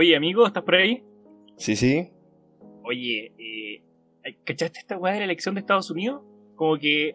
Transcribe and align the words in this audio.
Oye, 0.00 0.16
amigo, 0.16 0.46
¿estás 0.46 0.62
por 0.62 0.76
ahí? 0.76 1.04
Sí, 1.58 1.76
sí. 1.76 2.08
Oye, 2.84 3.34
eh, 3.38 3.84
¿cachaste 4.44 4.78
esta 4.78 4.96
weá 4.96 5.12
de 5.12 5.18
la 5.18 5.24
elección 5.26 5.54
de 5.54 5.60
Estados 5.60 5.90
Unidos? 5.90 6.22
Como 6.56 6.78
que 6.78 7.08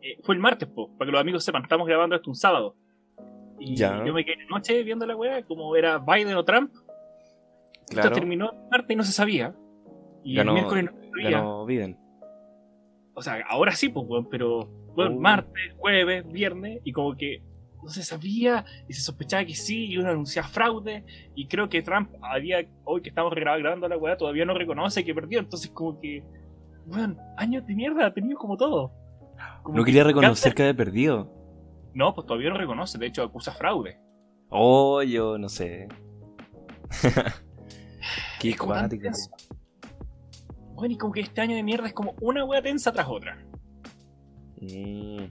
eh, 0.00 0.16
fue 0.22 0.36
el 0.36 0.40
martes, 0.40 0.68
po, 0.68 0.96
para 0.96 1.08
que 1.08 1.12
los 1.12 1.20
amigos 1.20 1.42
sepan, 1.44 1.64
estamos 1.64 1.88
grabando 1.88 2.14
esto 2.14 2.30
un 2.30 2.36
sábado. 2.36 2.76
Y 3.58 3.74
Ya. 3.74 4.04
yo 4.06 4.14
me 4.14 4.24
quedé 4.24 4.44
anoche 4.48 4.80
viendo 4.84 5.06
la 5.08 5.16
weá, 5.16 5.42
como 5.44 5.74
era 5.74 5.98
Biden 5.98 6.36
o 6.36 6.44
Trump. 6.44 6.70
Esto 6.72 7.94
Claro. 8.00 8.12
terminó 8.12 8.52
el 8.52 8.58
martes 8.70 8.90
y 8.92 8.96
no 8.96 9.02
se 9.02 9.10
sabía. 9.12 9.52
Y 10.22 10.36
Ganó- 10.36 10.52
el 10.52 10.54
miércoles 10.54 10.84
no 10.84 10.92
se 11.02 11.08
sabía. 11.08 11.30
Ganó 11.30 11.66
Biden. 11.66 11.98
O 13.14 13.22
sea, 13.22 13.42
ahora 13.48 13.72
sí, 13.72 13.88
pues, 13.88 14.06
weón, 14.08 14.28
pero 14.30 14.66
bueno, 14.94 15.16
Oh. 15.16 15.20
martes, 15.20 15.74
jueves, 15.78 16.24
viernes, 16.30 16.80
y 16.84 16.92
como 16.92 17.16
que 17.16 17.42
no 17.82 17.88
se 17.90 18.02
sabía, 18.02 18.64
y 18.88 18.92
se 18.92 19.00
sospechaba 19.02 19.44
que 19.44 19.54
sí, 19.54 19.86
y 19.86 19.96
uno 19.98 20.10
anunciaba 20.10 20.48
fraude, 20.48 21.04
y 21.34 21.46
creo 21.48 21.68
que 21.68 21.82
Trump, 21.82 22.10
a 22.22 22.38
día, 22.38 22.58
hoy 22.84 23.00
que 23.02 23.08
estamos 23.08 23.32
gra- 23.32 23.58
grabando 23.58 23.88
la 23.88 23.96
weá, 23.96 24.16
todavía 24.16 24.44
no 24.44 24.54
reconoce 24.54 25.04
que 25.04 25.14
perdió, 25.14 25.38
entonces 25.40 25.70
como 25.70 25.98
que, 25.98 26.22
weón, 26.86 27.18
años 27.36 27.66
de 27.66 27.74
mierda 27.74 28.06
ha 28.06 28.12
tenido 28.14 28.38
como 28.38 28.56
todo. 28.56 28.92
Como 29.62 29.78
No 29.78 29.84
que 29.84 29.88
quería 29.92 30.04
reconocer 30.04 30.54
que 30.54 30.62
había 30.62 30.74
perdido. 30.76 31.32
No, 31.94 32.14
pues 32.14 32.26
todavía 32.26 32.50
no 32.50 32.58
reconoce, 32.58 32.98
de 32.98 33.06
hecho 33.06 33.22
acusa 33.22 33.52
fraude. 33.52 33.98
Oh, 34.50 35.02
yo 35.02 35.38
no 35.38 35.48
sé. 35.48 35.88
Qué 38.40 38.56
cuático. 38.56 39.08
Bueno, 40.74 40.94
y 40.94 40.98
como 40.98 41.12
que 41.12 41.20
este 41.20 41.40
año 41.40 41.56
de 41.56 41.62
mierda 41.62 41.86
es 41.86 41.92
como 41.92 42.14
una 42.20 42.44
weá 42.44 42.62
tensa 42.62 42.90
tras 42.92 43.06
otra. 43.08 43.36
Mm. 44.60 45.24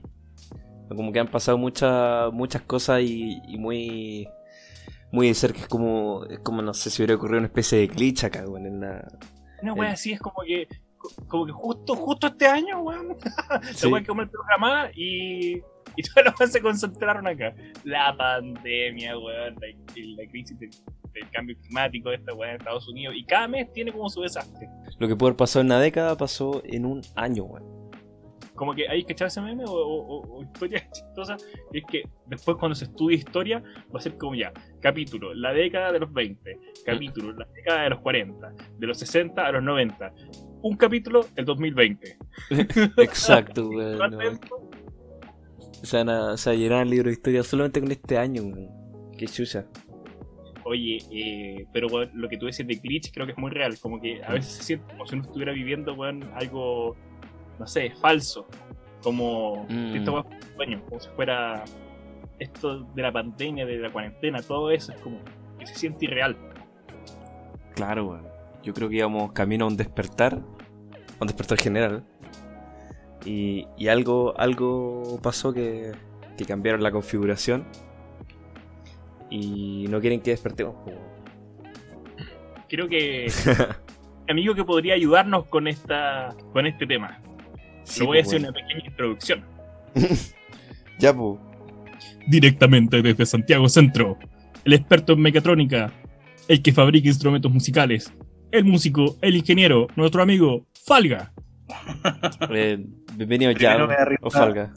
Como 0.96 1.12
que 1.12 1.20
han 1.20 1.28
pasado 1.28 1.56
muchas 1.58 2.32
muchas 2.32 2.62
cosas 2.62 3.00
y, 3.02 3.40
y 3.46 3.58
muy 3.58 4.28
muy 5.12 5.28
de 5.28 5.34
cerca. 5.34 5.60
Es 5.60 5.68
como, 5.68 6.24
es 6.26 6.38
como, 6.40 6.62
no 6.62 6.74
sé 6.74 6.90
si 6.90 7.02
hubiera 7.02 7.14
ocurrido 7.16 7.38
una 7.38 7.46
especie 7.48 7.78
de 7.78 7.86
glitch 7.88 8.24
acá, 8.24 8.44
weón, 8.46 8.66
en 8.66 8.80
la... 8.80 9.08
Una 9.62 9.72
El- 9.74 9.92
así 9.92 10.12
es 10.12 10.20
como 10.20 10.36
que, 10.46 10.68
como 11.26 11.46
que 11.46 11.52
justo, 11.52 11.94
justo 11.96 12.26
este 12.28 12.46
año, 12.46 12.80
weón. 12.80 13.16
Sí. 13.74 13.86
La 13.86 13.92
weá 13.92 14.02
que 14.02 14.12
el 14.12 14.28
programa 14.30 14.90
y, 14.94 15.56
y 15.96 16.02
todos 16.14 16.26
los 16.26 16.34
weones 16.38 16.52
se 16.52 16.60
concentraron 16.62 17.26
acá. 17.26 17.54
La 17.84 18.16
pandemia, 18.16 19.18
weón, 19.18 19.56
la, 19.60 19.66
la 20.22 20.30
crisis 20.30 20.58
del, 20.58 20.70
del 21.12 21.30
cambio 21.30 21.56
climático 21.60 22.12
esta 22.12 22.32
weá 22.32 22.50
en 22.50 22.56
Estados 22.56 22.88
Unidos. 22.88 23.14
Y 23.16 23.24
cada 23.24 23.48
mes 23.48 23.72
tiene 23.72 23.92
como 23.92 24.08
su 24.08 24.22
desastre. 24.22 24.68
Lo 24.98 25.08
que 25.08 25.16
pudo 25.16 25.28
haber 25.28 25.36
pasado 25.36 25.60
en 25.62 25.66
una 25.66 25.80
década 25.80 26.16
pasó 26.16 26.62
en 26.64 26.86
un 26.86 27.02
año, 27.16 27.44
weón. 27.44 27.79
Como 28.60 28.74
que 28.74 28.86
hay 28.86 29.04
que 29.04 29.14
echar 29.14 29.28
ese 29.28 29.40
meme 29.40 29.64
o, 29.64 29.70
o, 29.72 30.02
o- 30.02 30.36
o 30.36 30.42
historia 30.42 30.86
chistosa. 30.92 31.38
Y 31.72 31.78
es 31.78 31.84
que 31.90 32.02
después 32.26 32.58
cuando 32.58 32.74
se 32.74 32.84
estudia 32.84 33.16
historia, 33.16 33.62
va 33.92 33.98
a 33.98 34.02
ser 34.02 34.18
como 34.18 34.34
ya, 34.34 34.52
capítulo, 34.80 35.32
la 35.32 35.54
década 35.54 35.92
de 35.92 35.98
los 36.00 36.12
20, 36.12 36.58
capítulo, 36.84 37.32
la 37.32 37.46
década 37.54 37.84
de 37.84 37.88
los 37.88 38.00
40, 38.00 38.52
de 38.78 38.86
los 38.86 38.98
60 38.98 39.46
a 39.46 39.52
los 39.52 39.62
90. 39.62 40.12
Un 40.60 40.76
capítulo, 40.76 41.24
el 41.36 41.46
2020. 41.46 42.18
Exacto, 42.98 43.66
weón. 43.70 43.96
¿Cuánto 43.96 44.16
no. 44.18 44.22
tiempo? 44.24 44.70
Se 45.82 45.96
van 45.96 46.10
a, 46.10 46.36
se 46.36 46.54
llenar 46.58 46.82
el 46.82 46.90
libro 46.90 47.06
de 47.06 47.12
historia 47.14 47.42
solamente 47.42 47.80
con 47.80 47.90
este 47.90 48.18
año. 48.18 48.42
Qué 49.16 49.26
chucha. 49.26 49.64
Oye, 50.64 50.98
eh, 51.10 51.64
pero 51.72 51.86
lo 52.12 52.28
que 52.28 52.36
tú 52.36 52.44
decís 52.44 52.66
de 52.66 52.74
glitch 52.74 53.10
creo 53.10 53.24
que 53.24 53.32
es 53.32 53.38
muy 53.38 53.50
real. 53.50 53.78
Como 53.80 53.98
que 54.02 54.22
a 54.22 54.34
veces 54.34 54.52
se 54.52 54.62
siente 54.64 54.84
como 54.92 55.06
si 55.06 55.14
uno 55.14 55.24
estuviera 55.24 55.52
viviendo 55.52 55.94
weón, 55.94 56.30
algo, 56.34 56.94
no 57.60 57.66
sé, 57.66 57.92
falso. 58.00 58.48
Como 59.02 59.66
Mm. 59.68 59.96
esto 59.96 60.26
sueño, 60.56 60.82
como 60.88 61.00
si 61.00 61.08
fuera 61.10 61.62
esto 62.38 62.80
de 62.94 63.02
la 63.02 63.12
pandemia, 63.12 63.64
de 63.66 63.76
la 63.78 63.90
cuarentena, 63.90 64.42
todo 64.42 64.70
eso 64.70 64.92
es 64.92 65.00
como 65.00 65.18
que 65.58 65.66
se 65.66 65.74
siente 65.74 66.06
irreal. 66.06 66.36
Claro. 67.74 68.20
Yo 68.62 68.74
creo 68.74 68.88
que 68.88 68.96
íbamos 68.96 69.32
camino 69.32 69.64
a 69.66 69.68
un 69.68 69.76
despertar. 69.76 70.34
A 70.34 71.20
un 71.20 71.26
despertar 71.26 71.58
general. 71.58 72.02
Y, 73.24 73.66
y 73.76 73.88
algo, 73.88 74.34
algo 74.38 75.18
pasó 75.22 75.52
que, 75.52 75.92
que 76.36 76.44
cambiaron 76.46 76.82
la 76.82 76.90
configuración. 76.90 77.66
Y 79.30 79.86
no 79.88 80.00
quieren 80.00 80.20
que 80.20 80.30
despertemos. 80.30 80.74
Creo 82.68 82.88
que 82.88 83.30
amigo 84.28 84.54
que 84.54 84.64
podría 84.64 84.94
ayudarnos 84.94 85.46
con 85.46 85.68
esta 85.68 86.34
con 86.52 86.66
este 86.66 86.86
tema. 86.86 87.20
Sí, 87.90 88.00
Le 88.00 88.06
voy 88.06 88.18
a 88.18 88.22
po, 88.22 88.28
hacer 88.28 88.40
una 88.40 88.52
pequeña 88.52 88.86
introducción. 88.86 89.44
Ya, 90.98 91.14
pues. 91.16 91.40
Directamente 92.28 93.00
desde 93.00 93.24
Santiago 93.24 93.70
Centro, 93.70 94.18
el 94.66 94.74
experto 94.74 95.14
en 95.14 95.20
mecatrónica, 95.20 95.90
el 96.46 96.60
que 96.60 96.74
fabrica 96.74 97.08
instrumentos 97.08 97.50
musicales, 97.50 98.12
el 98.52 98.66
músico, 98.66 99.16
el 99.22 99.34
ingeniero, 99.34 99.86
nuestro 99.96 100.22
amigo 100.22 100.66
Falga. 100.84 101.32
Eh, 102.50 102.84
bienvenido 103.14 103.52
ya, 103.52 103.70
Primero 103.70 103.88
me 103.88 103.94
da 103.94 104.04
risa. 104.04 104.20
o 104.22 104.30
Falga. 104.30 104.74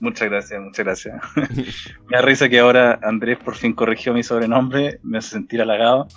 Muchas 0.00 0.30
gracias, 0.30 0.60
muchas 0.60 0.84
gracias. 0.86 1.20
me 2.08 2.16
da 2.16 2.22
risa 2.22 2.48
que 2.48 2.58
ahora 2.60 2.98
Andrés 3.02 3.36
por 3.44 3.54
fin 3.56 3.74
corrigió 3.74 4.14
mi 4.14 4.22
sobrenombre, 4.22 5.00
me 5.02 5.18
hace 5.18 5.30
sentir 5.30 5.60
halagado. 5.60 6.08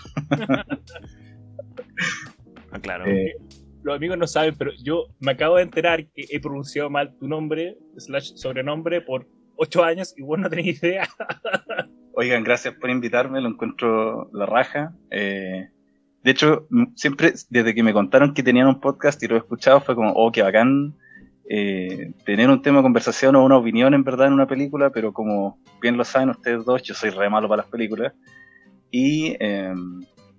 Ah, 2.71 2.79
claro. 2.79 3.05
Eh, 3.05 3.35
Los 3.83 3.95
amigos 3.95 4.17
no 4.17 4.27
saben, 4.27 4.55
pero 4.57 4.71
yo 4.83 5.07
me 5.19 5.31
acabo 5.31 5.57
de 5.57 5.63
enterar 5.63 6.05
que 6.07 6.25
he 6.29 6.39
pronunciado 6.39 6.89
mal 6.89 7.15
tu 7.17 7.27
nombre, 7.27 7.77
slash 7.97 8.33
sobrenombre, 8.35 9.01
por 9.01 9.27
ocho 9.55 9.83
años 9.83 10.13
y 10.17 10.21
vos 10.21 10.39
no 10.39 10.49
tenés 10.49 10.81
idea. 10.83 11.07
oigan, 12.13 12.43
gracias 12.43 12.75
por 12.75 12.89
invitarme, 12.89 13.41
lo 13.41 13.49
encuentro 13.49 14.29
la 14.33 14.45
raja. 14.45 14.93
Eh, 15.09 15.69
de 16.23 16.31
hecho, 16.31 16.67
siempre, 16.95 17.33
desde 17.49 17.73
que 17.73 17.83
me 17.83 17.93
contaron 17.93 18.33
que 18.33 18.43
tenían 18.43 18.67
un 18.67 18.79
podcast 18.79 19.21
y 19.23 19.27
lo 19.27 19.35
he 19.35 19.39
escuchado, 19.39 19.81
fue 19.81 19.95
como, 19.95 20.11
oh, 20.11 20.31
qué 20.31 20.43
bacán 20.43 20.95
eh, 21.49 22.13
tener 22.25 22.49
un 22.49 22.61
tema 22.61 22.77
de 22.77 22.83
conversación 22.83 23.35
o 23.35 23.43
una 23.43 23.57
opinión 23.57 23.93
en 23.93 24.03
verdad 24.03 24.27
en 24.27 24.33
una 24.33 24.47
película, 24.47 24.91
pero 24.91 25.13
como 25.13 25.59
bien 25.81 25.97
lo 25.97 26.03
saben 26.03 26.29
ustedes 26.29 26.63
dos, 26.65 26.83
yo 26.83 26.93
soy 26.93 27.09
re 27.09 27.29
malo 27.29 27.49
para 27.49 27.63
las 27.63 27.71
películas. 27.71 28.13
Y, 28.91 29.35
eh, 29.39 29.73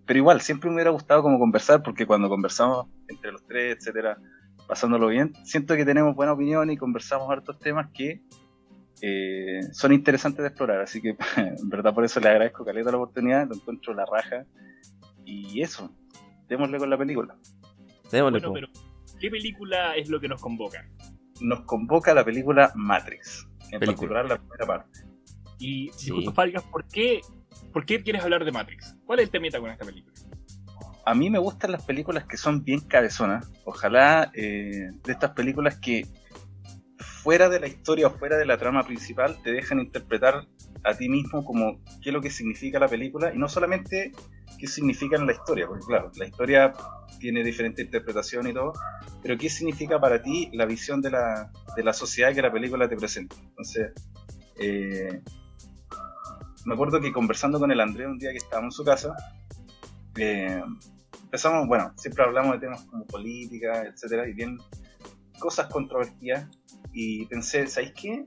pero 0.07 0.19
igual, 0.19 0.41
siempre 0.41 0.69
me 0.71 0.77
hubiera 0.77 0.91
gustado 0.91 1.23
como 1.23 1.39
conversar, 1.39 1.83
porque 1.83 2.07
cuando 2.07 2.29
conversamos 2.29 2.87
entre 3.09 3.33
los 3.33 3.45
tres, 3.47 3.77
etcétera, 3.79 4.19
pasándolo 4.67 5.09
bien, 5.09 5.33
siento 5.45 5.77
que 5.77 5.85
tenemos 5.85 6.15
buena 6.15 6.33
opinión 6.33 6.71
y 6.71 6.77
conversamos 6.77 7.31
hartos 7.31 7.59
temas 7.59 7.91
que 7.93 8.23
eh, 9.03 9.61
son 9.73 9.93
interesantes 9.93 10.43
de 10.43 10.49
explorar. 10.49 10.81
Así 10.81 11.01
que, 11.01 11.17
en 11.37 11.69
verdad, 11.69 11.95
por 11.95 12.05
eso 12.05 12.21
le 12.21 12.29
agradezco 12.29 12.65
Caleta 12.65 12.91
la 12.91 12.97
oportunidad, 12.99 13.49
lo 13.49 13.55
encuentro 13.57 13.95
la 13.95 14.05
raja. 14.07 14.45
Y 15.25 15.61
eso, 15.61 15.91
démosle 16.49 16.79
con 16.79 16.91
la 16.91 16.99
película. 16.99 17.37
Démosle, 18.11 18.41
Bueno, 18.41 18.53
pero 18.53 18.69
¿qué 19.21 19.31
película 19.31 19.97
es 19.97 20.09
lo 20.09 20.21
que 20.21 20.29
nos 20.29 20.41
convoca? 20.41 20.85
Nos 21.41 21.61
convoca 21.63 22.15
la 22.15 22.25
película 22.25 22.73
Matrix, 22.75 23.49
en 23.71 23.81
Película. 23.81 23.87
particular 23.87 24.29
la 24.29 24.37
primera 24.39 24.67
parte. 24.67 25.01
Y 25.59 25.89
Sí. 25.93 26.07
disculpa, 26.07 26.33
Falgas, 26.33 26.63
¿por 26.65 26.85
qué, 26.87 27.21
¿por 27.73 27.87
qué 27.87 28.03
quieres 28.03 28.23
hablar 28.23 28.45
de 28.45 28.53
Matrix? 28.53 28.97
¿Cuál 29.05 29.21
es 29.21 29.27
el 29.27 29.31
temita 29.31 29.61
con 29.61 29.71
esta 29.71 29.85
película? 29.85 30.15
A 31.05 31.15
mí 31.15 31.31
me 31.31 31.39
gustan 31.39 31.73
las 31.73 31.85
películas 31.85 32.25
que 32.27 32.37
son 32.37 32.63
bien 32.63 32.81
cabezonas. 32.81 33.51
Ojalá 33.65 34.31
eh, 34.35 34.91
de 35.05 35.13
estas 35.13 35.31
películas 35.31 35.79
que 35.79 36.07
fuera 37.23 37.49
de 37.49 37.61
la 37.61 37.69
historia 37.69 38.09
o 38.09 38.11
fuera 38.11 38.37
de 38.37 38.45
la 38.45 38.59
trama 38.59 38.85
principal 38.85 39.41
te 39.43 39.53
dejan 39.53 39.81
interpretar 39.81 40.47
a 40.85 40.95
ti 40.95 41.09
mismo 41.09 41.45
como 41.45 41.81
qué 42.03 42.11
es 42.11 42.13
lo 42.13 42.21
que 42.21 42.31
significa 42.31 42.79
la 42.79 42.89
película 42.89 43.33
y 43.33 43.39
no 43.39 43.49
solamente 43.49 44.13
qué 44.59 44.67
significa 44.67 45.17
en 45.17 45.27
la 45.27 45.33
historia, 45.33 45.67
porque 45.67 45.85
claro, 45.87 46.11
la 46.17 46.27
historia 46.27 46.73
tiene 47.21 47.45
diferente 47.45 47.83
interpretación 47.83 48.49
y 48.49 48.53
todo, 48.53 48.73
pero 49.23 49.39
qué 49.39 49.49
significa 49.49 50.01
para 50.01 50.23
ti 50.23 50.51
la 50.53 50.67
visión 50.67 51.01
de 51.01 51.11
la, 51.11 51.53
de 51.77 51.85
la 51.85 51.93
sociedad 51.93 52.35
que 52.35 52.43
la 52.43 52.53
película 52.53 52.89
te 52.89 52.97
presenta. 52.97 53.37
Entonces, 53.41 53.93
eh, 54.59 55.23
me 56.65 56.75
acuerdo 56.75 57.01
que 57.01 57.13
conversando 57.13 57.59
con 57.59 57.71
el 57.71 57.81
Andrés 57.81 58.09
un 58.09 58.19
día 58.19 58.31
que 58.31 58.39
estábamos 58.39 58.75
en 58.75 58.77
su 58.77 58.85
casa, 58.85 59.15
eh, 60.17 60.63
empezamos, 61.25 61.67
bueno, 61.67 61.93
siempre 61.97 62.25
hablamos 62.25 62.53
de 62.53 62.61
temas 62.61 62.83
como 62.83 63.07
política, 63.07 63.85
etcétera, 63.85 64.29
y 64.29 64.33
bien 64.35 64.59
cosas 65.39 65.67
controvertidas, 65.67 66.49
y 66.93 67.27
pensé, 67.27 67.67
¿sabéis 67.67 67.93
qué? 67.95 68.27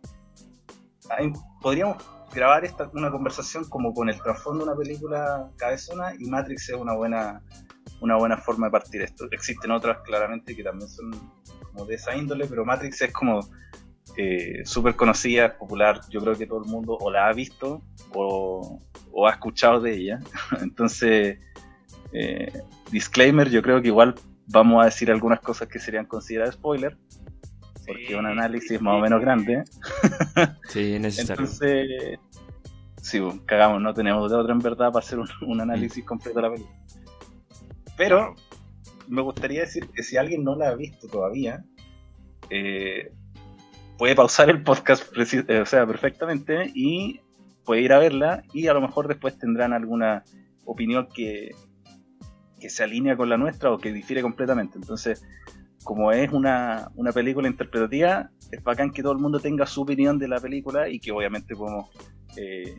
Podríamos 1.62 1.98
grabar 2.34 2.66
esta, 2.66 2.90
una 2.94 3.12
conversación 3.12 3.64
como 3.70 3.94
con 3.94 4.10
el 4.10 4.22
trasfondo 4.22 4.66
de 4.66 4.72
una 4.72 4.78
película 4.78 5.52
cabezona 5.56 6.14
y 6.18 6.26
Matrix 6.26 6.70
es 6.70 6.76
una 6.76 6.94
buena 6.94 7.42
una 8.02 8.18
buena 8.18 8.38
forma 8.38 8.68
de 8.68 8.72
partir 8.72 9.02
esto. 9.02 9.26
Existen 9.32 9.72
otras 9.72 10.00
claramente 10.04 10.56
que 10.56 10.64
también 10.64 10.90
son 10.90 11.12
como 11.72 11.86
de 11.86 11.96
esa 11.96 12.16
índole, 12.16 12.46
pero 12.46 12.66
Matrix 12.66 13.02
es 13.02 13.14
como 13.14 13.40
eh, 14.18 14.62
súper 14.66 14.96
conocida, 14.96 15.48
es 15.48 15.54
popular, 15.54 16.02
yo 16.10 16.22
creo 16.22 16.36
que 16.36 16.48
todo 16.48 16.64
el 16.64 16.70
mundo 16.70 16.98
o 17.00 17.12
la 17.12 17.28
ha 17.28 17.34
visto 17.34 17.82
o, 18.14 18.82
o 19.12 19.28
ha 19.28 19.32
escuchado 19.32 19.82
de 19.82 19.96
ella. 19.96 20.20
Entonces, 20.62 21.40
eh, 22.14 22.52
disclaimer, 22.92 23.50
yo 23.50 23.62
creo 23.62 23.82
que 23.82 23.90
igual 23.90 24.16
vamos 24.48 24.82
a 24.82 24.86
decir 24.86 25.12
algunas 25.12 25.40
cosas 25.40 25.68
que 25.68 25.80
serían 25.80 26.06
consideradas 26.06 26.56
spoiler, 26.56 26.98
porque 27.86 28.16
un 28.16 28.26
análisis 28.26 28.82
más 28.82 28.96
o 28.96 29.00
menos 29.00 29.22
grande. 29.22 29.64
Sí, 30.70 30.96
es 30.96 31.02
necesario. 31.02 31.46
Entonces, 31.46 32.20
sí, 33.02 33.20
bueno, 33.20 33.42
cagamos, 33.46 33.82
no 33.82 33.94
tenemos 33.94 34.32
de 34.32 34.38
otra 34.38 34.54
en 34.54 34.60
verdad 34.60 34.92
para 34.92 35.06
hacer 35.06 35.20
un, 35.20 35.28
un 35.42 35.62
análisis 35.62 36.04
completo 36.04 36.40
de 36.40 36.48
la 36.48 36.52
película. 36.54 36.78
Pero 37.98 38.36
me 39.08 39.22
gustaría 39.22 39.62
decir 39.62 39.88
que 39.90 40.04
si 40.04 40.18
alguien 40.18 40.44
no 40.44 40.56
la 40.56 40.70
ha 40.70 40.76
visto 40.76 41.08
todavía, 41.08 41.64
eh, 42.50 43.12
puede 43.98 44.16
pausar 44.16 44.50
el 44.50 44.62
podcast 44.62 45.06
eh, 45.18 45.62
o 45.62 45.66
sea, 45.66 45.86
perfectamente 45.86 46.72
y 46.74 47.22
puede 47.64 47.82
ir 47.82 47.94
a 47.94 48.00
verla 48.00 48.44
y 48.54 48.68
a 48.68 48.74
lo 48.74 48.82
mejor 48.82 49.08
después 49.08 49.38
tendrán 49.38 49.74
alguna 49.74 50.24
opinión 50.66 51.08
que, 51.14 51.52
que 52.60 52.70
se 52.70 52.84
alinea 52.84 53.18
con 53.18 53.30
la 53.30 53.38
nuestra 53.38 53.72
o 53.72 53.78
que 53.78 53.92
difiere 53.92 54.22
completamente. 54.22 54.78
Entonces, 54.78 55.24
como 55.84 56.12
es 56.12 56.32
una, 56.32 56.90
una 56.96 57.12
película 57.12 57.48
interpretativa, 57.48 58.30
es 58.52 58.64
bacán 58.64 58.92
que 58.92 59.02
todo 59.02 59.14
el 59.14 59.20
mundo 59.20 59.40
tenga 59.40 59.66
su 59.66 59.82
opinión 59.82 60.18
de 60.18 60.28
la 60.28 60.40
película 60.40 60.90
y 60.90 61.00
que 61.00 61.12
obviamente 61.12 61.56
podemos, 61.56 61.90
eh, 62.38 62.78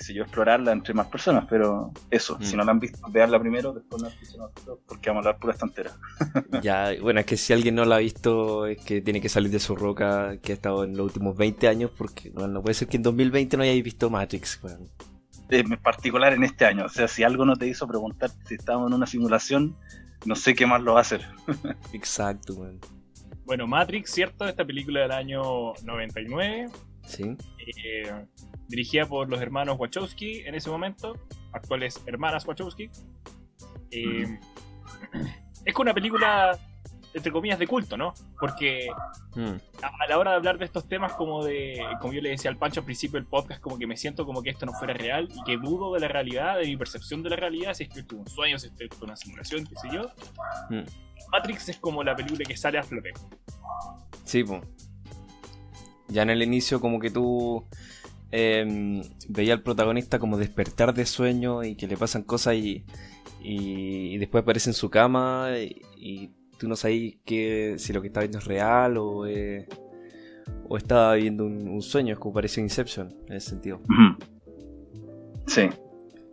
qué 0.00 0.04
sé 0.06 0.14
yo, 0.14 0.22
explorarla 0.22 0.72
entre 0.72 0.94
más 0.94 1.08
personas. 1.08 1.44
Pero 1.50 1.92
eso, 2.10 2.38
si 2.40 2.54
Mm. 2.54 2.56
no 2.56 2.64
la 2.64 2.70
han 2.72 2.80
visto, 2.80 2.98
veanla 3.10 3.38
primero, 3.38 3.74
después 3.74 4.02
nos 4.02 4.14
escuchen 4.14 4.40
a 4.40 4.44
nosotros, 4.44 4.78
porque 4.88 5.10
vamos 5.10 5.26
a 5.26 5.28
hablar 5.28 5.40
pura 5.40 5.52
estantera. 5.52 5.90
Ya, 6.62 6.92
bueno, 7.02 7.20
es 7.20 7.26
que 7.26 7.36
si 7.36 7.52
alguien 7.52 7.74
no 7.74 7.84
la 7.84 7.96
ha 7.96 7.98
visto, 7.98 8.64
es 8.66 8.78
que 8.78 9.02
tiene 9.02 9.20
que 9.20 9.28
salir 9.28 9.50
de 9.50 9.60
su 9.60 9.76
roca 9.76 10.38
que 10.42 10.52
ha 10.52 10.54
estado 10.54 10.84
en 10.84 10.96
los 10.96 11.04
últimos 11.04 11.36
20 11.36 11.68
años, 11.68 11.90
porque 11.96 12.30
bueno, 12.30 12.48
no 12.48 12.62
puede 12.62 12.72
ser 12.74 12.88
que 12.88 12.96
en 12.96 13.02
2020 13.02 13.56
no 13.58 13.62
hayáis 13.62 13.84
visto 13.84 14.08
Matrix. 14.08 14.58
weón. 14.62 14.88
En 15.50 15.68
particular 15.82 16.32
en 16.32 16.44
este 16.44 16.64
año. 16.64 16.86
O 16.86 16.88
sea, 16.88 17.06
si 17.08 17.22
algo 17.24 17.44
no 17.44 17.56
te 17.56 17.66
hizo 17.66 17.86
preguntar 17.86 18.30
si 18.46 18.54
estábamos 18.54 18.88
en 18.90 18.94
una 18.94 19.06
simulación, 19.06 19.76
no 20.24 20.34
sé 20.36 20.54
qué 20.54 20.64
más 20.66 20.80
lo 20.80 20.92
va 20.94 21.00
a 21.00 21.02
hacer. 21.02 21.26
Exacto, 21.92 22.54
weón. 22.54 22.78
Bueno, 23.44 23.66
Matrix, 23.66 24.12
¿cierto? 24.12 24.46
Esta 24.46 24.64
película 24.64 25.00
del 25.00 25.10
año 25.10 25.72
99, 25.84 26.68
Sí. 27.10 27.36
eh, 27.58 28.26
dirigida 28.68 29.04
por 29.06 29.28
los 29.28 29.40
hermanos 29.40 29.76
Wachowski 29.78 30.40
en 30.46 30.54
ese 30.54 30.70
momento, 30.70 31.14
actuales 31.52 32.02
hermanas 32.06 32.46
Wachowski. 32.46 32.90
Eh, 33.90 34.38
Es 35.66 35.74
una 35.76 35.92
película, 35.92 36.58
entre 37.12 37.30
comillas, 37.30 37.58
de 37.58 37.66
culto, 37.66 37.96
¿no? 37.98 38.14
Porque 38.40 38.88
Mm. 39.36 39.56
a 39.82 39.86
a 40.04 40.08
la 40.08 40.18
hora 40.18 40.30
de 40.32 40.36
hablar 40.38 40.58
de 40.58 40.64
estos 40.64 40.88
temas, 40.88 41.12
como 41.12 41.44
de 41.44 41.78
como 42.00 42.12
yo 42.14 42.20
le 42.22 42.30
decía 42.30 42.50
al 42.50 42.56
Pancho 42.56 42.80
al 42.80 42.86
principio 42.86 43.20
del 43.20 43.26
podcast, 43.28 43.60
como 43.60 43.78
que 43.78 43.86
me 43.86 43.96
siento 43.96 44.24
como 44.26 44.42
que 44.42 44.50
esto 44.50 44.64
no 44.66 44.72
fuera 44.72 44.94
real 44.94 45.28
y 45.32 45.42
que 45.44 45.56
dudo 45.58 45.92
de 45.94 46.00
la 46.00 46.08
realidad, 46.08 46.58
de 46.58 46.64
mi 46.66 46.76
percepción 46.76 47.22
de 47.22 47.30
la 47.30 47.36
realidad, 47.36 47.74
si 47.74 47.84
es 47.84 47.88
que 47.90 48.00
esto 48.00 48.14
es 48.16 48.20
un 48.22 48.26
sueño, 48.28 48.58
si 48.58 48.68
esto 48.68 48.84
es 48.84 49.02
una 49.02 49.14
simulación, 49.16 49.66
qué 49.66 49.76
sé 49.76 49.88
yo. 49.92 50.10
Mm. 50.70 50.84
Matrix 51.30 51.68
es 51.68 51.76
como 51.76 52.02
la 52.02 52.16
película 52.16 52.42
que 52.44 52.56
sale 52.56 52.78
a 52.78 52.82
flote. 52.82 53.12
Sí, 54.24 54.42
po. 54.42 54.60
Ya 56.10 56.22
en 56.22 56.30
el 56.30 56.42
inicio 56.42 56.80
como 56.80 56.98
que 56.98 57.10
tú 57.10 57.64
eh, 58.32 59.02
veías 59.28 59.58
al 59.58 59.62
protagonista 59.62 60.18
como 60.18 60.38
despertar 60.38 60.94
de 60.94 61.06
sueño 61.06 61.64
y 61.64 61.74
que 61.76 61.86
le 61.86 61.96
pasan 61.96 62.22
cosas 62.22 62.54
y, 62.54 62.84
y, 63.42 64.14
y 64.14 64.18
después 64.18 64.42
aparece 64.42 64.70
en 64.70 64.74
su 64.74 64.90
cama 64.90 65.50
y, 65.58 65.82
y 65.96 66.30
tú 66.58 66.68
no 66.68 66.76
sabes 66.76 67.16
que, 67.24 67.76
si 67.78 67.92
lo 67.92 68.00
que 68.02 68.08
está 68.08 68.20
viendo 68.20 68.38
es 68.38 68.44
real 68.44 68.96
o, 68.98 69.26
eh, 69.26 69.66
o 70.68 70.76
está 70.76 71.14
viendo 71.14 71.44
un, 71.44 71.68
un 71.68 71.82
sueño, 71.82 72.12
es 72.12 72.18
como 72.18 72.34
parece 72.34 72.60
Inception 72.60 73.14
en 73.28 73.36
ese 73.36 73.50
sentido. 73.50 73.80
Sí. 75.46 75.62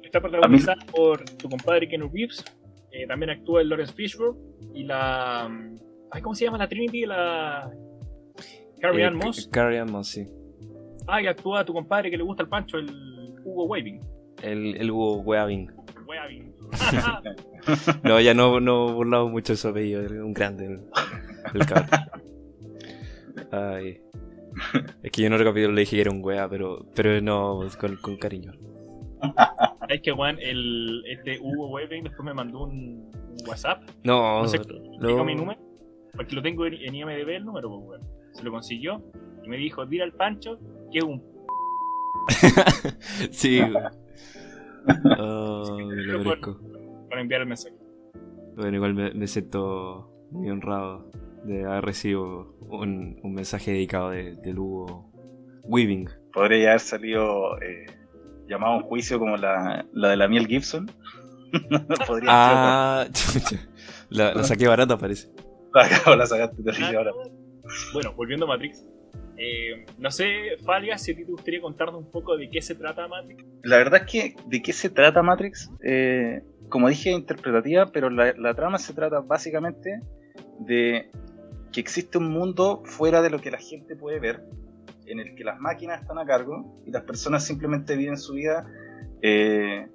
Está 0.03 0.21
protagonizada 0.21 0.85
por 0.95 1.23
tu 1.23 1.49
compadre 1.49 1.87
Ken 1.87 2.01
Reeves, 2.11 2.43
eh, 2.91 3.05
también 3.07 3.29
actúa 3.29 3.61
el 3.61 3.69
Lawrence 3.69 3.93
Fishburne 3.93 4.39
y 4.73 4.83
la... 4.83 5.47
mm, 5.49 5.75
Ay, 6.11 6.21
¿Cómo 6.21 6.33
se 6.35 6.45
llama 6.45 6.57
la 6.57 6.69
Trinity? 6.69 7.05
La... 7.05 7.69
Carrie 8.81 9.03
Eh, 9.03 9.07
Ann 9.07 9.15
Moss. 9.15 9.45
Ca- 9.45 9.51
Carrie 9.51 9.79
Ann 9.79 9.91
Moss, 9.91 10.07
sí. 10.09 10.27
Ah, 11.07 11.21
y 11.21 11.27
actúa 11.27 11.63
tu 11.65 11.73
compadre 11.73 12.09
que 12.11 12.17
le 12.17 12.23
gusta 12.23 12.43
el 12.43 12.49
Pancho, 12.49 12.77
el 12.77 12.89
Hugo 13.43 13.65
Waving. 13.65 14.01
El, 14.43 14.75
el 14.77 14.91
Hugo 14.91 15.17
Weaving. 15.21 15.71
Weaving. 16.07 16.53
No, 18.03 18.19
ya 18.21 18.33
no, 18.33 18.59
no 18.61 18.93
burlamos 18.93 19.29
mucho 19.31 19.51
de 19.53 19.57
su 19.57 19.67
apellido, 19.67 20.01
es 20.01 20.11
un 20.11 20.33
grande 20.33 20.65
el, 20.67 20.79
el 21.53 21.65
cabrón. 21.65 21.89
Ay. 23.51 24.01
Es 25.03 25.11
que 25.11 25.21
yo 25.21 25.27
en 25.27 25.33
otro 25.33 25.45
capítulo 25.45 25.73
le 25.73 25.81
dije 25.81 25.97
que 25.97 26.01
era 26.01 26.11
un 26.11 26.23
wea, 26.23 26.47
pero, 26.49 26.85
pero 26.95 27.19
no, 27.21 27.59
con, 27.79 27.95
con 27.97 28.17
cariño. 28.17 28.53
es 29.89 30.01
que, 30.01 30.11
weón, 30.13 30.37
el, 30.39 31.03
este 31.07 31.39
Hugo 31.39 31.69
Waving 31.69 32.03
después 32.05 32.25
me 32.25 32.33
mandó 32.33 32.63
un, 32.63 33.11
WhatsApp. 33.47 33.83
No, 34.03 34.41
No 34.41 34.47
sé, 34.47 34.59
no. 34.99 35.07
dijo 35.07 35.23
mi 35.25 35.35
número, 35.35 35.59
porque 36.15 36.35
lo 36.35 36.41
tengo 36.41 36.65
en, 36.65 36.73
en 36.75 36.95
IMDB 36.95 37.29
el 37.29 37.45
número, 37.45 37.69
pues, 37.69 37.81
weón. 38.01 38.16
Se 38.37 38.43
lo 38.43 38.51
consiguió 38.51 39.01
y 39.43 39.49
me 39.49 39.57
dijo, 39.57 39.85
dile 39.85 40.03
al 40.03 40.13
Pancho 40.13 40.59
que 40.91 40.99
es 40.99 41.03
un... 41.03 41.23
Sí, 43.31 43.59
güey. 43.59 43.73
Oh, 45.19 45.77
me 45.85 45.95
lo 46.03 46.19
merezco. 46.19 46.59
para 47.09 47.19
enviar 47.21 47.41
el 47.41 47.47
mensaje. 47.47 47.75
Bueno, 48.55 48.77
igual 48.77 48.93
me, 48.93 49.11
me 49.13 49.27
siento 49.27 50.13
muy 50.31 50.49
honrado 50.49 51.11
de 51.43 51.65
haber 51.65 51.83
recibido 51.83 52.55
un, 52.61 53.19
un 53.21 53.33
mensaje 53.33 53.71
dedicado 53.71 54.11
de, 54.11 54.35
del 54.37 54.59
Hugo 54.59 55.11
Weaving. 55.63 56.07
Podría 56.31 56.69
haber 56.69 56.79
salido 56.79 57.57
eh, 57.61 57.85
llamado 58.47 58.73
a 58.73 58.77
un 58.77 58.83
juicio 58.83 59.19
como 59.19 59.35
la, 59.35 59.85
la 59.91 60.09
de 60.09 60.15
la 60.15 60.27
Miel 60.29 60.47
Gibson. 60.47 60.89
Podría 62.07 62.29
Ah, 62.31 63.07
chucha. 63.11 63.57
la, 64.09 64.33
la 64.35 64.43
saqué 64.43 64.67
barata, 64.69 64.97
parece. 64.97 65.23
ser. 65.33 66.17
la 66.17 66.25
sacaste 66.25 66.63
terrible 66.63 66.95
ahora. 66.97 67.11
Bueno, 67.93 68.13
volviendo 68.13 68.45
a 68.45 68.49
Matrix. 68.49 68.83
eh, 69.37 69.85
no 69.99 70.09
sé, 70.09 70.57
Falga, 70.65 70.97
si 70.97 71.11
a 71.11 71.15
ti 71.15 71.23
te 71.23 71.31
gustaría 71.31 71.61
contarnos 71.61 72.03
un 72.03 72.11
poco 72.11 72.35
de 72.37 72.49
qué 72.49 72.61
se 72.61 72.75
trata 72.75 73.07
Matrix. 73.07 73.43
La 73.63 73.77
verdad 73.77 74.01
es 74.05 74.11
que, 74.11 74.35
¿de 74.47 74.61
qué 74.61 74.73
se 74.73 74.89
trata 74.89 75.21
Matrix? 75.21 75.69
Eh, 75.83 76.41
como 76.69 76.89
dije, 76.89 77.11
interpretativa, 77.11 77.91
pero 77.91 78.09
la, 78.09 78.53
trama 78.55 78.77
se 78.77 78.93
trata 78.93 79.21
básicamente 79.21 80.01
de 80.59 81.09
que 81.71 81.79
existe 81.79 82.17
un 82.17 82.29
mundo 82.29 82.81
fuera 82.85 83.21
de 83.21 83.29
lo 83.29 83.39
que 83.39 83.51
la 83.51 83.57
gente 83.57 83.95
puede 83.95 84.19
ver, 84.19 84.43
en 85.05 85.19
el 85.19 85.35
que 85.35 85.43
las 85.43 85.59
máquinas 85.59 86.01
están 86.01 86.17
a 86.17 86.25
cargo 86.25 86.81
y 86.85 86.91
las 86.91 87.03
personas 87.03 87.45
simplemente 87.45 87.95
viven 87.95 88.17
su 88.17 88.33
vida, 88.33 88.65
eh, 89.21 89.87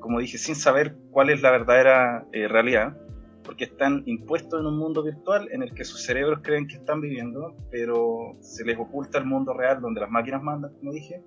como 0.00 0.20
dije, 0.20 0.38
sin 0.38 0.54
saber 0.54 0.96
cuál 1.10 1.30
es 1.30 1.42
la 1.42 1.50
verdadera 1.50 2.26
eh, 2.32 2.48
realidad, 2.48 2.96
porque 3.44 3.64
están 3.64 4.02
impuestos 4.06 4.60
en 4.60 4.66
un 4.66 4.78
mundo 4.78 5.02
virtual 5.02 5.48
en 5.52 5.62
el 5.62 5.74
que 5.74 5.84
sus 5.84 6.02
cerebros 6.02 6.40
creen 6.42 6.66
que 6.66 6.76
están 6.76 7.00
viviendo, 7.00 7.56
pero 7.70 8.36
se 8.40 8.64
les 8.64 8.78
oculta 8.78 9.18
el 9.18 9.26
mundo 9.26 9.52
real 9.52 9.80
donde 9.80 10.00
las 10.00 10.10
máquinas 10.10 10.42
mandan, 10.42 10.72
como 10.74 10.92
dije, 10.92 11.22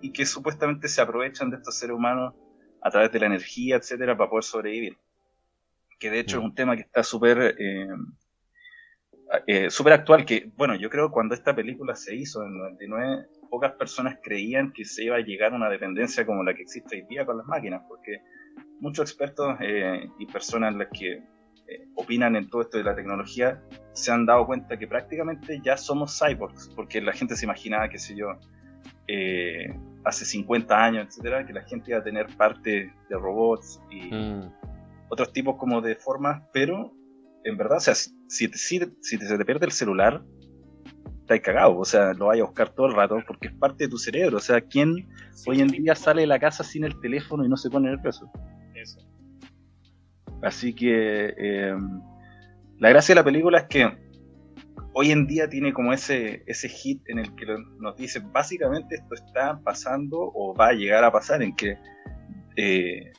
y 0.00 0.12
que 0.12 0.24
supuestamente 0.24 0.88
se 0.88 1.00
aprovechan 1.00 1.50
de 1.50 1.56
estos 1.56 1.76
seres 1.76 1.94
humanos 1.94 2.34
a 2.80 2.90
través 2.90 3.12
de 3.12 3.20
la 3.20 3.26
energía, 3.26 3.76
etcétera, 3.76 4.16
para 4.16 4.30
poder 4.30 4.44
sobrevivir. 4.44 4.96
Que 5.98 6.10
de 6.10 6.20
hecho 6.20 6.36
Mm. 6.36 6.40
es 6.40 6.44
un 6.46 6.54
tema 6.54 6.76
que 6.76 6.82
está 6.82 7.02
súper 7.02 7.56
eh, 7.58 7.88
eh, 9.46 9.70
súper 9.70 9.92
actual. 9.92 10.24
Que, 10.24 10.50
bueno, 10.56 10.74
yo 10.74 10.88
creo 10.88 11.08
que 11.08 11.12
cuando 11.12 11.34
esta 11.34 11.54
película 11.54 11.94
se 11.94 12.14
hizo 12.14 12.42
en 12.42 12.48
el 12.48 12.58
99, 12.58 13.26
pocas 13.50 13.72
personas 13.72 14.18
creían 14.22 14.72
que 14.72 14.84
se 14.84 15.04
iba 15.04 15.16
a 15.16 15.20
llegar 15.20 15.52
a 15.52 15.56
una 15.56 15.68
dependencia 15.68 16.24
como 16.24 16.42
la 16.44 16.54
que 16.54 16.62
existe 16.62 16.96
hoy 16.96 17.06
día 17.08 17.26
con 17.26 17.36
las 17.38 17.46
máquinas, 17.46 17.82
porque 17.88 18.22
muchos 18.80 19.10
expertos 19.10 19.56
eh, 19.60 20.08
y 20.18 20.26
personas 20.26 20.74
las 20.74 20.88
que 20.88 21.22
eh, 21.68 21.88
opinan 21.96 22.34
en 22.36 22.48
todo 22.48 22.62
esto 22.62 22.78
de 22.78 22.84
la 22.84 22.94
tecnología 22.96 23.62
se 23.92 24.10
han 24.12 24.24
dado 24.26 24.46
cuenta 24.46 24.78
que 24.78 24.86
prácticamente 24.86 25.60
ya 25.64 25.76
somos 25.76 26.18
cyborgs, 26.18 26.70
porque 26.76 27.00
la 27.00 27.12
gente 27.12 27.34
se 27.36 27.44
imaginaba, 27.44 27.88
qué 27.88 27.98
sé 27.98 28.14
yo, 28.16 28.28
eh, 29.08 29.66
hace 30.04 30.24
50 30.24 30.82
años, 30.84 31.06
etcétera, 31.08 31.44
que 31.46 31.52
la 31.52 31.62
gente 31.64 31.90
iba 31.90 31.98
a 31.98 32.04
tener 32.04 32.26
parte 32.36 32.92
de 33.08 33.16
robots 33.16 33.80
y 33.90 34.12
Mm. 34.14 34.52
otros 35.10 35.32
tipos 35.32 35.56
como 35.56 35.80
de 35.80 35.96
formas, 35.96 36.42
pero 36.52 36.94
en 37.44 37.56
verdad, 37.56 37.78
o 37.78 37.80
sea, 37.80 37.94
si, 37.94 38.10
si 38.28 38.48
te, 38.48 38.56
si, 38.58 38.78
si 39.00 39.18
te- 39.18 39.26
se 39.26 39.36
te 39.38 39.44
pierde 39.44 39.66
el 39.66 39.72
celular, 39.72 40.22
estás 41.20 41.40
cagado, 41.40 41.76
o 41.78 41.84
sea, 41.84 42.12
lo 42.14 42.26
vas 42.26 42.38
a 42.38 42.42
buscar 42.44 42.70
todo 42.70 42.86
el 42.86 42.94
rato 42.94 43.18
porque 43.26 43.48
es 43.48 43.54
parte 43.54 43.84
de 43.84 43.90
tu 43.90 43.98
cerebro, 43.98 44.36
o 44.38 44.40
sea, 44.40 44.60
¿quién 44.60 45.08
hoy 45.46 45.60
en 45.60 45.68
día 45.68 45.94
sale 45.94 46.22
de 46.22 46.26
la 46.26 46.38
casa 46.38 46.62
sin 46.64 46.84
el 46.84 46.98
teléfono 47.00 47.44
y 47.44 47.48
no 47.48 47.56
se 47.56 47.68
pone 47.70 47.90
nervioso? 47.90 48.30
Eso. 48.74 49.00
Así 50.42 50.74
que 50.74 51.34
eh, 51.36 51.76
la 52.78 52.88
gracia 52.90 53.14
de 53.14 53.20
la 53.20 53.24
película 53.24 53.58
es 53.58 53.64
que 53.64 53.98
hoy 54.92 55.10
en 55.10 55.26
día 55.26 55.48
tiene 55.48 55.72
como 55.72 55.92
ese, 55.92 56.42
ese 56.46 56.68
hit 56.68 57.02
en 57.08 57.18
el 57.18 57.34
que 57.34 57.46
nos 57.78 57.96
dice 57.96 58.20
básicamente 58.20 58.96
esto 58.96 59.14
está 59.14 59.60
pasando 59.60 60.18
o 60.20 60.54
va 60.54 60.68
a 60.68 60.72
llegar 60.72 61.04
a 61.04 61.12
pasar 61.12 61.42
en 61.42 61.54
que 61.54 61.76
eh, 62.56 63.12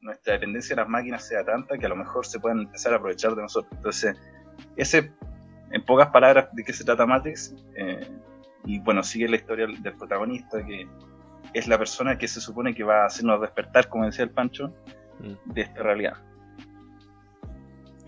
nuestra 0.00 0.34
dependencia 0.34 0.76
de 0.76 0.82
las 0.82 0.88
máquinas 0.88 1.26
sea 1.26 1.44
tanta 1.44 1.78
que 1.78 1.86
a 1.86 1.88
lo 1.88 1.96
mejor 1.96 2.26
se 2.26 2.38
puedan 2.38 2.60
empezar 2.60 2.92
a 2.92 2.96
aprovechar 2.96 3.34
de 3.34 3.42
nosotros. 3.42 3.72
Entonces, 3.74 4.16
ese, 4.76 5.12
en 5.72 5.84
pocas 5.84 6.08
palabras, 6.08 6.48
de 6.52 6.64
qué 6.64 6.72
se 6.72 6.84
trata 6.84 7.06
Matrix, 7.06 7.54
eh, 7.76 8.06
y 8.64 8.78
bueno, 8.80 9.02
sigue 9.02 9.28
la 9.28 9.36
historia 9.36 9.66
del 9.66 9.96
protagonista, 9.96 10.64
que 10.64 10.86
es 11.54 11.66
la 11.66 11.78
persona 11.78 12.18
que 12.18 12.28
se 12.28 12.40
supone 12.40 12.74
que 12.74 12.84
va 12.84 13.02
a 13.02 13.06
hacernos 13.06 13.40
despertar, 13.40 13.88
como 13.88 14.04
decía 14.04 14.24
el 14.24 14.30
Pancho, 14.30 14.72
Mm. 15.20 15.52
de 15.52 15.60
esta 15.62 15.82
realidad, 15.82 16.14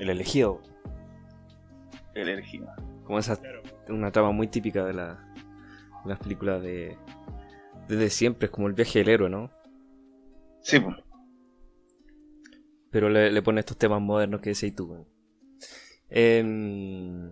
El 0.00 0.10
elegido. 0.10 0.60
el 2.14 2.28
elegido. 2.28 2.66
Como 3.04 3.18
esa 3.18 3.38
una 3.88 4.10
trama 4.10 4.32
muy 4.32 4.48
típica 4.48 4.84
de 4.84 4.94
la- 4.94 5.32
las 6.04 6.18
películas 6.18 6.62
de 6.62 6.96
desde 7.86 8.08
siempre, 8.10 8.46
es 8.46 8.50
como 8.52 8.66
el 8.68 8.72
viaje 8.74 9.00
del 9.00 9.08
héroe, 9.08 9.30
¿no? 9.30 9.50
Sí, 10.62 10.78
pues. 10.80 10.96
pero 12.90 13.08
le, 13.08 13.30
le 13.30 13.42
pone 13.42 13.60
estos 13.60 13.76
temas 13.78 14.00
modernos 14.00 14.40
que 14.40 14.50
decís 14.50 14.74
tú. 14.74 15.06
Em, 16.08 17.30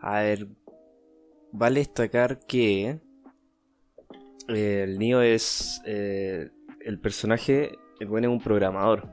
a 0.00 0.20
ver, 0.20 0.48
vale 1.52 1.80
destacar 1.80 2.38
que 2.46 2.98
eh, 4.48 4.82
el 4.84 4.98
Neo 4.98 5.20
es 5.22 5.82
eh, 5.84 6.50
el 6.80 6.98
personaje, 6.98 7.72
el 8.00 8.06
bueno 8.08 8.28
es 8.28 8.32
un 8.32 8.40
programador 8.42 9.06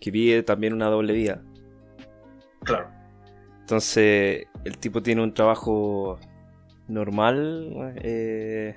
que 0.00 0.10
vive 0.10 0.42
también 0.42 0.72
una 0.72 0.86
doble 0.86 1.12
vida. 1.12 1.42
Claro. 2.64 2.90
Entonces, 3.60 4.46
el 4.64 4.78
tipo 4.78 5.02
tiene 5.02 5.22
un 5.22 5.34
trabajo 5.34 6.18
normal, 6.88 7.94
eh, 8.02 8.76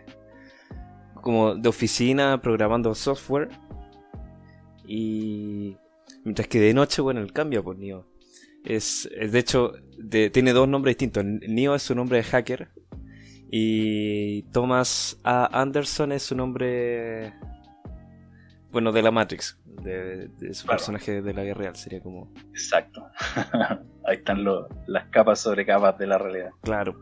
como 1.15 1.55
de 1.55 1.69
oficina, 1.69 2.41
programando 2.41 2.95
software. 2.95 3.49
Y 4.85 5.77
mientras 6.23 6.47
que 6.47 6.59
de 6.59 6.73
noche, 6.73 7.01
bueno, 7.01 7.19
él 7.21 7.31
cambia 7.31 7.61
por 7.61 7.77
Neo. 7.77 8.07
Es, 8.65 9.07
es 9.15 9.31
de 9.31 9.39
hecho, 9.39 9.73
de- 9.97 10.29
tiene 10.29 10.53
dos 10.53 10.67
nombres 10.67 10.93
distintos. 10.97 11.23
Neo 11.25 11.75
es 11.75 11.83
su 11.83 11.93
nombre 11.95 12.17
de 12.17 12.23
hacker. 12.23 12.69
Y 13.51 14.43
Thomas 14.51 15.19
A. 15.23 15.61
Anderson 15.61 16.11
es 16.11 16.23
su 16.23 16.35
nombre. 16.35 17.33
Bueno, 18.71 18.91
de 18.91 19.01
la 19.01 19.11
Matrix. 19.11 19.59
De, 19.81 20.27
de 20.27 20.53
su 20.53 20.65
Claro. 20.65 20.77
personaje 20.77 21.21
de 21.21 21.33
la 21.33 21.41
vida 21.43 21.53
real. 21.53 21.75
Sería 21.75 22.01
como. 22.01 22.31
Exacto. 22.49 23.07
Ahí 24.05 24.17
están 24.17 24.43
lo- 24.43 24.67
las 24.87 25.05
capas 25.09 25.39
sobre 25.39 25.65
capas 25.65 25.97
de 25.97 26.07
la 26.07 26.17
realidad. 26.17 26.49
Claro. 26.61 26.95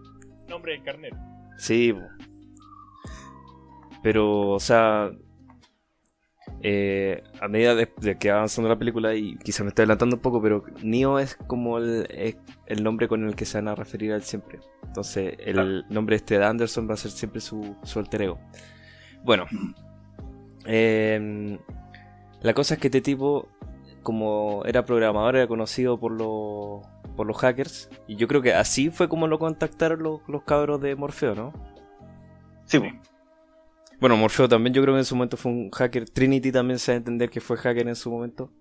Nombre 0.48 0.74
del 0.74 0.84
carnero. 0.84 1.18
Sí, 1.58 1.94
pero, 4.04 4.50
o 4.52 4.60
sea, 4.60 5.12
eh, 6.62 7.24
a 7.42 7.48
medida 7.48 7.76
de, 7.76 7.92
de 8.00 8.18
que 8.18 8.30
va 8.32 8.38
avanzando 8.38 8.70
la 8.70 8.78
película, 8.78 9.14
y 9.16 9.38
quizá 9.38 9.64
me 9.64 9.70
estoy 9.70 9.84
adelantando 9.84 10.16
un 10.18 10.22
poco, 10.22 10.42
pero 10.42 10.64
Neo 10.84 11.20
es 11.20 11.36
como 11.36 11.78
el, 11.80 12.08
es 12.10 12.38
el 12.68 12.84
nombre 12.84 13.08
con 13.08 13.28
el 13.28 13.36
que 13.36 13.46
se 13.46 13.58
van 13.58 13.68
a 13.68 13.76
referir 13.76 14.14
a 14.14 14.16
él 14.16 14.22
siempre. 14.24 14.60
Entonces, 14.86 15.36
el 15.40 15.54
Claro. 15.54 15.82
nombre 15.90 16.16
este 16.16 16.38
de 16.40 16.46
Anderson 16.46 16.88
va 16.90 16.94
a 16.94 16.98
ser 16.98 17.12
siempre 17.12 17.42
su, 17.42 17.76
su 17.84 18.00
alter 18.00 18.22
ego. 18.24 18.40
Bueno, 19.24 19.46
em, 20.66 21.58
la 22.48 22.54
cosa 22.54 22.76
es 22.76 22.80
que 22.80 22.88
este 22.88 23.02
tipo, 23.02 23.50
como 24.04 24.64
era 24.64 24.86
programador, 24.86 25.36
era 25.36 25.48
conocido 25.48 26.00
por 26.00 26.14
los, 26.14 26.88
por 27.18 27.28
los 27.28 27.36
hackers, 27.36 27.90
y 28.08 28.16
yo 28.16 28.30
creo 28.30 28.42
que 28.42 28.54
así 28.54 28.90
fue 28.90 29.10
como 29.10 29.28
lo 29.28 29.38
contactaron 29.38 30.02
los, 30.02 30.22
los 30.30 30.44
cabros 30.44 30.80
de 30.80 30.96
Morfeo, 30.96 31.36
¿no? 31.36 31.52
Sí, 32.64 32.80
pues. 32.80 32.94
Bueno, 34.00 34.16
Morfeo 34.16 34.48
también 34.48 34.74
yo 34.74 34.82
creo 34.82 34.94
que 34.94 35.00
en 35.00 35.06
su 35.06 35.18
momento 35.18 35.36
fue 35.36 35.52
un 35.52 35.70
hacker. 35.72 36.10
Trinity 36.10 36.54
también 36.54 36.80
se 36.80 36.94
va 36.94 36.94
a 36.94 36.98
entender 37.00 37.30
que 37.30 37.42
fue 37.42 37.58
hacker 37.58 37.86
en 37.86 37.98
su 37.98 38.10
momento. 38.10 38.54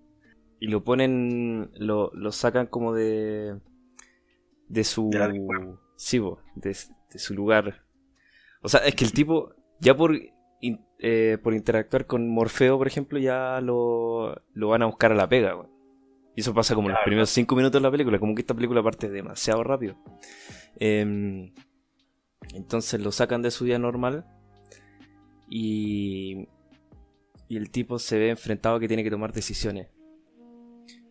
Y 0.59 0.67
lo 0.67 0.83
ponen, 0.83 1.71
lo, 1.75 2.11
lo 2.13 2.31
sacan 2.33 2.67
como 2.67 2.93
de... 2.93 3.57
De 4.67 4.83
su... 4.83 5.09
De 5.11 5.47
sí, 5.95 6.19
bo, 6.19 6.41
de, 6.55 6.75
de 7.13 7.19
su 7.19 7.33
lugar. 7.33 7.85
O 8.61 8.67
sea, 8.67 8.81
es 8.81 8.95
que 8.95 9.05
el 9.05 9.13
tipo, 9.13 9.53
ya 9.79 9.95
por, 9.95 10.19
eh, 10.99 11.37
por 11.41 11.53
interactuar 11.53 12.05
con 12.05 12.27
Morfeo, 12.29 12.77
por 12.77 12.87
ejemplo, 12.87 13.19
ya 13.19 13.59
lo, 13.61 14.41
lo 14.53 14.67
van 14.69 14.81
a 14.81 14.85
buscar 14.87 15.11
a 15.11 15.15
la 15.15 15.29
pega. 15.29 15.55
Y 16.35 16.41
eso 16.41 16.53
pasa 16.53 16.75
como 16.75 16.87
en 16.87 16.91
los 16.93 16.97
Claro. 16.99 17.05
primeros 17.09 17.29
cinco 17.31 17.55
minutos 17.55 17.81
de 17.81 17.87
la 17.87 17.91
película, 17.91 18.19
como 18.19 18.35
que 18.35 18.41
esta 18.41 18.53
película 18.53 18.83
parte 18.83 19.09
demasiado 19.09 19.63
rápido. 19.63 19.95
Em, 20.79 21.51
entonces 22.53 23.01
lo 23.01 23.11
sacan 23.11 23.41
de 23.41 23.49
su 23.51 23.65
vida 23.65 23.79
normal 23.79 24.25
y, 25.49 26.47
y 27.47 27.57
el 27.57 27.69
tipo 27.71 27.97
se 27.99 28.17
ve 28.19 28.29
enfrentado 28.29 28.75
a 28.75 28.79
que 28.79 28.87
tiene 28.87 29.03
que 29.03 29.09
tomar 29.11 29.33
decisiones. 29.33 29.87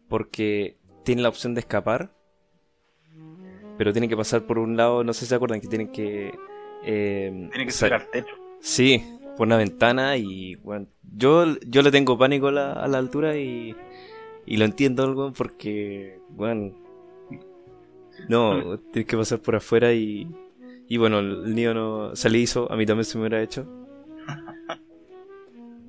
Porque 0.09 0.79
tiene 1.05 1.23
la 1.23 1.29
opción 1.29 1.55
de 1.55 1.61
escapar, 1.61 2.13
pero 3.79 3.93
tiene 3.93 4.09
que 4.09 4.17
pasar 4.17 4.47
por 4.47 4.59
un 4.59 4.77
lado, 4.77 5.03
no 5.05 5.13
sé 5.13 5.21
si 5.21 5.27
se 5.27 5.35
acuerdan, 5.35 5.61
que 5.61 5.69
tienen 5.69 5.89
que... 5.89 6.33
em, 6.85 7.51
Tiene 7.51 7.67
que 7.67 7.73
sa- 7.73 7.89
sacar 7.89 8.11
techo. 8.13 8.35
Sí, 8.61 9.03
por 9.37 9.47
una 9.47 9.57
ventana 9.57 10.17
y 10.17 10.55
bueno, 10.57 10.87
yo, 11.03 11.59
yo 11.67 11.83
le 11.83 11.91
tengo 11.91 12.19
pánico 12.19 12.49
a 12.49 12.53
la, 12.53 12.73
a 12.73 12.89
la 12.89 12.99
altura 12.99 13.37
y, 13.37 13.77
y 14.47 14.57
lo 14.57 14.65
entiendo 14.65 15.13
weón, 15.13 15.33
porque, 15.33 16.21
bueno, 16.31 16.73
no, 18.29 18.79
tienes 18.79 19.09
que 19.09 19.17
pasar 19.17 19.41
por 19.41 19.57
afuera 19.57 19.93
y, 19.93 20.29
y 20.89 20.97
bueno, 20.97 21.19
el 21.19 21.55
niño 21.55 21.75
no 21.75 22.17
se 22.17 22.31
le 22.31 22.39
hizo, 22.39 22.71
a 22.71 22.77
mí 22.77 22.87
también 22.87 23.05
se 23.05 23.19
me 23.19 23.23
hubiera 23.23 23.43
hecho. 23.43 23.67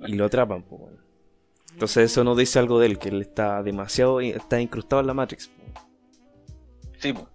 Y 0.06 0.14
lo 0.14 0.26
atrapan, 0.26 0.64
pues, 0.64 0.82
bueno. 0.82 0.98
Entonces 1.72 2.12
eso 2.12 2.24
nos 2.24 2.38
dice 2.38 2.60
algo 2.60 2.80
de 2.80 2.88
él, 2.88 2.98
que 2.98 3.10
él 3.10 3.22
está 3.22 3.62
demasiado, 3.62 4.20
está 4.20 4.60
incrustado 4.60 5.00
en 5.02 5.08
la 5.08 5.14
Matrix. 5.14 5.48
po. 5.48 5.88
Sí, 6.98 7.14
po. 7.14 7.28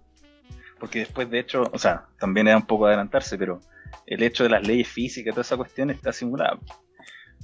porque 0.79 0.99
después, 0.99 1.29
de 1.29 1.39
hecho, 1.39 1.63
o 1.71 1.79
sea, 1.79 2.07
también 2.19 2.47
era 2.49 2.57
un 2.57 2.65
poco 2.65 2.85
adelantarse, 2.85 3.37
pero 3.37 3.61
el 4.05 4.23
hecho 4.23 4.43
de 4.43 4.49
las 4.49 4.65
leyes 4.67 4.87
físicas 4.87 5.33
toda 5.33 5.41
esa 5.41 5.57
cuestión 5.57 5.89
está 5.89 6.11
simulada. 6.13 6.59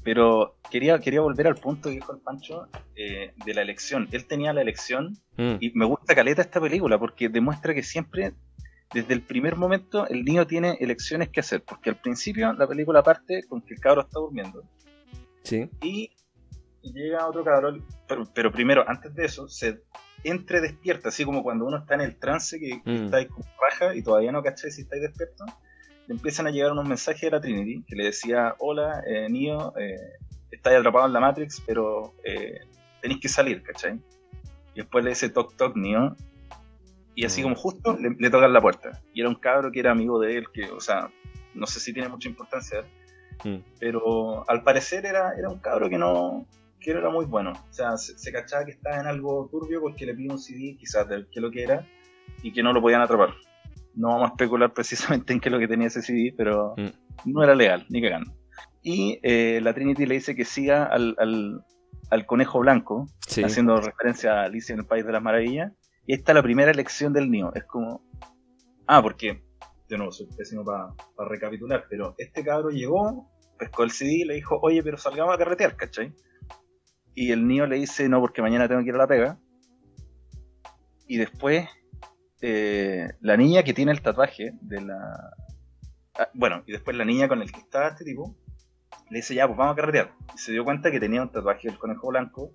Pero 0.03 0.55
quería, 0.71 0.97
quería 0.99 1.21
volver 1.21 1.47
al 1.47 1.55
punto 1.55 1.89
que 1.89 1.95
dijo 1.95 2.13
el 2.13 2.19
Pancho 2.19 2.67
eh, 2.95 3.33
de 3.45 3.53
la 3.53 3.61
elección. 3.61 4.07
Él 4.11 4.25
tenía 4.25 4.53
la 4.53 4.61
elección 4.61 5.17
Mm, 5.37 5.55
y 5.61 5.71
me 5.73 5.85
gusta 5.85 6.13
caleta 6.13 6.41
esta 6.41 6.59
película 6.59 6.99
porque 6.99 7.29
demuestra 7.29 7.73
que 7.73 7.81
siempre, 7.81 8.33
desde 8.93 9.13
el 9.13 9.21
primer 9.21 9.55
momento, 9.55 10.05
el 10.07 10.25
niño 10.25 10.45
tiene 10.45 10.77
elecciones 10.81 11.29
que 11.29 11.39
hacer. 11.39 11.63
Porque 11.63 11.89
al 11.89 11.95
principio 11.95 12.51
la 12.51 12.67
película 12.67 13.01
parte 13.03 13.43
con 13.47 13.61
que 13.61 13.73
el 13.75 13.79
cabro 13.79 14.01
está 14.01 14.19
durmiendo 14.19 14.63
sí, 15.43 15.69
y 15.81 16.11
llega 16.81 17.25
otro 17.25 17.43
cabrón, 17.45 17.85
pero, 18.07 18.25
pero 18.33 18.51
primero, 18.51 18.83
antes 18.87 19.15
de 19.15 19.25
eso, 19.25 19.47
se 19.47 19.81
entre 20.25 20.59
despierta, 20.59 21.07
así 21.07 21.23
como 21.23 21.41
cuando 21.41 21.65
uno 21.65 21.77
está 21.77 21.95
en 21.95 22.01
el 22.01 22.17
trance 22.17 22.59
que, 22.59 22.81
Mm. 22.83 23.05
está 23.05 23.17
ahí 23.17 23.25
con 23.27 23.43
raja 23.61 23.95
y 23.95 24.03
todavía 24.03 24.33
no 24.33 24.43
caché 24.43 24.69
si 24.71 24.81
estáis 24.81 25.01
despierto, 25.01 25.45
le 26.09 26.15
empiezan 26.15 26.47
a 26.47 26.49
llegar 26.49 26.71
unos 26.71 26.87
mensajes 26.87 27.21
de 27.21 27.29
la 27.29 27.39
Trinity 27.39 27.83
que 27.87 27.95
le 27.95 28.05
decía, 28.05 28.55
hola, 28.57 29.03
eh, 29.05 29.27
Neo, 29.29 29.73
eh, 29.77 29.95
estáis 30.49 30.79
atrapado 30.79 31.05
en 31.05 31.13
la 31.13 31.19
Matrix, 31.19 31.61
pero 31.67 32.15
eh, 32.23 32.61
tenéis 32.99 33.21
que 33.21 33.29
salir, 33.29 33.61
¿cachai? 33.61 33.99
Y 34.73 34.77
después 34.77 35.03
le 35.03 35.11
dice, 35.11 35.29
toc 35.29 35.55
toc, 35.55 35.75
Neo, 35.75 36.15
y 37.13 37.25
así 37.25 37.41
Mm. 37.41 37.43
como 37.43 37.55
justo 37.55 37.95
le, 37.95 38.15
le 38.17 38.29
tocan 38.31 38.51
la 38.51 38.59
puerta. 38.59 38.99
Y 39.13 39.21
era 39.21 39.29
un 39.29 39.35
cabro 39.35 39.71
que 39.71 39.79
era 39.81 39.91
amigo 39.91 40.19
de 40.19 40.37
él, 40.37 40.47
que, 40.51 40.65
o 40.71 40.79
sea, 40.79 41.11
no 41.53 41.67
sé 41.67 41.79
si 41.79 41.93
tiene 41.93 42.09
mucha 42.09 42.27
importancia, 42.27 42.83
mm, 43.43 43.57
pero 43.79 44.49
al 44.49 44.63
parecer 44.63 45.05
era, 45.05 45.33
era 45.37 45.47
un 45.49 45.59
cabro 45.59 45.89
que 45.89 45.97
no, 45.99 46.47
que 46.79 46.89
era 46.89 47.11
muy 47.11 47.25
bueno. 47.25 47.51
O 47.51 47.73
sea, 47.73 47.97
se, 47.97 48.17
se 48.17 48.31
cachaba 48.31 48.65
que 48.65 48.71
estaba 48.71 48.99
en 48.99 49.05
algo 49.05 49.47
turbio 49.51 49.79
porque 49.79 50.07
le 50.07 50.15
pidió 50.15 50.31
un 50.31 50.39
CD, 50.39 50.75
quizás 50.75 51.07
del 51.07 51.27
que 51.29 51.39
lo 51.39 51.51
que 51.51 51.61
era, 51.61 51.85
y 52.41 52.51
que 52.51 52.63
no 52.63 52.73
lo 52.73 52.81
podían 52.81 53.01
atrapar. 53.01 53.35
No 53.95 54.09
vamos 54.09 54.29
a 54.29 54.33
especular 54.33 54.73
precisamente 54.73 55.33
en 55.33 55.39
qué 55.39 55.49
es 55.49 55.53
lo 55.53 55.59
que 55.59 55.67
tenía 55.67 55.87
ese 55.87 56.01
CD, 56.01 56.33
pero 56.35 56.73
Mm. 56.77 57.31
no 57.31 57.43
era 57.43 57.55
legal, 57.55 57.85
ni 57.89 58.01
cagando. 58.01 58.31
Y 58.81 59.19
eh, 59.23 59.59
la 59.61 59.73
Trinity 59.73 60.05
le 60.05 60.15
dice 60.15 60.35
que 60.35 60.45
siga 60.45 60.85
al, 60.85 61.15
al, 61.19 61.63
al 62.11 62.25
conejo 62.25 62.59
blanco, 62.59 63.07
sí. 63.27 63.43
haciendo 63.43 63.79
referencia 63.81 64.41
a 64.41 64.43
Alicia 64.45 64.73
en 64.73 64.79
el 64.79 64.85
País 64.85 65.05
de 65.05 65.11
las 65.11 65.21
Maravillas. 65.21 65.73
Y 66.07 66.13
esta 66.13 66.31
es 66.31 66.35
la 66.35 66.43
primera 66.43 66.71
elección 66.71 67.11
del 67.13 67.29
Neo. 67.29 67.51
Es 67.53 67.65
como. 67.65 68.01
Ah, 68.87 69.01
porque. 69.01 69.43
De 69.89 69.97
nuevo, 69.97 70.11
soy 70.11 70.27
pésimo 70.37 70.63
para 70.63 70.93
recapitular, 71.29 71.85
pero 71.89 72.13
este 72.19 72.43
cabro 72.43 72.69
llegó, 72.69 73.27
pescó 73.57 73.83
el 73.83 73.89
CD 73.91 74.11
y 74.19 74.23
le 74.23 74.35
dijo, 74.35 74.59
oye, 74.61 74.81
pero 74.83 74.97
salgamos 74.97 75.33
a 75.33 75.37
carretear, 75.37 75.75
¿cachai? 75.75 76.13
Y 77.15 77.31
el 77.31 77.47
Neo 77.47 77.65
le 77.65 77.77
dice, 77.77 78.07
no, 78.07 78.21
porque 78.21 78.41
mañana 78.43 78.67
tengo 78.67 78.81
que 78.83 78.89
ir 78.89 78.95
a 78.95 78.99
la 78.99 79.07
pega. 79.07 79.39
Y 81.07 81.17
después, 81.17 81.67
eh, 82.41 83.09
la 83.21 83.37
niña 83.37 83.63
que 83.63 83.73
tiene 83.73 83.91
el 83.91 84.01
tatuaje 84.01 84.53
de 84.61 84.81
la. 84.81 84.97
ah, 86.17 86.29
bueno, 86.33 86.63
y 86.65 86.71
después 86.71 86.95
la 86.95 87.05
niña 87.05 87.27
con 87.27 87.41
el 87.41 87.51
que 87.51 87.59
estaba 87.59 87.89
este 87.89 88.05
tipo, 88.05 88.35
le 89.09 89.17
dice, 89.17 89.35
ya, 89.35 89.47
pues 89.47 89.57
vamos 89.57 89.73
a 89.73 89.75
carretear. 89.75 90.13
Y 90.35 90.37
se 90.37 90.51
dio 90.51 90.63
cuenta 90.63 90.91
que 90.91 90.99
tenía 90.99 91.21
un 91.21 91.31
tatuaje 91.31 91.67
del 91.67 91.77
conejo 91.77 92.07
blanco 92.07 92.53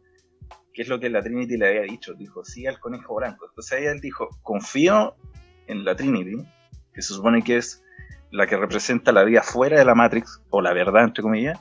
que 0.74 0.82
es 0.82 0.88
lo 0.88 1.00
que 1.00 1.08
la 1.08 1.22
Trinity 1.22 1.56
le 1.56 1.68
había 1.68 1.82
dicho. 1.82 2.14
Dijo, 2.14 2.44
sí 2.44 2.66
al 2.66 2.80
conejo 2.80 3.14
blanco. 3.14 3.46
Entonces 3.48 3.80
él 3.86 4.00
dijo, 4.00 4.28
confío 4.42 5.14
en 5.68 5.84
la 5.84 5.94
Trinity, 5.94 6.44
que 6.92 7.00
se 7.00 7.14
supone 7.14 7.42
que 7.42 7.56
es 7.56 7.82
la 8.30 8.46
que 8.46 8.56
representa 8.56 9.12
la 9.12 9.22
vida 9.22 9.42
fuera 9.42 9.78
de 9.78 9.84
la 9.84 9.94
Matrix, 9.94 10.42
o 10.50 10.60
la 10.60 10.72
verdad, 10.74 11.04
entre 11.04 11.22
comillas, 11.22 11.60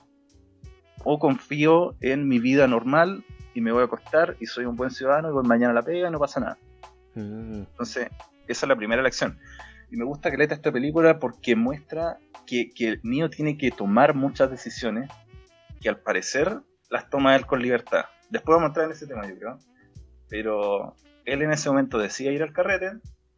o 1.05 1.19
confío 1.19 1.95
en 2.01 2.27
mi 2.27 2.39
vida 2.39 2.67
normal 2.67 3.23
y 3.53 3.61
me 3.61 3.71
voy 3.71 3.83
a 3.83 3.85
acostar 3.85 4.35
y 4.39 4.47
soy 4.47 4.65
un 4.65 4.75
buen 4.75 4.89
ciudadano 4.89 5.29
y 5.29 5.33
voy 5.33 5.45
mañana 5.45 5.71
a 5.71 5.75
la 5.75 5.83
pega 5.83 6.07
y 6.07 6.11
no 6.11 6.19
pasa 6.19 6.39
nada. 6.39 6.57
Mm, 7.15 7.63
Entonces, 7.69 8.09
esa 8.47 8.65
es 8.65 8.67
la 8.69 8.75
primera 8.75 9.01
elección. 9.01 9.39
Y 9.91 9.97
me 9.97 10.05
gusta 10.05 10.31
que 10.31 10.37
leta 10.37 10.55
esta 10.55 10.71
película 10.71 11.19
porque 11.19 11.55
muestra 11.55 12.17
que, 12.47 12.71
que 12.73 12.99
Neo 13.03 13.29
tiene 13.29 13.57
que 13.57 13.71
tomar 13.71 14.15
muchas 14.15 14.49
decisiones 14.49 15.09
que 15.81 15.89
al 15.89 15.99
parecer 15.99 16.61
las 16.89 17.09
toma 17.09 17.35
él 17.35 17.45
con 17.45 17.61
libertad. 17.61 18.05
Después 18.29 18.55
vamos 18.55 18.63
a 18.63 18.67
entrar 18.69 18.85
en 18.87 18.91
ese 18.93 19.05
tema, 19.07 19.27
yo 19.27 19.37
creo. 19.37 19.59
Pero 20.29 20.95
él 21.25 21.41
en 21.41 21.51
ese 21.51 21.69
momento 21.69 21.97
decide 21.99 22.33
ir 22.33 22.41
al 22.41 22.53
carrete, 22.53 22.93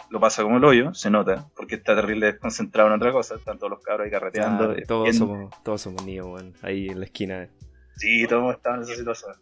lo 0.09 0.19
pasa 0.19 0.43
como 0.43 0.57
el 0.57 0.65
hoyo, 0.65 0.93
se 0.93 1.09
nota, 1.09 1.47
porque 1.55 1.75
está 1.75 1.95
terrible 1.95 2.27
desconcentrado 2.27 2.89
en 2.89 2.95
otra 2.95 3.11
cosa, 3.11 3.35
están 3.35 3.57
todos 3.57 3.71
los 3.71 3.81
cabros 3.81 4.05
ahí 4.05 4.11
carreteando. 4.11 4.75
todos, 4.87 5.15
somos, 5.15 5.63
todos 5.63 5.81
somos 5.81 6.05
niños, 6.05 6.27
weón, 6.27 6.53
ahí 6.61 6.87
en 6.87 6.99
la 6.99 7.05
esquina. 7.05 7.49
Sí, 7.97 8.25
todos 8.27 8.55
estaban 8.55 8.79
en 8.79 8.85
esa 8.85 8.95
situación. 8.95 9.33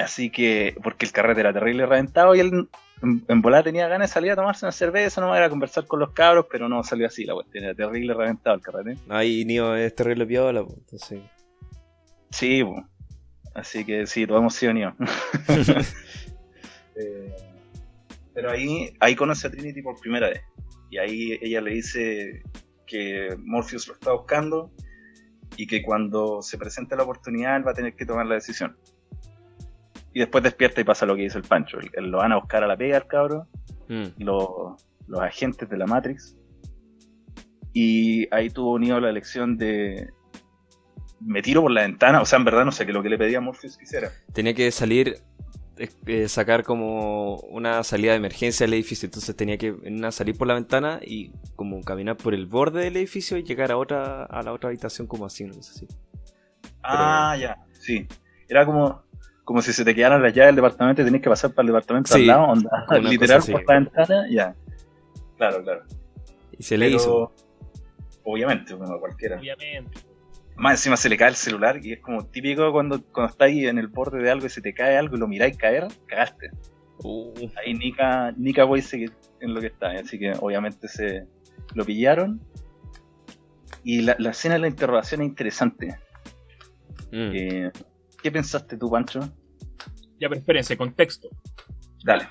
Así 0.00 0.30
que, 0.30 0.74
porque 0.82 1.06
el 1.06 1.12
carrete 1.12 1.40
era 1.40 1.52
terrible 1.52 1.86
reventado 1.86 2.34
y 2.34 2.40
él 2.40 2.68
en, 3.02 3.24
en 3.28 3.42
volada 3.42 3.64
tenía 3.64 3.88
ganas 3.88 4.10
de 4.10 4.14
salir 4.14 4.32
a 4.32 4.36
tomarse 4.36 4.64
una 4.64 4.72
cerveza, 4.72 5.20
no 5.20 5.34
era 5.34 5.46
a 5.46 5.50
conversar 5.50 5.86
con 5.86 6.00
los 6.00 6.12
cabros, 6.12 6.46
pero 6.50 6.68
no 6.68 6.82
salió 6.82 7.06
así 7.06 7.24
la 7.24 7.34
cuestión, 7.34 7.64
era 7.64 7.74
terrible 7.74 8.14
reventado 8.14 8.56
el 8.56 8.62
carrete. 8.62 8.96
Ahí 9.08 9.44
Neo 9.44 9.74
es 9.74 9.94
terrible 9.94 10.26
piola, 10.26 10.64
pues, 10.64 10.78
entonces. 10.78 11.20
Sí, 12.30 12.62
po. 12.62 12.84
así 13.54 13.84
que 13.84 14.06
sí, 14.06 14.26
todos 14.26 14.40
hemos 14.40 14.54
sido 14.54 14.72
Neo. 14.72 14.94
Eh, 16.96 17.34
pero 18.34 18.50
ahí, 18.50 18.94
ahí 19.00 19.14
conoce 19.14 19.46
a 19.46 19.50
Trinity 19.50 19.80
por 19.80 19.98
primera 19.98 20.28
vez. 20.28 20.42
Y 20.90 20.98
ahí 20.98 21.38
ella 21.40 21.62
le 21.62 21.70
dice 21.70 22.42
que 22.86 23.34
Morpheus 23.38 23.88
lo 23.88 23.94
está 23.94 24.12
buscando 24.12 24.70
y 25.56 25.66
que 25.66 25.82
cuando 25.82 26.42
se 26.42 26.58
presente 26.58 26.96
la 26.96 27.04
oportunidad 27.04 27.56
él 27.56 27.66
va 27.66 27.70
a 27.70 27.74
tener 27.74 27.94
que 27.94 28.04
tomar 28.04 28.26
la 28.26 28.34
decisión. 28.34 28.76
Y 30.12 30.20
después 30.20 30.42
despierta 30.42 30.80
y 30.80 30.84
pasa 30.84 31.06
lo 31.06 31.14
que 31.16 31.22
dice 31.22 31.38
el 31.38 31.44
Pancho. 31.44 31.78
Él 31.92 32.10
lo 32.10 32.18
van 32.18 32.32
a 32.32 32.36
buscar 32.36 32.64
a 32.64 32.66
la 32.66 32.76
pega 32.76 32.96
al 32.96 33.06
cabro, 33.06 33.46
Mm. 33.88 34.22
los, 34.22 34.48
los 35.08 35.20
agentes 35.20 35.68
de 35.68 35.76
la 35.76 35.86
Matrix. 35.86 36.36
Y 37.72 38.32
ahí 38.34 38.50
tuvo 38.50 38.78
Neo 38.78 39.00
la 39.00 39.10
elección 39.10 39.56
de 39.56 40.08
me 41.20 41.42
tiro 41.42 41.62
por 41.62 41.70
la 41.70 41.82
ventana. 41.82 42.20
O 42.20 42.24
sea, 42.24 42.38
en 42.38 42.44
verdad 42.44 42.64
no 42.64 42.72
sé 42.72 42.86
qué 42.86 42.92
lo 42.92 43.02
que 43.02 43.08
le 43.08 43.18
pedía 43.18 43.38
a 43.38 43.40
Morpheus 43.40 43.76
que 43.76 43.84
hiciera. 43.84 44.10
Tenía 44.32 44.54
que 44.54 44.70
salir, 44.70 45.18
eh, 46.06 46.28
sacar 46.28 46.64
como 46.64 47.36
una 47.36 47.82
salida 47.84 48.12
de 48.12 48.18
emergencia 48.18 48.64
del 48.66 48.74
edificio. 48.74 49.06
Entonces 49.06 49.36
tenía 49.36 49.58
que 49.58 49.72
una, 49.72 50.10
salir 50.12 50.36
por 50.36 50.46
la 50.48 50.54
ventana 50.54 50.98
y 51.02 51.32
como 51.56 51.80
caminar 51.82 52.16
por 52.16 52.34
el 52.34 52.46
borde 52.46 52.82
del 52.84 52.96
edificio 52.96 53.36
y 53.36 53.42
llegar 53.44 53.70
a 53.70 53.76
otra 53.76 54.24
a 54.24 54.42
la 54.42 54.52
otra 54.52 54.70
habitación 54.70 55.06
como 55.06 55.26
así, 55.26 55.44
no 55.44 55.54
sé 55.54 55.74
si. 55.80 55.88
Ah, 56.82 57.36
ya. 57.38 57.56
Sí. 57.72 58.06
Era 58.48 58.64
como, 58.64 59.02
como 59.50 59.62
si 59.62 59.72
se 59.72 59.84
te 59.84 59.96
quedaran 59.96 60.22
las 60.22 60.32
llaves 60.32 60.50
del 60.50 60.54
departamento 60.62 61.02
y 61.02 61.04
tenías 61.06 61.24
que 61.24 61.28
pasar 61.28 61.50
para 61.52 61.66
el 61.66 61.72
departamento 61.72 62.14
Sí, 62.14 62.20
al 62.20 62.26
lado. 62.28 62.42
Onda, 62.52 62.86
literal 63.02 63.42
por 63.50 63.66
la 63.66 63.74
ventana. 63.74 64.26
Ya. 64.30 64.54
Claro, 65.36 65.60
claro. 65.64 65.82
Y 66.56 66.62
se 66.62 66.78
le 66.78 66.86
Pero, 66.86 66.96
hizo. 66.96 67.32
Obviamente, 68.22 68.74
a 68.74 68.98
cualquiera. 69.00 69.40
Obviamente. 69.40 69.90
Más 70.54 70.74
encima 70.74 70.96
se 70.96 71.08
le 71.08 71.16
cae 71.16 71.30
el 71.30 71.34
celular 71.34 71.84
y 71.84 71.94
es 71.94 71.98
como 71.98 72.24
típico 72.26 72.70
cuando, 72.70 73.02
cuando 73.10 73.32
estás 73.32 73.46
ahí 73.46 73.66
en 73.66 73.78
el 73.78 73.88
borde 73.88 74.22
de 74.22 74.30
algo 74.30 74.46
y 74.46 74.50
se 74.50 74.60
te 74.60 74.72
cae 74.72 74.96
algo 74.96 75.16
y 75.16 75.18
lo 75.18 75.26
miráis 75.26 75.56
caer, 75.56 75.88
cagaste. 76.06 76.52
Uh, 77.02 77.32
Ahí 77.56 77.74
Nika, 77.74 78.30
Nika 78.36 78.62
Boy 78.62 78.82
sigue 78.82 79.10
en 79.40 79.52
lo 79.52 79.60
que 79.60 79.66
está, 79.66 79.90
así 79.90 80.16
que 80.16 80.32
obviamente 80.38 80.86
se 80.86 81.26
lo 81.74 81.84
pillaron. 81.84 82.40
Y 83.82 84.02
la, 84.02 84.14
la 84.20 84.30
escena 84.30 84.54
de 84.54 84.60
la 84.60 84.68
interrogación 84.68 85.22
es 85.22 85.26
interesante. 85.26 85.98
mm. 87.10 87.30
Eh, 87.34 87.72
¿Qué 88.22 88.30
pensaste 88.30 88.76
tú, 88.76 88.88
Pancho? 88.88 89.20
Ya, 90.20 90.28
pero 90.28 90.40
espérense, 90.40 90.76
contexto. 90.76 91.28
Dale. 92.04 92.28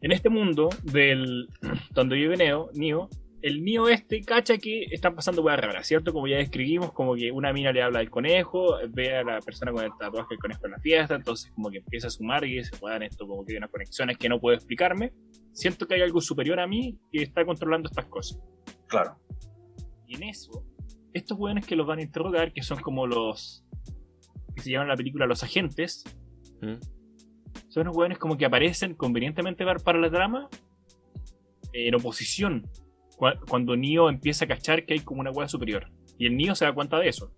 En 0.00 0.12
este 0.12 0.28
mundo 0.28 0.68
del 0.82 1.48
donde 1.90 2.16
vive 2.16 2.36
Neo, 2.36 2.70
Neo, 2.74 3.08
el 3.42 3.64
Neo 3.64 3.88
este 3.88 4.20
cacha 4.22 4.56
que 4.56 4.84
están 4.92 5.16
pasando 5.16 5.42
weas 5.42 5.58
raras, 5.58 5.86
¿cierto? 5.86 6.12
Como 6.12 6.28
ya 6.28 6.36
describimos, 6.36 6.92
como 6.92 7.14
que 7.16 7.32
una 7.32 7.52
mina 7.52 7.72
le 7.72 7.82
habla 7.82 7.98
del 7.98 8.10
conejo, 8.10 8.76
ve 8.90 9.16
a 9.16 9.24
la 9.24 9.40
persona 9.40 9.72
con 9.72 9.84
el 9.84 9.90
tatuaje 9.98 10.28
del 10.30 10.38
conejo 10.38 10.66
en 10.66 10.70
la 10.72 10.78
fiesta, 10.78 11.16
entonces 11.16 11.50
como 11.52 11.68
que 11.70 11.78
empieza 11.78 12.06
a 12.06 12.10
sumar 12.10 12.44
y 12.44 12.58
dice, 12.58 12.70
weón, 12.80 13.02
esto 13.02 13.26
como 13.26 13.44
que 13.44 13.52
hay 13.52 13.58
unas 13.58 13.70
conexiones 13.70 14.16
que 14.16 14.28
no 14.28 14.40
puedo 14.40 14.56
explicarme. 14.56 15.12
Siento 15.52 15.86
que 15.86 15.96
hay 15.96 16.02
algo 16.02 16.20
superior 16.20 16.60
a 16.60 16.66
mí 16.68 16.98
que 17.10 17.22
está 17.22 17.44
controlando 17.44 17.88
estas 17.88 18.06
cosas. 18.06 18.40
Claro. 18.86 19.18
Y 20.06 20.14
en 20.14 20.22
eso, 20.24 20.64
estos 21.12 21.36
weones 21.36 21.66
que 21.66 21.74
los 21.74 21.86
van 21.86 21.98
a 21.98 22.02
interrogar, 22.02 22.52
que 22.52 22.62
son 22.62 22.80
como 22.80 23.06
los 23.06 23.64
que 24.54 24.62
se 24.62 24.70
llaman 24.70 24.86
en 24.86 24.90
la 24.90 24.96
película 24.96 25.26
los 25.26 25.42
agentes, 25.42 26.04
Mm. 26.62 26.78
Son 27.72 27.82
unos 27.84 27.96
hueones 27.96 28.18
como 28.18 28.36
que 28.36 28.44
aparecen 28.44 28.94
convenientemente 28.94 29.64
para, 29.64 29.78
para 29.78 29.98
la 29.98 30.10
trama 30.10 30.48
en 31.72 31.94
oposición 31.94 32.68
cua- 33.16 33.38
cuando 33.48 33.76
Neo 33.76 34.10
empieza 34.10 34.44
a 34.44 34.48
cachar 34.48 34.84
que 34.84 34.92
hay 34.94 35.00
como 35.00 35.20
una 35.22 35.30
hueá 35.30 35.48
superior. 35.48 35.90
Y 36.18 36.26
el 36.26 36.36
Neo 36.36 36.54
se 36.54 36.66
da 36.66 36.74
cuenta 36.74 36.98
de 36.98 37.08
eso. 37.08 37.32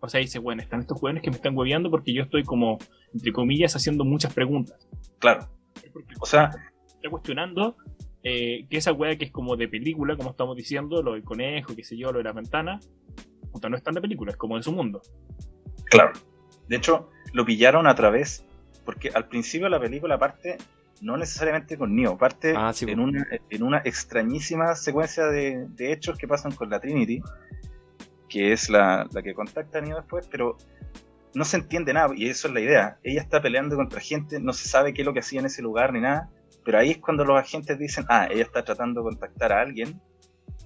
O 0.00 0.08
sea, 0.08 0.20
dice, 0.20 0.38
bueno, 0.38 0.60
están 0.60 0.80
estos 0.80 1.02
hueones 1.02 1.22
que 1.22 1.30
me 1.30 1.36
están 1.36 1.56
hueveando 1.56 1.90
porque 1.90 2.12
yo 2.12 2.22
estoy 2.24 2.42
como, 2.42 2.78
entre 3.14 3.32
comillas, 3.32 3.74
haciendo 3.74 4.04
muchas 4.04 4.34
preguntas. 4.34 4.86
Claro. 5.18 5.48
Porque 5.92 6.14
O 6.20 6.26
sea, 6.26 6.50
está 6.86 7.08
cuestionando 7.08 7.76
eh, 8.22 8.66
que 8.68 8.76
esa 8.76 8.92
hueá 8.92 9.16
que 9.16 9.24
es 9.24 9.30
como 9.32 9.56
de 9.56 9.66
película, 9.68 10.14
como 10.16 10.30
estamos 10.30 10.56
diciendo, 10.56 11.02
lo 11.02 11.14
del 11.14 11.22
conejo, 11.24 11.74
qué 11.74 11.84
sé 11.84 11.96
yo, 11.96 12.12
lo 12.12 12.18
de 12.18 12.24
la 12.24 12.32
ventana, 12.32 12.80
puta, 13.50 13.70
no 13.70 13.76
es 13.78 13.82
tan 13.82 13.94
de 13.94 14.02
película, 14.02 14.30
es 14.32 14.36
como 14.36 14.56
de 14.58 14.62
su 14.62 14.72
mundo. 14.72 15.00
claro. 15.86 16.12
De 16.68 16.76
hecho, 16.76 17.10
lo 17.34 17.44
pillaron 17.44 17.86
a 17.86 17.94
través, 17.94 18.44
porque 18.84 19.10
al 19.14 19.28
principio 19.28 19.68
la 19.68 19.80
película 19.80 20.18
parte 20.18 20.58
no 21.00 21.16
necesariamente 21.16 21.76
con 21.76 21.94
Neo, 21.94 22.16
parte 22.16 22.54
Ah, 22.56 22.72
sí, 22.72 22.86
en, 22.88 23.00
una, 23.00 23.26
en 23.50 23.62
una 23.62 23.78
extrañísima 23.84 24.74
secuencia 24.74 25.26
de, 25.26 25.66
de 25.68 25.92
hechos 25.92 26.16
que 26.16 26.28
pasan 26.28 26.52
con 26.52 26.70
la 26.70 26.80
Trinity, 26.80 27.20
que 28.28 28.52
es 28.52 28.70
la, 28.70 29.06
la 29.12 29.22
que 29.22 29.34
contacta 29.34 29.78
a 29.78 29.80
Neo 29.80 29.96
después, 29.96 30.26
pero 30.30 30.56
no 31.34 31.44
se 31.44 31.56
entiende 31.56 31.92
nada, 31.92 32.14
y 32.16 32.28
eso 32.28 32.48
es 32.48 32.54
la 32.54 32.60
idea. 32.60 32.98
Ella 33.02 33.20
está 33.20 33.42
peleando 33.42 33.76
contra 33.76 34.00
gente, 34.00 34.38
no 34.40 34.52
se 34.52 34.68
sabe 34.68 34.94
qué 34.94 35.02
es 35.02 35.06
lo 35.06 35.12
que 35.12 35.20
hacía 35.20 35.40
en 35.40 35.46
ese 35.46 35.62
lugar 35.62 35.92
ni 35.92 36.00
nada, 36.00 36.30
pero 36.64 36.78
ahí 36.78 36.92
es 36.92 36.98
cuando 36.98 37.24
los 37.24 37.38
agentes 37.38 37.78
dicen, 37.78 38.06
ah, 38.08 38.28
ella 38.30 38.42
está 38.42 38.64
tratando 38.64 39.00
de 39.00 39.04
contactar 39.10 39.52
a 39.52 39.60
alguien, 39.60 40.00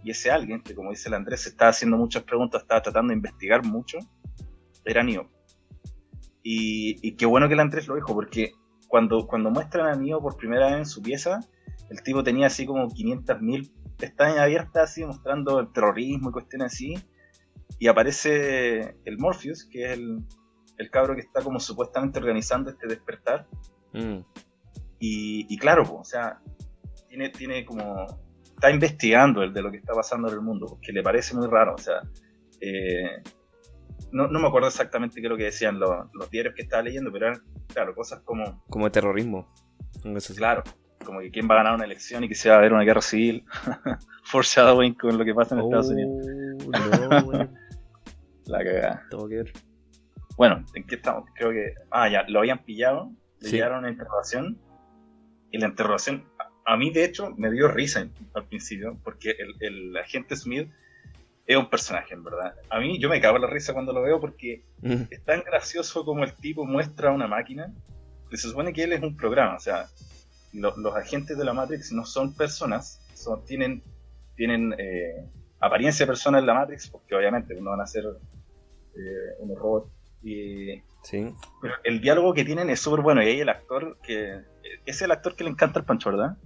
y 0.05 0.11
ese 0.11 0.31
alguien, 0.31 0.63
que 0.63 0.75
como 0.75 0.91
dice 0.91 1.09
el 1.09 1.15
Andrés, 1.15 1.41
se 1.43 1.49
estaba 1.49 1.71
haciendo 1.71 1.97
muchas 1.97 2.23
preguntas, 2.23 2.63
estaba 2.63 2.83
tratando 2.83 3.11
de 3.11 3.17
investigar 3.17 3.65
mucho, 3.65 3.99
era 4.85 5.03
Neo. 5.03 5.29
Y, 6.51 6.97
y 7.07 7.13
qué 7.13 7.27
bueno 7.27 7.47
que 7.47 7.53
el 7.53 7.61
Andrés 7.61 7.89
lo 7.89 7.95
dijo, 7.95 8.15
porque 8.15 8.55
cuando, 8.89 9.27
cuando 9.27 9.51
muestran 9.51 9.87
a 9.87 9.95
Neo 9.95 10.19
por 10.23 10.39
primera 10.39 10.69
vez 10.69 10.77
en 10.77 10.87
su 10.87 11.03
pieza, 11.03 11.41
el 11.91 12.03
tipo 12.03 12.25
tenía 12.25 12.47
así 12.47 12.65
como 12.65 12.89
500.000 12.89 13.71
pestañas 13.99 14.39
abiertas, 14.39 14.91
así 14.91 15.05
mostrando 15.05 15.61
el 15.61 15.71
terrorismo 15.71 16.31
y 16.31 16.33
cuestiones 16.33 16.73
así. 16.73 16.95
Y 17.79 17.89
aparece 17.89 18.97
el 19.05 19.19
Morpheus, 19.19 19.67
que 19.67 19.85
es 19.85 19.99
el, 19.99 20.25
el 20.79 20.91
cabro 20.91 21.15
que 21.15 21.21
está 21.21 21.43
como 21.43 21.61
supuestamente 21.61 22.19
organizando 22.19 22.71
este 22.71 22.87
despertar. 22.87 23.47
Mm. 23.93 24.21
Y, 25.01 25.55
y 25.55 25.59
claro, 25.59 25.85
po, 25.85 25.97
o 25.97 26.05
sea, 26.05 26.41
tiene, 27.11 27.29
tiene 27.29 27.67
como. 27.67 28.07
Está 28.43 28.71
investigando 28.71 29.43
el 29.43 29.53
de 29.53 29.61
lo 29.61 29.71
que 29.71 29.77
está 29.77 29.93
pasando 29.93 30.29
en 30.29 30.35
el 30.35 30.41
mundo, 30.41 30.65
porque 30.65 30.93
le 30.93 31.03
parece 31.03 31.37
muy 31.37 31.47
raro. 31.47 31.75
O 31.75 31.79
sea, 31.79 32.01
eh, 32.63 33.23
no, 34.13 34.29
no 34.29 34.39
me 34.41 34.49
acuerdo 34.49 34.69
exactamente 34.69 35.17
qué 35.21 35.27
es 35.27 35.31
lo 35.31 35.37
que 35.37 35.45
decían 35.45 35.79
los, 35.79 35.91
los 36.15 36.31
diarios 36.31 36.55
que 36.55 36.63
estaba 36.63 36.83
leyendo, 36.83 37.11
pero 37.13 37.29
eran, 37.29 37.43
claro, 37.73 37.95
cosas 37.95 38.21
como, 38.21 38.65
Como 38.69 38.85
de 38.87 38.91
terrorismo. 38.91 39.53
Algo 40.05 40.19
así. 40.19 40.35
claro, 40.35 40.63
como 41.05 41.21
que 41.21 41.31
quién 41.31 41.49
va 41.49 41.55
a 41.55 41.59
ganar 41.59 41.75
una 41.75 41.85
elección 41.85 42.25
y 42.25 42.29
que 42.29 42.35
se 42.35 42.49
va 42.49 42.57
a 42.57 42.59
haber 42.59 42.73
una 42.73 42.83
guerra 42.85 43.01
civil. 43.01 43.45
Foreshadowing 44.25 44.95
con 44.95 45.17
lo 45.17 45.25
que 45.25 45.35
pasa 45.35 45.55
en 45.55 45.63
Estados 45.63 45.89
Unidos. 45.89 46.27
Oh, 46.67 47.33
no. 47.33 47.49
La 48.47 48.65
cagada. 48.65 49.03
Tengo 49.11 49.29
que 49.29 49.37
ver. 49.37 49.53
Bueno, 50.37 50.65
¿en 50.75 50.85
qué 50.87 50.95
estamos? 50.97 51.29
Creo 51.35 51.51
que. 51.51 51.75
Ah, 51.91 52.09
ya, 52.09 52.25
lo 52.29 52.39
habían 52.41 52.65
pillado, 52.65 53.11
le 53.41 53.49
Sí. 53.51 53.57
llevaron 53.57 53.85
a 53.85 53.91
interrogación. 53.91 54.59
Y 55.51 55.59
la 55.59 55.69
interrogación, 55.69 56.25
a, 56.39 56.73
a 56.75 56.77
mí 56.77 56.91
de 56.91 57.05
hecho, 57.05 57.35
me 57.37 57.51
dio 57.51 57.69
risa 57.69 58.07
al 58.35 58.45
principio, 58.47 58.99
porque 59.03 59.31
el, 59.39 59.55
el 59.61 59.97
agente 59.97 60.37
Smith 60.37 60.71
es 61.49 61.57
un 61.57 61.69
personaje, 61.69 62.13
en 62.15 62.23
verdad. 62.23 62.55
A 62.71 62.79
mí, 62.79 62.99
yo 63.01 63.09
me 63.09 63.21
cago 63.21 63.37
en 63.37 63.43
la 63.43 63.49
risa 63.49 63.73
cuando 63.73 63.93
lo 63.93 64.03
veo 64.03 64.21
porque 64.21 64.63
Mm. 64.83 65.05
es 65.11 65.25
tan 65.25 65.43
gracioso 65.43 66.05
como 66.05 66.23
el 66.23 66.35
tipo 66.35 66.65
muestra 66.65 67.11
una 67.11 67.27
máquina. 67.27 67.73
que 68.31 68.37
se 68.37 68.47
supone 68.51 68.75
que 68.75 68.85
él 68.85 68.93
es 68.93 69.01
un 69.03 69.17
programa, 69.17 69.57
o 69.57 69.59
sea, 69.59 69.87
lo- 70.53 70.77
los 70.77 70.95
agentes 70.95 71.39
de 71.39 71.45
la 71.47 71.55
Matrix 71.55 71.93
no 71.93 72.05
son 72.05 72.35
personas, 72.35 73.01
son, 73.15 73.43
tienen, 73.47 73.83
tienen 74.37 74.75
eh, 74.77 75.25
apariencia 75.61 76.05
de 76.05 76.09
personas 76.09 76.41
en 76.43 76.47
la 76.47 76.53
Matrix, 76.53 76.91
porque 76.91 77.15
obviamente 77.15 77.55
no 77.59 77.71
van 77.71 77.81
a 77.81 77.87
ser 77.87 78.05
eh, 78.05 79.35
unos 79.39 79.59
robots. 79.59 79.91
Y, 80.23 80.83
Sí. 81.05 81.33
pero 81.63 81.73
el 81.85 82.01
diálogo 82.03 82.35
que 82.35 82.45
tienen 82.45 82.69
es 82.69 82.81
súper 82.81 83.01
bueno, 83.01 83.23
y 83.23 83.29
ahí 83.29 83.41
el 83.41 83.49
actor 83.49 83.97
que. 84.03 84.43
Es 84.85 85.01
el 85.01 85.11
actor 85.11 85.35
que 85.35 85.45
le 85.45 85.51
encanta 85.51 85.79
el 85.79 85.87
Pancho, 85.87 86.11
¿verdad? 86.11 86.37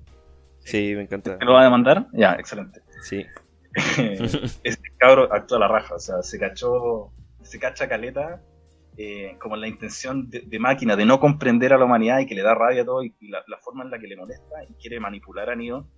Sí, 0.60 0.92
me 0.94 1.02
encanta. 1.02 1.36
¿Que 1.36 1.44
lo 1.44 1.54
va 1.54 1.62
a 1.62 1.64
demandar? 1.64 2.06
Ya, 2.12 2.34
excelente. 2.34 2.80
Sí. 3.02 3.26
este 4.62 4.91
cabro 5.02 5.32
actúa 5.32 5.56
a 5.58 5.60
la 5.60 5.68
raja, 5.68 5.96
o 5.96 5.98
sea, 5.98 6.22
se 6.22 6.38
cachó, 6.38 7.12
se 7.42 7.58
cacha 7.58 7.88
caleta 7.88 8.40
eh, 8.96 9.36
como 9.40 9.56
la 9.56 9.66
intención 9.66 10.30
de, 10.30 10.40
de 10.40 10.58
máquina 10.58 10.96
de 10.96 11.04
no 11.04 11.18
comprender 11.18 11.72
a 11.72 11.78
la 11.78 11.84
humanidad 11.86 12.20
y 12.20 12.26
que 12.26 12.34
le 12.34 12.42
da 12.42 12.54
rabia 12.54 12.82
a 12.82 12.84
todo 12.84 13.02
y, 13.02 13.14
y 13.20 13.28
la, 13.28 13.42
la 13.48 13.58
forma 13.58 13.82
en 13.84 13.90
la 13.90 13.98
que 13.98 14.06
le 14.06 14.16
molesta 14.16 14.62
y 14.68 14.74
quiere 14.74 15.00
manipular 15.00 15.50
a 15.50 15.56
Neo 15.56 15.88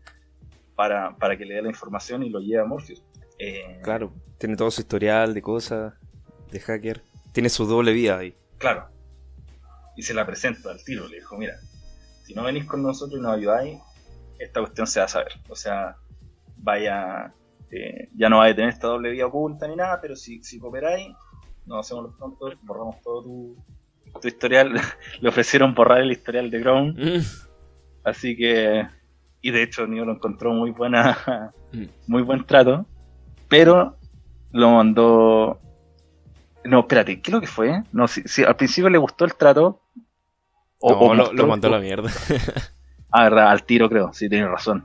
para, 0.75 1.17
para 1.17 1.37
que 1.37 1.45
le 1.45 1.55
dé 1.55 1.63
la 1.63 1.69
información 1.69 2.23
y 2.23 2.31
lo 2.31 2.41
lleve 2.41 2.63
a 2.63 2.65
Morpheus. 2.65 3.05
Eh, 3.39 3.81
Claro. 3.83 4.13
Tiene 4.39 4.57
todo 4.57 4.71
su 4.71 4.81
historial 4.81 5.35
de 5.35 5.43
cosas. 5.43 5.95
De 6.51 6.61
hacker. 6.61 7.03
Tiene 7.33 7.49
su 7.49 7.67
doble 7.67 7.93
vida 7.93 8.19
ahí. 8.19 8.35
Claro. 8.59 8.89
Y 9.97 10.03
se 10.03 10.15
la 10.15 10.25
presenta 10.27 10.71
al 10.71 10.83
tiro, 10.83 11.07
le 11.09 11.17
dijo, 11.17 11.37
mira, 11.37 11.55
si 12.25 12.35
no 12.35 12.43
venís 12.45 12.65
con 12.65 12.83
nosotros 12.83 13.19
y 13.19 13.23
nos 13.23 13.37
ayudáis, 13.37 13.79
esta 14.39 14.61
cuestión 14.61 14.87
se 14.87 15.01
va 15.01 15.07
a 15.07 15.09
saber. 15.09 15.33
O 15.49 15.57
sea, 15.57 15.97
vaya, 16.57 17.33
eh, 17.77 18.09
ya 18.17 18.29
no 18.29 18.39
va 18.39 18.47
a 18.47 18.55
tener 18.55 18.71
esta 18.71 18.89
doble 18.89 19.11
vida 19.11 19.27
oculta 19.27 19.67
ni 19.69 19.77
nada, 19.77 20.01
pero 20.01 20.17
si, 20.17 20.43
si 20.43 20.59
cooperáis, 20.59 21.09
nos 21.67 21.81
hacemos 21.87 22.05
los 22.05 22.19
tontos, 22.19 22.55
borramos 22.63 23.01
todo 23.03 23.23
tu, 23.23 23.57
tu 24.21 24.29
historial, 24.29 24.73
le 25.21 25.29
ofrecieron 25.29 25.75
borrar 25.75 26.01
el 26.01 26.13
historial 26.13 26.51
de 26.51 26.61
Ground, 26.61 26.99
Mm. 26.99 27.21
así 28.05 28.37
que, 28.37 28.87
y 29.41 29.51
de 29.51 29.63
hecho 29.63 29.87
Neo 29.87 30.05
lo 30.05 30.13
encontró 30.13 30.53
muy 30.53 30.71
buena, 30.71 31.53
Mm. 31.73 31.85
muy 32.07 32.23
buen 32.23 32.45
trato, 32.45 32.87
pero 33.49 33.97
lo 34.53 34.71
mandó, 34.71 35.59
no, 36.65 36.81
espérate, 36.81 37.21
¿qué 37.21 37.31
es 37.31 37.35
lo 37.35 37.41
que 37.41 37.47
fue? 37.47 37.83
No, 37.93 38.07
si, 38.09 38.23
si 38.23 38.45
al 38.45 38.57
principio 38.57 38.89
le 38.91 38.99
gustó 38.99 39.25
el 39.25 39.35
trato, 39.35 39.81
o- 40.81 40.91
No, 40.93 40.99
o 40.99 41.15
lo, 41.15 41.33
lo 41.33 41.47
mandó 41.47 41.69
a 41.69 41.73
la 41.73 41.81
mierda. 41.81 42.11
Ah, 43.17 43.23
verdad, 43.25 43.49
al 43.53 43.63
tiro 43.63 43.89
creo, 43.89 44.13
sí, 44.13 44.29
tienes 44.29 44.49
razón. 44.51 44.85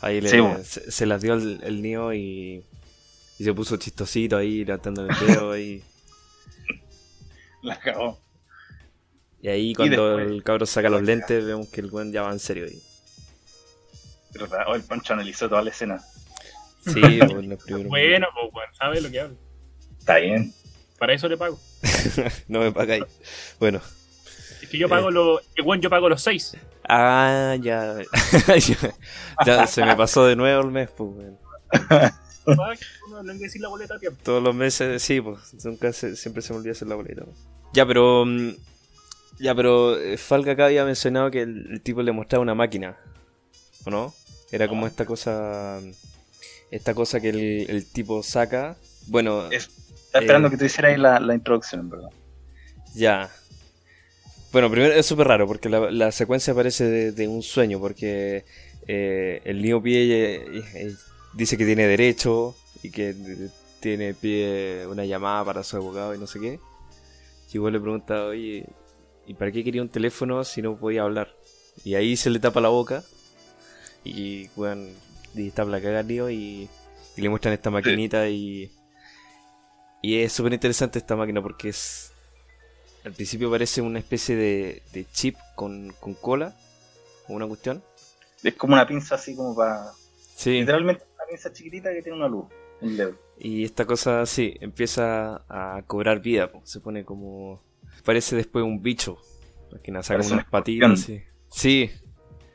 Ahí 0.00 0.20
le, 0.20 0.28
Sí, 0.28 0.38
se, 0.64 0.90
se 0.90 1.06
las 1.06 1.22
dio 1.22 1.34
el, 1.34 1.60
el 1.62 1.82
Neo 1.82 2.12
y, 2.12 2.62
y 3.38 3.44
se 3.44 3.52
puso 3.54 3.76
chistosito 3.76 4.36
ahí, 4.36 4.64
levantando 4.64 5.06
el 5.06 5.16
dedo 5.26 5.58
y, 5.58 5.82
La 7.62 7.78
cagó. 7.80 8.18
y 9.42 9.48
ahí 9.48 9.74
cuando 9.74 10.18
el 10.18 10.42
cabro 10.44 10.66
saca 10.66 10.88
los 10.88 11.02
lentes 11.02 11.44
vemos 11.44 11.68
que 11.68 11.80
el 11.80 11.88
buen 11.90 12.12
ya 12.12 12.22
va 12.22 12.32
en 12.32 12.38
serio. 12.38 12.66
ahí. 12.66 12.82
¿Verdad? 14.38 14.64
Oh, 14.68 14.74
el 14.74 14.82
Pancho 14.82 15.14
analizó 15.14 15.48
toda 15.48 15.62
la 15.62 15.70
escena. 15.70 16.04
Sí, 16.84 17.00
primeros 17.00 17.88
Bueno, 17.88 18.26
pues, 18.34 18.52
bueno, 18.52 18.72
sabe 18.78 19.00
lo 19.00 19.10
que 19.10 19.20
habla. 19.20 19.36
Está 19.98 20.18
bien. 20.18 20.52
Para 20.98 21.14
eso 21.14 21.28
le 21.28 21.36
pago. 21.36 21.58
No 22.48 22.60
me 22.60 22.70
pagáis. 22.72 23.04
Bueno. 23.58 23.80
Es 24.66 24.70
que 24.72 24.78
yo 24.78 24.88
pago 24.88 25.10
los. 25.10 25.40
Bueno, 25.64 25.80
yo 25.82 25.88
pago 25.90 26.08
los 26.08 26.22
6. 26.22 26.56
Ah, 26.88 27.56
ya. 27.60 27.96
ya. 29.46 29.66
Se 29.66 29.84
me 29.84 29.96
pasó 29.96 30.26
de 30.26 30.36
nuevo 30.36 30.62
el 30.62 30.70
mes, 30.70 30.90
pues, 30.96 31.32
la 32.46 33.68
boleta 33.68 33.98
tiempo. 33.98 34.20
Todos 34.22 34.42
los 34.42 34.54
meses, 34.54 35.02
sí, 35.02 35.20
pues, 35.20 35.54
nunca 35.64 35.92
se- 35.92 36.16
siempre 36.16 36.42
se 36.42 36.52
me 36.52 36.58
olvida 36.60 36.72
hacer 36.72 36.88
la 36.88 36.94
boleta. 36.96 37.24
pues. 37.24 37.36
Ya, 37.72 37.86
pero. 37.86 38.24
mm, 38.24 38.50
Ya, 39.38 39.54
pero 39.54 39.98
eh, 40.00 40.16
Falca 40.16 40.52
acá 40.52 40.66
había 40.66 40.84
mencionado 40.84 41.30
que 41.30 41.42
el, 41.42 41.66
el 41.70 41.80
tipo 41.82 42.02
le 42.02 42.12
mostraba 42.12 42.42
una 42.42 42.54
máquina. 42.54 42.96
¿O 43.84 43.90
no? 43.90 44.14
Era 44.50 44.68
como 44.68 44.86
esta 44.86 45.04
cosa. 45.04 45.80
Esta 46.70 46.94
cosa 46.94 47.20
que 47.20 47.28
el, 47.30 47.66
el 47.70 47.86
tipo 47.92 48.22
saca. 48.22 48.76
Bueno, 49.08 49.50
Es- 49.50 49.68
Estaba 50.06 50.22
esperando 50.24 50.48
Eh. 50.48 50.50
que 50.52 50.56
tú 50.56 50.64
hicieras 50.64 50.98
la, 50.98 51.20
la 51.20 51.34
introducción, 51.34 51.80
en 51.82 51.90
verdad. 51.90 52.08
ya. 52.94 53.30
Bueno, 54.56 54.70
primero 54.70 54.94
es 54.94 55.04
súper 55.04 55.28
raro 55.28 55.46
porque 55.46 55.68
la, 55.68 55.90
la 55.90 56.10
secuencia 56.10 56.54
parece 56.54 56.84
de, 56.84 57.12
de 57.12 57.28
un 57.28 57.42
sueño. 57.42 57.78
Porque 57.78 58.46
eh, 58.88 59.42
el 59.44 59.60
niño 59.60 59.82
pie 59.82 60.04
eh, 60.04 60.62
eh, 60.72 60.94
dice 61.34 61.58
que 61.58 61.66
tiene 61.66 61.86
derecho 61.86 62.56
y 62.82 62.90
que 62.90 63.14
tiene 63.80 64.14
pie 64.14 64.86
una 64.86 65.04
llamada 65.04 65.44
para 65.44 65.62
su 65.62 65.76
abogado 65.76 66.14
y 66.14 66.18
no 66.18 66.26
sé 66.26 66.40
qué. 66.40 66.58
Y 67.52 67.56
igual 67.56 67.74
le 67.74 67.80
pregunta, 67.80 68.24
oye, 68.24 68.64
¿y 69.26 69.34
para 69.34 69.52
qué 69.52 69.62
quería 69.62 69.82
un 69.82 69.90
teléfono 69.90 70.42
si 70.42 70.62
no 70.62 70.74
podía 70.78 71.02
hablar? 71.02 71.36
Y 71.84 71.94
ahí 71.94 72.16
se 72.16 72.30
le 72.30 72.38
tapa 72.38 72.62
la 72.62 72.70
boca 72.70 73.04
y, 74.04 74.48
weón, 74.56 74.88
y 75.34 75.48
está 75.48 75.66
lío 76.02 76.30
y, 76.30 76.66
y 77.14 77.20
le 77.20 77.28
muestran 77.28 77.52
esta 77.52 77.68
maquinita 77.68 78.26
y... 78.30 78.70
Y 80.00 80.16
es 80.16 80.32
súper 80.32 80.54
interesante 80.54 80.98
esta 80.98 81.14
máquina 81.14 81.42
porque 81.42 81.68
es... 81.68 82.15
Al 83.06 83.12
principio 83.12 83.48
parece 83.48 83.80
una 83.82 84.00
especie 84.00 84.34
de, 84.34 84.82
de 84.92 85.06
chip 85.12 85.36
con, 85.54 85.92
con 86.00 86.14
cola, 86.14 86.56
una 87.28 87.46
cuestión. 87.46 87.80
Es 88.42 88.54
como 88.54 88.74
una 88.74 88.84
pinza 88.84 89.14
así 89.14 89.36
como 89.36 89.54
para... 89.54 89.92
Sí. 90.34 90.58
Literalmente 90.58 91.04
una 91.14 91.24
pinza 91.28 91.52
chiquitita 91.52 91.92
que 91.92 92.02
tiene 92.02 92.18
una 92.18 92.26
luz. 92.26 92.46
Un 92.80 92.96
LED. 92.96 93.14
Y 93.38 93.64
esta 93.64 93.84
cosa, 93.84 94.26
sí, 94.26 94.56
empieza 94.60 95.44
a 95.48 95.84
cobrar 95.86 96.20
vida. 96.20 96.50
po. 96.50 96.62
Se 96.64 96.80
pone 96.80 97.04
como. 97.04 97.62
Parece 98.04 98.34
después 98.34 98.64
un 98.64 98.82
bicho. 98.82 99.18
Que 99.84 99.92
nos 99.92 100.06
saca 100.06 100.18
Parece 100.18 100.34
unas 100.34 100.44
un 100.46 100.50
patitas. 100.50 101.00
Sí. 101.00 101.22
sí, 101.48 101.90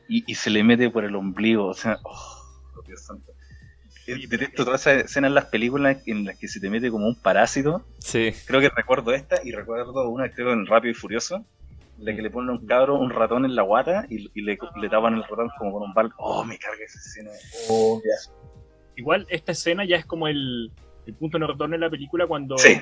Y, 0.06 0.30
y 0.30 0.34
se 0.34 0.50
le 0.50 0.62
mete 0.62 0.90
por 0.90 1.04
el 1.04 1.16
ombligo. 1.16 1.66
O 1.66 1.74
sea, 1.74 1.98
oh, 2.04 2.82
Dios 2.86 3.00
santo. 3.00 3.31
Detesto 4.06 4.64
todas 4.64 4.80
esas 4.86 5.04
escenas 5.04 5.28
en 5.28 5.34
las 5.34 5.46
películas 5.46 5.98
en 6.06 6.24
las 6.24 6.38
que 6.38 6.48
se 6.48 6.60
te 6.60 6.68
mete 6.70 6.90
como 6.90 7.06
un 7.06 7.14
parásito. 7.20 7.84
sí. 7.98 8.32
Creo 8.46 8.60
que 8.60 8.68
recuerdo 8.68 9.12
esta 9.12 9.36
y 9.44 9.52
recuerdo 9.52 10.08
una, 10.08 10.30
creo, 10.30 10.52
en 10.52 10.66
Rápido 10.66 10.90
y 10.92 10.94
Furioso. 10.94 11.44
En 11.98 12.06
la 12.06 12.16
que 12.16 12.22
le 12.22 12.30
ponen 12.30 12.50
a 12.50 12.52
un 12.54 12.66
cabro 12.66 12.96
un 12.98 13.10
ratón 13.10 13.44
en 13.44 13.54
la 13.54 13.62
guata 13.62 14.06
y, 14.10 14.28
y 14.34 14.42
le, 14.42 14.58
le 14.80 14.88
tapan 14.88 15.14
el 15.14 15.22
ratón 15.22 15.50
como 15.58 15.72
con 15.72 15.82
un 15.82 15.94
bal. 15.94 16.10
Oh, 16.18 16.42
me 16.44 16.58
carga 16.58 16.84
esa 16.84 16.98
escena. 16.98 17.30
Oh, 17.68 18.00
ya. 18.04 18.32
Igual 18.96 19.26
esta 19.30 19.52
escena 19.52 19.84
ya 19.84 19.96
es 19.96 20.04
como 20.06 20.26
el, 20.26 20.72
el 21.06 21.14
punto 21.14 21.36
de 21.38 21.40
no 21.40 21.52
retorno 21.52 21.74
en 21.76 21.80
la 21.82 21.90
película 21.90 22.26
cuando 22.26 22.58
Sí. 22.58 22.80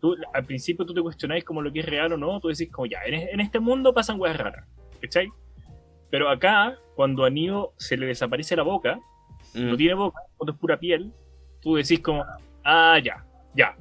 tú, 0.00 0.14
al 0.32 0.44
principio 0.44 0.86
tú 0.86 0.94
te 0.94 1.02
cuestionáis 1.02 1.42
como 1.44 1.62
lo 1.62 1.72
que 1.72 1.80
es 1.80 1.86
real 1.86 2.12
o 2.12 2.16
no, 2.16 2.38
tú 2.38 2.48
decís 2.48 2.70
como 2.70 2.86
ya, 2.86 2.98
en, 3.06 3.14
en 3.14 3.40
este 3.40 3.58
mundo 3.60 3.92
pasan 3.92 4.20
weas 4.20 4.36
raras, 4.36 4.66
¿cachai? 5.00 5.28
Pero 6.10 6.28
acá, 6.30 6.76
cuando 6.96 7.24
a 7.24 7.30
Neo 7.30 7.72
se 7.76 7.96
le 7.96 8.06
desaparece 8.06 8.54
la 8.56 8.62
boca, 8.62 8.98
Mm, 9.54 9.70
no 9.70 9.76
tiene 9.76 9.94
boca, 9.94 10.20
cuando 10.36 10.52
es 10.52 10.58
pura 10.58 10.78
piel, 10.78 11.12
tú 11.60 11.74
decís 11.76 12.00
como, 12.00 12.24
ah, 12.64 12.98
ya, 13.02 13.24
ya, 13.54 13.76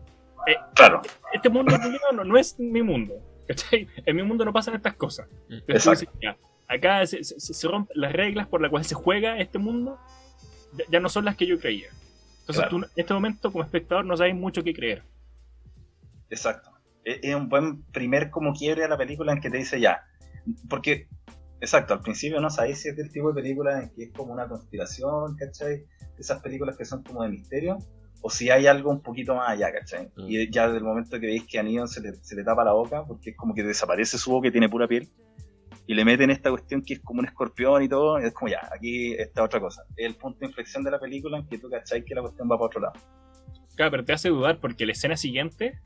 Claro, 0.74 1.02
este 1.34 1.48
mundo 1.50 1.78
no, 2.14 2.24
no 2.24 2.38
es 2.38 2.58
mi 2.60 2.82
mundo, 2.82 3.14
¿cachai? 3.48 3.88
En 4.06 4.16
mi 4.16 4.24
mundo 4.24 4.44
no 4.46 4.52
pasan 4.54 4.74
estas 4.76 4.96
cosas. 4.96 5.28
Entonces 5.50 5.66
tú 5.66 5.74
Exacto. 5.92 6.00
decís, 6.06 6.20
ya, 6.22 6.38
acá 6.68 7.06
se, 7.06 7.24
se- 7.24 7.40
se 7.40 7.68
rompen 7.68 8.00
las 8.02 8.14
reglas 8.14 8.48
por 8.48 8.60
las 8.62 8.70
cuales 8.72 8.88
se 8.88 8.96
juega 8.96 9.38
este 9.38 9.60
mundo, 9.60 10.00
ya, 10.76 10.86
ya 10.90 11.00
no 11.00 11.08
son 11.10 11.26
las 11.26 11.36
que 11.36 11.46
yo 11.46 11.60
creía. 11.60 11.90
Entonces 12.40 12.56
Claro. 12.56 12.70
tú 12.70 12.78
en 12.78 12.86
este 12.96 13.14
momento 13.14 13.52
como 13.52 13.64
espectador 13.64 14.06
no 14.06 14.18
sabes 14.18 14.34
mucho 14.34 14.64
qué 14.64 14.74
creer. 14.74 15.04
exacto. 16.32 16.72
Es, 17.04 17.20
es 17.22 17.36
un 17.36 17.48
buen 17.48 17.84
primer 17.92 18.30
como 18.32 18.54
quiebre 18.54 18.84
a 18.84 18.88
la 18.88 18.98
película 18.98 19.32
en 19.34 19.40
que 19.42 19.50
te 19.52 19.58
dice 19.58 19.80
ya. 19.80 20.04
Porque, 20.70 21.08
exacto, 21.62 21.94
al 21.94 22.02
principio 22.02 22.40
no 22.42 22.50
sabéis 22.50 22.80
si 22.82 22.90
es 22.90 22.96
del 22.96 23.12
tipo 23.12 23.30
de 23.30 23.42
película 23.42 23.82
en 23.82 23.90
que 23.90 24.04
es 24.04 24.12
como 24.12 24.34
una 24.34 24.48
conspiración, 24.48 25.36
¿cachai? 25.36 25.86
Esas 26.18 26.42
películas 26.42 26.78
que 26.78 26.86
son 26.86 27.04
como 27.04 27.24
de 27.24 27.30
misterio. 27.30 27.78
O 28.22 28.30
si 28.30 28.50
hay 28.50 28.68
algo 28.68 28.92
un 28.92 29.02
poquito 29.02 29.34
más 29.34 29.50
allá, 29.50 29.72
¿cachai? 29.72 30.08
Mm. 30.18 30.28
Y 30.28 30.52
ya 30.52 30.66
desde 30.66 30.80
el 30.80 30.84
momento 30.84 31.20
que 31.20 31.28
veis 31.28 31.46
que 31.46 31.58
a 31.58 31.64
Neon 31.64 31.88
se 31.88 32.02
le, 32.02 32.14
se 32.16 32.36
le 32.36 32.44
tapa 32.44 32.66
la 32.66 32.74
boca, 32.74 33.06
porque 33.06 33.30
es 33.30 33.38
como 33.38 33.54
que 33.54 33.64
desaparece 33.64 34.18
su 34.18 34.32
boca 34.32 34.50
y 34.50 34.52
tiene 34.52 34.68
pura 34.68 34.88
piel, 34.88 35.08
y 35.90 35.96
le 35.96 36.06
meten 36.06 36.30
esta 36.30 36.52
cuestión 36.52 36.84
que 36.84 36.94
es 36.94 37.00
como 37.00 37.20
un 37.20 37.26
escorpión 37.26 37.82
y 37.82 37.90
todo, 37.90 38.20
es 38.20 38.32
como 38.34 38.50
ya, 38.50 38.60
aquí 38.72 39.14
está 39.14 39.44
otra 39.44 39.60
cosa. 39.60 39.84
Es 39.98 40.06
el 40.06 40.16
punto 40.16 40.40
de 40.42 40.46
inflexión 40.46 40.84
de 40.84 40.92
la 40.92 41.00
película 41.00 41.40
en 41.40 41.48
que 41.48 41.58
tú 41.58 41.68
cachai 41.68 42.06
que 42.06 42.14
la 42.14 42.22
cuestión 42.22 42.48
va 42.48 42.58
para 42.58 42.66
otro 42.68 42.82
lado. 42.82 42.94
Claro, 43.76 43.90
pero 43.90 44.06
te 44.06 44.14
hace 44.14 44.30
dudar 44.30 44.60
porque 44.60 44.86
la 44.86 44.92
escena 44.92 45.18
siguiente 45.18 45.80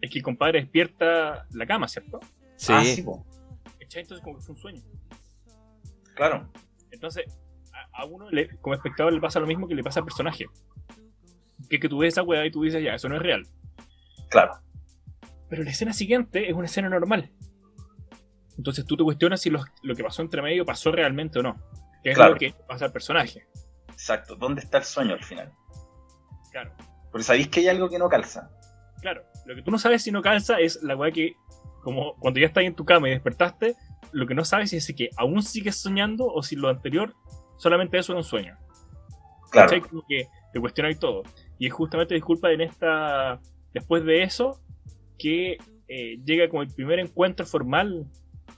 es 0.00 0.10
que 0.10 0.20
el 0.20 0.24
compadre 0.24 0.60
despierta 0.60 1.46
la 1.50 1.66
cama, 1.66 1.86
¿cierto? 1.86 2.18
sí. 2.56 2.72
Ah, 2.74 2.82
sí, 2.82 3.02
po. 3.02 3.26
¿Cachai? 3.96 4.02
Entonces 4.02 4.24
como 4.24 4.36
que 4.36 4.42
fue 4.44 4.54
un 4.54 4.60
sueño. 4.60 4.82
claro. 6.14 6.50
Entonces, 6.90 7.24
a, 7.72 8.02
a 8.02 8.04
uno 8.06 8.30
le- 8.30 8.48
como 8.60 8.74
espectador 8.74 9.12
le 9.12 9.20
pasa 9.20 9.40
lo 9.40 9.46
mismo 9.46 9.66
que 9.68 9.74
le 9.74 9.82
pasa 9.82 10.00
al 10.00 10.04
personaje. 10.06 10.46
Que, 11.68 11.78
que 11.80 11.88
tú 11.88 11.98
ves 11.98 12.14
esa 12.14 12.22
weá 12.22 12.46
y 12.46 12.50
tú 12.50 12.62
dices, 12.62 12.82
ya, 12.82 12.94
eso 12.94 13.08
no 13.08 13.16
es 13.16 13.22
real. 13.22 13.42
Claro. 14.30 14.52
Pero 15.48 15.62
la 15.62 15.70
escena 15.70 15.92
siguiente 15.92 16.48
es 16.48 16.54
una 16.54 16.66
escena 16.66 16.88
normal. 16.88 17.30
Entonces 18.56 18.84
tú 18.86 18.96
te 18.96 19.04
cuestionas 19.04 19.40
si 19.42 19.50
lo, 19.50 19.62
lo 19.82 19.94
que 19.94 20.02
pasó 20.04 20.22
entre 20.22 20.40
medio 20.42 20.64
pasó 20.64 20.90
realmente 20.92 21.38
o 21.40 21.42
no. 21.42 21.56
Que 22.02 22.10
es 22.10 22.16
Claro. 22.16 22.32
lo 22.34 22.38
que 22.38 22.54
pasa 22.66 22.86
al 22.86 22.92
personaje. 22.92 23.46
Exacto. 23.88 24.36
¿Dónde 24.36 24.60
está 24.62 24.78
el 24.78 24.84
sueño 24.84 25.14
al 25.14 25.24
final? 25.24 25.52
Claro. 26.52 26.72
Porque 27.10 27.24
sabéis 27.24 27.48
que 27.48 27.60
hay 27.60 27.68
algo 27.68 27.88
que 27.90 27.98
no 27.98 28.08
calza. 28.08 28.50
Claro. 29.02 29.22
Lo 29.44 29.54
que 29.54 29.62
tú 29.62 29.70
no 29.70 29.78
sabes 29.78 30.02
si 30.02 30.10
no 30.12 30.22
calza 30.22 30.58
es 30.60 30.82
la 30.82 30.96
weá 30.96 31.10
que, 31.12 31.34
como 31.82 32.14
cuando 32.16 32.40
ya 32.40 32.46
estás 32.46 32.64
en 32.64 32.74
tu 32.74 32.84
cama 32.84 33.08
y 33.08 33.12
despertaste, 33.12 33.74
lo 34.12 34.26
que 34.26 34.34
no 34.34 34.44
sabes 34.44 34.72
es 34.72 34.84
si 34.84 34.94
que 34.94 35.10
aún 35.16 35.42
sigues 35.42 35.76
soñando 35.76 36.26
o 36.26 36.42
si 36.42 36.56
lo 36.56 36.68
anterior 36.68 37.14
solamente 37.56 37.98
eso 37.98 38.12
era 38.12 38.18
un 38.18 38.24
sueño. 38.24 38.56
Claro. 39.50 39.68
¿Cachai? 39.68 39.80
Como 39.80 40.02
que 40.08 40.28
te 40.52 40.60
cuestionáis 40.60 40.98
todo. 40.98 41.22
Y 41.58 41.66
es 41.66 41.72
justamente 41.72 42.14
disculpa 42.14 42.50
en 42.50 42.60
esta. 42.62 43.40
Después 43.72 44.04
de 44.04 44.22
eso, 44.22 44.60
que 45.18 45.58
eh, 45.88 46.18
llega 46.24 46.48
como 46.48 46.62
el 46.62 46.68
primer 46.68 46.98
encuentro 46.98 47.46
formal 47.46 48.06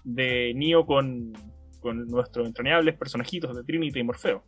de 0.04 0.52
Neo 0.54 0.86
con, 0.86 1.32
con 1.80 2.06
nuestros 2.06 2.46
entrañables 2.46 2.96
personajitos 2.96 3.56
de 3.56 3.64
Trinity 3.64 4.00
y 4.00 4.02
Morfeo. 4.04 4.44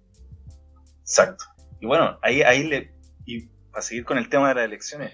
Exacto. 1.00 1.44
Y 1.80 1.86
bueno, 1.86 2.18
ahí, 2.22 2.42
ahí 2.42 2.64
le. 2.68 2.92
Y 3.26 3.46
para 3.70 3.82
seguir 3.82 4.04
con 4.04 4.18
el 4.18 4.28
tema 4.28 4.48
de 4.48 4.54
las 4.56 4.64
elecciones, 4.64 5.12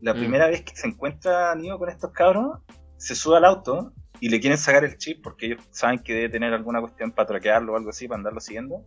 la 0.00 0.14
Mm. 0.14 0.18
primera 0.18 0.46
vez 0.48 0.62
que 0.62 0.76
se 0.76 0.86
encuentra 0.88 1.54
Neo 1.54 1.78
con 1.78 1.88
estos 1.88 2.10
cabros, 2.12 2.58
se 2.96 3.14
sube 3.14 3.36
al 3.36 3.44
auto 3.44 3.92
y 4.20 4.28
le 4.28 4.40
quieren 4.40 4.58
sacar 4.58 4.84
el 4.84 4.96
chip 4.96 5.22
porque 5.22 5.46
ellos 5.46 5.60
saben 5.70 5.98
que 5.98 6.14
debe 6.14 6.28
tener 6.28 6.52
alguna 6.54 6.80
cuestión 6.80 7.12
para 7.12 7.26
traquearlo 7.26 7.72
o 7.72 7.76
algo 7.76 7.90
así, 7.90 8.06
para 8.08 8.18
andarlo 8.18 8.40
siguiendo. 8.40 8.82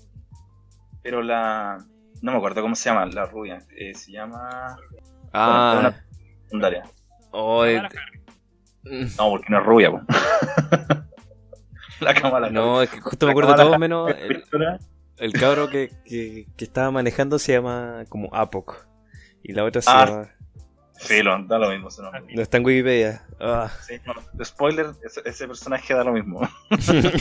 Pero 1.04 1.22
la. 1.22 1.78
No 2.22 2.32
me 2.34 2.38
acuerdo 2.38 2.62
cómo 2.62 2.76
se 2.76 2.90
llama, 2.90 3.06
la 3.06 3.26
rubia. 3.26 3.60
eh, 3.78 3.94
se 3.96 4.12
llama. 4.12 4.76
Ah, 5.32 5.72
Bueno, 5.76 5.90
una 5.90 6.06
secundaria. 6.44 6.84
oh, 7.32 7.66
eh, 7.66 7.82
mm, 8.84 9.06
No, 9.18 9.30
porque 9.30 9.46
no 9.50 9.60
es 9.60 9.66
rubia, 9.66 9.92
po. 9.92 10.02
la 12.02 12.14
cámara. 12.14 12.50
no, 12.50 12.82
es 12.82 12.90
que 12.90 13.00
justo 13.02 13.26
me 13.26 13.32
acuerdo 13.32 13.56
todo 13.56 13.78
menos 13.80 14.10
el, 14.18 14.44
el 15.18 15.34
cabro 15.34 15.70
que, 15.70 15.92
que, 16.06 16.48
que 16.58 16.66
estaba 16.66 16.92
manejando 16.92 17.40
se 17.40 17.54
llama 17.54 18.04
como 18.10 18.34
Apoc. 18.34 18.88
Y 19.44 19.54
la 19.54 19.64
otra 19.64 19.82
se 19.82 19.90
Ah. 19.92 20.06
llama. 20.06 20.30
Sí, 21.00 21.24
lo, 21.24 21.42
da 21.46 21.58
lo 21.58 21.70
mismo 21.70 21.88
ese 21.88 22.02
nombre. 22.02 22.24
No 22.36 22.42
está 22.42 22.58
en 22.58 22.66
Wikipedia. 22.66 23.24
Ah. 23.40 23.72
Sí, 23.88 23.96
no, 24.06 24.46
spoiler, 24.46 24.88
ese, 25.04 25.22
ese 25.26 25.48
personaje 25.48 25.94
da 25.94 26.04
lo 26.04 26.12
mismo. 26.14 26.42
Personajes 26.70 27.18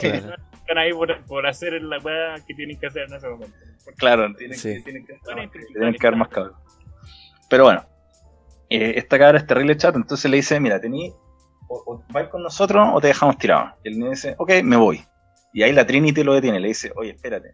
que 0.00 0.16
están 0.16 0.78
ahí 0.78 0.92
por, 0.92 1.24
por 1.24 1.46
hacer 1.46 1.72
la 1.82 1.98
weá 1.98 2.34
que 2.46 2.54
tienen 2.54 2.78
que 2.78 2.86
hacer 2.86 3.04
en 3.08 3.14
ese 3.14 3.28
momento. 3.28 3.56
Porque 3.84 3.96
Claro, 3.96 4.34
tienen, 4.36 4.58
Sí. 4.58 4.74
que, 4.74 4.80
tienen, 4.82 5.06
que, 5.06 5.14
Bueno, 5.24 5.50
tienen 5.72 5.92
que 5.92 5.98
quedar 5.98 6.16
más 6.16 6.28
claro. 6.28 6.52
cabros. 6.52 6.76
Pero 7.48 7.64
bueno, 7.64 7.84
eh, 8.68 8.92
esta 8.96 9.18
cabra 9.18 9.38
es 9.38 9.46
terrible 9.46 9.76
chat, 9.76 9.96
entonces 9.96 10.30
le 10.30 10.36
dice, 10.36 10.60
mira, 10.60 10.80
tení, 10.80 11.12
o, 11.68 11.82
o 11.86 12.04
vais 12.12 12.28
con 12.28 12.42
nosotros 12.42 12.86
o 12.92 13.00
te 13.00 13.08
dejamos 13.08 13.38
tirado. 13.38 13.72
Y 13.82 13.88
el 13.88 13.98
niño 13.98 14.10
dice, 14.10 14.34
ok, 14.38 14.52
me 14.62 14.76
voy. 14.76 15.02
Y 15.52 15.62
ahí 15.62 15.72
la 15.72 15.86
Trinity 15.86 16.22
lo 16.22 16.34
detiene, 16.34 16.60
le 16.60 16.68
dice, 16.68 16.92
oye, 16.94 17.10
espérate, 17.12 17.50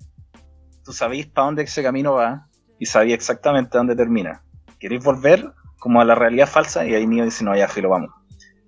tú 0.85 0.93
sabéis 0.93 1.27
para 1.29 1.47
dónde 1.47 1.63
ese 1.63 1.83
camino 1.83 2.15
va 2.15 2.47
y 2.79 2.85
sabéis 2.87 3.15
exactamente 3.15 3.79
dónde 3.79 3.97
termina. 3.97 4.43
¿Queréis 4.79 5.03
volver 5.05 5.53
como 5.79 6.01
a 6.01 6.05
la 6.05 6.15
realidad 6.15 6.49
falsa? 6.49 6.87
Y 6.87 6.95
ahí 6.95 7.07
Neo 7.07 7.25
dice, 7.25 7.45
no, 7.45 7.57
ya, 7.57 7.69
filo, 7.69 7.89
vamos. 7.91 8.11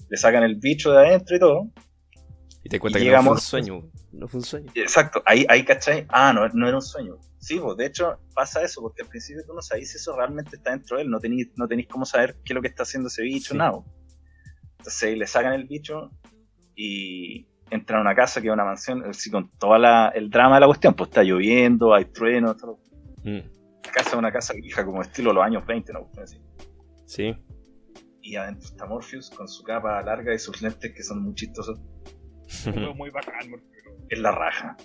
Le 0.08 0.16
sacan 0.16 0.42
el 0.42 0.56
bicho 0.56 0.92
de 0.92 1.06
adentro 1.06 1.36
y 1.36 1.38
todo. 1.40 1.70
Y 2.64 2.68
te 2.68 2.80
cuenta 2.80 2.98
Y 2.98 3.04
que 3.04 3.10
no 3.10 3.16
fue 3.16 3.20
un 3.20 3.24
llegamos- 3.36 3.42
sueño. 3.42 3.82
No 4.12 4.26
fue 4.26 4.38
un 4.40 4.44
sueño. 4.44 4.72
Exacto, 4.74 5.22
ahí, 5.26 5.44
ahí 5.48 5.64
cachai. 5.64 6.06
Ah, 6.08 6.32
no, 6.32 6.48
no 6.48 6.66
era 6.66 6.76
un 6.78 6.82
sueño. 6.82 7.16
Sí, 7.38 7.58
pues 7.60 7.76
de 7.76 7.86
hecho 7.86 8.18
pasa 8.34 8.62
eso, 8.62 8.80
porque 8.80 9.02
al 9.02 9.08
principio 9.08 9.42
tú 9.46 9.52
no 9.54 9.62
sabéis 9.62 9.90
si 9.92 9.96
eso 9.98 10.16
realmente 10.16 10.56
está 10.56 10.70
dentro 10.70 10.96
de 10.96 11.04
él, 11.04 11.10
no 11.10 11.20
tenéis 11.20 11.48
no 11.56 11.68
tenéis 11.68 11.88
cómo 11.88 12.04
saber 12.04 12.34
qué 12.44 12.52
es 12.52 12.54
lo 12.54 12.62
que 12.62 12.68
está 12.68 12.82
haciendo 12.82 13.08
ese 13.08 13.22
bicho, 13.22 13.52
Sí. 13.52 13.58
nada. 13.58 13.78
Entonces 14.78 15.16
le 15.16 15.26
sacan 15.26 15.52
el 15.52 15.64
bicho 15.64 16.10
y 16.74 17.46
entran 17.70 17.98
a 17.98 18.02
una 18.02 18.14
casa 18.14 18.40
que 18.40 18.48
es 18.48 18.52
una 18.52 18.64
mansión, 18.64 19.04
así 19.04 19.30
con 19.30 19.50
todo 19.58 19.76
el 19.76 20.30
drama 20.30 20.54
de 20.56 20.60
la 20.60 20.66
cuestión, 20.66 20.94
pues 20.94 21.10
está 21.10 21.22
lloviendo, 21.22 21.94
hay 21.94 22.06
truenos, 22.06 22.56
todo. 22.56 22.78
Mm, 23.24 23.38
casa 23.92 24.10
es 24.10 24.16
una 24.16 24.32
casa 24.32 24.54
vieja 24.54 24.84
como 24.84 25.02
estilo 25.02 25.32
los 25.32 25.44
años 25.44 25.64
20, 25.66 25.92
¿no? 25.92 26.10
Así. 26.22 26.40
Sí. 27.06 27.36
Y 28.22 28.36
adentro 28.36 28.66
está 28.68 28.86
Morpheus 28.86 29.30
con 29.30 29.48
su 29.48 29.62
capa 29.62 30.02
larga 30.02 30.34
y 30.34 30.38
sus 30.38 30.60
lentes 30.60 30.92
que 30.94 31.02
son 31.02 31.22
muy 31.22 31.34
chistosos. 31.34 31.80
muy 32.96 33.10
bacán. 33.10 33.50
Es 34.08 34.18
la 34.18 34.30
raja. 34.32 34.76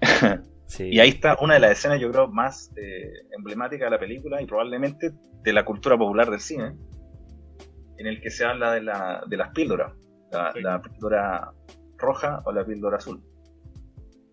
sí. 0.66 0.84
Y 0.88 1.00
ahí 1.00 1.10
está 1.10 1.36
una 1.40 1.54
de 1.54 1.60
las 1.60 1.72
escenas, 1.72 2.00
yo 2.00 2.10
creo, 2.10 2.28
más 2.28 2.70
eh, 2.76 3.10
emblemáticas 3.36 3.86
de 3.86 3.90
la 3.90 3.98
película 3.98 4.40
y 4.42 4.46
probablemente 4.46 5.10
de 5.42 5.52
la 5.52 5.64
cultura 5.64 5.96
popular 5.98 6.30
del 6.30 6.40
cine, 6.40 6.76
en 7.98 8.06
el 8.06 8.20
que 8.20 8.30
se 8.30 8.44
habla 8.44 8.72
de, 8.72 8.82
la, 8.82 9.22
de 9.26 9.36
las 9.36 9.50
píldoras, 9.50 9.92
la, 10.30 10.52
Sí. 10.52 10.60
la 10.60 10.80
píldora 10.82 11.50
roja 11.96 12.42
o 12.44 12.52
la 12.52 12.64
píldora 12.64 12.98
azul. 12.98 13.22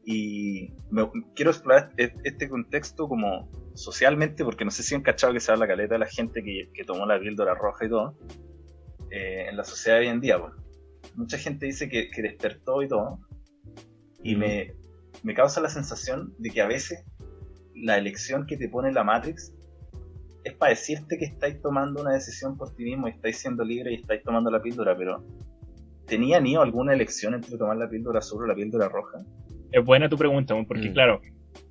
Y 0.06 0.74
me- 0.92 1.10
quiero 1.36 1.52
explorar 1.52 1.92
e- 1.98 2.14
este 2.24 2.48
contexto 2.48 3.08
como 3.08 3.50
socialmente, 3.74 4.44
porque 4.46 4.64
no 4.64 4.72
sé 4.72 4.84
si 4.84 4.94
han 4.96 5.02
cachado 5.02 5.34
que 5.34 5.40
se 5.40 5.52
habla 5.52 5.68
caleta 5.68 5.96
de 5.96 6.00
la 6.00 6.06
gente 6.06 6.44
que, 6.44 6.70
que 6.74 6.84
tomó 6.84 7.06
la 7.06 7.20
píldora 7.20 7.56
roja 7.56 7.86
y 7.86 7.90
todo, 7.90 8.16
eh, 9.10 9.48
en 9.50 9.58
la 9.58 9.64
sociedad 9.64 9.98
de 10.00 10.06
hoy 10.06 10.12
en 10.12 10.22
día. 10.22 10.40
pues. 10.40 10.54
Mucha 11.16 11.38
gente 11.38 11.66
dice 11.66 11.90
que, 11.90 12.10
que 12.10 12.22
despertó 12.22 12.82
y 12.84 12.88
todo, 12.88 13.20
y 14.24 14.34
Ujú. 14.36 14.40
me, 14.42 14.74
me 15.24 15.34
causa 15.34 15.60
la 15.62 15.70
sensación 15.70 16.34
de 16.38 16.50
que 16.52 16.62
a 16.62 16.68
veces 16.68 17.04
la 17.74 17.98
elección 17.98 18.46
que 18.46 18.58
te 18.58 18.70
pone 18.70 18.92
la 18.94 19.04
Matrix 19.04 19.54
es 20.44 20.54
para 20.54 20.70
decirte 20.70 21.18
que 21.18 21.26
estáis 21.26 21.60
tomando 21.62 22.02
una 22.02 22.14
decisión 22.14 22.56
por 22.58 22.74
ti 22.76 22.84
mismo 22.84 23.08
y 23.08 23.12
estáis 23.12 23.38
siendo 23.38 23.64
libre 23.64 23.92
y 23.92 23.96
estáis 23.96 24.24
tomando 24.24 24.52
la 24.52 24.62
píldora, 24.62 24.96
pero 24.96 25.26
¿tenía 26.06 26.40
Neo 26.40 26.62
alguna 26.62 26.94
elección 26.94 27.34
entre 27.34 27.58
tomar 27.58 27.78
la 27.78 27.90
píldora 27.90 28.20
azul 28.20 28.44
o 28.44 28.48
la 28.48 28.54
píldora 28.56 28.88
roja? 28.88 29.20
Es 29.76 29.84
buena 29.84 30.08
tu 30.08 30.18
pregunta, 30.18 30.56
porque 30.68 30.90
Mm. 30.90 30.94
claro, 30.94 31.22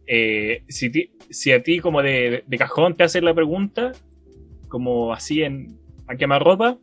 eh, 0.07 0.63
si, 0.69 0.91
ti- 0.91 1.11
si 1.31 1.53
a 1.53 1.63
ti 1.63 1.79
como 1.81 2.03
de, 2.03 2.45
de 2.47 2.59
cajón 2.59 2.95
te 2.97 3.05
hacen 3.05 3.25
la 3.25 3.33
pregunta, 3.35 3.93
como 4.69 5.13
así 5.15 5.43
en 5.43 5.79
a 6.07 6.17
quemarropa, 6.17 6.77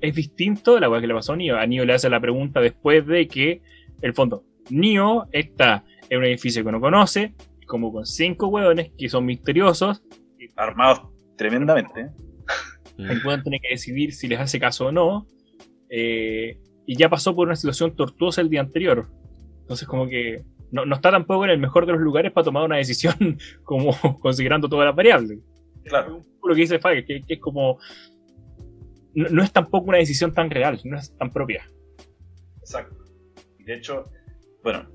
es 0.00 0.14
distinto 0.14 0.80
la 0.80 0.88
weá 0.88 1.00
que 1.02 1.06
le 1.06 1.14
pasó 1.14 1.34
a 1.34 1.36
Neo. 1.36 1.56
A 1.58 1.66
Neo 1.66 1.84
le 1.84 1.92
hace 1.92 2.08
la 2.08 2.20
pregunta 2.20 2.60
después 2.60 3.06
de 3.06 3.28
que, 3.28 3.60
el 4.00 4.14
fondo, 4.14 4.44
Neo 4.70 5.26
está 5.32 5.84
en 6.08 6.18
un 6.18 6.24
edificio 6.24 6.64
que 6.64 6.72
no 6.72 6.80
conoce, 6.80 7.34
como 7.66 7.92
con 7.92 8.06
cinco 8.06 8.46
hueones 8.48 8.92
que 8.96 9.08
son 9.10 9.26
misteriosos, 9.26 10.02
Armados 10.56 11.02
tremendamente. 11.36 12.06
Mm, 12.96 13.10
el 13.10 13.26
weón 13.26 13.42
tiene 13.42 13.60
que 13.60 13.68
decidir 13.70 14.14
si 14.14 14.26
les 14.28 14.38
hace 14.40 14.58
caso 14.58 14.86
o 14.86 14.92
no, 14.92 15.26
eh, 15.90 16.58
y 16.86 16.96
ya 16.96 17.10
pasó 17.10 17.34
por 17.36 17.46
una 17.46 17.56
situación 17.56 17.94
tortuosa 17.94 18.40
el 18.40 18.48
día 18.48 18.60
anterior. 18.60 19.08
Entonces 19.66 19.88
como 19.88 20.06
que 20.06 20.44
no, 20.70 20.86
no 20.86 20.94
está 20.94 21.10
tampoco 21.10 21.44
en 21.44 21.50
el 21.50 21.58
mejor 21.58 21.86
de 21.86 21.92
los 21.92 22.00
lugares 22.00 22.30
para 22.32 22.44
tomar 22.44 22.62
una 22.62 22.76
decisión 22.76 23.36
como 23.64 23.92
considerando 24.20 24.68
todas 24.68 24.86
las 24.86 24.94
variables. 24.94 25.40
Claro, 25.84 26.22
Lo 26.44 26.54
que 26.54 26.60
dice 26.60 26.78
Fage, 26.78 27.04
que, 27.04 27.22
que 27.22 27.34
es 27.34 27.40
como... 27.40 27.78
No, 29.14 29.28
no 29.28 29.42
es 29.42 29.52
tampoco 29.52 29.88
una 29.88 29.98
decisión 29.98 30.32
tan 30.32 30.50
real, 30.50 30.80
no 30.84 30.98
es 30.98 31.16
tan 31.16 31.32
propia. 31.32 31.68
exacto. 32.60 32.96
Y 33.58 33.64
de 33.64 33.74
hecho, 33.74 34.04
bueno, 34.62 34.86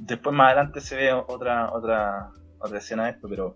después 0.00 0.34
más 0.36 0.48
adelante 0.48 0.80
se 0.82 0.96
ve 0.96 1.12
otra, 1.12 1.72
otra, 1.72 2.30
otra 2.58 2.78
escena 2.78 3.04
de 3.04 3.10
esto, 3.12 3.28
pero 3.28 3.54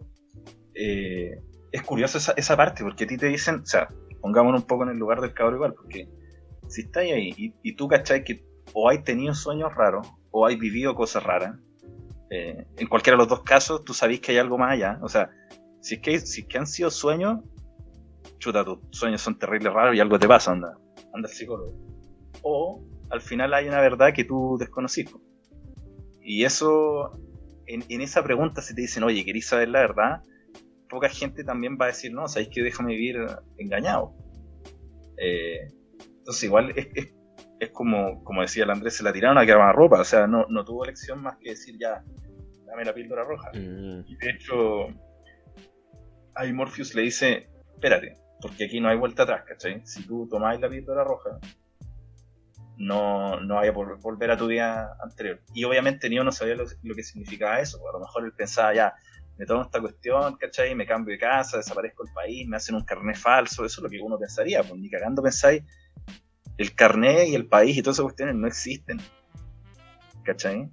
eh, 0.74 1.38
es 1.70 1.82
curioso 1.82 2.16
esa, 2.16 2.32
esa 2.36 2.56
parte, 2.56 2.82
porque 2.82 3.04
a 3.04 3.06
ti 3.06 3.18
te 3.18 3.26
dicen, 3.26 3.56
o 3.56 3.66
sea, 3.66 3.88
pongámonos 4.22 4.62
un 4.62 4.66
poco 4.66 4.84
en 4.84 4.90
el 4.90 4.96
lugar 4.96 5.20
del 5.20 5.34
cabro 5.34 5.56
igual, 5.56 5.74
porque 5.74 6.08
si 6.68 6.82
estáis 6.82 7.12
ahí 7.12 7.34
y, 7.36 7.54
y 7.62 7.74
tú 7.74 7.88
cachai 7.88 8.24
que 8.24 8.44
o 8.72 8.88
hay 8.88 9.02
tenido 9.02 9.34
sueños 9.34 9.74
raros 9.74 10.06
o 10.30 10.46
hay 10.46 10.56
vivido 10.56 10.94
cosas 10.94 11.22
raras, 11.22 11.56
eh, 12.30 12.64
en 12.78 12.86
cualquiera 12.86 13.16
de 13.16 13.24
los 13.24 13.28
dos 13.28 13.42
casos 13.42 13.84
tú 13.84 13.92
sabés 13.92 14.20
que 14.20 14.32
hay 14.32 14.38
algo 14.38 14.56
más 14.56 14.72
allá. 14.72 14.98
O 15.02 15.08
sea, 15.08 15.30
si 15.80 15.96
es 15.96 16.00
que, 16.00 16.18
si 16.20 16.40
es 16.42 16.46
que 16.46 16.58
han 16.58 16.66
sido 16.66 16.90
sueños, 16.90 17.40
chuta, 18.38 18.64
tus 18.64 18.78
sueños 18.90 19.20
son 19.20 19.38
terribles 19.38 19.72
raros 19.72 19.94
y 19.94 20.00
algo 20.00 20.18
te 20.18 20.26
pasa, 20.26 20.52
anda, 20.52 20.78
anda 21.12 21.28
al 21.28 21.34
psicólogo. 21.34 21.74
O 22.42 22.82
al 23.10 23.20
final 23.20 23.52
hay 23.52 23.68
una 23.68 23.80
verdad 23.80 24.14
que 24.14 24.24
tú 24.24 24.56
desconocís. 24.58 25.10
po. 25.10 25.20
Y 26.22 26.44
eso, 26.44 27.18
en, 27.66 27.84
en 27.88 28.00
esa 28.00 28.22
pregunta, 28.24 28.62
si 28.62 28.74
te 28.74 28.80
dicen, 28.80 29.02
oye, 29.02 29.24
¿queréis 29.24 29.46
saber 29.46 29.68
la 29.68 29.80
verdad? 29.80 30.22
Poca 30.88 31.08
gente 31.08 31.44
también 31.44 31.76
va 31.78 31.86
a 31.86 31.88
decir, 31.88 32.12
no, 32.12 32.28
sabéis 32.28 32.48
que 32.48 32.62
déjame 32.62 32.94
vivir 32.94 33.26
engañado. 33.58 34.14
Eh, 35.18 35.68
entonces, 36.18 36.44
igual 36.44 36.72
es, 36.76 36.88
es, 36.94 37.12
es 37.64 37.70
como, 37.70 38.22
como 38.24 38.42
decía 38.42 38.64
el 38.64 38.70
Andrés, 38.70 38.96
se 38.96 39.04
la 39.04 39.12
tiraron 39.12 39.38
a 39.38 39.46
quemar 39.46 39.74
ropa. 39.74 40.00
O 40.00 40.04
sea, 40.04 40.26
no, 40.26 40.46
no 40.48 40.64
tuvo 40.64 40.84
elección 40.84 41.22
más 41.22 41.36
que 41.38 41.50
decir, 41.50 41.76
ya, 41.78 42.02
dame 42.66 42.84
la 42.84 42.92
píldora 42.92 43.24
roja. 43.24 43.50
mm, 43.54 44.00
Y 44.06 44.16
de 44.16 44.30
hecho, 44.30 44.86
ahí 46.34 46.52
Morpheus 46.52 46.94
le 46.94 47.02
dice, 47.02 47.48
espérate, 47.74 48.16
porque 48.40 48.64
aquí 48.64 48.80
no 48.80 48.88
hay 48.88 48.96
vuelta 48.96 49.22
atrás, 49.22 49.44
¿cachai? 49.46 49.80
Si 49.86 50.04
tú 50.06 50.28
tomáis 50.28 50.60
la 50.60 50.68
píldora 50.68 51.04
roja, 51.04 51.38
no, 52.76 53.38
no 53.40 53.56
vaya 53.56 53.70
a 53.70 53.74
vol- 53.74 54.00
volver 54.00 54.30
a 54.30 54.36
tu 54.36 54.48
día 54.48 54.88
anterior. 55.02 55.40
Y 55.54 55.64
obviamente 55.64 56.08
Neo 56.08 56.24
no 56.24 56.32
sabía 56.32 56.56
lo, 56.56 56.64
lo 56.82 56.94
que 56.94 57.02
significaba 57.04 57.60
eso, 57.60 57.78
a 57.88 57.92
lo 57.92 58.00
mejor 58.00 58.24
él 58.24 58.32
pensaba, 58.32 58.74
ya, 58.74 58.94
me 59.38 59.46
tomo 59.46 59.62
esta 59.62 59.80
cuestión, 59.80 60.36
¿cachai? 60.36 60.74
Me 60.74 60.86
cambio 60.86 61.12
de 61.12 61.18
casa, 61.18 61.58
desaparezco 61.58 62.04
del 62.04 62.12
país, 62.12 62.46
me 62.48 62.56
hacen 62.56 62.74
un 62.74 62.84
carnet 62.84 63.16
falso, 63.16 63.64
eso 63.64 63.80
es 63.80 63.82
lo 63.84 63.88
que 63.88 64.00
uno 64.00 64.18
pensaría, 64.18 64.62
pues 64.62 64.80
ni 64.80 64.90
cagando 64.90 65.22
pensáis, 65.22 65.62
el 66.58 66.74
carnet 66.74 67.28
y 67.28 67.34
el 67.34 67.46
país 67.46 67.76
y 67.76 67.82
todas 67.82 67.96
esas 67.96 68.04
cuestiones 68.04 68.34
no 68.36 68.46
existen, 68.46 69.00
¿cachai? 70.22 70.68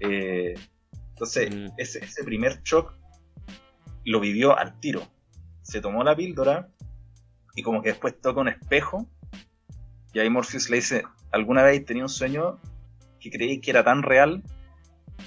Eh, 0.00 0.54
entonces, 1.10 1.54
Mm. 1.54 1.66
ese, 1.78 2.04
ese 2.04 2.24
primer 2.24 2.62
shock 2.62 2.92
lo 4.04 4.20
vivió 4.20 4.56
al 4.58 4.78
tiro. 4.80 5.02
Se 5.62 5.80
tomó 5.80 6.04
la 6.04 6.14
píldora 6.14 6.68
y 7.54 7.62
como 7.62 7.82
que 7.82 7.88
después 7.90 8.20
toca 8.20 8.40
un 8.40 8.48
espejo 8.48 9.06
y 10.12 10.18
ahí 10.20 10.30
Morpheus 10.30 10.70
le 10.70 10.76
dice, 10.76 11.02
¿alguna 11.32 11.62
vez 11.62 11.84
tenía 11.84 12.02
un 12.04 12.08
sueño 12.08 12.58
que 13.18 13.30
creí 13.30 13.60
que 13.60 13.70
era 13.70 13.82
tan 13.84 14.02
real? 14.02 14.42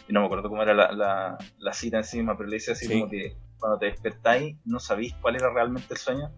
Y 0.07 0.13
no 0.13 0.21
me 0.21 0.27
acuerdo 0.27 0.49
cómo 0.49 0.61
era 0.63 0.73
la, 0.73 0.91
la- 0.91 1.37
la 1.57 1.73
cita 1.73 1.97
encima, 1.97 2.37
pero 2.37 2.49
le 2.49 2.55
dice 2.55 2.71
así 2.71 2.85
Sí. 2.87 2.93
como 2.93 3.09
que 3.09 3.35
cuando 3.59 3.77
te 3.79 3.87
despertáis 3.87 4.55
no 4.65 4.79
sabéis 4.79 5.13
cuál 5.21 5.35
era 5.35 5.51
realmente 5.51 5.87
el 5.93 5.97
sueño. 5.99 6.31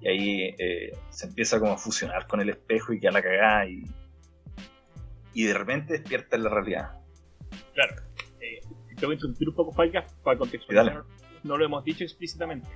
Y 0.00 0.08
ahí 0.08 0.54
eh, 0.58 0.92
se 1.10 1.26
empieza 1.26 1.58
como 1.58 1.72
a 1.72 1.78
fusionar 1.78 2.26
con 2.26 2.40
el 2.40 2.50
espejo 2.50 2.92
y 2.92 3.00
queda 3.00 3.12
la 3.12 3.22
cagada 3.22 3.66
y, 3.66 3.82
y 5.32 5.44
de 5.44 5.54
repente 5.54 5.94
despierta 5.94 6.36
en 6.36 6.44
la 6.44 6.50
realidad. 6.50 6.90
Claro. 7.72 7.96
Eh, 8.40 8.60
te 8.96 9.06
voy 9.06 9.12
a 9.12 9.16
interrumpir 9.16 9.48
un 9.48 9.54
poco, 9.54 9.72
Falca, 9.72 10.06
para 10.22 10.38
contextualizar. 10.38 11.04
No 11.42 11.56
lo 11.56 11.64
hemos 11.64 11.84
dicho 11.84 12.04
explícitamente. 12.04 12.68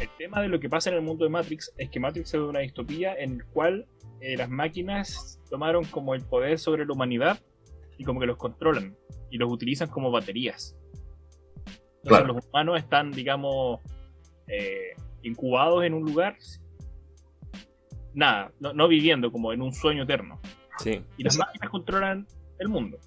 El 0.00 0.08
tema 0.18 0.40
de 0.40 0.48
lo 0.48 0.58
que 0.58 0.68
pasa 0.68 0.90
en 0.90 0.96
el 0.96 1.02
mundo 1.02 1.24
de 1.24 1.30
Matrix 1.30 1.72
es 1.78 1.88
que 1.90 2.00
Matrix 2.00 2.34
es 2.34 2.40
una 2.40 2.60
distopía 2.60 3.14
en 3.14 3.34
el 3.34 3.44
cual 3.46 3.86
eh, 4.20 4.36
las 4.36 4.48
máquinas 4.50 5.40
tomaron 5.48 5.84
como 5.84 6.14
el 6.14 6.22
poder 6.22 6.58
sobre 6.58 6.84
la 6.84 6.92
humanidad 6.92 7.40
y 7.96 8.04
como 8.04 8.18
que 8.18 8.26
los 8.26 8.36
controlan 8.36 8.96
y 9.30 9.38
los 9.38 9.52
utilizan 9.52 9.88
como 9.88 10.10
baterías. 10.10 10.76
Entonces 11.66 12.02
Claro. 12.08 12.26
los 12.34 12.44
humanos 12.46 12.78
están, 12.78 13.12
digamos, 13.12 13.80
eh, 14.48 14.94
incubados 15.24 15.84
en 15.84 15.94
un 15.94 16.04
lugar, 16.04 16.36
nada, 18.14 18.52
no, 18.60 18.72
no 18.72 18.88
viviendo 18.88 19.32
como 19.32 19.52
en 19.52 19.62
un 19.62 19.72
sueño 19.72 20.04
eterno. 20.04 20.40
sí. 20.78 21.02
Y 21.16 21.24
las 21.24 21.36
máquinas 21.38 21.70
controlan 21.70 22.26
el 22.58 22.68
mundo. 22.68 22.98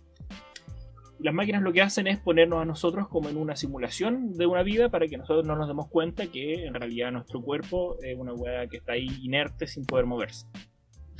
las 1.19 1.33
máquinas 1.33 1.63
lo 1.63 1.73
que 1.73 1.81
hacen 1.81 2.05
es 2.07 2.19
ponernos 2.19 2.61
a 2.61 2.65
nosotros 2.65 3.07
como 3.07 3.29
en 3.29 3.37
una 3.37 3.55
simulación 3.55 4.33
de 4.33 4.45
una 4.45 4.61
vida 4.61 4.89
para 4.89 5.07
que 5.07 5.17
nosotros 5.17 5.45
no 5.45 5.55
nos 5.55 5.67
demos 5.67 5.87
cuenta 5.87 6.27
que 6.27 6.65
en 6.65 6.73
realidad 6.73 7.11
nuestro 7.11 7.41
cuerpo 7.41 7.97
es 8.03 8.15
una 8.17 8.33
weá 8.33 8.67
que 8.67 8.77
está 8.77 8.93
ahí 8.93 9.07
inerte 9.23 9.65
sin 9.67 9.85
poder 9.85 10.05
moverse. 10.05 10.45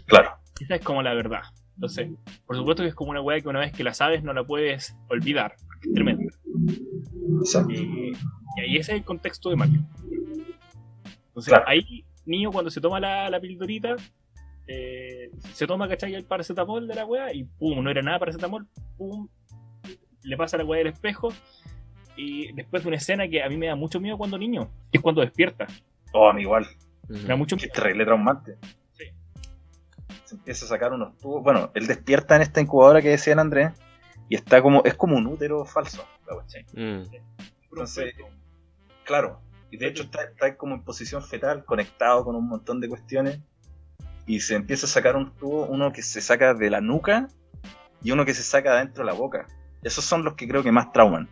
Claro. 0.06 0.32
Esa 0.60 0.76
es 0.76 0.82
como 0.82 1.02
la 1.02 1.14
verdad. 1.14 1.42
Entonces, 1.76 2.10
por 2.46 2.56
supuesto 2.58 2.84
que 2.84 2.90
es 2.90 2.96
como 2.96 3.12
una 3.12 3.22
weá 3.22 3.40
que 3.40 3.50
una 3.50 3.60
vez 3.60 3.72
que 3.72 3.84
la 3.84 3.94
sabes 3.94 4.24
no 4.24 4.34
la 4.34 4.44
puedes 4.44 4.96
olvidar. 5.10 5.56
Es 5.82 5.94
tremenda. 5.94 6.34
Exacto. 7.40 7.74
Eh, 7.74 8.12
y 8.58 8.62
ahí 8.62 8.78
ese 8.78 8.94
es 8.94 8.98
el 8.98 9.04
contexto 9.04 9.50
de 9.50 9.56
Matrix. 9.56 9.84
Entonces, 11.38 11.54
Claro. 11.54 11.66
ahí, 11.68 12.04
niño, 12.26 12.52
cuando 12.52 12.72
se 12.72 12.82
toma 12.82 13.00
la, 13.00 13.30
la 13.30 13.40
pildorita, 13.40 13.96
eh, 14.68 15.30
se 15.54 15.68
toma, 15.68 15.88
¿cachai? 15.88 16.16
El 16.16 16.26
paracetamol 16.26 16.88
de 16.88 16.96
la 16.96 17.06
weá 17.06 17.32
y 17.32 17.44
pum, 17.44 17.84
no 17.84 17.92
era 17.92 18.02
nada 18.02 18.18
paracetamol, 18.18 18.66
pum, 18.98 19.28
le 20.24 20.36
pasa 20.36 20.58
la 20.58 20.66
weá 20.66 20.80
del 20.80 20.88
espejo. 20.94 21.30
Y 22.16 22.52
después 22.54 22.82
de 22.82 22.88
una 22.88 22.98
escena 22.98 23.28
que 23.28 23.44
a 23.44 23.50
mí 23.50 23.56
me 23.58 23.68
da 23.68 23.76
mucho 23.76 24.00
miedo 24.00 24.18
cuando 24.18 24.40
niño, 24.40 24.68
que 24.92 24.98
es 24.98 25.02
cuando 25.04 25.22
despierta. 25.22 25.68
Oh, 26.14 26.28
a 26.28 26.34
mí 26.34 26.42
igual. 26.42 26.66
Me 27.08 27.20
da 27.20 27.36
mucho 27.36 27.56
Qué 27.56 27.68
miedo. 27.68 27.74
terrible 27.76 28.06
traumante. 28.06 28.58
Sí. 28.94 29.04
Se 30.26 30.36
empieza 30.36 30.66
a 30.66 30.70
sacar 30.70 30.92
unos 30.92 31.16
tubos. 31.20 31.44
Bueno, 31.44 31.70
él 31.76 31.86
despierta 31.86 32.36
en 32.36 32.42
esta 32.42 32.60
incubadora 32.60 33.02
que 33.04 33.10
decía 33.10 33.34
el 33.34 33.40
Andrés. 33.40 33.72
Y 34.30 34.36
está 34.36 34.62
como. 34.64 34.84
Es 34.84 34.96
como 34.96 35.16
un 35.16 35.28
útero 35.28 35.64
falso. 35.66 36.04
la 36.28 36.36
wea. 36.36 36.46
Mm. 36.74 37.04
Entonces, 37.72 38.16
Claro. 39.04 39.40
Y 39.72 39.78
de 39.78 39.88
hecho 39.88 40.04
está, 40.04 40.24
está 40.24 40.56
como 40.56 40.76
en 40.76 40.84
posición 40.84 41.22
fetal, 41.24 41.66
conectado 41.66 42.24
con 42.24 42.36
un 42.36 42.48
montón 42.48 42.80
de 42.80 42.88
cuestiones. 42.90 43.40
Y 44.26 44.40
se 44.42 44.56
empieza 44.56 44.86
a 44.86 44.90
sacar 44.90 45.16
un 45.16 45.34
tubo, 45.36 45.66
uno 45.66 45.92
que 45.94 46.02
se 46.02 46.22
saca 46.22 46.54
de 46.54 46.70
la 46.70 46.82
nuca 46.82 47.28
y 48.04 48.12
uno 48.12 48.26
que 48.26 48.34
se 48.34 48.44
saca 48.44 48.72
de 48.72 48.78
adentro 48.78 49.04
de 49.06 49.12
la 49.12 49.18
boca. 49.18 49.48
Esos 49.84 50.04
son 50.04 50.24
los 50.24 50.34
que 50.36 50.48
creo 50.48 50.64
que 50.64 50.72
más 50.72 50.92
trauman. 50.92 51.30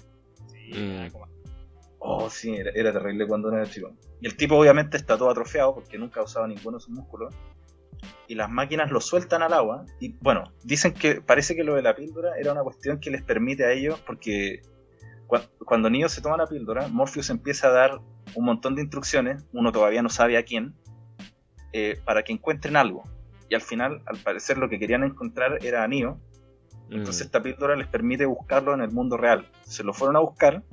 Sí, 0.48 0.71
Mm. 0.80 1.12
como- 1.12 1.26
Oh, 2.08 2.30
sí, 2.30 2.54
era, 2.56 2.69
era 2.76 2.93
terrible 2.93 3.26
cuando 3.28 3.52
era 3.52 3.65
chico. 3.65 3.91
Y 4.21 4.28
el 4.28 4.38
tipo 4.38 4.56
obviamente 4.56 4.95
está 4.95 5.17
todo 5.17 5.30
atrofiado 5.30 5.74
porque 5.74 5.98
nunca 5.98 6.19
ha 6.19 6.24
usado 6.24 6.45
ninguno 6.48 6.78
de 6.78 6.84
sus 6.84 6.91
músculos. 6.93 7.34
Y 8.28 8.36
las 8.36 8.50
máquinas 8.50 8.91
lo 8.91 9.02
sueltan 9.02 9.41
al 9.41 9.54
agua. 9.54 9.86
Y 10.00 10.15
bueno, 10.21 10.54
dicen 10.63 10.93
que 10.93 11.21
parece 11.21 11.56
que 11.56 11.63
lo 11.63 11.74
de 11.76 11.82
la 11.82 11.95
píldora 11.95 12.38
era 12.39 12.52
una 12.52 12.62
cuestión 12.63 13.00
que 13.00 13.10
les 13.10 13.24
permite 13.24 13.65
a 13.65 13.71
ellos, 13.71 14.00
porque 14.06 14.62
cua- 15.28 15.50
cuando 15.65 15.89
Neo 15.89 16.08
se 16.08 16.21
toma 16.21 16.38
la 16.38 16.45
píldora, 16.48 16.88
Morpheus 16.88 17.30
empieza 17.32 17.67
a 17.67 17.71
dar 17.71 18.00
un 18.36 18.45
montón 18.45 18.76
de 18.76 18.82
instrucciones, 18.82 19.45
uno 19.54 19.71
todavía 19.71 20.02
no 20.02 20.10
sabe 20.10 20.38
a 20.38 20.43
quién, 20.43 20.74
eh, 21.74 22.00
para 22.06 22.24
que 22.24 22.34
encuentren 22.34 22.76
algo. 22.76 23.04
Y 23.50 23.56
al 23.56 23.62
final, 23.62 24.02
al 24.06 24.17
parecer, 24.17 24.58
lo 24.58 24.69
que 24.69 24.80
querían 24.80 25.04
encontrar 25.04 25.60
era 25.63 25.84
a 25.84 25.88
Neo, 25.88 26.19
entonces 26.89 27.24
Mm. 27.24 27.26
esta 27.26 27.41
píldora 27.43 27.76
les 27.76 27.88
permite 27.88 28.26
buscarlo 28.26 28.74
en 28.74 28.82
el 28.82 28.91
mundo 28.91 29.17
real. 29.17 29.48
Se 29.63 29.84
lo 29.84 29.93
fueron 29.93 30.15
a 30.15 30.19
buscar 30.19 30.63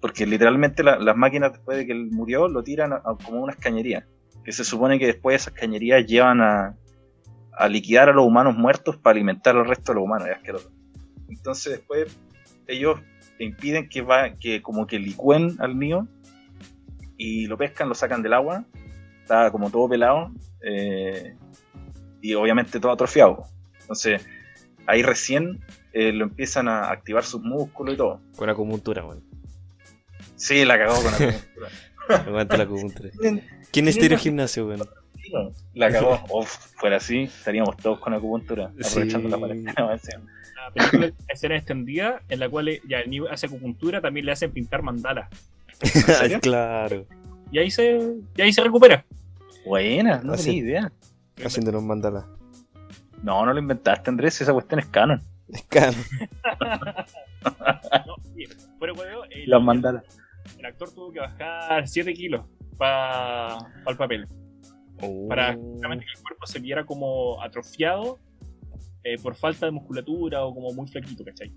porque 0.00 0.26
literalmente 0.26 0.82
la- 0.82 0.98
las 0.98 1.16
máquinas 1.16 1.52
después 1.52 1.76
de 1.78 1.86
que 1.86 1.92
él 1.92 2.08
murió 2.10 2.48
lo 2.48 2.62
tiran 2.62 2.92
a, 2.92 2.96
a 2.96 3.16
como 3.22 3.42
unas 3.42 3.56
cañerías. 3.56 4.04
Que 4.44 4.52
se 4.52 4.64
supone 4.64 4.98
que 4.98 5.06
después 5.06 5.42
esas 5.42 5.52
cañerías 5.54 6.06
llevan 6.06 6.40
a, 6.40 6.74
a 7.52 7.68
liquidar 7.68 8.08
a 8.08 8.12
los 8.12 8.24
humanos 8.24 8.56
muertos 8.56 8.96
para 8.96 9.12
alimentar 9.16 9.56
al 9.56 9.66
resto 9.66 9.92
de 9.92 9.96
los 9.96 10.04
humanos. 10.04 10.28
Es. 10.28 10.68
Entonces 11.28 11.72
después 11.78 12.16
ellos 12.66 13.00
impiden 13.38 13.88
que 13.88 14.00
va 14.02 14.30
que 14.38 14.62
como 14.62 14.86
que 14.86 14.98
licúen 14.98 15.56
al 15.58 15.74
mío 15.74 16.06
y 17.18 17.46
lo 17.46 17.58
pescan, 17.58 17.88
lo 17.90 17.94
sacan 17.94 18.22
del 18.22 18.32
agua. 18.32 18.64
Está 19.20 19.50
como 19.50 19.70
todo 19.70 19.88
pelado 19.90 20.30
eh, 20.62 21.34
y 22.22 22.32
obviamente 22.32 22.80
todo 22.80 22.92
atrofiado. 22.92 23.44
Entonces 23.82 24.26
ahí 24.86 25.02
recién 25.02 25.60
eh, 25.92 26.12
lo 26.12 26.24
empiezan 26.24 26.68
a 26.68 26.90
activar 26.90 27.24
sus 27.24 27.42
músculos 27.42 27.94
y 27.94 27.96
todo. 27.98 28.22
Con 28.36 28.48
acupuntura, 28.48 29.04
weón. 29.04 29.22
Sí, 30.36 30.64
la 30.64 30.78
cagó 30.78 30.94
con 30.94 31.04
la 31.04 31.10
acupuntura. 31.10 31.68
Aguanta 32.26 32.56
la 32.56 32.64
acupuntura. 32.64 33.10
¿Quién 33.70 33.88
es 33.88 33.98
tiro 33.98 34.16
gimnasio, 34.16 34.66
weón? 34.66 34.88
La 35.74 35.92
cagó. 35.92 36.24
Uf, 36.30 36.48
fuera 36.76 36.96
así, 36.96 37.24
estaríamos 37.24 37.76
todos 37.76 37.98
con 38.00 38.14
acupuntura, 38.14 38.66
aprovechando 38.66 39.28
Sí. 39.28 39.32
la 39.32 39.36
cuarentena. 39.38 39.74
La 40.68 40.74
película 40.74 41.06
es 41.06 41.12
una 41.12 41.32
escena 41.32 41.56
extendida 41.56 42.22
en 42.28 42.40
la 42.40 42.48
cual 42.48 42.68
ya 42.86 43.00
el 43.00 43.08
niño 43.08 43.24
hace 43.30 43.46
acupuntura, 43.46 44.02
también 44.02 44.26
le 44.26 44.32
hacen 44.32 44.50
pintar 44.50 44.82
mandalas. 44.82 45.30
claro. 46.42 47.06
Y 47.50 47.58
ahí 47.58 47.70
se, 47.70 47.98
y 48.36 48.42
ahí 48.42 48.52
se 48.52 48.62
recupera. 48.62 49.04
Buena, 49.64 50.20
no 50.22 50.32
Así. 50.34 50.46
tenía 50.46 50.60
idea. 50.60 50.92
Haciéndonos 51.44 51.82
mandalas. 51.82 52.24
No, 53.22 53.44
no 53.44 53.52
lo 53.52 53.58
inventaste, 53.58 54.10
Andrés, 54.10 54.40
esa 54.40 54.52
cuestión 54.52 54.80
es 54.80 54.86
canon. 54.86 55.22
Es. 55.48 55.64
No, 58.06 58.16
el, 59.30 59.48
Las 59.50 59.62
mandalas. 59.62 60.04
el 60.58 60.66
actor 60.66 60.90
tuvo 60.92 61.12
que 61.12 61.20
bajar 61.20 61.86
7 61.88 62.12
kilos 62.14 62.44
para 62.76 63.58
el 63.86 63.96
papel. 63.96 64.28
Para 65.28 65.54
Oh. 65.56 65.72
justamente 65.72 66.04
que 66.04 66.10
el 66.18 66.22
cuerpo 66.22 66.46
se 66.46 66.58
viera 66.58 66.84
como 66.84 67.40
atrofiado 67.42 68.18
eh, 69.04 69.16
por 69.22 69.36
falta 69.36 69.66
de 69.66 69.72
musculatura 69.72 70.44
o 70.44 70.52
como 70.54 70.72
muy 70.72 70.88
flaquito, 70.88 71.24
¿cachai? 71.24 71.52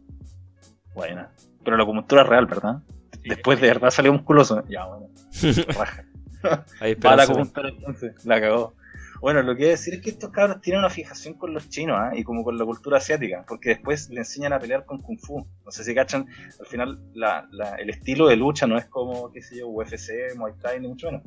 Buena. 0.94 1.32
Pero 1.64 1.76
la 1.78 1.84
acupuntura 1.84 2.22
es 2.22 2.28
real, 2.28 2.46
¿verdad? 2.46 2.82
Después 3.24 3.60
de 3.62 3.68
verdad 3.68 3.90
salió 3.92 4.12
musculoso. 4.14 4.64
Ya, 4.68 4.86
bueno. 4.86 5.10
Raja. 5.78 6.06
Para 7.02 7.26
la 7.28 7.70
entonces. 7.70 8.14
Cagó. 8.28 8.74
Bueno, 9.22 9.44
lo 9.44 9.56
que 9.56 9.66
a 9.66 9.70
decir 9.70 9.94
es 9.94 10.02
que 10.02 10.10
estos 10.10 10.32
cabros 10.32 10.62
tienen 10.62 10.80
una 10.80 10.90
fijación 10.90 11.36
con 11.36 11.54
los 11.54 11.70
chinos 11.70 11.96
¿ah? 12.00 12.10
y 12.16 12.24
como 12.24 12.44
con 12.44 12.58
la 12.58 12.66
cultura 12.66 12.98
asiática, 12.98 13.46
porque 13.48 13.70
después 13.70 14.10
le 14.10 14.18
enseñan 14.22 14.52
a 14.52 14.58
pelear 14.60 14.84
con 14.84 15.00
Kung 15.00 15.20
Fu. 15.20 15.46
No 15.64 15.72
sé 15.72 15.84
si 15.84 15.94
cachan, 15.94 16.26
al 16.60 16.66
final 16.66 17.00
la- 17.14 17.48
la- 17.52 17.76
el 17.76 17.92
estilo 17.92 18.28
de 18.28 18.36
lucha 18.36 18.66
no 18.66 18.80
es 18.80 18.86
como, 18.86 19.32
qué 19.32 19.44
sé 19.44 19.60
yo, 19.60 19.68
UFC, 19.68 20.34
Muay 20.36 20.54
Thai, 20.60 20.80
ni 20.80 20.88
mucho 20.88 21.06
menos. 21.12 21.22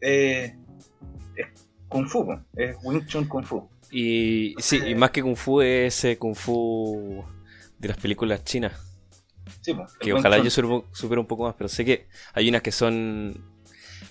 Eh, 0.00 0.56
es 1.36 1.46
Kung 1.88 2.08
Fu, 2.08 2.26
es 2.56 2.76
Wing 2.82 3.06
Chun 3.06 3.26
Kung 3.28 3.44
Fu. 3.44 3.70
Y 3.92 4.56
sí, 4.58 4.80
y 4.84 4.96
más 4.96 5.12
que 5.12 5.22
Kung 5.22 5.36
Fu 5.36 5.60
es 5.60 5.94
ese 5.96 6.18
Kung 6.18 6.34
Fu 6.34 7.24
de 7.78 7.86
las 7.88 7.96
películas 7.98 8.42
chinas. 8.42 8.85
Sí, 9.60 9.74
Que 10.00 10.12
ojalá 10.12 10.38
yo 10.38 10.50
supiera 10.50 11.20
un 11.20 11.26
poco 11.26 11.44
más, 11.44 11.54
pero 11.56 11.68
sé 11.68 11.84
que 11.84 12.06
hay 12.34 12.48
unas 12.48 12.62
que 12.62 12.72
son. 12.72 13.34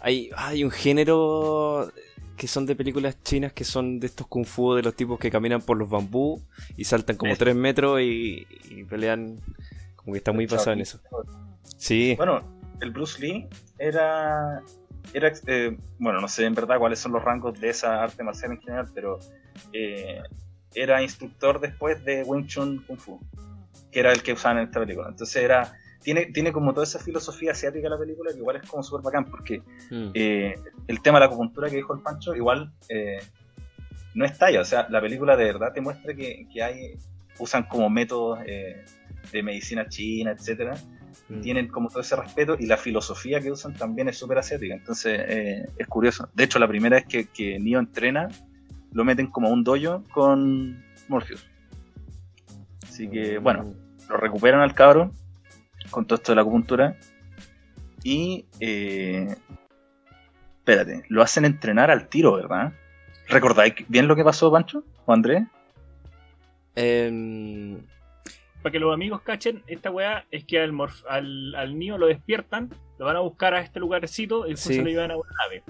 Hay, 0.02 0.30
hay 0.36 0.64
un 0.64 0.72
género 0.72 1.92
que 2.38 2.48
son 2.48 2.66
de 2.66 2.76
películas 2.76 3.22
chinas 3.24 3.54
que 3.54 3.64
son 3.64 4.00
de 4.00 4.08
estos 4.08 4.28
kung 4.28 4.46
fu 4.46 4.74
de 4.76 4.84
los 4.84 4.94
tipos 4.96 5.18
que 5.18 5.32
caminan 5.32 5.62
por 5.62 5.78
los 5.78 5.90
bambú 5.90 6.42
y 6.76 6.84
saltan 6.84 7.16
como 7.16 7.32
Es- 7.32 7.40
3 7.40 7.56
metros 7.56 8.02
y, 8.02 8.46
y 8.70 8.84
pelean. 8.84 9.40
Como 9.96 10.14
que 10.14 10.18
está 10.20 10.32
muy 10.32 10.46
basado 10.46 10.74
en 10.74 10.82
eso. 10.82 11.00
Sí, 11.78 12.14
Bueno, 12.18 12.42
el 12.82 12.92
Bruce 12.92 13.20
Lee 13.20 13.48
era. 13.80 14.62
era 15.14 15.32
eh, 15.48 15.78
bueno, 15.98 16.20
no 16.22 16.28
sé 16.28 16.46
en 16.46 16.54
verdad 16.54 16.78
cuáles 16.78 17.00
son 17.00 17.12
los 17.14 17.24
rangos 17.24 17.60
de 17.60 17.70
esa 17.70 18.04
arte 18.04 18.22
marcial 18.24 18.52
en 18.52 18.62
general, 18.62 18.92
pero 18.94 19.20
eh, 19.74 20.22
era 20.76 21.02
instructor 21.02 21.60
después 21.60 22.04
de 22.06 22.24
Wing 22.24 22.46
Chun 22.48 22.84
Kung 22.86 22.98
Fu, 23.00 23.20
que 23.96 24.02
era 24.02 24.12
el 24.12 24.22
que 24.22 24.34
usaban 24.34 24.58
en 24.58 24.66
esta 24.66 24.82
película. 24.82 25.08
Entonces 25.08 25.42
era. 25.42 25.72
Tiene, 26.04 26.26
tiene 26.26 26.52
como 26.52 26.74
toda 26.74 26.84
esa 26.84 27.00
filosofía 27.00 27.54
asiática 27.54 27.88
la 27.88 27.98
película 27.98 28.34
que 28.34 28.40
igual 28.40 28.58
es 28.58 28.70
como 28.70 28.84
súper 28.84 29.02
bacán 29.02 29.24
porque 29.32 29.60
Mm. 29.90 30.10
eh, 30.14 30.54
el 30.88 31.02
tema 31.02 31.18
de 31.18 31.22
la 31.22 31.26
acupuntura 31.28 31.70
que 31.70 31.78
dijo 31.78 31.94
el 31.96 32.02
Pancho 32.02 32.36
igual 32.36 32.74
eh, 32.90 33.20
no 34.16 34.26
es 34.26 34.38
talla, 34.38 34.60
o 34.60 34.66
sea, 34.66 34.86
la 34.90 35.00
película 35.00 35.38
de 35.38 35.46
verdad 35.46 35.72
te 35.74 35.80
muestra 35.80 36.14
que, 36.14 36.46
que 36.52 36.62
hay 36.62 36.92
usan 37.40 37.64
como 37.64 37.90
métodos 37.90 38.40
eh, 38.46 38.84
de 39.32 39.44
medicina 39.44 39.88
china, 39.88 40.32
etcétera, 40.32 40.74
Mm. 41.30 41.40
tienen 41.42 41.68
como 41.70 41.88
todo 41.90 42.02
ese 42.02 42.18
respeto 42.18 42.58
y 42.60 42.66
la 42.66 42.76
filosofía 42.76 43.40
que 43.40 43.50
usan 43.50 43.74
también 43.74 44.10
es 44.10 44.18
súper 44.18 44.38
asiática, 44.38 44.74
entonces 44.76 45.18
es 45.78 45.88
curioso. 45.88 46.28
De 46.34 46.44
hecho, 46.44 46.60
la 46.60 46.68
primera 46.68 46.98
vez 46.98 47.06
que, 47.08 47.28
que 47.30 47.58
Neo 47.58 47.80
entrena, 47.80 48.28
lo 48.92 49.06
meten 49.06 49.28
como 49.32 49.50
un 49.50 49.64
dojo 49.64 50.04
con 50.12 50.84
Morpheus. 51.08 51.48
Así 52.84 53.10
que, 53.10 53.38
bueno, 53.40 53.74
lo 54.10 54.18
recuperan 54.18 54.62
al 54.62 54.74
cabro 54.74 55.12
con 55.92 56.06
todo 56.06 56.18
esto 56.18 56.32
de 56.32 56.36
la 56.38 56.42
acupuntura 56.42 56.96
y 58.04 58.46
eh, 58.60 59.36
espérate, 60.60 61.04
lo 61.10 61.22
hacen 61.22 61.46
entrenar 61.46 61.90
al 61.92 62.08
tiro, 62.08 62.34
¿verdad? 62.36 62.74
¿Recordáis 63.28 63.74
bien 63.88 64.08
lo 64.08 64.16
que 64.16 64.24
pasó, 64.24 64.52
Pancho 64.52 64.84
o 65.06 65.14
Andrés? 65.14 65.44
Em, 66.76 67.80
Para 68.62 68.72
que 68.72 68.80
los 68.80 68.94
amigos 68.94 69.22
cachen, 69.22 69.64
esta 69.68 69.92
weá 69.92 70.26
es 70.32 70.44
que 70.46 70.60
al, 70.60 70.72
morf- 70.74 71.06
al, 71.10 71.56
al 71.56 71.78
niño 71.78 71.98
lo 71.98 72.08
despiertan, 72.08 72.70
lo 72.98 73.06
van 73.06 73.16
a 73.16 73.20
buscar 73.22 73.54
a 73.54 73.62
este 73.62 73.80
lugarcito 73.80 74.46
y 74.48 74.52
después 74.52 74.76
Sí. 74.76 74.76
se 74.76 74.82
lo 74.84 74.90
llevan 74.90 75.12
a 75.12 75.18
una 75.18 75.30
nave. 75.48 75.64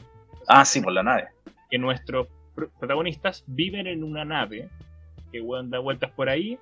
Ah, 0.48 0.64
sí, 0.66 0.82
por 0.82 0.94
la 0.94 1.04
nave. 1.04 1.28
Que 1.70 1.78
nuestros 1.78 2.28
pr- 2.56 2.70
protagonistas 2.80 3.44
viven 3.48 3.88
en 3.88 4.04
una 4.04 4.24
nave 4.26 4.70
que 5.32 5.42
weón 5.42 5.70
da 5.70 5.80
vueltas 5.80 6.12
por 6.12 6.30
ahí, 6.30 6.58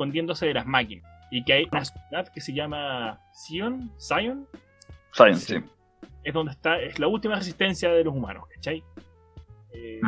escondiéndose 0.00 0.44
de 0.46 0.52
las 0.54 0.66
máquinas. 0.66 1.10
Y 1.30 1.42
que 1.42 1.54
hay 1.54 1.64
una 1.72 1.84
ciudad 1.84 2.28
que 2.32 2.40
se 2.42 2.52
llama 2.52 3.18
Sion, 3.32 3.90
Zion, 3.98 4.46
Science, 5.10 5.46
Sí. 5.46 5.54
sí. 5.64 6.08
es 6.22 6.34
donde 6.34 6.52
está, 6.52 6.78
es 6.80 6.98
la 6.98 7.08
última 7.08 7.34
resistencia 7.36 7.90
de 7.90 8.04
los 8.04 8.14
humanos, 8.14 8.44
¿cachai? 8.54 8.84
Eh, 9.72 10.00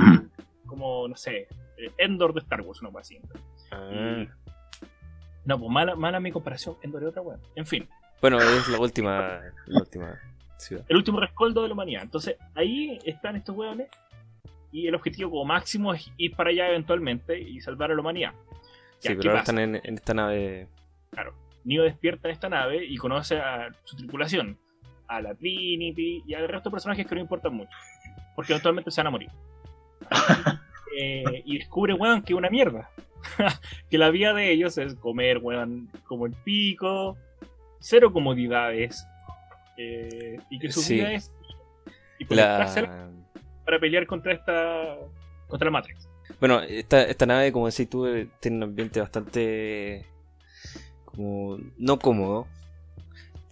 como, 0.67 1.09
no 1.09 1.17
sé, 1.17 1.49
eh, 1.79 1.91
Endor 1.97 2.35
de 2.35 2.41
Star 2.41 2.61
Wars, 2.61 2.81
una 2.83 2.91
cosa 2.91 3.01
así. 3.01 3.19
ah, 3.73 4.27
No, 5.47 5.59
pues 5.59 5.71
mala, 5.71 5.97
mala 5.97 6.21
mi 6.21 6.31
comparación, 6.31 6.77
Endor 6.83 7.03
es 7.05 7.09
otra 7.09 7.23
weá. 7.23 7.39
En 7.57 7.67
fin, 7.67 7.89
Bueno, 8.21 8.39
es 8.39 8.69
la 8.69 8.79
última, 8.79 9.41
la 9.67 9.81
última 9.81 10.21
ciudad. 10.59 10.85
el 10.89 10.97
último 10.97 11.19
rescoldo 11.21 11.63
de 11.63 11.69
la 11.69 11.75
humanidad. 11.75 12.03
Entonces, 12.03 12.37
ahí 12.55 12.99
están 13.05 13.37
estos 13.37 13.57
weones. 13.57 13.89
Y 14.71 14.87
el 14.87 14.95
objetivo 14.95 15.31
como 15.31 15.47
máximo 15.47 15.95
es 15.95 16.13
ir 16.19 16.37
para 16.37 16.51
allá 16.51 16.69
eventualmente 16.69 17.41
y 17.41 17.59
salvar 17.63 17.91
a 17.91 17.95
la 17.95 18.01
humanidad. 18.03 18.35
Sí, 18.99 19.09
Ya, 19.09 19.15
¿qué 19.15 19.17
pero 19.19 19.31
ahora 19.31 19.41
están 19.41 19.59
en, 19.59 19.77
en 19.83 19.95
esta 19.95 20.15
nave. 20.15 20.69
Neo 21.65 21.83
despierta 21.83 22.29
en 22.29 22.33
esta 22.35 22.49
nave 22.49 22.85
y 22.85 22.97
conoce 22.97 23.39
a 23.39 23.69
su 23.85 23.97
tripulación, 23.97 24.59
a 25.07 25.21
la 25.21 25.35
Trinity 25.35 26.23
y 26.27 26.35
al 26.35 26.49
resto 26.49 26.71
de 26.71 26.75
personajes 26.75 27.07
que 27.07 27.15
no 27.15 27.21
importan 27.21 27.53
mucho, 27.55 27.77
porque 28.35 28.53
eventualmente 28.53 28.91
se 28.91 29.01
van 29.01 29.09
a 29.09 29.11
morir. 29.11 29.31
Eh, 31.01 31.43
y 31.45 31.59
descubre, 31.59 31.95
weón, 31.95 32.23
que 32.23 32.33
es 32.33 32.37
una 32.37 32.51
mierda. 32.51 32.91
que 33.91 33.99
la 33.99 34.11
vida 34.11 34.35
de 34.35 34.51
ellos 34.51 34.79
es 34.79 34.97
comer, 34.97 35.39
weón, 35.39 35.89
como 36.07 36.27
el 36.27 36.33
pico, 36.43 37.17
cero 37.79 38.13
comodidades, 38.13 39.07
eh, 39.77 40.41
y 40.51 40.59
que 40.59 40.73
su 40.73 40.81
Sí. 40.81 40.95
vida 40.95 41.13
es 41.13 41.33
y 42.19 42.35
La... 42.35 42.67
para 43.65 43.79
pelear 43.79 44.07
contra 44.07 44.33
esta 44.33 44.97
contra 45.47 45.67
la 45.67 45.71
Matrix. 45.71 46.08
Bueno, 46.41 46.61
esta, 46.63 47.03
esta 47.03 47.27
nave, 47.27 47.51
como 47.53 47.67
decís 47.67 47.89
tú, 47.91 48.07
eh, 48.07 48.29
tiene 48.41 48.59
un 48.59 48.63
ambiente 48.65 49.01
bastante. 49.01 50.05
como. 51.05 51.59
no 51.79 51.99
cómodo. 51.99 52.47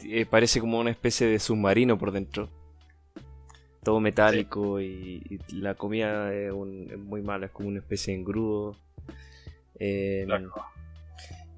Eh, 0.05 0.27
parece 0.27 0.61
como 0.61 0.79
una 0.79 0.91
especie 0.91 1.27
de 1.27 1.39
submarino 1.41 1.99
por 1.99 2.13
dentro. 2.13 2.49
Todo 3.83 4.01
metálico 4.01 4.81
y, 4.81 5.23
y 5.49 5.55
la 5.57 5.75
comida 5.75 6.33
es, 6.35 6.53
un- 6.53 6.89
es 6.91 6.99
muy 6.99 7.23
mala, 7.23 7.47
es 7.47 7.53
como 7.53 7.69
una 7.69 7.79
especie 7.79 8.13
de 8.15 8.21
engrudo. 8.21 8.77
Eh, 9.79 10.25
Claro. 10.27 10.53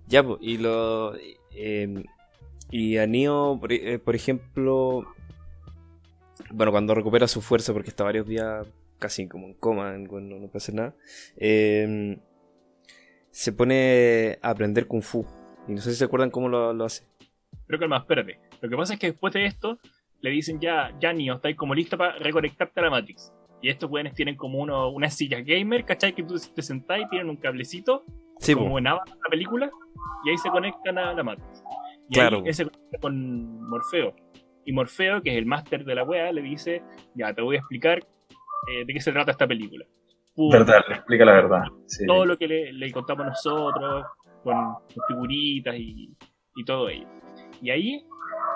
Ya, 0.06 0.24
y 0.40 0.56
lo. 0.58 1.14
eh, 1.52 2.04
y 2.70 2.96
a 2.98 3.06
Neo, 3.06 3.58
por, 3.60 3.72
eh, 3.72 3.98
por 3.98 4.14
ejemplo. 4.14 5.04
Bueno, 6.50 6.72
cuando 6.72 6.94
recupera 6.94 7.28
su 7.28 7.42
fuerza, 7.42 7.72
porque 7.74 7.90
está 7.90 8.04
varios 8.04 8.26
días 8.26 8.66
casi 8.98 9.28
como 9.28 9.46
en 9.46 9.54
coma, 9.54 9.94
cuando 10.08 10.36
no 10.36 10.46
puede 10.48 10.56
hacer 10.58 10.74
nada. 10.74 10.94
eh, 11.36 12.18
se 13.30 13.52
pone 13.52 14.38
a 14.42 14.50
aprender 14.50 14.86
Kung 14.86 15.02
Fu. 15.02 15.24
Y 15.68 15.72
no 15.74 15.80
sé 15.80 15.90
si 15.92 15.96
se 15.98 16.04
acuerdan 16.04 16.30
cómo 16.30 16.48
lo, 16.48 16.72
lo 16.72 16.84
hace. 16.84 17.04
Pero 17.66 17.78
calma, 17.78 17.98
espérate. 17.98 18.38
Lo 18.60 18.68
que 18.68 18.76
pasa 18.76 18.94
es 18.94 18.98
que 19.00 19.08
después 19.12 19.32
de 19.34 19.44
esto, 19.44 19.78
le 20.20 20.30
dicen 20.30 20.58
ya, 20.60 20.94
ya 20.98 21.12
Neo, 21.12 21.34
estáis 21.36 21.56
como 21.56 21.74
listo 21.74 21.96
para 21.98 22.18
reconectarte 22.18 22.80
a 22.80 22.84
la 22.84 22.90
Matrix. 22.90 23.32
Y 23.60 23.68
estos 23.68 23.90
weones 23.90 24.14
tienen 24.14 24.36
como 24.36 24.58
uno, 24.60 24.88
una 24.90 25.10
silla 25.10 25.40
gamer, 25.40 25.84
¿cachai? 25.84 26.14
Que 26.14 26.22
tú 26.22 26.36
te 26.54 26.62
sentás 26.62 27.00
y 27.00 27.08
tienen 27.08 27.28
un 27.28 27.36
cablecito, 27.36 28.04
Sí, 28.40 28.54
po. 28.54 28.62
como 28.62 28.78
en 28.78 28.86
Avatar, 28.86 29.16
la 29.22 29.30
película, 29.30 29.70
y 30.24 30.30
ahí 30.30 30.38
se 30.38 30.48
conectan 30.50 30.96
a 30.98 31.12
la 31.12 31.22
Matrix. 31.22 31.62
Y 32.08 32.14
Claro. 32.14 32.42
ahí 32.46 32.52
se 32.54 32.64
conecta 32.64 32.98
con 32.98 33.68
Morfeo. 33.68 34.14
Y 34.64 34.72
Morfeo, 34.72 35.22
que 35.22 35.30
es 35.32 35.36
el 35.38 35.46
máster 35.46 35.84
de 35.84 35.94
la 35.94 36.04
wea, 36.04 36.32
le 36.32 36.40
dice, 36.42 36.82
ya, 37.14 37.34
te 37.34 37.42
voy 37.42 37.56
a 37.56 37.58
explicar 37.58 38.06
eh, 38.72 38.84
de 38.86 38.92
qué 38.94 39.00
se 39.00 39.12
trata 39.12 39.30
esta 39.32 39.46
película. 39.46 39.84
Pum, 40.34 40.50
Verdad, 40.50 40.82
le 40.88 40.94
explica 40.96 41.24
la 41.24 41.32
verdad. 41.32 41.62
Sí. 41.86 42.06
todo 42.06 42.24
lo 42.24 42.36
que 42.38 42.46
le, 42.48 42.72
le 42.72 42.92
contamos 42.92 43.26
nosotros, 43.26 44.04
con, 44.42 44.54
con 44.54 45.04
figuritas 45.08 45.74
y, 45.76 46.16
y 46.56 46.64
todo 46.64 46.88
ello. 46.88 47.08
Y 47.60 47.70
ahí 47.70 48.04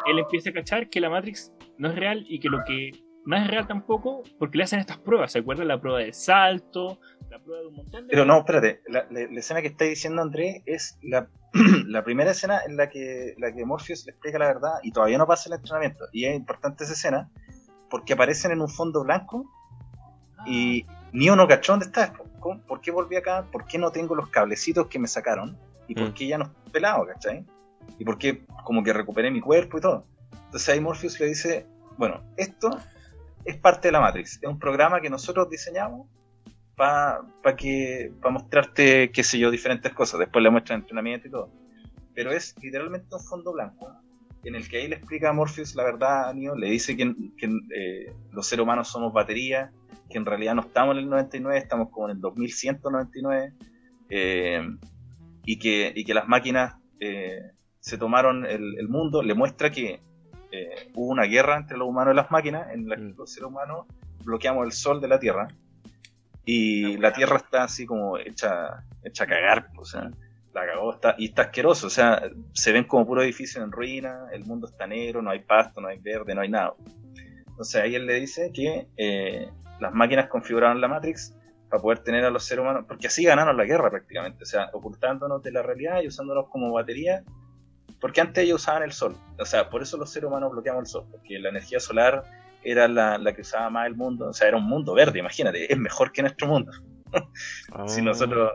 él 0.06 0.18
empieza 0.18 0.50
a 0.50 0.52
cachar 0.52 0.88
que 0.88 1.00
la 1.00 1.10
Matrix 1.10 1.52
no 1.78 1.88
es 1.88 1.96
real 1.96 2.24
y 2.28 2.38
que 2.38 2.48
lo 2.48 2.58
que 2.64 2.90
no 3.24 3.36
es 3.36 3.46
real 3.46 3.66
tampoco, 3.68 4.22
porque 4.38 4.58
le 4.58 4.64
hacen 4.64 4.80
estas 4.80 4.98
pruebas. 4.98 5.32
¿Se 5.32 5.38
acuerdan? 5.40 5.68
La 5.68 5.80
prueba 5.80 6.00
del 6.00 6.12
salto, 6.14 6.98
la 7.30 7.38
prueba 7.40 7.62
de 7.62 7.68
un 7.68 7.74
montón 7.76 8.06
de. 8.06 8.10
Pero 8.10 8.24
no, 8.24 8.38
espérate, 8.38 8.80
la, 8.88 9.06
la- 9.10 9.26
la 9.30 9.38
escena 9.38 9.60
que 9.60 9.68
está 9.68 9.84
diciendo 9.84 10.22
Andrés 10.22 10.62
es 10.66 10.98
la, 11.02 11.28
la 11.86 12.02
primera 12.04 12.30
escena 12.32 12.60
en 12.66 12.76
la 12.76 12.88
que, 12.88 13.34
la 13.38 13.52
que 13.52 13.64
Morpheus 13.64 14.04
le 14.06 14.12
explica 14.12 14.38
la 14.40 14.46
verdad 14.48 14.72
y 14.82 14.90
todavía 14.92 15.18
no 15.18 15.26
pasa 15.26 15.48
el 15.48 15.54
entrenamiento. 15.56 16.04
Y 16.12 16.24
es 16.26 16.34
importante 16.36 16.82
esa 16.84 16.92
escena 16.94 17.30
porque 17.90 18.12
aparecen 18.14 18.50
en 18.52 18.60
un 18.60 18.68
fondo 18.68 19.02
blanco 19.04 19.48
y 20.46 20.86
Neo 21.12 21.36
no 21.36 21.46
cachó 21.48 21.72
dónde 21.72 21.86
está. 21.86 22.12
¿Cómo- 22.40 22.60
¿Por 22.62 22.80
qué 22.80 22.90
volví 22.90 23.16
acá? 23.16 23.44
¿Por 23.52 23.64
qué 23.66 23.78
no 23.78 23.90
tengo 23.92 24.14
los 24.14 24.28
cablecitos 24.28 24.86
que 24.88 24.98
me 24.98 25.08
sacaron? 25.08 25.56
¿Y 25.88 25.94
por 25.94 26.08
Mm. 26.10 26.14
qué 26.14 26.26
ya 26.26 26.38
no 26.38 26.44
estoy 26.44 26.72
pelado, 26.72 27.06
cachai? 27.06 27.44
¿Y 27.98 28.04
por 28.04 28.18
qué 28.18 28.44
como 28.64 28.82
que 28.82 28.92
recuperé 28.92 29.30
mi 29.30 29.40
cuerpo 29.40 29.78
y 29.78 29.80
todo? 29.80 30.06
Entonces 30.46 30.68
ahí 30.68 30.80
Morpheus 30.80 31.18
le 31.20 31.26
dice, 31.26 31.66
bueno, 31.96 32.22
esto 32.36 32.78
es 33.44 33.56
parte 33.56 33.88
de 33.88 33.92
la 33.92 34.00
Matrix, 34.00 34.38
es 34.42 34.48
un 34.48 34.58
programa 34.58 35.00
que 35.00 35.10
nosotros 35.10 35.48
diseñamos 35.50 36.06
para 36.76 37.22
que 37.56 38.12
para 38.20 38.32
mostrarte, 38.32 39.10
qué 39.12 39.22
sé 39.22 39.38
yo, 39.38 39.50
diferentes 39.50 39.92
cosas. 39.92 40.20
Después 40.20 40.42
le 40.42 40.50
muestra 40.50 40.74
entrenamiento 40.74 41.28
y 41.28 41.30
todo. 41.30 41.50
Pero 42.14 42.32
es 42.32 42.54
literalmente 42.60 43.14
un 43.14 43.20
fondo 43.22 43.52
blanco 43.52 43.88
en 44.44 44.54
el 44.56 44.68
que 44.68 44.78
ahí 44.78 44.88
le 44.88 44.96
explica 44.96 45.30
a 45.30 45.32
Morpheus 45.32 45.74
la 45.76 45.84
verdad 45.84 46.28
a 46.30 46.34
Neo, 46.34 46.56
le 46.56 46.68
dice 46.68 46.96
que, 46.96 47.14
que, 47.38 47.46
eh, 47.76 48.12
los 48.32 48.46
seres 48.48 48.64
humanos 48.64 48.88
somos 48.88 49.12
baterías, 49.12 49.70
que 50.12 50.18
en 50.18 50.26
realidad 50.26 50.54
no 50.54 50.62
estamos 50.62 50.94
en 50.96 51.04
el 51.04 51.10
99, 51.10 51.58
estamos 51.58 51.88
como 51.90 52.08
en 52.08 52.16
el 52.16 52.20
2199, 52.20 53.52
eh, 54.10 54.62
y, 55.44 55.58
que, 55.58 55.92
y 55.94 56.04
que 56.04 56.14
las 56.14 56.28
máquinas 56.28 56.74
eh, 57.00 57.52
se 57.80 57.98
tomaron 57.98 58.46
el, 58.46 58.78
el 58.78 58.88
mundo, 58.88 59.22
le 59.22 59.34
muestra 59.34 59.70
que 59.70 60.00
eh, 60.52 60.90
hubo 60.94 61.10
una 61.10 61.24
guerra 61.24 61.56
entre 61.56 61.78
los 61.78 61.88
humanos 61.88 62.12
y 62.12 62.16
las 62.16 62.30
máquinas, 62.30 62.70
en 62.72 62.88
la 62.88 62.96
que 62.96 63.02
Mm. 63.02 63.14
los 63.16 63.32
seres 63.32 63.48
humanos 63.48 63.86
bloqueamos 64.22 64.66
el 64.66 64.72
sol 64.72 65.00
de 65.00 65.08
la 65.08 65.18
Tierra, 65.18 65.48
y 66.44 66.96
la 66.98 67.12
Tierra 67.12 67.36
está 67.36 67.64
así 67.64 67.86
como 67.86 68.18
hecha, 68.18 68.84
hecha 69.02 69.24
a 69.24 69.26
cagar, 69.26 69.70
o 69.78 69.84
sea, 69.84 70.10
la 70.52 70.66
cagó, 70.66 70.92
está, 70.92 71.14
y 71.18 71.26
está 71.26 71.42
asqueroso, 71.42 71.86
o 71.86 71.90
sea, 71.90 72.22
se 72.52 72.72
ven 72.72 72.84
como 72.84 73.06
puros 73.06 73.24
edificios 73.24 73.64
en 73.64 73.72
ruina, 73.72 74.26
el 74.32 74.44
mundo 74.44 74.66
está 74.66 74.86
negro, 74.86 75.22
no 75.22 75.30
hay 75.30 75.40
pasto, 75.40 75.80
no 75.80 75.88
hay 75.88 75.98
verde, 75.98 76.34
no 76.34 76.42
hay 76.42 76.50
nada. 76.50 76.74
Entonces 77.46 77.76
ahí 77.76 77.94
él 77.94 78.06
le 78.06 78.20
dice 78.20 78.50
que 78.52 78.88
eh, 78.96 79.48
las 79.82 79.92
máquinas 79.92 80.28
configuraron 80.28 80.80
la 80.80 80.88
Matrix 80.88 81.36
para 81.68 81.82
poder 81.82 81.98
tener 82.00 82.24
a 82.24 82.30
los 82.30 82.44
seres 82.44 82.62
humanos, 82.62 82.84
porque 82.86 83.06
así 83.08 83.24
ganaron 83.24 83.56
la 83.56 83.64
guerra 83.64 83.90
prácticamente, 83.90 84.44
o 84.44 84.46
sea, 84.46 84.70
ocultándonos 84.72 85.42
de 85.42 85.52
la 85.52 85.62
realidad 85.62 86.02
y 86.02 86.06
usándonos 86.08 86.48
como 86.48 86.72
batería, 86.72 87.24
porque 88.00 88.20
antes 88.20 88.44
ellos 88.44 88.60
usaban 88.62 88.82
el 88.82 88.92
sol, 88.92 89.16
o 89.38 89.44
sea, 89.44 89.68
por 89.70 89.82
eso 89.82 89.96
los 89.96 90.10
seres 90.10 90.28
humanos 90.28 90.52
bloqueamos 90.52 90.82
el 90.82 90.86
sol, 90.86 91.06
porque 91.10 91.38
la 91.38 91.48
energía 91.48 91.80
solar 91.80 92.24
era 92.62 92.86
la, 92.88 93.18
la 93.18 93.32
que 93.34 93.40
usaba 93.42 93.70
más 93.70 93.86
el 93.86 93.96
mundo, 93.96 94.28
o 94.28 94.32
sea, 94.32 94.48
era 94.48 94.56
un 94.56 94.64
mundo 94.66 94.94
verde, 94.94 95.18
imagínate, 95.18 95.72
es 95.72 95.78
mejor 95.78 96.12
que 96.12 96.22
nuestro 96.22 96.46
mundo. 96.46 96.72
Si 97.86 98.00
Ah. 98.00 98.04
nosotros, 98.04 98.52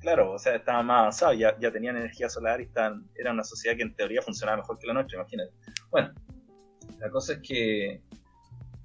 claro, 0.00 0.32
o 0.32 0.38
sea, 0.38 0.54
estaban 0.56 0.86
más 0.86 1.00
avanzados, 1.00 1.38
ya, 1.38 1.58
ya 1.58 1.70
tenían 1.70 1.96
energía 1.96 2.28
solar 2.28 2.60
y 2.60 2.64
estaban, 2.64 3.04
era 3.14 3.32
una 3.32 3.44
sociedad 3.44 3.76
que 3.76 3.82
en 3.82 3.94
teoría 3.94 4.22
funcionaba 4.22 4.58
mejor 4.58 4.78
que 4.78 4.86
la 4.86 4.94
nuestra, 4.94 5.18
imagínate. 5.20 5.52
Bueno, 5.90 6.12
la 6.98 7.10
cosa 7.10 7.34
es 7.34 7.40
que 7.40 8.00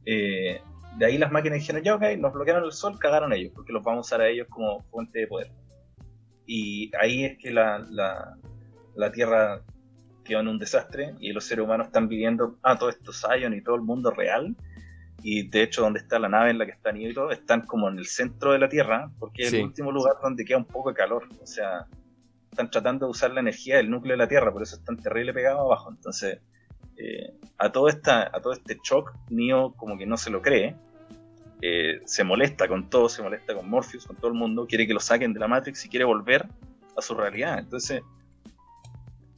eh, 0.05 0.61
de 0.97 1.05
ahí 1.05 1.17
las 1.17 1.31
máquinas 1.31 1.59
dijeron, 1.59 1.81
ya 1.83 1.95
ok, 1.95 2.03
nos 2.17 2.33
bloquearon 2.33 2.63
el 2.65 2.71
sol, 2.71 2.97
cagaron 2.99 3.33
ellos, 3.33 3.51
porque 3.55 3.73
los 3.73 3.83
vamos 3.83 3.99
a 3.99 4.07
usar 4.07 4.21
a 4.21 4.27
ellos 4.29 4.47
como 4.49 4.81
fuente 4.83 5.19
de 5.19 5.27
poder. 5.27 5.51
Y 6.45 6.91
ahí 6.99 7.25
es 7.25 7.37
que 7.37 7.51
la, 7.51 7.79
la, 7.89 8.35
la 8.95 9.11
Tierra 9.11 9.61
quedó 10.23 10.41
en 10.41 10.47
un 10.49 10.59
desastre 10.59 11.15
y 11.19 11.31
los 11.31 11.45
seres 11.45 11.63
humanos 11.65 11.87
están 11.87 12.07
viviendo, 12.07 12.57
ah, 12.63 12.77
todo 12.77 12.89
esto 12.89 13.11
Zion 13.13 13.53
y 13.53 13.61
todo 13.61 13.75
el 13.75 13.81
mundo 13.81 14.11
real. 14.11 14.55
Y 15.23 15.47
de 15.49 15.63
hecho, 15.63 15.81
donde 15.83 15.99
está 15.99 16.17
la 16.19 16.29
nave 16.29 16.49
en 16.49 16.57
la 16.57 16.65
que 16.65 16.71
están 16.71 16.99
y 16.99 17.13
todo, 17.13 17.31
están 17.31 17.61
como 17.61 17.87
en 17.89 17.99
el 17.99 18.07
centro 18.07 18.51
de 18.53 18.59
la 18.59 18.67
Tierra, 18.69 19.11
porque 19.19 19.43
es 19.43 19.49
Sí. 19.51 19.57
el 19.57 19.65
último 19.65 19.91
lugar 19.91 20.15
donde 20.21 20.43
queda 20.43 20.57
un 20.57 20.65
poco 20.65 20.89
de 20.89 20.95
calor. 20.95 21.27
O 21.41 21.45
sea, 21.45 21.85
están 22.49 22.69
tratando 22.71 23.05
de 23.05 23.11
usar 23.11 23.31
la 23.31 23.39
energía 23.39 23.77
del 23.77 23.89
núcleo 23.89 24.13
de 24.13 24.17
la 24.17 24.27
Tierra, 24.27 24.51
por 24.51 24.63
eso 24.63 24.75
están 24.75 24.97
terrible 24.97 25.31
pegados 25.33 25.61
abajo. 25.61 25.91
Entonces, 25.91 26.39
a, 27.57 27.71
todo 27.71 27.87
esta, 27.87 28.23
a 28.23 28.41
todo 28.41 28.53
este 28.53 28.79
shock, 28.83 29.13
Neo 29.29 29.73
como 29.73 29.97
que 29.97 30.05
no 30.05 30.17
se 30.17 30.29
lo 30.29 30.41
cree. 30.41 30.75
eh, 31.61 32.01
se 32.05 32.23
molesta 32.23 32.67
con 32.67 32.89
todo, 32.89 33.07
se 33.07 33.21
molesta 33.21 33.53
con 33.53 33.69
Morpheus, 33.69 34.05
con 34.05 34.15
todo 34.15 34.27
el 34.29 34.33
mundo, 34.33 34.65
quiere 34.67 34.87
que 34.87 34.93
lo 34.93 34.99
saquen 34.99 35.33
de 35.33 35.39
la 35.39 35.47
Matrix 35.47 35.85
y 35.85 35.89
quiere 35.89 36.05
volver 36.05 36.47
a 36.97 37.01
su 37.01 37.13
realidad. 37.13 37.59
Entonces, 37.59 38.01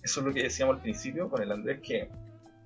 eso 0.01 0.19
es 0.19 0.25
lo 0.25 0.33
que 0.33 0.43
decíamos 0.43 0.77
al 0.77 0.81
principio 0.81 1.29
con 1.29 1.41
el 1.41 1.51
Andrés, 1.51 1.81
que 1.81 2.09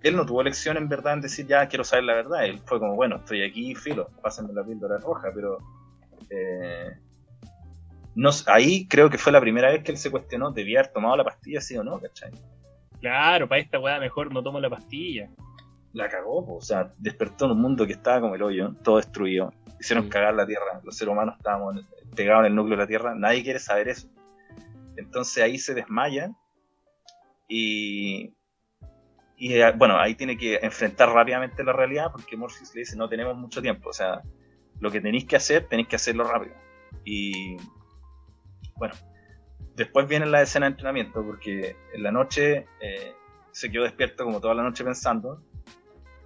él 0.04 0.16
no 0.16 0.26
tuvo 0.26 0.42
elección 0.42 0.78
en 0.78 0.88
verdad 0.88 1.14
en 1.14 1.22
decir 1.22 1.48
ya 1.48 1.68
quiero 1.68 1.84
saber 1.84 2.06
la 2.06 2.14
verdad. 2.14 2.46
Él 2.46 2.62
fue 2.66 2.80
como, 2.80 2.96
bueno, 2.96 3.18
estoy 3.18 3.44
aquí, 3.44 3.76
filo, 3.76 4.10
pásenme 4.22 4.54
la 4.54 4.64
píldora 4.64 4.98
roja, 5.00 5.30
pero 5.34 5.58
eh, 6.30 6.98
no, 8.16 8.30
ahí 8.48 8.88
creo 8.88 9.10
que 9.10 9.18
fue 9.18 9.32
la 9.32 9.42
primera 9.42 9.72
vez 9.72 9.84
que 9.84 9.92
él 9.92 9.98
se 9.98 10.12
cuestionó, 10.12 10.52
debía 10.52 10.80
haber 10.80 10.92
tomado 10.92 11.16
la 11.18 11.24
pastilla, 11.24 11.62
sí 11.62 11.78
o 11.78 11.84
no, 11.84 12.00
¿cachai? 12.00 12.32
Claro, 13.02 13.48
para 13.48 13.62
esta 13.62 13.80
weá 13.80 14.00
mejor 14.00 14.34
no 14.34 14.42
tomo 14.42 14.60
la 14.60 14.70
pastilla. 14.70 15.30
La 15.94 16.10
cagó, 16.10 16.46
po, 16.46 16.56
o 16.56 16.62
sea, 16.62 16.94
despertó 16.98 17.46
en 17.46 17.52
un 17.52 17.62
mundo 17.62 17.86
que 17.86 17.94
estaba 17.94 18.22
como 18.22 18.36
el 18.36 18.44
hoyo, 18.44 18.74
todo 18.84 18.98
destruido. 18.98 19.54
Hicieron 19.80 20.06
Sí. 20.06 20.10
cagar 20.10 20.34
la 20.34 20.46
Tierra, 20.46 20.82
los 20.84 20.98
seres 20.98 21.12
humanos 21.12 21.36
estábamos 21.38 21.86
pegados 22.16 22.42
en 22.42 22.48
el 22.48 22.56
núcleo 22.56 22.78
de 22.78 22.84
la 22.84 22.88
Tierra, 22.88 23.16
nadie 23.16 23.44
quiere 23.44 23.60
saber 23.60 23.88
eso. 23.90 24.08
Entonces 24.96 25.44
ahí 25.44 25.58
se 25.60 25.74
desmaya 25.76 26.32
y, 27.48 28.34
y 29.38 29.54
eh, 29.54 29.72
bueno, 29.76 29.98
ahí 30.00 30.16
tiene 30.16 30.38
que 30.38 30.56
enfrentar 30.62 31.10
rápidamente 31.10 31.64
la 31.64 31.74
realidad 31.74 32.12
porque 32.12 32.36
Morpheus 32.36 32.74
le 32.74 32.80
dice 32.80 32.98
no 32.98 33.08
tenemos 33.08 33.38
mucho 33.38 33.62
tiempo, 33.62 33.90
o 33.90 33.94
sea, 33.94 34.22
lo 34.80 34.92
que 34.92 35.02
tenéis 35.02 35.26
que 35.26 35.36
hacer 35.36 35.68
tenéis 35.68 35.88
que 35.88 35.96
hacerlo 35.96 36.24
rápido. 36.24 36.56
Y 37.06 37.58
bueno, 38.76 38.96
después 39.76 40.08
viene 40.08 40.26
la 40.26 40.42
escena 40.42 40.66
de 40.66 40.72
entrenamiento, 40.72 41.24
porque 41.24 41.76
en 41.94 42.04
la 42.04 42.12
noche 42.12 42.68
eh, 42.82 43.14
se 43.52 43.72
quedó 43.72 43.84
despierto 43.84 44.24
como 44.24 44.40
toda 44.40 44.54
la 44.56 44.64
noche 44.64 44.84
pensando, 44.84 45.42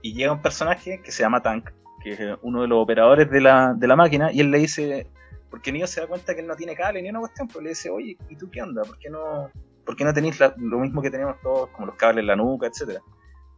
y 0.01 0.13
llega 0.13 0.31
un 0.31 0.41
personaje 0.41 1.01
que 1.03 1.11
se 1.11 1.23
llama 1.23 1.41
Tank, 1.41 1.69
que 2.03 2.13
es 2.13 2.19
uno 2.41 2.61
de 2.63 2.67
los 2.67 2.79
operadores 2.81 3.29
de 3.29 3.41
la, 3.41 3.73
de 3.75 3.87
la 3.87 3.95
máquina, 3.95 4.31
y 4.31 4.39
él 4.39 4.49
le 4.51 4.57
dice, 4.59 5.07
porque 5.49 5.71
Neo 5.71 5.85
se 5.85 6.01
da 6.01 6.07
cuenta 6.07 6.33
que 6.33 6.41
él 6.41 6.47
no 6.47 6.55
tiene 6.55 6.75
cable 6.75 7.01
ni 7.01 7.09
una 7.09 7.19
cuestión, 7.19 7.47
pero 7.47 7.61
le 7.61 7.69
dice, 7.69 7.89
oye, 7.89 8.17
¿y 8.29 8.35
tú 8.35 8.49
qué 8.49 8.61
onda? 8.61 8.83
¿Por 8.83 8.97
qué 8.97 9.09
no, 9.09 9.49
por 9.85 10.01
no 10.01 10.13
tenéis 10.13 10.39
la- 10.39 10.55
lo 10.57 10.79
mismo 10.79 11.01
que 11.01 11.11
tenemos 11.11 11.35
todos, 11.41 11.69
como 11.69 11.87
los 11.87 11.95
cables 11.95 12.23
en 12.23 12.27
la 12.27 12.35
nuca, 12.35 12.67
etcétera? 12.67 13.01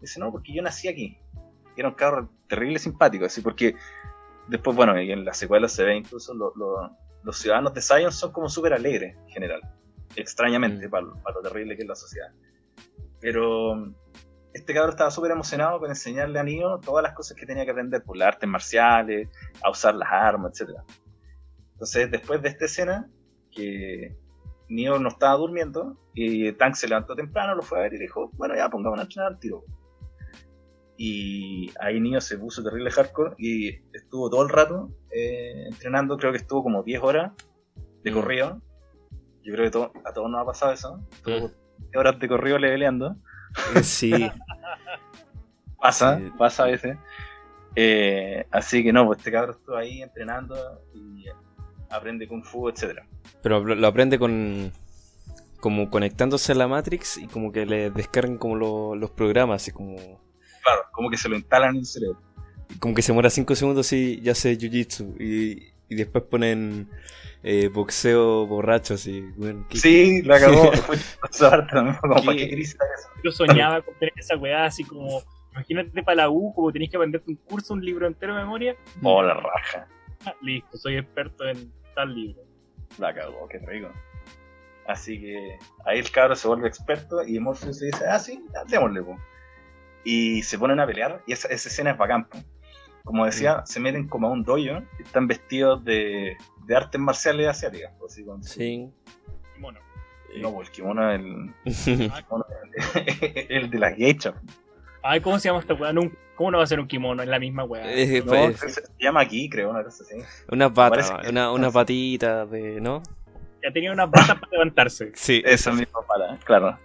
Dice, 0.02 0.20
no, 0.20 0.32
porque 0.32 0.54
yo 0.54 0.62
nací 0.62 0.88
aquí. 0.88 1.18
Y 1.76 1.80
era 1.80 1.90
un 1.90 1.96
cabro 1.96 2.30
terrible 2.48 2.80
simpático, 2.80 3.26
así, 3.26 3.42
porque 3.42 3.76
después, 4.48 4.76
bueno, 4.76 4.98
en 4.98 5.24
las 5.24 5.38
secuelas 5.38 5.72
se 5.72 5.84
ve 5.84 5.96
incluso 5.96 6.34
lo- 6.34 6.54
lo- 6.56 6.92
los 7.24 7.38
ciudadanos 7.38 7.74
de 7.74 7.82
Zion 7.82 8.12
son 8.12 8.32
como 8.32 8.50
súper 8.50 8.74
alegres 8.74 9.16
en 9.16 9.30
general, 9.30 9.62
extrañamente, 10.16 10.88
Mm. 10.88 10.92
para, 10.92 11.06
lo 11.06 11.42
terrible 11.42 11.76
que 11.76 11.84
es 11.84 11.88
la 11.88 11.96
sociedad. 11.96 12.32
Pero 13.20 13.94
este 14.54 14.74
cabro 14.74 14.92
estaba 14.92 15.10
súper 15.10 15.32
emocionado 15.32 15.80
con 15.80 15.90
enseñarle 15.90 16.40
a 16.40 16.44
Neo 16.44 16.80
todas 16.80 17.04
las 17.04 17.14
cosas 17.14 17.36
que 17.38 17.46
tenía 17.46 17.66
que 17.66 17.72
aprender, 17.72 18.04
por 18.04 18.18
las 18.18 18.30
artes 18.30 18.48
marciales, 18.48 19.30
a 19.64 19.70
usar 19.70 19.96
las 19.96 20.12
armas, 20.12 20.52
etcétera. 20.54 20.84
Entonces, 21.74 22.12
después 22.12 22.42
de 22.42 22.50
esta 22.50 22.66
escena, 22.66 23.10
que 23.52 24.16
Neo 24.70 25.00
no 25.00 25.10
estaba 25.10 25.36
durmiendo, 25.38 25.98
y 26.14 26.52
Tank 26.54 26.76
se 26.76 26.88
levantó 26.88 27.16
temprano, 27.16 27.56
lo 27.56 27.62
fue 27.64 27.80
a 27.80 27.82
ver 27.84 27.94
y 27.94 28.00
dijo, 28.00 28.30
bueno, 28.34 28.56
ya 28.56 28.70
pongamos 28.70 29.00
a 29.00 29.04
entrenar 29.04 29.34
al 29.34 29.40
tiro. 29.40 29.64
Y 30.98 31.72
ahí 31.80 32.00
Neo 32.00 32.22
se 32.22 32.38
puso 32.38 32.64
terrible 32.64 32.92
hardcore 32.92 33.36
y 33.38 33.70
estuvo 33.94 34.30
todo 34.30 34.44
el 34.44 34.50
rato 34.50 34.90
eh, 35.12 35.66
entrenando, 35.68 36.18
creo 36.18 36.32
que 36.32 36.38
estuvo 36.38 36.64
como 36.64 36.84
10 36.84 37.02
horas 37.04 37.32
de 38.04 38.12
Mm. 38.12 38.14
corrido. 38.14 38.62
Yo 39.44 39.54
creo 39.54 39.66
que 39.66 39.72
to- 39.72 39.92
a 40.06 40.14
todos 40.14 40.30
nos 40.30 40.42
ha 40.42 40.46
pasado 40.46 40.72
eso. 40.74 41.00
Estuvo 41.12 41.48
Mm. 41.48 41.52
10 41.92 41.96
horas 41.98 42.20
de 42.20 42.28
corrido 42.28 42.58
leveleando. 42.60 43.16
Eh, 43.76 43.84
Sí, 43.84 44.12
Pasa, 45.80 46.18
Sí. 46.18 46.32
pasa 46.38 46.64
a 46.64 46.68
veces. 46.68 46.98
Eh, 47.76 48.46
así 48.52 48.84
que 48.84 48.94
no, 48.94 49.06
pues 49.06 49.18
este 49.20 49.32
cabrón 49.32 49.56
estuvo 49.60 49.76
ahí 49.76 50.02
entrenando 50.02 50.56
y 50.94 51.26
aprende 51.90 52.28
Kung 52.28 52.44
Fu, 52.44 52.70
etcétera. 52.70 53.06
pero 53.42 53.64
lo 53.64 53.88
aprende 53.88 54.18
con. 54.20 54.72
Como 55.60 55.90
conectándose 55.90 56.52
a 56.52 56.56
la 56.56 56.68
Matrix 56.68 57.18
y 57.18 57.28
como 57.28 57.52
que 57.54 57.66
le 57.66 57.90
descargan 57.90 58.38
como 58.38 58.56
lo- 58.58 58.96
los 58.96 59.12
programas, 59.12 59.62
así 59.62 59.72
como. 59.72 59.96
Claro, 60.64 60.82
como 60.92 61.10
que 61.10 61.18
se 61.18 61.30
lo 61.30 61.36
instalan 61.36 61.72
en 61.72 61.80
el 61.80 61.86
cerebro. 61.86 62.20
Como 62.80 62.96
que 62.96 63.02
se 63.02 63.14
muera 63.14 63.30
5 63.30 63.56
segundos 63.56 63.92
y 63.94 64.22
ya 64.22 64.32
hace 64.32 64.58
jiu-jitsu. 64.58 65.16
Y, 65.20 65.74
y 65.90 65.96
después 65.96 66.24
ponen 66.24 66.90
eh, 67.44 67.68
boxeo 67.68 68.48
borracho, 68.48 68.94
así. 68.96 69.22
Bueno, 69.36 69.66
¿qué- 69.70 69.78
Sí, 69.78 70.22
la 70.24 70.40
cagó. 70.40 70.72
Fue 70.74 70.96
esa 71.30 71.50
parte 71.52 71.74
también, 71.74 71.98
como 71.98 72.16
¿Qué? 72.16 72.26
para 72.26 72.38
qué 72.38 72.50
querís 72.50 72.72
sacar 72.72 72.88
eso. 72.98 73.10
Yo 73.24 73.32
soñaba 73.32 73.82
con 73.82 73.94
tener 74.00 74.14
esa 74.18 74.38
weá 74.38 74.66
así 74.66 74.84
como. 74.84 75.22
Imagínate 75.52 76.02
para 76.02 76.16
la 76.16 76.30
U, 76.32 76.52
como 76.56 76.72
tenés 76.72 76.90
que 76.90 76.96
aprenderte 76.98 77.30
un 77.30 77.36
curso, 77.36 77.74
un 77.76 77.86
libro 77.86 78.08
entero 78.08 78.34
de 78.36 78.42
memoria. 78.42 78.76
Oh, 79.04 79.22
la 79.22 79.36
raja. 79.36 79.88
Ah, 80.26 80.34
listo, 80.42 80.78
soy 80.78 80.96
experto 80.98 81.48
en 81.48 81.72
tal 81.94 82.16
libro. 82.16 82.42
La 82.98 83.14
cagó, 83.14 83.48
qué 83.50 83.60
rico. 83.60 83.90
Así 84.88 85.20
que 85.22 85.58
ahí 85.86 86.00
el 86.00 86.10
cabro 86.12 86.36
se 86.36 86.48
vuelve 86.48 86.68
experto 86.68 87.24
y 87.24 87.40
Morpheus 87.40 87.80
le 87.82 87.88
dice, 87.88 88.06
ah, 88.08 88.18
sí, 88.20 88.44
démosle, 88.68 89.04
po. 89.04 89.18
Y 90.04 90.44
se 90.44 90.58
ponen 90.60 90.80
a 90.80 90.86
pelear 90.86 91.22
y 91.26 91.34
esa, 91.34 91.48
esa 91.50 91.70
escena 91.70 91.92
es 91.92 91.98
bacán, 91.98 92.26
po. 92.26 92.38
Como 93.06 93.26
decía, 93.26 93.64
se 93.66 93.80
meten 93.82 94.08
como 94.08 94.28
a 94.28 94.32
un 94.32 94.44
dojo 94.44 94.58
y 94.60 94.70
están 95.04 95.28
vestidos 95.28 95.84
de, 95.84 96.38
de 96.66 96.76
artes 96.76 97.00
marciales 97.02 97.48
asiáticas. 97.48 97.92
así 98.06 98.24
con- 98.24 98.42
Sí. 98.44 98.90
Mono. 99.60 99.80
No, 100.40 100.52
po, 100.54 100.62
el 100.62 100.70
kimono 100.72 101.12
es 101.12 101.20
el, 101.20 101.54
kimono 102.24 102.46
es 102.76 102.96
el, 102.96 103.46
el 103.64 103.70
de 103.70 103.80
las 103.80 103.96
geishas. 103.96 104.34
Ay, 105.02 105.20
¿cómo 105.22 105.38
se 105.38 105.50
llama 105.50 105.60
esta 105.60 105.74
weá? 105.74 105.94
¿Cómo 106.36 106.50
no 106.50 106.58
va 106.58 106.64
a 106.64 106.68
ser 106.68 106.80
un 106.80 106.88
kimono? 106.88 107.22
Es 107.22 107.30
la 107.30 107.40
misma 107.40 107.66
weá. 107.66 107.84
Eh, 107.94 108.22
No, 108.26 108.32
pues, 108.32 108.60
se, 108.60 108.70
se 108.70 108.82
llama 109.00 109.20
aquí, 109.22 109.50
creo, 109.50 109.70
una 109.70 109.84
cosa 109.84 110.04
así. 110.04 110.16
una 110.50 110.74
pata, 110.74 111.22
una, 111.30 111.52
una 111.52 111.70
patita 111.72 112.46
de. 112.46 112.80
¿No? 112.82 113.04
Ya 113.62 113.72
tenía 113.72 113.92
unas 113.92 114.10
patas 114.10 114.40
para 114.40 114.52
levantarse. 114.52 115.12
Sí. 115.14 115.42
Esa 115.46 115.72
misma 115.74 116.00
pala, 116.08 116.38
claro. 116.46 116.78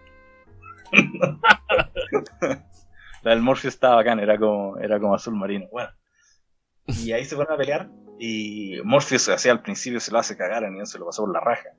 La 3.23 3.33
del 3.33 3.43
Morpheus 3.43 3.75
estaba 3.75 3.97
bacán, 3.97 4.21
era 4.21 4.39
como, 4.39 4.79
era 4.79 5.01
como 5.01 5.14
azul 5.14 5.35
marino. 5.35 5.66
Bueno. 5.71 5.91
Y 6.87 7.12
ahí 7.12 7.25
se 7.25 7.37
fueron 7.37 7.55
a 7.55 7.57
pelear. 7.57 7.91
Y 8.19 8.77
Morpheus 8.85 9.29
hacía 9.29 9.53
al 9.53 9.62
principio 9.62 10.01
se 10.01 10.11
lo 10.11 10.19
hace 10.19 10.37
cagar, 10.37 10.64
el 10.64 10.73
niño 10.73 10.87
se 10.87 10.99
lo 10.99 11.07
pasó 11.07 11.23
por 11.23 11.33
la 11.33 11.41
raja. 11.41 11.71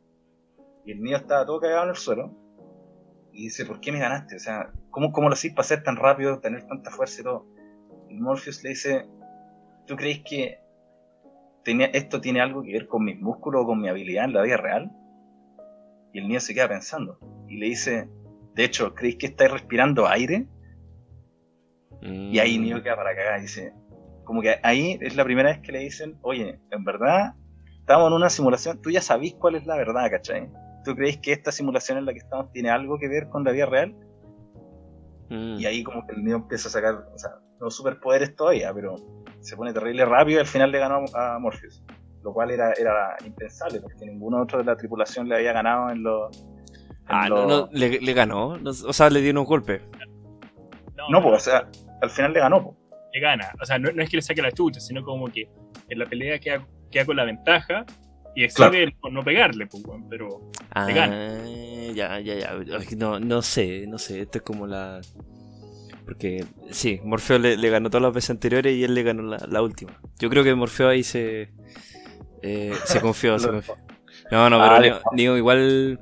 Y 0.86 0.92
el 0.92 1.02
niño 1.02 1.18
estaba 1.18 1.46
todo 1.46 1.60
cagado 1.60 1.84
en 1.84 1.90
el 1.90 1.96
suelo. 1.96 2.36
Y 3.32 3.44
dice, 3.44 3.66
¿por 3.66 3.80
qué 3.80 3.92
me 3.92 4.00
ganaste? 4.00 4.36
O 4.36 4.40
sea, 4.40 4.72
¿cómo, 4.90 5.12
cómo 5.12 5.30
lo 5.30 5.34
hacís 5.34 5.54
para 5.54 5.68
ser 5.68 5.84
tan 5.84 5.96
rápido, 5.96 6.40
tener 6.40 6.66
tanta 6.66 6.92
fuerza 6.92 7.22
y 7.22 7.24
todo? 7.24 7.46
Y 8.10 8.16
Morpheus 8.16 8.64
le 8.64 8.70
dice, 8.70 9.08
¿tú 9.86 9.96
crees 9.96 10.22
que 10.24 10.60
tenía, 11.64 11.88
esto 11.88 12.22
tiene 12.22 12.42
algo 12.42 12.64
que 12.64 12.74
ver 12.74 12.88
con 12.88 13.04
mis 13.04 13.20
músculos 13.20 13.64
o 13.64 13.68
con 13.68 13.82
mi 13.82 13.88
habilidad 13.88 14.26
en 14.26 14.34
la 14.34 14.42
vida 14.42 14.58
real? 14.58 14.92
Y 16.14 16.20
el 16.20 16.28
niño 16.28 16.40
se 16.40 16.54
queda 16.54 16.68
pensando. 16.68 17.20
Y 17.48 17.58
le 17.58 17.68
dice, 17.68 18.10
de 18.56 18.64
hecho, 18.64 18.96
¿creéis 18.96 19.18
que 19.18 19.28
estáis 19.28 19.52
respirando 19.52 20.08
aire? 20.08 20.48
Y 22.02 22.40
ahí 22.40 22.58
Mm. 22.58 22.64
Neo 22.64 22.84
queda 22.84 22.96
para 22.96 23.16
cagar. 23.16 23.42
Dice, 23.42 23.74
como 24.24 24.42
que 24.42 24.56
ahí 24.64 24.98
es 25.02 25.16
la 25.16 25.24
primera 25.24 25.50
vez 25.50 25.60
que 25.60 25.72
le 25.72 25.80
dicen, 25.80 26.18
oye, 26.22 26.60
en 26.72 26.84
verdad, 26.84 27.34
estamos 27.80 28.08
en 28.08 28.14
una 28.14 28.30
simulación, 28.30 28.82
tú 28.82 28.90
ya 28.92 29.02
sabís 29.02 29.34
cuál 29.36 29.56
es 29.56 29.66
la 29.66 29.76
verdad, 29.76 30.10
¿cachai? 30.10 30.50
¿Tú 30.86 30.96
crees 30.96 31.18
que 31.18 31.32
esta 31.34 31.52
simulación 31.52 31.98
en 31.98 32.06
la 32.06 32.14
que 32.14 32.20
estamos 32.20 32.52
tiene 32.52 32.70
algo 32.70 32.98
que 33.00 33.08
ver 33.10 33.28
con 33.30 33.44
la 33.44 33.52
vida 33.52 33.66
real? 33.66 33.96
Mm. 35.30 35.60
Y 35.60 35.66
ahí 35.66 35.84
como 35.84 36.06
que 36.08 36.14
el 36.16 36.24
Neo 36.24 36.38
empieza 36.38 36.70
a 36.70 36.72
sacar, 36.72 36.96
o 37.14 37.18
sea, 37.18 37.32
no 37.60 37.70
superpoderes 37.70 38.36
todavía, 38.36 38.74
pero 38.74 38.96
se 39.42 39.56
pone 39.56 39.74
terrible 39.74 40.06
rápido 40.06 40.38
y 40.38 40.42
al 40.42 40.48
final 40.48 40.72
le 40.72 40.80
ganó 40.80 41.04
a 41.14 41.38
Morpheus. 41.40 41.84
Lo 42.24 42.34
cual 42.34 42.52
era, 42.52 42.74
era 42.74 43.16
impensable, 43.26 43.80
porque 43.82 44.06
ninguno 44.06 44.42
otro 44.42 44.60
de 44.60 44.66
la 44.66 44.76
tripulación 44.76 45.30
le 45.30 45.36
había 45.36 45.54
ganado 45.54 45.90
en 45.90 46.04
los... 46.04 46.46
Ah, 47.08 47.30
no, 47.30 47.36
los- 47.36 47.48
no, 47.48 47.70
le, 47.72 48.00
le 48.02 48.14
ganó. 48.14 48.58
no, 48.58 48.70
o 48.72 48.94
sea, 48.94 49.10
le 49.10 49.22
dio 49.22 49.32
unos 49.32 49.46
golpes. 49.48 49.82
No, 51.10 51.22
pues, 51.24 51.36
o 51.36 51.40
sea, 51.40 51.70
al 52.02 52.10
final 52.10 52.34
le 52.34 52.40
ganó, 52.40 52.76
le 53.14 53.20
gana. 53.20 53.52
O 53.62 53.66
sea, 53.66 53.78
no, 53.80 53.92
no 53.92 54.02
es 54.04 54.10
que 54.10 54.18
le 54.18 54.22
saque 54.22 54.42
la 54.42 54.52
chucha, 54.52 54.80
sino 54.80 55.04
como 55.04 55.28
que 55.32 55.48
en 55.90 56.00
la 56.00 56.06
pelea 56.06 56.40
queda, 56.40 56.66
queda 56.92 57.06
con 57.06 57.16
la 57.18 57.26
ventaja 57.26 57.86
y 58.36 58.44
excede 58.44 58.84
el 58.84 58.94
por 58.94 59.12
no 59.12 59.24
pegarle, 59.24 59.68
weón, 59.86 60.08
pero 60.10 60.48
Ah, 60.72 60.86
Le 60.86 60.94
gana. 60.94 61.44
ya, 61.94 62.20
ya, 62.20 62.36
ya. 62.36 62.78
No, 62.98 63.20
no 63.20 63.42
sé, 63.42 63.86
no 63.88 63.98
sé. 63.98 64.22
Esto 64.22 64.38
es 64.38 64.44
como 64.44 64.68
la. 64.68 65.02
Porque, 66.06 66.44
sí, 66.72 67.00
Morfeo 67.04 67.38
le, 67.38 67.58
le 67.58 67.70
ganó 67.70 67.90
todas 67.90 68.02
las 68.04 68.14
veces 68.14 68.32
anteriores 68.32 68.76
y 68.76 68.84
él 68.84 68.96
le 68.96 69.04
ganó 69.04 69.22
la, 69.24 69.38
la 69.48 69.62
última. 69.62 70.00
Yo 70.20 70.30
creo 70.30 70.44
que 70.44 70.56
Morfeo 70.56 70.90
ahí 70.90 71.04
se. 71.04 71.52
eh, 72.42 72.74
se 72.86 73.02
confió, 73.02 73.38
se 73.40 73.48
Lo- 73.48 73.54
confió. 73.54 73.76
No, 74.32 74.50
no, 74.50 74.62
Ah, 74.62 74.70
pero 74.70 74.82
le- 74.82 74.90
Neo, 74.90 75.02
Neo 75.14 75.38
igual 75.38 76.00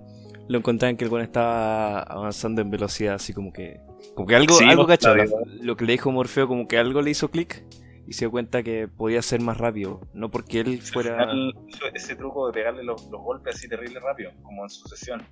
lo 0.49 0.57
encontraban 0.57 0.95
que 0.97 1.05
el 1.05 1.11
weón 1.11 1.23
estaba 1.23 2.01
avanzando 2.03 2.61
en 2.61 2.69
velocidad, 2.69 3.15
así 3.15 3.33
como 3.33 3.51
que. 3.51 3.79
Como 4.15 4.27
que 4.27 4.35
algo, 4.35 4.53
Sí, 4.55 4.65
algo 4.65 4.85
pues, 4.85 4.99
cacho. 4.99 5.13
claro. 5.13 5.31
Lo 5.61 5.75
que 5.75 5.85
le 5.85 5.93
dijo 5.93 6.11
Morfeo, 6.11 6.47
como 6.47 6.67
que 6.67 6.77
algo 6.77 7.01
le 7.01 7.11
hizo 7.11 7.29
clic 7.29 7.63
y 8.07 8.13
se 8.13 8.25
dio 8.25 8.31
cuenta 8.31 8.63
que 8.63 8.87
podía 8.87 9.21
ser 9.21 9.41
más 9.41 9.57
rápido. 9.57 10.01
No 10.13 10.29
porque 10.31 10.59
él 10.61 10.81
fuera. 10.81 11.17
Final 11.17 11.53
ese 11.93 12.15
truco 12.15 12.47
de 12.47 12.53
pegarle 12.53 12.83
los, 12.83 13.09
los 13.09 13.21
golpes 13.21 13.55
así 13.55 13.67
terrible 13.67 13.99
rápido, 13.99 14.31
como 14.43 14.63
en 14.63 14.69
sucesión, 14.69 15.23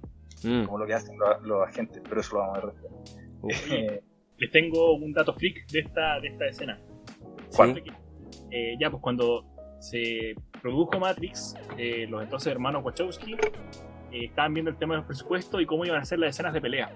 Mm, 0.43 0.65
como 0.65 0.77
lo 0.79 0.85
que 0.85 0.93
hacen 0.93 1.17
los, 1.17 1.41
los 1.43 1.67
agentes, 1.67 2.01
pero 2.07 2.21
eso 2.21 2.35
lo 2.35 2.41
vamos 2.41 2.57
a 2.57 2.61
ver 2.65 2.73
después. 2.75 3.71
Eh, 3.71 4.03
les 4.37 4.51
tengo 4.51 4.93
un 4.95 5.13
dato 5.13 5.33
freak 5.33 5.65
de 5.71 5.79
esta, 5.79 6.19
de 6.19 6.27
esta 6.27 6.45
escena. 6.47 6.79
¿sí? 7.49 7.61
Eh, 8.51 8.75
ya, 8.79 8.89
pues 8.91 9.01
cuando 9.01 9.45
se 9.79 10.35
produjo 10.61 10.99
Matrix, 10.99 11.55
eh, 11.77 12.05
los 12.09 12.21
entonces 12.23 12.51
hermanos 12.51 12.83
Wachowski 12.83 13.33
eh, 13.33 14.25
estaban 14.25 14.53
viendo 14.53 14.71
el 14.71 14.77
tema 14.77 14.95
de 14.95 14.97
los 14.99 15.07
presupuestos 15.07 15.61
y 15.61 15.65
cómo 15.65 15.85
iban 15.85 15.99
a 15.99 16.01
hacer 16.01 16.19
las 16.19 16.31
escenas 16.31 16.53
de 16.53 16.61
pelea. 16.61 16.91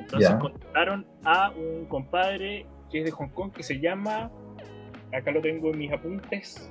Entonces 0.00 0.28
Ya. 0.30 0.38
contrataron 0.38 1.06
a 1.24 1.50
un 1.50 1.86
compadre 1.86 2.66
que 2.90 2.98
es 3.00 3.04
de 3.04 3.10
Hong 3.12 3.28
Kong 3.30 3.52
que 3.52 3.62
se 3.62 3.78
llama. 3.80 4.30
Acá 5.12 5.30
lo 5.30 5.40
tengo 5.40 5.70
en 5.70 5.78
mis 5.78 5.92
apuntes. 5.92 6.70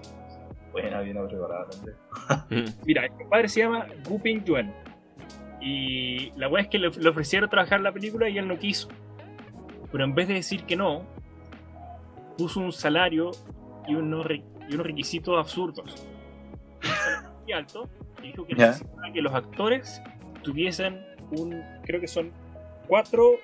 buena, 0.71 1.01
bien 1.01 1.17
preparada 1.27 1.67
también. 1.69 1.95
Mm. 2.49 2.85
Mira, 2.85 3.05
el 3.05 3.11
compadre 3.11 3.47
se 3.49 3.61
llama 3.61 3.87
Gu 4.07 4.21
Ping 4.21 4.43
Yuen. 4.43 4.71
Y 5.61 6.31
la 6.37 6.47
weá 6.47 6.61
es 6.63 6.69
que 6.69 6.77
le, 6.77 6.89
le 6.89 7.09
ofrecieron 7.09 7.49
trabajar 7.49 7.81
la 7.81 7.91
película 7.91 8.29
y 8.29 8.37
él 8.37 8.47
no 8.47 8.57
quiso. 8.57 8.87
Pero 9.91 10.03
en 10.03 10.13
vez 10.15 10.27
de 10.27 10.35
decir 10.35 10.63
que 10.65 10.75
no, 10.75 11.03
puso 12.37 12.59
un 12.61 12.71
salario 12.71 13.31
y 13.87 13.95
unos, 13.95 14.25
re- 14.25 14.43
y 14.69 14.73
unos 14.75 14.85
requisitos 14.85 15.37
absurdos. 15.37 16.05
Un 16.83 16.87
salario 16.89 17.31
muy 17.43 17.51
alto 17.53 17.89
y 18.23 18.27
dijo 18.27 18.45
que 18.45 18.53
necesitaba 18.55 19.11
que 19.11 19.21
los 19.21 19.33
actores 19.33 20.01
tuviesen 20.43 21.03
un, 21.31 21.61
creo 21.83 21.99
que 21.99 22.07
son 22.07 22.31
cuatro 22.89 23.39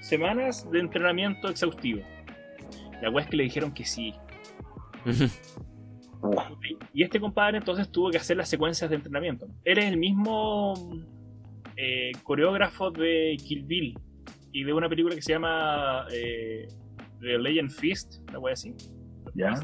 semanas 0.00 0.68
de 0.70 0.80
entrenamiento 0.80 1.48
exhaustivo. 1.48 2.02
La 3.00 3.10
weá 3.10 3.24
es 3.24 3.30
que 3.30 3.36
le 3.36 3.44
dijeron 3.44 3.72
que 3.72 3.84
sí. 3.84 4.12
Y 6.92 7.04
este 7.04 7.20
compadre 7.20 7.58
entonces 7.58 7.90
tuvo 7.90 8.10
que 8.10 8.18
hacer 8.18 8.36
las 8.36 8.48
secuencias 8.48 8.90
de 8.90 8.96
entrenamiento. 8.96 9.46
Él 9.64 9.78
es 9.78 9.84
el 9.84 9.96
mismo 9.96 10.74
eh, 11.76 12.10
coreógrafo 12.24 12.90
de 12.90 13.36
Kill 13.38 13.64
Bill 13.64 13.98
y 14.52 14.64
de 14.64 14.72
una 14.72 14.88
película 14.88 15.14
que 15.14 15.22
se 15.22 15.32
llama 15.32 16.06
eh, 16.12 16.66
The 17.20 17.38
Legend 17.38 17.70
Fist, 17.70 18.16
una 18.28 18.40
wea 18.40 18.54
así. 18.54 18.74
Ya. 19.34 19.54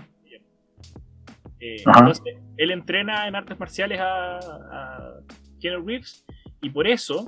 Eh, 1.59 1.83
entonces, 1.85 2.37
él 2.57 2.71
entrena 2.71 3.27
en 3.27 3.35
artes 3.35 3.59
marciales 3.59 3.99
a, 3.99 4.39
a 4.39 5.15
Keanu 5.59 5.85
Reeves 5.85 6.25
y 6.61 6.71
por 6.71 6.87
eso 6.87 7.27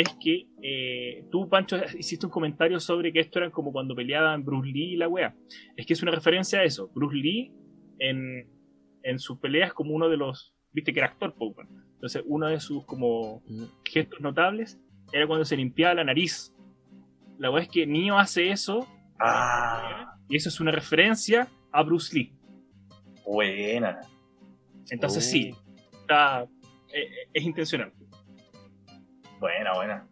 es 0.00 0.08
que 0.20 0.46
eh, 0.62 1.24
tú, 1.30 1.48
Pancho, 1.48 1.76
hiciste 1.98 2.26
un 2.26 2.30
comentario 2.32 2.78
sobre 2.80 3.12
que 3.12 3.20
esto 3.20 3.38
era 3.40 3.50
como 3.50 3.72
cuando 3.72 3.94
peleaban 3.94 4.44
Bruce 4.44 4.70
Lee 4.70 4.92
y 4.92 4.96
la 4.96 5.08
wea. 5.08 5.34
Es 5.76 5.86
que 5.86 5.92
es 5.94 6.02
una 6.02 6.12
referencia 6.12 6.60
a 6.60 6.64
eso. 6.64 6.90
Bruce 6.94 7.16
Lee 7.16 7.52
en, 7.98 8.48
en 9.02 9.18
sus 9.18 9.38
peleas 9.38 9.72
como 9.72 9.94
uno 9.94 10.08
de 10.08 10.16
los... 10.16 10.54
Viste 10.72 10.92
que 10.92 11.00
era 11.00 11.08
actor. 11.08 11.34
Entonces 11.94 12.22
uno 12.26 12.46
de 12.46 12.60
sus 12.60 12.84
como 12.84 13.42
Mm. 13.48 13.64
gestos 13.84 14.20
notables 14.20 14.78
era 15.12 15.26
cuando 15.26 15.44
se 15.44 15.56
limpiaba 15.56 15.94
la 15.94 16.04
nariz. 16.04 16.54
La 17.38 17.50
wea 17.50 17.62
es 17.64 17.68
que 17.68 17.86
Neo 17.86 18.18
hace 18.18 18.50
eso 18.50 18.86
Ah, 19.20 20.14
y 20.28 20.36
eso 20.36 20.48
es 20.48 20.60
una 20.60 20.70
referencia 20.70 21.48
a 21.72 21.82
Bruce 21.82 22.14
Lee. 22.16 22.32
buena. 23.26 24.00
Entonces 24.90 25.28
sí, 25.28 25.50
está, 25.92 26.44
eh, 26.94 27.10
es 27.32 27.42
intencional. 27.44 27.92
Buena, 29.38 29.74
buena. 29.74 30.06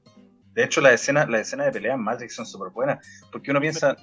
De 0.52 0.64
hecho, 0.64 0.80
las 0.80 0.94
escenas 0.94 1.28
la 1.28 1.40
escena 1.40 1.64
de 1.64 1.72
pelea 1.72 1.94
en 1.94 2.02
Matrix 2.02 2.34
son 2.34 2.46
súper 2.46 2.70
buenas. 2.70 3.06
Porque 3.30 3.50
uno 3.50 3.60
piensa. 3.60 3.96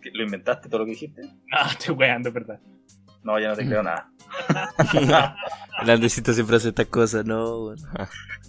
que 0.00 0.10
¿Lo 0.12 0.24
inventaste 0.24 0.68
todo 0.68 0.80
lo 0.80 0.84
que 0.86 0.92
dijiste? 0.92 1.22
Ah, 1.52 1.68
estoy 1.70 1.94
weando, 1.94 2.32
¿verdad? 2.32 2.60
No, 3.22 3.38
ya 3.38 3.48
no 3.48 3.56
te 3.56 3.66
creo 3.66 3.82
nada. 3.82 4.10
El 5.82 5.90
Andesito 5.90 6.32
siempre 6.32 6.56
hace 6.56 6.70
estas 6.70 6.86
cosas, 6.86 7.24
no. 7.24 7.74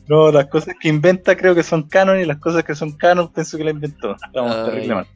No, 0.08 0.32
las 0.32 0.48
cosas 0.48 0.76
que 0.80 0.89
inventa 0.89 1.38
creo 1.38 1.54
que 1.56 1.64
son 1.64 1.88
canon 1.88 2.20
y 2.20 2.26
las 2.26 2.38
cosas 2.39 2.64
que 2.64 2.76
son 2.76 2.98
canon 2.98 3.32
pienso 3.32 3.58
que 3.58 3.64
la 3.64 3.72
inventó. 3.72 4.16
Estamos 4.16 4.56
Ay. 4.56 4.66
terrible 4.66 4.96
mal. 4.96 5.08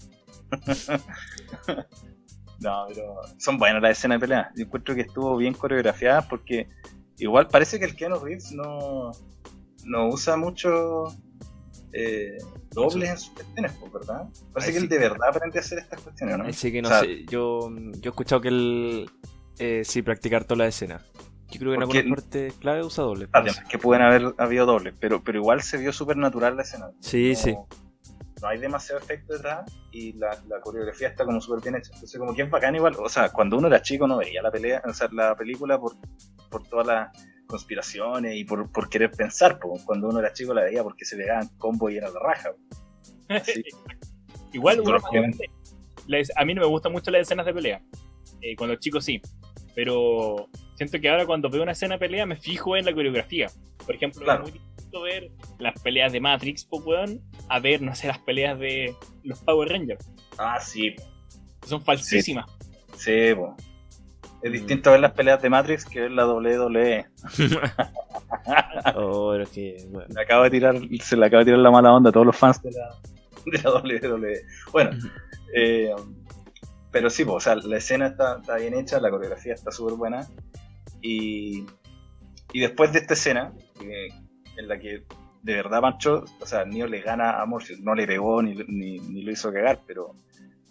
no, 2.60 2.86
pero 2.88 3.16
son 3.38 3.58
buenas 3.58 3.82
las 3.82 3.98
escenas 3.98 4.18
de 4.18 4.28
pelea. 4.28 4.52
Yo 4.56 4.66
encuentro 4.66 4.96
que 4.96 5.02
estuvo 5.02 5.36
bien 5.38 5.54
coreografiada 5.54 6.22
porque 6.22 6.70
igual 7.18 7.48
parece 7.48 7.80
que 7.80 7.86
el 7.86 7.96
Keanu 7.96 8.20
Reeves 8.20 8.52
no, 8.52 9.12
no 9.86 10.10
usa 10.10 10.36
mucho 10.36 11.06
eh, 11.94 12.38
dobles 12.72 13.10
en 13.10 13.18
sus 13.18 13.30
cuestiones, 13.34 13.72
pues, 13.80 13.92
¿verdad? 13.94 14.28
Parece 14.54 14.74
que 14.74 14.80
sí. 14.80 14.84
él 14.84 14.90
de 14.90 15.00
verdad 15.00 15.30
aprende 15.30 15.60
a 15.60 15.62
hacer 15.62 15.80
estas 15.80 16.02
cuestiones, 16.02 16.38
¿no? 16.38 16.44
Así 16.46 16.72
que 16.72 16.82
no 16.82 16.90
O 16.90 16.92
sea, 16.92 17.02
sé, 17.02 17.26
yo, 17.26 17.70
yo 17.70 18.02
he 18.04 18.10
escuchado 18.10 18.42
que 18.42 18.50
él 18.50 19.10
eh, 19.60 19.84
sí 19.86 20.02
practicar 20.02 20.44
toda 20.44 20.58
la 20.60 20.68
escena. 20.68 21.02
Yo 21.50 21.60
creo 21.60 21.72
que 21.72 21.76
en 21.76 21.82
algunas 21.84 22.06
partes 22.22 22.54
clave 22.56 22.84
usa 22.84 23.04
doble. 23.04 23.28
pero 23.28 23.44
Además 23.46 23.64
que 23.70 23.78
pueden 23.78 24.04
haber 24.04 24.34
habido 24.38 24.66
dobles, 24.66 24.94
pero, 25.00 25.24
pero 25.24 25.40
igual 25.40 25.62
se 25.62 25.78
vio 25.78 25.94
súper 25.94 26.18
natural 26.18 26.58
la 26.58 26.64
escena. 26.64 26.90
Sí, 27.00 27.36
sí. 27.36 27.56
No 28.42 28.50
hay 28.50 28.60
demasiado 28.60 29.00
efecto 29.00 29.34
detrás 29.34 29.72
y 29.92 30.14
la, 30.14 30.38
la 30.50 30.60
coreografía 30.60 31.08
está 31.08 31.24
como 31.24 31.40
súper 31.40 31.62
bien 31.64 31.76
hecha. 31.76 31.92
Entonces, 31.94 32.20
como 32.20 32.36
que 32.36 32.42
es 32.42 32.50
bacán 32.50 32.76
igual. 32.76 32.96
O 33.00 33.08
sea, 33.08 33.30
cuando 33.30 33.58
uno 33.58 33.68
era 33.68 33.82
chico 33.82 34.08
no 34.08 34.18
veía 34.18 34.42
la 34.42 34.52
pelea, 34.52 34.82
o 34.86 34.94
sea, 34.94 35.08
la 35.14 35.36
película 35.36 35.80
por, 35.80 35.94
por 36.50 36.68
todas 36.68 36.88
las 36.88 37.10
conspiraciones 37.46 38.36
y 38.36 38.44
por, 38.44 38.72
por 38.72 38.90
querer 38.90 39.12
pensar. 39.12 39.60
po. 39.60 39.74
Cuando 39.86 40.10
uno 40.10 40.20
era 40.20 40.34
chico 40.34 40.54
la 40.54 40.64
veía 40.64 40.84
porque 40.84 41.06
se 41.06 41.16
pegaban 41.18 41.48
combo 41.58 41.90
y 41.90 41.98
era 41.98 42.10
la 42.10 42.20
raja. 42.20 42.52
Igual, 44.54 44.80
obviamente, 44.82 45.50
las- 46.08 46.32
a 46.36 46.46
mí 46.46 46.54
no 46.54 46.62
me 46.62 46.68
gustan 46.68 46.92
mucho 46.92 47.12
las 47.12 47.22
escenas 47.24 47.46
de 47.46 47.54
pelea. 47.54 47.82
Eh, 48.42 48.56
cuando 48.56 48.76
chico 48.76 49.02
sí. 49.02 49.22
Pero 49.74 50.50
siento 50.76 51.00
que 51.02 51.10
ahora 51.10 51.26
cuando 51.26 51.50
veo 51.50 51.62
una 51.64 51.74
escena 51.74 51.96
de 51.96 52.00
pelea 52.00 52.26
me 52.26 52.38
fijo 52.38 52.78
en 52.78 52.86
la 52.86 52.94
coreografía. 52.94 53.48
Por 53.86 53.96
ejemplo, 53.96 54.24
Claro. 54.24 54.46
es 54.46 54.52
muy 54.52 54.60
distinto 54.60 55.02
ver 55.02 55.32
las 55.60 55.82
peleas 55.82 56.14
de 56.14 56.22
Matrix, 56.22 56.64
po, 56.64 56.78
weón, 56.78 57.22
a 57.50 57.60
ver, 57.60 57.82
no 57.82 57.94
sé, 57.94 58.08
las 58.08 58.20
peleas 58.20 58.58
de 58.58 58.96
los 59.24 59.42
Power 59.44 59.68
Rangers. 59.70 60.10
Ah, 60.38 60.60
sí, 60.62 60.96
Son 61.66 61.82
falsísimas. 61.84 62.46
sí. 62.96 63.34
po. 63.36 63.56
Es 64.46 64.52
Mm. 64.52 64.54
distinto 64.54 64.92
ver 64.92 65.00
las 65.00 65.12
peleas 65.14 65.42
de 65.42 65.50
Matrix 65.50 65.86
que 65.86 66.02
ver 66.02 66.12
la 66.12 66.28
WWE. 66.28 67.06
Oh, 68.96 69.32
pero 69.32 69.44
es 69.44 69.50
que, 69.50 69.88
bueno. 69.90 70.08
Le 70.14 70.22
acabo 70.22 70.44
de 70.44 70.50
tirar, 70.52 70.76
se 71.02 71.18
le 71.18 71.26
acaba 71.26 71.40
de 71.40 71.46
tirar 71.46 71.60
la 71.60 71.72
mala 71.72 71.92
onda 71.94 72.12
a 72.12 72.14
todos 72.14 72.26
los 72.28 72.38
fans 72.38 72.62
de 72.62 72.72
la, 72.72 72.90
de 73.46 73.64
la 73.64 73.72
WWE. 73.72 74.42
Bueno, 74.72 74.92
eh, 75.56 75.90
pero 76.92 77.10
sí, 77.10 77.26
po, 77.26 77.34
o 77.34 77.40
sea, 77.40 77.56
la 77.56 77.78
escena 77.78 78.08
está, 78.08 78.38
está 78.40 78.58
bien 78.58 78.76
hecha, 78.76 79.00
la 79.00 79.10
coreografía 79.10 79.54
está 79.54 79.72
súper 79.72 79.96
buena. 79.96 80.28
Y, 81.02 81.66
y 82.54 82.60
después 82.60 82.94
de 82.94 83.00
esta 83.00 83.16
escena, 83.16 83.52
eh, 83.82 84.10
en 84.58 84.68
la 84.68 84.78
que 84.78 85.04
de 85.42 85.54
verdad 85.56 85.82
Pancho, 85.82 86.24
o 86.40 86.46
sea, 86.46 86.66
Neo 86.66 86.86
le 86.88 87.02
gana 87.02 87.42
a 87.42 87.46
Morpheus, 87.48 87.80
no 87.82 87.96
le 87.96 88.06
pegó 88.06 88.42
ni, 88.44 88.54
ni, 88.68 89.00
ni 89.00 89.24
lo 89.24 89.32
hizo 89.32 89.52
cagar, 89.52 89.82
pero 89.88 90.16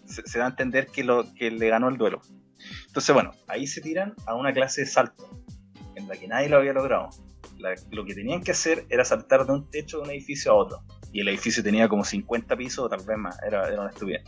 se, 0.05 0.22
se 0.22 0.39
da 0.39 0.47
a 0.47 0.51
entender 0.51 0.87
que, 0.87 1.03
lo, 1.03 1.25
que 1.35 1.51
le 1.51 1.68
ganó 1.68 1.89
el 1.89 1.97
duelo. 1.99 2.20
Entonces, 2.87 3.13
bueno, 3.15 3.33
ahí 3.49 3.67
se 3.67 3.81
tiran 3.81 4.15
a 4.27 4.35
una 4.35 4.53
clase 4.53 4.83
de 4.83 4.87
salto, 4.87 5.43
en 5.97 6.09
la 6.09 6.17
que 6.17 6.27
nadie 6.29 6.49
lo 6.49 6.59
había 6.59 6.73
logrado. 6.73 7.11
La- 7.59 7.75
lo 7.91 8.05
que 8.05 8.15
tenían 8.15 8.43
que 8.43 8.51
hacer 8.53 8.85
era 8.89 9.05
saltar 9.05 9.47
de 9.47 9.53
un 9.53 9.71
techo 9.71 9.99
de 9.99 10.03
un 10.05 10.11
edificio 10.11 10.53
a 10.53 10.55
otro. 10.57 10.83
Y 11.13 11.21
el 11.21 11.29
edificio 11.29 11.63
tenía 11.63 11.89
como 11.89 12.05
50 12.05 12.57
pisos 12.57 12.87
o 12.87 12.89
tal 12.89 13.05
vez 13.07 13.17
más. 13.17 13.39
Era, 13.47 13.69
era 13.69 13.81
una 13.83 13.91
estupidez. 13.91 14.23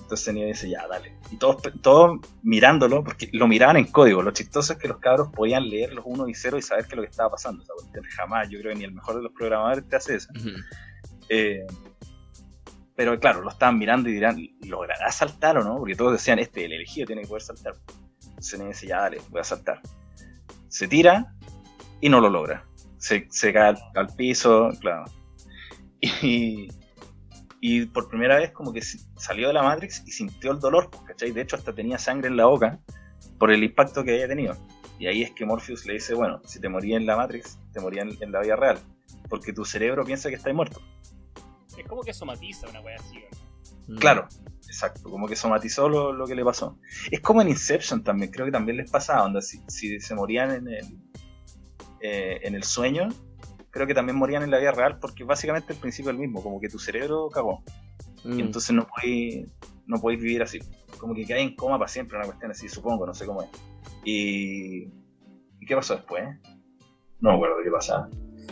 Entonces 0.00 0.34
Neo 0.34 0.46
dice, 0.48 0.68
ya, 0.68 0.86
dale. 0.88 1.16
Y 1.30 1.36
todos, 1.36 1.62
todos 1.82 2.18
mirándolo, 2.42 3.04
porque 3.04 3.28
lo 3.32 3.46
miraban 3.46 3.76
en 3.76 3.84
código. 3.86 4.22
Lo 4.22 4.32
chistoso 4.32 4.72
es 4.72 4.78
que 4.78 4.88
los 4.88 4.98
cabros 4.98 5.28
podían 5.32 5.68
leer 5.68 5.92
los 5.92 6.04
1 6.06 6.28
y 6.28 6.34
0 6.34 6.58
y 6.58 6.62
saber 6.62 6.84
qué 6.86 6.90
es 6.90 6.96
lo 6.96 7.02
que 7.02 7.10
estaba 7.10 7.30
pasando. 7.30 7.62
O 7.62 7.66
sea, 7.66 7.74
porque 7.76 8.08
jamás, 8.10 8.48
yo 8.48 8.58
creo 8.60 8.72
que 8.72 8.78
ni 8.78 8.84
el 8.84 8.92
mejor 8.92 9.16
de 9.16 9.22
los 9.22 9.32
programadores 9.32 9.88
te 9.88 9.96
hace 9.96 10.16
eso. 10.16 10.28
Eh, 11.28 11.64
pero 13.00 13.18
claro, 13.18 13.40
lo 13.40 13.48
estaban 13.48 13.78
mirando 13.78 14.10
y 14.10 14.12
dirán, 14.12 14.36
¿logrará 14.60 15.10
saltar 15.10 15.56
o 15.56 15.64
no? 15.64 15.78
Porque 15.78 15.94
todos 15.94 16.12
decían, 16.12 16.38
este, 16.38 16.66
el 16.66 16.74
elegido 16.74 17.06
tiene 17.06 17.22
que 17.22 17.28
poder 17.28 17.40
saltar. 17.40 17.72
Entonces 18.28 18.58
Neo 18.58 18.68
dice, 18.68 18.88
ya, 18.88 19.00
dale, 19.00 19.22
voy 19.30 19.40
a 19.40 19.44
saltar. 19.44 19.80
Se 20.68 20.86
tira 20.86 21.34
y 22.02 22.10
no 22.10 22.20
lo 22.20 22.28
logra. 22.28 22.66
Se, 22.98 23.26
se 23.30 23.54
cae 23.54 23.74
al, 23.94 24.06
piso, 24.18 24.68
claro. 24.82 25.04
Y, 26.20 26.68
y 27.62 27.86
por 27.86 28.06
primera 28.06 28.36
vez 28.36 28.52
como 28.52 28.70
que 28.70 28.82
salió 29.16 29.48
de 29.48 29.54
la 29.54 29.62
Matrix 29.62 30.02
y 30.06 30.10
sintió 30.10 30.52
el 30.52 30.60
dolor, 30.60 30.90
pues, 30.90 31.02
¿cachai? 31.04 31.30
De 31.30 31.40
hecho 31.40 31.56
hasta 31.56 31.74
tenía 31.74 31.96
sangre 31.96 32.28
en 32.28 32.36
la 32.36 32.44
boca 32.44 32.80
por 33.38 33.50
el 33.50 33.64
impacto 33.64 34.04
que 34.04 34.12
había 34.12 34.28
tenido. 34.28 34.58
Y 34.98 35.06
ahí 35.06 35.22
es 35.22 35.30
que 35.30 35.46
Morpheus 35.46 35.86
le 35.86 35.94
dice, 35.94 36.12
bueno, 36.12 36.42
si 36.44 36.60
te 36.60 36.68
moría 36.68 36.98
en 36.98 37.06
la 37.06 37.16
Matrix, 37.16 37.58
te 37.72 37.80
moría 37.80 38.02
en, 38.02 38.10
en 38.20 38.30
la 38.30 38.42
vida 38.42 38.56
real. 38.56 38.78
Porque 39.30 39.54
tu 39.54 39.64
cerebro 39.64 40.04
piensa 40.04 40.28
que 40.28 40.34
estás 40.34 40.52
muerto. 40.52 40.82
Es 41.80 41.88
como 41.88 42.02
que 42.02 42.12
somatiza 42.12 42.68
una 42.68 42.80
wea 42.80 42.96
así. 42.96 43.16
weón. 43.16 43.30
Mm. 43.88 43.98
Claro, 43.98 44.26
exacto, 44.66 45.10
como 45.10 45.26
que 45.26 45.36
somatizó 45.36 45.88
lo, 45.88 46.12
lo 46.12 46.26
que 46.26 46.34
le 46.34 46.44
pasó. 46.44 46.78
Es 47.10 47.20
como 47.20 47.42
en 47.42 47.48
Inception 47.48 48.02
también, 48.04 48.30
creo 48.30 48.46
que 48.46 48.52
también 48.52 48.76
les 48.76 48.90
pasaba, 48.90 49.24
onda, 49.24 49.40
si, 49.40 49.60
si 49.68 49.98
se 50.00 50.14
morían 50.14 50.50
en 50.52 50.68
el, 50.68 50.98
eh, 52.00 52.40
en 52.42 52.54
el 52.54 52.62
sueño, 52.62 53.08
creo 53.70 53.86
que 53.86 53.94
también 53.94 54.16
morían 54.16 54.42
en 54.42 54.50
la 54.50 54.58
vida 54.58 54.72
real, 54.72 54.98
porque 55.00 55.24
básicamente 55.24 55.72
el 55.72 55.78
principio 55.78 56.10
es 56.10 56.14
el 56.14 56.20
mismo, 56.20 56.42
como 56.42 56.60
que 56.60 56.68
tu 56.68 56.78
cerebro 56.78 57.28
cagó, 57.30 57.62
Mm. 58.22 58.38
y 58.38 58.42
entonces 58.42 58.76
no 58.76 58.86
podéis, 58.86 59.46
no 59.86 59.98
podéis 59.98 60.20
vivir 60.20 60.42
así, 60.42 60.58
como 60.98 61.14
que 61.14 61.24
caes 61.24 61.42
en 61.42 61.56
coma 61.56 61.78
para 61.78 61.88
siempre, 61.88 62.18
una 62.18 62.26
cuestión 62.26 62.50
así, 62.50 62.68
supongo, 62.68 63.06
no 63.06 63.14
sé 63.14 63.24
cómo 63.24 63.42
es. 63.42 63.48
Y, 64.04 64.82
¿y 65.58 65.66
qué 65.66 65.74
pasó 65.74 65.94
después? 65.96 66.24
No 67.20 67.30
me 67.30 67.36
acuerdo 67.36 67.56
qué 67.64 67.70
pasaba. 67.70 68.08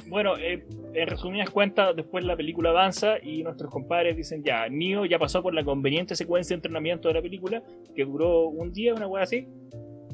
Bueno, 0.07 0.37
eh, 0.39 0.65
en 0.95 1.07
resumidas 1.09 1.51
cuentas, 1.51 1.95
después 1.97 2.25
la 2.25 2.37
película 2.37 2.71
avanza 2.71 3.17
y 3.23 3.43
nuestros 3.43 3.71
compadres 3.71 4.17
dicen 4.17 4.43
ya, 4.43 4.69
Neo 4.69 5.05
ya 5.05 5.19
pasó 5.19 5.43
por 5.43 5.55
la 5.55 5.65
conveniente 5.65 6.15
secuencia 6.17 6.55
de 6.55 6.59
entrenamiento 6.59 7.09
de 7.09 7.15
la 7.15 7.23
película, 7.23 7.63
que 7.95 8.05
duró 8.05 8.49
un 8.49 8.73
día, 8.73 8.95
una 8.95 9.07
wea 9.07 9.23
así, 9.25 9.47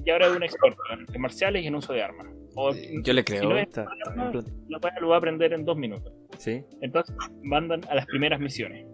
y 0.05 0.11
ahora 0.11 0.27
es 0.27 0.37
un 0.37 0.43
experto 0.43 0.81
en 0.93 1.01
artes 1.01 1.19
marciales 1.19 1.63
y 1.63 1.67
en 1.67 1.75
uso 1.75 1.93
de 1.93 2.03
armas. 2.03 2.27
O, 2.57 2.71
Yo 3.03 3.13
le 3.13 3.25
creo. 3.25 3.41
si 3.41 3.47
no 3.49 3.57
es 3.57 3.67
está- 3.69 3.87
arma, 4.07 4.33
la 4.69 4.81
lo 5.01 5.09
va 5.09 5.15
a 5.17 5.19
aprender 5.19 5.53
en 5.53 5.65
dos 5.65 5.77
minutos. 5.77 6.13
Sí. 6.39 6.63
Entonces 6.83 7.15
mandan 7.43 7.81
a 7.89 7.95
las 7.95 8.07
primeras 8.07 8.39
misiones. 8.41 8.87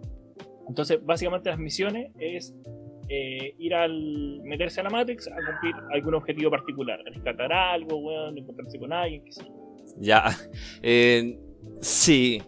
Entonces, 0.67 1.03
básicamente 1.03 1.49
las 1.49 1.59
misiones 1.59 2.11
es 2.17 2.55
eh, 3.09 3.53
ir 3.59 3.73
al 3.75 4.39
meterse 4.45 4.79
a 4.79 4.83
la 4.85 4.89
Matrix 4.89 5.27
a 5.27 5.35
cumplir 5.35 5.75
algún 5.91 6.13
objetivo 6.15 6.49
particular. 6.49 6.99
Rescatar 7.05 7.51
algo, 7.51 7.97
weón, 7.97 8.37
encontrarse 8.37 8.79
con 8.79 8.93
alguien, 8.93 9.23
qué 9.25 9.31
sé 9.33 9.43
yo. 9.45 9.60
Ya. 9.97 10.25
Eh, 10.81 11.37
sí. 11.81 12.41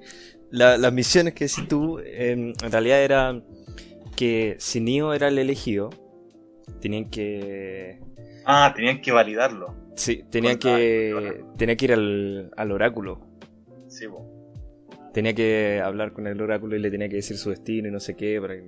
La- 0.52 0.78
las 0.78 0.94
misiones 0.94 1.34
que 1.34 1.46
decís 1.46 1.68
tú, 1.68 2.00
eh, 2.00 2.32
en 2.32 2.72
realidad 2.72 3.04
era 3.04 3.42
que 4.16 4.56
si 4.60 4.80
Neo 4.80 5.14
era 5.14 5.28
el 5.28 5.40
elegido, 5.40 5.90
tenían 6.80 7.10
que. 7.10 8.00
Ah, 8.46 8.72
tenían 8.76 9.02
que 9.02 9.12
validarlo. 9.12 9.74
Sí, 9.96 10.24
tenían 10.30 10.54
la- 10.54 10.60
que. 10.60 11.44
Tenía 11.58 11.76
que 11.76 11.86
ir 11.86 11.94
al, 11.94 12.52
al 12.56 12.72
oráculo. 12.72 13.20
Sí, 13.88 14.08
po. 14.08 14.30
Tenía 15.14 15.34
que 15.36 15.82
hablar 15.84 16.14
con 16.14 16.26
el 16.28 16.42
oráculo 16.42 16.76
y 16.76 16.80
le 16.80 16.90
tenía 16.92 17.08
que 17.10 17.18
decir 17.18 17.38
su 17.38 17.50
destino 17.52 17.88
y 17.88 17.92
no 17.92 18.00
sé 18.00 18.16
qué. 18.16 18.40
Para 18.42 18.56
que- 18.56 18.66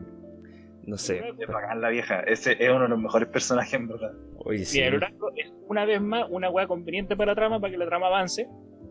no 0.86 0.98
sé. 0.98 1.22
Es 1.40 1.48
bacán 1.48 1.82
la 1.82 1.90
vieja. 1.90 2.20
Ese 2.22 2.54
es 2.64 2.70
uno 2.70 2.84
de 2.84 2.90
los 2.90 3.00
mejores 3.00 3.28
personajes, 3.30 3.74
en 3.74 3.88
verdad. 3.88 4.12
Oye, 4.46 4.64
sí. 4.66 4.78
Mira, 4.78 4.88
el 4.90 4.96
oráculo 4.96 5.32
es 5.36 5.52
una 5.68 5.86
vez 5.86 6.02
más 6.02 6.26
una 6.30 6.50
weá 6.50 6.68
conveniente 6.68 7.16
para 7.18 7.32
la 7.32 7.36
trama, 7.36 7.60
para 7.60 7.72
que 7.72 7.78
la 7.78 7.86
trama 7.88 8.08
avance. 8.08 8.48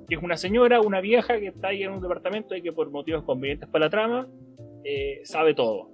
que 0.09 0.17
es 0.17 0.23
una 0.23 0.37
señora, 0.37 0.81
una 0.83 1.01
vieja 1.01 1.39
que 1.39 1.47
está 1.47 1.69
ahí 1.69 1.83
en 1.83 1.93
un 1.93 2.01
departamento 2.03 2.55
y 2.55 2.61
que 2.61 2.73
por 2.73 2.91
motivos 2.91 3.25
convenientes 3.25 3.69
para 3.71 3.87
la 3.87 3.91
trama 3.91 4.29
eh, 4.85 5.21
sabe 5.25 5.55
todo. 5.55 5.89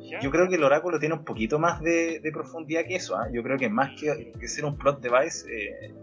¿Ya? 0.00 0.20
Yo 0.20 0.30
creo 0.30 0.48
que 0.48 0.56
el 0.56 0.64
oráculo 0.64 0.98
tiene 0.98 1.14
un 1.14 1.24
poquito 1.24 1.58
más 1.58 1.80
de, 1.80 2.20
de 2.20 2.32
profundidad 2.32 2.84
que 2.86 2.96
eso. 2.96 3.16
¿ah? 3.16 3.28
Yo 3.32 3.42
creo 3.42 3.56
que 3.58 3.68
más 3.68 3.90
que, 4.00 4.32
que 4.38 4.48
ser 4.48 4.64
un 4.64 4.76
plot 4.76 5.00
device, 5.00 5.46
eh, 5.52 5.94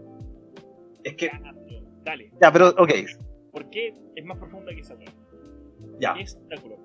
es 1.04 1.14
que. 1.14 1.30
Dale, 2.04 2.30
Ya, 2.40 2.52
pero, 2.52 2.68
ok, 2.70 2.90
¿por 3.52 3.68
qué 3.70 3.94
es 4.16 4.24
más 4.24 4.38
profunda 4.38 4.72
que 4.74 4.80
esa 4.80 4.96
trama? 4.96 5.12
ya, 6.00 6.14
¿Qué 6.14 6.22
es 6.22 6.38
Oráculo? 6.46 6.76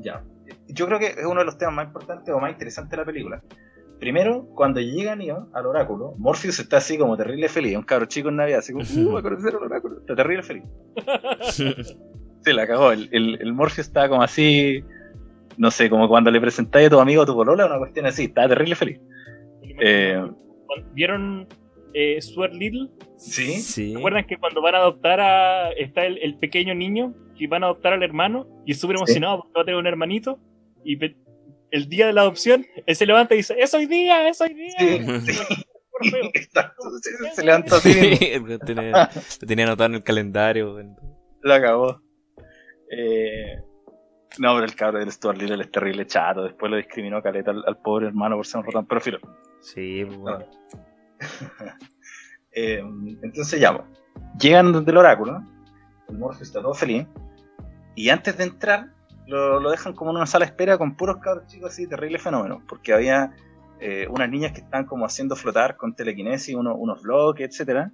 ya. 0.00 0.24
Yo 0.68 0.86
creo 0.86 0.98
que 0.98 1.06
es 1.06 1.24
uno 1.26 1.40
de 1.40 1.46
los 1.46 1.56
temas 1.58 1.74
más 1.74 1.86
importantes 1.86 2.34
o 2.34 2.38
más 2.38 2.52
interesantes 2.52 2.90
de 2.90 2.96
la 2.98 3.04
película. 3.04 3.42
Primero, 4.02 4.48
cuando 4.56 4.80
llega 4.80 5.14
Neo 5.14 5.48
al 5.52 5.64
oráculo, 5.64 6.16
Morpheus 6.18 6.58
está 6.58 6.78
así 6.78 6.98
como 6.98 7.16
terrible 7.16 7.48
feliz, 7.48 7.76
un 7.76 7.84
cabro 7.84 8.06
chico 8.06 8.30
en 8.30 8.34
Navidad, 8.34 8.58
así 8.58 8.72
como, 8.72 8.84
uh, 8.84 9.12
va 9.12 9.20
a 9.20 9.22
conocer 9.22 9.54
al 9.54 9.62
oráculo, 9.62 10.00
está 10.00 10.16
terrible 10.16 10.42
feliz. 10.42 10.64
Se 12.40 12.52
la 12.52 12.66
cagó, 12.66 12.90
el, 12.90 13.08
el, 13.12 13.38
el 13.40 13.52
Morpheus 13.52 13.86
está 13.86 14.08
como 14.08 14.24
así, 14.24 14.82
no 15.56 15.70
sé, 15.70 15.88
como 15.88 16.08
cuando 16.08 16.32
le 16.32 16.40
presentáis 16.40 16.88
a 16.88 16.90
tu 16.90 16.98
amigo 16.98 17.22
a 17.22 17.26
tu 17.26 17.34
polola, 17.36 17.66
una 17.66 17.78
cuestión 17.78 18.06
así, 18.06 18.24
está 18.24 18.48
terrible 18.48 18.74
feliz. 18.74 18.98
Eh, 19.80 20.20
¿Vieron 20.94 21.46
eh, 21.94 22.20
Stuart 22.20 22.54
Little? 22.54 22.88
¿Sí? 23.18 23.52
Sí. 23.60 23.94
¿Recuerdan 23.94 24.26
que 24.26 24.36
cuando 24.36 24.60
van 24.62 24.74
a 24.74 24.78
adoptar 24.78 25.20
a. 25.20 25.70
está 25.78 26.04
el, 26.06 26.18
el 26.18 26.38
pequeño 26.38 26.74
niño 26.74 27.14
que 27.38 27.46
van 27.46 27.62
a 27.62 27.66
adoptar 27.66 27.92
al 27.92 28.02
hermano 28.02 28.48
y 28.66 28.72
es 28.72 28.80
súper 28.80 28.96
emocionado 28.96 29.42
porque 29.42 29.52
va 29.54 29.62
a 29.62 29.64
tener 29.64 29.78
un 29.78 29.86
hermanito? 29.86 30.40
Y 30.84 30.96
el 31.72 31.88
día 31.88 32.06
de 32.06 32.12
la 32.12 32.20
adopción, 32.20 32.64
él 32.86 32.94
se 32.94 33.06
levanta 33.06 33.34
y 33.34 33.38
dice: 33.38 33.56
¡Es 33.58 33.74
hoy 33.74 33.86
día! 33.86 34.28
¡Es 34.28 34.40
hoy 34.40 34.54
día! 34.54 34.78
Sí, 34.78 35.32
sí. 35.32 35.64
Sí, 36.02 36.10
se 37.34 37.44
levanta 37.44 37.76
así 37.76 38.38
lo, 38.46 38.58
tenía, 38.58 39.10
lo 39.40 39.46
tenía 39.46 39.66
anotado 39.66 39.90
en 39.90 39.94
el 39.96 40.02
calendario. 40.02 40.78
La 41.42 41.56
acabó. 41.56 42.00
Eh, 42.90 43.56
no, 44.38 44.54
pero 44.54 44.64
el 44.64 44.74
cabro 44.74 44.98
del 44.98 45.12
Stuart 45.12 45.38
Little 45.38 45.62
es 45.62 45.70
terrible 45.70 46.06
chato. 46.06 46.44
Después 46.44 46.70
lo 46.70 46.76
discriminó 46.76 47.22
caleta 47.22 47.50
al, 47.50 47.62
al 47.66 47.78
pobre 47.78 48.06
hermano 48.08 48.36
por 48.36 48.46
ser 48.46 48.60
un 48.60 48.66
ratón. 48.66 48.86
Pero 48.86 49.00
filo. 49.00 49.18
Sí, 49.60 50.04
pues, 50.04 50.18
bueno. 50.18 50.46
Eh, 52.54 52.84
entonces 53.22 53.58
ya, 53.58 53.74
pues, 53.74 53.88
llegan 54.38 54.72
donde 54.72 54.90
el 54.92 54.98
oráculo. 54.98 55.42
El 56.10 56.18
Morpheus 56.18 56.48
está 56.48 56.60
todo 56.60 56.74
feliz. 56.74 57.06
Y 57.94 58.10
antes 58.10 58.36
de 58.36 58.44
entrar, 58.44 58.92
lo, 59.26 59.60
lo 59.60 59.70
dejan 59.70 59.94
como 59.94 60.10
en 60.10 60.16
una 60.16 60.26
sala 60.26 60.44
de 60.46 60.50
espera 60.50 60.78
con 60.78 60.96
puros 60.96 61.16
cabros 61.18 61.46
chicos 61.46 61.70
así, 61.72 61.86
terribles 61.86 62.22
fenómenos. 62.22 62.62
Porque 62.68 62.92
había 62.92 63.32
eh, 63.80 64.06
unas 64.10 64.28
niñas 64.28 64.52
que 64.52 64.60
estaban 64.60 64.86
como 64.86 65.04
haciendo 65.04 65.36
flotar 65.36 65.76
con 65.76 65.94
telequinesis 65.94 66.54
uno- 66.54 66.74
unos 66.76 67.02
bloques, 67.02 67.48
etcétera 67.48 67.90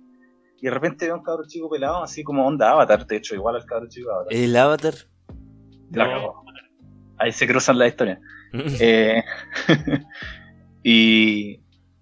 Y 0.61 0.67
de 0.67 0.71
repente 0.71 1.07
ve 1.07 1.13
a 1.13 1.15
un 1.15 1.23
cabro 1.23 1.45
chico 1.47 1.69
pelado, 1.71 2.03
así 2.03 2.23
como 2.25 2.47
onda 2.47 2.71
avatar, 2.71 3.07
de 3.07 3.17
hecho, 3.17 3.35
igual 3.35 3.57
al 3.57 3.65
cabro 3.65 3.89
chico 3.89 4.11
avatar. 4.11 4.33
El 4.33 4.57
avatar. 4.57 4.95
La 5.93 6.05
no. 6.05 6.11
cagó. 6.11 6.45
Ahí 7.19 7.33
se 7.33 7.47
cruzan 7.47 7.79
las 7.79 7.89
historias. 7.89 8.19
Eh, 8.81 9.23
y, 10.83 11.61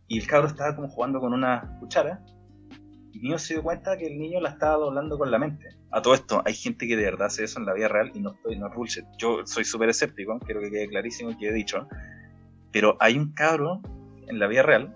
y 0.08 0.18
el 0.18 0.26
cabro 0.26 0.46
estaba 0.48 0.74
como 0.76 0.88
jugando 0.88 1.20
con 1.20 1.32
una 1.32 1.76
cuchara. 1.80 2.20
Neo 3.22 3.38
se 3.38 3.54
dio 3.54 3.62
cuenta 3.62 3.96
que 3.96 4.06
el 4.06 4.18
niño 4.18 4.40
la 4.40 4.50
estaba 4.50 4.76
doblando 4.76 5.18
con 5.18 5.30
la 5.30 5.38
mente. 5.38 5.76
A 5.90 6.02
todo 6.02 6.14
esto, 6.14 6.42
hay 6.44 6.54
gente 6.54 6.86
que 6.86 6.96
de 6.96 7.04
verdad 7.04 7.26
hace 7.26 7.44
eso 7.44 7.58
en 7.58 7.66
la 7.66 7.74
vida 7.74 7.88
real 7.88 8.10
y 8.14 8.20
no 8.20 8.32
estoy, 8.32 8.58
no 8.58 8.68
es. 8.84 9.04
Yo 9.18 9.46
soy 9.46 9.64
súper 9.64 9.88
escéptico, 9.88 10.38
quiero 10.40 10.60
que 10.60 10.70
quede 10.70 10.88
clarísimo 10.88 11.30
y 11.30 11.36
que 11.36 11.48
he 11.48 11.52
dicho. 11.52 11.88
Pero 12.72 12.96
hay 13.00 13.16
un 13.16 13.32
cabro 13.32 13.80
en 14.26 14.38
la 14.38 14.46
vida 14.46 14.62
real, 14.62 14.94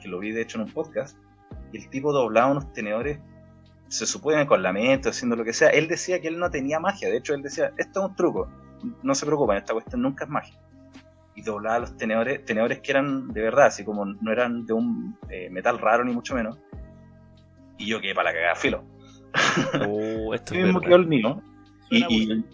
que 0.00 0.08
lo 0.08 0.18
vi 0.18 0.32
de 0.32 0.42
hecho 0.42 0.58
en 0.58 0.64
un 0.64 0.72
podcast, 0.72 1.16
y 1.72 1.78
el 1.78 1.88
tipo 1.88 2.12
doblaba 2.12 2.50
unos 2.50 2.72
tenedores, 2.72 3.18
se 3.88 4.06
supone 4.06 4.46
con 4.46 4.62
la 4.62 4.72
mente, 4.72 5.08
haciendo 5.08 5.36
lo 5.36 5.44
que 5.44 5.52
sea. 5.52 5.68
Él 5.70 5.88
decía 5.88 6.20
que 6.20 6.28
él 6.28 6.38
no 6.38 6.50
tenía 6.50 6.78
magia, 6.78 7.08
de 7.08 7.16
hecho 7.16 7.34
él 7.34 7.42
decía, 7.42 7.72
esto 7.76 8.00
es 8.00 8.10
un 8.10 8.16
truco, 8.16 8.48
no 9.02 9.14
se 9.14 9.26
preocupen, 9.26 9.56
esta 9.56 9.72
cuestión 9.72 10.02
nunca 10.02 10.24
es 10.24 10.30
magia. 10.30 10.58
Y 11.34 11.42
doblaba 11.42 11.80
los 11.80 11.96
tenedores, 11.96 12.44
tenedores 12.44 12.80
que 12.80 12.92
eran 12.92 13.28
de 13.28 13.40
verdad, 13.40 13.66
así 13.66 13.84
como 13.84 14.04
no 14.04 14.32
eran 14.32 14.66
de 14.66 14.72
un 14.72 15.16
eh, 15.28 15.48
metal 15.50 15.78
raro 15.78 16.04
ni 16.04 16.12
mucho 16.12 16.34
menos. 16.34 16.58
Y 17.80 17.86
yo 17.86 18.00
quedé 18.00 18.14
para 18.14 18.30
la 18.30 18.34
cagada 18.36 18.54
filo. 18.56 18.84
Oh, 19.88 20.34
esto 20.34 20.52
Así 20.52 20.54
es 20.60 20.64
mismo 20.64 20.80
verdad. 20.80 20.86
quedó 20.88 20.96
el 20.96 21.06
mío. 21.06 21.42
Suena 21.88 22.06
Y, 22.10 22.44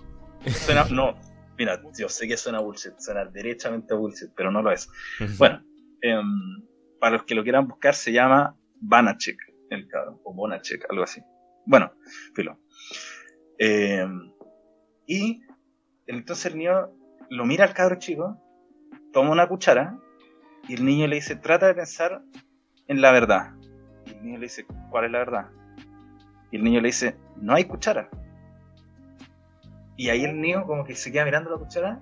y 0.45 0.51
suena, 0.51 0.85
no, 0.91 1.19
mira, 1.59 1.83
yo 1.99 2.09
sé 2.09 2.29
que 2.29 2.37
suena 2.37 2.61
bullshit, 2.61 2.93
suena 2.99 3.25
derechamente 3.25 3.93
bullshit, 3.95 4.31
pero 4.37 4.53
no 4.53 4.63
lo 4.63 4.71
es. 4.71 4.89
Bueno, 5.37 5.63
em, 6.01 6.63
para 7.01 7.17
los 7.17 7.25
que 7.25 7.35
lo 7.35 7.43
quieran 7.43 7.67
buscar, 7.67 7.95
se 7.95 8.13
llama 8.13 8.57
Banachek, 8.81 9.37
el 9.71 9.89
cabrón, 9.89 10.21
o 10.23 10.33
Bonachek, 10.33 10.87
algo 10.91 11.03
así. 11.03 11.21
Bueno, 11.67 11.93
filo. 12.35 12.61
Em, 13.59 14.33
y 15.07 15.43
entonces 16.07 16.47
el 16.53 16.59
niño 16.59 16.93
lo 17.31 17.45
mira 17.47 17.65
al 17.65 17.75
cabro 17.75 17.97
chico, 17.99 18.41
toma 19.13 19.33
una 19.33 19.49
cuchara, 19.49 19.99
y 20.69 20.75
el 20.75 20.85
niño 20.85 21.09
le 21.09 21.17
dice, 21.17 21.35
trata 21.35 21.67
de 21.67 21.75
pensar 21.75 22.23
en 22.87 23.01
la 23.01 23.11
verdad. 23.11 23.56
Y 24.07 24.11
el 24.11 24.23
niño 24.23 24.39
le 24.39 24.45
dice, 24.45 24.67
¿cuál 24.91 25.07
es 25.07 25.11
la 25.11 25.19
verdad? 25.19 25.47
Y 26.51 26.57
el 26.57 26.65
niño 26.65 26.81
le 26.81 26.89
dice, 26.89 27.17
no 27.37 27.55
hay 27.55 27.65
cuchara. 27.65 28.09
Y 29.97 30.09
ahí 30.09 30.25
el 30.25 30.41
niño 30.41 30.67
como 30.67 30.85
que 30.85 30.95
se 30.95 31.11
queda 31.11 31.25
mirando 31.25 31.51
la 31.51 31.59
cuchara, 31.59 32.01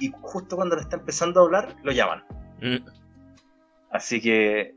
y 0.00 0.12
justo 0.20 0.56
cuando 0.56 0.76
le 0.76 0.82
está 0.82 0.96
empezando 0.96 1.40
a 1.40 1.44
hablar, 1.44 1.76
lo 1.82 1.92
llaman. 1.92 2.24
Mm. 2.60 2.86
Así 3.90 4.20
que 4.20 4.74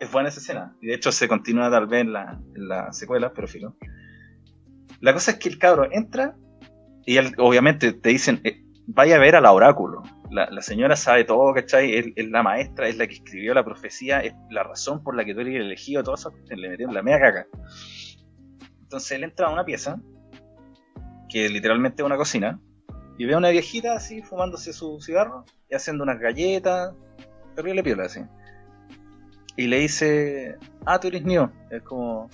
es 0.00 0.12
buena 0.12 0.28
esa 0.28 0.40
escena. 0.40 0.76
Y 0.80 0.88
de 0.88 0.94
hecho 0.94 1.12
se 1.12 1.28
continúa 1.28 1.70
tal 1.70 1.86
vez 1.86 2.02
en 2.02 2.12
la, 2.12 2.40
en 2.54 2.68
la 2.68 2.92
secuela, 2.92 3.32
pero 3.32 3.46
filo. 3.46 3.76
La 5.00 5.12
cosa 5.12 5.32
es 5.32 5.38
que 5.38 5.48
el 5.48 5.58
cabro 5.58 5.88
entra 5.90 6.36
y 7.04 7.16
él, 7.16 7.34
obviamente 7.38 7.92
te 7.92 8.08
dicen, 8.08 8.40
eh, 8.44 8.62
vaya 8.86 9.16
a 9.16 9.18
ver 9.18 9.36
a 9.36 9.40
la 9.40 9.52
oráculo. 9.52 10.02
La, 10.34 10.50
la 10.50 10.62
señora 10.62 10.96
sabe 10.96 11.24
todo, 11.24 11.54
¿cachai? 11.54 11.94
Es, 11.94 12.06
es 12.16 12.28
la 12.28 12.42
maestra, 12.42 12.88
es 12.88 12.96
la 12.96 13.06
que 13.06 13.14
escribió 13.14 13.54
la 13.54 13.64
profecía, 13.64 14.18
es 14.18 14.34
la 14.50 14.64
razón 14.64 15.02
por 15.02 15.14
la 15.14 15.24
que 15.24 15.32
tú 15.32 15.40
eres 15.40 15.54
elegido, 15.54 16.02
todo 16.02 16.16
eso, 16.16 16.32
le 16.50 16.68
metieron 16.68 16.92
la 16.92 17.02
media 17.02 17.20
caca. 17.20 17.46
Entonces 18.82 19.12
él 19.12 19.22
entra 19.22 19.46
a 19.46 19.52
una 19.52 19.64
pieza, 19.64 20.00
que 21.28 21.48
literalmente 21.48 22.02
es 22.02 22.06
una 22.06 22.16
cocina, 22.16 22.60
y 23.16 23.26
ve 23.26 23.34
a 23.34 23.38
una 23.38 23.50
viejita 23.50 23.94
así 23.94 24.22
fumándose 24.22 24.72
su 24.72 25.00
cigarro 25.00 25.44
y 25.70 25.76
haciendo 25.76 26.02
unas 26.02 26.18
galletas, 26.18 26.94
terrible 27.54 27.84
piola 27.84 28.06
así. 28.06 28.20
Y 29.56 29.68
le 29.68 29.78
dice, 29.78 30.56
ah, 30.84 30.98
tú 30.98 31.08
eres 31.08 31.24
Neo. 31.24 31.52
Es 31.70 31.82
como, 31.82 32.28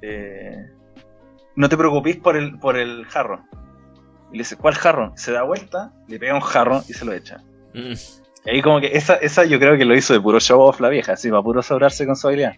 eh, 0.00 0.70
no 1.56 1.68
te 1.68 1.76
preocupes 1.76 2.16
por 2.18 2.36
el, 2.36 2.58
por 2.58 2.76
el 2.76 3.04
jarro. 3.06 3.44
Y 4.30 4.32
le 4.32 4.38
dice, 4.38 4.56
¿cuál 4.56 4.74
jarro? 4.74 5.12
Se 5.16 5.32
da 5.32 5.42
vuelta, 5.42 5.92
le 6.08 6.18
pega 6.18 6.34
un 6.34 6.40
jarro 6.40 6.82
y 6.88 6.92
se 6.92 7.04
lo 7.04 7.12
echa. 7.12 7.38
Mm. 7.74 7.92
Y 8.44 8.50
ahí 8.50 8.62
como 8.62 8.80
que 8.80 8.88
esa, 8.96 9.16
esa 9.16 9.44
yo 9.44 9.58
creo 9.58 9.76
que 9.76 9.84
lo 9.84 9.96
hizo 9.96 10.12
de 10.12 10.20
puro 10.20 10.40
show 10.40 10.60
off 10.60 10.80
la 10.80 10.88
vieja, 10.88 11.12
así, 11.12 11.30
para 11.30 11.42
puro 11.42 11.62
sobrarse 11.62 12.06
con 12.06 12.16
su 12.16 12.28
habilidad. 12.28 12.54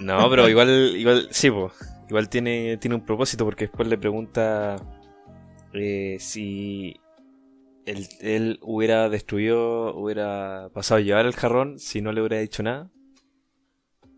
No, 0.00 0.30
pero 0.30 0.48
igual, 0.48 0.94
igual, 0.96 1.28
sí, 1.30 1.50
po. 1.50 1.72
Igual 2.08 2.28
tiene, 2.28 2.76
tiene 2.76 2.94
un 2.94 3.04
propósito 3.04 3.44
porque 3.44 3.66
después 3.66 3.88
le 3.88 3.98
pregunta 3.98 4.76
eh, 5.72 6.18
si 6.20 7.00
él, 7.84 8.06
él 8.20 8.58
hubiera 8.62 9.08
destruido, 9.08 9.94
hubiera 9.96 10.70
pasado 10.72 10.98
a 10.98 11.02
llevar 11.02 11.26
el 11.26 11.34
jarrón 11.34 11.80
si 11.80 12.00
no 12.00 12.12
le 12.12 12.20
hubiera 12.20 12.38
dicho 12.38 12.62
nada. 12.62 12.90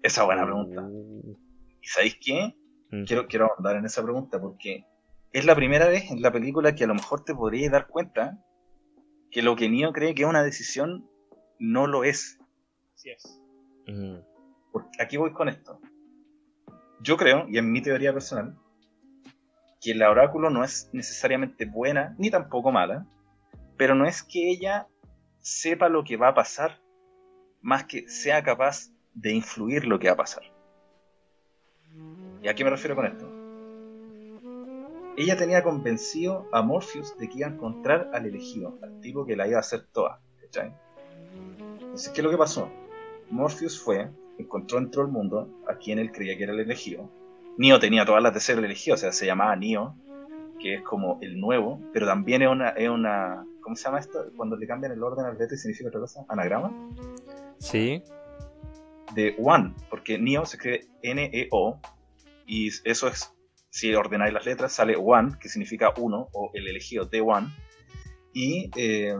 Esa 0.02 0.24
buena 0.24 0.44
pregunta. 0.44 0.82
Uh, 0.82 1.36
¿Y 1.80 1.86
sabéis 1.86 2.18
qué? 2.20 2.54
mm. 2.90 3.04
quiero, 3.04 3.26
quiero 3.26 3.52
ahondar 3.52 3.76
en 3.76 3.84
esa 3.84 4.02
pregunta 4.02 4.40
porque 4.40 4.84
es 5.33 5.45
la 5.45 5.55
primera 5.55 5.89
vez 5.89 6.11
en 6.11 6.22
la 6.22 6.33
película 6.33 6.74
que 6.74 6.85
a 6.85 6.87
lo 6.87 6.95
mejor 6.95 7.24
te 7.24 7.35
podrías 7.35 7.72
dar 7.72 7.87
cuenta 7.87 8.39
que 9.31 9.43
lo 9.43 9.57
que 9.57 9.68
Neo 9.68 9.93
cree 9.93 10.14
que 10.14 10.22
es 10.22 10.29
una 10.29 10.43
decisión 10.43 11.09
no 11.59 11.87
lo 11.87 12.05
es. 12.05 12.39
Así 12.95 13.11
es. 13.11 13.41
Mm. 13.87 14.18
Porque 14.72 15.03
aquí 15.03 15.16
voy 15.16 15.33
con 15.33 15.49
esto. 15.49 15.81
Yo 17.01 17.16
creo, 17.16 17.47
y 17.49 17.59
en 17.59 17.70
mi 17.70 17.83
teoría 17.83 18.12
personal, 18.12 18.59
que 19.81 19.95
la 19.95 20.11
oráculo 20.11 20.51
no 20.51 20.64
es 20.64 20.91
necesariamente 20.93 21.66
buena 21.66 22.14
ni 22.18 22.31
tampoco 22.31 22.72
mala, 22.72 23.07
pero 23.76 23.95
no 23.95 24.07
es 24.07 24.22
que 24.22 24.51
ella 24.51 24.89
sepa 25.39 25.89
lo 25.89 26.05
que 26.05 26.16
va 26.16 26.29
a 26.29 26.35
pasar, 26.35 26.81
más 27.61 27.85
que 27.85 28.09
sea 28.09 28.43
capaz 28.43 28.91
de 29.14 29.33
influir 29.33 29.87
lo 29.87 29.99
que 29.99 30.09
va 30.09 30.14
a 30.14 30.16
pasar. 30.16 30.43
¿Y 32.43 32.49
a 32.49 32.55
qué 32.55 32.64
me 32.64 32.70
refiero 32.70 32.97
con 32.97 33.07
esto? 33.07 33.38
Ella 35.18 35.36
tenía 35.36 35.64
convencido 35.64 36.46
a 36.52 36.62
Morpheus 36.62 37.18
de 37.18 37.28
que 37.28 37.38
iba 37.38 37.48
a 37.48 37.50
encontrar 37.50 38.08
al 38.14 38.24
elegido, 38.26 38.78
al 38.84 39.00
tipo 39.00 39.26
que 39.26 39.34
la 39.34 39.48
iba 39.48 39.56
a 39.56 39.60
hacer 39.60 39.88
toda. 39.92 40.20
¿cachai? 40.42 40.72
Entonces, 41.80 42.12
¿qué 42.12 42.20
es 42.20 42.24
lo 42.24 42.30
que 42.30 42.36
pasó? 42.36 42.70
Morpheus 43.28 43.80
fue, 43.80 44.08
encontró 44.38 44.78
en 44.78 44.92
todo 44.92 45.02
el 45.02 45.08
mundo 45.08 45.48
a 45.66 45.74
quien 45.74 45.98
él 45.98 46.12
creía 46.12 46.36
que 46.36 46.44
era 46.44 46.52
el 46.52 46.60
elegido. 46.60 47.10
Neo 47.56 47.80
tenía 47.80 48.04
todas 48.04 48.22
las 48.22 48.32
de 48.32 48.38
ser 48.38 48.58
el 48.58 48.64
elegido, 48.66 48.94
o 48.94 48.96
sea, 48.96 49.10
se 49.10 49.26
llamaba 49.26 49.56
Neo, 49.56 49.96
que 50.60 50.74
es 50.74 50.82
como 50.82 51.18
el 51.20 51.40
nuevo, 51.40 51.80
pero 51.92 52.06
también 52.06 52.42
es 52.42 52.48
una, 52.48 52.68
es 52.68 52.88
una 52.88 53.44
¿cómo 53.60 53.74
se 53.74 53.86
llama 53.86 53.98
esto? 53.98 54.24
Cuando 54.36 54.54
le 54.54 54.68
cambian 54.68 54.92
el 54.92 55.02
orden 55.02 55.26
al 55.26 55.36
letra 55.36 55.56
y 55.56 55.58
significa 55.58 55.88
otra 55.88 56.00
cosa, 56.00 56.24
anagrama. 56.28 56.72
Sí. 57.58 58.04
de 59.16 59.34
One, 59.42 59.74
porque 59.90 60.16
Neo 60.16 60.46
se 60.46 60.58
escribe 60.58 60.86
N-E-O, 61.02 61.80
y 62.46 62.68
eso 62.68 63.08
es, 63.08 63.34
si 63.70 63.94
ordenáis 63.94 64.32
las 64.32 64.46
letras, 64.46 64.72
sale 64.72 64.96
One, 64.96 65.36
que 65.40 65.48
significa 65.48 65.92
uno, 65.96 66.28
o 66.32 66.50
el 66.54 66.68
elegido 66.68 67.04
de 67.04 67.20
One. 67.20 67.48
Y 68.32 68.70
eh, 68.76 69.14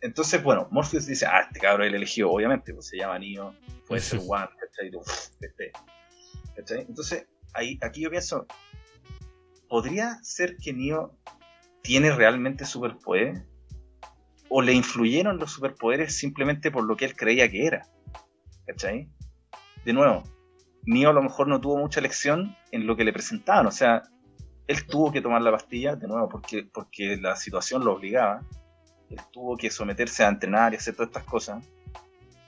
entonces, 0.00 0.42
bueno, 0.42 0.68
Morpheus 0.70 1.06
dice, 1.06 1.26
ah, 1.26 1.42
este 1.42 1.60
cabrón 1.60 1.82
es 1.82 1.88
el 1.90 1.96
elegido, 1.96 2.30
obviamente, 2.30 2.72
pues 2.72 2.88
se 2.88 2.96
llama 2.96 3.18
Neo, 3.18 3.54
puede 3.86 4.00
ser 4.00 4.20
One, 4.26 4.48
¿cachai? 4.58 4.90
Este, 5.40 5.72
¿cachai? 6.56 6.80
Entonces, 6.88 7.26
ahí, 7.54 7.78
aquí 7.82 8.02
yo 8.02 8.10
pienso, 8.10 8.46
¿podría 9.68 10.18
ser 10.22 10.56
que 10.56 10.72
Neo 10.72 11.16
tiene 11.82 12.10
realmente 12.10 12.64
superpoderes? 12.64 13.42
¿O 14.48 14.62
le 14.62 14.72
influyeron 14.72 15.38
los 15.38 15.52
superpoderes 15.52 16.16
simplemente 16.16 16.72
por 16.72 16.84
lo 16.84 16.96
que 16.96 17.04
él 17.04 17.14
creía 17.14 17.48
que 17.48 17.66
era? 17.66 17.86
¿Cachai? 18.66 19.08
De 19.84 19.92
nuevo, 19.92 20.24
Neo 20.84 21.10
a 21.10 21.12
lo 21.12 21.22
mejor 21.22 21.48
no 21.48 21.60
tuvo 21.60 21.76
mucha 21.76 22.00
lección 22.00 22.56
en 22.72 22.86
lo 22.86 22.96
que 22.96 23.04
le 23.04 23.12
presentaban, 23.12 23.66
o 23.66 23.70
sea, 23.70 24.02
él 24.66 24.86
tuvo 24.86 25.10
que 25.12 25.20
tomar 25.20 25.42
la 25.42 25.50
pastilla, 25.50 25.96
de 25.96 26.06
nuevo, 26.06 26.28
porque, 26.28 26.64
porque 26.72 27.16
la 27.16 27.36
situación 27.36 27.84
lo 27.84 27.94
obligaba, 27.94 28.40
él 29.10 29.18
tuvo 29.32 29.56
que 29.56 29.70
someterse 29.70 30.24
a 30.24 30.28
entrenar 30.28 30.72
y 30.72 30.76
hacer 30.76 30.94
todas 30.94 31.08
estas 31.08 31.24
cosas. 31.24 31.68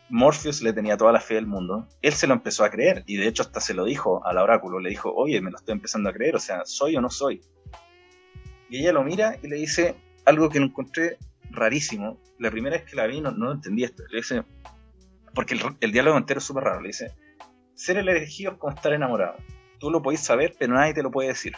Morpheus 0.08 0.62
le 0.62 0.72
tenía 0.72 0.96
toda 0.96 1.10
la 1.10 1.20
fe 1.20 1.34
del 1.34 1.46
mundo, 1.46 1.88
él 2.00 2.12
se 2.12 2.26
lo 2.26 2.34
empezó 2.34 2.64
a 2.64 2.70
creer, 2.70 3.02
y 3.06 3.16
de 3.16 3.26
hecho 3.26 3.42
hasta 3.42 3.60
se 3.60 3.74
lo 3.74 3.84
dijo 3.84 4.24
al 4.26 4.38
oráculo, 4.38 4.78
le 4.78 4.90
dijo, 4.90 5.12
oye, 5.12 5.40
me 5.40 5.50
lo 5.50 5.56
estoy 5.56 5.72
empezando 5.72 6.10
a 6.10 6.12
creer, 6.12 6.36
o 6.36 6.40
sea, 6.40 6.64
¿soy 6.64 6.96
o 6.96 7.00
no 7.00 7.10
soy? 7.10 7.40
Y 8.68 8.78
ella 8.78 8.92
lo 8.92 9.02
mira 9.02 9.36
y 9.42 9.48
le 9.48 9.56
dice 9.56 9.94
algo 10.24 10.48
que 10.48 10.58
lo 10.58 10.66
encontré 10.66 11.18
rarísimo. 11.50 12.18
La 12.38 12.50
primera 12.50 12.76
vez 12.76 12.88
que 12.88 12.96
la 12.96 13.06
vi 13.06 13.20
no, 13.20 13.30
no 13.30 13.52
entendí 13.52 13.84
esto. 13.84 14.02
Le 14.10 14.18
dice, 14.18 14.44
porque 15.34 15.54
el, 15.54 15.60
el 15.80 15.92
diálogo 15.92 16.16
entero 16.16 16.38
es 16.38 16.44
súper 16.44 16.64
raro, 16.64 16.80
le 16.80 16.88
dice, 16.88 17.12
ser 17.82 17.96
el 17.96 18.08
elegido 18.08 18.52
es 18.52 18.58
como 18.58 18.72
estar 18.72 18.92
enamorado. 18.92 19.36
Tú 19.78 19.90
lo 19.90 20.00
podés 20.02 20.20
saber, 20.20 20.54
pero 20.58 20.74
nadie 20.74 20.94
te 20.94 21.02
lo 21.02 21.10
puede 21.10 21.28
decir. 21.28 21.54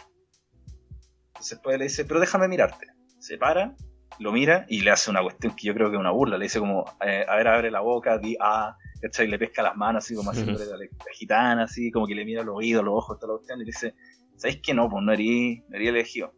Entonces 1.27 1.57
después 1.57 1.77
le 1.77 1.85
dice, 1.85 2.05
pero 2.05 2.19
déjame 2.19 2.47
mirarte. 2.47 2.87
Se 3.19 3.37
para, 3.37 3.75
lo 4.19 4.31
mira 4.31 4.65
y 4.67 4.81
le 4.81 4.91
hace 4.91 5.11
una 5.11 5.21
cuestión 5.21 5.55
que 5.55 5.67
yo 5.67 5.73
creo 5.73 5.89
que 5.89 5.97
es 5.97 5.99
una 5.99 6.11
burla. 6.11 6.37
Le 6.37 6.45
dice 6.45 6.59
como, 6.59 6.85
eh, 7.05 7.25
a 7.27 7.35
ver, 7.35 7.47
abre 7.47 7.69
la 7.69 7.81
boca, 7.81 8.17
di 8.17 8.35
ah, 8.39 8.75
¿cachai? 9.01 9.27
Y 9.27 9.29
le 9.29 9.37
pesca 9.37 9.61
las 9.61 9.75
manos 9.75 10.03
así 10.03 10.15
como 10.15 10.31
haciéndole 10.31 10.65
la, 10.65 10.77
la, 10.77 10.87
gitana, 11.13 11.63
así 11.63 11.91
como 11.91 12.07
que 12.07 12.15
le 12.15 12.25
mira 12.25 12.43
los 12.43 12.55
oídos, 12.55 12.83
los 12.83 12.95
ojos, 12.95 13.19
toda 13.19 13.33
la 13.33 13.37
cuestión, 13.37 13.61
y 13.61 13.65
le 13.65 13.67
dice, 13.67 13.93
¿sabéis 14.35 14.61
que 14.61 14.73
no? 14.73 14.89
Pues 14.89 15.03
no 15.03 15.11
haría 15.11 15.61
no 15.67 15.77
elegido. 15.77 16.33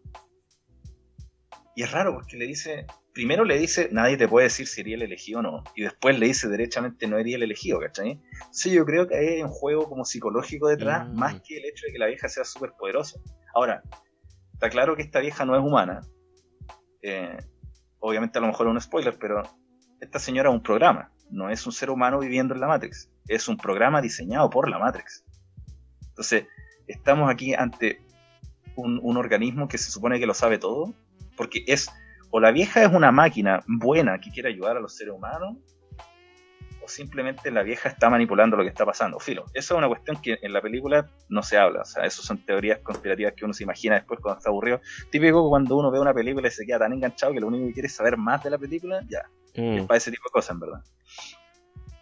Y 1.76 1.84
es 1.84 1.92
raro 1.92 2.14
porque 2.14 2.36
le 2.36 2.48
dice, 2.48 2.88
primero 3.18 3.46
le 3.46 3.58
dice, 3.58 3.90
nadie 3.92 4.16
te 4.16 4.28
puede 4.28 4.44
decir 4.44 4.68
si 4.68 4.76
sería 4.76 4.96
el 4.96 5.02
elegido 5.02 5.40
o 5.40 5.42
no, 5.42 5.64
y 5.76 5.82
después 5.82 6.20
le 6.20 6.28
dice 6.28 6.48
derechamente 6.48 7.08
no 7.08 7.18
sería 7.18 7.38
el 7.38 7.42
elegido, 7.42 7.80
¿cachai? 7.80 8.22
Entonces 8.32 8.72
yo 8.72 8.86
creo 8.86 9.08
que 9.08 9.18
hay 9.18 9.42
un 9.42 9.50
juego 9.50 9.90
como 9.90 10.06
psicológico 10.06 10.68
detrás, 10.68 11.10
mm. 11.10 11.16
más 11.16 11.42
que 11.42 11.58
el 11.58 11.66
hecho 11.66 11.88
de 11.88 11.94
que 11.94 11.98
la 11.98 12.06
vieja 12.06 12.30
sea 12.30 12.44
súper 12.44 12.74
poderosa. 12.78 13.20
Ahora, 13.56 13.82
está 14.54 14.70
claro 14.70 14.96
que 14.96 15.02
esta 15.02 15.20
vieja 15.20 15.46
no 15.46 15.56
es 15.56 15.64
humana, 15.64 16.02
eh, 17.02 17.40
obviamente 17.98 18.38
a 18.38 18.42
lo 18.42 18.50
mejor 18.50 18.68
es 18.68 18.72
un 18.72 18.82
spoiler, 18.82 19.18
pero 19.20 19.42
esta 20.00 20.20
señora 20.20 20.50
es 20.50 20.54
un 20.54 20.62
programa, 20.62 21.12
no 21.32 21.50
es 21.50 21.66
un 21.66 21.72
ser 21.72 21.90
humano 21.90 22.20
viviendo 22.20 22.54
en 22.54 22.60
la 22.60 22.68
Matrix, 22.68 23.10
es 23.28 23.48
un 23.48 23.58
programa 23.58 24.00
diseñado 24.00 24.48
por 24.52 24.70
la 24.70 24.78
Matrix. 24.78 25.26
Entonces, 26.10 26.46
estamos 26.86 27.32
aquí 27.32 27.56
ante 27.56 28.00
un, 28.76 29.00
un 29.02 29.18
organismo 29.18 29.68
que 29.68 29.80
se 29.80 29.90
supone 29.90 30.20
que 30.20 30.28
lo 30.28 30.36
sabe 30.36 30.60
todo, 30.60 30.94
porque 31.36 31.64
es, 31.66 31.90
o 32.30 32.40
la 32.40 32.52
vieja 32.52 32.84
es 32.84 32.92
una 32.92 33.12
máquina 33.12 33.64
buena 33.68 34.20
que 34.20 34.32
quiere 34.32 34.50
ayudar 34.50 34.78
a 34.78 34.80
los 34.80 34.96
seres 34.96 35.14
humanos, 35.14 35.58
o 36.84 36.88
simplemente 36.88 37.52
la 37.52 37.64
vieja 37.64 37.90
está 37.90 38.10
manipulando 38.10 38.58
lo 38.58 38.64
que 38.64 38.70
está 38.70 38.86
pasando. 38.86 39.20
Filo, 39.20 39.46
eso 39.54 39.74
es 39.74 39.78
una 39.78 39.88
cuestión 39.88 40.22
que 40.22 40.38
en 40.42 40.54
la 40.54 40.62
película 40.62 41.10
no 41.30 41.44
se 41.44 41.58
habla, 41.58 41.82
o 41.82 41.86
sea, 41.86 42.04
eso 42.04 42.22
son 42.22 42.46
teorías 42.46 42.80
conspirativas 42.80 43.34
que 43.34 43.46
uno 43.46 43.54
se 43.54 43.64
imagina 43.64 43.96
después 43.96 44.20
cuando 44.22 44.40
está 44.40 44.50
aburrido. 44.50 44.82
Típico 45.12 45.50
cuando 45.50 45.78
uno 45.78 45.92
ve 45.92 46.00
una 46.00 46.14
película 46.14 46.48
y 46.48 46.52
se 46.52 46.66
queda 46.66 46.80
tan 46.80 46.94
enganchado 46.94 47.34
que 47.34 47.40
lo 47.40 47.48
único 47.48 47.68
que 47.68 47.74
quiere 47.74 47.88
es 47.88 47.96
saber 47.96 48.18
más 48.18 48.44
de 48.44 48.50
la 48.50 48.58
película, 48.58 49.02
ya, 49.10 49.24
mm. 49.56 49.78
es 49.78 49.86
para 49.86 49.98
ese 49.98 50.12
tipo 50.12 50.24
de 50.30 50.32
cosas, 50.32 50.52
en 50.52 50.60
verdad. 50.60 50.84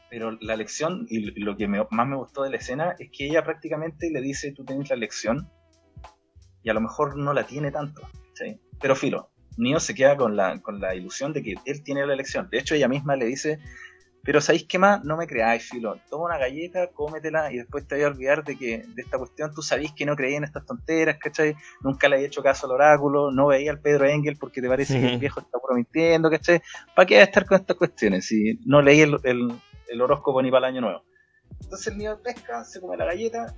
Pero 0.10 0.38
la 0.40 0.56
lección 0.56 1.06
y 1.10 1.20
lo 1.42 1.58
que 1.58 1.68
más 1.68 2.08
me 2.08 2.16
gustó 2.16 2.44
de 2.44 2.52
la 2.52 2.58
escena 2.58 2.96
es 3.00 3.10
que 3.12 3.26
ella 3.26 3.44
prácticamente 3.44 4.10
le 4.10 4.22
dice, 4.22 4.54
tú 4.54 4.64
tienes 4.64 4.90
la 4.90 4.96
lección, 4.96 5.50
y 6.66 6.70
a 6.70 6.74
lo 6.74 6.82
mejor 6.82 7.16
no 7.16 7.34
la 7.34 7.46
tiene 7.46 7.72
tanto. 7.72 8.02
¿sí? 8.34 8.60
Pero 8.82 8.96
filo, 8.96 9.30
Neo 9.58 9.80
se 9.80 9.96
queda 9.96 10.18
con 10.18 10.36
la, 10.36 10.60
con 10.62 10.80
la 10.80 10.96
ilusión 10.96 11.34
de 11.34 11.44
que 11.44 11.56
él 11.66 11.84
tiene 11.84 12.06
la 12.06 12.14
elección. 12.14 12.50
De 12.50 12.60
hecho, 12.60 12.76
ella 12.76 12.88
misma 12.88 13.16
le 13.16 13.26
dice, 13.26 13.60
pero 14.26 14.42
¿sabéis 14.42 14.66
qué 14.66 14.80
más? 14.80 15.04
No 15.04 15.18
me 15.18 15.28
creáis, 15.28 15.70
filo. 15.70 16.00
Toma 16.10 16.26
una 16.26 16.40
galleta, 16.40 16.88
cómetela 16.88 17.54
y 17.54 17.58
después 17.58 17.88
te 17.88 17.94
voy 17.94 18.06
a 18.06 18.08
olvidar 18.08 18.44
de 18.44 18.58
que 18.58 18.80
de 18.80 19.02
esta 19.04 19.20
cuestión 19.20 19.54
tú 19.54 19.62
sabéis 19.62 19.92
que 19.94 20.04
no 20.04 20.16
creí 20.16 20.34
en 20.34 20.44
estas 20.44 20.66
tonteras, 20.66 21.18
¿cachai? 21.20 21.56
Nunca 21.82 22.10
le 22.10 22.18
he 22.18 22.26
hecho 22.26 22.42
caso 22.42 22.66
al 22.66 22.74
oráculo, 22.74 23.30
no 23.30 23.46
veía 23.46 23.70
al 23.70 23.80
Pedro 23.80 24.06
Engel 24.06 24.38
porque 24.38 24.64
te 24.64 24.68
parece 24.68 25.00
que 25.00 25.14
el 25.14 25.20
viejo 25.20 25.42
está 25.42 25.60
prometiendo, 25.64 26.32
¿cachai? 26.32 26.60
¿Para 26.96 27.06
qué 27.06 27.22
estar 27.22 27.46
con 27.46 27.60
estas 27.60 27.78
cuestiones 27.78 28.26
si 28.26 28.60
no 28.66 28.82
leí 28.82 29.02
el, 29.02 29.16
el, 29.24 30.02
horóscopo 30.02 30.42
ni 30.42 30.50
para 30.50 30.70
el 30.70 30.74
año 30.74 30.82
nuevo? 30.82 31.04
Entonces 31.62 31.88
el 31.88 32.00
niño 32.00 32.20
pesca, 32.24 32.64
se 32.64 32.82
come 32.82 32.98
la 32.98 33.06
galleta, 33.06 33.56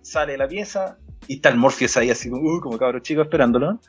sale 0.00 0.32
de 0.32 0.38
la 0.38 0.48
pieza 0.48 0.96
y 1.28 1.36
está 1.36 1.50
el 1.50 1.58
Morpheus 1.58 1.94
ahí 1.98 2.10
así 2.10 2.30
como, 2.30 2.42
uh, 2.42 2.60
como 2.60 2.78
cabro 2.78 3.00
chico 3.00 3.20
esperándolo. 3.20 3.80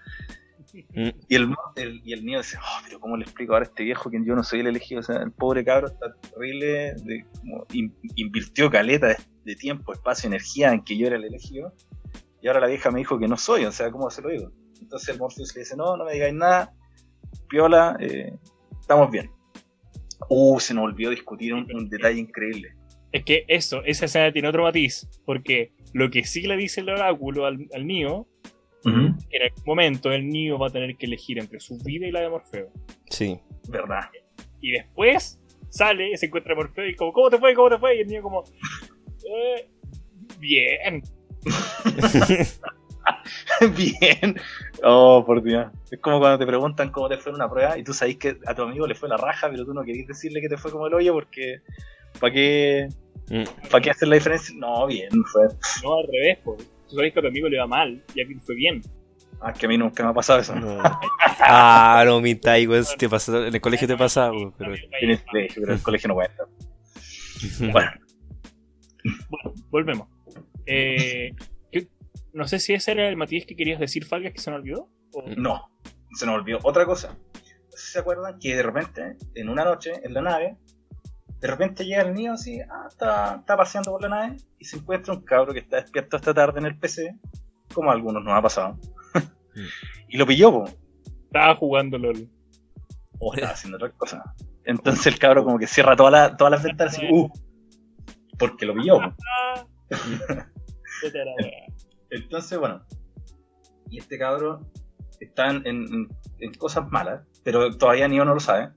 Mm. 0.94 1.10
Y 1.28 1.36
el, 1.36 1.56
y 2.04 2.14
el 2.14 2.26
niño 2.26 2.40
dice, 2.40 2.58
oh, 2.58 2.82
pero 2.84 3.00
¿cómo 3.00 3.18
le 3.18 3.24
explico 3.24 3.54
ahora 3.54 3.66
a 3.66 3.70
este 3.70 3.84
viejo 3.84 4.10
que 4.10 4.24
yo 4.24 4.36
no 4.36 4.44
soy 4.44 4.62
el 4.62 4.68
elegido? 4.68 5.00
O 5.00 5.04
sea, 5.04 5.18
el 5.18 5.32
pobre 5.32 5.64
cabro 5.64 5.88
está 5.88 6.14
terrible, 6.16 6.94
de, 7.04 7.26
como, 7.40 7.66
invirtió 8.16 8.70
caleta 8.70 9.16
de, 9.44 9.56
tiempo, 9.56 9.94
espacio, 9.94 10.28
energía 10.28 10.72
en 10.74 10.84
que 10.84 10.98
yo 10.98 11.08
era 11.08 11.16
el 11.16 11.24
elegido, 11.24 11.74
y 12.42 12.48
ahora 12.48 12.62
la 12.62 12.68
vieja 12.68 12.92
me 12.92 13.00
dijo 13.00 13.18
que 13.18 13.28
no 13.28 13.38
soy, 13.38 13.66
o 13.66 13.72
sea, 13.72 13.92
¿cómo 13.92 14.10
se 14.10 14.22
lo 14.22 14.30
digo? 14.30 14.52
Entonces 14.82 15.10
el 15.10 15.20
Morpheus 15.20 15.56
le 15.56 15.62
dice, 15.62 15.76
no, 15.76 15.98
no 15.98 16.06
me 16.06 16.14
digáis 16.14 16.34
nada, 16.34 16.74
piola, 17.50 17.98
eh, 18.00 18.34
estamos 18.80 19.10
bien. 19.10 19.32
Uh, 20.30 20.60
se 20.60 20.74
nos 20.74 20.86
olvidó 20.86 21.12
discutir 21.12 21.54
un, 21.54 21.68
un 21.74 21.90
detalle 21.90 22.20
increíble. 22.20 22.76
Es 23.12 23.24
que 23.24 23.46
eso, 23.48 23.84
esa 23.86 24.06
escena 24.06 24.32
tiene 24.32 24.50
otro 24.50 24.64
matiz, 24.64 25.08
porque 25.26 25.72
lo 25.94 26.10
que 26.10 26.24
sí 26.26 26.42
le 26.42 26.58
dice 26.58 26.82
el 26.82 26.90
oráculo 26.90 27.46
al, 27.46 27.68
al 27.74 27.86
en 28.88 29.42
algún 29.42 29.64
momento 29.66 30.12
el 30.12 30.28
niño 30.28 30.58
va 30.58 30.68
a 30.68 30.70
tener 30.70 30.96
que 30.96 31.06
elegir 31.06 31.40
entre 31.40 31.60
su 31.60 31.78
vida 31.80 32.08
y 32.08 32.12
la 32.12 32.22
de 32.22 32.30
Morfeo. 32.30 32.70
Sí. 33.10 33.40
¿Verdad? 33.70 34.10
Y 34.62 34.72
después 34.72 35.40
sale 35.70 36.12
y 36.12 36.18
se 36.18 36.28
encuentra 36.28 36.56
Morfeo 36.56 36.88
y 36.88 36.96
como, 36.96 37.14
¿cómo 37.14 37.30
te 37.30 37.38
fue? 37.38 37.54
¿Cómo 37.54 37.70
te 37.70 37.78
fue? 37.78 37.98
Y 37.98 38.02
el 38.02 38.08
niño 38.08 38.22
como, 38.22 38.44
eh, 38.44 39.70
bien. 40.40 41.04
bien. 43.76 44.40
Oh, 44.84 45.24
por 45.26 45.44
Dios. 45.44 45.68
Es 45.92 46.00
como 46.00 46.20
cuando 46.20 46.40
te 46.40 46.46
preguntan 46.46 46.92
cómo 46.92 47.10
te 47.10 47.18
fue 47.18 47.32
en 47.32 47.36
una 47.36 47.50
prueba 47.50 47.78
y 47.78 47.84
tú 47.84 47.94
sabes 47.94 48.18
que 48.18 48.38
a 48.46 48.56
tu 48.56 48.64
amigo 48.64 48.88
le 48.88 48.96
fue 48.96 49.10
la 49.10 49.18
raja, 49.18 49.50
pero 49.50 49.66
tú 49.66 49.74
no 49.74 49.84
querés 49.84 50.08
decirle 50.08 50.42
que 50.42 50.50
te 50.50 50.58
fue 50.58 50.72
como 50.72 50.88
el 50.88 50.94
hoyo 50.94 51.14
porque 51.14 51.62
¿para 52.20 52.34
qué? 52.34 52.90
Mm. 53.30 53.44
¿Para 53.70 53.82
qué 53.82 53.92
hacer 53.92 54.08
la 54.08 54.16
diferencia? 54.16 54.56
No, 54.58 54.88
bien, 54.88 55.10
fue. 55.26 55.48
No, 55.84 56.00
al 56.00 56.08
revés, 56.08 56.40
pues 56.44 56.77
tú 56.88 56.96
sabes 56.96 57.14
que 57.14 57.20
a 57.20 57.22
tu 57.22 57.28
amigo 57.28 57.48
le 57.50 57.60
va 57.60 57.68
mal 57.68 58.04
y 58.14 58.22
a 58.22 58.28
ti 58.28 58.36
fue 58.36 58.56
bien. 58.56 58.82
Ah, 59.40 59.54
que 59.54 59.68
a 59.68 59.70
mí 59.70 59.78
nunca 59.78 60.04
me 60.04 60.10
ha 60.10 60.14
pasado 60.14 60.40
eso. 60.40 60.54
ah, 61.40 62.04
no, 62.06 62.20
mi 62.22 62.34
güey, 62.34 62.84
te 62.98 63.08
pasó, 63.08 63.46
en 63.46 63.54
el 63.54 63.62
colegio 63.62 63.88
te 63.88 63.96
pasa, 63.96 64.32
pero... 64.58 64.74
En 64.74 65.10
el 65.10 65.24
colegio, 65.24 65.62
pero 65.62 65.72
en 65.72 65.78
el 65.78 65.84
colegio 65.84 66.08
no 66.08 66.16
cuenta. 66.16 66.44
bueno. 67.72 67.92
Bueno, 69.30 69.54
volvemos. 69.70 70.08
Eh, 70.66 71.34
no 72.34 72.48
sé 72.48 72.60
si 72.60 72.74
ese 72.74 72.92
era 72.92 73.08
el 73.08 73.16
Matías 73.16 73.46
que 73.46 73.56
querías 73.56 73.80
decir, 73.80 74.06
Falgas, 74.06 74.34
que 74.34 74.40
se 74.40 74.52
nos 74.52 74.60
olvidó. 74.60 74.90
No, 75.38 75.72
se 76.14 76.26
nos 76.26 76.36
olvidó. 76.36 76.60
Otra 76.64 76.86
cosa. 76.86 77.18
¿Se 77.70 78.00
acuerdan 78.00 78.38
que 78.40 78.56
de 78.56 78.64
repente, 78.64 79.18
en 79.36 79.50
una 79.50 79.64
noche, 79.64 79.94
en 80.04 80.14
la 80.14 80.22
nave, 80.22 80.58
de 81.40 81.48
repente 81.48 81.86
llega 81.86 82.02
el 82.02 82.14
niño 82.14 82.34
así, 82.34 82.60
ah, 82.62 82.88
está, 82.88 83.44
paseando 83.46 83.92
por 83.92 84.02
la 84.02 84.10
nave 84.10 84.38
y 84.58 84.66
se 84.66 84.78
encuentra 84.78 85.14
un 85.14 85.22
cabro 85.22 85.54
que 85.54 85.60
está 85.60 85.78
despierto 85.82 86.18
esta 86.18 86.34
tarde 86.34 86.60
en 86.60 86.66
el 86.66 86.78
PC, 86.78 87.16
como 87.74 87.92
a 87.92 87.94
algunos 87.94 88.24
nos 88.24 88.34
ha 88.34 88.42
pasado. 88.42 88.80
y 90.10 90.18
lo 90.18 90.26
pilló, 90.26 90.52
po. 90.52 90.66
Estaba 91.26 91.56
jugando 91.56 91.98
LOL. 91.98 92.30
O 93.20 93.34
estaba 93.34 93.54
haciendo 93.54 93.78
otra 93.78 93.92
cosa. 93.92 94.24
Entonces 94.64 95.08
el 95.08 95.20
cabro 95.20 95.44
como 95.44 95.60
que 95.60 95.68
cierra 95.68 95.96
todas 95.96 96.40
las 96.40 96.64
ventanas 96.64 97.00
y, 97.02 97.12
uh, 97.12 97.32
porque 98.38 98.66
lo 98.66 98.74
pilló. 98.74 99.00
Entonces, 102.10 102.58
bueno, 102.58 102.84
y 103.90 104.00
este 104.00 104.18
cabro 104.18 104.62
está 105.20 105.50
en, 105.50 106.08
cosas 106.58 106.90
malas, 106.90 107.26
pero 107.44 107.76
todavía 107.78 108.08
Nio 108.08 108.26
no 108.26 108.34
lo 108.34 108.40
sabe. 108.40 108.70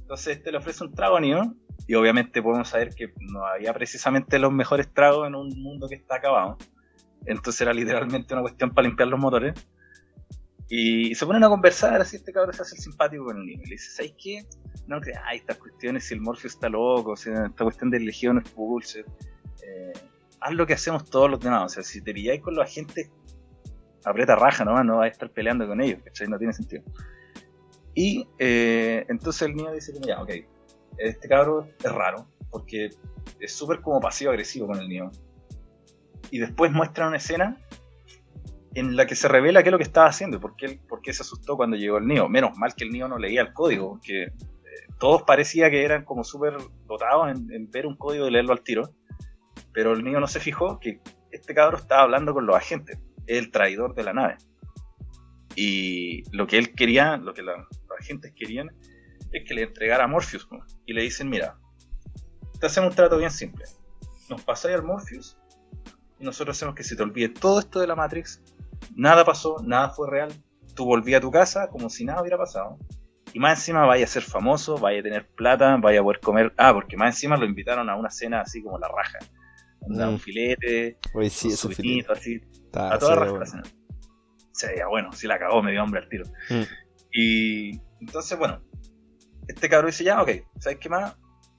Entonces 0.00 0.38
este 0.38 0.52
le 0.52 0.58
ofrece 0.58 0.84
un 0.84 0.92
trago 0.92 1.16
a 1.16 1.20
Nio 1.20 1.54
y 1.86 1.94
obviamente 1.94 2.42
podemos 2.42 2.68
saber 2.68 2.94
que 2.94 3.12
no 3.20 3.44
había 3.46 3.72
precisamente 3.74 4.38
los 4.38 4.52
mejores 4.52 4.92
tragos 4.92 5.26
en 5.26 5.34
un 5.34 5.48
mundo 5.62 5.88
que 5.88 5.96
está 5.96 6.16
acabado. 6.16 6.56
Entonces 7.26 7.60
era 7.60 7.72
literalmente 7.72 8.34
una 8.34 8.42
cuestión 8.42 8.70
para 8.70 8.88
limpiar 8.88 9.08
los 9.08 9.20
motores. 9.20 9.54
Y 10.68 11.14
se 11.14 11.26
ponen 11.26 11.44
a 11.44 11.48
conversar, 11.48 12.00
así 12.00 12.16
este 12.16 12.32
cabrón 12.32 12.54
se 12.54 12.62
hace 12.62 12.76
el 12.76 12.82
simpático 12.82 13.24
con 13.24 13.36
el 13.36 13.46
niño. 13.46 13.62
Le 13.64 13.72
dice, 13.72 13.90
¿sabes 13.90 14.14
qué? 14.16 14.46
No 14.86 15.00
creáis 15.00 15.42
estas 15.42 15.58
cuestiones, 15.58 16.04
si 16.04 16.14
el 16.14 16.20
Morpheus 16.20 16.54
está 16.54 16.68
loco, 16.68 17.16
si 17.16 17.30
esta 17.30 17.64
cuestión 17.64 17.90
de 17.90 18.00
legión 18.00 18.42
es 18.42 18.54
bullshit. 18.54 19.04
haz 20.40 20.54
lo 20.54 20.66
que 20.66 20.72
hacemos 20.74 21.08
todos 21.10 21.30
los 21.30 21.40
demás. 21.40 21.64
O 21.64 21.68
sea, 21.68 21.82
si 21.82 22.00
te 22.00 22.14
pilláis 22.14 22.40
con 22.40 22.54
los 22.54 22.64
agentes, 22.64 23.10
aprieta 24.04 24.36
raja 24.36 24.64
nomás, 24.64 24.84
no 24.84 24.96
vas 24.98 25.06
a 25.06 25.08
estar 25.08 25.30
peleando 25.30 25.66
con 25.66 25.80
ellos, 25.80 26.00
¿cachai? 26.02 26.28
No 26.28 26.38
tiene 26.38 26.52
sentido. 26.52 26.82
Y 27.94 28.26
eh, 28.38 29.04
entonces 29.08 29.42
el 29.42 29.54
niño 29.54 29.72
dice 29.72 29.92
ya, 30.00 30.22
ok, 30.22 30.30
este 30.98 31.28
cabro 31.28 31.68
es 31.82 31.92
raro, 31.92 32.26
porque 32.50 32.90
es 33.40 33.52
súper 33.52 33.80
como 33.80 34.00
pasivo-agresivo 34.00 34.66
con 34.66 34.78
el 34.78 34.88
niño. 34.88 35.10
Y 36.30 36.38
después 36.38 36.72
muestra 36.72 37.08
una 37.08 37.18
escena 37.18 37.56
en 38.74 38.96
la 38.96 39.06
que 39.06 39.14
se 39.14 39.28
revela 39.28 39.62
qué 39.62 39.68
es 39.68 39.72
lo 39.72 39.78
que 39.78 39.84
estaba 39.84 40.06
haciendo, 40.06 40.40
qué, 40.56 40.80
por 40.88 41.02
qué 41.02 41.12
se 41.12 41.22
asustó 41.22 41.56
cuando 41.56 41.76
llegó 41.76 41.98
el 41.98 42.06
niño. 42.06 42.28
Menos 42.28 42.56
mal 42.56 42.74
que 42.74 42.84
el 42.84 42.90
niño 42.90 43.08
no 43.08 43.18
leía 43.18 43.42
el 43.42 43.52
código, 43.52 43.90
porque 43.90 44.22
eh, 44.24 44.32
todos 44.98 45.22
parecía 45.22 45.70
que 45.70 45.84
eran 45.84 46.04
como 46.04 46.24
súper 46.24 46.56
dotados 46.86 47.30
en, 47.30 47.52
en 47.52 47.70
ver 47.70 47.86
un 47.86 47.96
código 47.96 48.26
y 48.26 48.30
leerlo 48.30 48.52
al 48.52 48.62
tiro. 48.62 48.90
Pero 49.72 49.92
el 49.92 50.02
niño 50.04 50.20
no 50.20 50.26
se 50.26 50.40
fijó 50.40 50.78
que 50.78 51.00
este 51.30 51.54
cabro 51.54 51.76
estaba 51.76 52.02
hablando 52.02 52.32
con 52.34 52.46
los 52.46 52.56
agentes, 52.56 52.98
el 53.26 53.50
traidor 53.50 53.94
de 53.94 54.04
la 54.04 54.12
nave. 54.12 54.36
Y 55.54 56.22
lo 56.34 56.46
que 56.46 56.58
él 56.58 56.74
quería, 56.74 57.16
lo 57.16 57.34
que 57.34 57.42
los 57.42 57.56
agentes 58.00 58.32
querían, 58.34 58.70
es 59.32 59.48
que 59.48 59.54
le 59.54 59.62
entregara 59.62 60.04
a 60.04 60.06
Morpheus. 60.06 60.48
¿no? 60.50 60.64
Y 60.86 60.92
le 60.92 61.02
dicen, 61.02 61.28
mira, 61.28 61.58
te 62.60 62.66
hacemos 62.66 62.90
un 62.90 62.96
trato 62.96 63.18
bien 63.18 63.30
simple. 63.30 63.64
Nos 64.28 64.42
pasáis 64.42 64.76
al 64.76 64.84
Morpheus 64.84 65.38
y 66.18 66.24
nosotros 66.24 66.56
hacemos 66.56 66.74
que 66.74 66.84
se 66.84 66.94
te 66.94 67.02
olvide 67.02 67.28
todo 67.28 67.58
esto 67.58 67.80
de 67.80 67.86
la 67.86 67.96
Matrix. 67.96 68.40
Nada 68.94 69.24
pasó, 69.24 69.56
nada 69.64 69.90
fue 69.90 70.08
real. 70.10 70.32
Tú 70.74 70.84
volví 70.84 71.14
a 71.14 71.20
tu 71.20 71.30
casa 71.30 71.68
como 71.68 71.90
si 71.90 72.04
nada 72.04 72.20
hubiera 72.20 72.38
pasado. 72.38 72.78
Y 73.34 73.38
más 73.38 73.58
encima 73.58 73.86
vaya 73.86 74.04
a 74.04 74.08
ser 74.08 74.22
famoso, 74.22 74.78
vaya 74.78 75.00
a 75.00 75.02
tener 75.02 75.28
plata, 75.28 75.76
vaya 75.78 76.00
a 76.00 76.02
poder 76.02 76.20
comer. 76.20 76.52
Ah, 76.58 76.72
porque 76.72 76.96
más 76.96 77.16
encima 77.16 77.36
lo 77.36 77.46
invitaron 77.46 77.88
a 77.88 77.96
una 77.96 78.10
cena 78.10 78.42
así 78.42 78.62
como 78.62 78.78
la 78.78 78.88
raja. 78.88 79.18
Mm. 79.88 80.00
Un 80.00 80.18
filete, 80.20 80.98
Oye, 81.14 81.30
sí, 81.30 81.48
un 81.48 81.74
vinito, 81.74 82.12
así, 82.12 82.40
a 82.74 82.98
toda 82.98 83.16
raja 83.16 83.38
la 83.38 83.46
cena. 83.46 83.62
Se 84.52 84.68
veía 84.68 84.86
bueno, 84.86 85.12
si 85.12 85.26
la 85.26 85.38
cagó, 85.38 85.62
me 85.62 85.72
dio 85.72 85.82
hambre 85.82 86.02
al 86.02 86.08
tiro. 86.08 86.24
Mm. 86.50 86.62
Y 87.12 87.80
entonces, 88.00 88.38
bueno, 88.38 88.62
este 89.48 89.68
cabrón 89.68 89.90
dice, 89.90 90.04
ya, 90.04 90.22
ok, 90.22 90.30
¿sabes 90.58 90.78
qué 90.78 90.88
más? 90.88 91.16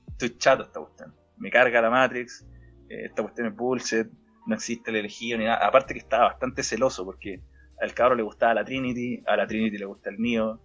Estoy 0.07 0.37
chato 0.37 0.63
esta 0.63 0.79
cuestión. 0.79 1.13
Me 1.37 1.49
carga 1.49 1.81
la 1.81 1.89
Matrix, 1.89 2.45
eh, 2.89 3.05
esta 3.05 3.21
cuestión 3.23 3.47
es 3.47 3.55
bullshit, 3.55 4.07
no 4.45 4.55
existe 4.55 4.91
el 4.91 4.97
elegido 4.97 5.37
ni 5.37 5.45
nada. 5.45 5.65
Aparte 5.65 5.93
que 5.93 5.99
estaba 5.99 6.25
bastante 6.25 6.63
celoso 6.63 7.05
porque 7.05 7.41
al 7.81 7.93
cabro 7.93 8.15
le 8.15 8.23
gustaba 8.23 8.53
la 8.53 8.65
Trinity, 8.65 9.23
a 9.25 9.35
la 9.35 9.47
Trinity 9.47 9.77
le 9.77 9.85
gusta 9.85 10.09
el 10.09 10.19
Neo, 10.19 10.59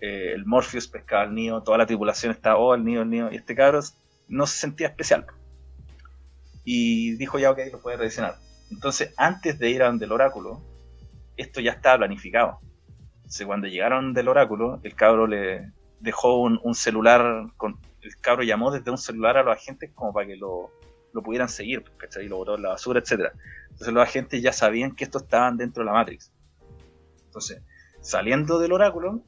eh, 0.00 0.32
el 0.34 0.44
Morpheus 0.44 0.88
pescaba 0.88 1.22
al 1.22 1.34
Neo, 1.34 1.62
toda 1.62 1.78
la 1.78 1.86
tripulación 1.86 2.32
estaba, 2.32 2.58
oh, 2.58 2.74
el 2.74 2.84
Neo, 2.84 3.02
el 3.02 3.10
Neo, 3.10 3.32
y 3.32 3.36
este 3.36 3.54
cabro 3.54 3.80
no 4.28 4.46
se 4.46 4.58
sentía 4.58 4.88
especial. 4.88 5.26
Y 6.64 7.12
dijo, 7.16 7.38
ya, 7.38 7.50
ok, 7.50 7.60
lo 7.72 7.80
puede 7.80 7.96
reaccionar. 7.96 8.36
Entonces, 8.70 9.14
antes 9.16 9.58
de 9.58 9.70
ir 9.70 9.82
a 9.82 9.86
donde 9.86 10.04
el 10.04 10.12
oráculo, 10.12 10.60
esto 11.36 11.60
ya 11.60 11.72
estaba 11.72 11.98
planificado. 11.98 12.60
Entonces, 13.16 13.46
cuando 13.46 13.66
llegaron 13.66 14.12
del 14.12 14.28
oráculo, 14.28 14.80
el 14.82 14.94
cabro 14.94 15.26
le 15.26 15.72
dejó 16.00 16.40
un, 16.40 16.60
un 16.62 16.74
celular, 16.74 17.46
con, 17.56 17.78
el 18.02 18.16
cabro 18.16 18.42
llamó 18.42 18.70
desde 18.70 18.90
un 18.90 18.98
celular 18.98 19.36
a 19.36 19.42
los 19.42 19.56
agentes 19.56 19.90
como 19.94 20.12
para 20.12 20.26
que 20.26 20.36
lo, 20.36 20.70
lo 21.12 21.22
pudieran 21.22 21.48
seguir, 21.48 21.84
¿cachai? 21.96 22.26
Y 22.26 22.28
lo 22.28 22.38
botó 22.38 22.56
en 22.56 22.62
la 22.62 22.70
basura, 22.70 23.00
etcétera. 23.00 23.32
Entonces 23.64 23.92
los 23.92 24.02
agentes 24.02 24.42
ya 24.42 24.52
sabían 24.52 24.94
que 24.94 25.04
estos 25.04 25.22
estaban 25.22 25.56
dentro 25.56 25.82
de 25.82 25.86
la 25.86 25.92
Matrix. 25.92 26.32
Entonces, 27.26 27.62
saliendo 28.00 28.58
del 28.58 28.72
oráculo, 28.72 29.22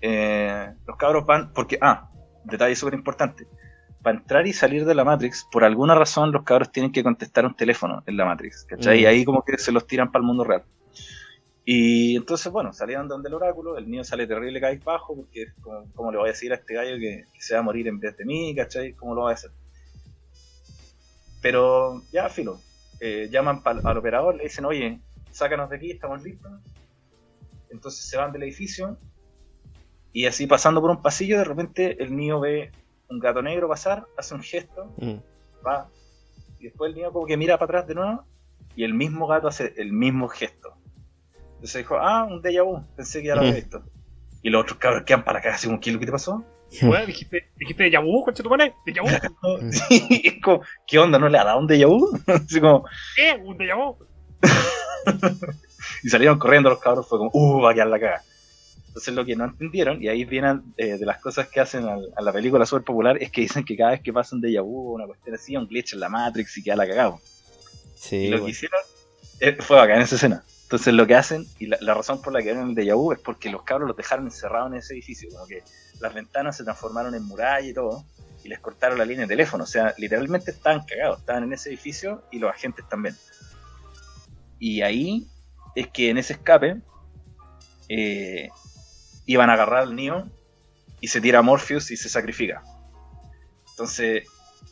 eh, 0.00 0.72
los 0.86 0.96
cabros 0.96 1.26
van, 1.26 1.52
porque, 1.52 1.78
ah, 1.80 2.10
detalle 2.44 2.76
súper 2.76 2.94
importante, 2.94 3.46
para 4.02 4.18
entrar 4.18 4.46
y 4.46 4.52
salir 4.52 4.84
de 4.84 4.94
la 4.94 5.04
Matrix, 5.04 5.46
por 5.50 5.64
alguna 5.64 5.94
razón 5.94 6.32
los 6.32 6.44
cabros 6.44 6.70
tienen 6.70 6.92
que 6.92 7.02
contestar 7.02 7.44
un 7.44 7.54
teléfono 7.54 8.02
en 8.06 8.16
la 8.16 8.24
Matrix, 8.24 8.64
¿cachai? 8.64 8.98
Mm. 8.98 9.00
Y 9.00 9.06
ahí 9.06 9.24
como 9.24 9.42
que 9.42 9.58
se 9.58 9.72
los 9.72 9.86
tiran 9.86 10.12
para 10.12 10.22
el 10.22 10.26
mundo 10.26 10.44
real. 10.44 10.62
Y 11.70 12.16
entonces, 12.16 12.50
bueno, 12.50 12.72
salieron 12.72 13.08
donde 13.08 13.28
el 13.28 13.34
oráculo, 13.34 13.76
el 13.76 13.90
niño 13.90 14.02
sale 14.02 14.26
terrible 14.26 14.58
bajo 14.82 15.14
porque 15.14 15.48
como, 15.60 15.84
¿cómo 15.92 16.10
le 16.10 16.16
voy 16.16 16.30
a 16.30 16.32
decir 16.32 16.50
a 16.50 16.54
este 16.54 16.72
gallo 16.72 16.96
que, 16.98 17.26
que 17.30 17.42
se 17.42 17.52
va 17.52 17.60
a 17.60 17.62
morir 17.62 17.86
en 17.88 18.00
vez 18.00 18.16
de 18.16 18.24
mí, 18.24 18.54
¿cachai? 18.56 18.94
¿Cómo 18.94 19.14
lo 19.14 19.20
voy 19.20 19.32
a 19.32 19.34
hacer? 19.34 19.50
Pero 21.42 22.00
ya, 22.10 22.30
filo, 22.30 22.58
eh, 23.00 23.28
llaman 23.30 23.60
al 23.64 23.98
operador, 23.98 24.36
le 24.36 24.44
dicen, 24.44 24.64
oye, 24.64 24.98
sácanos 25.30 25.68
de 25.68 25.76
aquí, 25.76 25.90
estamos 25.90 26.22
listos. 26.22 26.50
Entonces 27.68 28.02
se 28.02 28.16
van 28.16 28.32
del 28.32 28.44
edificio 28.44 28.96
y 30.14 30.24
así 30.24 30.46
pasando 30.46 30.80
por 30.80 30.88
un 30.88 31.02
pasillo, 31.02 31.36
de 31.36 31.44
repente 31.44 32.02
el 32.02 32.16
niño 32.16 32.40
ve 32.40 32.72
un 33.10 33.18
gato 33.18 33.42
negro 33.42 33.68
pasar, 33.68 34.06
hace 34.16 34.34
un 34.34 34.42
gesto, 34.42 34.90
Mm. 34.96 35.16
va, 35.66 35.90
y 36.60 36.64
después 36.64 36.88
el 36.88 36.94
niño 36.94 37.12
como 37.12 37.26
que 37.26 37.36
mira 37.36 37.58
para 37.58 37.80
atrás 37.80 37.88
de 37.88 37.94
nuevo 37.94 38.24
y 38.74 38.84
el 38.84 38.94
mismo 38.94 39.26
gato 39.26 39.48
hace 39.48 39.74
el 39.76 39.92
mismo 39.92 40.28
gesto. 40.28 40.77
Entonces 41.58 41.82
dijo, 41.82 41.96
ah, 41.98 42.24
un 42.24 42.40
déjà 42.42 42.62
vu, 42.64 42.80
pensé 42.96 43.20
que 43.20 43.28
ya 43.28 43.34
lo 43.34 43.40
había 43.42 43.54
visto. 43.54 43.82
Y 44.42 44.50
los 44.50 44.62
otros 44.62 44.78
cabros 44.78 45.02
quedan 45.04 45.24
para 45.24 45.40
acá, 45.40 45.54
así 45.54 45.66
como, 45.66 45.80
¿qué 45.80 45.90
es 45.90 45.94
lo 45.94 46.00
que 46.00 46.06
te 46.06 46.12
pasó? 46.12 46.44
Weón, 46.82 47.06
dijiste, 47.06 47.50
dijiste 47.56 47.82
de 47.84 47.90
Yabu, 47.90 48.22
concha 48.24 48.42
tu 48.42 48.50
madre, 48.50 48.74
de 48.86 48.92
Yabu, 48.92 49.08
Sí, 49.72 50.20
es 50.24 50.42
como, 50.42 50.62
¿qué 50.86 50.98
onda? 50.98 51.18
¿No 51.18 51.28
le 51.28 51.38
ha 51.38 51.44
dado 51.44 51.58
un 51.58 51.66
déjà 51.68 51.86
vu? 51.88 52.16
así 52.26 52.60
como, 52.60 52.84
¿qué? 53.16 53.32
Un 53.42 53.56
de 53.58 53.66
Yabu. 53.66 53.96
y 56.02 56.08
salieron 56.08 56.38
corriendo 56.38 56.70
los 56.70 56.78
cabros, 56.78 57.08
fue 57.08 57.18
como, 57.18 57.30
uh, 57.32 57.60
va 57.62 57.70
a 57.70 57.74
quedar 57.74 57.88
la 57.88 57.98
caga. 57.98 58.22
Entonces 58.88 59.14
lo 59.14 59.24
que 59.24 59.36
no 59.36 59.44
entendieron, 59.44 60.02
y 60.02 60.08
ahí 60.08 60.24
vienen 60.24 60.62
eh, 60.76 60.96
de 60.98 61.06
las 61.06 61.18
cosas 61.20 61.48
que 61.48 61.60
hacen 61.60 61.84
al- 61.86 62.08
a, 62.16 62.22
la 62.22 62.32
película 62.32 62.64
súper 62.66 62.84
popular, 62.84 63.16
es 63.20 63.30
que 63.30 63.42
dicen 63.42 63.64
que 63.64 63.76
cada 63.76 63.90
vez 63.92 64.00
que 64.02 64.12
pasa 64.12 64.34
un 64.34 64.42
déjà 64.42 64.62
vu 64.62 64.90
o 64.90 64.94
una 64.94 65.06
cuestión 65.06 65.34
así, 65.34 65.56
un 65.56 65.66
glitch 65.68 65.92
en 65.94 66.00
la 66.00 66.08
Matrix 66.08 66.56
y 66.58 66.62
queda 66.62 66.76
la 66.76 66.86
cagada. 66.86 67.16
Sí, 67.94 68.16
Y 68.16 68.28
lo 68.28 68.36
que 68.36 68.40
bueno. 68.42 68.48
hicieron 68.50 68.80
eh, 69.40 69.56
fue 69.60 69.76
bacán 69.76 70.00
esa 70.00 70.16
escena. 70.16 70.42
Entonces 70.68 70.92
lo 70.92 71.06
que 71.06 71.14
hacen, 71.14 71.46
y 71.58 71.64
la, 71.64 71.94
razón 71.94 72.20
por 72.20 72.30
la 72.30 72.42
que 72.42 72.50
eran 72.50 72.68
el 72.68 72.76
déjà 72.76 72.94
vu 72.94 73.12
es 73.12 73.18
porque 73.18 73.48
los 73.48 73.62
cabros 73.62 73.88
los 73.88 73.96
dejaron 73.96 74.26
encerrados 74.26 74.70
en 74.70 74.76
ese 74.76 74.92
edificio, 74.92 75.30
como 75.30 75.46
que 75.46 75.62
las 75.98 76.12
ventanas 76.12 76.58
se 76.58 76.64
transformaron 76.64 77.14
en 77.14 77.22
muralla 77.24 77.66
y 77.66 77.72
todo, 77.72 78.04
y 78.44 78.50
les 78.50 78.58
cortaron 78.58 78.98
la 78.98 79.06
línea 79.06 79.22
de 79.22 79.28
teléfono. 79.28 79.64
O 79.64 79.66
sea, 79.66 79.94
literalmente 79.96 80.50
estaban 80.50 80.84
cagados, 80.84 81.20
estaban 81.20 81.44
en 81.44 81.54
ese 81.54 81.70
edificio 81.70 82.22
y 82.30 82.38
los 82.38 82.50
agentes 82.50 82.86
también. 82.86 83.16
Y 84.58 84.82
ahí 84.82 85.26
es 85.74 85.86
que 85.88 86.10
en 86.10 86.18
ese 86.18 86.34
escape 86.34 86.82
eh, 87.88 88.50
iban 89.24 89.48
a 89.48 89.54
agarrar 89.54 89.84
al 89.84 89.96
Neo 89.96 90.28
y 91.00 91.08
se 91.08 91.22
tira 91.22 91.38
a 91.38 91.42
Morpheus 91.42 91.90
y 91.90 91.96
se 91.96 92.10
sacrifica. 92.10 92.62
Entonces 93.70 94.24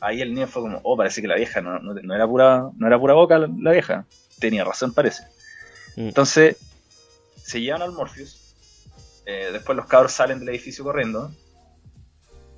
ahí 0.02 0.20
el 0.20 0.34
Neo 0.34 0.46
fue 0.46 0.60
como, 0.60 0.78
oh, 0.82 0.94
parece 0.94 1.22
que 1.22 1.28
la 1.28 1.36
vieja 1.36 1.62
no 1.62 2.14
era, 2.14 2.28
pura, 2.28 2.68
no 2.76 2.86
era 2.86 2.98
pura 2.98 3.14
boca 3.14 3.38
la, 3.38 3.48
la 3.58 3.72
vieja. 3.72 4.04
Tenía 4.38 4.62
razón, 4.62 4.92
parece. 4.92 5.34
Mm. 5.96 6.08
Entonces 6.08 6.56
se 7.42 7.60
llevan 7.60 7.82
al 7.82 7.92
Morpheus. 7.92 8.42
eh, 9.28 9.50
después 9.52 9.74
los 9.76 9.86
cabros 9.86 10.12
salen 10.12 10.38
del 10.38 10.50
edificio 10.50 10.84
corriendo. 10.84 11.32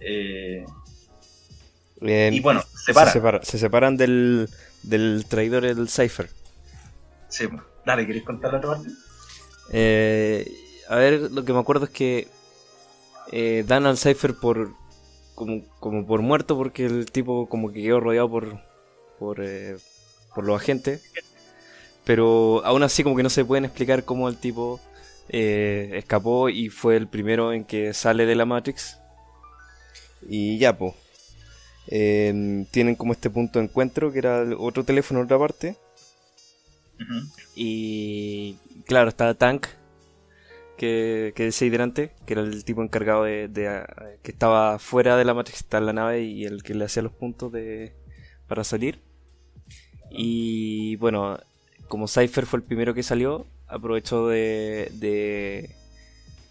eh, 0.01 0.65
Bien, 2.01 2.33
y 2.35 2.41
bueno, 2.41 2.63
se 2.85 2.93
paran. 2.95 3.13
separa- 3.13 3.43
se 3.43 3.59
separan 3.59 3.97
del, 3.97 4.49
del 4.83 5.25
traidor, 5.29 5.65
el 5.65 5.89
Cypher. 5.89 6.31
Sí, 7.29 7.49
dale, 7.85 8.07
¿queréis 8.07 8.25
contar 8.25 8.53
la 8.53 8.59
otra 8.59 8.71
parte? 8.71 8.89
Eh, 9.73 10.47
a 10.89 10.97
ver, 10.97 11.31
lo 11.33 11.45
que 11.45 11.53
me 11.53 11.59
acuerdo 11.59 11.87
es 11.87 11.91
que 11.91 12.29
eh, 13.33 13.65
dan 13.67 13.87
al 13.87 13.99
Cypher 13.99 14.35
por 14.35 14.71
como, 15.35 15.63
como 15.81 16.07
por 16.07 16.23
muerto 16.23 16.57
porque 16.57 16.87
el 16.87 17.11
tipo 17.11 17.49
como 17.49 17.73
que 17.73 17.83
quedó 17.83 18.01
rodeado 18.01 18.31
por 18.31 18.61
por, 19.19 19.41
eh, 19.43 19.77
por 20.35 20.45
los 20.45 20.61
agentes. 20.61 21.03
Pero 22.09 22.65
aún 22.65 22.83
así 22.83 23.03
como 23.03 23.17
que 23.17 23.23
no 23.23 23.29
se 23.29 23.45
pueden 23.45 23.67
explicar 23.67 24.03
cómo 24.03 24.31
el 24.31 24.39
tipo 24.39 24.81
eh, 25.29 25.91
escapó 25.93 26.49
y 26.49 26.71
fue 26.71 26.97
el 26.97 27.07
primero 27.07 27.53
en 27.53 27.67
que 27.67 27.93
sale 27.93 28.25
de 28.25 28.35
la 28.35 28.47
Matrix. 28.47 28.99
Y 30.27 30.57
ya, 30.57 30.79
pues. 30.79 30.95
tienen 31.87 32.95
como 32.97 33.13
este 33.13 33.29
punto 33.29 33.59
de 33.59 33.67
encuentro 33.67 34.11
que 34.11 34.21
era 34.21 34.43
otro 34.57 34.85
teléfono 34.85 35.21
en 35.21 35.27
otra 35.27 35.39
parte. 35.39 35.77
Y 37.55 38.57
claro, 38.87 39.11
estaba 39.11 39.35
Tank, 39.35 39.67
que, 40.79 41.35
que 41.37 41.51
ahí 41.61 41.69
delante, 41.69 42.13
que 42.25 42.33
era 42.33 42.41
el 42.41 42.65
tipo 42.65 42.83
encargado 42.83 43.25
de, 43.25 43.49
de, 43.49 43.69
ah, 43.69 43.87
que 44.23 44.33
estaba 44.33 44.79
fuera 44.79 45.19
de 45.19 45.27
la 45.27 45.35
Matrix, 45.35 45.59
estaba 45.59 45.83
en 45.83 45.87
la 45.87 45.93
nave 45.93 46.23
y 46.23 46.47
el 46.47 46.63
que 46.63 46.73
le 46.73 46.87
hacía 46.87 47.03
los 47.03 47.13
puntos 47.13 47.53
de, 47.53 47.93
para 48.47 48.65
salir. 48.65 49.03
Y 50.11 50.97
bueno, 50.97 51.39
como 51.89 52.07
Cypher 52.09 52.47
fue 52.47 52.59
el 52.59 52.65
primero 52.65 52.95
que 52.95 53.03
salió, 53.03 53.47
aprovechó 53.67 54.29
de, 54.29 54.91
de 54.95 55.71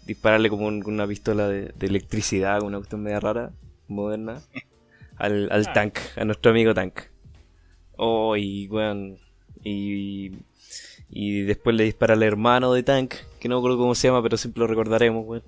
dispararle 0.06 0.50
como 0.50 0.66
un- 0.66 0.84
una 0.86 1.06
pistola 1.06 1.48
de, 1.48 1.72
de 1.74 1.86
electricidad, 1.86 2.62
una 2.62 2.78
cuestión 2.78 3.02
media 3.02 3.20
rara, 3.20 3.50
moderna, 3.88 4.40
al, 5.16 5.48
al 5.50 5.66
Ah. 5.68 5.72
Tank, 5.72 5.98
a 6.16 6.24
nuestro 6.24 6.50
amigo 6.50 6.74
Tank. 6.74 7.00
Oh, 7.96 8.36
y 8.36 8.68
bueno, 8.68 9.16
y, 9.64 10.32
y 11.10 11.40
después 11.42 11.74
le 11.74 11.84
dispara 11.84 12.14
al 12.14 12.22
hermano 12.22 12.72
de 12.72 12.82
Tank, 12.84 13.14
que 13.40 13.48
no 13.48 13.56
me 13.56 13.60
acuerdo 13.60 13.78
cómo 13.78 13.94
se 13.94 14.08
llama, 14.08 14.22
pero 14.22 14.36
siempre 14.36 14.60
lo 14.60 14.66
recordaremos, 14.66 15.24
weón. 15.26 15.42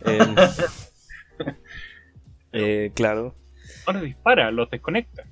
Em, 0.04 0.34
eh, 2.52 2.90
claro. 2.94 3.34
No 3.86 3.92
los 3.94 4.02
dispara, 4.02 4.50
los 4.50 4.70
desconecta. 4.70 5.24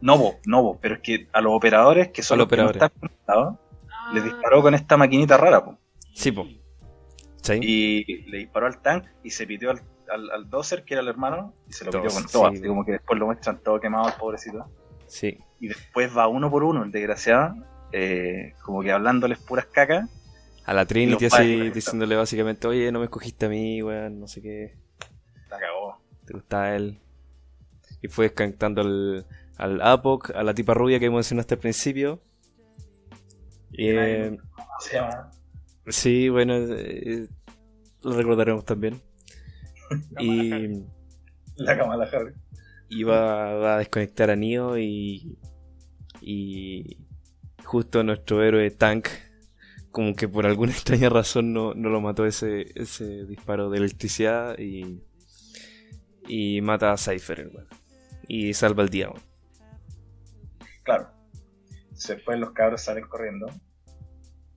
Novo, 0.00 0.38
Novo, 0.46 0.78
pero 0.80 0.96
es 0.96 1.00
que 1.00 1.28
a 1.32 1.40
los 1.40 1.52
operadores 1.52 2.08
que 2.08 2.22
son 2.22 2.38
los 2.38 2.46
los 2.46 2.50
que 2.50 2.56
no 2.62 2.68
operadores. 2.68 2.92
están 2.94 3.00
conectados, 3.00 3.58
Ah, 3.90 4.10
les 4.14 4.24
disparó 4.24 4.62
con 4.62 4.74
esta 4.74 4.96
maquinita 4.96 5.36
rara, 5.36 5.64
po. 5.64 5.76
Sí, 6.14 6.32
po. 6.32 6.46
¿Sí? 7.42 7.58
Y 7.62 8.22
le 8.30 8.38
disparó 8.38 8.66
al 8.66 8.80
tank 8.80 9.04
y 9.22 9.30
se 9.30 9.46
pitió 9.46 9.70
al, 9.70 9.82
al, 10.10 10.30
al 10.30 10.48
dozer, 10.50 10.84
que 10.84 10.94
era 10.94 11.02
el 11.02 11.08
hermano, 11.08 11.52
y 11.68 11.72
se 11.72 11.84
lo 11.84 11.90
pitió 11.90 12.04
Dozer, 12.04 12.22
con 12.22 12.32
todo. 12.32 12.50
sí. 12.50 12.56
Así 12.58 12.66
como 12.68 12.84
que 12.84 12.92
después 12.92 13.18
lo 13.18 13.26
muestran 13.26 13.58
todo 13.62 13.80
quemado 13.80 14.06
al 14.06 14.14
pobrecito. 14.14 14.66
Sí. 15.06 15.38
Y 15.60 15.68
después 15.68 16.16
va 16.16 16.28
uno 16.28 16.50
por 16.50 16.64
uno, 16.64 16.84
el 16.84 16.90
desgraciado, 16.92 17.54
eh, 17.92 18.54
como 18.62 18.82
que 18.82 18.92
hablándoles 18.92 19.38
puras 19.40 19.66
cacas. 19.66 20.08
A 20.64 20.74
la 20.74 20.84
Trinity 20.86 21.26
así 21.26 21.70
diciéndole 21.70 22.14
básicamente, 22.16 22.68
oye, 22.68 22.92
no 22.92 22.98
me 22.98 23.06
escogiste 23.06 23.46
a 23.46 23.48
mí, 23.48 23.82
weón, 23.82 24.20
no 24.20 24.28
sé 24.28 24.42
qué, 24.42 24.74
La 25.50 25.58
cagó. 25.58 25.98
te 26.26 26.34
gustaba 26.34 26.74
él. 26.76 27.00
Y 28.02 28.08
fue 28.08 28.26
desconectando 28.26 28.82
al, 28.82 29.26
al 29.58 29.82
Apoc, 29.82 30.30
a 30.30 30.42
la 30.42 30.54
tipa 30.54 30.72
rubia 30.72 30.98
que 30.98 31.10
mencionaste 31.10 31.54
al 31.54 31.60
principio. 31.60 32.22
Y, 33.70 33.88
eh, 33.90 34.38
¿Cómo 34.54 34.68
se 34.80 34.94
llama? 34.94 35.30
sí, 35.88 36.28
bueno, 36.28 36.54
eh, 36.56 37.28
lo 38.02 38.12
recordaremos 38.12 38.64
también. 38.64 39.00
Y, 40.20 40.84
La 41.56 41.76
Kamala 41.78 42.06
y 42.90 43.02
va, 43.04 43.54
va 43.54 43.74
a 43.74 43.78
desconectar 43.78 44.30
a 44.30 44.36
Neo 44.36 44.78
y, 44.78 45.38
y 46.20 46.98
justo 47.64 48.02
nuestro 48.02 48.42
héroe 48.42 48.70
Tank, 48.70 49.08
como 49.90 50.14
que 50.14 50.28
por 50.28 50.46
alguna 50.46 50.72
extraña 50.72 51.08
razón 51.08 51.52
no, 51.52 51.74
no 51.74 51.88
lo 51.90 52.00
mató 52.00 52.26
ese, 52.26 52.66
ese 52.74 53.24
disparo 53.26 53.70
de 53.70 53.78
electricidad 53.78 54.58
y, 54.58 55.02
y 56.26 56.60
mata 56.62 56.92
a 56.92 56.98
Cypher, 56.98 57.50
weón. 57.52 57.66
Y 58.26 58.52
salva 58.52 58.82
el 58.82 58.90
día. 58.90 59.10
Claro. 60.88 61.10
Entonces, 61.82 62.16
Después 62.16 62.38
los 62.38 62.52
cabros 62.52 62.80
salen 62.80 63.04
corriendo. 63.06 63.46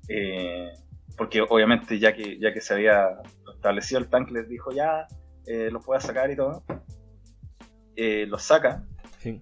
Eh, 0.08 0.72
porque 1.18 1.42
obviamente 1.42 2.00
ya 2.00 2.14
que, 2.16 2.40
ya 2.40 2.54
que 2.54 2.62
se 2.62 2.74
había 2.74 3.18
establecido 3.54 4.00
el 4.00 4.08
tanque, 4.10 4.32
les 4.32 4.48
dijo 4.48 4.72
ya, 4.72 5.08
eh, 5.46 5.70
los 5.72 5.84
a 5.94 6.00
sacar 6.00 6.32
y 6.32 6.38
todo. 6.38 6.64
Eh, 7.98 8.26
los 8.28 8.44
saca 8.44 8.86
Sí. 9.20 9.42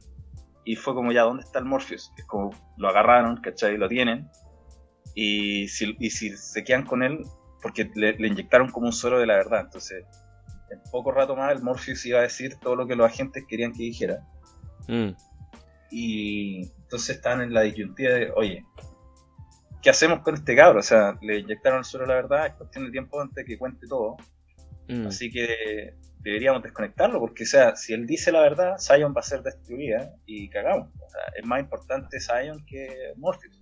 y 0.66 0.76
fue 0.76 0.96
como 0.96 1.12
ya, 1.12 1.22
¿dónde 1.22 1.44
está 1.44 1.60
el 1.60 1.66
Morpheus? 1.66 2.12
Es 2.18 2.26
como 2.26 2.50
lo 2.78 2.90
agarraron, 2.90 3.38
¿cachai? 3.38 3.78
Lo 3.78 3.88
tienen. 3.88 4.28
Y 5.14 5.68
si, 5.68 5.96
y 6.00 6.10
si 6.10 6.36
se 6.36 6.64
quedan 6.64 6.88
con 6.88 7.04
él, 7.04 7.20
porque 7.62 7.92
le, 7.94 8.14
le 8.18 8.28
inyectaron 8.30 8.70
como 8.72 8.88
un 8.88 8.94
suero 8.94 9.20
de 9.20 9.28
la 9.28 9.36
verdad. 9.36 9.62
Entonces, 9.66 10.06
en 10.72 10.82
poco 10.92 11.12
rato 11.12 11.36
más 11.36 11.52
el 11.56 11.62
Morpheus 11.62 12.04
iba 12.08 12.18
a 12.18 12.24
decir 12.24 12.56
todo 12.60 12.76
lo 12.76 12.88
que 12.88 12.96
los 12.96 13.06
agentes 13.06 13.46
querían 13.48 13.74
que 13.74 13.84
dijera. 13.84 14.26
Mm, 14.88 15.10
Y 15.92 16.72
entonces 16.90 17.18
están 17.18 17.40
en 17.42 17.54
la 17.54 17.62
disyuntiva 17.62 18.14
de, 18.14 18.32
oye, 18.36 18.66
¿qué 19.84 19.92
hacemos 19.92 20.22
con 20.22 20.34
este 20.34 20.56
cabro? 20.56 20.80
O 20.80 20.84
sea, 20.84 21.16
le 21.22 21.38
inyectaron 21.38 21.78
el 21.80 21.86
suelo 21.86 22.08
la 22.08 22.16
verdad, 22.16 22.48
es 22.48 22.54
cuestión 22.54 22.86
de 22.86 22.92
tiempo 22.92 23.22
antes 23.22 23.36
de 23.36 23.46
que 23.46 23.60
cuente 23.60 23.86
todo. 23.88 24.18
mm. 24.88 25.06
Así 25.06 25.30
que 25.30 25.94
deberíamos 26.22 26.64
desconectarlo, 26.64 27.20
porque 27.20 27.44
o 27.44 27.46
sea, 27.46 27.76
si 27.76 27.94
él 27.94 28.08
dice 28.08 28.32
la 28.32 28.42
verdad, 28.42 28.78
Zion 28.80 29.14
va 29.16 29.20
a 29.20 29.24
ser 29.24 29.44
destruida 29.44 30.12
y 30.26 30.50
cagamos. 30.50 30.90
O 30.96 31.10
sea, 31.12 31.22
es 31.38 31.46
más 31.46 31.60
importante 31.60 32.18
Zion 32.20 32.66
que 32.66 33.14
Morpheus. 33.18 33.60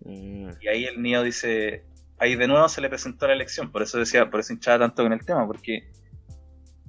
Mm, 0.00 0.50
Y 0.60 0.68
ahí 0.68 0.86
el 0.86 1.00
Neo 1.00 1.22
dice, 1.22 1.84
ahí 2.18 2.34
de 2.34 2.48
nuevo 2.48 2.68
se 2.68 2.80
le 2.80 2.88
presentó 2.88 3.28
la 3.28 3.34
elección, 3.34 3.70
por 3.70 3.82
eso 3.82 3.96
decía, 3.96 4.28
por 4.28 4.40
eso 4.40 4.52
hinchaba 4.52 4.80
tanto 4.80 5.04
con 5.04 5.12
el 5.12 5.24
tema, 5.24 5.46
porque 5.46 5.88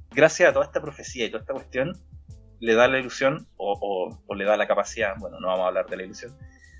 gracias 0.10 0.50
a 0.50 0.54
toda 0.54 0.66
esta 0.66 0.82
profecía 0.82 1.26
y 1.26 1.30
toda 1.30 1.42
esta 1.42 1.54
cuestión, 1.54 1.94
le 2.60 2.74
da 2.76 2.88
la 2.88 3.00
ilusión, 3.00 3.48
o, 3.58 3.74
o- 3.80 4.24
o 4.28 4.36
le 4.36 4.46
da 4.46 4.58
la 4.58 4.68
capacidad, 4.68 5.14
bueno, 5.20 5.40
no 5.40 5.48
vamos 5.48 5.66
a 5.66 5.68
hablar 5.68 5.88
de 5.88 5.98
la 5.98 6.04
ilusión, 6.04 6.38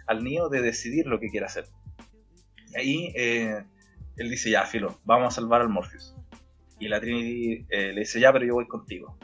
al 0.08 0.24
Neo 0.24 0.50
de 0.50 0.62
decidir 0.62 1.06
lo 1.08 1.20
que 1.20 1.30
quiere 1.30 1.46
hacer. 1.46 1.66
Y 2.74 2.78
ahí 2.78 3.14
eh, 3.16 3.64
él 4.18 4.30
dice, 4.30 4.50
ya, 4.50 4.64
Filo, 4.66 5.00
vamos 5.04 5.34
a 5.34 5.36
salvar 5.42 5.62
al 5.62 5.70
Morpheus. 5.70 6.16
Y 6.80 6.88
la 6.88 7.00
Trinity 7.00 7.66
eh, 7.70 7.94
le 7.94 8.02
dice, 8.02 8.20
ya, 8.20 8.32
pero 8.34 8.46
yo 8.46 8.54
voy 8.56 8.68
contigo. 8.68 9.18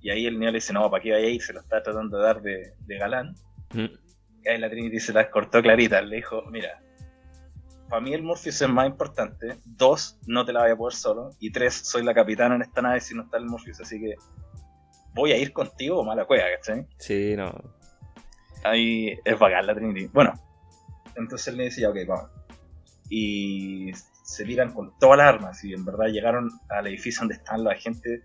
Y 0.00 0.10
ahí 0.10 0.26
el 0.26 0.38
Neo 0.38 0.50
le 0.50 0.56
dice, 0.58 0.72
no, 0.72 0.90
¿para 0.90 1.02
qué 1.02 1.12
vaya 1.12 1.26
a 1.26 1.30
ir? 1.30 1.42
Se 1.42 1.52
lo 1.52 1.60
está 1.60 1.82
tratando 1.82 2.16
de 2.18 2.22
dar 2.24 2.42
de, 2.42 2.72
de 2.80 2.98
galán. 2.98 3.34
mm. 3.74 3.84
Y 4.42 4.48
ahí 4.48 4.58
la 4.58 4.70
Trinity 4.70 4.98
se 4.98 5.12
la 5.12 5.30
cortó 5.30 5.60
clarita. 5.62 6.00
Le 6.00 6.16
dijo, 6.16 6.42
mira, 6.50 6.82
para 7.88 8.00
mí 8.00 8.14
el 8.14 8.22
Morpheus 8.22 8.60
es 8.62 8.68
más 8.68 8.86
importante. 8.88 9.58
Dos, 9.64 10.18
no 10.26 10.44
te 10.46 10.52
la 10.54 10.62
voy 10.62 10.70
a 10.70 10.76
poder 10.76 10.94
solo. 10.94 11.30
Y 11.40 11.52
tres, 11.52 11.74
soy 11.74 12.02
la 12.02 12.14
capitana 12.14 12.54
en 12.56 12.62
esta 12.62 12.80
nave 12.80 13.00
si 13.00 13.14
no 13.14 13.22
está 13.24 13.36
el 13.36 13.44
Morpheus. 13.46 13.80
Así 13.80 14.00
que 14.00 14.14
voy 15.14 15.32
a 15.32 15.36
ir 15.36 15.52
contigo 15.52 15.98
o 15.98 16.04
mala 16.04 16.24
cueva, 16.24 16.44
¿cachai? 16.56 16.86
Sí, 16.98 17.34
no. 17.36 17.52
Ahí 18.64 19.18
es 19.24 19.38
bacán 19.38 19.66
la 19.66 19.74
Trinity. 19.74 20.06
Bueno, 20.12 20.32
entonces 21.16 21.48
él 21.48 21.56
le 21.56 21.64
dice, 21.64 21.80
ya, 21.82 21.90
ok, 21.90 21.96
vamos. 22.06 22.30
Y 23.08 23.90
se 24.22 24.44
tiran 24.44 24.72
con 24.72 24.96
todas 24.98 25.18
las 25.18 25.26
armas. 25.28 25.64
Y 25.64 25.72
en 25.74 25.84
verdad 25.84 26.06
llegaron 26.08 26.50
al 26.68 26.86
edificio 26.86 27.20
donde 27.20 27.34
están 27.36 27.64
los 27.64 27.72
agentes. 27.72 28.22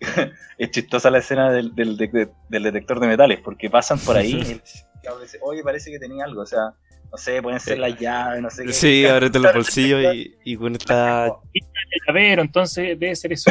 es 0.58 0.70
chistosa 0.70 1.10
la 1.10 1.18
escena 1.18 1.52
del, 1.52 1.74
del, 1.74 1.96
de- 1.96 2.28
del 2.48 2.62
detector 2.64 2.98
de 3.00 3.06
metales, 3.06 3.40
porque 3.40 3.70
pasan 3.70 3.98
por 4.00 4.16
ahí 4.16 4.32
y 4.46 4.50
el 4.52 4.62
cabrón 5.02 5.22
dice, 5.22 5.38
oye, 5.42 5.62
parece 5.62 5.90
que 5.90 5.98
tenía 5.98 6.24
algo. 6.24 6.42
O 6.42 6.46
sea, 6.46 6.74
no 7.10 7.16
sé, 7.18 7.40
pueden 7.40 7.60
ser 7.60 7.78
las 7.78 7.98
llaves, 7.98 8.42
no 8.42 8.50
sé 8.50 8.64
qué. 8.64 8.72
Sí, 8.72 9.06
ábrete 9.06 9.38
los 9.38 9.54
bolsillos 9.54 10.14
y, 10.14 10.34
y 10.44 10.56
bueno, 10.56 10.76
está. 10.76 11.26
El 11.26 12.00
llavero, 12.06 12.42
entonces 12.42 12.98
debe 12.98 13.14
ser 13.14 13.32
eso. 13.32 13.50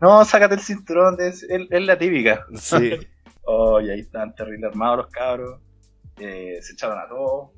No, 0.00 0.24
sácate 0.24 0.54
el 0.54 0.60
cinturón, 0.60 1.16
es, 1.20 1.42
es- 1.42 1.68
es 1.70 1.82
la 1.82 1.98
típica. 1.98 2.44
Sí. 2.56 2.92
Oh, 3.52 3.80
y 3.80 3.90
ahí 3.90 4.00
están 4.00 4.32
terrible 4.34 4.68
armados 4.68 4.98
los 4.98 5.06
cabros. 5.08 5.60
Eh, 6.18 6.58
se 6.62 6.74
echaron 6.74 6.98
a 7.00 7.08
todos. 7.08 7.50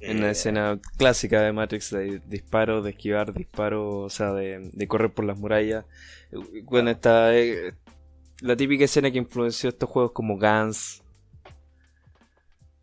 En 0.00 0.18
una 0.18 0.28
Eh, 0.28 0.32
escena 0.32 0.78
clásica 0.98 1.40
de 1.40 1.52
Matrix 1.52 1.90
de 1.92 2.20
disparo, 2.26 2.82
de 2.82 2.90
esquivar, 2.90 3.32
disparo, 3.32 4.00
o 4.00 4.10
sea, 4.10 4.32
de, 4.34 4.68
de 4.70 4.88
correr 4.88 5.10
por 5.14 5.24
las 5.24 5.38
murallas. 5.38 5.86
Bueno, 6.64 6.90
está 6.90 7.34
eh, 7.34 7.72
la 8.42 8.54
típica 8.56 8.84
escena 8.84 9.10
que 9.10 9.16
influenció 9.18 9.70
estos 9.70 9.88
juegos 9.88 10.12
como 10.12 10.36
Guns. 10.38 11.02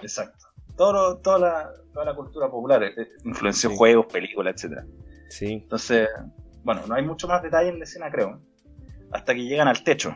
Exacto. 0.01 0.47
Todo 0.75 1.17
toda, 1.19 1.39
la, 1.39 1.69
toda 1.93 2.05
la 2.05 2.15
cultura 2.15 2.49
popular 2.49 2.83
eh, 2.83 2.93
eh, 2.97 3.07
influenció 3.23 3.69
Sí. 3.69 3.75
juegos, 3.77 4.07
películas, 4.07 4.55
etcétera. 4.55 4.85
Sí. 5.29 5.53
Entonces, 5.63 6.07
bueno, 6.63 6.81
no 6.87 6.95
hay 6.95 7.03
mucho 7.05 7.27
más 7.27 7.43
detalle 7.43 7.69
en 7.69 7.77
la 7.77 7.83
escena, 7.85 8.09
creo. 8.09 8.41
Hasta 9.11 9.33
que 9.33 9.43
llegan 9.43 9.67
al 9.67 9.83
techo. 9.83 10.15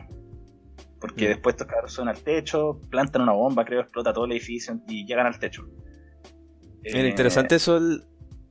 Porque 1.00 1.24
Mm. 1.26 1.28
después 1.28 1.54
estos 1.54 1.66
cabros 1.66 1.92
suben 1.92 2.08
al 2.08 2.18
techo, 2.18 2.78
plantan 2.90 3.22
una 3.22 3.32
bomba, 3.32 3.64
creo, 3.64 3.80
explota 3.80 4.12
todo 4.12 4.26
el 4.26 4.32
edificio 4.32 4.78
y 4.86 5.06
llegan 5.06 5.26
al 5.26 5.38
techo. 5.38 5.66
Eh, 6.84 7.08
interesante 7.08 7.54
eso 7.56 7.80
del, 7.80 8.02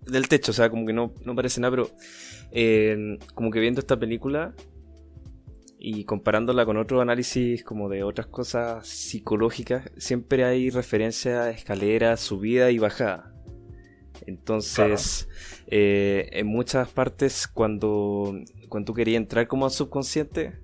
del 0.07 0.27
techo, 0.27 0.51
o 0.51 0.53
sea, 0.55 0.69
como 0.69 0.85
que 0.85 0.93
no, 0.93 1.13
no 1.25 1.35
parece 1.35 1.61
nada, 1.61 1.71
pero 1.71 1.89
eh, 2.51 3.17
como 3.35 3.51
que 3.51 3.59
viendo 3.59 3.79
esta 3.79 3.99
película 3.99 4.53
y 5.77 6.03
comparándola 6.05 6.65
con 6.65 6.77
otro 6.77 7.01
análisis 7.01 7.63
como 7.63 7.87
de 7.87 8.03
otras 8.03 8.27
cosas 8.27 8.87
psicológicas, 8.87 9.89
siempre 9.97 10.43
hay 10.43 10.69
referencia 10.71 11.43
a 11.43 11.49
escaleras, 11.51 12.19
subida 12.19 12.69
y 12.71 12.79
bajada. 12.79 13.33
Entonces, 14.25 15.27
eh, 15.71 16.29
en 16.31 16.47
muchas 16.47 16.89
partes 16.89 17.47
cuando, 17.47 18.33
cuando 18.69 18.87
tú 18.87 18.93
querías 18.93 19.17
entrar 19.21 19.47
como 19.47 19.65
al 19.65 19.71
subconsciente, 19.71 20.59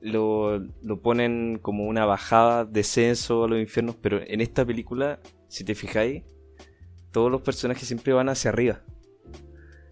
lo, 0.00 0.58
lo 0.58 1.00
ponen 1.02 1.58
como 1.60 1.86
una 1.86 2.06
bajada, 2.06 2.64
descenso 2.64 3.44
a 3.44 3.48
los 3.48 3.60
infiernos, 3.60 3.96
pero 3.96 4.20
en 4.26 4.40
esta 4.40 4.64
película, 4.64 5.20
si 5.48 5.64
te 5.64 5.74
fijáis, 5.74 6.22
todos 7.12 7.30
los 7.30 7.42
personajes 7.42 7.86
siempre 7.86 8.12
van 8.12 8.28
hacia 8.28 8.50
arriba. 8.50 8.82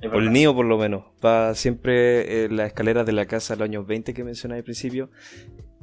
O 0.02 0.18
el. 0.18 0.32
Neo 0.32 0.54
por 0.54 0.66
lo 0.66 0.78
menos. 0.78 1.04
Va 1.24 1.54
siempre 1.54 2.44
en 2.44 2.56
las 2.56 2.68
escaleras 2.68 3.06
de 3.06 3.12
la 3.12 3.26
casa 3.26 3.54
de 3.54 3.60
los 3.60 3.68
años 3.68 3.86
20 3.86 4.14
que 4.14 4.24
mencioné 4.24 4.56
al 4.56 4.64
principio. 4.64 5.10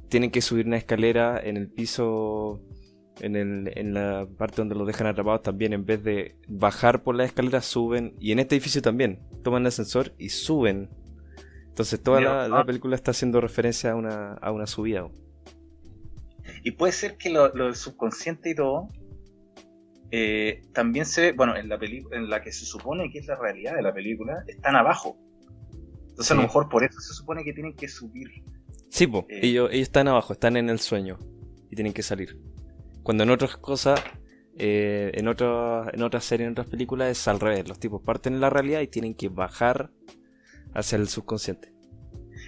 Tienen 0.09 0.31
que 0.31 0.41
subir 0.41 0.67
una 0.67 0.77
escalera 0.77 1.39
en 1.43 1.57
el 1.57 1.69
piso, 1.69 2.61
en, 3.19 3.35
el, 3.35 3.71
en 3.75 3.93
la 3.93 4.27
parte 4.37 4.57
donde 4.57 4.75
los 4.75 4.87
dejan 4.87 5.07
atrapados 5.07 5.43
también. 5.43 5.73
En 5.73 5.85
vez 5.85 6.03
de 6.03 6.35
bajar 6.47 7.03
por 7.03 7.15
la 7.15 7.25
escalera, 7.25 7.61
suben. 7.61 8.15
Y 8.19 8.31
en 8.31 8.39
este 8.39 8.55
edificio 8.55 8.81
también. 8.81 9.19
Toman 9.43 9.63
el 9.63 9.67
ascensor 9.67 10.13
y 10.17 10.29
suben. 10.29 10.89
Entonces 11.67 12.01
toda 12.01 12.21
la, 12.21 12.47
la 12.47 12.59
ah. 12.59 12.65
película 12.65 12.95
está 12.95 13.11
haciendo 13.11 13.41
referencia 13.41 13.91
a 13.91 13.95
una, 13.95 14.33
a 14.33 14.51
una 14.51 14.67
subida. 14.67 15.07
Y 16.63 16.71
puede 16.71 16.93
ser 16.93 17.17
que 17.17 17.29
lo, 17.29 17.53
lo 17.55 17.65
del 17.65 17.75
subconsciente 17.75 18.51
y 18.51 18.55
todo 18.55 18.87
eh, 20.11 20.61
también 20.73 21.05
se 21.05 21.21
ve, 21.21 21.31
bueno, 21.31 21.55
en 21.55 21.67
la 21.69 21.79
película, 21.79 22.15
en 22.15 22.29
la 22.29 22.41
que 22.41 22.51
se 22.51 22.65
supone 22.65 23.09
que 23.09 23.17
es 23.17 23.25
la 23.25 23.35
realidad 23.35 23.75
de 23.75 23.81
la 23.81 23.91
película, 23.91 24.43
están 24.47 24.75
abajo. 24.75 25.17
Entonces 26.09 26.31
a 26.31 26.35
lo 26.35 26.43
mejor 26.43 26.69
por 26.69 26.83
eso 26.83 26.99
se 26.99 27.13
supone 27.15 27.43
que 27.43 27.51
tienen 27.53 27.73
que 27.75 27.87
subir. 27.87 28.27
Sí, 28.89 29.07
po, 29.07 29.25
Eh. 29.29 29.39
ellos, 29.41 29.69
ellos 29.71 29.87
están 29.87 30.07
abajo, 30.07 30.33
están 30.33 30.55
en 30.55 30.69
el 30.69 30.79
sueño 30.79 31.17
y 31.71 31.75
tienen 31.75 31.93
que 31.93 32.03
salir. 32.03 32.37
Cuando 33.03 33.23
en 33.23 33.29
otras 33.29 33.57
cosas, 33.57 34.01
eh, 34.57 35.11
en, 35.13 35.27
otras 35.27 35.93
en 35.93 36.01
otras 36.03 36.23
series, 36.23 36.47
en 36.47 36.53
otras 36.53 36.67
películas, 36.67 37.09
es 37.09 37.27
al 37.27 37.39
revés. 37.39 37.67
Los 37.67 37.79
tipos 37.79 38.01
parten 38.01 38.33
en 38.33 38.39
la 38.41 38.49
realidad 38.49 38.81
y 38.81 38.87
tienen 38.87 39.13
que 39.15 39.29
bajar 39.29 39.91
hacia 40.73 40.95
el 40.97 41.07
subconsciente. 41.07 41.71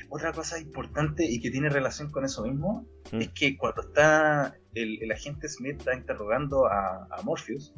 otra 0.09 0.31
cosa 0.31 0.59
importante 0.59 1.25
y 1.25 1.39
que 1.41 1.51
tiene 1.51 1.69
relación 1.69 2.09
con 2.11 2.23
eso 2.25 2.43
mismo 2.43 2.87
Mm. 3.11 3.21
es 3.21 3.29
que 3.29 3.57
cuando 3.57 3.81
está 3.81 4.55
el, 4.73 5.01
el 5.03 5.11
agente 5.11 5.47
Smith 5.47 5.77
está 5.79 5.93
interrogando 5.95 6.65
a, 6.67 7.07
a 7.11 7.21
Morpheus, 7.23 7.73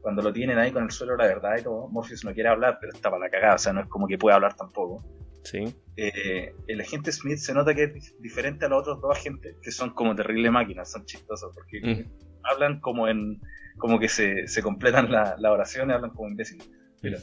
cuando 0.00 0.22
lo 0.22 0.32
tienen 0.32 0.58
ahí 0.58 0.72
con 0.72 0.84
el 0.84 0.90
suelo 0.90 1.16
la 1.16 1.26
verdad 1.26 1.58
y 1.58 1.62
todo, 1.62 1.88
Morpheus 1.88 2.24
no 2.24 2.32
quiere 2.32 2.48
hablar, 2.48 2.78
pero 2.80 2.92
está 2.92 3.10
para 3.10 3.24
la 3.26 3.30
cagada, 3.30 3.54
o 3.56 3.58
sea, 3.58 3.72
no 3.72 3.80
es 3.82 3.88
como 3.88 4.06
que 4.06 4.18
pueda 4.18 4.36
hablar 4.36 4.54
tampoco. 4.54 5.04
Sí. 5.44 5.74
Eh, 5.96 6.54
el 6.68 6.80
agente 6.80 7.12
Smith 7.12 7.38
se 7.38 7.52
nota 7.52 7.74
que 7.74 7.84
es 7.84 7.92
dif- 7.94 8.16
diferente 8.18 8.64
a 8.64 8.68
los 8.68 8.80
otros 8.80 9.00
dos 9.00 9.16
agentes, 9.16 9.56
que 9.62 9.70
son 9.72 9.90
como 9.90 10.14
terrible 10.14 10.50
máquinas, 10.50 10.90
son 10.90 11.04
chistosos, 11.04 11.52
porque 11.54 11.80
Mm. 11.82 12.10
hablan 12.44 12.80
como 12.80 13.08
en 13.08 13.40
como 13.78 13.98
que 13.98 14.08
se, 14.08 14.46
se 14.48 14.62
completan 14.62 15.10
la, 15.10 15.34
la 15.38 15.50
oración 15.50 15.90
y 15.90 15.92
hablan 15.94 16.10
como 16.10 16.28
imbéciles. 16.28 16.70
Mira, 17.02 17.18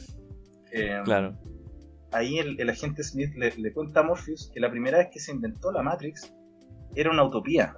eh, 0.72 1.00
Claro. 1.04 1.38
ahí 2.12 2.38
el, 2.38 2.60
el 2.60 2.68
agente 2.70 3.02
Smith 3.04 3.32
le, 3.36 3.52
le 3.56 3.72
cuenta 3.72 4.00
a 4.00 4.02
Morpheus 4.02 4.50
que 4.52 4.60
la 4.60 4.70
primera 4.70 4.98
vez 4.98 5.08
que 5.12 5.20
se 5.20 5.32
inventó 5.32 5.72
la 5.72 5.82
Matrix 5.82 6.32
era 6.94 7.10
una 7.10 7.22
utopía. 7.24 7.76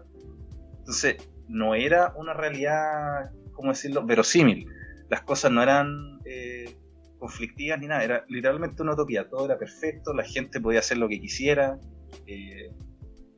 Entonces, 0.79 1.17
no 1.49 1.75
era 1.75 2.13
una 2.17 2.33
realidad, 2.35 3.31
¿cómo 3.53 3.71
decirlo?, 3.71 4.05
verosímil. 4.05 4.67
Las 5.11 5.23
cosas 5.23 5.53
no 5.53 5.63
eran 5.63 6.19
eh, 6.25 6.77
conflictivas 7.23 7.79
ni 7.79 7.87
nada, 7.87 8.03
era 8.03 8.25
literalmente 8.29 8.83
una 8.83 8.95
utopía. 8.95 9.29
Todo 9.29 9.47
era 9.47 9.57
perfecto, 9.57 10.13
la 10.13 10.25
gente 10.25 10.61
podía 10.61 10.81
hacer 10.81 10.99
lo 10.99 11.09
que 11.09 11.21
quisiera, 11.21 11.79
eh, 12.27 12.75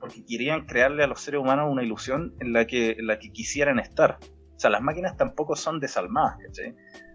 porque 0.00 0.24
querían 0.24 0.64
crearle 0.64 1.04
a 1.04 1.06
los 1.06 1.20
seres 1.20 1.38
humanos 1.38 1.68
una 1.70 1.82
ilusión 1.82 2.34
en 2.40 2.54
la 2.54 2.66
que, 2.66 2.92
en 2.92 3.06
la 3.06 3.18
que 3.18 3.30
quisieran 3.30 3.78
estar. 3.78 4.18
O 4.22 4.58
sea, 4.58 4.70
las 4.70 4.80
máquinas 4.80 5.18
tampoco 5.18 5.54
son 5.54 5.80
desalmadas, 5.80 6.38
¿cachai? 6.46 6.74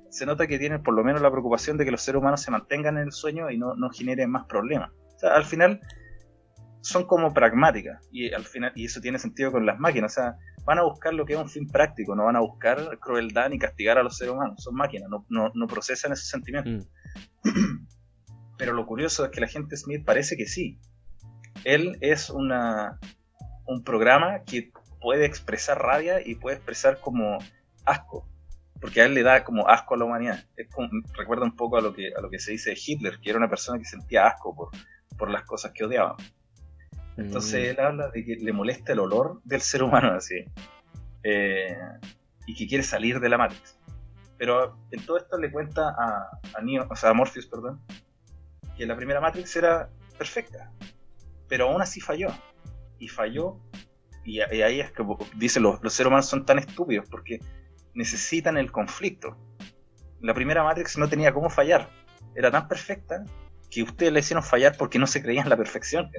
se 0.10 0.26
nota 0.26 0.48
que 0.48 0.60
tienen 0.60 0.82
por 0.82 0.94
lo 0.94 1.04
menos 1.04 1.22
la 1.22 1.32
preocupación 1.32 1.78
de 1.78 1.86
que 1.86 1.92
los 1.92 2.02
seres 2.02 2.20
humanos 2.20 2.42
se 2.42 2.52
mantengan 2.52 2.98
en 2.98 3.06
el 3.06 3.12
sueño 3.12 3.50
y 3.50 3.58
no, 3.58 3.76
no 3.76 3.90
generen 3.90 4.30
más 4.30 4.46
problemas. 4.46 4.92
O 5.16 5.20
sea, 5.20 5.36
al 5.36 5.46
final 5.46 5.80
son 6.82 7.06
como 7.06 7.34
pragmáticas 7.34 8.08
y 8.12 8.32
al 8.34 8.46
final 8.46 8.72
y 8.76 8.86
eso 8.86 9.02
tiene 9.02 9.20
sentido 9.20 9.52
con 9.52 9.66
las 9.66 9.80
máquinas. 9.80 10.14
O 10.14 10.16
sea, 10.16 10.38
van 10.66 10.80
a 10.80 10.84
buscar 10.84 11.14
lo 11.14 11.26
que 11.26 11.34
es 11.34 11.40
un 11.40 11.50
fin 11.50 11.68
práctico, 11.68 12.16
no 12.16 12.26
van 12.26 12.36
a 12.36 12.42
buscar 12.42 12.98
crueldad 13.00 13.50
ni 13.50 13.60
castigar 13.60 13.98
a 13.98 14.04
los 14.04 14.18
seres 14.18 14.34
humanos. 14.34 14.64
Son 14.64 14.76
máquinas, 14.76 15.10
no, 15.10 15.26
no, 15.30 15.52
no 15.54 15.68
procesan 15.68 16.14
esos 16.14 16.28
sentimientos. 16.28 16.88
Mm. 17.44 17.50
Pero 18.58 18.74
lo 18.74 18.86
curioso 18.86 19.26
es 19.26 19.32
que 19.32 19.42
la 19.42 19.48
gente 19.48 19.78
Smith 19.78 20.04
parece 20.06 20.36
que 20.36 20.46
sí. 20.46 20.80
Él 21.64 21.98
es 22.02 22.30
una, 22.30 23.00
un 23.66 23.84
programa 23.84 24.44
que 24.44 24.72
puede 25.02 25.26
expresar 25.26 25.82
rabia 25.82 26.26
y 26.26 26.36
puede 26.36 26.58
expresar 26.58 27.00
como 27.00 27.38
asco. 27.86 28.28
Porque 28.82 29.02
a 29.02 29.06
él 29.06 29.14
le 29.14 29.24
da 29.24 29.44
como 29.44 29.68
asco 29.68 29.96
a 29.96 29.98
la 29.98 30.06
humanidad. 30.06 30.44
Es 30.56 30.70
como- 30.70 30.90
recuerda 31.14 31.46
un 31.46 31.56
poco 31.56 31.78
a 31.78 31.82
lo, 31.82 31.94
que, 31.94 32.12
a 32.16 32.22
lo 32.22 32.30
que 32.30 32.40
se 32.40 32.52
dice 32.52 32.72
de 32.72 32.80
Hitler, 32.86 33.20
que 33.22 33.30
era 33.30 33.38
una 33.40 33.50
persona 33.50 33.78
que 33.80 33.86
sentía 33.86 34.28
asco 34.28 34.56
por, 34.56 34.70
por 35.18 35.30
las 35.30 35.44
cosas 35.44 35.72
que 35.74 35.86
odiaba. 35.86 36.16
Entonces 37.20 37.54
Mm. 37.54 37.70
él 37.72 37.80
habla 37.80 38.10
de 38.10 38.26
que 38.26 38.36
le 38.36 38.54
molesta 38.54 38.94
el 38.94 39.00
olor 39.00 39.42
del 39.44 39.62
ser 39.62 39.84
humano, 39.84 40.12
así. 40.14 40.46
Eh, 41.24 41.78
y 42.46 42.56
que 42.56 42.68
quiere 42.68 42.84
salir 42.84 43.20
de 43.20 43.30
la 43.30 43.38
Matrix. 43.38 43.78
Pero 44.38 44.78
en 44.92 45.06
todo 45.06 45.18
esto 45.18 45.38
le 45.38 45.52
cuenta 45.52 45.90
a, 45.90 46.30
a 46.58 46.62
Neo, 46.62 46.88
o 46.90 46.96
sea, 46.96 47.10
a 47.10 47.14
Morpheus, 47.14 47.46
perdón, 47.48 47.82
que 48.78 48.86
la 48.86 48.96
primera 48.96 49.20
Matrix 49.20 49.56
era 49.56 49.90
perfecta. 50.18 50.72
Pero 51.48 51.70
aún 51.70 51.82
así 51.82 52.00
falló. 52.00 52.30
Y 53.00 53.08
falló. 53.10 53.60
Y, 54.24 54.38
y 54.38 54.62
ahí 54.62 54.80
es 54.80 54.92
que 54.92 55.04
dice, 55.36 55.60
los, 55.60 55.82
los 55.84 55.94
seres 55.94 56.08
humanos 56.08 56.28
son 56.28 56.46
tan 56.46 56.60
estúpidos 56.60 57.08
porque 57.10 57.40
necesitan 57.94 58.58
el 58.58 58.72
conflicto. 58.72 59.38
La 60.22 60.34
primera 60.34 60.64
Matrix 60.64 60.98
no 60.98 61.10
tenía 61.10 61.34
cómo 61.34 61.50
fallar. 61.50 61.90
Era 62.36 62.50
tan 62.52 62.68
perfecta 62.68 63.24
que 63.70 63.84
ustedes 63.84 64.14
la 64.14 64.20
hicieron 64.20 64.44
fallar 64.44 64.76
porque 64.78 65.00
no 65.00 65.08
se 65.08 65.22
creían 65.22 65.46
en 65.46 65.50
la 65.50 65.58
perfección. 65.58 66.10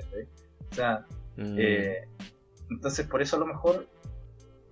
O 0.71 0.75
sea, 0.75 1.07
Mm. 1.37 1.57
eh, 1.59 2.09
entonces 2.71 3.07
por 3.07 3.23
eso 3.23 3.37
a 3.37 3.39
lo 3.41 3.47
mejor 3.47 3.89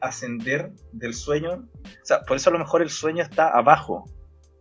ascender 0.01 0.71
del 0.93 1.15
sueño, 1.15 1.69
o 1.85 2.05
sea, 2.05 2.21
por 2.23 2.37
eso 2.37 2.51
a 2.51 2.53
lo 2.53 2.59
mejor 2.59 2.83
el 2.83 2.91
sueño 2.91 3.23
está 3.23 3.49
abajo 3.57 4.05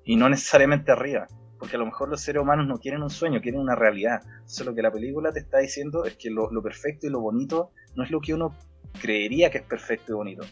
y 0.03 0.15
no 0.15 0.30
necesariamente 0.30 0.91
arriba, 0.91 1.27
porque 1.59 1.76
a 1.76 1.80
lo 1.80 1.85
mejor 1.85 2.09
los 2.09 2.22
seres 2.22 2.41
humanos 2.41 2.65
no 2.68 2.77
quieren 2.80 3.03
un 3.03 3.09
sueño, 3.09 3.41
quieren 3.41 3.59
una 3.61 3.76
realidad. 3.76 4.22
Entonces 4.26 4.65
lo 4.65 4.73
que 4.73 4.81
la 4.81 4.91
película 4.91 5.31
te 5.31 5.39
está 5.39 5.59
diciendo 5.59 6.05
es 6.05 6.15
que 6.15 6.30
lo, 6.30 6.49
lo 6.51 6.61
perfecto 6.64 7.07
y 7.07 7.09
lo 7.09 7.19
bonito 7.19 7.72
no 7.95 8.03
es 8.03 8.09
lo 8.11 8.19
que 8.22 8.34
uno 8.34 8.55
creería 9.01 9.51
que 9.51 9.59
es 9.59 9.64
perfecto 9.65 10.14
y 10.14 10.15
bonito. 10.15 10.45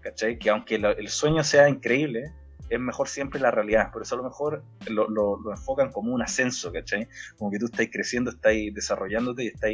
¿Cachai? 0.00 0.38
Que 0.38 0.50
aunque 0.50 0.78
lo- 0.78 0.96
el 0.96 1.08
sueño 1.08 1.42
sea 1.44 1.68
increíble, 1.68 2.32
es 2.68 2.78
mejor 2.80 3.08
siempre 3.08 3.40
la 3.40 3.50
realidad. 3.50 3.90
Por 3.92 4.02
eso 4.02 4.14
a 4.14 4.18
lo 4.18 4.24
mejor 4.24 4.62
lo, 4.88 5.08
lo- 5.08 5.40
lo 5.40 5.50
enfocan 5.50 5.90
como 5.90 6.12
un 6.12 6.22
ascenso, 6.22 6.72
¿cachai? 6.72 7.08
Como 7.38 7.50
que 7.50 7.58
tú 7.58 7.66
estás 7.66 7.88
creciendo, 7.92 8.30
estás 8.30 8.52
desarrollándote 8.72 9.44
y 9.44 9.46
estás 9.48 9.70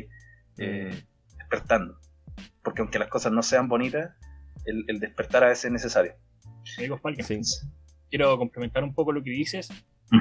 eh, 0.58 1.02
despertando. 1.38 1.98
Porque 2.62 2.82
aunque 2.82 2.98
las 2.98 3.08
cosas 3.08 3.32
no 3.32 3.42
sean 3.42 3.68
bonitas, 3.68 4.10
el, 4.64 4.84
el 4.88 4.98
despertar 5.00 5.44
a 5.44 5.48
veces 5.48 5.66
es 5.66 5.72
necesario. 5.72 6.14
Sí. 6.64 6.82
quiero 8.10 8.36
complementar 8.38 8.82
un 8.84 8.94
poco 8.94 9.12
lo 9.12 9.22
que 9.22 9.30
dices. 9.30 9.68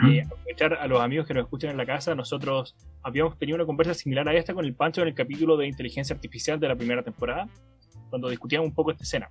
Eh, 0.10 0.24
aprovechar 0.26 0.74
a 0.74 0.88
los 0.88 1.00
amigos 1.02 1.28
que 1.28 1.34
nos 1.36 1.44
escuchan 1.44 1.70
en 1.72 1.78
la 1.78 1.86
casa. 1.86 2.16
Nosotros 2.16 2.76
habíamos 3.04 3.38
tenido 3.38 3.56
una 3.56 3.66
conversa 3.66 3.94
similar 3.94 4.28
a 4.28 4.34
esta 4.34 4.54
con 4.54 4.66
el 4.66 4.74
Pancho 4.76 5.02
en 5.02 5.08
el 5.10 5.14
capítulo 5.16 5.58
de 5.58 5.68
inteligencia 5.68 6.16
artificial 6.16 6.60
de 6.60 6.68
la 6.68 6.76
primera 6.76 7.04
temporada, 7.04 7.48
cuando 8.10 8.30
discutíamos 8.30 8.68
un 8.68 8.74
poco 8.76 8.92
esta 8.92 9.04
escena. 9.04 9.30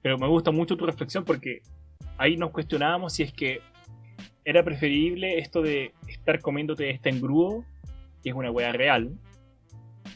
Pero 0.00 0.16
me 0.18 0.26
gusta 0.28 0.50
mucho 0.50 0.76
tu 0.76 0.86
reflexión 0.86 1.24
porque 1.24 1.60
ahí 2.18 2.36
nos 2.36 2.50
cuestionábamos 2.50 3.14
si 3.14 3.22
es 3.22 3.32
que 3.32 3.60
era 4.44 4.64
preferible 4.64 5.38
esto 5.38 5.62
de 5.62 5.92
estar 6.08 6.40
comiéndote 6.40 6.90
este 6.90 7.10
engrudo, 7.10 7.64
que 8.22 8.30
es 8.30 8.34
una 8.34 8.50
wea 8.50 8.72
real, 8.72 9.12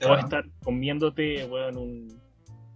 o 0.06 0.14
estar 0.14 0.44
comiéndote, 0.62 1.44
weón, 1.46 1.76
un. 1.76 2.20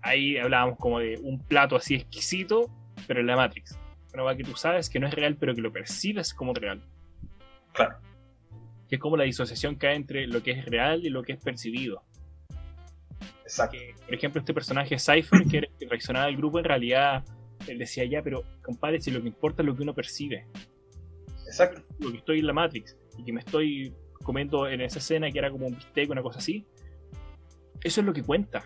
Ahí 0.03 0.39
hablábamos 0.39 0.79
como 0.79 0.99
de 0.99 1.19
un 1.23 1.39
plato 1.39 1.77
así 1.77 1.95
exquisito, 1.95 2.71
pero 3.07 3.21
en 3.21 3.27
la 3.27 3.37
Matrix. 3.37 3.79
Una 4.15 4.25
wea 4.25 4.37
que 4.37 4.45
tú 4.45 4.57
sabes 4.57 4.89
que 4.89 4.99
no 4.99 5.07
es 5.07 5.15
real, 5.15 5.37
pero 5.37 5.55
que 5.55 5.61
lo 5.61 5.73
percibes 5.73 6.33
como 6.33 6.55
real. 6.55 6.83
Claro. 7.73 7.99
Que 8.89 8.97
es 8.97 9.01
como 9.01 9.17
la 9.17 9.25
disociación 9.25 9.77
que 9.77 9.89
hay 9.89 9.97
entre 9.97 10.27
lo 10.27 10.43
que 10.43 10.53
es 10.53 10.65
real 10.65 11.05
y 11.05 11.11
lo 11.11 11.23
que 11.23 11.33
es 11.33 11.41
percibido. 11.41 12.03
Exacto. 13.43 13.77
Que, 13.77 13.95
por 14.05 14.15
ejemplo, 14.15 14.41
este 14.41 14.55
personaje 14.55 14.99
Cypher, 14.99 15.45
que 15.45 15.59
era 15.59 15.67
el 15.67 15.75
que 15.79 15.87
reaccionaba 15.87 16.27
al 16.27 16.37
grupo, 16.37 16.59
en 16.59 16.65
realidad 16.65 17.25
él 17.67 17.79
decía 17.79 18.05
ya, 18.05 18.23
pero 18.23 18.45
compadre, 18.63 19.01
si 19.01 19.11
lo 19.11 19.21
que 19.21 19.29
importa 19.29 19.63
es 19.63 19.67
lo 19.67 19.77
que 19.77 19.83
uno 19.83 19.95
percibe. 19.95 20.47
Exacto. 21.47 21.83
lo 21.99 22.13
que 22.13 22.19
estoy 22.19 22.39
en 22.39 22.47
la 22.47 22.53
Matrix 22.53 22.97
y 23.19 23.25
que 23.25 23.33
me 23.33 23.41
estoy 23.41 23.93
comiendo 24.23 24.69
en 24.69 24.81
esa 24.83 25.01
escena 25.01 25.31
que 25.33 25.39
era 25.39 25.51
como 25.51 25.67
un 25.67 25.75
bistec, 25.75 26.09
una 26.09 26.23
cosa 26.23 26.39
así, 26.39 26.65
eso 27.83 28.01
es 28.01 28.07
lo 28.07 28.13
que 28.13 28.23
cuenta. 28.23 28.65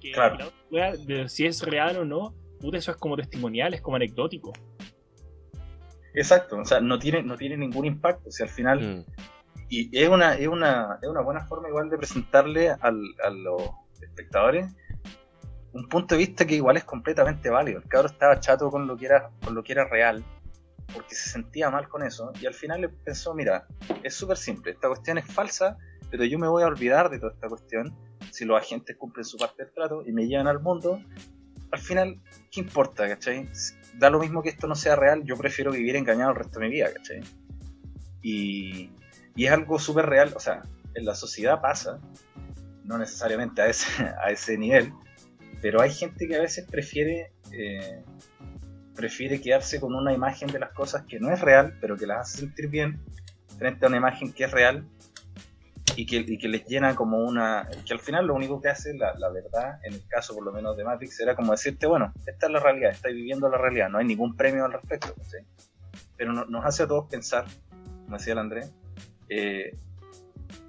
Que 0.00 0.12
Claro. 0.12 0.52
la 0.70 0.96
de 0.96 1.28
si 1.28 1.46
es 1.46 1.62
real 1.62 1.98
o 1.98 2.04
no, 2.04 2.34
puta, 2.60 2.78
eso 2.78 2.92
es 2.92 2.96
como 2.96 3.16
testimonial, 3.16 3.74
es 3.74 3.82
como 3.82 3.96
anecdótico. 3.96 4.52
Exacto. 6.14 6.58
O 6.58 6.64
sea, 6.64 6.80
no 6.80 6.98
tiene, 6.98 7.22
no 7.22 7.36
tiene 7.36 7.56
ningún 7.56 7.84
impacto. 7.86 8.28
O 8.28 8.32
sea, 8.32 8.46
al 8.46 8.52
final. 8.52 8.80
Mm. 8.80 9.04
Y 9.68 9.98
es 9.98 10.08
una, 10.08 10.34
es 10.34 10.48
una, 10.48 10.98
es 11.00 11.08
una 11.08 11.22
buena 11.22 11.46
forma 11.46 11.68
igual 11.68 11.88
de 11.88 11.96
presentarle 11.96 12.70
al, 12.70 13.00
a 13.24 13.30
los 13.30 13.62
espectadores 14.02 14.66
un 15.72 15.88
punto 15.88 16.14
de 16.14 16.18
vista 16.18 16.46
que 16.46 16.54
igual 16.54 16.76
es 16.76 16.84
completamente 16.84 17.48
válido. 17.50 17.80
El 17.80 17.88
cabro 17.88 18.08
estaba 18.08 18.38
chato 18.40 18.70
con 18.70 18.86
lo 18.86 18.96
que 18.96 19.06
era, 19.06 19.30
con 19.42 19.54
lo 19.54 19.62
que 19.62 19.74
real, 19.74 20.24
porque 20.92 21.14
se 21.14 21.30
sentía 21.30 21.70
mal 21.70 21.88
con 21.88 22.02
eso, 22.02 22.32
y 22.40 22.46
al 22.46 22.54
final 22.54 22.90
pensó, 23.04 23.34
mira, 23.34 23.66
es 24.02 24.14
súper 24.14 24.36
simple, 24.36 24.72
esta 24.72 24.88
cuestión 24.88 25.18
es 25.18 25.26
falsa, 25.26 25.78
pero 26.10 26.24
yo 26.24 26.38
me 26.38 26.48
voy 26.48 26.62
a 26.62 26.66
olvidar 26.66 27.08
de 27.08 27.18
toda 27.18 27.32
esta 27.32 27.48
cuestión 27.48 27.96
si 28.30 28.44
los 28.44 28.60
agentes 28.60 28.96
cumplen 28.96 29.24
su 29.24 29.38
parte 29.38 29.64
del 29.64 29.72
trato 29.72 30.02
y 30.06 30.12
me 30.12 30.26
llevan 30.26 30.46
al 30.46 30.60
mundo. 30.60 31.00
Al 31.70 31.78
final, 31.78 32.20
¿qué 32.50 32.60
importa, 32.60 33.08
cachai? 33.08 33.48
Da 33.94 34.10
lo 34.10 34.20
mismo 34.20 34.42
que 34.42 34.50
esto 34.50 34.66
no 34.66 34.74
sea 34.74 34.94
real, 34.94 35.22
yo 35.24 35.36
prefiero 35.36 35.72
vivir 35.72 35.96
engañado 35.96 36.30
el 36.30 36.36
resto 36.36 36.60
de 36.60 36.66
mi 36.66 36.72
vida, 36.72 36.92
cachai? 36.92 37.22
Y, 38.20 38.90
y 39.34 39.46
es 39.46 39.52
algo 39.52 39.78
súper 39.78 40.06
real, 40.06 40.32
o 40.36 40.40
sea, 40.40 40.62
en 40.94 41.04
la 41.06 41.14
sociedad 41.14 41.60
pasa, 41.62 41.98
no 42.84 42.98
necesariamente 42.98 43.62
a 43.62 43.66
ese, 43.68 44.04
a 44.22 44.30
ese 44.30 44.58
nivel, 44.58 44.92
pero 45.62 45.80
hay 45.80 45.90
gente 45.92 46.28
que 46.28 46.36
a 46.36 46.40
veces 46.40 46.66
prefiere 46.68 47.32
eh, 47.52 48.04
prefiere 48.94 49.40
quedarse 49.40 49.80
con 49.80 49.94
una 49.94 50.12
imagen 50.12 50.48
de 50.48 50.58
las 50.58 50.72
cosas 50.72 51.04
que 51.06 51.18
no 51.18 51.32
es 51.32 51.40
real, 51.40 51.76
pero 51.80 51.96
que 51.96 52.06
las 52.06 52.28
hace 52.28 52.38
sentir 52.40 52.68
bien, 52.68 53.00
frente 53.58 53.84
a 53.84 53.88
una 53.88 53.96
imagen 53.96 54.32
que 54.32 54.44
es 54.44 54.50
real 54.50 54.84
y 55.96 56.06
que, 56.06 56.16
y 56.16 56.38
que 56.38 56.48
les 56.48 56.66
llena 56.66 56.94
como 56.94 57.18
una... 57.18 57.68
que 57.86 57.92
al 57.92 58.00
final 58.00 58.26
lo 58.26 58.34
único 58.34 58.60
que 58.60 58.68
hace 58.68 58.94
la, 58.94 59.14
la 59.18 59.30
verdad, 59.30 59.78
en 59.84 59.94
el 59.94 60.06
caso 60.08 60.34
por 60.34 60.44
lo 60.44 60.52
menos 60.52 60.76
de 60.76 60.84
Matrix, 60.84 61.20
era 61.20 61.34
como 61.34 61.52
decirte, 61.52 61.86
bueno, 61.86 62.12
esta 62.26 62.46
es 62.46 62.52
la 62.52 62.60
realidad, 62.60 62.90
estáis 62.90 63.14
viviendo 63.14 63.48
la 63.48 63.58
realidad, 63.58 63.88
no 63.88 63.98
hay 63.98 64.06
ningún 64.06 64.36
premio 64.36 64.64
al 64.64 64.72
respecto, 64.72 65.14
¿sí? 65.22 65.38
pero 66.16 66.32
no- 66.32 66.44
nos 66.46 66.64
hace 66.64 66.82
a 66.82 66.86
todos 66.86 67.08
pensar, 67.08 67.46
como 68.04 68.16
decía 68.16 68.34
el 68.34 68.38
Andrés, 68.38 68.72
eh, 69.28 69.76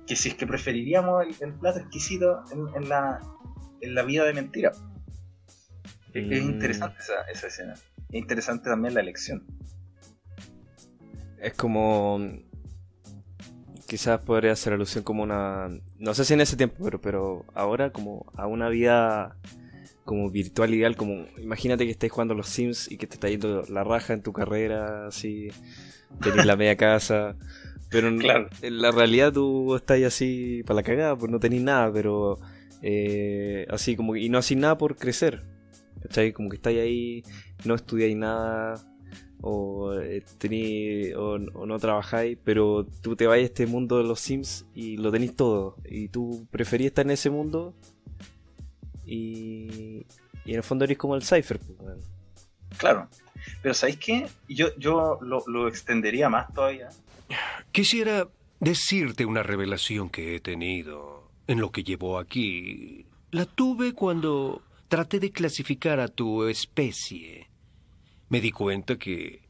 que 0.07 0.15
si 0.15 0.29
es 0.29 0.35
que 0.35 0.45
preferiríamos 0.45 1.25
el, 1.41 1.53
plato 1.53 1.79
exquisito 1.79 2.43
en 2.75 2.89
la, 2.89 3.19
en 3.83 3.95
la 3.95 4.03
vida 4.03 4.25
de 4.25 4.33
mentira. 4.33 4.71
Es, 6.13 6.31
es 6.31 6.43
Mm. 6.43 6.49
interesante 6.49 6.99
esa, 6.99 7.21
esa 7.31 7.47
escena. 7.47 7.73
Es 7.73 8.15
interesante 8.19 8.69
también 8.69 8.93
la 8.93 9.01
elección. 9.01 9.45
Es 11.41 11.53
como 11.53 12.19
quizás 13.87 14.21
podría 14.21 14.53
hacer 14.53 14.73
alusión 14.73 15.03
como 15.03 15.23
una... 15.23 15.69
No 15.99 16.13
sé 16.13 16.25
si 16.25 16.33
en 16.33 16.41
ese 16.41 16.55
tiempo, 16.57 16.83
pero, 16.83 16.99
pero 17.01 17.45
ahora 17.53 17.91
como 17.91 18.25
a 18.35 18.47
una 18.47 18.69
vida 18.69 19.37
como 20.05 20.29
virtual 20.31 20.73
ideal, 20.73 20.95
como 20.95 21.27
imagínate 21.37 21.85
que 21.85 21.91
estés 21.91 22.11
jugando 22.11 22.33
los 22.33 22.47
Sims 22.49 22.91
y 22.91 22.97
que 22.97 23.07
te 23.07 23.13
está 23.15 23.29
yendo 23.29 23.63
la 23.69 23.83
raja 23.83 24.13
en 24.13 24.21
tu 24.21 24.33
carrera, 24.33 25.07
así, 25.07 25.49
tenés 26.21 26.45
la 26.45 26.57
media 26.57 26.75
casa, 26.75 27.35
pero 27.89 28.07
en, 28.09 28.17
Claro. 28.19 28.49
en 28.61 28.81
la 28.81 28.91
realidad 28.91 29.31
tú 29.31 29.75
estás 29.75 30.01
así 30.03 30.61
para 30.65 30.75
la 30.77 30.83
cagada, 30.83 31.15
pues 31.15 31.31
no 31.31 31.39
tenés 31.39 31.61
nada, 31.61 31.91
pero 31.93 32.37
eh, 32.83 33.65
así 33.69 33.95
como, 33.95 34.15
y 34.15 34.29
no 34.29 34.37
haces 34.37 34.57
nada 34.57 34.77
por 34.77 34.95
crecer, 34.97 35.43
¿cachai? 36.01 36.33
Como 36.33 36.49
que 36.49 36.57
estáis 36.57 36.79
ahí, 36.79 37.23
no 37.65 37.73
estudiáis 37.75 38.15
nada, 38.15 38.75
o, 39.41 39.93
eh, 39.93 40.23
tení- 40.39 41.13
o, 41.15 41.33
o 41.59 41.65
no 41.65 41.79
trabajáis, 41.79 42.37
pero 42.43 42.85
tú 43.01 43.15
te 43.15 43.25
vas 43.25 43.37
a 43.37 43.39
este 43.39 43.65
mundo 43.65 43.97
de 43.97 44.03
los 44.03 44.19
Sims 44.19 44.65
y 44.75 44.97
lo 44.97 45.11
tenéis 45.11 45.35
todo, 45.35 45.77
y 45.85 46.09
tú 46.09 46.45
preferís 46.51 46.87
estar 46.87 47.05
en 47.05 47.11
ese 47.11 47.29
mundo 47.29 47.73
y, 49.05 50.05
y 50.45 50.51
en 50.51 50.55
el 50.57 50.63
fondo 50.63 50.85
eres 50.85 50.97
como 50.97 51.15
el 51.15 51.23
Cypher. 51.23 51.59
pues. 51.59 51.97
Claro. 52.77 53.07
Pero 53.61 53.73
¿sabéis 53.73 53.97
qué? 53.97 54.27
Yo, 54.47 54.75
yo 54.77 55.19
lo, 55.21 55.43
lo 55.47 55.67
extendería 55.67 56.29
más 56.29 56.53
todavía. 56.53 56.89
Quisiera 57.71 58.29
decirte 58.59 59.25
una 59.25 59.43
revelación 59.43 60.09
que 60.09 60.35
he 60.35 60.39
tenido 60.39 61.22
en 61.47 61.59
lo 61.59 61.71
que 61.71 61.83
llevo 61.83 62.17
aquí. 62.17 63.05
La 63.31 63.45
tuve 63.45 63.93
cuando 63.93 64.61
traté 64.87 65.19
de 65.19 65.31
clasificar 65.31 65.99
a 65.99 66.07
tu 66.07 66.45
especie. 66.45 67.49
Me 68.29 68.41
di 68.41 68.51
cuenta 68.51 68.97
que 68.97 69.41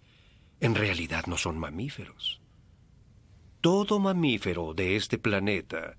en 0.59 0.75
realidad 0.75 1.25
no 1.27 1.37
son 1.37 1.57
mamíferos. 1.57 2.41
Todo 3.61 3.99
mamífero 3.99 4.73
de 4.73 4.95
este 4.95 5.17
planeta 5.17 5.97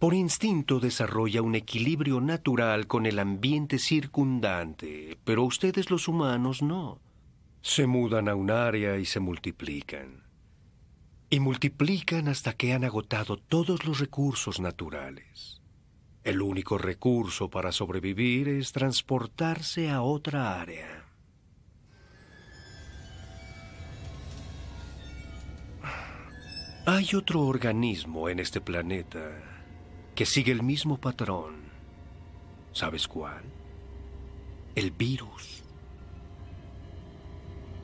por 0.00 0.14
instinto 0.14 0.80
desarrolla 0.80 1.42
un 1.42 1.54
equilibrio 1.54 2.22
natural 2.22 2.86
con 2.86 3.04
el 3.04 3.18
ambiente 3.18 3.78
circundante, 3.78 5.18
pero 5.24 5.44
ustedes 5.44 5.90
los 5.90 6.08
humanos 6.08 6.62
no. 6.62 7.00
Se 7.60 7.86
mudan 7.86 8.30
a 8.30 8.34
un 8.34 8.50
área 8.50 8.96
y 8.96 9.04
se 9.04 9.20
multiplican 9.20 10.29
y 11.30 11.38
multiplican 11.38 12.26
hasta 12.26 12.54
que 12.54 12.72
han 12.72 12.84
agotado 12.84 13.36
todos 13.36 13.84
los 13.86 14.00
recursos 14.00 14.58
naturales. 14.58 15.62
El 16.24 16.42
único 16.42 16.76
recurso 16.76 17.48
para 17.48 17.70
sobrevivir 17.70 18.48
es 18.48 18.72
transportarse 18.72 19.88
a 19.88 20.02
otra 20.02 20.60
área. 20.60 21.06
Hay 26.84 27.14
otro 27.14 27.42
organismo 27.42 28.28
en 28.28 28.40
este 28.40 28.60
planeta 28.60 29.30
que 30.14 30.26
sigue 30.26 30.50
el 30.50 30.62
mismo 30.62 30.98
patrón. 30.98 31.54
¿Sabes 32.72 33.06
cuál? 33.06 33.42
El 34.74 34.90
virus. 34.90 35.62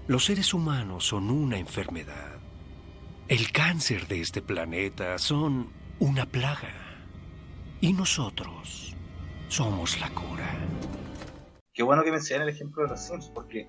Los 0.08 0.24
seres 0.24 0.52
humanos 0.52 1.06
son 1.06 1.30
una 1.30 1.58
enfermedad. 1.58 2.35
El 3.28 3.50
cáncer 3.50 4.06
de 4.06 4.20
este 4.20 4.40
planeta 4.40 5.18
son 5.18 5.66
una 5.98 6.26
plaga. 6.26 6.72
Y 7.80 7.92
nosotros 7.92 8.94
somos 9.48 10.00
la 10.00 10.08
cura. 10.10 10.48
Qué 11.74 11.82
bueno 11.82 12.04
que 12.04 12.12
mencioné 12.12 12.44
el 12.44 12.50
ejemplo 12.50 12.84
de 12.84 12.90
los 12.90 13.00
Sims, 13.00 13.28
porque 13.34 13.66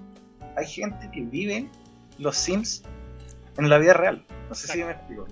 hay 0.56 0.68
gente 0.68 1.10
que 1.12 1.22
vive 1.22 1.68
los 2.20 2.38
Sims 2.38 2.84
en 3.58 3.68
la 3.68 3.80
vida 3.80 3.94
real. 3.94 4.24
No 4.48 4.54
sé 4.54 4.68
si 4.68 4.84
me 4.84 4.92
explico. 4.92 5.26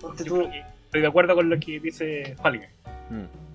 Ponte 0.00 0.24
tú, 0.24 0.48
Estoy 0.86 1.02
de 1.02 1.06
acuerdo 1.06 1.34
con 1.34 1.50
lo 1.50 1.60
que 1.60 1.78
dice 1.78 2.34
Falga. 2.42 2.70
Mm. 3.10 3.45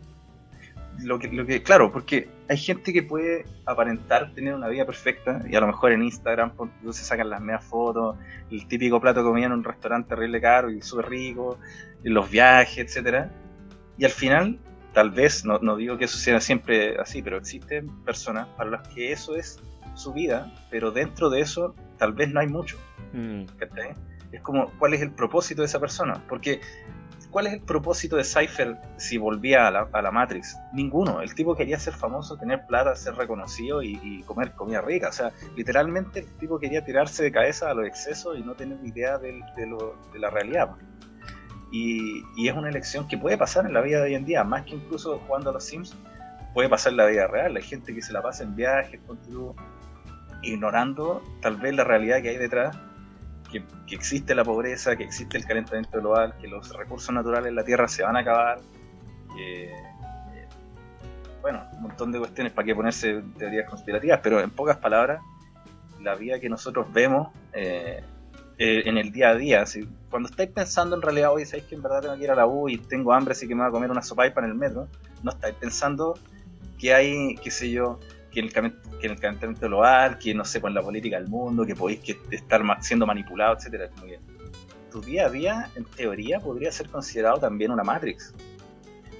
Lo 1.03 1.19
que, 1.19 1.28
lo 1.28 1.45
que, 1.45 1.64
claro, 1.64 1.91
porque 1.91 2.30
hay 2.49 2.57
gente 2.57 2.94
que 2.94 3.03
puede 3.03 3.45
aparentar 3.65 4.34
tener 4.34 4.53
una 4.53 4.68
vida 4.68 4.86
perfecta 4.86 5.41
y 5.49 5.56
a 5.56 5.60
lo 5.60 5.68
mejor 5.68 5.91
en 5.91 6.03
Instagram 6.03 6.53
se 6.91 7.03
sacan 7.03 7.30
las 7.30 7.41
medias 7.41 7.64
fotos, 7.64 8.18
el 8.49 8.68
típico 8.68 8.99
plato 8.99 9.22
de 9.22 9.26
comida 9.26 9.48
en 9.48 9.53
un 9.53 9.64
restaurante 9.64 10.10
terrible 10.10 10.41
caro 10.41 10.69
y 10.69 10.82
súper 10.82 11.10
rico, 11.10 11.57
los 12.03 12.30
viajes, 12.30 12.78
etcétera 12.78 13.32
Y 13.98 14.06
al 14.06 14.11
final, 14.11 14.60
tal 14.94 15.11
vez, 15.11 15.45
no, 15.45 15.60
no 15.60 15.76
digo 15.76 15.98
que 15.98 16.06
eso 16.06 16.18
sea 16.18 16.40
siempre 16.40 16.99
así, 16.99 17.22
pero 17.22 17.38
existen 17.38 18.03
personas 18.03 18.48
para 18.57 18.69
las 18.69 18.88
que 18.90 19.11
eso 19.11 19.36
es 19.36 19.60
su 19.95 20.14
vida, 20.14 20.52
pero 20.69 20.91
dentro 20.91 21.30
de 21.30 21.41
eso 21.41 21.76
tal 21.98 22.14
vez 22.14 22.30
no 22.30 22.40
hay 22.40 22.48
mucho. 22.48 22.78
Mm. 23.14 23.45
Es 24.32 24.41
como, 24.41 24.72
¿cuál 24.80 24.94
es 24.94 25.02
el 25.02 25.11
propósito 25.11 25.61
de 25.61 25.68
esa 25.68 25.80
persona? 25.80 26.23
Porque, 26.28 26.61
¿cuál 27.32 27.48
es 27.48 27.53
el 27.53 27.62
propósito 27.62 28.18
de 28.18 28.24
Cypher 28.24 28.78
si 28.98 29.18
volvía 29.18 29.68
a 29.68 30.02
la, 30.02 30.12
Matrix? 30.12 30.58
Ninguno. 30.74 31.22
El 31.22 31.34
tipo 31.34 31.56
quería 31.56 31.80
ser 31.80 31.94
famoso, 31.94 32.38
tener 32.38 32.66
plata, 32.68 32.95
ser 32.95 33.16
reconocido 33.16 33.82
y, 33.82 34.22
comer 34.28 34.52
comida 34.52 34.82
rica. 34.82 35.10
O 35.10 35.12
sea, 35.12 35.32
literalmente 35.56 36.20
el 36.20 36.28
tipo 36.38 36.60
quería 36.60 36.84
tirarse 36.86 37.24
de 37.24 37.32
cabeza 37.32 37.72
a 37.72 37.74
los 37.74 37.88
excesos 37.88 38.38
y 38.38 38.44
no 38.44 38.53
tener 38.53 38.78
ni 38.80 38.90
idea 38.90 39.18
de, 39.18 39.41
lo- 39.66 39.95
de 40.14 40.20
la 40.20 40.30
realidad. 40.30 40.76
Y, 41.72 42.22
y 42.36 42.49
es 42.49 42.56
una 42.56 42.70
elección 42.70 43.08
que 43.08 43.18
puede 43.18 43.38
pasar 43.38 43.66
en 43.66 43.74
la 43.74 43.82
vida 43.82 43.99
de 43.99 44.03
hoy 44.03 44.16
en 44.16 44.26
día, 44.26 44.44
más 44.44 44.64
que 44.64 44.76
incluso 44.76 45.20
jugando 45.26 45.49
a 45.49 45.53
los 45.53 45.64
Sims, 45.64 45.95
puede 46.53 46.68
pasar 46.68 46.91
en 46.91 46.98
la 46.98 47.06
vida 47.06 47.28
real. 47.28 47.56
Hay 47.56 47.64
gente 47.64 47.95
que 47.95 48.02
se 48.02 48.12
la 48.12 48.22
pasa 48.22 48.44
en 48.44 48.56
viajes, 48.56 48.99
tú, 49.30 49.56
ignorando 50.44 51.22
tal 51.41 51.58
vez 51.58 51.74
la 51.76 51.84
realidad 51.84 52.22
que 52.22 52.30
hay 52.30 52.38
detrás 52.38 52.76
que, 53.52 53.64
existe 53.94 54.34
la 54.34 54.44
pobreza, 54.44 54.95
que 54.95 55.03
existe 55.03 55.38
el 55.38 55.45
calentamiento 55.45 55.99
global, 55.99 56.36
que 56.40 56.48
los 56.48 56.76
recursos 56.76 57.14
naturales 57.14 57.49
en 57.49 57.56
la 57.56 57.64
Tierra 57.64 57.88
se 57.88 58.03
van 58.03 58.15
a 58.15 58.19
acabar, 58.19 58.60
que, 59.36 59.65
eh, 59.65 60.48
bueno, 61.41 61.64
un 61.73 61.84
montón 61.84 62.11
de 62.11 62.19
cuestiones 62.19 62.53
para 62.53 62.65
que 62.65 62.76
ponerse 62.76 63.22
teorías 63.38 63.69
conspirativas, 63.69 64.19
pero 64.23 64.40
en 64.40 64.49
pocas 64.52 64.78
palabras, 64.78 65.22
la 66.02 66.15
vida 66.15 66.40
que 66.40 66.49
nosotros 66.49 66.91
vemos 66.91 67.30
eh, 67.53 68.02
eh, 68.57 68.84
en 68.86 68.98
el 68.98 69.11
día 69.11 69.30
a 69.30 69.36
día, 69.36 69.65
si, 69.65 69.88
cuando 70.10 70.30
estáis 70.30 70.49
pensando 70.49 70.95
en 70.95 71.02
realidad, 71.02 71.34
hoy 71.34 71.45
sabéis 71.45 71.65
que 71.65 71.76
en 71.76 71.82
verdad 71.82 72.02
tengo 72.02 72.15
que 72.15 72.23
ir 72.23 72.32
a 72.32 72.36
la 72.36 72.48
U 72.48 72.69
y 72.69 72.78
tengo 72.78 73.14
hambre, 73.14 73.34
así 73.34 73.48
que 73.48 73.56
me 73.56 73.61
voy 73.61 73.69
a 73.69 73.72
comer 73.72 73.91
una 73.91 74.02
sopaipa 74.02 74.41
en 74.41 74.48
el 74.48 74.56
metro, 74.56 74.88
no 75.23 75.32
estáis 75.32 75.56
pensando 75.56 76.18
que 76.80 76.94
hay, 76.94 77.36
qué 77.36 77.52
sé 77.52 77.69
yo, 77.69 77.99
que 78.32 78.40
en 78.40 78.45
el, 78.45 78.52
que 78.52 79.08
en 79.08 79.12
el 79.12 79.20
calentamiento 79.20 79.68
global, 79.68 80.18
que 80.18 80.34
no 80.34 80.45
sé, 80.45 80.60
pues 80.60 80.72
en 80.72 80.76
la 80.76 80.82
política 80.82 81.20
del 81.20 81.28
mundo, 81.28 81.66
que 81.66 81.76
podéis 81.76 81.99
que 81.99 82.18
estar 82.32 82.62
siendo 82.82 83.06
manipulado, 83.06 83.56
etcétera. 83.56 83.90
Como 83.90 84.08
que 84.08 84.20
tu 84.91 85.02
día 85.02 85.26
a 85.26 85.30
día, 85.30 85.70
en 85.76 85.86
teoría, 85.86 86.40
podría 86.40 86.72
ser 86.72 86.90
considerado 86.90 87.38
también 87.40 87.72
una 87.72 87.84
Matrix. 87.84 88.34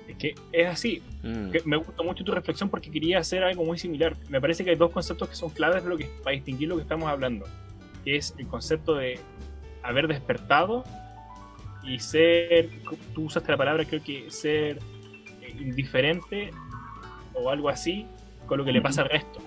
Es 0.08 0.16
que 0.18 0.36
es 0.52 0.68
así. 0.68 1.04
Mm. 1.24 1.52
Que 1.52 1.62
me 1.66 1.78
gusta 1.78 2.04
mucho 2.04 2.24
tu 2.24 2.32
reflexión 2.32 2.70
porque 2.70 2.90
quería 2.90 3.20
hacer 3.20 3.44
algo 3.44 3.66
muy 3.66 3.78
similar. 3.78 4.16
Me 4.30 4.40
parece 4.40 4.64
que 4.64 4.72
hay 4.72 4.76
dos 4.76 4.92
conceptos 4.92 5.30
que 5.30 5.36
son 5.36 5.50
claves 5.50 5.84
de 5.84 5.90
lo 5.90 5.98
que, 5.98 6.10
para 6.24 6.36
distinguir 6.36 6.70
lo 6.70 6.78
que 6.78 6.84
estamos 6.84 7.10
hablando. 7.10 7.46
Que 8.04 8.16
es 8.16 8.34
el 8.38 8.48
concepto 8.48 8.96
de 8.96 9.20
haber 9.84 10.08
despertado 10.08 10.84
y 11.84 12.00
ser, 12.00 12.70
tú 13.14 13.26
usaste 13.26 13.52
la 13.52 13.58
palabra, 13.58 13.86
creo 13.86 14.04
que 14.04 14.30
ser 14.30 14.80
eh, 15.42 15.56
indiferente 15.60 16.52
o 17.34 17.50
algo 17.50 17.70
así 17.70 18.06
con 18.52 18.58
lo 18.58 18.66
que 18.66 18.74
le 18.74 18.82
pasa 18.82 19.04
al 19.04 19.10
resto. 19.10 19.40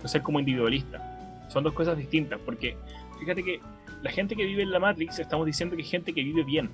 No 0.00 0.08
ser 0.08 0.22
como 0.22 0.38
individualista. 0.38 1.48
Son 1.48 1.64
dos 1.64 1.72
cosas 1.72 1.98
distintas 1.98 2.38
porque 2.44 2.76
fíjate 3.18 3.42
que 3.42 3.60
la 4.02 4.10
gente 4.12 4.36
que 4.36 4.44
vive 4.44 4.62
en 4.62 4.70
la 4.70 4.78
Matrix 4.78 5.18
estamos 5.18 5.46
diciendo 5.46 5.74
que 5.74 5.82
es 5.82 5.90
gente 5.90 6.12
que 6.12 6.22
vive 6.22 6.44
bien. 6.44 6.70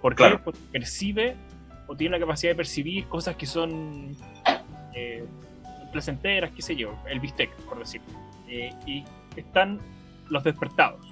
¿Por 0.00 0.14
qué? 0.14 0.22
Claro. 0.22 0.40
Porque 0.42 0.58
percibe 0.72 1.36
o 1.86 1.94
tiene 1.94 2.16
la 2.16 2.20
capacidad 2.24 2.52
de 2.52 2.56
percibir 2.56 3.04
cosas 3.08 3.36
que 3.36 3.44
son 3.44 4.16
eh, 4.94 5.22
placenteras, 5.92 6.50
qué 6.52 6.62
sé 6.62 6.76
yo, 6.76 6.96
el 7.06 7.20
bistec, 7.20 7.50
por 7.66 7.78
decirlo. 7.78 8.08
Eh, 8.48 8.70
y 8.86 9.04
están 9.36 9.80
los 10.30 10.42
despertados. 10.42 11.06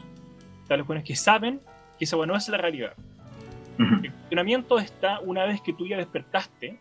Están 0.63 0.79
los 0.79 0.87
buenos 0.87 1.05
que 1.05 1.15
saben 1.15 1.61
que 1.99 2.07
esa 2.07 2.17
bueno, 2.17 2.33
no 2.33 2.39
es 2.39 2.49
la 2.49 2.57
realidad. 2.57 2.95
El 3.79 4.13
funcionamiento 4.13 4.79
está 4.79 5.21
una 5.21 5.45
vez 5.45 5.61
que 5.61 5.75
tú 5.75 5.87
ya 5.87 5.99
despertaste. 5.99 6.79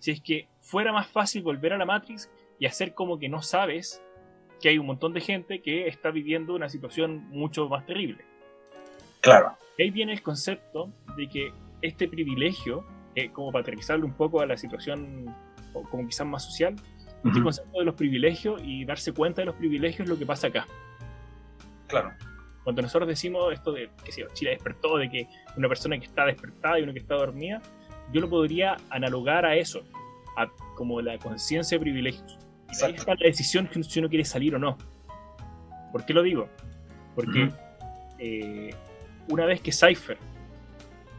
Si 0.00 0.10
es 0.10 0.20
que 0.20 0.48
fuera 0.60 0.92
más 0.92 1.06
fácil 1.06 1.42
volver 1.44 1.74
a 1.74 1.78
la 1.78 1.84
Matrix 1.84 2.28
y 2.60 2.66
hacer 2.66 2.94
como 2.94 3.18
que 3.18 3.28
no 3.28 3.42
sabes 3.42 4.00
que 4.60 4.68
hay 4.68 4.78
un 4.78 4.86
montón 4.86 5.12
de 5.14 5.20
gente 5.20 5.62
que 5.62 5.88
está 5.88 6.10
viviendo 6.10 6.54
una 6.54 6.68
situación 6.68 7.28
mucho 7.30 7.68
más 7.68 7.86
terrible. 7.86 8.24
Claro. 9.20 9.56
Y 9.76 9.84
ahí 9.84 9.90
viene 9.90 10.12
el 10.12 10.22
concepto 10.22 10.92
de 11.16 11.28
que 11.28 11.52
este 11.82 12.06
privilegio, 12.06 12.84
eh, 13.14 13.30
como 13.30 13.50
para 13.50 13.62
aterrizarlo 13.62 14.04
un 14.04 14.12
poco 14.12 14.40
a 14.40 14.46
la 14.46 14.56
situación 14.56 15.34
o 15.72 15.82
como 15.84 16.06
quizás 16.06 16.26
más 16.26 16.44
social, 16.44 16.76
este 17.24 17.42
concepto 17.42 17.78
de 17.78 17.84
los 17.84 17.94
privilegios 17.94 18.62
y 18.64 18.84
darse 18.84 19.12
cuenta 19.12 19.42
de 19.42 19.46
los 19.46 19.54
privilegios 19.56 20.00
es 20.00 20.08
lo 20.08 20.18
que 20.18 20.26
pasa 20.26 20.48
acá. 20.48 20.66
Claro. 21.88 22.12
Cuando 22.62 22.82
nosotros 22.82 23.08
decimos 23.08 23.52
esto 23.52 23.72
de 23.72 23.90
que 24.04 24.12
si 24.12 24.22
Chile 24.34 24.50
despertó, 24.52 24.98
de 24.98 25.10
que 25.10 25.28
una 25.56 25.68
persona 25.68 25.98
que 25.98 26.04
está 26.04 26.26
despertada 26.26 26.78
y 26.78 26.82
una 26.82 26.92
que 26.92 26.98
está 26.98 27.14
dormida, 27.14 27.60
yo 28.12 28.20
lo 28.20 28.28
podría 28.28 28.76
analogar 28.90 29.46
a 29.46 29.56
eso, 29.56 29.82
a 30.36 30.48
como 30.76 31.00
la 31.00 31.18
conciencia 31.18 31.78
de 31.78 31.82
privilegios. 31.82 32.38
Y 32.72 32.84
ahí 32.84 32.94
está 32.94 33.14
la 33.14 33.26
decisión 33.26 33.66
que 33.66 33.82
si 33.82 33.98
uno 33.98 34.08
quiere 34.08 34.24
salir 34.24 34.54
o 34.54 34.58
no. 34.58 34.76
¿Por 35.92 36.04
qué 36.04 36.12
lo 36.14 36.22
digo? 36.22 36.48
Porque 37.14 37.50
eh, 38.18 38.74
una 39.28 39.44
vez 39.46 39.60
que 39.60 39.72
Cypher 39.72 40.16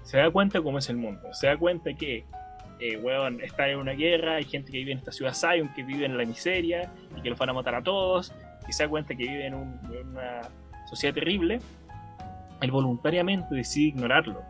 se 0.04 0.18
da 0.18 0.30
cuenta 0.32 0.62
cómo 0.62 0.78
es 0.78 0.90
el 0.90 0.98
mundo, 0.98 1.34
se 1.34 1.48
da 1.48 1.58
cuenta 1.58 1.94
que 1.94 2.26
eh, 2.80 2.98
weón, 2.98 3.42
está 3.42 3.68
en 3.70 3.78
una 3.78 3.92
guerra, 3.92 4.36
hay 4.38 4.44
gente 4.46 4.72
que 4.72 4.80
vive 4.80 4.92
en 4.94 4.98
esta 4.98 5.12
ciudad 5.12 5.34
Zion, 5.34 5.72
que 5.76 5.84
vive 5.84 6.06
en 6.06 6.18
la 6.18 6.26
miseria 6.26 6.92
y 7.16 7.22
que 7.22 7.30
los 7.30 7.38
van 7.38 7.50
a 7.50 7.54
matar 7.54 7.76
a 7.76 7.84
todos, 7.84 8.34
y 8.68 8.74
se 8.74 8.84
da 8.84 8.90
cuenta 8.90 9.10
que 9.16 9.24
vive 9.24 9.46
en, 9.46 9.54
un- 9.54 9.80
en 9.94 10.08
una 10.08 10.42
sociedad 10.90 11.14
terrible, 11.14 11.60
él 12.62 12.72
voluntariamente 12.72 13.54
decide 13.54 13.90
ignorarlo. 13.90 14.42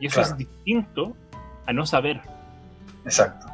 Y 0.00 0.06
eso 0.06 0.16
Claro. 0.20 0.30
es 0.32 0.36
distinto 0.38 1.16
a 1.66 1.72
no 1.72 1.84
saber. 1.86 2.20
Exacto. 3.04 3.46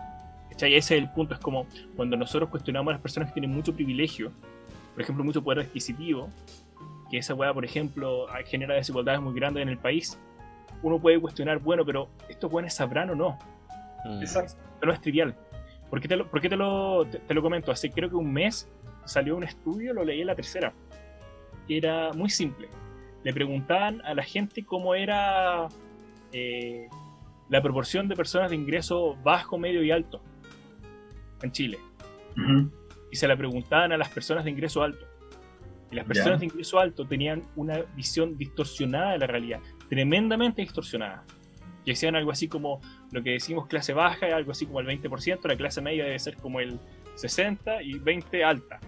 ¿Cachai? 0.52 0.74
Ese 0.74 0.96
es 0.96 1.02
el 1.02 1.10
punto, 1.10 1.34
es 1.34 1.40
como 1.40 1.66
cuando 1.96 2.16
nosotros 2.16 2.50
cuestionamos 2.50 2.92
a 2.92 2.94
las 2.94 3.00
personas 3.00 3.30
que 3.30 3.40
tienen 3.40 3.50
mucho 3.50 3.74
privilegio, 3.74 4.30
por 4.92 5.02
ejemplo, 5.02 5.24
mucho 5.24 5.42
poder 5.42 5.60
adquisitivo, 5.60 6.28
que 7.10 7.18
esa 7.18 7.34
weá, 7.34 7.52
por 7.54 7.64
ejemplo, 7.64 8.26
genera 8.46 8.74
desigualdades 8.74 9.20
muy 9.20 9.34
grandes 9.34 9.62
en 9.62 9.70
el 9.70 9.78
país, 9.78 10.18
uno 10.82 11.00
puede 11.00 11.18
cuestionar, 11.20 11.58
bueno, 11.58 11.84
pero 11.84 12.08
¿estos 12.28 12.50
buenos 12.50 12.74
sabrán 12.74 13.10
o 13.10 13.14
no? 13.14 13.38
Mm. 14.04 14.20
Exacto. 14.20 14.54
No 14.84 14.92
es 14.92 15.00
trivial. 15.00 15.34
¿Por 15.88 16.00
qué 16.00 16.08
te 16.08 16.16
lo, 16.16 16.28
por 16.28 16.40
qué 16.40 16.48
te 16.48 16.56
lo, 16.56 17.06
te, 17.06 17.18
te 17.18 17.34
lo 17.34 17.42
comento? 17.42 17.70
Hace 17.72 17.90
creo 17.90 18.08
que 18.08 18.16
un 18.16 18.32
mes 18.32 18.68
salió 19.04 19.36
un 19.36 19.44
estudio, 19.44 19.94
lo 19.94 20.04
leí 20.04 20.20
en 20.20 20.26
la 20.26 20.34
tercera, 20.34 20.72
que 21.66 21.76
era 21.78 22.12
muy 22.12 22.28
simple. 22.28 22.68
Le 23.24 23.32
preguntaban 23.32 24.04
a 24.04 24.14
la 24.14 24.22
gente 24.22 24.64
cómo 24.64 24.94
era 24.94 25.68
eh, 26.32 26.88
la 27.48 27.62
proporción 27.62 28.08
de 28.08 28.16
personas 28.16 28.50
de 28.50 28.56
ingreso 28.56 29.16
bajo, 29.22 29.56
medio 29.56 29.82
y 29.82 29.90
alto 29.90 30.20
en 31.42 31.52
Chile. 31.52 31.78
Ujú. 32.36 32.70
Y 33.10 33.16
se 33.16 33.28
la 33.28 33.36
preguntaban 33.36 33.92
a 33.92 33.96
las 33.96 34.08
personas 34.08 34.44
de 34.44 34.50
ingreso 34.50 34.82
alto. 34.82 35.06
Y 35.90 35.96
las 35.96 36.06
personas 36.06 36.34
Ya. 36.34 36.38
de 36.40 36.44
ingreso 36.46 36.78
alto 36.78 37.06
tenían 37.06 37.42
una 37.56 37.82
visión 37.94 38.38
distorsionada 38.38 39.12
de 39.12 39.18
la 39.18 39.26
realidad, 39.26 39.60
tremendamente 39.90 40.62
distorsionada. 40.62 41.24
Que 41.84 41.90
decían 41.92 42.16
algo 42.16 42.30
así 42.30 42.48
como 42.48 42.80
lo 43.10 43.22
que 43.22 43.30
decimos 43.32 43.66
clase 43.66 43.92
baja, 43.92 44.34
algo 44.34 44.52
así 44.52 44.64
como 44.66 44.80
el 44.80 44.86
20%, 44.86 45.48
la 45.48 45.56
clase 45.56 45.82
media 45.82 46.04
debe 46.04 46.18
ser 46.18 46.36
como 46.36 46.60
el 46.60 46.78
60% 47.16 47.80
y 47.82 47.98
20% 47.98 48.44
alta. 48.44 48.80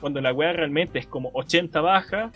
Cuando 0.00 0.20
la 0.20 0.32
weá 0.32 0.52
realmente 0.52 0.98
es 1.00 1.06
como 1.06 1.30
80 1.34 1.80
baja, 1.80 2.30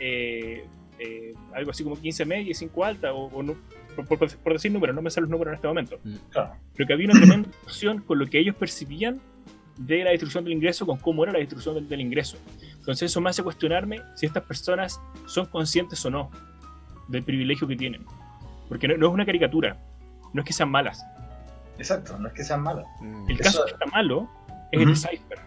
eh, 0.00 0.64
eh, 1.00 1.34
algo 1.52 1.72
así 1.72 1.82
como 1.84 1.96
15 2.00 2.24
media 2.24 2.50
y 2.50 2.54
5 2.54 2.84
alta, 2.84 3.12
o, 3.12 3.26
o 3.26 3.42
no- 3.42 3.56
por, 4.06 4.18
por- 4.18 4.36
por 4.38 4.52
decir 4.52 4.70
números, 4.72 4.94
no 4.94 5.02
me 5.02 5.10
salen 5.10 5.24
los 5.24 5.30
números 5.32 5.52
en 5.52 5.54
este 5.56 5.68
momento. 5.68 5.98
Claro. 6.30 6.54
Pero 6.74 6.86
que 6.86 6.92
había 6.92 7.06
una 7.10 7.18
tremenda 7.20 7.48
distorsión 7.48 8.02
con 8.02 8.18
lo 8.18 8.26
que 8.26 8.38
ellos 8.38 8.54
percibían 8.56 9.20
de 9.76 10.02
la 10.04 10.10
distribución 10.10 10.44
del 10.44 10.52
ingreso 10.54 10.86
con 10.86 10.98
cómo 10.98 11.22
era 11.24 11.32
la 11.32 11.38
distribución 11.38 11.74
del, 11.76 11.88
del 11.88 12.00
ingreso. 12.00 12.36
Entonces 12.78 13.10
eso 13.10 13.20
me 13.20 13.30
hace 13.30 13.42
cuestionarme 13.42 14.00
si 14.16 14.26
estas 14.26 14.42
personas 14.44 15.00
son 15.26 15.46
conscientes 15.46 16.04
o 16.06 16.10
no 16.10 16.30
del 17.08 17.22
privilegio 17.22 17.66
que 17.68 17.76
tienen. 17.76 18.04
Porque 18.68 18.88
no, 18.88 18.96
no 18.96 19.06
es 19.08 19.12
una 19.12 19.24
caricatura, 19.24 19.76
no 20.32 20.40
es 20.42 20.46
que 20.46 20.52
sean 20.52 20.70
malas. 20.70 21.04
Exacto, 21.78 22.18
no 22.18 22.28
es 22.28 22.34
que 22.34 22.42
sean 22.44 22.62
malas. 22.62 22.86
Mm. 23.00 23.30
El 23.30 23.34
Eso- 23.40 23.42
caso 23.44 23.64
que 23.66 23.72
está 23.72 23.86
malo 23.86 24.28
es 24.72 24.80
el 24.80 24.86
de 24.86 24.92
Ujú. 24.92 25.00
Cypher, 25.00 25.38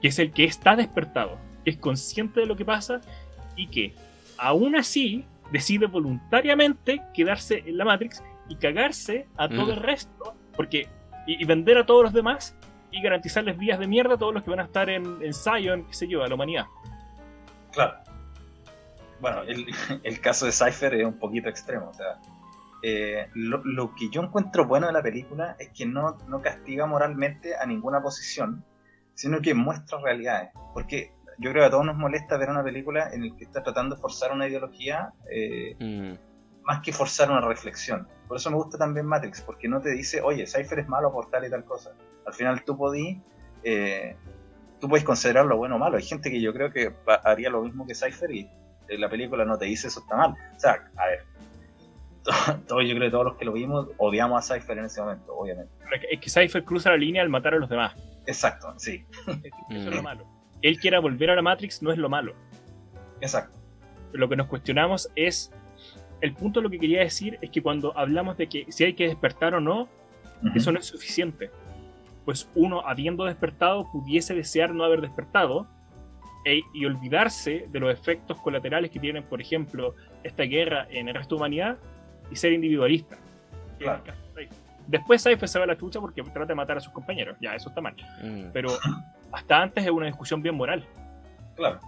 que 0.00 0.08
es 0.08 0.18
el 0.18 0.32
que 0.32 0.44
está 0.44 0.74
despertado, 0.76 1.38
que 1.64 1.70
es 1.70 1.76
consciente 1.76 2.40
de 2.40 2.46
lo 2.46 2.56
que 2.56 2.64
pasa 2.64 3.00
y 3.56 3.66
que 3.68 3.94
aún 4.38 4.74
así 4.76 5.24
decide 5.52 5.86
voluntariamente 5.86 7.02
quedarse 7.14 7.62
en 7.66 7.76
la 7.78 7.84
Matrix 7.84 8.22
y 8.48 8.56
cagarse 8.56 9.26
a 9.36 9.48
todo 9.48 9.66
Mm. 9.66 9.70
el 9.70 9.76
resto, 9.76 10.34
porque 10.56 10.88
y, 11.26 11.42
y 11.42 11.44
vender 11.44 11.78
a 11.78 11.86
todos 11.86 12.04
los 12.04 12.12
demás 12.12 12.56
y 12.92 13.02
garantizarles 13.02 13.58
vías 13.58 13.78
de 13.78 13.86
mierda 13.86 14.14
a 14.14 14.18
todos 14.18 14.32
los 14.32 14.42
que 14.42 14.50
van 14.50 14.60
a 14.60 14.64
estar 14.64 14.88
en, 14.88 15.04
en 15.20 15.34
Zion, 15.34 15.84
qué 15.86 15.94
sé 15.94 16.08
yo, 16.08 16.22
a 16.22 16.28
la 16.28 16.34
humanidad. 16.34 16.64
Claro. 17.72 17.98
Bueno, 19.20 19.42
el, 19.42 19.66
el 20.02 20.20
caso 20.20 20.46
de 20.46 20.52
Cypher 20.52 20.94
es 20.94 21.04
un 21.04 21.18
poquito 21.18 21.48
extremo. 21.48 21.88
O 21.90 21.94
sea, 21.94 22.18
eh, 22.82 23.28
lo, 23.34 23.62
lo 23.64 23.94
que 23.94 24.08
yo 24.10 24.22
encuentro 24.22 24.66
bueno 24.66 24.86
de 24.86 24.92
la 24.92 25.02
película 25.02 25.56
es 25.58 25.70
que 25.70 25.86
no, 25.86 26.16
no 26.28 26.40
castiga 26.42 26.86
moralmente 26.86 27.56
a 27.56 27.66
ninguna 27.66 28.00
posición, 28.00 28.64
sino 29.14 29.40
que 29.40 29.54
muestra 29.54 29.98
realidades. 30.00 30.50
Porque 30.72 31.12
yo 31.38 31.50
creo 31.50 31.62
que 31.62 31.66
a 31.66 31.70
todos 31.70 31.84
nos 31.84 31.96
molesta 31.96 32.36
ver 32.36 32.48
una 32.50 32.62
película 32.64 33.10
en 33.12 33.28
la 33.28 33.36
que 33.36 33.44
está 33.44 33.62
tratando 33.62 33.94
de 33.96 34.00
forzar 34.00 34.32
una 34.32 34.46
ideología 34.48 35.10
eh, 35.30 35.76
Mm. 35.78 36.14
más 36.64 36.80
que 36.82 36.92
forzar 36.92 37.30
una 37.30 37.40
reflexión. 37.42 38.08
Por 38.26 38.36
eso 38.38 38.50
me 38.50 38.56
gusta 38.56 38.76
también 38.78 39.06
Matrix, 39.06 39.40
porque 39.42 39.68
no 39.68 39.80
te 39.80 39.90
dice, 39.90 40.20
oye, 40.20 40.46
Cypher 40.46 40.80
es 40.80 40.88
malo 40.88 41.12
por 41.12 41.30
tal 41.30 41.44
y 41.46 41.50
tal 41.50 41.64
cosa. 41.64 41.92
Al 42.26 42.32
final 42.34 42.64
tú 42.64 42.76
podís, 42.76 43.18
eh, 43.62 44.16
tú 44.80 44.88
puedes 44.88 45.04
considerarlo 45.04 45.56
bueno 45.56 45.76
o 45.76 45.78
malo. 45.78 45.96
Hay 45.96 46.02
gente 46.02 46.30
que 46.30 46.40
yo 46.40 46.52
creo 46.52 46.72
que 46.72 46.88
va- 47.08 47.20
haría 47.24 47.50
lo 47.50 47.62
mismo 47.62 47.86
que 47.86 47.94
Cypher 47.94 48.30
y 48.32 48.50
eh, 48.88 48.98
la 48.98 49.08
película 49.08 49.44
no 49.44 49.56
te 49.58 49.66
dice 49.66 49.86
eso 49.88 50.00
está 50.00 50.16
mal. 50.16 50.30
O 50.30 50.58
sea, 50.58 50.72
a 50.96 51.06
ver, 51.06 51.24
todos, 52.66 52.82
yo 52.84 52.94
creo 52.96 53.02
que 53.06 53.10
todos 53.10 53.24
los 53.26 53.36
que 53.36 53.44
lo 53.44 53.52
vimos 53.52 53.88
odiamos 53.98 54.50
a 54.50 54.54
Cypher 54.54 54.78
en 54.78 54.86
ese 54.86 55.00
momento, 55.00 55.34
obviamente. 55.36 55.72
Pero 55.78 56.02
Es 56.10 56.20
que 56.20 56.30
Cypher 56.30 56.64
cruza 56.64 56.90
la 56.90 56.96
línea 56.96 57.22
al 57.22 57.28
matar 57.28 57.54
a 57.54 57.58
los 57.58 57.68
demás. 57.68 57.94
Exacto, 58.26 58.74
sí, 58.78 59.04
Eso 59.70 59.88
es 59.90 59.94
lo 59.94 60.00
Mm. 60.00 60.04
malo. 60.04 60.26
Él 60.62 60.78
quiera 60.78 60.98
volver 61.00 61.30
a 61.30 61.34
la 61.36 61.42
Matrix 61.42 61.82
no 61.82 61.90
es 61.92 61.98
lo 61.98 62.08
malo. 62.08 62.34
exacto. 63.20 63.58
lo 64.12 64.28
que 64.28 64.36
nos 64.36 64.46
cuestionamos 64.46 65.10
es 65.14 65.52
el 66.20 66.32
punto 66.32 66.60
de 66.60 66.64
lo 66.64 66.70
que 66.70 66.78
quería 66.78 67.00
decir 67.00 67.38
es 67.42 67.50
que 67.50 67.62
cuando 67.62 67.96
hablamos 67.98 68.36
de 68.38 68.48
que 68.48 68.66
si 68.70 68.84
hay 68.84 68.94
que 68.94 69.06
despertar 69.06 69.54
o 69.54 69.60
no, 69.60 69.88
eso 70.54 70.72
no 70.72 70.78
es 70.78 70.86
suficiente. 70.86 71.50
Pues 72.24 72.50
uno, 72.54 72.80
habiendo 72.86 73.24
despertado, 73.24 73.90
pudiese 73.92 74.34
desear 74.34 74.74
no 74.74 74.84
haber 74.84 75.00
despertado 75.00 75.66
e- 76.44 76.62
y 76.72 76.84
olvidarse 76.86 77.66
de 77.70 77.80
los 77.80 77.92
efectos 77.92 78.40
colaterales 78.40 78.90
que 78.90 78.98
tienen, 78.98 79.22
por 79.24 79.40
ejemplo, 79.40 79.94
esta 80.24 80.44
guerra 80.44 80.86
en 80.90 81.08
el 81.08 81.14
resto 81.14 81.34
de 81.34 81.38
la 81.38 81.42
humanidad 81.42 81.78
y 82.30 82.36
ser 82.36 82.52
individualista. 82.52 83.18
Claro. 83.78 84.02
Después 84.86 85.22
Cypher 85.22 85.48
se 85.48 85.58
va 85.58 85.64
a 85.64 85.68
la 85.68 85.76
chucha 85.76 86.00
porque 86.00 86.22
trata 86.22 86.46
de 86.46 86.54
matar 86.54 86.78
a 86.78 86.80
sus 86.80 86.92
compañeros. 86.92 87.36
Ya, 87.40 87.54
eso 87.54 87.68
está 87.68 87.80
mal. 87.80 87.94
Mm. 88.22 88.50
Pero 88.52 88.70
hasta 89.32 89.62
antes 89.62 89.84
es 89.84 89.90
una 89.90 90.06
discusión 90.06 90.42
bien 90.42 90.54
moral. 90.54 90.86
Claro. 91.54 91.80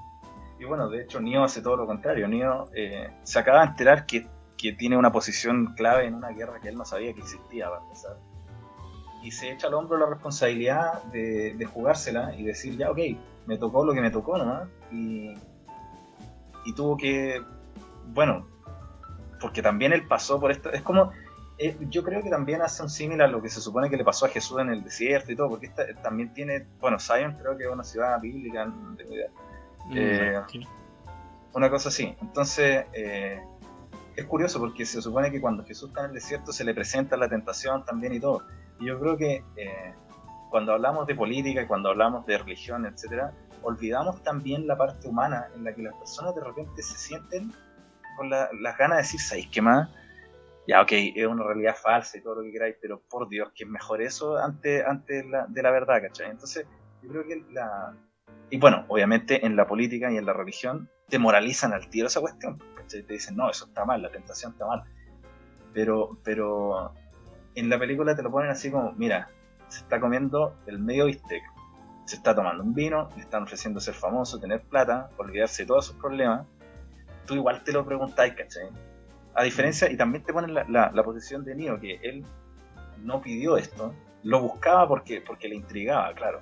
Y 0.58 0.64
bueno, 0.64 0.88
de 0.88 1.02
hecho, 1.02 1.20
Neo 1.20 1.44
hace 1.44 1.62
todo 1.62 1.76
lo 1.76 1.86
contrario. 1.86 2.26
Neo 2.26 2.68
eh, 2.74 3.10
se 3.22 3.38
acaba 3.38 3.60
de 3.60 3.66
enterar 3.68 4.06
que, 4.06 4.26
que 4.56 4.72
tiene 4.72 4.96
una 4.96 5.12
posición 5.12 5.74
clave 5.74 6.06
en 6.06 6.14
una 6.14 6.30
guerra 6.30 6.60
que 6.60 6.68
él 6.68 6.74
no 6.74 6.84
sabía 6.84 7.12
que 7.14 7.20
existía, 7.20 7.68
para 7.68 7.82
empezar. 7.82 8.16
Y 9.22 9.30
se 9.30 9.52
echa 9.52 9.68
al 9.68 9.74
hombro 9.74 9.98
la 9.98 10.06
responsabilidad 10.06 11.02
de, 11.04 11.54
de 11.54 11.64
jugársela 11.64 12.34
y 12.36 12.44
decir, 12.44 12.76
ya, 12.76 12.90
ok, 12.90 12.98
me 13.46 13.56
tocó 13.56 13.84
lo 13.84 13.92
que 13.92 14.00
me 14.00 14.10
tocó 14.10 14.36
nomás. 14.36 14.68
Y, 14.90 15.34
y 16.64 16.72
tuvo 16.74 16.96
que, 16.96 17.42
bueno, 18.06 18.46
porque 19.40 19.62
también 19.62 19.92
él 19.92 20.06
pasó 20.06 20.40
por 20.40 20.50
esto. 20.50 20.72
Es 20.72 20.82
como, 20.82 21.12
eh, 21.58 21.76
yo 21.90 22.02
creo 22.04 22.22
que 22.22 22.30
también 22.30 22.62
hace 22.62 22.82
un 22.82 22.90
símil 22.90 23.20
a 23.20 23.26
lo 23.26 23.42
que 23.42 23.48
se 23.48 23.60
supone 23.60 23.90
que 23.90 23.96
le 23.96 24.04
pasó 24.04 24.26
a 24.26 24.28
Jesús 24.28 24.58
en 24.60 24.70
el 24.70 24.82
desierto 24.84 25.32
y 25.32 25.36
todo, 25.36 25.50
porque 25.50 25.66
esta, 25.66 25.84
también 26.02 26.32
tiene, 26.32 26.66
bueno, 26.80 26.98
Zion 26.98 27.36
creo 27.40 27.56
que 27.56 27.64
es 27.64 27.70
una 27.70 27.84
ciudad 27.84 28.20
bíblica, 28.20 28.64
no 28.66 28.94
tengo 28.96 29.12
idea. 29.14 29.28
Eh, 29.94 30.32
una 31.54 31.70
cosa 31.70 31.88
así. 31.88 32.14
Entonces, 32.20 32.84
eh, 32.92 33.40
es 34.16 34.24
curioso 34.26 34.58
porque 34.58 34.84
se 34.84 35.00
supone 35.00 35.30
que 35.30 35.40
cuando 35.40 35.64
Jesús 35.64 35.88
está 35.88 36.00
en 36.02 36.06
el 36.08 36.14
desierto 36.14 36.52
se 36.52 36.64
le 36.64 36.74
presenta 36.74 37.16
la 37.16 37.28
tentación 37.28 37.84
también 37.84 38.12
y 38.14 38.20
todo. 38.20 38.42
Y 38.80 38.86
yo 38.86 38.98
creo 39.00 39.16
que 39.16 39.42
eh, 39.56 39.94
cuando 40.50 40.72
hablamos 40.72 41.06
de 41.06 41.14
política 41.14 41.62
y 41.62 41.66
cuando 41.66 41.88
hablamos 41.90 42.26
de 42.26 42.38
religión, 42.38 42.86
etcétera, 42.86 43.32
olvidamos 43.62 44.22
también 44.22 44.66
la 44.66 44.76
parte 44.76 45.08
humana 45.08 45.48
en 45.54 45.64
la 45.64 45.74
que 45.74 45.82
las 45.82 45.94
personas 45.94 46.34
de 46.34 46.42
repente 46.44 46.82
se 46.82 46.96
sienten 46.96 47.52
con 48.16 48.30
la- 48.30 48.48
las 48.60 48.76
ganas 48.78 48.98
de 48.98 49.02
decir, 49.02 49.20
¿sabéis 49.20 49.48
qué 49.50 49.62
más? 49.62 49.88
Ya, 50.68 50.82
ok, 50.82 50.92
es 50.92 51.26
una 51.26 51.44
realidad 51.44 51.74
falsa 51.74 52.18
y 52.18 52.20
todo 52.20 52.36
lo 52.36 52.42
que 52.42 52.52
queráis, 52.52 52.76
pero 52.80 53.00
por 53.08 53.26
Dios, 53.26 53.50
que 53.54 53.64
es 53.64 53.70
mejor 53.70 54.02
eso 54.02 54.36
antes, 54.36 54.84
antes 54.86 55.24
la- 55.26 55.46
de 55.48 55.62
la 55.62 55.70
verdad, 55.70 56.02
¿cachai? 56.02 56.30
Entonces, 56.30 56.66
yo 57.02 57.08
creo 57.08 57.26
que 57.26 57.42
la, 57.52 57.94
y 58.50 58.58
bueno, 58.58 58.84
obviamente 58.88 59.46
en 59.46 59.56
la 59.56 59.66
política 59.66 60.12
y 60.12 60.18
en 60.18 60.26
la 60.26 60.34
religión 60.34 60.90
te 61.08 61.18
moralizan 61.18 61.72
al 61.72 61.88
tiro 61.88 62.08
esa 62.08 62.20
cuestión. 62.20 62.58
¿cachai? 62.76 63.02
Te 63.02 63.14
dicen, 63.14 63.34
no, 63.34 63.48
eso 63.48 63.64
está 63.64 63.86
mal, 63.86 64.02
la 64.02 64.10
tentación 64.10 64.52
está 64.52 64.66
mal. 64.66 64.84
Pero, 65.72 66.18
pero 66.22 66.92
en 67.54 67.70
la 67.70 67.78
película 67.78 68.14
te 68.14 68.22
lo 68.22 68.30
ponen 68.30 68.50
así 68.50 68.70
como, 68.70 68.92
mira, 68.92 69.30
se 69.68 69.80
está 69.80 69.98
comiendo 69.98 70.54
el 70.66 70.78
medio 70.80 71.06
bistec, 71.06 71.42
se 72.04 72.16
está 72.16 72.34
tomando 72.34 72.62
un 72.62 72.74
vino, 72.74 73.08
le 73.16 73.22
están 73.22 73.44
ofreciendo 73.44 73.80
ser 73.80 73.94
famoso, 73.94 74.38
tener 74.38 74.60
plata, 74.62 75.08
olvidarse 75.16 75.62
de 75.62 75.66
todos 75.66 75.86
sus 75.86 75.96
problemas. 75.96 76.46
Tú 77.24 77.36
igual 77.36 77.64
te 77.64 77.72
lo 77.72 77.86
preguntáis, 77.86 78.34
¿cachai? 78.34 78.68
A 79.38 79.44
diferencia, 79.44 79.90
y 79.90 79.96
también 79.96 80.24
te 80.24 80.32
ponen 80.32 80.52
la, 80.52 80.64
la- 80.92 81.02
posición 81.04 81.44
de 81.44 81.54
Neo, 81.54 81.78
que 81.78 82.00
él 82.02 82.24
no 82.98 83.22
pidió 83.22 83.56
esto, 83.56 83.94
lo 84.24 84.40
buscaba 84.40 84.88
porque, 84.88 85.20
porque 85.20 85.48
le 85.48 85.54
intrigaba, 85.54 86.12
claro 86.14 86.40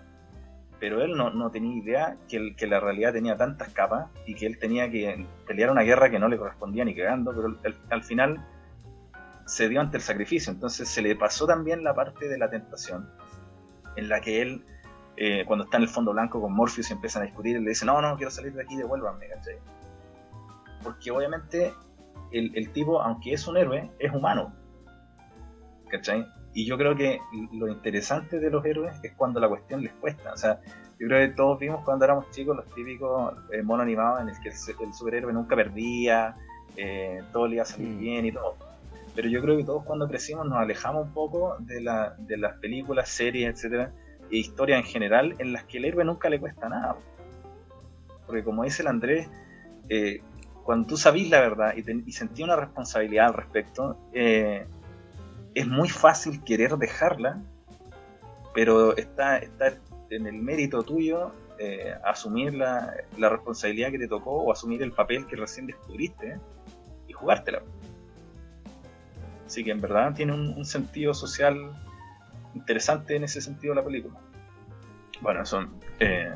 pero 0.78 1.02
él 1.02 1.16
no, 1.16 1.31
no 1.31 1.51
tenía 1.51 1.74
idea 1.74 2.16
que, 2.28 2.36
el- 2.36 2.56
que 2.56 2.66
la 2.66 2.81
realidad 2.81 3.12
tenía 3.12 3.36
tantas 3.36 3.70
capas 3.70 4.10
y 4.27 4.35
que 4.35 4.47
él 4.47 4.59
tenía 4.59 4.90
que 4.90 5.27
pelear 5.47 5.70
una 5.70 5.82
guerra 5.82 6.10
que 6.10 6.18
no 6.18 6.28
le 6.28 6.36
correspondía 6.36 6.85
ni 6.85 6.94
cagando, 6.94 7.35
pero 7.35 7.56
al 7.90 8.02
final 8.05 8.44
se 9.47 9.68
dio 9.68 9.81
ante 9.81 9.97
el 9.97 10.02
sacrificio. 10.02 10.52
Entonces 10.52 10.89
se 10.89 11.01
le 11.01 11.16
pasó 11.16 11.47
también 11.47 11.82
la 11.82 11.94
parte 11.94 12.28
de 12.28 12.36
la 12.36 12.51
tentación, 12.51 13.09
en 13.97 14.09
la 14.10 14.20
que 14.20 14.43
él, 14.43 14.66
eh, 15.16 15.44
cuando 15.47 15.64
está 15.64 15.78
en 15.78 15.85
el 15.85 15.89
fondo 15.89 16.12
blanco 16.12 16.43
con 16.43 16.52
Morpheus 16.52 16.90
y 16.90 16.93
empiezan 16.93 17.23
a 17.23 17.24
discutir, 17.27 17.56
él 17.56 17.64
le 17.64 17.70
dice, 17.70 17.86
no, 17.86 18.02
no, 18.02 18.14
quiero 18.16 18.31
salir 18.31 18.52
de 18.52 18.62
aquí, 18.62 18.77
devuélvanme, 18.77 19.28
¿cachai? 19.28 19.56
Porque 20.82 21.10
obviamente 21.10 21.73
el, 22.32 22.53
el 22.55 22.70
tipo, 22.70 23.01
aunque 23.01 23.32
es 23.32 23.47
un 23.47 23.57
héroe, 23.57 23.90
es 23.98 24.12
humano. 24.12 24.55
¿Cachai? 25.89 26.27
Y 26.53 26.65
yo 26.65 26.78
creo 26.78 26.97
que 26.97 27.20
lo 27.53 27.69
interesante 27.69 28.40
de 28.40 28.51
los 28.51 28.65
héroes 28.65 28.98
es 29.03 29.12
cuando 29.12 29.39
la 29.40 29.48
cuestión 29.48 29.82
les 29.82 29.93
cuesta. 29.93 30.32
O 30.32 30.36
sea, 30.36 30.59
yo 30.98 31.07
creo 31.07 31.28
que 31.28 31.35
todos 31.35 31.59
vimos 31.59 31.85
cuando 31.85 32.07
éramos 32.07 32.31
chicos 32.31 32.57
los 32.57 32.65
típicos 32.74 33.35
eh, 33.53 33.62
monos 33.62 33.85
animados 33.85 34.23
en 34.23 34.31
el 34.31 34.40
que 34.40 34.48
el, 34.48 34.94
superhéroe 34.94 35.32
nunca 35.32 35.55
perdía, 35.55 36.35
eh, 36.77 37.23
todo 37.32 37.47
le 37.47 37.57
iba 37.57 37.62
a 37.62 37.66
salir 37.66 37.89
Mm. 37.89 37.98
bien 37.98 38.27
y 38.27 38.32
todo. 38.32 38.57
Pero 39.15 39.28
yo 39.28 39.43
creo 39.43 39.57
que 39.57 39.65
todos 39.65 39.85
cuando 39.85 40.09
crecimos 40.09 40.47
nos 40.47 40.59
alejamos 40.59 41.07
un 41.07 41.12
poco 41.12 41.57
de, 41.61 41.81
la, 41.82 42.15
de 42.19 42.39
las 42.39 42.59
películas, 42.59 43.11
series, 43.11 43.55
etcétera, 43.55 43.93
e 44.31 44.39
historias 44.39 44.81
en 44.81 44.86
general 44.86 45.35
en 45.39 45.53
las 45.53 45.65
que 45.65 45.78
el 45.78 45.85
héroe 45.85 46.05
nunca 46.05 46.31
le 46.31 46.40
cuesta 46.40 46.69
nada. 46.69 46.97
Porque 48.27 48.43
como 48.43 48.65
dice 48.65 48.81
el 48.81 48.89
Andrés, 48.89 49.28
eh, 49.90 50.23
cuando 50.66 50.88
tú 50.88 50.97
sabís 50.97 51.30
la 51.30 51.40
verdad 51.40 51.74
y, 51.76 52.09
y 52.09 52.12
sentí 52.12 52.43
una 52.43 52.56
responsabilidad 52.56 53.28
al 53.28 53.34
respecto, 53.34 53.97
eh, 54.12 54.66
es 55.55 55.66
muy 55.66 55.88
fácil 55.88 56.43
querer 56.43 56.76
dejarla, 56.76 57.40
pero 58.52 58.97
está, 58.97 59.38
está 59.38 59.78
en 60.10 60.26
el 60.26 60.34
mérito 60.34 60.82
tuyo 60.82 61.32
eh, 61.60 61.94
asumir 62.05 62.52
la, 62.52 62.93
la 63.16 63.28
responsabilidad 63.28 63.93
que 63.93 63.98
te 64.01 64.09
tocó 64.09 64.32
o 64.43 64.52
asumir 64.52 64.82
el 64.82 64.90
papel 64.90 65.26
que 65.26 65.36
recién 65.36 65.66
descubriste 65.68 66.38
y 67.06 67.12
jugártela. 67.12 67.62
Así 69.47 69.62
que 69.62 69.70
en 69.70 69.80
verdad 69.80 70.14
tiene 70.14 70.34
un, 70.34 70.48
un 70.48 70.64
sentido 70.64 71.14
social 71.14 71.80
interesante 72.55 73.14
en 73.14 73.22
ese 73.22 73.40
sentido 73.40 73.72
la 73.72 73.84
película. 73.84 74.18
Bueno, 75.20 75.47
son... 75.47 75.78
eh, 76.01 76.34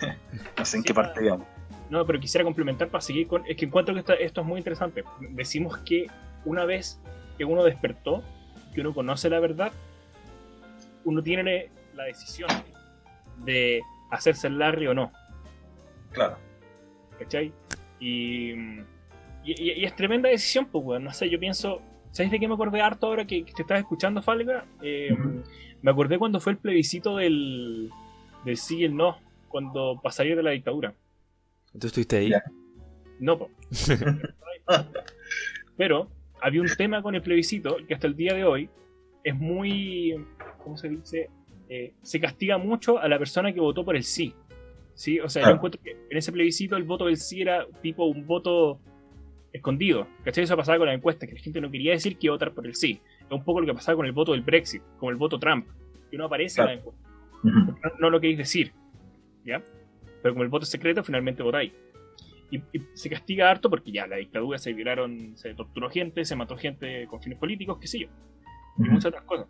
no 0.56 0.64
sé 0.64 0.76
en 0.76 0.82
Sí, 0.82 0.86
qué 0.86 0.94
parte 0.94 1.20
digamos. 1.20 1.57
No, 1.90 2.04
pero 2.04 2.20
quisiera 2.20 2.44
complementar 2.44 2.88
para 2.88 3.00
seguir 3.00 3.26
con. 3.26 3.44
Es 3.46 3.56
que 3.56 3.64
encuentro 3.64 3.94
que 3.94 4.00
esto, 4.00 4.12
esto 4.12 4.40
es 4.42 4.46
muy 4.46 4.58
interesante. 4.58 5.04
Decimos 5.30 5.78
que 5.78 6.06
una 6.44 6.64
vez 6.64 7.00
que 7.36 7.44
uno 7.44 7.64
despertó, 7.64 8.22
que 8.74 8.80
uno 8.80 8.92
conoce 8.92 9.30
la 9.30 9.40
verdad, 9.40 9.72
uno 11.04 11.22
tiene 11.22 11.70
la 11.94 12.04
decisión 12.04 12.50
de 13.44 13.80
hacerse 14.10 14.48
el 14.48 14.58
Larry 14.58 14.86
o 14.88 14.94
no. 14.94 15.12
Claro. 16.12 16.36
¿Cachai? 17.18 17.52
Y, 18.00 18.52
y, 19.44 19.84
es 19.84 19.96
tremenda 19.96 20.28
decisión, 20.28 20.66
pues, 20.66 20.84
weón. 20.84 21.04
No 21.04 21.12
sé, 21.12 21.30
yo 21.30 21.38
pienso. 21.38 21.80
¿Sabes 22.10 22.30
de 22.30 22.40
qué 22.40 22.48
me 22.48 22.54
acordé 22.54 22.80
harto 22.80 23.06
ahora 23.06 23.26
que, 23.26 23.44
que 23.44 23.52
te 23.52 23.62
estás 23.62 23.78
escuchando, 23.78 24.22
Falga? 24.22 24.64
Eh. 24.82 25.16
Me 25.80 25.90
acordé 25.90 26.18
cuando 26.18 26.40
fue 26.40 26.52
el 26.52 26.58
plebiscito 26.58 27.16
del, 27.16 27.90
del 28.44 28.56
sí 28.56 28.78
y 28.78 28.84
el 28.84 28.96
no, 28.96 29.18
cuando 29.48 30.00
pasaría 30.02 30.34
de 30.34 30.42
la 30.42 30.50
dictadura. 30.50 30.94
¿Tú 31.78 31.86
estuviste 31.86 32.16
ahí? 32.16 32.30
Ya. 32.30 32.42
No, 33.18 33.38
po. 33.38 33.50
Pero 35.76 36.08
había 36.40 36.60
un 36.60 36.68
tema 36.76 37.02
con 37.02 37.14
el 37.14 37.22
plebiscito 37.22 37.76
que 37.86 37.94
hasta 37.94 38.06
el 38.06 38.14
día 38.14 38.34
de 38.34 38.44
hoy 38.44 38.70
es 39.24 39.34
muy. 39.34 40.14
¿Cómo 40.62 40.76
se 40.76 40.88
dice? 40.88 41.30
Eh, 41.68 41.92
se 42.02 42.20
castiga 42.20 42.58
mucho 42.58 42.98
a 42.98 43.08
la 43.08 43.18
persona 43.18 43.52
que 43.52 43.60
votó 43.60 43.84
por 43.84 43.96
el 43.96 44.04
sí. 44.04 44.34
¿Sí? 44.94 45.20
O 45.20 45.28
sea, 45.28 45.44
yo 45.44 45.54
encuentro 45.54 45.80
que 45.82 45.96
en 46.10 46.16
ese 46.16 46.32
plebiscito 46.32 46.76
el 46.76 46.82
voto 46.82 47.06
del 47.06 47.16
sí 47.16 47.40
era 47.40 47.64
tipo 47.82 48.04
un 48.04 48.26
voto 48.26 48.80
escondido. 49.52 50.08
¿Cachai? 50.24 50.44
Eso 50.44 50.56
pasaba 50.56 50.78
con 50.78 50.88
la 50.88 50.94
encuesta, 50.94 51.26
que 51.26 51.34
la 51.34 51.40
gente 51.40 51.60
no 51.60 51.70
quería 51.70 51.92
decir 51.92 52.18
que 52.18 52.26
iba 52.26 52.32
a 52.32 52.36
votar 52.36 52.52
por 52.52 52.66
el 52.66 52.74
sí. 52.74 53.00
Es 53.20 53.30
un 53.30 53.44
poco 53.44 53.60
lo 53.60 53.66
que 53.66 53.74
pasaba 53.74 53.96
con 53.96 54.06
el 54.06 54.12
voto 54.12 54.32
del 54.32 54.42
Brexit, 54.42 54.82
como 54.98 55.10
el 55.10 55.16
voto 55.16 55.38
Trump, 55.38 55.66
que 56.10 56.16
no 56.16 56.24
aparece 56.24 56.60
en 56.60 56.66
la 56.66 56.72
encuesta 56.72 57.08
no, 57.42 57.76
no 57.98 58.10
lo 58.10 58.20
queréis 58.20 58.38
decir. 58.38 58.72
¿Ya? 59.44 59.62
Pero 60.22 60.34
como 60.34 60.44
el 60.44 60.48
voto 60.50 60.64
es 60.64 60.70
secreto, 60.70 61.02
finalmente 61.04 61.42
votáis. 61.42 61.72
Y, 62.50 62.56
y 62.72 62.82
se 62.94 63.10
castiga 63.10 63.50
harto 63.50 63.68
porque 63.68 63.92
ya 63.92 64.06
la 64.06 64.16
dictadura 64.16 64.58
se 64.58 64.72
violaron, 64.72 65.36
se 65.36 65.54
torturó 65.54 65.90
gente, 65.90 66.24
se 66.24 66.34
mató 66.34 66.56
gente 66.56 67.06
con 67.06 67.20
fines 67.22 67.38
políticos, 67.38 67.78
qué 67.80 67.86
sé 67.86 68.00
yo. 68.00 68.06
Y 68.78 68.82
Ujú. 68.82 68.92
muchas 68.92 69.06
otras 69.06 69.24
cosas. 69.24 69.46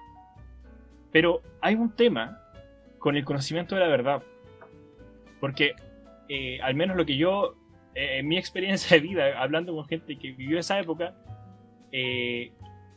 Pero 1.13 1.43
hay 1.61 1.75
un 1.75 1.95
tema 1.95 2.41
con 2.99 3.17
el 3.17 3.25
conocimiento 3.25 3.75
de 3.75 3.81
la 3.83 3.89
verdad. 3.89 4.23
Porque, 5.41 5.75
eh, 6.29 6.61
al 6.61 6.75
menos 6.75 6.97
lo 6.97 7.07
que 7.07 7.17
yo, 7.17 7.55
eh, 7.95 8.19
en 8.19 8.29
mi 8.29 8.37
experiencia 8.37 8.97
de 8.97 9.01
vida, 9.01 9.41
hablando 9.41 9.75
con 9.75 9.87
gente 9.87 10.19
que 10.19 10.33
vivió 10.33 10.59
esa 10.59 10.79
época, 10.81 11.15
eh, 11.93 12.53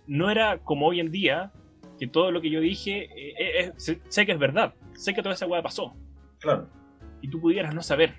no 0.08 0.30
era 0.30 0.58
como 0.58 0.88
hoy 0.88 1.00
en 1.00 1.12
día, 1.12 1.52
que 2.00 2.08
todo 2.08 2.32
lo 2.32 2.42
que 2.42 2.50
yo 2.50 2.60
dije, 2.60 3.04
eh, 3.16 3.34
eh, 3.38 3.72
eh, 3.88 4.00
sé, 4.10 4.26
que 4.26 4.32
es 4.32 4.40
verdad, 4.40 4.74
sé 4.94 5.14
que 5.14 5.22
toda 5.22 5.36
esa 5.36 5.46
weá 5.46 5.62
pasó, 5.62 5.94
Claro. 6.40 6.68
Y 7.22 7.30
tú 7.30 7.40
pudieras 7.40 7.74
no 7.74 7.82
saber. 7.82 8.16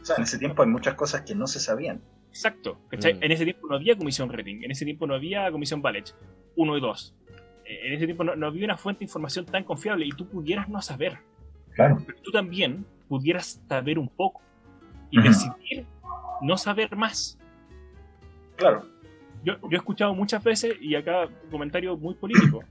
O 0.00 0.04
sea, 0.04 0.16
en 0.16 0.22
ese 0.24 0.38
tiempo 0.38 0.62
hay 0.62 0.68
muchas 0.68 0.94
cosas 0.94 1.22
que 1.22 1.34
no 1.34 1.46
se 1.46 1.60
sabían. 1.60 2.00
Exacto. 2.30 2.78
¿cachai? 2.88 3.14
Mm. 3.14 3.22
En 3.24 3.32
ese 3.32 3.44
tiempo 3.44 3.68
no 3.68 3.76
había 3.76 3.96
comisión 3.96 4.30
rating, 4.32 4.62
en 4.62 4.70
ese 4.70 4.84
tiempo 4.84 5.06
no 5.06 5.14
había 5.14 5.50
comisión 5.50 5.80
Balech 5.80 6.14
1 6.56 6.76
y 6.76 6.80
2. 6.80 7.14
Eh, 7.64 7.80
En 7.86 7.92
ese 7.94 8.04
tiempo 8.06 8.24
no, 8.24 8.36
no 8.36 8.46
había 8.48 8.64
una 8.64 8.76
fuente 8.76 9.00
de 9.00 9.04
información 9.04 9.46
tan 9.46 9.64
confiable 9.64 10.06
y 10.06 10.10
tú 10.10 10.26
pudieras 10.28 10.68
no 10.68 10.82
saber. 10.82 11.18
Claro. 11.74 11.98
Pero 12.04 12.18
tú 12.22 12.30
también 12.32 12.84
pudieras 13.08 13.62
saber 13.68 13.98
un 13.98 14.08
poco 14.08 14.42
y 15.10 15.18
Ujú. 15.20 15.28
decidir 15.28 15.86
no 16.42 16.56
saber 16.58 16.94
más. 16.96 17.38
Claro. 18.56 18.84
Yo, 19.44 19.54
yo 19.62 19.68
he 19.70 19.76
escuchado 19.76 20.14
muchas 20.14 20.42
veces, 20.42 20.74
y 20.80 20.96
acá 20.96 21.26
un 21.26 21.50
comentario 21.50 21.96
muy 21.96 22.14
político, 22.14 22.64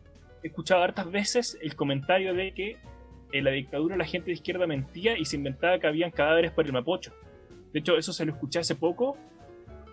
he 0.44 0.48
escuchado 0.48 0.84
hartas 0.84 1.10
veces 1.10 1.58
el 1.62 1.76
comentario 1.76 2.34
de 2.34 2.54
que 2.54 2.78
en 3.32 3.44
la 3.44 3.52
dictadura 3.52 3.98
la 3.98 4.06
gente 4.06 4.28
de 4.28 4.34
izquierda 4.34 4.68
mentía 4.68 5.18
y 5.18 5.26
se 5.26 5.36
inventaba 5.36 5.80
que 5.80 5.88
habían 5.88 6.12
cadáveres 6.12 6.52
por 6.52 6.66
el 6.66 6.74
Mapocho. 6.74 7.14
De 7.74 7.80
hecho, 7.80 7.98
eso 7.98 8.14
se 8.14 8.26
lo 8.26 8.32
escuché 8.32 8.60
hace 8.60 8.76
poco 8.76 9.18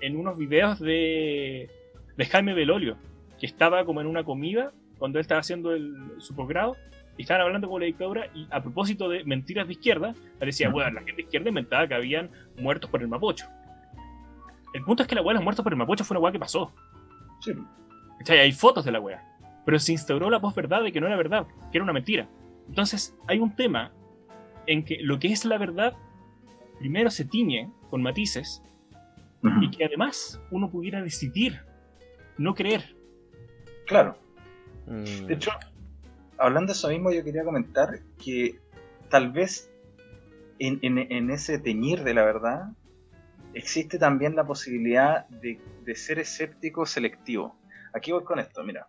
en 0.01 0.17
unos 0.17 0.37
videos 0.37 0.79
de, 0.79 1.69
de 2.17 2.25
Jaime 2.27 2.55
Belolio, 2.55 2.97
que 3.39 3.47
estaba 3.47 3.85
como 3.85 4.01
en 4.01 4.07
una 4.07 4.25
comida 4.25 4.73
cuando 4.99 5.19
él 5.19 5.23
estaba 5.23 5.41
haciendo 5.41 5.73
el, 5.73 5.95
su 6.19 6.35
posgrado, 6.35 6.77
y 7.17 7.23
estaban 7.23 7.43
hablando 7.43 7.69
con 7.69 7.81
la 7.81 7.87
dictadura, 7.87 8.27
y 8.35 8.47
a 8.51 8.63
propósito 8.63 9.09
de 9.09 9.25
mentiras 9.25 9.67
de 9.67 9.75
izquierda, 9.75 10.15
él 10.41 10.47
decía, 10.47 10.69
bueno, 10.69 10.91
la 10.91 11.01
gente 11.03 11.17
de 11.17 11.23
izquierda 11.23 11.49
inventaba 11.49 11.87
que 11.87 11.95
habían 11.95 12.31
muertos 12.59 12.91
por 12.91 13.03
el 13.03 13.09
Mapocho. 13.09 13.47
El 14.73 14.83
punto 14.83 15.03
es 15.03 15.09
que 15.09 15.15
la 15.15 15.23
weá 15.23 15.33
de 15.33 15.35
los 15.35 15.45
muertos 15.45 15.63
por 15.63 15.73
el 15.73 15.79
Mapocho 15.79 16.05
fue 16.05 16.17
una 16.17 16.25
weá 16.25 16.33
que 16.33 16.39
pasó. 16.39 16.73
Sí. 17.41 17.53
Hay 18.29 18.53
fotos 18.53 18.85
de 18.85 18.93
la 18.93 19.01
wea. 19.01 19.23
Pero 19.65 19.79
se 19.79 19.93
instauró 19.93 20.29
la 20.31 20.41
posverdad 20.41 20.83
de 20.83 20.91
que 20.91 21.01
no 21.01 21.07
era 21.07 21.17
verdad, 21.17 21.47
que 21.71 21.79
era 21.79 21.85
una 21.85 21.93
mentira. 21.93 22.29
Entonces, 22.69 23.15
hay 23.29 23.39
un 23.39 23.55
tema 23.55 23.93
en 24.67 24.85
que 24.85 24.99
lo 25.01 25.19
que 25.19 25.29
es 25.29 25.45
la 25.45 25.59
verdad 25.59 25.95
primero 26.79 27.11
se 27.11 27.25
tiñe 27.25 27.71
con 27.91 28.03
matices 28.03 28.63
y 29.63 29.71
que 29.71 29.85
además 29.85 30.41
uno 30.51 30.71
pudiera 30.71 31.03
decidir 31.03 31.61
no 32.39 32.55
creer. 32.55 32.97
Claro. 33.87 34.17
Mm. 34.87 35.27
De 35.27 35.35
hecho, 35.35 35.51
hablando 36.39 36.73
de 36.73 36.77
eso 36.79 36.89
mismo, 36.89 37.13
yo 37.13 37.23
quería 37.23 37.45
comentar 37.45 38.01
que 38.23 38.59
tal 39.11 39.31
vez 39.33 39.71
en, 40.59 40.79
en- 40.83 41.13
en 41.13 41.31
ese 41.31 41.59
teñir 41.59 42.03
de 42.05 42.15
la 42.15 42.25
verdad 42.25 42.71
existe 43.53 43.99
también 43.99 44.35
la 44.35 44.47
posibilidad 44.47 45.29
de, 45.29 45.61
de 45.85 45.95
ser 45.95 46.19
escéptico 46.19 46.87
selectivo. 46.87 47.57
Aquí 47.93 48.11
voy 48.13 48.25
con 48.25 48.39
esto, 48.41 48.65
mira. 48.65 48.89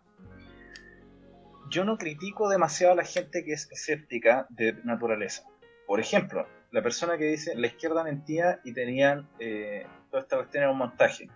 Yo 1.68 1.84
no 1.84 1.98
critico 1.98 2.48
demasiado 2.48 2.92
a 2.92 2.96
la 2.96 3.04
gente 3.04 3.44
que 3.44 3.52
es 3.52 3.70
escéptica 3.70 4.46
de 4.50 4.74
naturaleza. 4.84 5.44
Por 5.86 6.00
ejemplo, 6.00 6.46
la 6.70 6.82
persona 6.82 7.16
que 7.16 7.24
dice 7.24 7.54
la 7.54 7.66
izquierda 7.66 8.04
mentía 8.04 8.60
y 8.64 8.72
tenían 8.72 9.28
eh, 9.38 9.86
toda 10.10 10.22
esta 10.22 10.36
cuestión 10.36 10.64
en 10.64 10.70
un 10.70 10.78
montaje. 10.78 11.28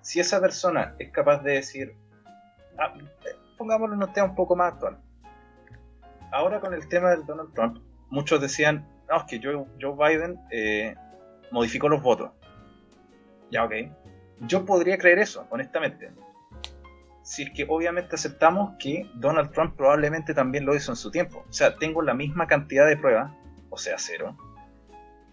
Si 0.00 0.20
esa 0.20 0.40
persona 0.40 0.94
es 0.98 1.10
capaz 1.10 1.42
de 1.42 1.52
decir, 1.52 1.94
ah, 2.78 2.94
pongámoslo 3.56 3.94
en 3.94 4.02
un 4.02 4.12
tema 4.12 4.28
un 4.28 4.34
poco 4.34 4.56
más 4.56 4.74
actual. 4.74 4.98
Ahora 6.30 6.60
con 6.60 6.74
el 6.74 6.88
tema 6.88 7.10
del 7.10 7.24
Donald 7.24 7.52
Trump, 7.54 7.78
muchos 8.10 8.40
decían, 8.40 8.86
no, 9.08 9.16
es 9.16 9.24
que 9.24 9.40
Joe, 9.42 9.64
Joe 9.80 9.96
Biden 9.96 10.38
eh, 10.50 10.94
modificó 11.50 11.88
los 11.88 12.02
votos. 12.02 12.30
Ya, 13.50 13.64
ok. 13.64 13.72
Yo 14.40 14.64
podría 14.64 14.98
creer 14.98 15.18
eso, 15.18 15.46
honestamente. 15.50 16.12
Si 17.28 17.42
es 17.42 17.50
que 17.50 17.66
obviamente 17.68 18.14
aceptamos 18.14 18.76
que 18.78 19.06
Donald 19.12 19.52
Trump 19.52 19.76
probablemente 19.76 20.32
también 20.32 20.64
lo 20.64 20.74
hizo 20.74 20.92
en 20.92 20.96
su 20.96 21.10
tiempo. 21.10 21.44
O 21.46 21.52
sea, 21.52 21.76
tengo 21.76 22.00
la 22.00 22.14
misma 22.14 22.46
cantidad 22.46 22.86
de 22.86 22.96
pruebas, 22.96 23.30
o 23.68 23.76
sea, 23.76 23.96
cero, 23.98 24.34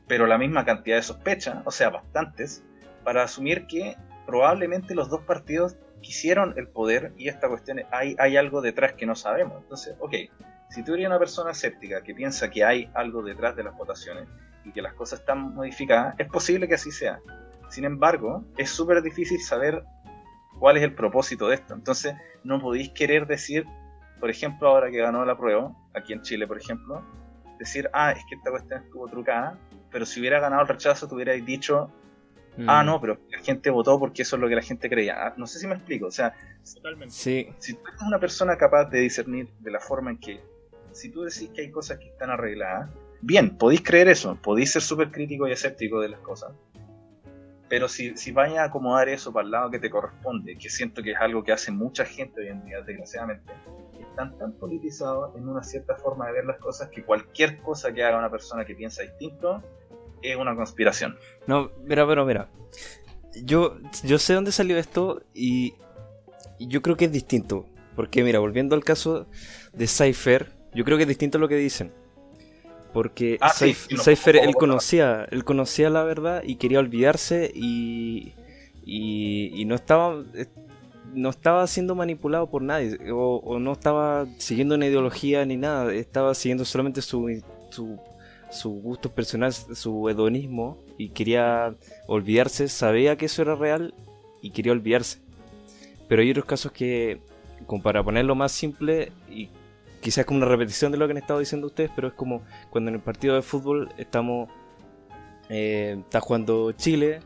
pero 0.06 0.28
la 0.28 0.38
misma 0.38 0.66
cantidad 0.66 0.98
de 0.98 1.04
sospechas, 1.04 1.60
o 1.64 1.72
sea, 1.72 1.92
bastantes, 1.92 2.66
para 3.06 3.24
asumir 3.24 3.66
que 3.66 3.96
probablemente 4.26 4.94
los 4.94 5.10
dos 5.10 5.22
partidos 5.22 5.78
quisieron 6.02 6.54
el 6.58 6.68
poder 6.68 7.14
y 7.16 7.30
esta 7.30 7.48
cuestión 7.48 7.80
hay, 7.92 8.18
hay 8.20 8.36
algo 8.36 8.62
detrás 8.62 8.92
que 8.92 9.06
no 9.06 9.16
sabemos. 9.16 9.64
Entonces, 9.64 9.96
ok, 10.00 10.16
si 10.70 10.84
tú 10.84 10.96
eres 10.96 11.08
una 11.08 11.18
persona 11.18 11.52
escéptica 11.52 12.04
que 12.04 12.14
piensa 12.14 12.50
que 12.50 12.66
hay 12.66 12.92
algo 12.94 13.24
detrás 13.24 13.56
de 13.56 13.64
las 13.64 13.78
votaciones 13.78 14.28
y 14.66 14.74
que 14.74 14.82
las 14.82 14.96
cosas 14.96 15.22
están 15.22 15.56
modificadas, 15.56 16.16
es 16.18 16.28
posible 16.28 16.68
que 16.68 16.74
así 16.74 16.92
sea. 16.92 17.22
Sin 17.70 17.86
embargo, 17.86 18.44
es 18.58 18.70
súper 18.70 19.02
difícil 19.02 19.40
saber 19.40 19.86
cuál 20.60 20.77
es 20.77 20.84
el 20.84 20.94
propósito 20.94 21.48
de 21.48 21.56
esto. 21.56 21.73
Entonces, 21.73 22.15
no 22.44 22.60
podéis 22.60 22.90
querer 22.90 23.27
decir, 23.27 23.65
por 24.19 24.30
ejemplo, 24.30 24.68
ahora 24.68 24.90
que 24.91 24.98
ganó 24.98 25.26
la 25.26 25.38
prueba, 25.38 25.73
aquí 25.94 26.14
en 26.14 26.22
Chile, 26.22 26.48
por 26.48 26.57
ejemplo, 26.57 27.03
decir, 27.60 27.90
ah, 27.94 28.11
es 28.11 28.23
que 28.30 28.36
esta 28.36 28.52
cuestión 28.52 28.84
estuvo 28.84 29.07
trucada, 29.07 29.57
pero 29.91 30.06
si 30.06 30.19
hubiera 30.19 30.40
ganado 30.40 30.61
el 30.61 30.68
rechazo, 30.68 31.07
te 31.07 31.15
hubierais 31.15 31.45
dicho, 31.45 31.91
Mm. 32.57 32.69
Ah, 32.69 32.84
no, 32.84 33.02
pero 33.02 33.18
la 33.30 33.40
gente 33.40 33.69
votó 33.69 33.99
porque 33.99 34.22
eso 34.22 34.38
es 34.38 34.41
lo 34.41 34.48
que 34.48 34.56
la 34.56 34.61
gente 34.61 34.90
creía. 34.90 35.27
Ah, 35.27 35.34
no 35.38 35.45
sé 35.45 35.60
si 35.60 35.68
me 35.68 35.76
explico. 35.76 36.07
O 36.07 36.11
sea, 36.11 36.34
Totalmente. 36.73 37.14
Sí, 37.14 37.48
si 37.60 37.73
tú 37.73 37.82
eres 37.88 38.02
una 38.02 38.19
persona 38.19 38.57
capaz 38.57 38.86
de 38.86 39.02
discernir 39.02 39.49
de 39.60 39.72
la 39.72 39.80
forma 39.80 40.11
en 40.11 40.18
que, 40.18 40.41
si 40.91 41.11
tú 41.11 41.23
decís 41.23 41.49
que 41.53 41.61
hay 41.61 41.72
cosas 41.72 41.99
que 41.99 42.07
están 42.07 42.30
arregladas, 42.30 42.90
bien, 43.22 43.57
podéis 43.57 43.82
creer 43.82 44.07
eso, 44.07 44.38
podéis 44.41 44.72
ser 44.72 44.82
súper 44.82 45.11
crítico 45.11 45.48
y 45.48 45.52
escéptico 45.52 45.99
de 45.99 46.10
las 46.10 46.19
cosas. 46.22 46.53
Pero 47.68 47.88
si, 47.88 48.16
si 48.16 48.32
vayas 48.32 48.60
a 48.60 48.64
acomodar 48.66 49.10
eso 49.10 49.34
para 49.34 49.46
el 49.46 49.52
lado 49.52 49.72
que 49.72 49.80
te 49.80 49.90
corresponde, 49.90 50.56
que 50.58 50.70
siento 50.70 51.02
que 51.02 51.12
es 51.12 51.18
algo 51.20 51.44
que 51.44 51.52
hace 51.52 51.72
mucha 51.72 52.06
gente 52.06 52.42
hoy 52.42 52.48
en 52.50 52.64
día, 52.64 52.82
desgraciadamente, 52.82 53.52
están 54.00 54.38
tan 54.38 54.54
politizados 54.54 55.36
en 55.36 55.50
una 55.50 55.64
cierta 55.64 55.96
forma 55.96 56.28
de 56.28 56.34
ver 56.34 56.46
las 56.46 56.58
cosas 56.58 56.90
que 56.90 57.04
cualquier 57.04 57.58
cosa 57.58 57.92
que 57.92 58.04
haga 58.04 58.18
una 58.18 58.30
persona 58.30 58.64
que 58.64 58.76
piensa 58.76 59.02
distinto 59.02 59.62
es 60.22 60.36
una 60.36 60.56
conspiración. 60.56 61.18
No, 61.48 61.72
mira, 61.84 62.08
pero 62.08 62.26
mira. 62.26 62.48
Yo, 63.44 63.78
yo 64.04 64.18
sé 64.18 64.34
dónde 64.34 64.52
salió 64.52 64.78
esto 64.78 65.22
y, 65.34 65.76
yo 66.60 66.82
creo 66.82 66.96
que 66.96 67.06
es 67.06 67.12
distinto. 67.12 67.66
Porque, 67.96 68.24
mira, 68.24 68.40
volviendo 68.40 68.76
al 68.76 68.84
caso 68.84 69.28
de 69.74 69.88
Cypher, 69.88 70.52
yo 70.74 70.84
creo 70.84 70.98
que 70.98 71.04
es 71.04 71.10
distinto 71.10 71.38
lo 71.38 71.48
que 71.48 71.56
dicen. 71.56 71.92
Porque 72.96 73.38
Ah, 73.42 73.50
sí, 73.50 73.76
él 74.42 74.56
conocía, 74.56 75.28
él 75.30 75.44
conocía 75.44 75.90
la 75.90 76.06
verdad 76.06 76.42
y 76.46 76.56
quería 76.56 76.80
olvidarse 76.80 77.52
y, 77.54 78.32
y, 78.86 79.52
y 79.54 79.66
no 79.66 79.76
estaba 79.76 80.24
eh, 80.34 80.46
no 81.14 81.30
estaba 81.30 81.68
siendo 81.68 81.94
manipulado 81.94 82.50
por 82.50 82.62
nadie 82.62 82.98
o, 83.12 83.42
o 83.44 83.60
no 83.60 83.74
estaba 83.74 84.28
siguiendo 84.38 84.76
una 84.76 84.88
ideología 84.88 85.46
ni 85.46 85.58
nada, 85.58 85.94
estaba 85.94 86.34
siguiendo 86.36 86.64
solamente 86.64 87.02
su, 87.02 87.42
su, 87.70 88.00
su 88.50 88.70
gusto 88.70 89.12
personal, 89.12 89.52
su 89.52 90.08
hedonismo 90.08 90.78
y 90.98 91.10
quería 91.10 91.76
olvidarse, 92.08 92.70
sabía 92.70 93.18
que 93.18 93.26
eso 93.26 93.42
era 93.42 93.56
real 93.56 93.94
y 94.42 94.52
quería 94.52 94.72
olvidarse. 94.72 95.20
Pero 96.08 96.22
hay 96.22 96.32
otros 96.32 96.46
casos 96.46 96.72
que, 96.72 97.20
como 97.66 97.84
para 97.84 98.02
ponerlo 98.02 98.36
más 98.36 98.54
simple 98.54 99.12
y 99.30 99.50
quizás 100.06 100.23
como 100.23 100.38
una 100.38 100.45
repetición 100.45 100.91
de 100.91 100.99
lo 100.99 101.07
que 101.07 101.14
han 101.14 101.18
estado 101.18 101.40
diciendo 101.40 101.65
ustedes, 101.65 101.90
pero 101.95 102.10
es 102.10 102.14
como 102.14 102.44
cuando 102.69 102.90
en 102.90 102.95
el 102.95 103.02
partido 103.02 103.34
de 103.34 103.41
fútbol 103.41 103.90
estamos, 103.98 104.49
eh, 105.49 105.98
está 105.99 106.19
jugando 106.22 106.72
Chile, 106.73 107.22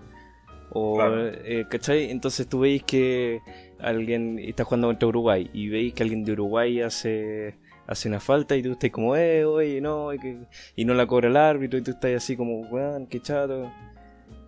o, 0.72 0.96
Claro. 0.96 1.28
eh, 1.28 1.66
¿cachai? 1.70 2.10
Entonces 2.10 2.48
tú 2.48 2.60
veis 2.62 2.84
que 2.84 3.42
alguien 3.80 4.40
está 4.40 4.64
jugando 4.64 4.88
contra 4.88 5.08
Uruguay 5.10 5.50
y 5.54 5.68
veis 5.68 5.94
que 5.94 6.04
alguien 6.04 6.24
de 6.24 6.32
Uruguay 6.32 6.82
hace 6.82 7.56
hace 7.88 8.08
una 8.08 8.20
falta 8.20 8.56
y 8.56 8.62
tú 8.62 8.72
estás 8.74 8.92
como, 8.92 9.16
eh, 9.16 9.44
oye, 9.46 9.82
no, 9.82 10.14
y, 10.14 10.20
que- 10.20 10.38
y 10.76 10.86
no 10.86 10.94
la 10.94 11.08
cobra 11.08 11.28
el 11.28 11.36
árbitro 11.36 11.80
y 11.80 11.82
tú 11.82 11.90
estás 11.92 12.12
así 12.16 12.38
como, 12.38 12.60
weón, 12.70 13.08
qué 13.08 13.20
chato. 13.20 13.70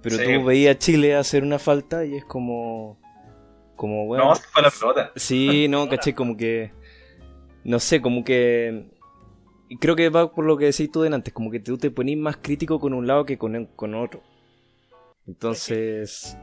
Pero 0.03 0.15
Sí. 0.17 0.23
tú 0.25 0.45
veías 0.45 0.75
a 0.75 0.79
Chile 0.79 1.15
hacer 1.15 1.41
una 1.43 1.57
falta 1.57 2.05
y 2.05 2.15
es 2.15 2.23
como, 2.23 2.99
como, 3.75 4.03
weón. 4.05 4.27
No, 4.27 4.35
se 4.35 4.43
fue 4.43 4.61
la 4.61 4.69
pelota. 4.69 5.11
Sí, 5.15 5.67
no, 5.69 5.89
caché, 5.89 6.13
como 6.13 6.37
que. 6.37 6.71
No 7.63 7.79
sé, 7.79 8.01
como 8.01 8.23
que. 8.23 8.89
Creo 9.79 9.95
que 9.95 10.09
va 10.09 10.33
por 10.33 10.45
lo 10.45 10.57
que 10.57 10.65
decís 10.65 10.91
tú 10.91 11.01
de 11.01 11.13
antes, 11.13 11.33
como 11.33 11.49
que 11.49 11.59
tú 11.59 11.77
te 11.77 11.91
ponís 11.91 12.17
más 12.17 12.37
crítico 12.37 12.79
con 12.79 12.93
un 12.93 13.07
lado 13.07 13.25
que 13.25 13.37
con, 13.37 13.65
con 13.75 13.95
otro. 13.95 14.21
Entonces. 15.27 16.37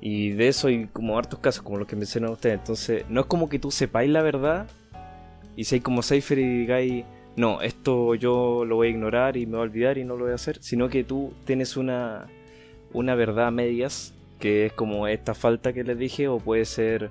Y 0.00 0.30
de 0.30 0.48
eso 0.48 0.68
hay 0.68 0.86
como 0.86 1.18
hartos 1.18 1.40
casos, 1.40 1.62
como 1.62 1.78
los 1.78 1.86
que 1.86 1.96
mencionan 1.96 2.30
ustedes. 2.30 2.58
Entonces, 2.58 3.04
no 3.10 3.20
es 3.20 3.26
como 3.26 3.50
que 3.50 3.58
tú 3.58 3.70
sepáis 3.70 4.10
la 4.10 4.22
verdad 4.22 4.66
y 5.56 5.64
seáis 5.64 5.82
como 5.82 6.02
Cypher 6.02 6.38
y 6.38 6.60
digáis, 6.60 7.04
no, 7.36 7.60
esto 7.60 8.14
yo 8.14 8.64
lo 8.64 8.76
voy 8.76 8.88
a 8.88 8.90
ignorar 8.90 9.36
y 9.36 9.46
me 9.46 9.52
voy 9.52 9.60
a 9.60 9.62
olvidar 9.62 9.98
y 9.98 10.04
no 10.04 10.16
lo 10.16 10.24
voy 10.24 10.32
a 10.32 10.36
hacer, 10.36 10.62
sino 10.62 10.88
que 10.88 11.04
tú 11.04 11.34
tienes 11.44 11.76
una, 11.76 12.28
una 12.92 13.14
verdad 13.14 13.48
a 13.48 13.50
medias, 13.50 14.14
que 14.38 14.66
es 14.66 14.72
como 14.72 15.06
esta 15.06 15.34
falta 15.34 15.72
que 15.72 15.84
les 15.84 15.98
dije, 15.98 16.28
o 16.28 16.38
puede 16.38 16.64
ser 16.64 17.10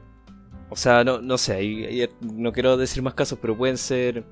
o 0.70 0.76
sea, 0.76 1.04
no, 1.04 1.22
no 1.22 1.38
sé, 1.38 1.54
ahí- 1.54 1.86
ahí 1.86 2.10
no 2.22 2.52
quiero 2.52 2.78
decir 2.78 3.02
más 3.04 3.14
casos, 3.14 3.40
pero 3.42 3.58
pueden 3.58 3.78
ser 3.78 4.24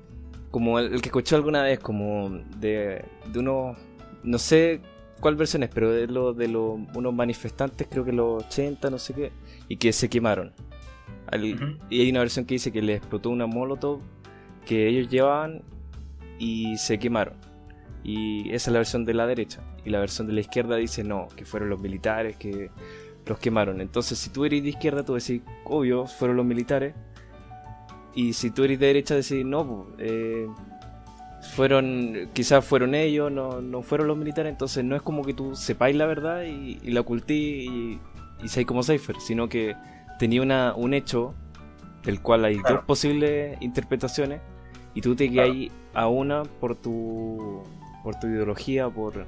como 0.50 0.78
el, 0.78 0.94
el 0.94 1.00
que 1.02 1.08
escuché 1.08 1.34
alguna 1.36 1.62
vez, 1.62 1.78
como 1.78 2.30
de, 2.58 3.04
de 3.32 3.38
unos, 3.38 3.76
no 4.22 4.38
sé 4.38 4.80
cuál 5.20 5.34
versión 5.36 5.62
es, 5.64 5.70
pero 5.70 5.90
de, 5.92 6.06
lo, 6.06 6.32
de 6.32 6.48
lo- 6.48 6.74
unos 6.94 7.12
manifestantes, 7.14 7.86
creo 7.90 8.04
que 8.04 8.12
los 8.12 8.44
80, 8.44 8.90
no 8.90 8.98
sé 8.98 9.14
qué, 9.14 9.32
y 9.68 9.76
que 9.76 9.92
se 9.92 10.08
quemaron. 10.08 10.52
Al-. 11.26 11.78
Y 11.90 12.00
hay 12.00 12.10
una 12.10 12.20
versión 12.20 12.44
que 12.46 12.54
dice 12.54 12.72
que 12.72 12.80
les 12.82 12.98
explotó 12.98 13.30
una 13.30 13.46
molotov 13.46 14.00
que 14.64 14.86
ellos 14.88 15.08
llevaban 15.10 15.62
y 16.38 16.76
se 16.78 16.98
quemaron. 16.98 17.34
Y 18.04 18.48
esa 18.50 18.70
es 18.70 18.72
la 18.72 18.78
versión 18.78 19.04
de 19.04 19.12
la 19.14 19.26
derecha. 19.26 19.60
Y 19.84 19.90
la 19.90 19.98
versión 20.00 20.26
de 20.26 20.32
la 20.34 20.40
izquierda 20.40 20.76
dice 20.76 21.04
no, 21.04 21.28
que 21.36 21.44
fueron 21.44 21.68
los 21.68 21.80
militares 21.80 22.36
que 22.36 22.70
los 23.28 23.38
quemaron. 23.38 23.80
Entonces, 23.80 24.18
si 24.18 24.30
tú 24.30 24.44
eres 24.44 24.62
de 24.62 24.70
izquierda, 24.70 25.04
tú 25.04 25.14
decís, 25.14 25.42
obvio, 25.64 26.06
fueron 26.06 26.36
los 26.36 26.46
militares. 26.46 26.94
Y 28.14 28.32
si 28.32 28.50
tú 28.50 28.64
eres 28.64 28.78
de 28.80 28.86
derecha, 28.86 29.14
decís, 29.14 29.44
no, 29.44 29.86
eh, 29.98 30.46
fueron, 31.54 32.28
quizás 32.32 32.64
fueron 32.64 32.94
ellos, 32.94 33.30
no, 33.30 33.60
no 33.60 33.82
fueron 33.82 34.08
los 34.08 34.16
militares. 34.16 34.50
Entonces, 34.50 34.84
no 34.84 34.96
es 34.96 35.02
como 35.02 35.22
que 35.22 35.34
tú 35.34 35.54
sepáis 35.54 35.94
la 35.96 36.06
verdad 36.06 36.42
y, 36.44 36.78
y 36.82 36.90
la 36.90 37.00
ocultí 37.00 37.34
y, 37.68 38.00
y 38.44 38.48
seáis 38.48 38.66
como 38.66 38.82
Cypher, 38.82 39.16
sino 39.20 39.48
que 39.48 39.76
tenía 40.18 40.42
una, 40.42 40.74
un 40.74 40.94
hecho 40.94 41.34
del 42.04 42.20
cual 42.20 42.44
hay 42.44 42.56
Claro. 42.58 42.76
dos 42.76 42.84
posibles 42.84 43.56
interpretaciones 43.60 44.40
y 44.94 45.00
tú 45.00 45.14
te 45.14 45.30
Claro. 45.30 45.52
quedas 45.52 45.72
a 45.94 46.08
una 46.08 46.42
por 46.44 46.74
tu, 46.76 47.62
por 48.02 48.18
tu 48.18 48.26
ideología, 48.28 48.88
por, 48.88 49.26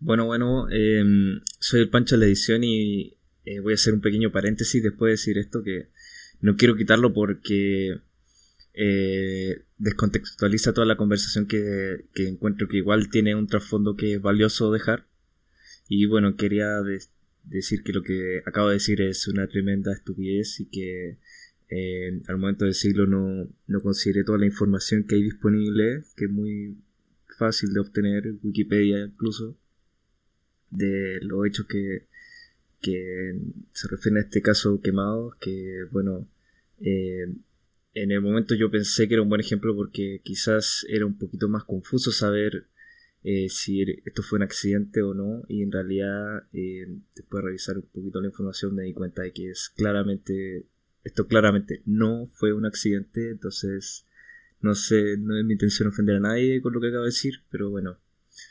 bueno, 0.00 0.26
bueno, 0.26 0.68
eh, 0.70 1.02
soy 1.58 1.80
el 1.80 1.90
Pancho 1.90 2.14
de 2.16 2.20
la 2.20 2.26
edición 2.26 2.62
y 2.64 3.16
eh, 3.44 3.60
voy 3.60 3.72
a 3.72 3.74
hacer 3.74 3.94
un 3.94 4.00
pequeño 4.00 4.30
paréntesis 4.30 4.82
después 4.82 5.08
de 5.08 5.12
decir 5.12 5.38
esto 5.38 5.62
que 5.62 5.88
no 6.40 6.56
quiero 6.56 6.76
quitarlo 6.76 7.12
porque 7.12 7.98
eh, 8.74 9.62
descontextualiza 9.78 10.72
toda 10.72 10.86
la 10.86 10.96
conversación 10.96 11.46
que, 11.46 12.06
que 12.14 12.28
encuentro 12.28 12.68
que 12.68 12.76
igual 12.76 13.10
tiene 13.10 13.34
un 13.34 13.48
trasfondo 13.48 13.96
que 13.96 14.14
es 14.14 14.20
valioso 14.22 14.70
dejar. 14.70 15.06
Y 15.88 16.06
bueno, 16.06 16.36
quería 16.36 16.80
de- 16.82 17.02
decir 17.44 17.82
que 17.82 17.92
lo 17.92 18.02
que 18.02 18.42
acabo 18.46 18.68
de 18.68 18.74
decir 18.74 19.00
es 19.00 19.26
una 19.26 19.48
tremenda 19.48 19.92
estupidez 19.92 20.60
y 20.60 20.66
que 20.66 21.18
eh, 21.70 22.22
al 22.28 22.38
momento 22.38 22.64
de 22.64 22.70
decirlo 22.70 23.06
no, 23.06 23.48
no 23.66 23.80
consideré 23.80 24.22
toda 24.24 24.38
la 24.38 24.46
información 24.46 25.04
que 25.04 25.16
hay 25.16 25.22
disponible, 25.22 26.04
que 26.16 26.26
es 26.26 26.30
muy 26.30 26.78
fácil 27.36 27.72
de 27.72 27.80
obtener, 27.80 28.34
Wikipedia 28.42 29.04
incluso 29.04 29.57
de 30.70 31.18
los 31.22 31.46
hechos 31.46 31.66
que, 31.66 32.06
que 32.80 33.38
se 33.72 33.88
refieren 33.88 34.18
a 34.18 34.22
este 34.26 34.42
caso 34.42 34.80
quemado, 34.80 35.36
que 35.40 35.84
bueno, 35.90 36.28
eh, 36.80 37.26
en 37.94 38.12
el 38.12 38.20
momento 38.20 38.54
yo 38.54 38.70
pensé 38.70 39.08
que 39.08 39.14
era 39.14 39.22
un 39.22 39.28
buen 39.28 39.40
ejemplo 39.40 39.74
porque 39.74 40.20
quizás 40.22 40.86
era 40.88 41.06
un 41.06 41.18
poquito 41.18 41.48
más 41.48 41.64
confuso 41.64 42.12
saber 42.12 42.66
eh, 43.24 43.48
si 43.50 43.80
er- 43.82 44.02
esto 44.04 44.22
fue 44.22 44.36
un 44.38 44.44
accidente 44.44 45.02
o 45.02 45.12
no, 45.14 45.42
y 45.48 45.62
en 45.62 45.72
realidad 45.72 46.44
eh, 46.52 46.86
después 47.16 47.42
de 47.42 47.46
revisar 47.48 47.76
un 47.78 47.82
poquito 47.92 48.20
la 48.20 48.28
información 48.28 48.74
me 48.74 48.84
di 48.84 48.92
cuenta 48.94 49.22
de 49.22 49.32
que 49.32 49.50
es 49.50 49.70
claramente, 49.70 50.66
esto 51.04 51.26
claramente 51.26 51.82
no 51.86 52.28
fue 52.34 52.52
un 52.52 52.64
accidente, 52.66 53.30
entonces 53.30 54.06
no 54.60 54.74
sé, 54.74 55.16
no 55.18 55.36
es 55.38 55.44
mi 55.44 55.54
intención 55.54 55.88
ofender 55.88 56.16
a 56.16 56.20
nadie 56.20 56.60
con 56.62 56.72
lo 56.72 56.80
que 56.80 56.88
acabo 56.88 57.04
de 57.04 57.08
decir, 57.10 57.42
pero 57.50 57.70
bueno, 57.70 57.98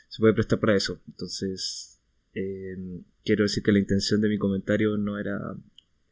se 0.08 0.20
puede 0.20 0.34
prestar 0.34 0.58
para 0.60 0.76
eso. 0.76 1.00
Entonces, 1.08 1.97
eh, 2.38 2.76
quiero 3.24 3.44
decir 3.44 3.62
que 3.62 3.72
la 3.72 3.78
intención 3.80 4.20
de 4.20 4.28
mi 4.28 4.38
comentario 4.38 4.96
no 4.96 5.18
era. 5.18 5.38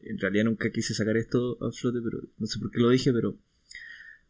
En 0.00 0.18
realidad 0.18 0.44
nunca 0.44 0.70
quise 0.70 0.94
sacar 0.94 1.16
esto 1.16 1.58
a 1.64 1.72
flote, 1.72 2.00
pero 2.04 2.18
no 2.38 2.46
sé 2.46 2.58
por 2.60 2.70
qué 2.70 2.80
lo 2.80 2.90
dije, 2.90 3.12
pero 3.12 3.36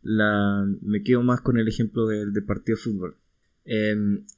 la, 0.03 0.67
me 0.83 1.03
quedo 1.03 1.23
más 1.23 1.41
con 1.41 1.59
el 1.59 1.69
ejemplo 1.69 2.07
del, 2.07 2.33
partido 2.45 2.77
de 2.77 2.83
fútbol. 2.83 3.17
eh, 3.65 3.91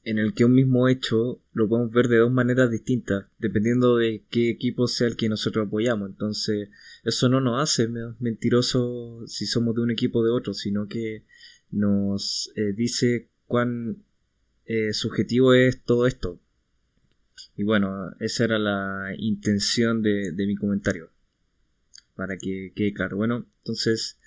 en 0.05 0.19
el 0.19 0.33
que 0.35 0.45
un 0.47 0.55
mismo 0.55 0.89
hecho 0.89 1.43
lo 1.53 1.69
podemos 1.69 1.93
ver 1.93 2.09
de 2.09 2.17
dos 2.19 2.33
maneras 2.33 2.71
distintas, 2.71 3.27
dependiendo 3.39 3.97
de 3.97 4.25
qué 4.31 4.51
equipo 4.51 4.87
sea 4.89 5.07
el 5.09 5.17
que 5.17 5.29
nosotros 5.29 5.67
apoyamos. 5.67 6.09
Entonces, 6.09 6.71
eso 7.05 7.29
no 7.29 7.41
nos 7.41 7.63
hace 7.63 7.89
me- 7.89 8.15
mentirosos 8.21 9.31
si 9.33 9.47
somos 9.47 9.75
de 9.75 9.83
un 9.83 9.91
equipo 9.91 10.21
o 10.21 10.25
de 10.25 10.31
otro, 10.31 10.55
sino 10.55 10.89
que 10.89 11.25
nos 11.71 12.51
eh, 12.57 12.73
dice 12.75 13.29
cuán 13.47 14.03
eh, 14.67 14.93
subjetivo 14.95 15.55
es 15.55 15.83
todo 15.85 16.07
esto. 16.07 16.41
Y 17.57 17.65
bueno, 17.65 18.11
esa 18.21 18.45
era 18.45 18.59
la 18.59 19.13
intención 19.17 20.03
de, 20.03 20.33
de 20.33 20.47
mi 20.47 20.57
comentario. 20.57 21.11
Para 22.15 22.37
que 22.37 22.73
quede 22.75 22.93
claro. 22.93 23.17
Bueno, 23.17 23.47
entonces 23.59 24.19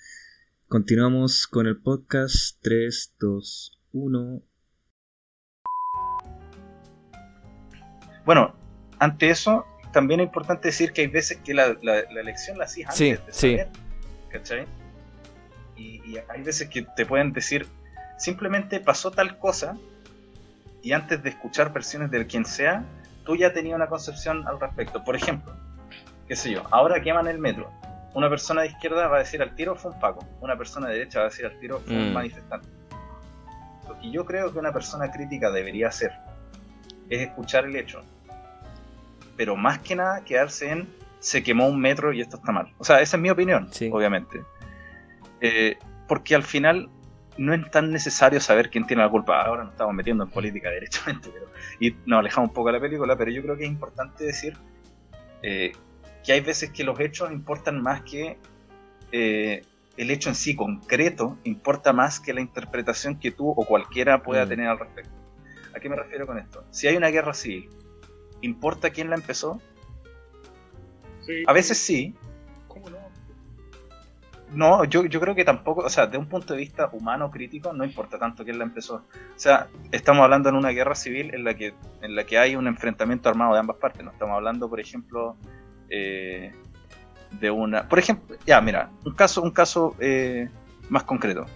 continuamos 0.66 1.46
con 1.46 1.66
el 1.66 1.76
podcast 1.80 2.58
3, 2.62 3.14
2, 3.20 3.80
1. 3.92 4.42
Bueno, 8.24 8.54
ante 8.98 9.30
eso, 9.30 9.66
también 9.92 10.20
es 10.20 10.26
importante 10.26 10.68
decir 10.68 10.92
que 10.92 11.02
hay 11.02 11.06
veces 11.08 11.38
que 11.38 11.54
la, 11.54 11.76
la- 11.82 12.04
la 12.10 12.20
elección 12.20 12.56
la 12.58 12.64
hacías 12.64 12.96
Sí, 12.96 13.10
antes 13.10 13.26
de 13.26 13.32
sí. 13.32 13.50
saber, 13.56 13.68
¿cachai? 14.30 14.66
Y, 15.76 16.00
y 16.10 16.16
hay 16.28 16.42
veces 16.42 16.68
que 16.68 16.82
te 16.96 17.04
pueden 17.04 17.32
decir, 17.32 17.66
simplemente 18.18 18.78
pasó 18.80 19.10
tal 19.10 19.38
cosa, 19.38 19.76
y 20.82 20.92
antes 20.92 21.22
de 21.22 21.30
escuchar 21.30 21.72
versiones 21.72 22.10
de 22.10 22.26
quien 22.26 22.44
sea, 22.44 22.84
tú 23.24 23.36
ya 23.36 23.52
tenías 23.52 23.76
una 23.76 23.86
concepción 23.88 24.46
al 24.48 24.58
respecto. 24.60 25.02
Por 25.04 25.16
ejemplo, 25.16 25.54
qué 26.28 26.36
sé 26.36 26.50
yo, 26.50 26.62
ahora 26.70 27.00
queman 27.00 27.26
el 27.28 27.38
metro. 27.38 27.70
Una 28.14 28.28
persona 28.28 28.62
de 28.62 28.68
izquierda 28.68 29.08
va 29.08 29.16
a 29.16 29.18
decir 29.20 29.40
al 29.42 29.54
tiro 29.54 29.74
fue 29.74 29.90
un 29.92 29.98
Paco, 30.00 30.26
una 30.40 30.56
persona 30.56 30.88
de 30.88 30.94
derecha 30.94 31.20
va 31.20 31.26
a 31.26 31.28
decir 31.28 31.46
al 31.46 31.58
tiro 31.58 31.80
fue 31.80 31.94
un 31.96 32.10
Mm. 32.10 32.14
manifestante. 32.14 32.68
Lo 33.88 33.98
que 33.98 34.10
yo 34.10 34.24
creo 34.26 34.52
que 34.52 34.58
una 34.58 34.72
persona 34.72 35.10
crítica 35.10 35.50
debería 35.50 35.88
hacer 35.88 36.12
es 37.08 37.20
escuchar 37.22 37.64
el 37.64 37.74
hecho, 37.76 38.02
pero 39.36 39.56
más 39.56 39.78
que 39.78 39.96
nada 39.96 40.22
quedarse 40.24 40.70
en 40.70 40.88
se 41.20 41.42
quemó 41.42 41.68
un 41.68 41.80
metro 41.80 42.12
y 42.12 42.20
esto 42.20 42.36
está 42.36 42.52
mal. 42.52 42.72
O 42.78 42.84
sea, 42.84 43.00
esa 43.00 43.16
es 43.16 43.22
mi 43.22 43.30
opinión, 43.30 43.68
Sí. 43.72 43.88
obviamente. 43.92 44.42
Eh, 45.40 45.78
porque 46.08 46.34
al 46.34 46.42
final 46.42 46.88
no 47.38 47.54
es 47.54 47.70
tan 47.70 47.90
necesario 47.90 48.40
saber 48.40 48.70
quién 48.70 48.86
tiene 48.86 49.02
la 49.02 49.08
culpa. 49.08 49.42
Ahora 49.42 49.64
nos 49.64 49.72
estamos 49.72 49.94
metiendo 49.94 50.24
en 50.24 50.30
política 50.30 50.70
derechamente, 50.70 51.30
pero, 51.32 51.46
y 51.80 51.94
nos 52.06 52.18
alejamos 52.20 52.48
un 52.50 52.54
poco 52.54 52.68
de 52.68 52.74
la 52.74 52.80
película, 52.80 53.16
pero 53.16 53.30
yo 53.30 53.42
creo 53.42 53.56
que 53.56 53.64
es 53.64 53.70
importante 53.70 54.24
decir 54.24 54.56
eh, 55.42 55.72
que 56.24 56.32
hay 56.32 56.40
veces 56.40 56.70
que 56.70 56.84
los 56.84 56.98
hechos 57.00 57.32
importan 57.32 57.82
más 57.82 58.02
que 58.02 58.38
eh, 59.10 59.64
el 59.96 60.10
hecho 60.10 60.28
en 60.28 60.34
sí 60.34 60.56
concreto, 60.56 61.38
importa 61.44 61.92
más 61.92 62.20
que 62.20 62.32
la 62.32 62.40
interpretación 62.40 63.18
que 63.18 63.30
tú 63.30 63.50
o 63.50 63.64
cualquiera 63.66 64.22
pueda 64.22 64.44
Mm. 64.46 64.48
tener 64.48 64.66
al 64.68 64.78
respecto. 64.78 65.12
¿A 65.74 65.80
qué 65.80 65.88
me 65.88 65.96
refiero 65.96 66.26
con 66.26 66.38
esto? 66.38 66.64
Si 66.70 66.86
hay 66.86 66.96
una 66.96 67.08
guerra 67.08 67.34
civil, 67.34 67.68
¿importa 68.40 68.90
quién 68.90 69.10
la 69.10 69.16
empezó? 69.16 69.60
Sí. 71.26 71.42
A 71.46 71.52
veces 71.52 71.78
sí. 71.78 72.14
No, 74.54 74.84
yo, 74.84 75.06
yo 75.06 75.18
creo 75.20 75.34
que 75.34 75.44
tampoco, 75.44 75.80
o 75.82 75.88
sea, 75.88 76.06
de 76.06 76.18
un 76.18 76.26
punto 76.26 76.52
de 76.52 76.60
vista 76.60 76.90
humano 76.92 77.30
crítico, 77.30 77.72
no 77.72 77.84
importa 77.84 78.18
tanto 78.18 78.44
quién 78.44 78.58
la 78.58 78.64
empezó. 78.64 78.96
O 78.96 79.02
sea, 79.38 79.68
estamos 79.90 80.22
hablando 80.22 80.50
en 80.50 80.56
una 80.56 80.70
guerra 80.70 80.94
civil 80.94 81.34
en 81.34 81.44
la 81.44 81.54
que, 81.54 81.74
en 82.02 82.14
la 82.14 82.24
que 82.24 82.38
hay 82.38 82.54
un 82.54 82.66
enfrentamiento 82.66 83.28
armado 83.28 83.54
de 83.54 83.60
ambas 83.60 83.78
partes. 83.78 84.04
No 84.04 84.10
estamos 84.10 84.34
hablando, 84.34 84.68
por 84.68 84.78
ejemplo, 84.78 85.36
eh, 85.88 86.52
de 87.40 87.50
una. 87.50 87.88
Por 87.88 87.98
ejemplo, 87.98 88.36
ya, 88.46 88.60
mira, 88.60 88.90
un 89.04 89.14
caso, 89.14 89.42
un 89.42 89.52
caso 89.52 89.96
eh, 90.00 90.48
más 90.90 91.04
concreto. 91.04 91.46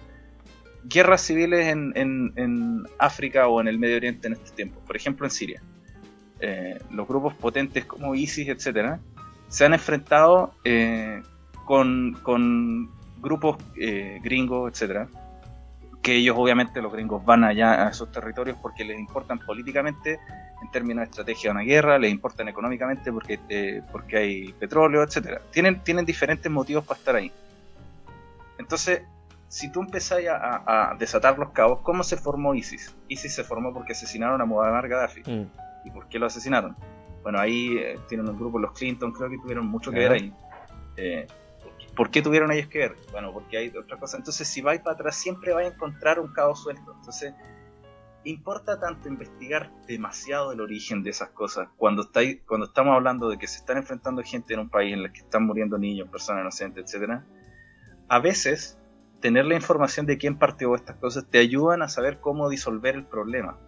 Guerras 0.84 1.20
civiles 1.20 1.66
en, 1.66 1.92
en, 1.96 2.32
en 2.36 2.84
África 2.98 3.48
o 3.48 3.60
en 3.60 3.68
el 3.68 3.78
Medio 3.78 3.96
Oriente 3.96 4.28
en 4.28 4.34
estos 4.34 4.52
tiempos. 4.52 4.82
Por 4.86 4.96
ejemplo, 4.96 5.26
en 5.26 5.30
Siria. 5.30 5.62
Eh, 6.40 6.78
los 6.90 7.08
grupos 7.08 7.34
potentes 7.34 7.84
como 7.84 8.14
ISIS, 8.14 8.48
etcétera, 8.48 9.00
se 9.48 9.64
han 9.64 9.74
enfrentado 9.74 10.54
eh, 10.64 11.22
con, 11.66 12.18
con 12.22 12.90
grupos 13.20 13.58
eh, 13.78 14.20
gringos, 14.22 14.72
etcétera, 14.72 15.08
que 16.00 16.14
ellos 16.14 16.36
obviamente 16.38 16.80
los 16.80 16.92
gringos 16.92 17.24
van 17.24 17.44
allá 17.44 17.86
a 17.86 17.90
esos 17.90 18.10
territorios 18.12 18.56
porque 18.62 18.84
les 18.84 18.98
importan 18.98 19.38
políticamente 19.40 20.18
en 20.62 20.70
términos 20.70 21.02
de 21.02 21.10
estrategia 21.10 21.50
de 21.50 21.56
una 21.56 21.64
guerra, 21.64 21.98
les 21.98 22.10
importan 22.10 22.48
económicamente 22.48 23.12
porque, 23.12 23.38
eh, 23.48 23.82
porque 23.92 24.16
hay 24.16 24.52
petróleo, 24.54 25.02
etcétera. 25.02 25.42
Tienen, 25.50 25.80
tienen 25.82 26.06
diferentes 26.06 26.50
motivos 26.50 26.84
para 26.84 26.98
estar 26.98 27.16
ahí. 27.16 27.30
Entonces, 28.58 29.02
si 29.48 29.70
tú 29.70 29.80
empezás 29.80 30.20
a, 30.26 30.90
a- 30.90 30.94
desatar 30.94 31.38
los 31.38 31.50
cabos, 31.50 31.80
¿cómo 31.82 32.02
se 32.04 32.16
formó 32.16 32.54
ISIS? 32.54 32.94
ISIS 33.08 33.34
se 33.34 33.44
formó 33.44 33.72
porque 33.74 33.92
asesinaron 33.92 34.40
a 34.40 34.44
Muammar 34.44 34.88
Gaddafi. 34.88 35.22
Mm. 35.30 35.46
¿Y 35.84 35.90
por 35.90 36.08
qué 36.08 36.18
lo 36.18 36.26
asesinaron? 36.26 36.74
Bueno, 37.22 37.38
ahí 37.40 37.76
eh, 37.78 37.98
tienen 38.08 38.28
un 38.28 38.38
grupo, 38.38 38.58
los 38.58 38.72
Clinton, 38.72 39.12
creo 39.12 39.28
que 39.28 39.38
tuvieron 39.38 39.66
mucho 39.66 39.90
que 39.90 39.98
ver 39.98 40.12
ahí. 40.12 40.32
Eh, 40.96 41.26
¿Por 41.96 42.10
qué 42.10 42.20
tuvieron 42.20 42.52
ellos 42.52 42.68
que 42.68 42.78
ver? 42.78 42.96
Bueno, 43.10 43.32
porque 43.32 43.56
hay 43.56 43.68
otra 43.68 43.98
cosa. 43.98 44.18
Entonces, 44.18 44.46
si 44.46 44.60
vais 44.60 44.80
para 44.80 44.94
atrás, 44.94 45.16
siempre 45.16 45.54
vais 45.54 45.70
a 45.70 45.74
encontrar 45.74 46.20
un 46.20 46.32
cabo 46.32 46.54
suelto. 46.54 46.94
Entonces, 46.94 47.32
importa 48.24 48.78
tanto 48.78 49.08
investigar 49.08 49.70
demasiado 49.86 50.52
el 50.52 50.60
origen 50.60 51.02
de 51.02 51.10
esas 51.10 51.30
cosas 51.30 51.68
cuando, 51.76 52.02
estáis, 52.02 52.42
cuando 52.46 52.66
estamos 52.66 52.94
hablando 52.94 53.30
de 53.30 53.38
que 53.38 53.46
se 53.46 53.58
están 53.58 53.78
enfrentando 53.78 54.22
gente 54.22 54.52
en 54.52 54.60
un 54.60 54.68
país 54.68 54.92
en 54.92 55.00
el 55.00 55.12
que 55.12 55.20
están 55.20 55.46
muriendo 55.46 55.78
niños, 55.78 56.08
personas 56.08 56.42
inocentes, 56.42 56.84
etcétera. 56.84 57.24
A 58.08 58.18
veces, 58.18 58.78
tener 59.20 59.46
la 59.46 59.54
información 59.54 60.04
de 60.04 60.18
quién 60.18 60.38
partió 60.38 60.74
estas 60.74 60.96
cosas 60.96 61.26
te 61.30 61.38
ayudan 61.38 61.82
a 61.82 61.88
saber 61.88 62.20
cómo 62.20 62.50
disolver 62.50 62.94
el 62.94 63.06
problema. 63.06 63.58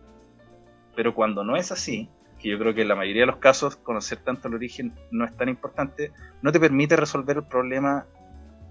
Pero 0.94 1.14
cuando 1.14 1.44
no 1.44 1.56
es 1.56 1.72
así, 1.72 2.10
que 2.38 2.50
yo 2.50 2.58
creo 2.58 2.74
que 2.74 2.82
en 2.82 2.88
la 2.88 2.94
mayoría 2.94 3.22
de 3.22 3.26
los 3.26 3.36
casos 3.36 3.76
conocer 3.76 4.18
tanto 4.18 4.48
el 4.48 4.54
origen 4.54 4.94
no 5.10 5.24
es 5.24 5.36
tan 5.36 5.48
importante, 5.48 6.12
no 6.42 6.52
te 6.52 6.60
permite 6.60 6.96
resolver 6.96 7.38
el 7.38 7.44
problema 7.44 8.06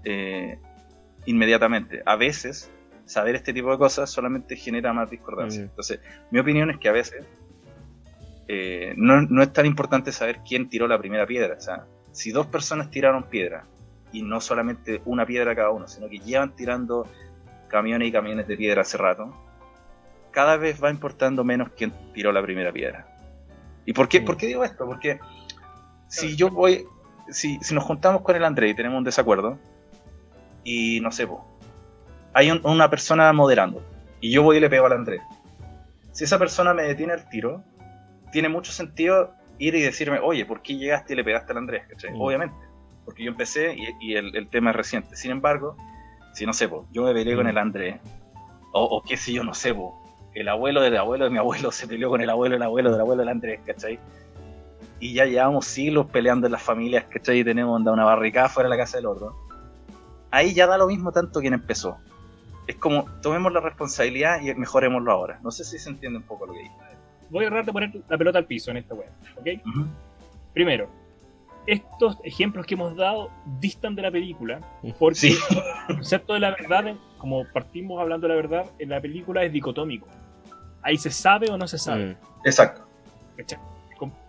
eh, 0.08 0.58
inmediatamente. 1.26 2.02
A 2.06 2.16
veces, 2.16 2.70
saber 3.04 3.34
este 3.34 3.52
tipo 3.52 3.70
de 3.70 3.78
cosas 3.78 4.10
solamente 4.10 4.56
genera 4.56 4.92
más 4.92 5.10
discordancia. 5.10 5.62
Entonces, 5.62 6.00
mi 6.30 6.38
opinión 6.38 6.70
es 6.70 6.78
que 6.78 6.88
a 6.88 6.92
veces 6.92 7.26
eh, 8.48 8.94
no, 8.96 9.22
no 9.22 9.42
es 9.42 9.52
tan 9.52 9.66
importante 9.66 10.12
saber 10.12 10.40
quién 10.48 10.68
tiró 10.68 10.88
la 10.88 10.98
primera 10.98 11.26
piedra. 11.26 11.56
O 11.56 11.60
sea, 11.60 11.84
si 12.12 12.30
dos 12.30 12.46
personas 12.46 12.90
tiraron 12.90 13.24
piedra, 13.24 13.64
y 14.12 14.22
no 14.22 14.40
solamente 14.40 15.02
una 15.04 15.26
piedra 15.26 15.54
cada 15.54 15.70
uno, 15.70 15.86
sino 15.86 16.08
que 16.08 16.18
llevan 16.18 16.54
tirando 16.56 17.06
camiones 17.68 18.08
y 18.08 18.12
camiones 18.12 18.46
de 18.46 18.56
piedra 18.56 18.82
hace 18.82 18.96
rato, 18.96 19.34
cada 20.30 20.56
vez 20.56 20.82
va 20.82 20.90
importando 20.90 21.44
menos 21.44 21.70
quién 21.76 21.92
tiró 22.14 22.32
la 22.32 22.42
primera 22.42 22.72
piedra. 22.72 23.06
¿Y 23.84 23.92
por 23.92 24.08
qué, 24.08 24.20
por 24.20 24.36
qué 24.36 24.46
digo 24.46 24.64
esto? 24.64 24.86
Porque 24.86 25.20
si 26.06 26.36
yo 26.36 26.50
voy, 26.50 26.86
si, 27.28 27.58
si 27.60 27.74
nos 27.74 27.84
juntamos 27.84 28.22
con 28.22 28.36
el 28.36 28.44
André 28.44 28.68
y 28.70 28.74
tenemos 28.74 28.98
un 28.98 29.04
desacuerdo, 29.04 29.58
y 30.64 31.00
no 31.00 31.10
sé, 31.12 31.26
po, 31.26 31.44
hay 32.34 32.50
un- 32.50 32.60
una 32.64 32.88
persona 32.90 33.32
moderando, 33.32 33.82
y 34.20 34.30
yo 34.30 34.42
voy 34.42 34.56
y 34.56 34.60
le 34.60 34.68
pego 34.70 34.86
al 34.86 34.92
Andrés. 34.92 35.20
Si 36.12 36.24
esa 36.24 36.38
persona 36.38 36.74
me 36.74 36.82
detiene 36.82 37.14
el 37.14 37.28
tiro, 37.28 37.62
tiene 38.32 38.48
mucho 38.48 38.72
sentido 38.72 39.32
ir 39.58 39.74
y 39.74 39.82
decirme, 39.82 40.18
oye, 40.20 40.44
¿por 40.44 40.62
qué 40.62 40.76
llegaste 40.76 41.12
y 41.12 41.16
le 41.16 41.24
pegaste 41.24 41.52
al 41.52 41.58
Andrés? 41.58 41.84
¿Cachai? 41.88 42.12
Mm. 42.12 42.20
Obviamente, 42.20 42.56
porque 43.04 43.24
yo 43.24 43.30
empecé 43.30 43.74
y, 43.74 43.86
y 44.00 44.14
el, 44.16 44.34
el 44.36 44.48
tema 44.48 44.70
es 44.70 44.76
reciente. 44.76 45.16
Sin 45.16 45.30
embargo, 45.30 45.76
si 46.34 46.44
no 46.46 46.52
sé, 46.52 46.68
po, 46.68 46.86
yo 46.92 47.02
me 47.04 47.12
peleé 47.14 47.34
con 47.36 47.46
Mm. 47.46 47.50
el 47.50 47.58
Andrés, 47.58 47.96
o, 48.72 48.82
o 48.84 49.02
qué 49.02 49.16
sé 49.16 49.32
yo, 49.32 49.44
no 49.44 49.54
sé, 49.54 49.74
po, 49.74 49.94
el 50.34 50.48
abuelo 50.48 50.80
del 50.82 50.96
abuelo 50.96 51.24
de 51.24 51.30
mi 51.30 51.38
abuelo 51.38 51.72
se 51.72 51.88
peleó 51.88 52.10
con 52.10 52.20
el 52.20 52.30
abuelo 52.30 52.54
del 52.54 52.62
abuelo 52.62 52.90
del 52.92 53.00
abuelo 53.00 53.20
del 53.20 53.28
Andrés, 53.30 53.60
¿cachai? 53.64 53.98
Y 55.00 55.14
ya 55.14 55.24
llevamos 55.26 55.66
siglos 55.66 56.06
peleando 56.06 56.46
en 56.46 56.52
las 56.52 56.62
familias, 56.62 57.04
¿cachai? 57.08 57.38
Y 57.40 57.44
tenemos 57.44 57.80
una 57.80 58.04
barricada 58.04 58.48
fuera 58.48 58.68
de 58.68 58.76
la 58.76 58.82
casa 58.82 58.98
del 58.98 59.06
otro. 59.06 59.34
Ahí 60.30 60.54
ya 60.54 60.66
da 60.66 60.76
lo 60.78 60.86
mismo 60.86 61.12
tanto 61.12 61.40
quien 61.40 61.54
empezó. 61.54 61.98
Es 62.66 62.76
como, 62.76 63.06
tomemos 63.22 63.52
la 63.52 63.60
responsabilidad 63.60 64.40
y 64.42 64.54
mejorémoslo 64.54 65.10
ahora. 65.10 65.38
No 65.42 65.50
sé 65.50 65.64
si 65.64 65.78
se 65.78 65.88
entiende 65.88 66.18
un 66.18 66.24
poco 66.24 66.46
lo 66.46 66.52
que 66.52 66.60
dije. 66.60 66.74
Voy 67.30 67.44
a 67.44 67.48
tratar 67.48 67.64
de 67.66 67.72
poner 67.72 67.90
la 68.08 68.18
pelota 68.18 68.38
al 68.38 68.44
piso 68.46 68.70
en 68.70 68.78
esta 68.78 68.94
web, 68.94 69.08
¿ok? 69.36 69.46
Primero, 70.52 70.88
estos 71.66 72.16
ejemplos 72.24 72.66
que 72.66 72.74
hemos 72.74 72.96
dado 72.96 73.30
distan 73.60 73.94
de 73.94 74.02
la 74.02 74.10
película 74.10 74.60
porque 74.98 75.14
Sí. 75.18 75.38
el 75.88 75.96
concepto 75.96 76.34
de 76.34 76.40
la 76.40 76.50
verdad, 76.50 76.94
como 77.18 77.44
partimos 77.52 78.00
hablando 78.00 78.26
de 78.26 78.34
la 78.34 78.40
verdad, 78.40 78.66
en 78.78 78.88
la 78.90 79.00
película 79.00 79.44
es 79.44 79.52
dicotómico. 79.52 80.06
Ahí 80.82 80.96
se 80.96 81.10
sabe 81.10 81.50
o 81.50 81.58
no 81.58 81.68
se 81.68 81.76
sabe. 81.78 82.06
Mm. 82.06 82.16
Exacto. 82.46 82.82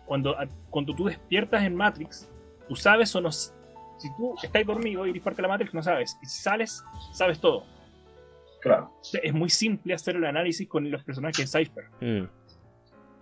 Cuando, 0.06 0.36
cuando 0.70 0.96
tú 0.96 1.06
despiertas 1.06 1.64
en 1.64 1.76
Matrix, 1.76 2.28
tú 2.68 2.76
sabes 2.76 3.16
o 3.16 3.22
no. 3.22 3.30
Si 4.00 4.08
tú 4.18 4.36
estás 4.42 4.66
dormido 4.66 5.06
y 5.06 5.12
eres 5.12 5.22
parte 5.22 5.38
de 5.38 5.44
la 5.44 5.48
Matrix, 5.50 5.74
no 5.74 5.84
sabes. 5.84 6.18
Y 6.22 6.26
si 6.26 6.42
sales, 6.42 6.84
sabes 7.14 7.40
todo. 7.40 7.66
Claro. 8.62 8.92
Es 9.22 9.34
muy 9.34 9.50
simple 9.50 9.94
hacer 9.94 10.16
el 10.16 10.26
análisis 10.26 10.68
con 10.68 10.90
los 10.90 11.04
personajes 11.04 11.52
de 11.52 11.60
Cypher. 11.66 11.86
Mm. 12.02 12.28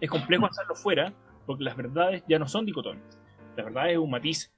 Es 0.01 0.09
complejo 0.09 0.45
hacerlo 0.45 0.75
fuera 0.75 1.11
porque 1.45 1.63
las 1.63 1.75
verdades 1.75 2.23
ya 2.27 2.39
no 2.39 2.47
son 2.47 2.65
dicotómicas. 2.65 3.17
La 3.55 3.63
verdad 3.63 3.91
es 3.91 3.97
un 3.97 4.09
matiz. 4.09 4.51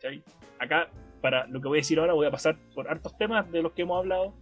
¿cachai? 0.00 0.22
Acá, 0.58 0.88
para 1.20 1.46
lo 1.46 1.60
que 1.60 1.68
voy 1.68 1.78
a 1.78 1.80
decir 1.80 1.98
ahora, 1.98 2.12
voy 2.12 2.26
a 2.26 2.30
pasar 2.30 2.56
por 2.74 2.88
hartos 2.88 3.16
temas 3.16 3.50
de 3.50 3.62
los 3.62 3.72
que 3.72 3.82
hemos 3.82 3.98
hablado. 3.98 4.34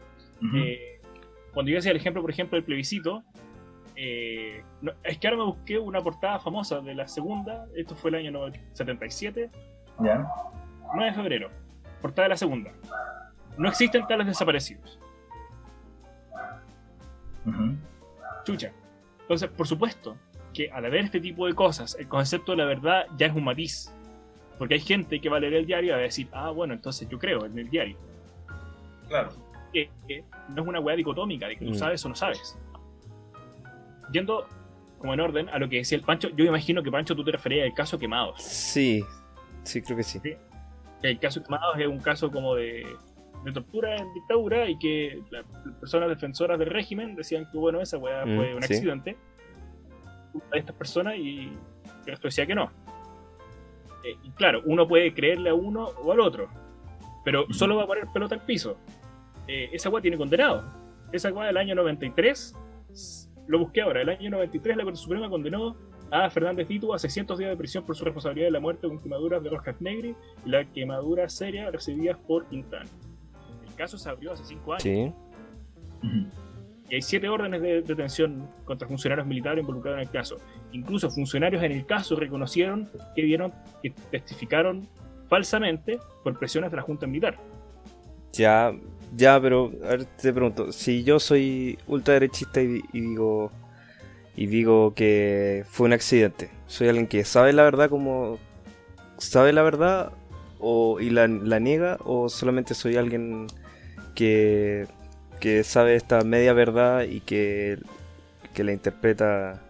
Eh, 0.56 1.00
cuando 1.54 1.70
yo 1.70 1.78
hacía 1.78 1.90
el 1.92 1.96
ejemplo, 1.98 2.20
por 2.20 2.30
ejemplo, 2.30 2.56
del 2.56 2.64
plebiscito, 2.64 3.22
eh, 3.94 4.64
no- 4.80 4.92
es 5.04 5.18
que 5.18 5.26
ahora 5.28 5.36
me 5.38 5.44
busqué 5.44 5.78
una 5.78 6.00
portada 6.00 6.40
famosa 6.40 6.80
de 6.80 6.94
la 6.94 7.06
segunda, 7.06 7.66
esto 7.76 7.94
fue 7.94 8.10
el 8.10 8.16
año 8.16 8.30
no- 8.32 8.52
77, 8.72 9.50
Ya. 10.02 10.26
9 10.94 11.10
de 11.10 11.16
febrero, 11.16 11.50
portada 12.00 12.24
de 12.24 12.28
la 12.30 12.36
segunda. 12.36 12.70
No 13.58 13.68
existen 13.68 14.06
tales 14.06 14.26
desaparecidos. 14.26 14.98
Chucha. 18.44 18.72
Entonces, 19.22 19.48
por 19.50 19.66
supuesto 19.66 20.16
que 20.52 20.70
al 20.70 20.84
haber 20.84 21.04
este 21.04 21.20
tipo 21.20 21.46
de 21.46 21.54
cosas, 21.54 21.96
el 21.98 22.08
concepto 22.08 22.52
de 22.52 22.58
la 22.58 22.64
verdad 22.66 23.06
ya 23.16 23.26
es 23.26 23.34
un 23.34 23.44
matiz. 23.44 23.92
Porque 24.58 24.74
hay 24.74 24.80
gente 24.80 25.20
que 25.20 25.28
va 25.28 25.38
a 25.38 25.40
leer 25.40 25.54
el 25.54 25.66
diario 25.66 25.88
y 25.90 25.92
va 25.92 25.98
a 25.98 26.02
decir, 26.02 26.28
ah, 26.32 26.50
bueno, 26.50 26.74
entonces 26.74 27.08
yo 27.08 27.18
creo 27.18 27.46
en 27.46 27.58
el 27.58 27.68
diario. 27.70 27.96
Claro. 29.08 29.30
que, 29.72 29.90
que 30.06 30.22
no 30.50 30.62
es 30.62 30.68
una 30.68 30.80
weá 30.80 30.94
dicotómica 30.96 31.48
de 31.48 31.56
que 31.56 31.64
tú 31.64 31.70
Mm. 31.72 31.74
sabes 31.74 32.04
o 32.04 32.08
no 32.10 32.14
sabes. 32.14 32.58
Yendo 34.12 34.46
como 34.98 35.14
en 35.14 35.20
orden 35.20 35.48
a 35.48 35.58
lo 35.58 35.68
que 35.68 35.76
decía 35.78 35.96
el 35.96 36.04
Pancho, 36.04 36.28
yo 36.30 36.44
imagino 36.44 36.82
que 36.82 36.90
Pancho 36.90 37.16
tú 37.16 37.24
te 37.24 37.32
referías 37.32 37.66
al 37.66 37.74
caso 37.74 37.98
Quemados. 37.98 38.42
Sí, 38.42 39.02
sí, 39.64 39.80
creo 39.82 39.96
que 39.96 40.02
sí. 40.02 40.20
El 41.02 41.18
caso 41.18 41.42
Quemados 41.42 41.76
es 41.78 41.86
un 41.86 41.98
caso 41.98 42.30
como 42.30 42.54
de, 42.54 42.86
de 43.44 43.52
tortura 43.52 43.96
en 43.96 44.12
dictadura 44.14 44.68
y 44.68 44.78
que 44.78 45.20
las 45.30 45.44
personas 45.80 46.08
defensoras 46.08 46.58
del 46.58 46.70
régimen 46.70 47.16
decían 47.16 47.48
que 47.50 47.58
bueno, 47.58 47.80
esa 47.80 47.98
weá 47.98 48.24
Mm, 48.24 48.36
fue 48.36 48.54
un 48.54 48.62
sí. 48.62 48.74
accidente. 48.74 49.16
A 50.52 50.56
estas 50.56 50.74
personas 50.76 51.16
y 51.16 51.48
el 51.48 52.06
resto 52.06 52.28
decía 52.28 52.46
que 52.46 52.54
no. 52.54 52.70
Eh, 54.04 54.16
y 54.22 54.30
claro, 54.30 54.62
uno 54.64 54.86
puede 54.88 55.12
creerle 55.12 55.50
a 55.50 55.54
uno 55.54 55.84
o 56.02 56.12
al 56.12 56.20
otro, 56.20 56.48
pero 57.24 57.46
solo 57.52 57.76
va 57.76 57.84
a 57.84 57.86
poner 57.86 58.06
pelota 58.12 58.34
al 58.34 58.40
piso. 58.42 58.76
Eh, 59.46 59.68
esa 59.72 59.90
weá 59.90 60.00
tiene 60.00 60.16
condenado. 60.16 60.64
Esa 61.12 61.32
weá 61.32 61.48
del 61.48 61.56
año 61.58 61.74
93, 61.74 62.56
lo 63.48 63.58
busqué 63.58 63.82
ahora, 63.82 64.00
el 64.02 64.08
año 64.08 64.30
93 64.30 64.76
la 64.76 64.84
Corte 64.84 64.98
Suprema 64.98 65.28
condenó 65.28 65.76
a 66.12 66.28
Fernández 66.28 66.68
Tito 66.68 66.92
a 66.92 66.98
600 66.98 67.38
días 67.38 67.50
de 67.50 67.56
prisión 67.56 67.84
por 67.84 67.96
su 67.96 68.04
responsabilidad 68.04 68.48
de 68.48 68.52
la 68.52 68.60
muerte 68.60 68.86
con 68.86 68.98
quemaduras 69.00 69.42
de 69.42 69.48
roscas 69.48 69.80
negras 69.80 70.14
y 70.44 70.48
la 70.48 70.64
quemadura 70.66 71.26
seria 71.30 71.70
recibidas 71.70 72.18
por 72.18 72.46
Quintana. 72.48 72.88
El 73.66 73.74
caso 73.74 73.96
se 73.96 74.10
abrió 74.10 74.32
hace 74.32 74.44
5 74.44 74.72
años. 74.74 74.82
Sí. 74.82 75.12
Y 76.90 76.96
hay 76.96 77.00
siete 77.00 77.26
órdenes 77.30 77.62
de 77.62 77.80
detención 77.80 78.46
contra 78.66 78.86
funcionarios 78.86 79.26
militares 79.26 79.62
involucrados 79.62 80.02
en 80.02 80.06
el 80.06 80.10
caso. 80.10 80.36
Incluso 80.72 81.10
funcionarios 81.10 81.62
en 81.62 81.72
el 81.72 81.86
caso 81.86 82.14
reconocieron 82.16 82.90
que 83.16 83.22
vieron 83.22 83.50
que 83.82 83.90
testificaron 84.10 84.86
falsamente 85.28 85.98
por 86.22 86.38
presiones 86.38 86.70
de 86.70 86.76
la 86.76 86.82
Junta 86.82 87.06
Militar. 87.06 87.38
Ya, 88.34 88.74
ya, 89.16 89.40
pero 89.40 89.72
a 89.82 89.88
ver, 89.88 90.04
te 90.04 90.30
pregunto, 90.34 90.72
si 90.72 91.02
yo 91.02 91.18
soy 91.18 91.78
ultraderechista 91.86 92.60
y, 92.60 92.82
y 92.92 93.00
digo 93.00 93.50
y 94.36 94.46
digo 94.46 94.94
que 94.94 95.64
fue 95.68 95.86
un 95.86 95.92
accidente, 95.92 96.50
soy 96.66 96.88
alguien 96.88 97.06
que 97.06 97.24
sabe 97.24 97.52
la 97.52 97.62
verdad 97.62 97.90
como 97.90 98.38
sabe 99.18 99.52
la 99.52 99.62
verdad 99.62 100.12
o 100.58 101.00
y 101.00 101.10
la, 101.10 101.26
niega 101.28 101.98
o 102.04 102.28
solamente 102.28 102.74
soy 102.74 102.96
alguien 102.96 103.46
que 104.14 104.86
que 105.40 105.64
sabe 105.64 105.96
esta 105.96 106.22
media 106.22 106.52
verdad 106.52 107.02
y 107.02 107.20
que 107.20 107.78
que 108.54 108.64
la 108.64 108.72
interpreta 108.72 109.60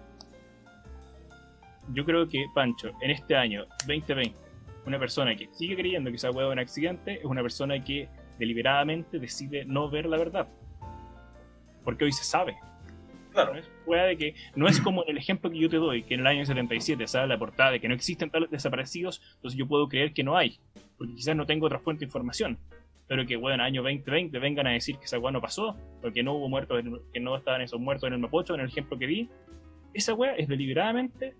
Yo 1.92 2.04
creo 2.04 2.28
que, 2.28 2.46
Pancho, 2.54 2.90
en 3.00 3.10
este 3.10 3.36
año 3.36 3.66
2020, 3.86 4.34
una 4.86 4.98
persona 4.98 5.36
que 5.36 5.48
sigue 5.52 5.76
creyendo 5.76 6.10
que 6.10 6.18
se 6.18 6.26
ha 6.26 6.30
huevo 6.30 6.50
un 6.50 6.58
accidente 6.58 7.18
es 7.18 7.24
una 7.24 7.42
persona 7.42 7.82
que 7.82 8.08
deliberadamente 8.38 9.18
decide 9.18 9.64
no 9.64 9.88
ver 9.88 10.06
la 10.06 10.16
verdad. 10.16 10.48
Porque 11.84 12.04
hoy 12.04 12.12
se 12.12 12.24
sabe. 12.24 12.56
Claro. 13.32 13.54
No 13.54 13.58
es, 13.58 13.70
hueá 13.86 14.04
de 14.04 14.16
que, 14.16 14.34
no 14.54 14.68
es 14.68 14.80
como 14.80 15.04
en 15.04 15.10
el 15.10 15.18
ejemplo 15.18 15.50
que 15.50 15.58
yo 15.58 15.70
te 15.70 15.76
doy, 15.76 16.02
que 16.02 16.14
en 16.14 16.20
el 16.20 16.26
año 16.26 16.44
77 16.44 17.06
sale 17.06 17.28
la 17.28 17.38
portada 17.38 17.70
de 17.70 17.80
que 17.80 17.88
no 17.88 17.94
existen 17.94 18.30
tales 18.30 18.50
desaparecidos, 18.50 19.22
entonces 19.36 19.58
yo 19.58 19.66
puedo 19.66 19.88
creer 19.88 20.12
que 20.12 20.22
no 20.22 20.36
hay, 20.36 20.58
porque 20.98 21.14
quizás 21.14 21.34
no 21.34 21.46
tengo 21.46 21.66
otra 21.66 21.78
fuente 21.78 22.00
de 22.00 22.06
información. 22.06 22.58
Pero 23.08 23.26
que, 23.26 23.36
bueno, 23.36 23.62
año 23.62 23.82
2020 23.82 24.38
vengan 24.38 24.66
a 24.66 24.70
decir 24.70 24.96
que 24.96 25.04
esa 25.04 25.18
weá 25.18 25.32
no 25.32 25.40
pasó, 25.40 25.76
o 26.02 26.10
que 26.12 26.22
no 26.22 26.34
hubo 26.34 26.48
muertos, 26.48 26.82
que 27.12 27.20
no 27.20 27.36
estaban 27.36 27.60
esos 27.60 27.80
muertos 27.80 28.06
en 28.06 28.14
el 28.14 28.20
Mapocho, 28.20 28.54
en 28.54 28.60
el 28.60 28.68
ejemplo 28.68 28.98
que 28.98 29.06
di, 29.06 29.28
esa 29.92 30.14
weá 30.14 30.34
es 30.36 30.48
deliberadamente 30.48 31.34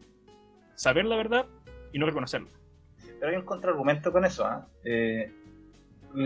saber 0.75 1.05
la 1.05 1.17
verdad 1.17 1.47
y 1.93 1.99
no 1.99 2.07
reconocerla. 2.07 2.49
Pero 3.19 3.31
hay 3.31 3.39
un 3.39 3.45
contraargumento 3.45 4.13
con 4.13 4.25
eso. 4.25 4.45
¿ah? 4.45 4.67
Eh, 4.85 5.31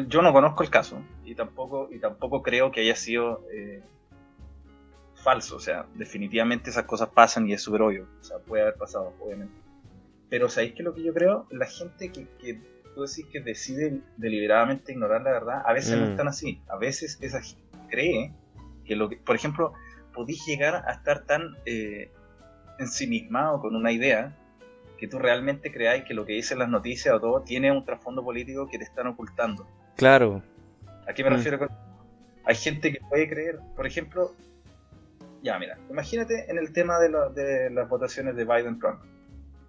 yo 0.08 0.22
no 0.22 0.32
conozco 0.32 0.62
el 0.62 0.70
caso 0.70 1.00
y 1.24 1.34
tampoco, 1.34 1.88
y 1.92 1.98
tampoco 1.98 2.42
creo 2.42 2.70
que 2.70 2.80
haya 2.80 2.96
sido 2.96 3.44
eh, 3.52 3.82
falso. 5.26 5.56
O 5.56 5.60
sea, 5.60 5.86
definitivamente 5.94 6.70
esas 6.70 6.84
cosas 6.84 7.08
pasan 7.10 7.48
y 7.48 7.52
es 7.52 7.60
súper 7.62 7.82
obvio. 7.82 8.06
O 8.20 8.24
sea, 8.24 8.38
puede 8.38 8.62
haber 8.62 8.76
pasado, 8.76 9.12
obviamente. 9.20 9.54
Pero 10.30 10.48
¿sabéis 10.48 10.74
que 10.74 10.82
lo 10.84 10.94
que 10.94 11.02
yo 11.02 11.12
creo? 11.12 11.46
La 11.50 11.66
gente 11.66 12.10
que, 12.12 12.26
que 12.40 12.60
tú 12.94 13.02
decís 13.02 13.26
que 13.32 13.40
decide 13.40 14.00
deliberadamente 14.16 14.92
ignorar 14.92 15.22
la 15.22 15.32
verdad, 15.32 15.62
a 15.66 15.72
veces 15.72 15.98
no 15.98 16.06
Mm. 16.06 16.10
están 16.10 16.28
así. 16.28 16.60
A 16.68 16.76
veces 16.76 17.18
esa 17.20 17.40
gente 17.42 17.62
cree 17.90 18.32
que 18.84 18.94
lo 18.96 19.08
que, 19.08 19.16
por 19.16 19.34
ejemplo, 19.36 19.72
podéis 20.14 20.44
llegar 20.46 20.84
a 20.86 20.92
estar 20.92 21.24
tan 21.26 21.56
eh, 21.66 22.10
ensimismado 22.78 23.60
con 23.60 23.74
una 23.76 23.92
idea 23.92 24.34
que 24.98 25.08
tú 25.08 25.18
realmente 25.18 25.70
creáis 25.72 26.04
que 26.04 26.14
lo 26.14 26.24
que 26.24 26.32
dicen 26.34 26.58
las 26.58 26.68
noticias 26.68 27.14
o 27.14 27.20
todo 27.20 27.42
tiene 27.42 27.70
un 27.70 27.84
trasfondo 27.84 28.22
político 28.24 28.66
que 28.68 28.78
te 28.78 28.84
están 28.84 29.06
ocultando. 29.08 29.66
claro 29.96 30.42
¿A 31.08 31.12
qué 31.14 31.22
me 31.22 31.30
Mm. 31.30 31.34
refiero 31.34 31.58
con 31.58 31.68
Hay 32.44 32.54
gente 32.54 32.92
que 32.92 33.00
puede 33.08 33.28
creer, 33.28 33.58
por 33.74 33.86
ejemplo, 33.86 34.32
ya 35.46 35.58
mira, 35.60 35.78
imagínate 35.88 36.50
en 36.50 36.58
el 36.58 36.72
tema 36.72 36.98
de, 36.98 37.08
la- 37.08 37.28
de 37.28 37.70
las 37.70 37.88
votaciones 37.88 38.34
de 38.36 38.44
Biden-Trump. 38.44 39.00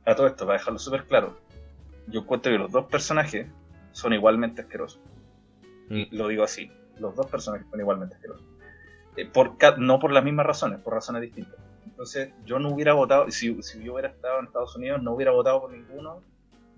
A 0.05 0.15
todo 0.15 0.25
esto, 0.27 0.45
para 0.45 0.57
dejarlo 0.57 0.79
súper 0.79 1.03
claro, 1.05 1.37
yo 2.07 2.21
encuentro 2.21 2.51
que 2.51 2.57
los 2.57 2.71
dos 2.71 2.85
personajes 2.85 3.47
son 3.91 4.13
igualmente 4.13 4.61
asquerosos. 4.61 5.01
Y 5.89 6.15
lo 6.15 6.27
digo 6.29 6.43
así, 6.43 6.71
los 6.99 7.15
dos 7.15 7.27
personajes 7.27 7.67
son 7.69 7.79
igualmente 7.79 8.15
asquerosos. 8.15 8.45
Eh, 9.17 9.25
por, 9.31 9.55
no 9.79 9.99
por 9.99 10.11
las 10.11 10.23
mismas 10.23 10.45
razones, 10.45 10.79
por 10.79 10.93
razones 10.93 11.21
distintas. 11.21 11.55
Entonces, 11.85 12.31
yo 12.45 12.57
no 12.59 12.69
hubiera 12.69 12.93
votado, 12.93 13.29
si, 13.31 13.61
si 13.61 13.83
yo 13.83 13.93
hubiera 13.93 14.09
estado 14.09 14.39
en 14.39 14.45
Estados 14.45 14.75
Unidos, 14.75 15.01
no 15.03 15.13
hubiera 15.13 15.31
votado 15.31 15.61
por 15.61 15.71
ninguno 15.71 16.21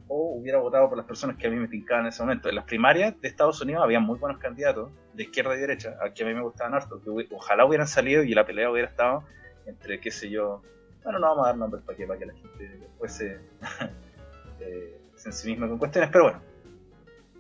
o 0.10 0.34
hubiera 0.34 0.57
votado 0.57 0.90
por 0.90 0.98
las 0.98 1.06
personas 1.06 1.38
que 1.38 1.48
a 1.48 1.52
mí 1.52 1.56
me 1.56 1.68
tincaban 1.68 2.06
en 2.06 2.10
ese 2.10 2.23
momento. 2.23 2.49
En 2.49 2.56
las 2.56 2.65
primarias 2.65 3.19
de 3.22 3.27
Estados 3.27 3.61
Unidos 3.61 3.84
había 3.84 3.99
muy 3.99 4.18
buenos 4.18 4.40
candidatos 4.40 4.91
de 5.14 5.23
izquierda 5.23 5.56
y 5.56 5.60
derecha, 5.60 5.98
a 6.03 6.11
que 6.11 6.23
a 6.23 6.26
mí 6.27 6.34
me 6.34 6.41
gustaban 6.41 6.73
harto, 6.73 6.99
que 7.02 7.27
ojalá 7.31 7.65
hubieran 7.65 7.88
salido 7.88 8.23
y 8.23 8.34
la 8.34 8.44
pelea 8.44 8.72
hubiera 8.72 8.90
estado 8.90 9.23
entre, 9.68 9.99
qué 9.99 10.10
sé 10.10 10.30
yo, 10.31 10.64
bueno, 11.03 11.19
no 11.19 11.27
vamos 11.27 11.45
a 11.45 11.49
dar 11.49 11.57
nombres 11.57 11.84
para 11.84 11.95
que, 11.95 12.07
para 12.07 12.19
que 12.19 12.26
la 12.26 12.34
gente 12.34 12.77
después 12.80 13.14
se, 13.14 13.40
eh, 14.60 14.99
se 15.15 15.57
con 15.57 15.77
cuestiones, 15.77 16.10
pero 16.11 16.23
bueno, 16.23 16.41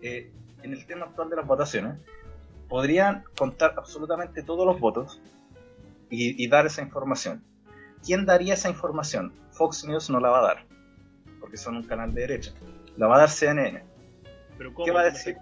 eh, 0.03 0.31
en 0.61 0.71
el 0.71 0.85
tema 0.85 1.07
actual 1.07 1.31
de 1.31 1.37
las 1.37 1.47
votaciones, 1.47 1.97
podrían 2.67 3.23
contar 3.35 3.73
absolutamente 3.77 4.43
todos 4.43 4.67
los 4.67 4.79
votos 4.79 5.19
y, 6.11 6.43
y 6.43 6.47
dar 6.47 6.67
esa 6.67 6.83
información. 6.83 7.43
¿Quién 8.05 8.27
daría 8.27 8.53
esa 8.53 8.69
información? 8.69 9.33
Fox 9.51 9.85
News 9.85 10.11
no 10.11 10.19
la 10.19 10.29
va 10.29 10.39
a 10.39 10.43
dar, 10.43 10.65
porque 11.49 11.57
son 11.57 11.77
un 11.77 11.83
canal 11.83 12.13
de 12.13 12.21
derecha. 12.21 12.51
La 12.95 13.07
va 13.07 13.15
a 13.15 13.19
dar 13.21 13.29
CNN. 13.29 13.83
Pero 14.55 14.71
¿cómo? 14.71 14.85
¿Qué 14.85 14.91
va 14.91 15.01
a 15.01 15.05
decir? 15.05 15.35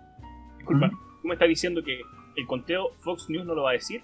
Disculpa. 0.57 0.89
¿tú 0.89 1.27
me 1.27 1.33
estás 1.33 1.49
diciendo 1.49 1.83
que 1.83 1.99
el 2.37 2.47
conteo 2.47 2.93
Fox 2.99 3.29
News 3.29 3.45
no 3.45 3.53
lo 3.53 3.63
va 3.63 3.71
a 3.71 3.73
decir? 3.73 4.01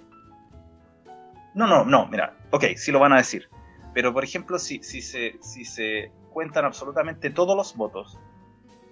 No, 1.56 1.66
no, 1.66 1.86
no, 1.86 2.08
mira, 2.08 2.36
ok, 2.50 2.66
sí 2.76 2.92
lo 2.92 3.00
van 3.00 3.14
a 3.14 3.18
decir. 3.18 3.48
Pero 3.94 4.12
por 4.12 4.26
ejemplo, 4.26 4.60
si, 4.60 4.84
si, 4.84 5.02
se, 5.02 5.38
si 5.42 5.64
se 5.64 6.12
cuentan 6.32 6.66
absolutamente 6.66 7.30
todos 7.30 7.56
los 7.56 7.74
votos 7.78 8.20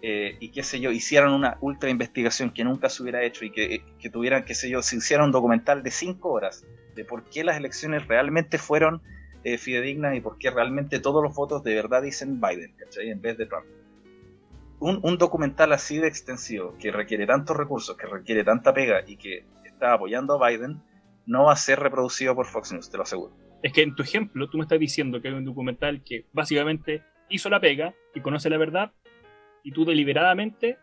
eh, 0.02 0.38
y 0.40 0.52
qué 0.52 0.64
sé 0.64 0.80
yo, 0.80 0.92
hicieran 0.92 1.34
una 1.34 1.58
ultra 1.60 1.90
investigación 1.90 2.52
que 2.52 2.64
nunca 2.64 2.88
se 2.88 3.04
hubiera 3.04 3.24
hecho 3.24 3.44
y 3.44 3.52
que, 3.52 3.84
que 4.00 4.10
tuvieran, 4.10 4.46
qué 4.46 4.56
sé 4.56 4.70
yo, 4.70 4.82
si 4.82 4.98
hicieran 4.98 5.26
un 5.26 5.32
documental 5.34 5.84
de 5.84 5.92
cinco 5.92 6.30
horas 6.30 6.66
de 6.96 7.04
por 7.04 7.26
qué 7.26 7.44
las 7.44 7.58
elecciones 7.58 8.08
realmente 8.08 8.58
fueron 8.58 9.02
eh, 9.44 9.58
fidedignas 9.58 10.16
y 10.16 10.22
por 10.22 10.38
qué 10.38 10.52
realmente 10.52 11.00
todos 11.00 11.24
los 11.24 11.36
votos 11.36 11.64
de 11.64 11.74
verdad 11.76 12.02
dicen 12.02 12.40
Biden, 12.40 12.74
¿cachai? 12.78 13.10
En 13.10 13.22
vez 13.22 13.38
de 13.38 13.46
Trump. 13.48 13.66
Un, 14.80 15.18
documental 15.18 15.74
así 15.74 16.00
de 16.00 16.08
extensivo, 16.08 16.76
que 16.80 16.92
requiere 16.92 17.28
tantos 17.28 17.56
recursos, 17.56 17.96
que 17.96 18.08
requiere 18.08 18.44
tanta 18.44 18.74
pega 18.74 19.04
y 19.06 19.16
que 19.16 19.46
está 19.64 19.94
apoyando 19.94 20.34
a 20.44 20.50
Biden, 20.50 20.82
no 21.28 21.46
va 21.46 21.54
a 21.54 21.56
ser 21.56 21.80
reproducido 21.80 22.34
por 22.34 22.48
Fox 22.48 22.72
News, 22.74 22.90
te 22.90 22.98
lo 22.98 23.04
aseguro. 23.04 23.32
Es 23.62 23.74
que 23.74 23.84
en 23.84 23.94
tu 23.94 24.02
ejemplo 24.02 24.50
tú 24.50 24.58
me 24.58 24.64
estás 24.64 24.80
diciendo 24.80 25.22
que 25.22 25.28
hay 25.28 25.36
un 25.36 25.46
documental 25.46 26.04
que 26.04 26.26
básicamente 26.34 27.04
hizo 27.30 27.48
la 27.50 27.60
pega 27.60 27.94
y 28.16 28.22
conoce 28.22 28.50
la 28.50 28.58
verdad 28.58 28.92
y 29.64 29.72
tú 29.72 29.86
deliberadamente, 29.86 30.80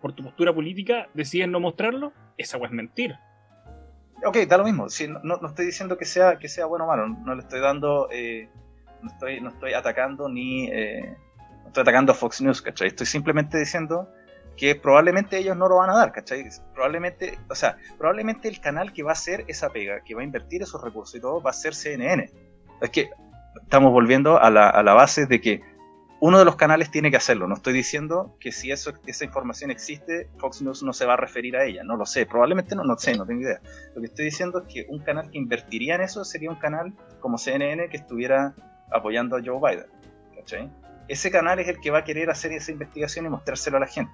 por 0.00 0.12
tu 0.12 0.24
postura 0.24 0.52
política, 0.52 1.08
decides 1.14 1.48
no 1.48 1.60
mostrarlo. 1.60 2.12
Esa 2.36 2.58
es 2.58 2.70
mentira. 2.72 3.20
Ok, 4.24 4.36
da 4.46 4.58
lo 4.58 4.64
mismo. 4.64 4.86
No 5.22 5.46
estoy 5.46 5.66
diciendo 5.66 5.96
que 5.96 6.04
sea, 6.04 6.38
que 6.38 6.48
sea 6.48 6.66
bueno 6.66 6.84
o 6.84 6.88
malo. 6.88 7.08
No 7.08 7.34
le 7.34 7.42
estoy 7.42 7.60
dando. 7.60 8.08
eh, 8.10 8.48
no, 9.02 9.10
estoy, 9.10 9.40
no 9.40 9.50
estoy 9.50 9.72
atacando 9.72 10.28
ni. 10.28 10.68
eh, 10.68 11.16
no 11.62 11.68
estoy 11.68 11.82
atacando 11.82 12.12
a 12.12 12.14
Fox 12.14 12.40
News, 12.40 12.60
¿cachai? 12.62 12.88
Estoy 12.88 13.06
simplemente 13.06 13.58
diciendo 13.58 14.08
que 14.56 14.74
probablemente 14.74 15.38
ellos 15.38 15.56
no 15.56 15.68
lo 15.68 15.76
van 15.76 15.90
a 15.90 15.96
dar, 15.96 16.12
¿cachai? 16.12 16.46
Probablemente. 16.74 17.38
O 17.48 17.54
sea, 17.54 17.76
probablemente 17.96 18.48
el 18.48 18.60
canal 18.60 18.92
que 18.92 19.02
va 19.02 19.10
a 19.10 19.12
hacer 19.12 19.44
esa 19.48 19.70
pega, 19.70 20.00
que 20.04 20.14
va 20.14 20.20
a 20.20 20.24
invertir 20.24 20.62
esos 20.62 20.82
recursos 20.82 21.14
y 21.14 21.20
todo, 21.20 21.40
va 21.40 21.50
a 21.50 21.54
ser 21.54 21.74
CNN. 21.74 22.30
Es 22.80 22.90
que 22.90 23.08
estamos 23.62 23.92
volviendo 23.92 24.38
a 24.38 24.50
la, 24.50 24.68
a 24.68 24.82
la 24.82 24.92
base 24.94 25.26
de 25.26 25.40
que 25.40 25.62
uno 26.20 26.38
de 26.38 26.44
los 26.44 26.56
canales 26.56 26.90
tiene 26.90 27.10
que 27.10 27.16
hacerlo. 27.16 27.48
No 27.48 27.54
estoy 27.54 27.72
diciendo 27.72 28.36
que 28.40 28.52
si 28.52 28.70
eso, 28.70 28.92
esa 29.06 29.24
información 29.24 29.70
existe, 29.70 30.28
Fox 30.38 30.60
News 30.60 30.82
no 30.82 30.92
se 30.92 31.06
va 31.06 31.14
a 31.14 31.16
referir 31.16 31.56
a 31.56 31.64
ella. 31.64 31.82
No 31.82 31.96
lo 31.96 32.04
sé. 32.04 32.26
Probablemente 32.26 32.76
no, 32.76 32.84
no 32.84 32.98
sé, 32.98 33.16
no 33.16 33.24
tengo 33.24 33.40
idea. 33.40 33.60
Lo 33.94 34.02
que 34.02 34.08
estoy 34.08 34.26
diciendo 34.26 34.60
es 34.60 34.72
que 34.72 34.86
un 34.90 35.00
canal 35.00 35.30
que 35.30 35.38
invertiría 35.38 35.94
en 35.94 36.02
eso 36.02 36.24
sería 36.24 36.50
un 36.50 36.56
canal 36.56 36.92
como 37.20 37.38
CNN 37.38 37.88
que 37.88 37.96
estuviera 37.96 38.54
apoyando 38.92 39.36
a 39.36 39.40
Joe 39.42 39.58
Biden. 39.58 39.86
¿cachai? 40.36 40.70
Ese 41.08 41.30
canal 41.30 41.58
es 41.58 41.68
el 41.68 41.80
que 41.80 41.90
va 41.90 41.98
a 41.98 42.04
querer 42.04 42.30
hacer 42.30 42.52
esa 42.52 42.70
investigación 42.70 43.24
y 43.26 43.30
mostrárselo 43.30 43.78
a 43.78 43.80
la 43.80 43.86
gente. 43.86 44.12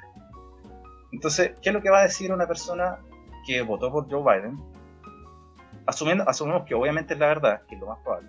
Entonces, 1.13 1.53
¿qué 1.61 1.71
es 1.71 1.75
lo 1.75 1.83
que 1.83 1.91
va 1.91 2.01
a 2.01 2.03
decir 2.03 2.33
una 2.33 2.47
persona 2.47 2.99
que 3.47 3.63
votó 3.63 3.91
por 3.91 4.09
Joe 4.09 4.23
Biden? 4.23 4.59
Asumiendo, 5.87 6.29
asumimos 6.29 6.65
que 6.67 6.75
obviamente 6.75 7.15
es 7.15 7.21
la 7.21 7.27
verdad, 7.27 7.63
que 7.69 7.75
es 7.75 7.81
lo 7.81 7.89
más 7.89 7.99
probable. 8.01 8.29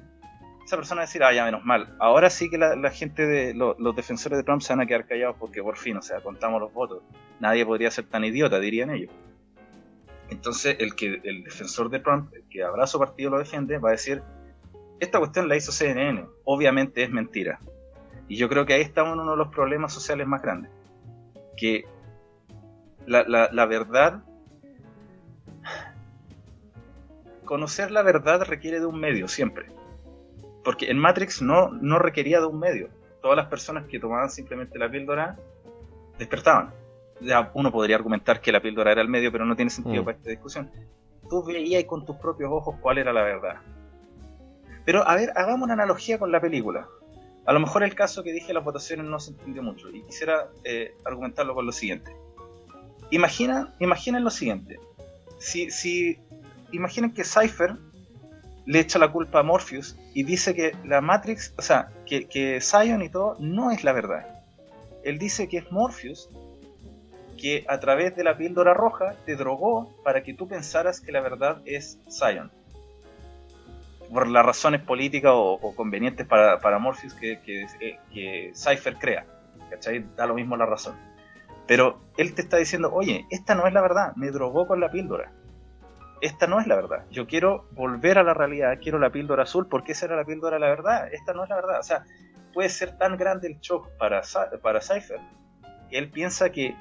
Esa 0.68 0.76
persona 0.76 1.00
va 1.00 1.04
a 1.04 1.06
decir, 1.06 1.24
ah, 1.24 1.32
ya 1.32 1.46
menos 1.46 1.64
mal. 1.64 1.96
Ahora 1.98 2.30
sí 2.30 2.50
que 2.50 2.58
la, 2.58 2.90
gente 2.92 3.26
de 3.26 3.54
lo- 3.54 3.78
los 3.80 3.96
defensores 3.96 4.38
de 4.38 4.44
Trump 4.44 4.62
se 4.62 4.74
van 4.74 4.82
a 4.82 4.86
quedar 4.86 5.08
callados 5.08 5.38
porque 5.40 5.64
por 5.64 5.78
fin, 5.78 5.96
o 5.96 6.02
sea, 6.02 6.20
contamos 6.20 6.60
los 6.60 6.74
votos. 6.74 7.04
Nadie 7.40 7.66
podría 7.66 7.90
ser 7.90 8.04
tan 8.08 8.26
idiota, 8.26 8.60
dirían 8.60 8.90
ellos. 8.90 9.10
Entonces, 10.30 10.76
el 10.82 10.94
que 10.94 11.22
el 11.24 11.46
defensor 11.46 11.90
de 11.90 12.02
Trump, 12.02 12.34
el 12.34 12.44
que 12.50 12.64
habrá 12.64 12.86
su 12.86 13.00
partido 13.00 13.30
lo 13.30 13.40
defiende, 13.40 13.78
va 13.78 13.90
a 13.90 13.92
decir, 13.94 14.22
esta 15.00 15.20
cuestión 15.20 15.48
la 15.48 15.56
hizo 15.56 15.72
CNN, 15.72 16.26
obviamente 16.44 17.02
es 17.02 17.10
mentira. 17.12 17.60
Y 18.28 18.36
yo 18.36 18.50
creo 18.50 18.66
que 18.66 18.74
ahí 18.74 18.82
en 18.94 19.08
uno 19.22 19.32
de 19.32 19.38
los 19.38 19.48
problemas 19.48 19.94
sociales 19.94 20.28
más 20.28 20.42
grandes. 20.42 20.70
Que 21.56 21.86
la, 23.06 23.24
la 23.26 23.66
verdad 23.68 24.22
conocer 27.46 27.90
la 27.90 28.02
verdad 28.02 28.42
requiere 28.44 28.82
de 28.82 28.86
un 28.86 29.00
medio 29.00 29.30
siempre. 29.30 29.77
Porque 30.68 30.92
en 30.92 31.00
Matrix 31.00 31.42
no, 31.42 31.70
no 31.70 31.98
requería 31.98 32.42
de 32.42 32.46
un 32.46 32.60
medio. 32.60 32.90
Todas 33.22 33.38
las 33.38 33.46
personas 33.48 33.86
que 33.86 34.02
tomaban 34.02 34.30
simplemente 34.30 34.78
la 34.78 34.92
píldora 34.92 35.38
despertaban. 36.20 36.74
Ya 37.22 37.52
uno 37.54 37.72
podría 37.72 37.96
argumentar 37.96 38.42
que 38.42 38.52
la 38.52 38.62
píldora 38.62 38.92
era 38.92 39.02
el 39.02 39.08
medio, 39.08 39.32
pero 39.32 39.46
no 39.46 39.56
tiene 39.56 39.72
sentido 39.72 40.02
Mm. 40.02 40.06
para 40.06 40.18
esta 40.18 40.30
discusión. 40.30 40.70
Tú 41.30 41.42
veías 41.46 41.86
con 41.86 42.06
tus 42.06 42.18
propios 42.18 42.52
ojos 42.52 42.76
cuál 42.82 42.98
era 42.98 43.14
la 43.14 43.24
verdad. 43.24 43.62
Pero 44.84 45.08
a 45.08 45.16
ver, 45.16 45.32
hagamos 45.38 45.64
una 45.64 45.74
analogía 45.76 46.20
con 46.20 46.34
la 46.34 46.42
película. 46.42 46.86
A 47.46 47.54
lo 47.54 47.62
mejor 47.62 47.84
el 47.84 47.96
caso 47.96 48.22
que 48.22 48.34
dije 48.34 48.50
en 48.50 48.56
las 48.56 48.66
votaciones 48.66 49.06
no 49.06 49.22
se 49.22 49.32
entendió 49.32 49.64
mucho 49.64 49.90
y 49.90 50.02
quisiera 50.04 50.50
eh, 50.66 50.98
argumentarlo 51.06 51.56
con 51.56 51.66
lo 51.66 51.72
siguiente. 51.72 52.14
Imagina, 53.12 53.74
imaginen 53.80 54.26
lo 54.26 54.32
siguiente. 54.32 54.82
Si, 55.38 55.72
si 55.72 56.20
imaginen 56.74 57.14
que 57.14 57.24
Cypher 57.24 57.78
le 58.68 58.82
echa 58.82 59.00
la 59.00 59.12
culpa 59.12 59.40
a 59.40 59.44
Morpheus 59.44 59.98
y 60.14 60.24
dice 60.24 60.54
que 60.54 60.76
la 60.84 61.00
Matrix, 61.00 61.54
o 61.58 61.62
sea, 61.62 61.90
que, 62.06 62.28
que 62.28 62.60
Zion 62.62 63.02
y 63.02 63.10
todo 63.10 63.38
no 63.40 63.72
es 63.72 63.86
la 63.86 63.94
verdad. 63.94 64.28
Él 65.04 65.18
dice 65.18 65.48
que 65.48 65.60
es 65.60 65.72
Morpheus 65.72 66.30
que 67.38 67.66
a 67.70 67.80
través 67.80 68.16
de 68.18 68.26
la 68.26 68.38
píldora 68.38 68.74
roja 68.74 69.16
te 69.26 69.38
drogó 69.38 69.96
para 70.04 70.22
que 70.22 70.34
tú 70.34 70.50
pensaras 70.50 71.00
que 71.00 71.14
la 71.14 71.22
verdad 71.22 71.62
es 71.64 71.98
Zion. 72.12 72.52
Por 74.12 74.28
las 74.28 74.46
razones 74.46 74.82
políticas 74.82 75.32
o, 75.34 75.54
o 75.54 75.74
convenientes 75.74 76.28
para, 76.28 76.80
Morpheus 76.80 77.14
que, 77.14 77.40
que, 77.40 77.68
eh, 77.80 78.00
que 78.14 78.52
Cypher 78.54 78.98
crea. 78.98 79.26
¿Cachai? 79.70 80.06
Da 80.18 80.26
lo 80.26 80.34
mismo 80.34 80.58
la 80.58 80.66
razón. 80.66 80.96
Pero 81.68 82.02
él 82.18 82.34
te 82.34 82.42
está 82.42 82.58
diciendo, 82.58 82.92
oye, 82.94 83.26
esta 83.30 83.56
no 83.56 83.66
es 83.66 83.74
la 83.74 83.82
verdad, 83.82 84.14
me 84.18 84.30
drogó 84.32 84.68
con 84.68 84.82
la 84.82 84.92
píldora. 84.92 85.32
Esta 86.22 86.48
no 86.48 86.60
es 86.60 86.68
la 86.68 86.76
verdad. 86.76 87.06
Yo 87.12 87.28
quiero 87.28 87.68
volver 87.72 88.18
a 88.18 88.24
la 88.24 88.34
realidad, 88.34 88.78
quiero 88.82 89.00
la 89.00 89.12
píldora 89.12 89.44
azul, 89.44 89.68
porque 89.70 89.92
esa 89.92 90.06
era 90.08 90.16
la 90.16 90.26
píldora 90.26 90.58
la 90.60 90.68
verdad. 90.68 91.08
Esta 91.12 91.34
no 91.34 91.44
es 91.44 91.50
la 91.50 91.56
verdad. 91.56 91.80
O 91.80 91.84
sea, 91.84 92.04
puede 92.54 92.70
ser 92.70 92.98
tan 92.98 93.18
grande 93.18 93.48
el 93.48 93.60
shock 93.60 93.90
para, 93.98 94.22
para 94.62 94.82
Cypher 94.82 95.20
que 95.90 95.98
él 95.98 96.10
piensa 96.12 96.50
que 96.52 96.76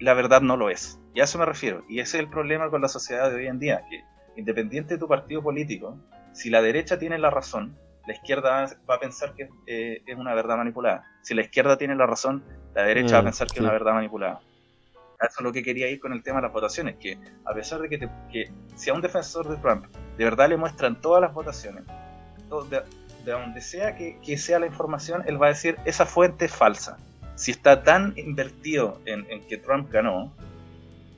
la 0.00 0.14
verdad 0.14 0.40
no 0.40 0.56
lo 0.56 0.70
es. 0.70 0.98
Y 1.14 1.20
a 1.20 1.24
eso 1.24 1.38
me 1.38 1.44
refiero. 1.46 1.84
Y 1.88 2.00
ese 2.00 2.16
es 2.16 2.22
el 2.24 2.30
problema 2.30 2.70
con 2.70 2.80
la 2.80 2.88
sociedad 2.88 3.30
de 3.30 3.36
hoy 3.36 3.46
en 3.46 3.58
día, 3.58 3.84
que 3.88 4.02
independiente 4.36 4.94
de 4.94 4.98
tu 5.00 5.06
partido 5.08 5.42
político, 5.42 5.98
si 6.32 6.48
la 6.50 6.62
derecha 6.62 6.98
tiene 6.98 7.18
la 7.18 7.30
razón, 7.30 7.76
la 8.06 8.14
izquierda 8.14 8.66
va- 8.88 8.94
a 8.94 8.98
pensar 8.98 9.34
que 9.34 9.48
eh, 9.66 10.02
es 10.06 10.16
una 10.16 10.34
verdad 10.34 10.56
manipulada. 10.56 11.04
Si 11.22 11.34
la 11.34 11.42
izquierda 11.42 11.76
tiene 11.76 11.94
la 11.94 12.06
razón, 12.06 12.42
la 12.74 12.82
derecha 12.84 13.16
va 13.16 13.20
a 13.20 13.24
pensar 13.24 13.46
que 13.48 13.52
sí. 13.52 13.58
es 13.58 13.62
una 13.64 13.72
verdad 13.72 13.92
manipulada. 13.94 14.40
A 15.22 15.26
eso 15.26 15.36
es 15.38 15.44
lo 15.44 15.52
que 15.52 15.62
quería 15.62 15.88
ir 15.88 16.00
con 16.00 16.12
el 16.12 16.22
tema 16.22 16.38
de 16.40 16.42
las 16.42 16.52
votaciones, 16.52 16.96
que 16.98 17.16
a 17.44 17.54
pesar 17.54 17.80
de 17.80 17.88
que, 17.88 17.98
te- 17.98 18.10
que 18.30 18.50
si 18.74 18.90
a 18.90 18.94
un 18.94 19.00
defensor 19.00 19.48
de 19.48 19.56
Trump 19.56 19.86
de 20.18 20.24
verdad 20.24 20.48
le 20.48 20.56
muestran 20.56 21.00
todas 21.00 21.20
las 21.22 21.32
votaciones, 21.32 21.84
de, 22.70 22.82
de 23.24 23.32
donde 23.32 23.60
sea 23.60 23.94
que, 23.94 24.18
que 24.22 24.36
sea 24.36 24.58
la 24.58 24.66
información, 24.66 25.22
él 25.26 25.40
va 25.40 25.46
a 25.46 25.50
decir, 25.50 25.76
esa 25.84 26.04
fuente 26.06 26.46
es 26.46 26.52
falsa. 26.52 26.98
Si 27.36 27.50
está 27.52 27.82
tan 27.82 28.12
invertido 28.16 29.00
en, 29.06 29.24
en 29.30 29.40
que 29.46 29.56
Trump 29.58 29.90
ganó, 29.90 30.34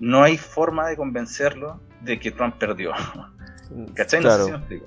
no 0.01 0.23
hay 0.23 0.37
forma 0.39 0.87
de 0.89 0.97
convencerlo 0.97 1.81
de 2.03 2.21
que 2.21 2.31
Trump 2.31 2.57
perdió. 2.57 2.93
¿Cachai? 3.95 4.21
No 4.23 4.31
sé 4.31 4.37
Claro. 4.37 4.45
si 4.45 4.51
me 4.51 4.57
explico. 4.59 4.87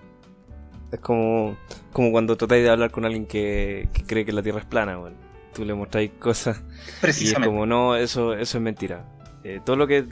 Es 0.91 0.99
como, 1.01 1.57
como 1.91 2.11
cuando 2.11 2.37
tratáis 2.37 2.63
de 2.63 2.69
hablar 2.69 2.91
con 2.91 3.03
alguien 3.03 3.25
que, 3.25 3.89
que 3.93 4.03
cree 4.03 4.23
que 4.25 4.31
la 4.31 4.41
Tierra 4.41 4.59
es 4.59 4.65
plana, 4.65 4.97
weón. 4.97 5.15
Tú 5.57 5.65
le 5.65 5.73
mostráis 5.73 6.11
cosas 6.19 6.57
y 6.57 6.61
es 6.61 6.99
Precisamente. 7.01 7.47
como, 7.47 7.65
no, 7.65 7.95
eso, 7.95 8.33
eso 8.33 8.57
es 8.59 8.63
mentira. 8.63 9.03
Eh, 9.43 9.59
todo 9.65 9.75
lo 9.75 9.87
que, 9.87 10.05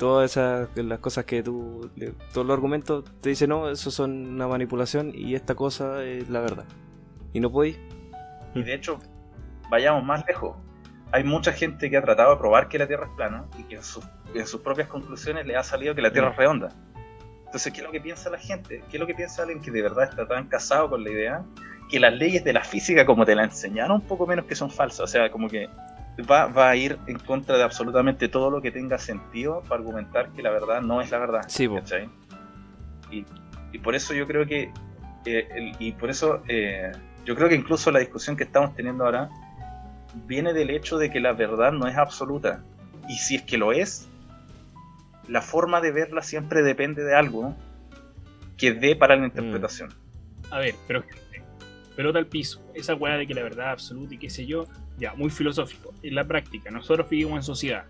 todas 0.00 0.32
esas, 0.32 0.68
las 0.74 0.98
cosas 0.98 1.26
que 1.26 1.44
tú, 1.44 1.88
todos 2.32 2.44
los 2.44 2.54
argumentos 2.54 3.04
te 3.20 3.28
dicen, 3.28 3.50
no, 3.50 3.70
eso 3.70 3.92
son 3.92 4.26
una 4.26 4.48
manipulación 4.48 5.12
y 5.14 5.36
esta 5.36 5.54
cosa 5.54 6.02
es 6.02 6.28
la 6.28 6.40
verdad. 6.40 6.64
Y 7.32 7.38
no 7.38 7.52
podéis. 7.52 7.78
Y 8.52 8.64
de 8.64 8.74
hecho, 8.74 8.98
vayamos 9.70 10.02
más 10.02 10.26
lejos. 10.26 10.56
Hay 11.12 11.22
mucha 11.22 11.52
gente 11.52 11.88
que 11.88 11.96
ha 11.96 12.02
tratado 12.02 12.32
de 12.32 12.38
probar 12.38 12.66
que 12.66 12.76
la 12.76 12.88
Tierra 12.88 13.06
es 13.06 13.12
plana 13.12 13.44
y 13.56 13.62
que 13.62 13.76
en 13.76 13.84
sus, 13.84 14.04
en 14.34 14.44
sus 14.44 14.60
propias 14.60 14.88
conclusiones 14.88 15.46
le 15.46 15.54
ha 15.54 15.62
salido 15.62 15.94
que 15.94 16.02
la 16.02 16.10
Tierra 16.12 16.30
es 16.30 16.36
redonda. 16.36 16.70
Entonces, 17.46 17.72
¿qué 17.72 17.78
es 17.78 17.86
lo 17.86 17.92
que 17.92 18.00
piensa 18.00 18.28
la 18.28 18.38
gente? 18.38 18.82
¿Qué 18.90 18.96
es 18.96 19.00
lo 19.00 19.06
que 19.06 19.14
piensa 19.14 19.42
alguien 19.42 19.62
que 19.62 19.70
de 19.70 19.82
verdad 19.82 20.08
está 20.10 20.26
tan 20.26 20.48
casado 20.48 20.90
con 20.90 21.04
la 21.04 21.10
idea 21.10 21.44
que 21.90 22.00
las 22.00 22.12
leyes 22.14 22.44
de 22.44 22.52
la 22.52 22.62
física, 22.64 23.04
como 23.06 23.24
te 23.24 23.34
la 23.34 23.44
enseñaron, 23.44 24.00
un 24.00 24.06
poco 24.06 24.26
menos 24.26 24.46
que 24.46 24.54
son 24.54 24.70
falsas? 24.70 25.00
O 25.00 25.06
sea, 25.06 25.30
como 25.30 25.48
que 25.48 25.68
va, 26.30 26.46
va 26.46 26.70
a 26.70 26.76
ir 26.76 26.98
en 27.06 27.18
contra 27.18 27.56
de 27.56 27.62
absolutamente 27.62 28.28
todo 28.28 28.50
lo 28.50 28.60
que 28.62 28.70
tenga 28.70 28.98
sentido 28.98 29.62
para 29.62 29.76
argumentar 29.80 30.30
que 30.30 30.42
la 30.42 30.50
verdad 30.50 30.80
no 30.80 31.00
es 31.00 31.10
la 31.10 31.18
verdad. 31.18 31.42
Sí. 31.48 31.66
Y, 33.10 33.24
y 33.72 33.78
por 33.78 33.94
eso 33.94 34.14
yo 34.14 34.26
creo 34.26 34.46
que 34.46 34.70
eh, 35.26 35.48
el- 35.54 35.76
y 35.78 35.92
por 35.92 36.10
eso 36.10 36.42
eh, 36.48 36.92
yo 37.24 37.34
creo 37.34 37.48
que 37.48 37.54
incluso 37.54 37.90
la 37.90 37.98
discusión 38.00 38.36
que 38.36 38.44
estamos 38.44 38.74
teniendo 38.74 39.04
ahora 39.04 39.28
viene 40.26 40.52
del 40.52 40.70
hecho 40.70 40.96
de 40.98 41.10
que 41.10 41.20
la 41.20 41.32
verdad 41.32 41.72
no 41.72 41.86
es 41.88 41.96
absoluta 41.96 42.62
y 43.08 43.14
si 43.16 43.36
es 43.36 43.42
que 43.42 43.58
lo 43.58 43.72
es 43.72 44.08
la 45.28 45.40
forma 45.42 45.80
de 45.80 45.90
verla 45.90 46.22
siempre 46.22 46.62
depende 46.62 47.02
de 47.02 47.14
algo 47.16 47.54
que 48.56 48.72
dé 48.74 48.94
para 48.94 49.16
la 49.16 49.24
interpretación 49.26 49.90
A 50.50 50.58
ver, 50.58 50.74
pero 50.86 51.02
pelota 51.96 52.18
al 52.18 52.26
piso. 52.26 52.62
Esa 52.74 52.94
weá 52.94 53.16
de 53.16 53.26
que 53.26 53.34
la 53.34 53.42
verdad 53.42 53.70
absoluta 53.70 54.14
y 54.14 54.18
qué 54.18 54.30
sé 54.30 54.46
yo, 54.46 54.66
ya, 54.98 55.14
muy 55.14 55.30
filosófico. 55.30 55.92
En 56.02 56.14
la 56.14 56.24
práctica, 56.24 56.70
nosotros 56.70 57.08
vivimos 57.08 57.36
en 57.36 57.42
sociedad 57.42 57.86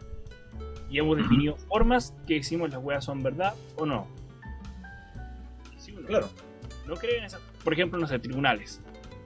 y 0.90 0.98
hemos 0.98 1.16
definido 1.16 1.56
formas 1.56 2.14
que 2.26 2.34
decimos 2.34 2.70
las 2.70 2.82
weas 2.82 3.04
son 3.04 3.22
verdad 3.22 3.54
o 3.76 3.84
no. 3.84 4.06
Claro 6.06 6.28
No 6.86 6.94
creen 6.94 7.18
en 7.20 7.24
esas. 7.24 7.40
Por 7.62 7.72
ejemplo, 7.72 7.98
no 7.98 8.06
sé, 8.06 8.18
tribunales. 8.18 8.80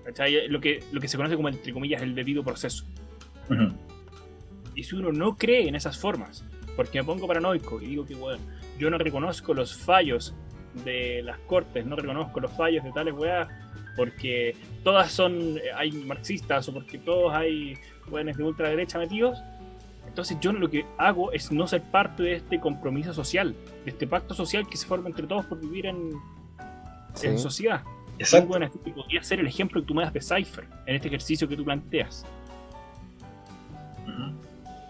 ¿Cachai? 0.05 0.49
Lo 0.49 0.61
que, 0.61 0.83
lo 0.93 1.01
que 1.01 1.09
se 1.09 1.17
conoce 1.17 1.37
como, 1.37 1.49
entre 1.49 1.73
comillas, 1.73 2.01
el 2.03 2.15
debido 2.15 2.43
proceso. 2.43 2.85
Ujú. 3.51 3.73
Y 4.75 4.85
si 4.85 4.95
uno 4.95 5.13
no 5.13 5.37
cree 5.37 5.69
en 5.69 5.75
esas 5.75 5.99
formas, 5.99 6.45
porque 6.77 6.99
me 7.01 7.05
pongo 7.05 7.27
paranoico 7.27 7.83
y 7.83 7.87
digo 7.87 8.07
que, 8.07 8.15
bueno, 8.15 8.43
yo 8.79 8.89
no 8.91 8.97
reconozco 8.97 9.53
los 9.53 9.77
fallos 9.77 10.35
de 10.85 11.23
las 11.23 11.39
cortes, 11.41 11.85
no 11.85 11.97
reconozco 11.97 12.41
los 12.41 12.53
fallos 12.53 12.85
de 12.85 12.93
tales 12.93 13.13
weas, 13.15 13.49
porque 13.99 14.55
todas 14.85 15.11
son, 15.13 15.59
hay 15.77 15.91
marxistas 15.93 16.69
o 16.69 16.73
porque 16.73 16.97
todos 16.99 17.35
hay 17.35 17.75
weones 18.09 18.37
de 18.39 18.45
ultraderecha 18.45 18.99
metidos, 18.99 19.43
entonces 20.07 20.39
yo 20.41 20.53
lo 20.53 20.71
que 20.71 20.87
hago 20.97 21.33
es 21.33 21.51
no 21.53 21.67
ser 21.67 21.83
parte 21.83 22.23
de 22.23 22.35
este 22.37 22.59
compromiso 22.61 23.13
social, 23.13 23.55
de 23.85 23.91
este 23.91 24.07
pacto 24.07 24.33
social 24.35 24.67
que 24.67 24.77
se 24.77 24.87
forma 24.87 25.09
entre 25.09 25.27
todos 25.27 25.45
por 25.47 25.61
vivir 25.61 25.87
en, 25.87 25.97
en 27.23 27.37
Sí. 27.37 27.39
sociedad. 27.39 27.83
Y 28.19 28.23
exacto 28.23 28.49
bueno, 28.49 28.67
este 28.67 28.79
podría 28.93 29.23
ser 29.23 29.41
el 29.41 29.47
ejemplo 29.49 29.81
que 29.81 29.87
tú 29.89 29.95
me 29.95 30.03
das 30.03 30.13
de 30.13 30.21
Cypher 30.21 30.65
en 30.87 30.95
este 30.97 31.09
ejercicio 31.09 31.49
que 31.49 31.57
tú 31.57 31.65
planteas. 31.65 32.25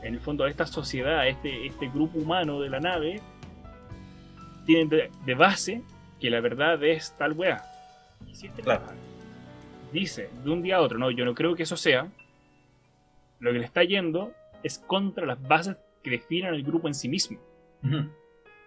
En 0.03 0.15
el 0.15 0.21
fondo 0.21 0.47
esta 0.47 0.67
sociedad, 0.67 1.27
este, 1.27 1.67
este 1.67 1.89
grupo 1.89 2.19
humano 2.19 2.61
de 2.61 2.71
la 2.71 2.79
nave, 2.81 3.21
tienen 4.65 4.89
de, 4.89 5.11
de 5.27 5.35
base 5.35 5.83
que 6.21 6.31
la 6.31 6.41
verdad 6.41 6.83
es 6.85 7.15
tal 7.19 7.33
weá. 7.33 7.63
Y 8.27 8.35
si 8.35 8.47
este 8.47 8.63
Claro. 8.63 8.87
dice 9.93 10.31
de 10.45 10.51
un 10.51 10.63
día 10.63 10.77
a 10.77 10.81
otro, 10.81 10.99
no, 10.99 11.11
yo 11.11 11.25
no 11.25 11.35
creo 11.35 11.55
que 11.55 11.63
eso 11.65 11.77
sea, 11.77 12.09
lo 13.41 13.53
que 13.53 13.59
le 13.59 13.65
está 13.65 13.85
yendo 13.85 14.33
es 14.63 14.79
contra 14.79 15.25
las 15.27 15.41
bases 15.41 15.77
que 16.03 16.11
definen 16.11 16.55
el 16.55 16.63
grupo 16.63 16.89
en 16.89 16.95
sí 16.95 17.09
mismo. 17.09 17.39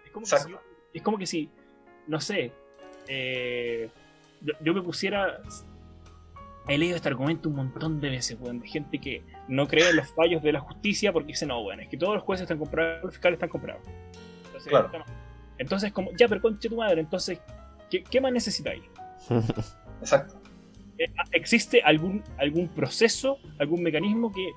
Es 0.04 0.10
como, 0.12 0.24
que 0.26 0.36
si, 0.38 0.54
es 0.94 1.02
como 1.02 1.18
que 1.18 1.26
si, 1.26 1.50
no 2.06 2.20
sé, 2.20 2.52
eh, 3.08 3.88
yo, 4.40 4.54
yo 4.60 4.74
me 4.74 4.82
pusiera. 4.82 5.40
He 6.68 6.78
leído 6.78 6.94
este 6.94 7.08
argumento 7.08 7.48
un 7.48 7.56
montón 7.56 8.00
de 8.00 8.08
veces, 8.08 8.38
weón, 8.40 8.60
de 8.60 8.68
gente 8.68 8.98
que 9.00 9.24
no 9.48 9.66
cree 9.66 9.90
en 9.90 9.96
los 9.96 10.08
fallos 10.14 10.42
de 10.44 10.52
la 10.52 10.60
justicia 10.60 11.12
porque 11.12 11.28
dice, 11.28 11.44
no, 11.44 11.60
weón, 11.60 11.80
es 11.80 11.88
que 11.88 11.96
todos 11.96 12.14
los 12.14 12.22
jueces 12.22 12.42
están 12.42 12.58
comprados, 12.58 13.02
los 13.02 13.12
fiscales 13.14 13.36
están 13.36 13.48
comprados. 13.48 13.82
Entonces, 14.46 14.68
Claro. 14.70 15.04
entonces 15.58 15.92
como, 15.92 16.10
ya, 16.16 16.28
pero 16.28 16.40
conche 16.40 16.68
tu 16.68 16.76
madre, 16.76 17.00
entonces, 17.00 17.40
¿qué, 17.90 18.04
qué 18.04 18.20
más 18.20 18.32
necesitáis? 18.32 18.82
Exacto 20.00 20.42
Eh, 20.98 21.10
¿Existe 21.32 21.82
algún, 21.82 22.22
algún 22.38 22.68
proceso, 22.68 23.38
algún 23.58 23.82
mecanismo 23.82 24.30
que 24.30 24.50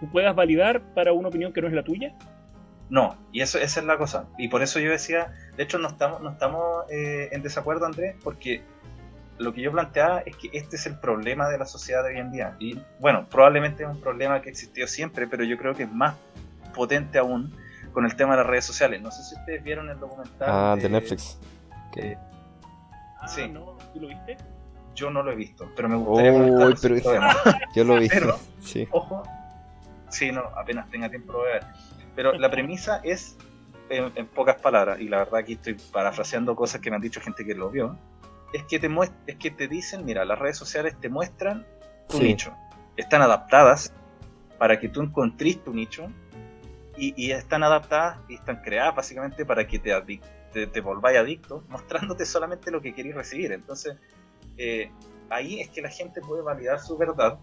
tú 0.00 0.10
puedas 0.10 0.34
validar 0.34 0.94
para 0.94 1.12
una 1.12 1.28
opinión 1.28 1.52
que 1.52 1.60
no 1.60 1.68
es 1.68 1.72
la 1.72 1.82
tuya? 1.82 2.14
No, 2.90 3.16
y 3.32 3.40
eso, 3.40 3.58
esa 3.58 3.80
es 3.80 3.86
la 3.86 3.98
cosa. 3.98 4.26
Y 4.38 4.48
por 4.48 4.62
eso 4.62 4.78
yo 4.78 4.90
decía, 4.90 5.32
de 5.56 5.62
hecho 5.62 5.78
no 5.78 5.88
estamos, 5.88 6.20
no 6.22 6.30
estamos 6.30 6.84
eh, 6.90 7.28
en 7.32 7.42
desacuerdo, 7.42 7.86
Andrés, 7.86 8.16
porque 8.22 8.62
lo 9.38 9.52
que 9.52 9.60
yo 9.62 9.72
planteaba 9.72 10.20
es 10.20 10.36
que 10.36 10.48
este 10.52 10.76
es 10.76 10.86
el 10.86 10.98
problema 10.98 11.48
de 11.48 11.58
la 11.58 11.66
sociedad 11.66 12.02
de 12.02 12.10
hoy 12.10 12.18
en 12.18 12.32
día. 12.32 12.56
Y 12.58 12.78
bueno, 12.98 13.26
probablemente 13.28 13.84
es 13.84 13.88
un 13.88 14.00
problema 14.00 14.40
que 14.40 14.50
existió 14.50 14.86
siempre, 14.86 15.26
pero 15.26 15.44
yo 15.44 15.56
creo 15.58 15.74
que 15.74 15.84
es 15.84 15.92
más 15.92 16.14
potente 16.74 17.18
aún 17.18 17.52
con 17.92 18.04
el 18.04 18.14
tema 18.16 18.32
de 18.32 18.38
las 18.38 18.46
redes 18.46 18.64
sociales. 18.64 19.00
No 19.02 19.10
sé 19.10 19.22
si 19.22 19.34
ustedes 19.34 19.62
vieron 19.62 19.88
el 19.90 19.98
documental. 19.98 20.48
Ah, 20.50 20.76
de 20.80 20.88
Netflix. 20.88 21.38
eh, 21.96 22.16
Ah, 23.20 23.28
Sí. 23.28 23.48
no, 23.48 23.76
¿tú 23.92 24.00
lo 24.00 24.08
viste? 24.08 24.36
Yo 24.94 25.10
no 25.10 25.22
lo 25.22 25.30
he 25.32 25.36
visto, 25.36 25.70
pero 25.76 25.88
me 25.88 25.96
gustaría 25.96 26.32
comentarlo, 26.32 26.74
pero-. 27.02 27.20
Yo 27.74 27.84
lo 27.84 27.96
vi. 27.98 28.08
Pero- 28.08 28.38
Sí. 28.60 28.86
Ojo. 28.90 29.22
Sí, 30.08 30.32
no, 30.32 30.40
apenas 30.56 30.88
tenga 30.90 31.08
tiempo 31.08 31.32
lo 31.32 31.38
voy 31.40 31.50
a 31.50 31.52
ver. 31.54 31.64
Pero 32.16 32.32
la 32.32 32.50
premisa 32.50 33.00
es, 33.04 33.36
en, 33.90 34.10
en 34.16 34.26
pocas 34.26 34.56
palabras, 34.56 35.00
y 35.00 35.08
la 35.08 35.18
verdad 35.18 35.36
aquí 35.36 35.52
estoy 35.54 35.74
parafraseando 35.92 36.56
cosas 36.56 36.80
que 36.80 36.90
me 36.90 36.96
han 36.96 37.02
dicho 37.02 37.20
gente 37.20 37.44
que 37.44 37.54
lo 37.54 37.70
vio, 37.70 37.96
es 38.52 38.62
que 38.64 38.78
te 38.78 38.88
muest- 38.88 39.12
es 39.26 39.36
que 39.36 39.50
te 39.50 39.68
dicen, 39.68 40.04
mira, 40.04 40.24
las 40.24 40.38
redes 40.38 40.56
sociales 40.56 40.96
te 41.00 41.08
muestran 41.08 41.66
tu 42.08 42.16
Sí. 42.18 42.24
nicho. 42.24 42.52
Están 42.96 43.22
adaptadas 43.22 43.92
para 44.58 44.80
que 44.80 44.88
tú 44.88 45.02
encontrís 45.02 45.62
tu 45.62 45.72
nicho 45.72 46.08
y, 46.96 47.14
y 47.22 47.30
están 47.30 47.62
adaptadas 47.62 48.18
y 48.28 48.34
están 48.34 48.62
creadas 48.62 48.96
básicamente 48.96 49.44
para 49.44 49.66
que 49.66 49.78
te, 49.78 49.92
te, 50.52 50.80
volváis 50.80 51.18
adicto, 51.18 51.64
mostrándote 51.68 52.24
solamente 52.26 52.70
lo 52.70 52.80
que 52.80 52.94
queréis 52.94 53.14
recibir. 53.14 53.52
Entonces, 53.52 53.96
eh, 54.56 54.90
ahí 55.30 55.60
es 55.60 55.68
que 55.70 55.82
la 55.82 55.90
gente 55.90 56.20
puede 56.20 56.42
validar 56.42 56.80
su 56.80 56.96
verdad 56.96 57.38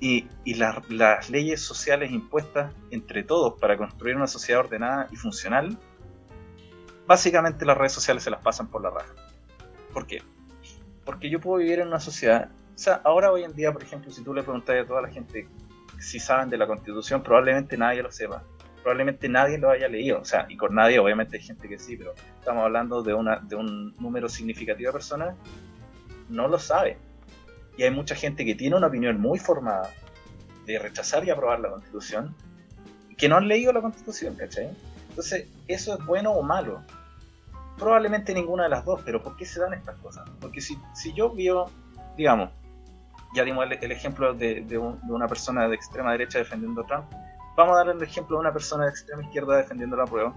y, 0.00 0.28
y 0.44 0.54
la- 0.54 0.82
las 0.88 1.30
leyes 1.30 1.60
sociales 1.62 2.10
impuestas 2.10 2.72
entre 2.90 3.22
todos 3.22 3.58
para 3.58 3.76
construir 3.76 4.16
una 4.16 4.26
sociedad 4.26 4.60
ordenada 4.60 5.08
y 5.10 5.16
funcional, 5.16 5.78
básicamente 7.06 7.64
las 7.64 7.76
redes 7.78 7.92
sociales 7.92 8.22
se 8.22 8.30
las 8.30 8.42
pasan 8.42 8.68
por 8.68 8.82
la 8.82 8.90
raja. 8.90 9.14
¿Por 9.92 10.06
qué? 10.06 10.22
Porque 11.04 11.30
yo 11.30 11.40
puedo 11.40 11.58
vivir 11.58 11.80
en 11.80 11.88
una 11.88 12.00
sociedad, 12.00 12.50
o 12.74 12.78
sea, 12.78 13.00
ahora 13.04 13.32
hoy 13.32 13.44
en 13.44 13.54
día, 13.54 13.72
por 13.72 13.82
ejemplo, 13.82 14.10
si 14.10 14.22
tú 14.22 14.34
le 14.34 14.42
preguntas 14.42 14.76
a 14.76 14.86
toda 14.86 15.00
la 15.02 15.08
gente 15.08 15.48
si 15.98 16.20
saben 16.20 16.50
de 16.50 16.58
la 16.58 16.66
constitución, 16.66 17.22
probablemente 17.22 17.76
nadie 17.78 18.02
lo 18.02 18.12
sepa. 18.12 18.42
Probablemente 18.86 19.28
nadie 19.28 19.58
lo 19.58 19.68
haya 19.68 19.88
leído. 19.88 20.20
O 20.20 20.24
sea, 20.24 20.46
y 20.48 20.56
con 20.56 20.72
nadie, 20.72 21.00
obviamente 21.00 21.38
hay 21.38 21.42
gente 21.42 21.68
que 21.68 21.76
sí, 21.76 21.96
pero 21.96 22.14
estamos 22.38 22.62
hablando 22.62 23.02
de, 23.02 23.14
una, 23.14 23.38
de 23.40 23.56
un 23.56 23.96
número 23.96 24.28
significativo 24.28 24.90
de 24.90 24.92
personas, 24.92 25.34
no 26.28 26.46
lo 26.46 26.56
sabe. 26.60 26.96
Y 27.76 27.82
hay 27.82 27.90
mucha 27.90 28.14
gente 28.14 28.44
que 28.44 28.54
tiene 28.54 28.76
una 28.76 28.86
opinión 28.86 29.20
muy 29.20 29.40
formada 29.40 29.90
de 30.66 30.78
rechazar 30.78 31.24
y 31.24 31.30
aprobar 31.30 31.58
la 31.58 31.70
constitución, 31.70 32.32
que 33.18 33.28
no 33.28 33.36
han 33.38 33.48
leído 33.48 33.72
la 33.72 33.80
constitución, 33.80 34.36
¿cachai? 34.36 34.70
Entonces, 35.08 35.48
¿eso 35.66 35.98
es 35.98 36.06
bueno 36.06 36.30
o 36.30 36.44
malo? 36.44 36.80
Probablemente 37.78 38.32
ninguna 38.34 38.62
de 38.62 38.68
las 38.68 38.84
dos, 38.84 39.00
pero 39.04 39.20
¿por 39.20 39.36
qué 39.36 39.44
se 39.46 39.58
dan 39.58 39.74
estas 39.74 39.96
cosas? 39.96 40.30
Porque 40.40 40.60
si, 40.60 40.78
si 40.94 41.12
yo 41.12 41.34
veo, 41.34 41.68
digamos, 42.16 42.50
ya 43.34 43.42
dimos 43.42 43.66
el, 43.66 43.72
el 43.82 43.90
ejemplo 43.90 44.32
de, 44.32 44.60
de 44.60 44.78
un- 44.78 45.00
de 45.04 45.12
una 45.12 45.26
persona 45.26 45.66
de 45.68 45.74
extrema 45.74 46.12
derecha 46.12 46.38
defendiendo 46.38 46.82
a 46.82 46.86
Trump, 46.86 47.06
vamos 47.56 47.74
a 47.74 47.84
dar 47.84 47.96
el 47.96 48.02
ejemplo 48.02 48.36
de 48.36 48.40
una 48.40 48.52
persona 48.52 48.84
de 48.84 48.90
extrema 48.90 49.22
izquierda 49.22 49.56
defendiendo 49.56 49.96
la 49.96 50.04
prueba, 50.04 50.34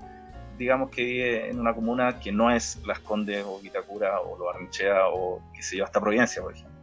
digamos 0.57 0.89
que 0.89 1.03
vive 1.03 1.49
en 1.49 1.59
una 1.59 1.73
comuna 1.73 2.19
que 2.19 2.31
no 2.31 2.49
es 2.49 2.81
Las 2.85 2.99
Condes 2.99 3.45
o 3.45 3.59
Vitacura 3.59 4.19
o 4.21 4.37
Lo 4.37 4.45
Barnechea 4.45 5.07
o 5.07 5.41
qué 5.53 5.61
sé 5.61 5.77
yo, 5.77 5.83
hasta 5.83 5.99
Providencia, 5.99 6.41
por 6.41 6.53
ejemplo, 6.53 6.77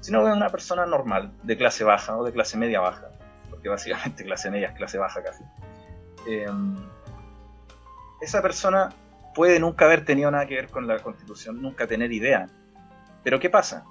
sino 0.00 0.28
es 0.28 0.36
una 0.36 0.50
persona 0.50 0.84
normal, 0.84 1.32
de 1.42 1.56
clase 1.56 1.84
baja 1.84 2.16
o 2.16 2.24
de 2.24 2.32
clase 2.32 2.58
media 2.58 2.80
baja, 2.80 3.08
porque 3.48 3.68
básicamente 3.68 4.24
clase 4.26 4.50
media 4.50 4.68
es 4.68 4.76
clase 4.76 4.98
baja 4.98 5.22
casi. 5.22 5.44
Eh, 6.26 6.46
esa 8.20 8.42
persona 8.42 8.90
puede 9.34 9.60
nunca 9.60 9.84
haber 9.84 10.04
tenido 10.04 10.30
nada 10.30 10.46
que 10.46 10.54
ver 10.54 10.68
con 10.68 10.86
la 10.86 10.98
constitución, 10.98 11.60
nunca 11.62 11.86
tener 11.86 12.12
idea. 12.12 12.48
Pero 13.22 13.40
¿qué 13.40 13.50
pasa? 13.50 13.84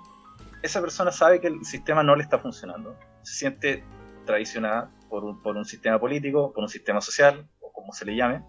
Esa 0.61 0.81
persona 0.81 1.11
sabe 1.11 1.41
que 1.41 1.47
el 1.47 1.65
sistema 1.65 2.03
no 2.03 2.15
le 2.15 2.23
está 2.23 2.39
funcionando, 2.39 2.95
se 3.21 3.33
siente 3.33 3.83
traicionada 4.25 4.91
por 5.09 5.23
un, 5.23 5.41
por 5.41 5.55
un 5.57 5.65
sistema 5.65 5.99
político, 5.99 6.53
por 6.53 6.63
un 6.63 6.69
sistema 6.69 7.01
social, 7.01 7.47
o 7.61 7.71
como 7.71 7.93
se 7.93 8.05
le 8.05 8.15
llame, 8.15 8.43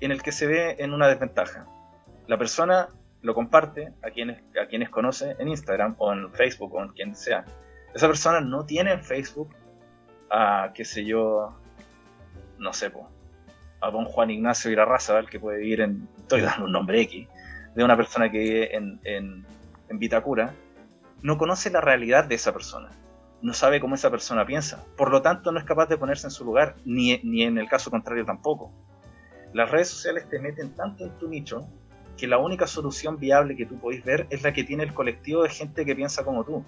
en 0.00 0.10
el 0.10 0.22
que 0.22 0.32
se 0.32 0.46
ve 0.46 0.76
en 0.78 0.92
una 0.92 1.08
desventaja. 1.08 1.66
La 2.26 2.38
persona 2.38 2.88
lo 3.22 3.34
comparte 3.34 3.92
a 4.02 4.10
quienes, 4.10 4.42
a 4.60 4.66
quienes 4.66 4.90
conoce 4.90 5.36
en 5.38 5.48
Instagram 5.48 5.94
o 5.98 6.12
en 6.12 6.32
Facebook 6.32 6.74
o 6.74 6.82
en 6.82 6.88
quien 6.90 7.14
sea. 7.14 7.44
Esa 7.94 8.06
persona 8.06 8.40
no 8.40 8.64
tiene 8.64 8.92
en 8.92 9.02
Facebook 9.02 9.54
a, 10.30 10.70
qué 10.74 10.84
sé 10.84 11.04
yo, 11.04 11.54
no 12.58 12.72
sé, 12.72 12.90
po, 12.90 13.08
a 13.80 13.90
don 13.90 14.04
Juan 14.04 14.30
Ignacio 14.30 14.70
Irarrázaval, 14.70 15.28
que 15.28 15.40
puede 15.40 15.58
vivir 15.58 15.80
en, 15.80 16.08
estoy 16.16 16.40
dando 16.40 16.66
un 16.66 16.72
nombre 16.72 17.00
X, 17.02 17.28
de 17.74 17.84
una 17.84 17.96
persona 17.96 18.30
que 18.30 18.38
vive 18.38 18.76
en, 18.76 19.00
en, 19.04 19.44
en 19.88 19.98
Vitacura, 19.98 20.54
no 21.22 21.36
conoce 21.36 21.70
la 21.70 21.80
realidad 21.80 22.24
de 22.24 22.36
esa 22.36 22.52
persona, 22.52 22.90
no 23.42 23.54
sabe 23.54 23.80
cómo 23.80 23.94
esa 23.94 24.10
persona 24.10 24.44
piensa, 24.44 24.84
por 24.96 25.10
lo 25.10 25.22
tanto 25.22 25.52
no 25.52 25.58
es 25.58 25.64
capaz 25.64 25.86
de 25.86 25.96
ponerse 25.96 26.26
en 26.26 26.30
su 26.30 26.44
lugar, 26.44 26.76
ni, 26.84 27.18
ni 27.22 27.42
en 27.42 27.58
el 27.58 27.68
caso 27.68 27.90
contrario 27.90 28.24
tampoco. 28.24 28.72
Las 29.52 29.70
redes 29.70 29.88
sociales 29.88 30.28
te 30.28 30.38
meten 30.38 30.74
tanto 30.74 31.04
en 31.04 31.18
tu 31.18 31.28
nicho 31.28 31.66
que 32.16 32.26
la 32.26 32.38
única 32.38 32.66
solución 32.66 33.18
viable 33.18 33.56
que 33.56 33.66
tú 33.66 33.78
podéis 33.78 34.04
ver 34.04 34.26
es 34.30 34.42
la 34.42 34.52
que 34.52 34.64
tiene 34.64 34.84
el 34.84 34.92
colectivo 34.92 35.42
de 35.42 35.48
gente 35.48 35.84
que 35.86 35.96
piensa 35.96 36.22
como 36.22 36.44
tú. 36.44 36.64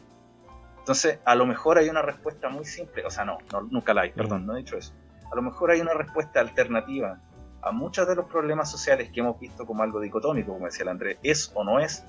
Entonces, 0.78 1.20
a 1.24 1.34
lo 1.34 1.46
mejor 1.46 1.78
hay 1.78 1.88
una 1.88 2.02
respuesta 2.02 2.48
muy 2.48 2.64
simple, 2.64 3.04
o 3.04 3.10
sea, 3.10 3.24
no, 3.24 3.38
no 3.52 3.60
nunca 3.62 3.94
la 3.94 4.02
hay, 4.02 4.12
perdón, 4.12 4.46
no 4.46 4.54
he 4.54 4.58
dicho 4.58 4.76
eso. 4.76 4.92
A 5.30 5.36
lo 5.36 5.42
mejor 5.42 5.70
hay 5.70 5.80
una 5.80 5.94
respuesta 5.94 6.40
alternativa 6.40 7.20
a 7.62 7.70
muchos 7.70 8.08
de 8.08 8.16
los 8.16 8.26
problemas 8.26 8.70
sociales 8.70 9.10
que 9.12 9.20
hemos 9.20 9.38
visto 9.38 9.64
como 9.64 9.82
algo 9.82 10.00
dicotómico, 10.00 10.52
como 10.52 10.66
decía 10.66 10.82
el 10.82 10.88
Andrés, 10.88 11.18
es 11.22 11.52
o 11.54 11.62
no 11.62 11.78
es, 11.78 12.04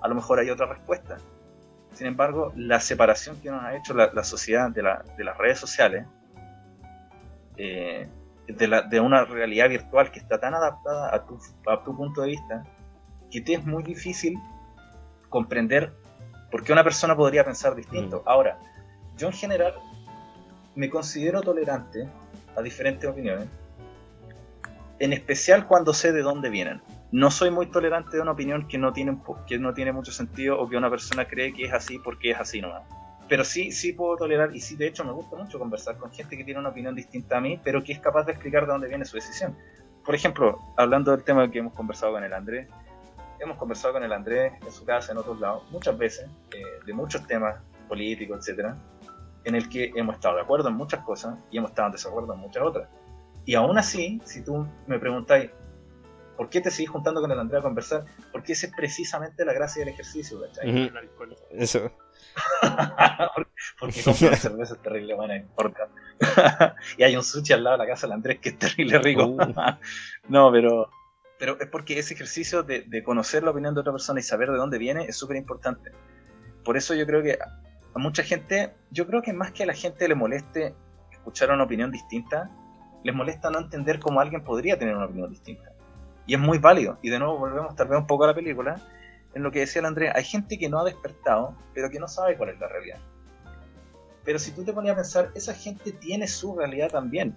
a 0.00 0.08
lo 0.08 0.14
mejor 0.14 0.38
hay 0.38 0.50
otra 0.50 0.66
respuesta. 0.66 1.18
Sin 1.94 2.06
embargo, 2.06 2.52
la 2.56 2.80
separación 2.80 3.40
que 3.40 3.50
nos 3.50 3.62
ha 3.62 3.76
hecho 3.76 3.94
la, 3.94 4.10
la 4.12 4.24
sociedad 4.24 4.70
de, 4.70 4.82
la- 4.82 5.04
de 5.16 5.24
las 5.24 5.36
redes 5.36 5.58
sociales, 5.58 6.06
eh, 7.56 8.08
de, 8.48 8.68
la- 8.68 8.82
de 8.82 9.00
una 9.00 9.24
realidad 9.24 9.68
virtual 9.68 10.10
que 10.10 10.18
está 10.18 10.38
tan 10.40 10.54
adaptada 10.54 11.14
a 11.14 11.24
tu, 11.26 11.38
a 11.66 11.82
tu 11.84 11.96
punto 11.96 12.22
de 12.22 12.28
vista, 12.28 12.64
que 13.30 13.40
te 13.40 13.54
es 13.54 13.64
muy 13.64 13.82
difícil 13.82 14.38
comprender 15.28 15.92
por 16.50 16.64
qué 16.64 16.72
una 16.72 16.84
persona 16.84 17.16
podría 17.16 17.44
pensar 17.44 17.74
distinto. 17.74 18.22
Ahora, 18.26 18.58
yo 19.16 19.28
en 19.28 19.32
general 19.32 19.74
me 20.74 20.88
considero 20.90 21.40
tolerante 21.42 22.08
a 22.56 22.62
diferentes 22.62 23.08
opiniones, 23.08 23.48
en 24.98 25.12
especial 25.12 25.66
cuando 25.66 25.92
sé 25.94 26.12
de 26.12 26.22
dónde 26.22 26.48
vienen. 26.50 26.80
No 27.12 27.30
soy 27.30 27.50
muy 27.50 27.66
tolerante 27.66 28.16
de 28.16 28.22
una 28.22 28.32
opinión 28.32 28.66
que 28.66 28.78
no 28.78 28.94
tiene, 28.94 29.18
que 29.46 29.58
no 29.58 29.74
tiene 29.74 29.92
mucho 29.92 30.10
sentido 30.10 30.58
o 30.58 30.66
que 30.66 30.78
una 30.78 30.88
persona 30.88 31.26
cree 31.26 31.52
que 31.52 31.64
es 31.64 31.72
así 31.74 31.98
porque 31.98 32.30
es 32.30 32.40
así 32.40 32.62
nomás. 32.62 32.84
Pero 33.28 33.44
sí, 33.44 33.70
sí 33.70 33.92
puedo 33.92 34.16
tolerar 34.16 34.56
y 34.56 34.60
sí, 34.60 34.76
de 34.76 34.86
hecho, 34.86 35.04
me 35.04 35.12
gusta 35.12 35.36
mucho 35.36 35.58
conversar 35.58 35.98
con 35.98 36.10
gente 36.10 36.38
que 36.38 36.44
tiene 36.44 36.58
una 36.58 36.70
opinión 36.70 36.94
distinta 36.94 37.36
a 37.36 37.40
mí, 37.42 37.60
pero 37.62 37.84
que 37.84 37.92
es 37.92 37.98
capaz 37.98 38.24
de 38.24 38.32
explicar 38.32 38.64
de 38.64 38.72
dónde 38.72 38.88
viene 38.88 39.04
su 39.04 39.16
decisión. 39.16 39.54
Por 40.02 40.14
ejemplo, 40.14 40.58
hablando 40.78 41.10
del 41.10 41.22
tema 41.22 41.50
que 41.50 41.58
hemos 41.58 41.74
conversado 41.74 42.12
con 42.12 42.24
el 42.24 42.32
Andrés, 42.32 42.66
hemos 43.40 43.58
conversado 43.58 43.92
con 43.92 44.04
el 44.04 44.12
Andrés 44.12 44.54
en 44.64 44.72
su 44.72 44.86
casa, 44.86 45.12
en 45.12 45.18
otros 45.18 45.38
lados, 45.38 45.64
muchas 45.70 45.98
veces, 45.98 46.30
eh, 46.52 46.62
de 46.86 46.94
muchos 46.94 47.26
temas 47.26 47.56
políticos, 47.88 48.38
etcétera, 48.40 48.74
en 49.44 49.54
el 49.54 49.68
que 49.68 49.92
hemos 49.96 50.14
estado 50.14 50.36
de 50.36 50.42
acuerdo 50.42 50.70
en 50.70 50.76
muchas 50.76 51.04
cosas 51.04 51.38
y 51.50 51.58
hemos 51.58 51.70
estado 51.70 51.88
en 51.88 51.92
desacuerdo 51.92 52.32
en 52.32 52.40
muchas 52.40 52.62
otras. 52.62 52.88
Y 53.44 53.54
aún 53.54 53.76
así, 53.76 54.20
si 54.24 54.42
tú 54.42 54.66
me 54.86 54.98
preguntáis, 54.98 55.50
¿por 56.36 56.48
qué 56.48 56.60
te 56.60 56.70
seguís 56.70 56.90
juntando 56.90 57.20
con 57.20 57.30
el 57.30 57.38
Andrés 57.38 57.60
a 57.60 57.62
conversar? 57.62 58.04
Porque 58.30 58.52
esa 58.52 58.66
es 58.66 58.72
precisamente 58.74 59.44
la 59.44 59.52
gracia 59.52 59.84
del 59.84 59.92
ejercicio, 59.92 60.40
¿cachai? 60.40 60.86
Ujú. 60.86 60.96
Eso. 61.50 61.90
Porque 63.78 64.02
compro 64.04 64.28
una 64.28 64.36
cerveza 64.36 64.76
terrible 64.76 65.14
buena 65.14 65.36
en 65.36 65.48
Porca. 65.48 65.88
y 66.96 67.02
hay 67.02 67.16
un 67.16 67.24
sushi 67.24 67.52
al 67.52 67.64
lado 67.64 67.78
de 67.78 67.84
la 67.84 67.90
casa 67.90 68.06
del 68.06 68.14
Andrés 68.14 68.38
que 68.40 68.50
es 68.50 68.58
terrible 68.58 68.98
rico. 68.98 69.26
Uh. 69.26 69.38
no, 70.28 70.50
pero, 70.50 70.90
pero 71.38 71.60
es 71.60 71.68
porque 71.68 71.98
ese 71.98 72.14
ejercicio 72.14 72.62
de, 72.62 72.82
de 72.82 73.02
conocer 73.02 73.42
la 73.42 73.50
opinión 73.50 73.74
de 73.74 73.80
otra 73.80 73.92
persona 73.92 74.20
y 74.20 74.22
saber 74.22 74.50
de 74.50 74.56
dónde 74.56 74.78
viene 74.78 75.04
es 75.04 75.16
súper 75.16 75.36
importante. 75.36 75.92
Por 76.64 76.76
eso 76.76 76.94
yo 76.94 77.06
creo 77.06 77.22
que 77.22 77.38
a 77.94 77.98
mucha 77.98 78.22
gente, 78.22 78.72
yo 78.90 79.06
creo 79.06 79.22
que 79.22 79.32
más 79.32 79.52
que 79.52 79.64
a 79.64 79.66
la 79.66 79.74
gente 79.74 80.08
le 80.08 80.14
moleste 80.14 80.74
escuchar 81.10 81.50
una 81.50 81.64
opinión 81.64 81.90
distinta, 81.90 82.50
les 83.04 83.14
molesta 83.14 83.50
no 83.50 83.58
entender 83.58 83.98
cómo 83.98 84.20
alguien 84.20 84.44
podría 84.44 84.78
tener 84.78 84.96
una 84.96 85.06
opinión 85.06 85.30
distinta. 85.30 85.71
Y 86.26 86.34
es 86.34 86.40
muy 86.40 86.58
válido. 86.58 86.98
Y 87.02 87.10
de 87.10 87.18
nuevo 87.18 87.38
volvemos 87.38 87.74
tal 87.76 87.88
vez 87.88 87.98
un 87.98 88.06
poco 88.06 88.24
a 88.24 88.28
la 88.28 88.34
película, 88.34 88.80
en 89.34 89.42
lo 89.42 89.50
que 89.50 89.60
decía 89.60 89.80
el 89.80 89.86
Andrés, 89.86 90.12
hay 90.14 90.24
gente 90.24 90.58
que 90.58 90.68
no 90.68 90.78
ha 90.78 90.84
despertado, 90.84 91.54
pero 91.74 91.90
que 91.90 91.98
no 91.98 92.08
sabe 92.08 92.36
cuál 92.36 92.50
es 92.50 92.60
la 92.60 92.68
realidad. 92.68 92.98
Pero 94.24 94.38
si 94.38 94.52
tú 94.52 94.64
te 94.64 94.72
ponías 94.72 94.92
a 94.92 94.96
pensar, 94.96 95.30
esa 95.34 95.54
gente 95.54 95.92
tiene 95.92 96.28
su 96.28 96.56
realidad 96.56 96.90
también. 96.90 97.36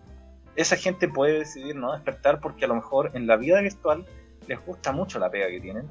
Esa 0.55 0.75
gente 0.75 1.07
puede 1.07 1.39
decidir 1.39 1.75
no 1.75 1.93
despertar 1.93 2.39
porque 2.39 2.65
a 2.65 2.67
lo 2.67 2.75
mejor 2.75 3.11
en 3.13 3.27
la 3.27 3.37
vida 3.37 3.59
virtual 3.61 4.05
les 4.47 4.63
gusta 4.65 4.91
mucho 4.91 5.19
la 5.19 5.31
pega 5.31 5.47
que 5.47 5.59
tienen, 5.59 5.87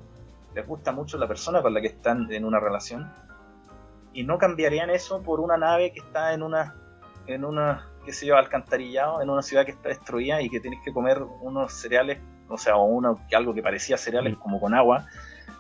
les 0.54 0.66
gusta 0.66 0.92
mucho 0.92 1.18
la 1.18 1.26
persona 1.26 1.62
con 1.62 1.74
la 1.74 1.80
que 1.80 1.88
están 1.88 2.30
en 2.32 2.44
una 2.44 2.60
relación, 2.60 3.10
y 4.14 4.22
no 4.22 4.38
cambiarían 4.38 4.90
eso 4.90 5.22
por 5.22 5.40
una 5.40 5.56
nave 5.56 5.92
que 5.92 5.98
está 5.98 6.32
en 6.32 6.42
una, 6.42 6.76
en 7.26 7.44
una, 7.44 7.90
qué 8.04 8.12
sé 8.12 8.26
yo, 8.26 8.36
alcantarillado, 8.36 9.20
en 9.20 9.28
una 9.28 9.42
ciudad 9.42 9.64
que 9.64 9.72
está 9.72 9.88
destruida 9.88 10.40
y 10.40 10.48
que 10.48 10.60
tienes 10.60 10.80
que 10.84 10.92
comer 10.92 11.20
unos 11.20 11.72
cereales, 11.72 12.18
o 12.48 12.58
sea, 12.58 12.76
o 12.76 12.84
uno, 12.84 13.20
algo 13.34 13.54
que 13.54 13.62
parecía 13.62 13.96
cereales 13.96 14.34
Mm. 14.36 14.40
como 14.40 14.60
con 14.60 14.74
agua, 14.74 15.06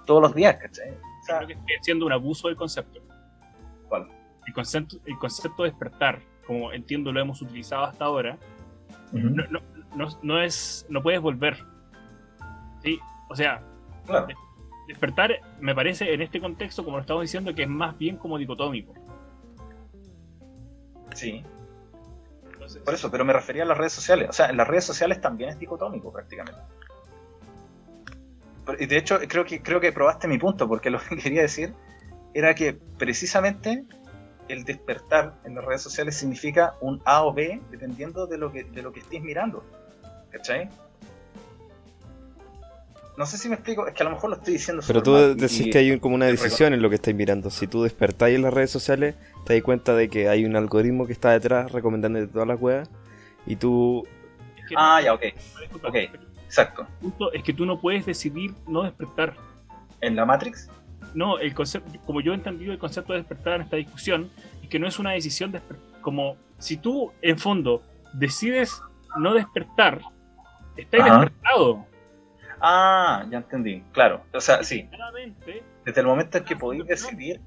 todos 0.06 0.20
los 0.22 0.34
días, 0.34 0.56
¿cachai? 0.56 0.90
O 0.90 1.24
sea, 1.24 1.36
Creo 1.38 1.48
que 1.48 1.54
sigue 1.54 1.78
siendo 1.82 2.06
un 2.06 2.12
abuso 2.12 2.48
del 2.48 2.56
concepto. 2.56 3.00
¿cuál? 3.88 4.08
El 4.46 4.52
concepto, 4.52 4.96
el 5.06 5.18
concepto 5.18 5.62
de 5.62 5.70
despertar, 5.70 6.20
como 6.46 6.72
entiendo 6.72 7.12
lo 7.12 7.20
hemos 7.20 7.40
utilizado 7.42 7.84
hasta 7.84 8.04
ahora, 8.04 8.36
no, 9.12 9.44
no, 9.50 9.60
no, 9.94 10.08
no 10.22 10.40
es, 10.42 10.84
no 10.88 11.02
puedes 11.02 11.20
volver. 11.20 11.56
¿Sí? 12.82 12.98
O 13.30 13.36
sea, 13.36 13.62
Claro. 14.06 14.26
despertar 14.88 15.40
me 15.60 15.74
parece 15.74 16.12
en 16.12 16.20
este 16.20 16.40
contexto, 16.40 16.84
como 16.84 16.96
lo 16.98 17.00
estamos 17.02 17.22
diciendo, 17.22 17.54
que 17.54 17.62
es 17.62 17.68
más 17.68 17.96
bien 17.96 18.16
como 18.18 18.36
dicotómico. 18.36 18.92
Sí, 21.14 21.42
Por 22.84 22.94
eso, 22.94 23.10
pero 23.10 23.24
me 23.24 23.32
refería 23.32 23.62
a 23.62 23.66
las 23.66 23.78
redes 23.78 23.92
sociales. 23.92 24.28
O 24.30 24.32
sea, 24.32 24.46
en 24.46 24.56
las 24.56 24.66
redes 24.66 24.84
sociales 24.84 25.20
también 25.20 25.50
es 25.50 25.58
dicotómico 25.58 26.12
prácticamente. 26.12 26.60
Y 28.78 28.86
de 28.86 28.96
hecho, 28.96 29.18
creo 29.28 29.44
que, 29.44 29.62
creo 29.62 29.80
que 29.80 29.92
probaste 29.92 30.26
mi 30.26 30.38
punto, 30.38 30.66
porque 30.66 30.90
lo 30.90 30.98
que 30.98 31.16
quería 31.16 31.42
decir 31.42 31.74
era 32.32 32.54
que 32.54 32.72
precisamente 32.72 33.84
el 34.48 34.64
despertar 34.64 35.34
en 35.44 35.54
las 35.54 35.64
redes 35.64 35.82
sociales 35.82 36.16
significa 36.16 36.74
un 36.80 37.00
A 37.04 37.24
o 37.24 37.32
B 37.32 37.60
dependiendo 37.70 38.26
de 38.26 38.38
lo 38.38 38.52
que, 38.52 38.64
de 38.64 38.82
lo 38.82 38.92
que 38.92 39.00
estés 39.00 39.22
mirando. 39.22 39.64
¿Cachai? 40.30 40.68
No 43.16 43.26
sé 43.26 43.38
si 43.38 43.48
me 43.48 43.54
explico, 43.54 43.86
es 43.86 43.94
que 43.94 44.02
a 44.02 44.06
lo 44.06 44.10
mejor 44.12 44.30
lo 44.30 44.36
estoy 44.36 44.54
diciendo 44.54 44.82
Pero 44.86 45.02
tú 45.02 45.12
mal 45.12 45.36
decís 45.36 45.60
y- 45.60 45.70
que 45.70 45.78
hay 45.78 45.92
un- 45.92 46.00
como 46.00 46.16
una 46.16 46.26
decisión 46.26 46.74
en 46.74 46.82
lo 46.82 46.88
que 46.88 46.96
estáis 46.96 47.16
mirando. 47.16 47.48
Si 47.48 47.66
tú 47.68 47.82
despertáis 47.84 48.34
en 48.34 48.42
las 48.42 48.52
redes 48.52 48.70
sociales, 48.72 49.14
te 49.46 49.54
das 49.54 49.62
cuenta 49.62 49.94
de 49.94 50.08
que 50.08 50.28
hay 50.28 50.44
un 50.44 50.56
algoritmo 50.56 51.06
que 51.06 51.12
está 51.12 51.30
detrás 51.30 51.70
recomendándote 51.70 52.26
todas 52.26 52.48
las 52.48 52.60
weas. 52.60 52.90
Y 53.46 53.56
tú. 53.56 54.04
es 54.56 54.68
que- 54.68 54.74
Ah, 54.76 55.00
ya, 55.02 55.12
ok, 55.14 55.22
disculpa, 55.60 55.88
ok. 55.88 55.94
exacto. 56.46 56.82
el 56.82 56.86
punto 57.10 57.32
es 57.32 57.42
que 57.44 57.52
tú 57.52 57.66
no 57.66 57.78
puedes 57.80 58.04
decidir 58.06 58.52
no 58.66 58.82
despertar. 58.82 59.34
En 60.00 60.16
la 60.16 60.24
Matrix, 60.26 60.68
No, 61.14 61.38
el 61.38 61.54
concepto, 61.54 61.92
como 62.06 62.20
yo 62.20 62.32
he 62.32 62.34
entendido 62.34 62.72
el 62.72 62.78
concepto 62.78 63.12
de 63.12 63.20
despertar 63.20 63.54
en 63.54 63.60
esta 63.62 63.76
discusión, 63.76 64.30
es 64.64 64.68
que 64.68 64.80
no 64.80 64.88
es 64.88 64.98
una 64.98 65.12
decisión 65.12 65.52
de 65.52 65.60
como 66.00 66.36
si 66.58 66.76
tú 66.76 67.12
en 67.22 67.38
fondo 67.38 67.82
decides 68.14 68.82
no 69.16 69.32
despertar, 69.32 70.00
estás 70.76 71.00
Ajá. 71.02 71.20
despertado. 71.20 71.86
Ah, 72.66 73.26
ya 73.30 73.38
entendí. 73.38 73.82
Claro. 73.92 74.24
O 74.32 74.40
sea, 74.40 74.62
sí. 74.64 74.86
Claramente, 74.86 75.62
Desde 75.84 76.00
el 76.00 76.06
momento 76.06 76.38
en 76.38 76.44
que 76.44 76.56
podéis 76.56 76.86
decidir. 76.86 77.40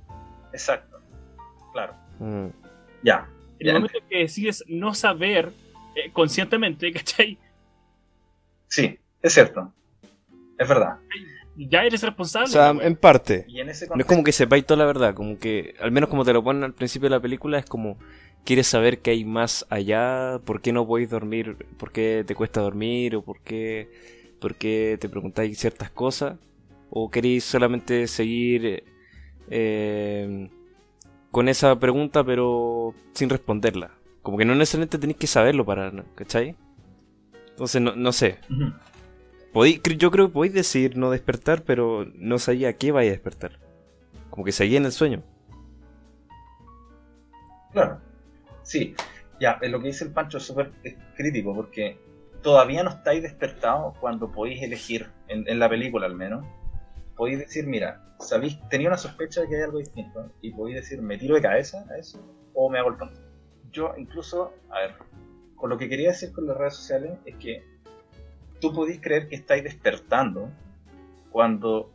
Exacto. 0.53 1.01
Claro. 1.73 1.95
mm, 2.19 2.47
Ya. 3.03 3.27
el 3.59 3.73
momento 3.73 3.97
en 3.97 4.07
que 4.07 4.17
decides 4.19 4.63
no 4.67 4.93
saber 4.93 5.51
eh, 5.95 6.11
conscientemente, 6.13 6.91
¿cachai? 6.93 7.39
Sí, 8.67 8.99
es 9.23 9.33
cierto. 9.33 9.73
Es 10.59 10.67
verdad. 10.67 10.97
Ya 11.55 11.83
eres 11.83 12.03
responsable. 12.03 12.45
O 12.49 12.51
sea, 12.51 12.71
güey. 12.71 12.85
en 12.85 12.95
parte. 12.95 13.45
Y 13.47 13.59
en 13.59 13.69
ese 13.69 13.87
No 13.87 13.95
es 13.97 14.05
como 14.05 14.23
que 14.23 14.31
sepáis 14.31 14.65
toda 14.67 14.77
la 14.77 14.85
verdad, 14.85 15.15
como 15.15 15.39
que, 15.39 15.73
al 15.79 15.91
menos 15.91 16.09
como 16.11 16.23
te 16.25 16.33
lo 16.33 16.43
ponen 16.43 16.63
al 16.63 16.73
principio 16.73 17.09
de 17.09 17.15
la 17.15 17.21
película, 17.21 17.57
es 17.57 17.65
como, 17.65 17.97
quieres 18.45 18.67
saber 18.67 18.99
qué 18.99 19.11
hay 19.11 19.25
más 19.25 19.65
allá, 19.71 20.39
por 20.45 20.61
qué 20.61 20.71
no 20.71 20.85
podéis 20.85 21.09
dormir, 21.09 21.57
por 21.79 21.91
qué 21.91 22.23
te 22.27 22.35
cuesta 22.35 22.61
dormir, 22.61 23.15
o 23.15 23.23
por 23.23 23.41
qué, 23.41 23.89
por 24.39 24.55
qué 24.55 24.97
te 24.99 25.09
preguntáis 25.09 25.57
ciertas 25.59 25.89
cosas, 25.91 26.37
o 26.89 27.09
queréis 27.09 27.43
solamente 27.43 28.07
seguir 28.07 28.83
eh, 29.49 30.49
con 31.31 31.49
esa 31.49 31.77
pregunta 31.79 32.23
pero 32.23 32.93
sin 33.13 33.29
responderla. 33.29 33.91
Como 34.21 34.37
que 34.37 34.45
no 34.45 34.55
necesariamente 34.55 34.97
tenéis 34.97 35.17
que 35.17 35.27
saberlo 35.27 35.65
para, 35.65 35.91
¿cachai? 36.15 36.55
Entonces, 37.49 37.81
no, 37.81 37.95
no 37.95 38.11
sé. 38.11 38.39
Ujú. 38.49 38.73
Podí- 39.53 39.81
cre- 39.81 39.97
yo 39.97 40.11
creo 40.11 40.27
que 40.27 40.33
podéis 40.33 40.53
decir 40.53 40.97
no 40.97 41.09
despertar, 41.11 41.63
pero 41.63 42.05
no 42.15 42.37
sabía 42.39 42.69
a 42.69 42.73
qué 42.73 42.91
vaya 42.91 43.09
a 43.09 43.13
despertar. 43.13 43.59
Como 44.29 44.43
que 44.45 44.51
seguía 44.51 44.77
en 44.77 44.85
el 44.85 44.91
sueño. 44.91 45.23
Claro. 47.71 47.99
Sí. 48.63 48.95
Ya, 49.39 49.59
eh, 49.61 49.69
lo 49.69 49.79
que 49.79 49.87
dice 49.87 50.03
el 50.05 50.11
Pancho 50.11 50.37
es 50.39 50.43
súper 50.43 50.71
crítico 51.15 51.55
porque 51.55 51.97
todavía 52.47 52.81
no 52.81 52.91
estáis 52.91 53.21
despertados 53.21 53.97
cuando 53.97 54.31
podéis 54.31 54.63
elegir, 54.63 55.11
en, 55.27 55.59
la 55.59 55.67
película 55.67 56.05
al 56.05 56.15
menos, 56.15 56.45
podéis 57.17 57.39
decir, 57.39 57.67
mira, 57.67 58.01
sabéis, 58.21 58.57
tenía 58.69 58.87
una 58.87 58.97
sospecha 58.97 59.41
de 59.41 59.49
que 59.49 59.57
hay 59.57 59.63
algo 59.63 59.79
distinto 59.79 60.31
y 60.41 60.53
podéis 60.53 60.77
decir, 60.77 61.01
¿me 61.01 61.17
tiro 61.17 61.35
de 61.35 61.41
cabeza 61.41 61.85
a 61.91 61.97
eso 61.97 62.25
o 62.53 62.69
me 62.69 62.79
hago 62.79 62.91
el 62.91 62.97
tonto? 62.97 63.19
Yo 63.73 63.93
incluso, 63.97 64.53
a 64.69 64.79
ver, 64.79 64.93
con 65.57 65.69
lo 65.69 65.77
que 65.77 65.89
quería 65.89 66.11
decir 66.11 66.31
con 66.31 66.47
las 66.47 66.55
redes 66.55 66.75
sociales 66.75 67.19
es 67.25 67.35
que 67.35 67.65
tú 68.61 68.71
podéis 68.71 69.01
creer 69.01 69.27
que 69.27 69.35
estáis 69.35 69.65
despertando 69.65 70.49
cuando 71.33 71.91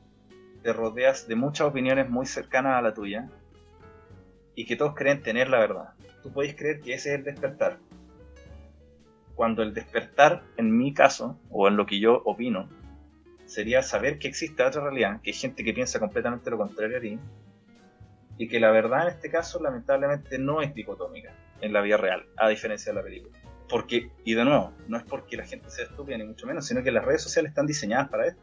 te 0.62 0.74
rodeas 0.74 1.26
de 1.28 1.34
muchas 1.34 1.66
opiniones 1.66 2.10
muy 2.10 2.26
cercanas 2.26 2.76
a 2.78 2.82
la 2.82 2.92
tuya 2.92 3.30
y 4.54 4.66
que 4.66 4.76
todos 4.76 4.94
creen 4.94 5.22
tener 5.22 5.48
la 5.48 5.60
verdad. 5.60 5.94
Tú 6.22 6.30
podéis 6.30 6.56
creer 6.56 6.82
que 6.82 6.92
ese 6.92 7.14
es 7.14 7.20
el 7.20 7.24
despertar. 7.24 7.78
Cuando 9.34 9.62
el 9.62 9.74
despertar, 9.74 10.42
en 10.56 10.76
mi 10.76 10.92
caso, 10.92 11.38
o 11.50 11.68
en 11.68 11.76
lo 11.76 11.86
que 11.86 11.98
yo 11.98 12.22
opino, 12.24 12.68
sería 13.46 13.82
saber 13.82 14.18
que 14.18 14.28
existe 14.28 14.62
otra 14.62 14.82
realidad, 14.82 15.20
que 15.22 15.30
hay 15.30 15.36
gente 15.36 15.64
que 15.64 15.72
piensa 15.72 15.98
completamente 15.98 16.50
lo 16.50 16.58
contrario 16.58 16.98
a 16.98 17.00
ti, 17.00 17.18
y 18.38 18.48
que 18.48 18.60
la 18.60 18.70
verdad 18.70 19.02
en 19.02 19.14
este 19.14 19.30
caso 19.30 19.62
lamentablemente 19.62 20.38
no 20.38 20.62
es 20.62 20.74
dicotómica 20.74 21.34
en 21.60 21.72
la 21.72 21.80
vida 21.80 21.96
real, 21.96 22.26
a 22.36 22.48
diferencia 22.48 22.92
de 22.92 22.96
la 22.96 23.04
película. 23.04 23.38
Porque, 23.68 24.10
y 24.24 24.34
de 24.34 24.44
nuevo, 24.44 24.72
no 24.88 24.96
es 24.96 25.04
porque 25.04 25.36
la 25.36 25.44
gente 25.44 25.70
sea 25.70 25.84
estúpida 25.84 26.18
ni 26.18 26.24
mucho 26.24 26.46
menos, 26.46 26.66
sino 26.66 26.82
que 26.82 26.90
las 26.90 27.04
redes 27.04 27.22
sociales 27.22 27.50
están 27.50 27.66
diseñadas 27.66 28.08
para 28.08 28.26
esto. 28.26 28.42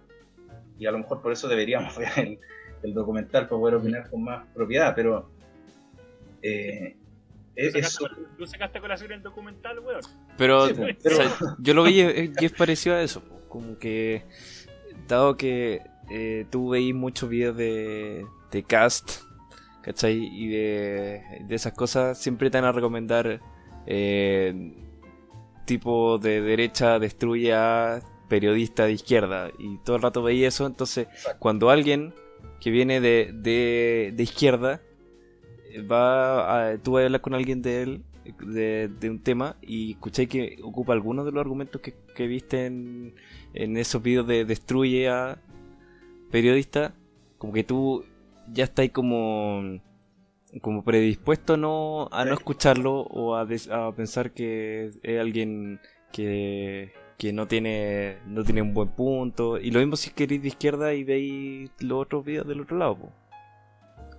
Y 0.78 0.86
a 0.86 0.92
lo 0.92 1.00
mejor 1.00 1.22
por 1.22 1.32
eso 1.32 1.48
deberíamos 1.48 1.98
ver 2.00 2.40
el, 2.82 2.94
documental 2.94 3.48
para 3.48 3.60
poder 3.60 3.76
opinar 3.76 4.10
con 4.10 4.24
más 4.24 4.48
propiedad, 4.54 4.94
pero 4.96 5.30
eh, 6.42 6.96
es, 7.68 7.98
Tú 8.38 8.44
es 8.44 8.50
sacaste, 8.52 8.80
el 9.14 9.22
documental, 9.22 9.80
weón. 9.80 10.02
Pero, 10.38 10.68
Sí, 10.68 10.74
pues, 10.74 10.98
pero- 11.04 11.16
o 11.18 11.22
sea, 11.22 11.56
yo 11.60 11.74
lo 11.74 11.84
veía 11.84 12.12
y 12.24 12.32
es 12.42 12.52
parecido 12.52 12.96
a 12.96 13.02
eso. 13.02 13.22
Como 13.48 13.78
que, 13.78 14.26
dado 15.08 15.36
que 15.38 15.82
eh, 16.10 16.46
tú 16.50 16.70
veis 16.70 16.94
muchos 16.94 17.30
videos 17.30 17.58
de, 17.58 18.26
de 18.52 18.64
cast, 18.64 19.22
¿cachai? 19.82 20.18
Y 20.18 20.48
de, 20.48 21.22
de 21.48 21.56
esas 21.56 21.74
cosas, 21.74 22.18
siempre 22.18 22.50
te 22.50 22.58
van 22.60 22.66
a 22.66 22.72
recomendar 22.72 23.40
eh, 23.88 24.74
tipo 25.66 26.18
de 26.18 26.42
derecha 26.42 27.00
destruye 27.00 27.54
a 27.54 28.02
periodista 28.28 28.86
de 28.86 28.94
izquierda. 28.94 29.52
Y 29.58 29.78
todo 29.80 29.96
el 29.96 30.02
rato 30.02 30.22
veía 30.22 30.48
eso. 30.48 30.66
Entonces, 30.66 31.08
cuando 31.40 31.70
alguien 31.70 32.14
que 32.60 32.70
viene 32.72 33.02
de, 33.02 33.32
de, 33.34 34.12
de 34.16 34.24
izquierda 34.24 34.82
eh, 34.84 34.89
va 35.90 36.72
a, 36.72 36.78
tú 36.78 36.94
vas 36.94 37.02
a 37.02 37.06
hablar 37.06 37.22
con 37.22 37.34
alguien 37.34 37.62
de 37.62 37.82
él 37.84 38.04
de, 38.46 38.90
de 39.00 39.10
un 39.10 39.20
tema 39.20 39.56
y 39.62 39.92
escucháis 39.92 40.30
que 40.30 40.58
ocupa 40.64 40.94
algunos 40.94 41.26
de 41.26 41.32
los 41.32 41.42
argumentos 41.42 41.82
que, 41.82 41.96
que 42.16 42.28
viste 42.28 42.66
en, 42.68 43.16
en 43.54 43.78
esos 43.78 44.02
videos 44.04 44.28
de 44.28 44.46
destruye 44.46 45.10
a 45.10 45.40
periodista 46.32 46.94
como 47.38 47.54
que 47.54 47.64
tú 47.64 48.04
ya 48.54 48.66
estás 48.66 48.90
como 48.90 49.80
como 50.62 50.84
predispuesto 50.84 51.58
no 51.58 52.08
a 52.12 52.26
no 52.26 52.34
escucharlo 52.34 53.02
o 53.02 53.36
a, 53.36 53.46
des- 53.46 53.70
a 53.70 53.92
pensar 53.96 54.32
que 54.32 54.92
es 55.04 55.20
alguien 55.20 55.80
que, 56.12 56.92
que 57.18 57.34
no 57.34 57.48
tiene 57.48 58.18
no 58.26 58.44
tiene 58.44 58.62
un 58.64 58.74
buen 58.74 58.90
punto. 58.90 59.60
Y 59.60 59.70
lo 59.72 59.80
mismo 59.80 59.96
si 59.96 60.10
queréis 60.12 60.42
de 60.42 60.48
izquierda 60.50 60.94
y 60.94 61.04
veis 61.04 61.72
los 61.80 62.02
otros 62.02 62.26
videos 62.26 62.48
del 62.48 62.62
otro 62.62 62.78
lado 62.78 62.98
po. 62.98 63.12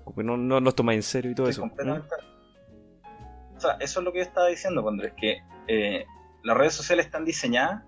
Como 0.04 0.16
que 0.16 0.24
no, 0.24 0.36
no 0.36 0.60
los 0.60 0.74
tomáis 0.74 0.98
en 0.98 1.02
serio 1.02 1.30
y 1.30 1.34
todo 1.34 1.48
Estoy 1.48 1.64
eso 1.64 1.74
completamente- 1.74 2.14
O 3.56 3.60
sea, 3.60 3.72
eso 3.80 4.00
es 4.00 4.04
lo 4.04 4.12
que 4.12 4.18
yo 4.18 4.24
estaba 4.24 4.46
diciendo, 4.48 4.82
cuando 4.82 5.04
es 5.04 5.12
que 5.14 5.38
eh, 5.68 6.04
las 6.42 6.56
redes 6.56 6.72
sociales 6.74 7.06
están 7.06 7.24
diseñadas 7.24 7.84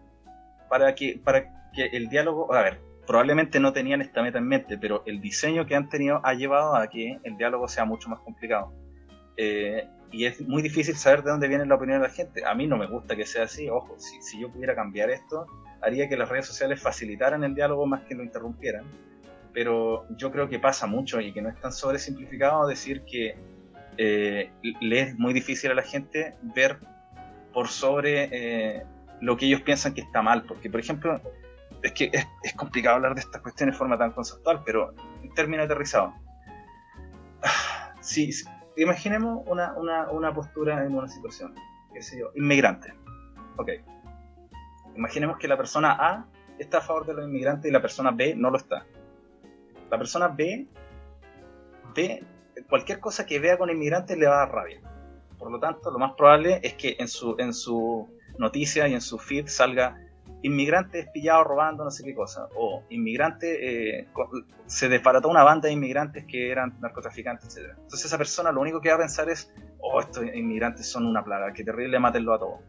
para 0.68 0.94
que, 0.94 1.20
para 1.22 1.70
que 1.72 1.86
el 1.92 2.08
diálogo, 2.08 2.52
a 2.54 2.62
ver, 2.62 2.80
probablemente 3.06 3.58
no 3.58 3.72
tenían 3.72 4.00
esta 4.02 4.22
meta 4.22 4.38
en 4.38 4.46
mente, 4.46 4.78
pero 4.78 5.02
el 5.06 5.20
diseño 5.20 5.66
que 5.66 5.74
han 5.74 5.88
tenido 5.88 6.20
ha 6.24 6.34
llevado 6.34 6.76
a 6.76 6.86
que 6.88 7.18
el 7.24 7.36
diálogo 7.36 7.66
sea 7.68 7.84
mucho 7.84 8.08
más 8.08 8.20
complicado. 8.20 8.72
Eh, 9.36 9.88
y 10.10 10.26
es 10.26 10.40
muy 10.46 10.60
difícil 10.60 10.94
saber 10.96 11.22
de 11.22 11.30
dónde 11.30 11.48
viene 11.48 11.64
la 11.64 11.74
opinión 11.74 12.00
de 12.02 12.08
la 12.08 12.12
gente. 12.12 12.44
A 12.44 12.54
mí 12.54 12.66
no 12.66 12.76
me 12.76 12.86
gusta 12.86 13.16
que 13.16 13.24
sea 13.24 13.44
así, 13.44 13.68
ojo, 13.70 13.98
si, 13.98 14.20
si 14.20 14.38
yo 14.40 14.50
pudiera 14.52 14.74
cambiar 14.74 15.08
esto, 15.10 15.46
haría 15.80 16.06
que 16.08 16.16
las 16.18 16.28
redes 16.28 16.46
sociales 16.46 16.80
facilitaran 16.82 17.42
el 17.44 17.54
diálogo 17.54 17.86
más 17.86 18.02
que 18.02 18.14
lo 18.14 18.22
interrumpieran. 18.22 18.84
Pero 19.52 20.06
yo 20.16 20.30
creo 20.30 20.48
que 20.48 20.58
pasa 20.58 20.86
mucho 20.86 21.20
y 21.20 21.32
que 21.32 21.42
no 21.42 21.50
es 21.50 21.60
tan 21.60 21.72
sobresimplificado 21.72 22.66
decir 22.66 23.02
que 23.02 23.36
eh, 23.98 24.50
le 24.80 25.00
es 25.00 25.18
muy 25.18 25.32
difícil 25.34 25.70
a 25.70 25.74
la 25.74 25.82
gente 25.82 26.34
ver 26.42 26.78
por 27.52 27.68
sobre 27.68 28.28
eh, 28.32 28.86
lo 29.20 29.36
que 29.36 29.46
ellos 29.46 29.60
piensan 29.60 29.94
que 29.94 30.00
está 30.00 30.22
mal. 30.22 30.44
Porque, 30.44 30.70
por 30.70 30.80
ejemplo, 30.80 31.20
es 31.82 31.92
que 31.92 32.10
es, 32.12 32.54
complicado 32.54 32.96
hablar 32.96 33.14
de 33.14 33.20
estas 33.20 33.42
cuestiones 33.42 33.74
de 33.74 33.78
forma 33.78 33.98
tan 33.98 34.12
conceptual, 34.12 34.62
pero 34.64 34.94
en 35.22 35.34
términos 35.34 35.66
aterrizados. 35.66 36.14
Sí, 38.00 38.30
imaginemos 38.76 39.44
una, 39.46 39.74
una, 39.74 40.10
una 40.10 40.34
postura 40.34 40.84
en 40.84 40.92
una 40.92 41.06
situación, 41.06 41.54
qué 41.94 42.02
sé 42.02 42.18
yo, 42.18 42.32
inmigrante. 42.34 42.92
Ok. 43.56 43.70
Imaginemos 44.96 45.38
que 45.38 45.46
la 45.46 45.56
persona 45.56 45.92
A 45.92 46.26
está 46.58 46.78
a 46.78 46.80
favor 46.80 47.06
de 47.06 47.14
los 47.14 47.24
inmigrantes 47.24 47.68
y 47.68 47.72
la 47.72 47.80
persona 47.80 48.10
B 48.10 48.34
no 48.34 48.50
lo 48.50 48.56
está. 48.56 48.84
La 49.92 49.98
persona 49.98 50.28
B 50.28 50.66
ve 51.94 52.24
cualquier 52.66 52.98
cosa 52.98 53.26
que 53.26 53.38
vea 53.38 53.58
con 53.58 53.68
inmigrantes 53.68 54.16
le 54.16 54.26
va 54.26 54.36
a 54.36 54.46
dar 54.46 54.52
rabia. 54.52 54.80
Por 55.38 55.50
lo 55.50 55.60
tanto, 55.60 55.90
lo 55.90 55.98
más 55.98 56.14
probable 56.14 56.60
es 56.62 56.72
que 56.74 56.96
en 56.98 57.08
su, 57.08 57.36
en 57.38 57.52
su 57.52 58.08
noticia 58.38 58.88
y 58.88 58.94
en 58.94 59.02
su 59.02 59.18
feed 59.18 59.48
salga 59.48 59.98
inmigrante 60.40 61.00
es 61.00 61.08
pillado 61.10 61.44
robando 61.44 61.84
no 61.84 61.90
sé 61.90 62.04
qué 62.04 62.14
cosa, 62.14 62.48
o 62.56 62.82
inmigrante, 62.88 63.98
eh, 63.98 64.08
se 64.66 64.88
desbarató 64.88 65.28
una 65.28 65.44
banda 65.44 65.68
de 65.68 65.74
inmigrantes 65.74 66.24
que 66.24 66.50
eran 66.50 66.80
narcotraficantes, 66.80 67.54
etc. 67.54 67.74
Entonces 67.76 68.06
esa 68.06 68.16
persona 68.16 68.50
lo 68.50 68.62
único 68.62 68.80
que 68.80 68.88
va 68.88 68.94
a 68.94 68.98
pensar 68.98 69.28
es, 69.28 69.52
oh, 69.78 70.00
estos 70.00 70.24
inmigrantes 70.34 70.86
son 70.86 71.06
una 71.06 71.22
plaga, 71.22 71.52
que 71.52 71.64
terrible, 71.64 71.98
mátenlo 72.00 72.32
a 72.32 72.38
todos. 72.38 72.60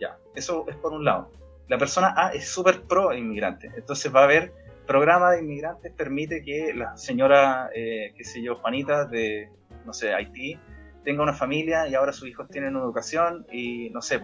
Ya, 0.00 0.18
eso 0.34 0.64
es 0.68 0.76
por 0.76 0.92
un 0.92 1.04
lado. 1.04 1.30
La 1.68 1.78
persona 1.78 2.14
A 2.16 2.30
es 2.30 2.48
súper 2.48 2.82
pro 2.82 3.14
inmigrante, 3.14 3.70
entonces 3.76 4.14
va 4.14 4.20
a 4.20 4.24
haber 4.24 4.65
programa 4.86 5.32
de 5.32 5.40
inmigrantes 5.40 5.92
permite 5.92 6.42
que 6.42 6.72
la 6.74 6.96
señora, 6.96 7.70
eh, 7.74 8.12
qué 8.16 8.24
sé 8.24 8.42
yo, 8.42 8.56
Juanita 8.56 9.04
de, 9.04 9.50
no 9.84 9.92
sé, 9.92 10.14
Haití, 10.14 10.58
tenga 11.04 11.22
una 11.22 11.34
familia 11.34 11.86
y 11.88 11.94
ahora 11.94 12.12
sus 12.12 12.28
hijos 12.28 12.48
tienen 12.48 12.74
una 12.74 12.84
educación 12.84 13.46
y 13.52 13.90
no 13.90 14.02
sé, 14.02 14.20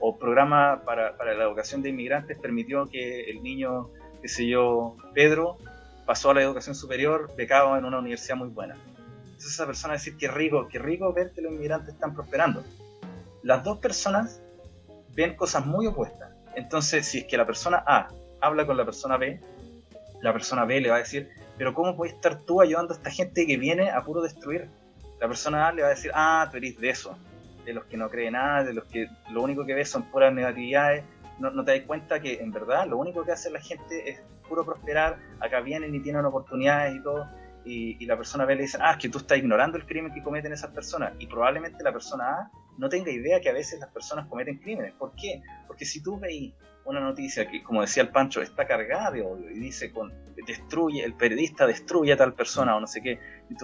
o 0.00 0.18
programa 0.18 0.82
para, 0.84 1.16
para, 1.16 1.34
la 1.34 1.44
educación 1.44 1.82
de 1.82 1.90
inmigrantes 1.90 2.38
permitió 2.38 2.86
que 2.86 3.30
el 3.30 3.42
niño, 3.42 3.90
qué 4.20 4.28
sé 4.28 4.46
yo, 4.46 4.96
Pedro, 5.14 5.58
pasó 6.06 6.30
a 6.30 6.34
la 6.34 6.42
educación 6.42 6.74
superior 6.74 7.34
becado 7.36 7.76
en 7.76 7.84
una 7.84 7.98
universidad 7.98 8.36
muy 8.36 8.48
buena. 8.48 8.76
Entonces 9.24 9.52
esa 9.52 9.66
persona 9.66 9.92
va 9.92 9.94
a 9.94 9.98
decir, 9.98 10.16
qué 10.16 10.28
rico, 10.28 10.68
qué 10.68 10.78
rico 10.78 11.12
ver 11.12 11.32
que 11.32 11.40
los 11.40 11.52
inmigrantes 11.52 11.94
están 11.94 12.14
prosperando. 12.14 12.62
Las 13.42 13.62
dos 13.62 13.78
personas 13.78 14.40
ven 15.14 15.36
cosas 15.36 15.64
muy 15.66 15.86
opuestas. 15.86 16.32
Entonces, 16.56 17.06
si 17.06 17.18
es 17.18 17.24
que 17.24 17.36
la 17.36 17.46
persona 17.46 17.82
A 17.86 18.08
habla 18.40 18.66
con 18.66 18.76
la 18.76 18.84
persona 18.84 19.16
B, 19.16 19.40
la 20.24 20.32
persona 20.32 20.64
B 20.64 20.80
le 20.80 20.88
va 20.88 20.96
a 20.96 21.00
decir, 21.00 21.28
pero 21.58 21.74
¿cómo 21.74 21.94
puedes 21.94 22.14
estar 22.14 22.40
tú 22.40 22.62
ayudando 22.62 22.94
a 22.94 22.96
esta 22.96 23.10
gente 23.10 23.46
que 23.46 23.58
viene 23.58 23.90
a 23.90 24.02
puro 24.02 24.22
destruir? 24.22 24.70
La 25.20 25.28
persona 25.28 25.68
A 25.68 25.72
le 25.72 25.82
va 25.82 25.88
a 25.88 25.90
decir, 25.90 26.10
ah, 26.14 26.48
tú 26.50 26.56
eres 26.56 26.78
de 26.78 26.88
eso, 26.88 27.18
de 27.66 27.74
los 27.74 27.84
que 27.84 27.98
no 27.98 28.08
creen 28.08 28.32
nada, 28.32 28.64
de 28.64 28.72
los 28.72 28.84
que 28.84 29.06
lo 29.30 29.42
único 29.42 29.66
que 29.66 29.74
ves 29.74 29.90
son 29.90 30.04
puras 30.04 30.32
negatividades. 30.32 31.04
No, 31.38 31.62
te 31.62 31.78
das 31.78 31.86
cuenta 31.86 32.20
que 32.20 32.40
en 32.40 32.52
verdad 32.52 32.86
lo 32.86 32.96
único 32.96 33.22
que 33.22 33.32
hace 33.32 33.50
la 33.50 33.60
gente 33.60 34.08
es 34.08 34.22
puro 34.48 34.64
prosperar, 34.64 35.18
acá 35.40 35.60
vienen 35.60 35.94
y 35.94 36.00
tienen 36.00 36.24
oportunidades 36.24 36.96
y 36.96 37.02
todo. 37.02 37.28
Y, 37.66 38.06
la 38.06 38.16
persona 38.16 38.46
B 38.46 38.56
le 38.56 38.62
dice, 38.62 38.78
ah, 38.80 38.92
es 38.92 38.96
que 38.96 39.10
tú 39.10 39.18
estás 39.18 39.36
ignorando 39.36 39.76
el 39.76 39.84
crimen 39.84 40.14
que 40.14 40.22
cometen 40.22 40.54
esas 40.54 40.70
personas. 40.70 41.12
Y 41.18 41.26
probablemente 41.26 41.84
la 41.84 41.92
persona 41.92 42.24
A 42.24 42.50
no 42.78 42.88
tenga 42.88 43.10
idea 43.10 43.42
que 43.42 43.50
a 43.50 43.52
veces 43.52 43.78
las 43.78 43.90
personas 43.90 44.26
cometen 44.26 44.56
crímenes. 44.56 44.94
¿Por 44.94 45.14
qué? 45.16 45.42
Porque 45.66 45.84
si 45.84 46.02
tú 46.02 46.18
veis 46.18 46.54
una 46.84 47.00
noticia 47.00 47.48
que, 47.48 47.62
como 47.62 47.80
decía 47.80 48.02
el 48.02 48.10
Pancho, 48.10 48.42
está 48.42 48.66
cargada 48.66 49.10
de 49.10 49.22
odio 49.22 49.50
y 49.50 49.58
dice 49.58 49.90
con 49.92 50.12
destruye, 50.46 51.04
el 51.04 51.14
periodista 51.14 51.66
destruye 51.66 52.12
a 52.12 52.16
tal 52.16 52.34
persona 52.34 52.76
o 52.76 52.80
no 52.80 52.86
sé 52.86 53.00
qué, 53.02 53.18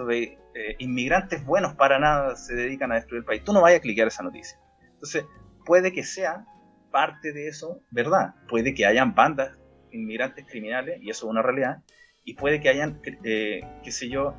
ves, 0.06 0.30
eh, 0.54 0.76
inmigrantes 0.78 1.44
buenos 1.44 1.74
para 1.74 1.98
nada 1.98 2.36
se 2.36 2.54
dedican 2.54 2.92
a 2.92 2.96
destruir 2.96 3.20
el 3.20 3.24
país, 3.24 3.44
tú 3.44 3.52
no 3.52 3.60
vayas 3.60 3.78
a 3.78 3.82
cliquear 3.82 4.08
esa 4.08 4.22
noticia. 4.22 4.58
Entonces, 4.94 5.24
puede 5.64 5.92
que 5.92 6.02
sea 6.02 6.46
parte 6.90 7.32
de 7.32 7.48
eso 7.48 7.82
verdad, 7.90 8.34
puede 8.48 8.74
que 8.74 8.86
hayan 8.86 9.14
bandas 9.14 9.52
inmigrantes 9.92 10.46
criminales, 10.48 11.00
y 11.02 11.10
eso 11.10 11.26
es 11.26 11.30
una 11.30 11.42
realidad, 11.42 11.82
y 12.24 12.34
puede 12.34 12.60
que 12.60 12.68
hayan, 12.68 13.00
eh, 13.24 13.60
qué 13.82 13.92
sé 13.92 14.08
yo, 14.08 14.34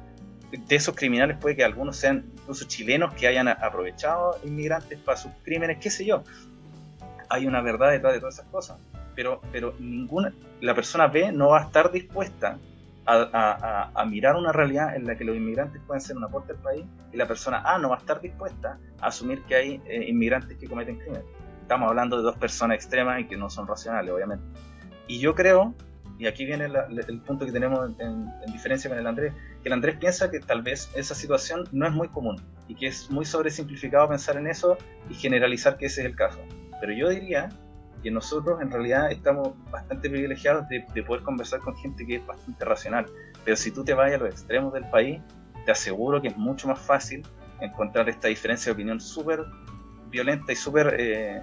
de 0.51 0.75
esos 0.75 0.95
criminales 0.95 1.37
puede 1.37 1.55
que 1.55 1.63
algunos 1.63 1.95
sean 1.95 2.29
incluso 2.33 2.67
chilenos 2.67 3.13
que 3.13 3.25
hayan 3.25 3.47
aprovechado 3.47 4.37
inmigrantes 4.43 4.99
para 4.99 5.17
sus 5.17 5.31
crímenes, 5.43 5.77
qué 5.79 5.89
sé 5.89 6.05
yo 6.05 6.23
hay 7.31 7.47
una 7.47 7.61
verdad 7.61 7.91
detrás 7.91 8.13
de 8.13 8.19
todas 8.19 8.35
esas 8.35 8.47
cosas. 8.47 8.77
Pero, 9.15 9.41
pero 9.51 9.73
ninguna, 9.79 10.33
la 10.59 10.75
persona 10.75 11.07
B 11.07 11.31
no 11.31 11.49
va 11.49 11.61
a 11.61 11.63
estar 11.63 11.91
dispuesta 11.91 12.57
a, 13.05 14.05
mirar 14.07 14.35
una 14.35 14.51
realidad 14.51 14.95
en 14.95 15.05
la 15.05 15.17
que 15.17 15.23
los 15.23 15.35
inmigrantes 15.35 15.81
pueden 15.85 16.01
ser 16.01 16.17
un 16.17 16.23
aporte 16.23 16.53
al 16.53 16.59
país 16.59 16.85
y 17.11 17.17
la 17.17 17.27
persona 17.27 17.61
A 17.65 17.77
no 17.77 17.89
va 17.89 17.95
a 17.95 17.99
estar 17.99 18.21
dispuesta 18.21 18.77
a 18.99 19.07
asumir 19.07 19.41
que 19.43 19.55
hay 19.55 19.81
eh, 19.85 20.05
inmigrantes 20.07 20.57
que 20.57 20.67
cometen 20.67 20.97
crímenes. 20.97 21.25
Estamos 21.61 21.89
hablando 21.89 22.17
de 22.17 22.23
dos 22.23 22.37
personas 22.37 22.75
extremas 22.75 23.21
y 23.21 23.25
que 23.25 23.37
no 23.37 23.49
son 23.49 23.67
racionales, 23.67 24.11
obviamente. 24.11 24.43
Y 25.07 25.19
yo 25.19 25.35
creo, 25.35 25.73
y 26.19 26.27
aquí 26.27 26.45
viene 26.45 26.65
el 26.65 27.21
punto 27.21 27.45
que 27.45 27.51
tenemos 27.51 27.89
en, 27.99 28.29
en, 28.45 28.53
diferencia 28.53 28.89
con 28.89 28.99
el 28.99 29.07
Andrés, 29.07 29.33
que 29.63 29.69
el 29.69 29.73
Andrés 29.73 29.97
piensa 29.97 30.29
que 30.29 30.39
tal 30.39 30.61
vez 30.61 30.91
esa 30.95 31.15
situación 31.15 31.67
no 31.71 31.87
es 31.87 31.93
muy 31.93 32.09
común 32.09 32.41
y 32.67 32.75
que 32.75 32.87
es 32.87 33.09
muy 33.09 33.25
sobresimplificado 33.25 34.07
pensar 34.09 34.37
en 34.37 34.47
eso 34.47 34.77
y 35.09 35.15
generalizar 35.15 35.77
que 35.77 35.87
ese 35.87 36.01
es 36.01 36.07
el 36.07 36.15
caso. 36.15 36.39
Pero 36.81 36.91
yo 36.93 37.09
diría 37.09 37.49
que 38.03 38.11
nosotros 38.11 38.61
en 38.61 38.71
realidad 38.71 39.11
estamos 39.11 39.51
bastante 39.71 40.09
privilegiados 40.09 40.67
de, 40.67 41.03
poder 41.03 41.23
conversar 41.23 41.59
con 41.61 41.75
gente 41.77 42.05
que 42.05 42.15
es 42.15 42.25
bastante 42.25 42.65
racional. 42.65 43.05
Pero 43.45 43.55
si 43.55 43.71
tú 43.71 43.85
te 43.85 43.93
vas 43.93 44.11
a 44.11 44.17
los 44.17 44.29
extremos 44.29 44.73
del 44.73 44.89
país, 44.89 45.21
te 45.65 45.71
aseguro 45.71 46.21
que 46.21 46.29
es 46.29 46.37
mucho 46.37 46.67
más 46.67 46.79
fácil 46.79 47.23
encontrar 47.59 48.09
esta 48.09 48.27
diferencia 48.27 48.71
de 48.71 48.73
opinión 48.73 48.99
súper 48.99 49.45
violenta 50.09 50.51
y 50.51 50.55
súper 50.55 50.95
eh, 50.99 51.41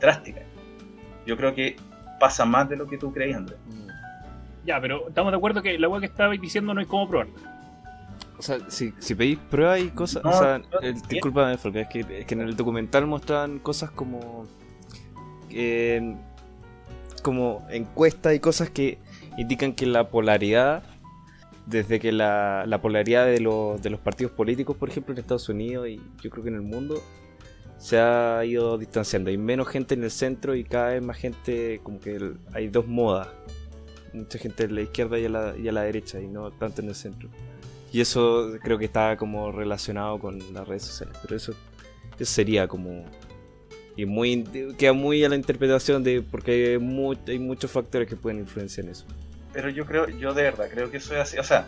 drástica. 0.00 0.42
Yo 1.24 1.36
creo 1.36 1.54
que 1.54 1.76
pasa 2.18 2.44
más 2.44 2.68
de 2.68 2.76
lo 2.76 2.86
que 2.86 2.98
tú 2.98 3.12
creías, 3.12 3.38
Andrés. 3.38 3.58
Ya, 4.64 4.80
pero 4.80 5.08
estamos 5.08 5.32
de 5.32 5.38
acuerdo 5.38 5.62
que 5.62 5.78
la 5.78 5.88
web 5.88 6.00
que 6.00 6.06
estabais 6.06 6.40
diciendo 6.40 6.74
no 6.74 6.80
hay 6.80 6.86
cómo 6.86 7.08
probar. 7.08 7.28
O 8.40 8.42
sea, 8.42 8.58
si, 8.70 8.94
si 9.00 9.14
pedís 9.14 9.38
pruebas 9.38 9.80
y 9.80 9.88
cosas. 9.90 10.24
o 10.24 10.32
sea, 10.32 10.62
disculpa, 11.10 11.54
porque 11.62 11.82
es 11.82 11.88
que, 11.88 12.00
es 12.20 12.24
que 12.24 12.32
en 12.32 12.40
el 12.40 12.56
documental 12.56 13.06
muestran 13.06 13.58
cosas 13.58 13.90
como. 13.90 14.46
como 17.22 17.66
encuestas 17.68 18.34
y 18.34 18.40
cosas 18.40 18.70
que 18.70 18.98
indican 19.36 19.74
que 19.74 19.84
la 19.84 20.08
polaridad. 20.08 20.82
Desde 21.66 22.00
que 22.00 22.12
la, 22.12 22.64
la 22.66 22.80
polaridad 22.80 23.26
de, 23.26 23.40
los, 23.40 23.82
de 23.82 23.90
los 23.90 24.00
partidos 24.00 24.32
políticos, 24.32 24.74
por 24.78 24.88
ejemplo, 24.88 25.12
en 25.12 25.20
Estados 25.20 25.50
Unidos 25.50 25.86
y 25.88 26.00
yo 26.22 26.30
creo 26.30 26.42
que 26.42 26.48
en 26.48 26.56
el 26.56 26.62
mundo, 26.62 27.00
se 27.76 27.98
ha 27.98 28.42
ido 28.42 28.78
distanciando. 28.78 29.28
Hay 29.28 29.36
menos 29.36 29.68
gente 29.68 29.92
en 29.92 30.02
el 30.02 30.10
centro 30.10 30.54
y 30.54 30.64
cada 30.64 30.88
vez 30.92 31.02
más 31.02 31.18
gente, 31.18 31.80
como 31.82 32.00
que 32.00 32.32
hay 32.54 32.68
dos 32.68 32.88
modas. 32.88 33.28
Mucha 34.14 34.38
gente 34.38 34.64
en 34.64 34.76
la 34.76 34.80
izquierda 34.80 35.18
y 35.18 35.26
a 35.26 35.28
la, 35.28 35.54
y 35.58 35.68
a 35.68 35.72
la 35.72 35.82
derecha 35.82 36.18
y 36.18 36.26
no 36.26 36.50
tanto 36.50 36.80
en 36.80 36.88
el 36.88 36.94
centro. 36.94 37.28
Y 37.92 38.00
eso 38.00 38.52
creo 38.62 38.78
que 38.78 38.84
está 38.84 39.16
como 39.16 39.50
relacionado 39.52 40.18
con 40.18 40.38
las 40.52 40.66
redes 40.66 40.84
sociales. 40.84 41.16
Pero 41.22 41.36
eso, 41.36 41.54
sería 42.20 42.68
como. 42.68 43.04
Y 43.96 44.06
muy 44.06 44.44
queda 44.78 44.92
muy 44.92 45.24
a 45.24 45.28
la 45.28 45.36
interpretación 45.36 46.04
de. 46.04 46.22
Porque 46.22 46.78
hay, 46.78 47.32
hay 47.32 47.38
muchos 47.38 47.70
factores 47.70 48.08
que 48.08 48.16
pueden 48.16 48.40
influenciar 48.40 48.86
en 48.86 48.92
eso. 48.92 49.06
Pero 49.52 49.68
yo 49.68 49.84
creo, 49.84 50.08
yo 50.08 50.32
de 50.32 50.44
verdad 50.44 50.68
creo 50.70 50.90
que 50.90 50.98
eso 50.98 51.14
es 51.14 51.20
así. 51.20 51.38
O 51.38 51.44
sea, 51.44 51.66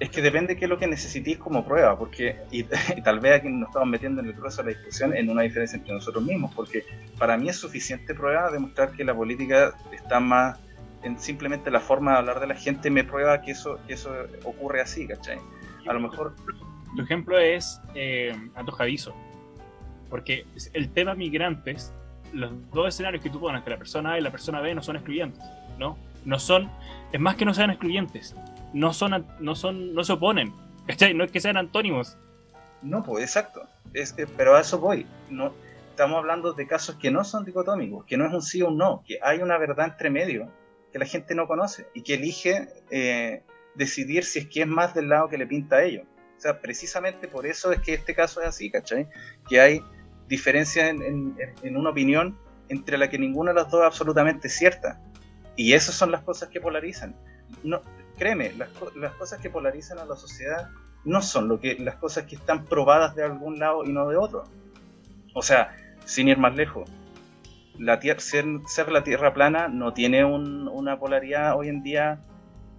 es 0.00 0.08
que 0.08 0.22
depende 0.22 0.54
de 0.54 0.58
qué 0.58 0.64
es 0.64 0.68
lo 0.68 0.78
que 0.78 0.86
necesitís 0.86 1.38
como 1.38 1.64
prueba, 1.64 1.98
porque, 1.98 2.36
y, 2.50 2.64
tal 2.64 3.20
vez 3.20 3.34
aquí 3.34 3.48
nos 3.48 3.68
estamos 3.68 3.88
metiendo 3.88 4.22
en 4.22 4.28
el 4.28 4.34
proceso 4.34 4.62
de 4.62 4.72
la 4.72 4.78
discusión 4.78 5.14
en 5.14 5.30
una 5.30 5.42
diferencia 5.42 5.76
entre 5.76 5.94
nosotros 5.94 6.24
mismos, 6.24 6.52
porque 6.54 6.84
para 7.18 7.36
mí 7.36 7.48
es 7.48 7.56
suficiente 7.56 8.14
prueba 8.14 8.50
demostrar 8.50 8.92
que 8.92 9.04
la 9.04 9.14
política 9.14 9.74
está 9.92 10.18
más 10.18 10.58
en 11.02 11.18
simplemente 11.18 11.70
la 11.70 11.80
forma 11.80 12.12
de 12.12 12.18
hablar 12.18 12.40
de 12.40 12.46
la 12.46 12.54
gente 12.54 12.90
me 12.90 13.04
prueba 13.04 13.40
que 13.40 13.52
eso, 13.52 13.78
que 13.86 13.94
eso 13.94 14.12
ocurre 14.44 14.80
así, 14.80 15.06
¿cachai? 15.06 15.38
A 15.86 15.92
lo 15.92 16.00
mejor... 16.00 16.34
Tu 16.96 17.02
ejemplo 17.02 17.38
es 17.38 17.80
eh, 17.94 18.36
antojadizo, 18.56 19.14
porque 20.08 20.44
el 20.72 20.90
tema 20.90 21.14
migrantes, 21.14 21.92
los 22.32 22.50
dos 22.72 22.88
escenarios 22.88 23.22
que 23.22 23.30
tú 23.30 23.38
pones, 23.38 23.62
que 23.62 23.70
la 23.70 23.78
persona 23.78 24.12
A 24.12 24.18
y 24.18 24.20
la 24.20 24.32
persona 24.32 24.60
B 24.60 24.74
no 24.74 24.82
son 24.82 24.96
excluyentes, 24.96 25.42
¿no? 25.78 25.96
No 26.24 26.38
son, 26.40 26.68
es 27.12 27.20
más 27.20 27.36
que 27.36 27.44
no 27.44 27.54
sean 27.54 27.70
excluyentes, 27.70 28.34
no 28.72 28.92
son, 28.92 29.24
no 29.38 29.54
son, 29.54 29.94
no 29.94 30.02
se 30.02 30.14
oponen, 30.14 30.52
¿cachai? 30.86 31.14
No 31.14 31.22
es 31.22 31.30
que 31.30 31.38
sean 31.40 31.56
antónimos. 31.56 32.16
No, 32.82 33.04
pues 33.04 33.22
exacto, 33.22 33.62
es, 33.94 34.14
pero 34.36 34.56
a 34.56 34.60
eso 34.60 34.80
voy, 34.80 35.06
no 35.30 35.52
estamos 35.90 36.18
hablando 36.18 36.54
de 36.54 36.66
casos 36.66 36.96
que 36.96 37.10
no 37.10 37.22
son 37.24 37.44
dicotómicos, 37.44 38.04
que 38.04 38.16
no 38.16 38.26
es 38.26 38.32
un 38.32 38.42
sí 38.42 38.62
o 38.62 38.68
un 38.68 38.78
no, 38.78 39.04
que 39.06 39.18
hay 39.22 39.38
una 39.42 39.58
verdad 39.58 39.86
entre 39.86 40.10
medio 40.10 40.50
que 40.92 40.98
la 40.98 41.06
gente 41.06 41.34
no 41.34 41.46
conoce 41.46 41.86
y 41.94 42.02
que 42.02 42.14
elige 42.14 42.68
eh, 42.90 43.42
decidir 43.74 44.24
si 44.24 44.40
es 44.40 44.46
que 44.46 44.62
es 44.62 44.66
más 44.66 44.94
del 44.94 45.08
lado 45.08 45.28
que 45.28 45.38
le 45.38 45.46
pinta 45.46 45.76
a 45.76 45.84
ellos. 45.84 46.04
O 46.36 46.40
sea, 46.40 46.60
precisamente 46.60 47.28
por 47.28 47.46
eso 47.46 47.70
es 47.72 47.80
que 47.80 47.94
este 47.94 48.14
caso 48.14 48.40
es 48.40 48.48
así, 48.48 48.70
¿cachai? 48.70 49.08
Que 49.48 49.60
hay 49.60 49.82
diferencia 50.26 50.88
en, 50.88 51.36
una 51.76 51.90
opinión 51.90 52.38
entre 52.68 52.96
la 52.96 53.10
que 53.10 53.18
ninguna 53.18 53.52
de 53.52 53.60
las 53.60 53.70
dos 53.70 53.80
es 53.82 53.86
absolutamente 53.86 54.48
cierta. 54.48 55.00
Y 55.56 55.74
esas 55.74 55.94
son 55.94 56.10
las 56.10 56.22
cosas 56.22 56.48
que 56.48 56.60
polarizan. 56.60 57.14
No, 57.62 57.82
créeme, 58.16 58.52
las, 58.54 58.70
las 58.96 59.12
cosas 59.14 59.40
que 59.40 59.50
polarizan 59.50 59.98
a 59.98 60.04
la 60.04 60.16
sociedad 60.16 60.70
no 61.04 61.20
son 61.20 61.48
lo 61.48 61.60
que, 61.60 61.76
las 61.78 61.96
cosas 61.96 62.24
que 62.24 62.36
están 62.36 62.64
probadas 62.64 63.14
de 63.14 63.24
algún 63.24 63.58
lado 63.58 63.84
y 63.84 63.92
no 63.92 64.08
de 64.08 64.16
otro. 64.16 64.44
O 65.34 65.42
sea, 65.42 65.76
sin 66.04 66.28
ir 66.28 66.38
más 66.38 66.54
lejos, 66.54 66.90
ser, 68.18 68.92
la 68.92 69.02
Tierra 69.02 69.32
plana 69.32 69.68
no 69.68 69.92
tiene 69.92 70.24
una 70.24 70.98
polaridad 70.98 71.56
hoy 71.56 71.68
en 71.68 71.82
día 71.82 72.20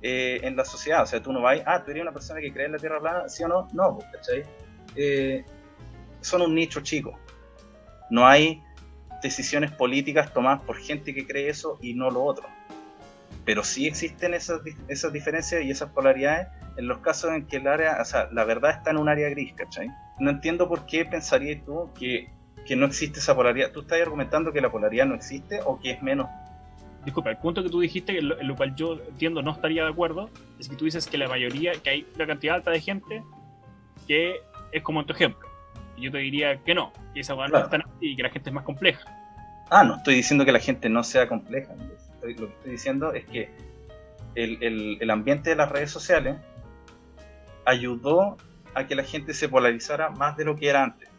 eh, 0.02 0.40
en 0.44 0.56
la 0.56 0.66
sociedad. 0.66 1.04
O 1.04 1.06
sea, 1.06 1.22
tú 1.22 1.34
no 1.34 1.42
vas, 1.42 1.62
ah, 1.66 1.84
tú 1.84 1.92
eres 1.92 2.04
una 2.04 2.12
persona 2.12 2.40
que 2.40 2.52
cree 2.52 2.66
en 2.66 2.74
la 2.74 2.78
Tierra 2.78 3.00
plana, 3.00 3.30
¿sí 3.30 3.44
o 3.44 3.48
no? 3.48 3.68
No, 3.74 3.98
pues, 3.98 4.08
¿cachai? 4.12 4.44
Eh, 4.96 5.44
son 6.22 6.42
un 6.42 6.56
nicho 6.56 6.82
chico. 6.82 7.18
No 8.10 8.28
hay 8.28 8.62
decisiones 9.22 9.72
políticas 9.72 10.34
tomadas 10.34 10.62
por 10.62 10.78
gente 10.78 11.14
que 11.14 11.26
cree 11.26 11.50
eso 11.50 11.78
y 11.82 11.94
no 11.94 12.10
lo 12.10 12.24
otro. 12.24 12.48
Pero 13.46 13.64
sí 13.64 13.88
existen 13.88 14.34
esas, 14.34 14.62
esas 14.88 15.14
diferencias 15.14 15.64
y 15.64 15.72
esas 15.72 15.90
polaridades 15.92 16.48
en 16.78 16.88
los 16.88 17.00
casos 17.00 17.32
en 17.32 17.48
que 17.48 17.58
el 17.58 17.68
área, 17.68 17.98
o 18.02 18.06
sea, 18.06 18.30
la 18.32 18.44
verdad 18.46 18.72
está 18.72 18.92
en 18.92 18.98
un 18.98 19.10
área 19.10 19.30
gris, 19.30 19.54
¿cachai? 19.54 19.90
No 20.20 20.30
entiendo 20.30 20.68
por 20.68 20.86
qué 20.86 21.06
pensarías 21.06 21.64
tú 21.66 21.90
que 21.98 22.32
que 22.66 22.76
no 22.76 22.86
existe 22.86 23.20
esa 23.20 23.36
polaridad. 23.36 23.72
¿Tú 23.72 23.82
estás 23.82 24.02
argumentando 24.02 24.52
que 24.52 24.62
la 24.62 24.70
polaridad 24.72 25.06
no 25.06 25.16
existe 25.16 25.60
o 25.66 25.80
que 25.80 25.92
es 25.92 26.02
menos? 26.04 26.28
Disculpa, 27.06 27.32
el 27.32 27.38
punto 27.38 27.64
que 27.64 27.70
tú 27.70 27.80
dijiste, 27.80 28.18
en 28.20 28.28
lo, 28.48 28.56
cual 28.56 28.76
yo 28.76 28.94
entiendo 29.10 29.42
no 29.42 29.52
estaría 29.52 29.84
de 29.84 29.90
acuerdo, 29.90 30.30
es 30.60 30.70
que 30.70 30.76
tú 30.76 30.86
dices 30.86 31.08
que 31.08 31.18
la 31.18 31.28
mayoría, 31.28 31.72
que 31.74 31.90
hay 31.90 32.08
una 32.16 32.28
cantidad 32.28 32.56
alta 32.56 32.70
de 32.72 32.80
gente 32.80 33.24
que 34.08 34.36
es 34.72 34.84
como 34.84 35.00
en 35.00 35.08
tu 35.08 35.14
ejemplo. 35.14 35.48
Y 35.98 36.04
yo 36.04 36.12
te 36.12 36.20
diría 36.20 36.58
que 36.64 36.76
no, 36.76 36.94
que 37.14 37.22
esa 37.22 37.34
hueá 37.34 37.48
no 37.48 37.52
Claro. 37.54 37.66
es 37.66 37.72
tan 37.72 37.84
y 38.00 38.16
que 38.16 38.22
la 38.24 38.30
gente 38.30 38.50
es 38.50 38.54
más 38.54 38.64
compleja. 38.64 39.02
Ah, 39.72 39.84
no 39.84 39.96
estoy 39.96 40.16
diciendo 40.16 40.46
que 40.46 40.52
la 40.52 40.60
gente 40.60 40.90
no 40.90 41.04
sea 41.04 41.28
compleja. 41.28 41.74
Estoy- 42.14 42.36
lo 42.36 42.48
que 42.48 42.54
estoy 42.54 42.72
diciendo 42.72 43.14
es 43.14 43.26
que 43.26 43.50
el, 44.36 44.62
el- 44.62 44.98
el 45.02 45.10
ambiente 45.10 45.50
de 45.50 45.56
las 45.56 45.70
redes 45.72 45.90
sociales 45.90 46.38
ayudó 47.66 48.38
a 48.74 48.86
que 48.88 48.96
la 48.96 49.04
gente 49.04 49.34
se 49.34 49.50
polarizara 49.50 50.10
más 50.10 50.38
de 50.38 50.46
lo 50.46 50.56
que 50.56 50.70
era 50.70 50.84
antes. 50.84 51.10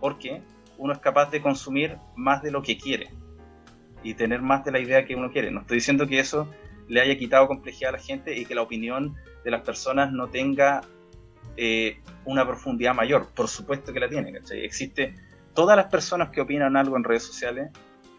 Porque 0.00 0.42
uno 0.78 0.92
es 0.92 0.98
capaz 1.00 1.30
de 1.30 1.42
consumir 1.42 1.96
más 2.16 2.42
de 2.42 2.50
lo 2.50 2.62
que 2.62 2.78
quiere 2.78 3.10
y 4.02 4.14
tener 4.14 4.40
más 4.40 4.64
de 4.64 4.72
la 4.72 4.78
idea 4.78 5.04
que 5.04 5.14
uno 5.14 5.30
quiere. 5.30 5.50
No 5.50 5.60
estoy 5.60 5.78
diciendo 5.78 6.06
que 6.06 6.20
eso 6.20 6.48
le 6.88 7.00
haya 7.00 7.18
quitado 7.18 7.46
complejidad 7.46 7.90
a 7.90 7.98
la 7.98 8.02
gente 8.02 8.36
y 8.36 8.46
que 8.46 8.54
la 8.54 8.62
opinión 8.62 9.16
de 9.44 9.50
las 9.50 9.62
personas 9.62 10.12
no 10.12 10.28
tenga 10.28 10.80
eh, 11.56 12.00
una 12.24 12.46
profundidad 12.46 12.94
mayor. 12.94 13.28
Por 13.34 13.48
supuesto 13.48 13.92
que 13.92 14.00
la 14.00 14.08
tiene. 14.08 14.32
Existe 14.52 15.14
todas 15.52 15.76
las 15.76 15.86
personas 15.86 16.30
que 16.30 16.40
opinan 16.40 16.76
algo 16.76 16.96
en 16.96 17.04
redes 17.04 17.24
sociales 17.24 17.70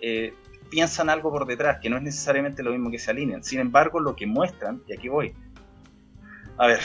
eh, 0.01 0.33
piensan 0.69 1.09
algo 1.09 1.31
por 1.31 1.45
detrás, 1.47 1.79
que 1.81 1.89
no 1.89 1.97
es 1.97 2.03
necesariamente 2.03 2.63
lo 2.63 2.71
mismo 2.71 2.91
que 2.91 2.99
se 2.99 3.11
alinean. 3.11 3.43
Sin 3.43 3.59
embargo, 3.59 3.99
lo 3.99 4.15
que 4.15 4.27
muestran, 4.27 4.81
y 4.87 4.93
aquí 4.93 5.09
voy, 5.09 5.33
a 6.57 6.67
ver, 6.67 6.79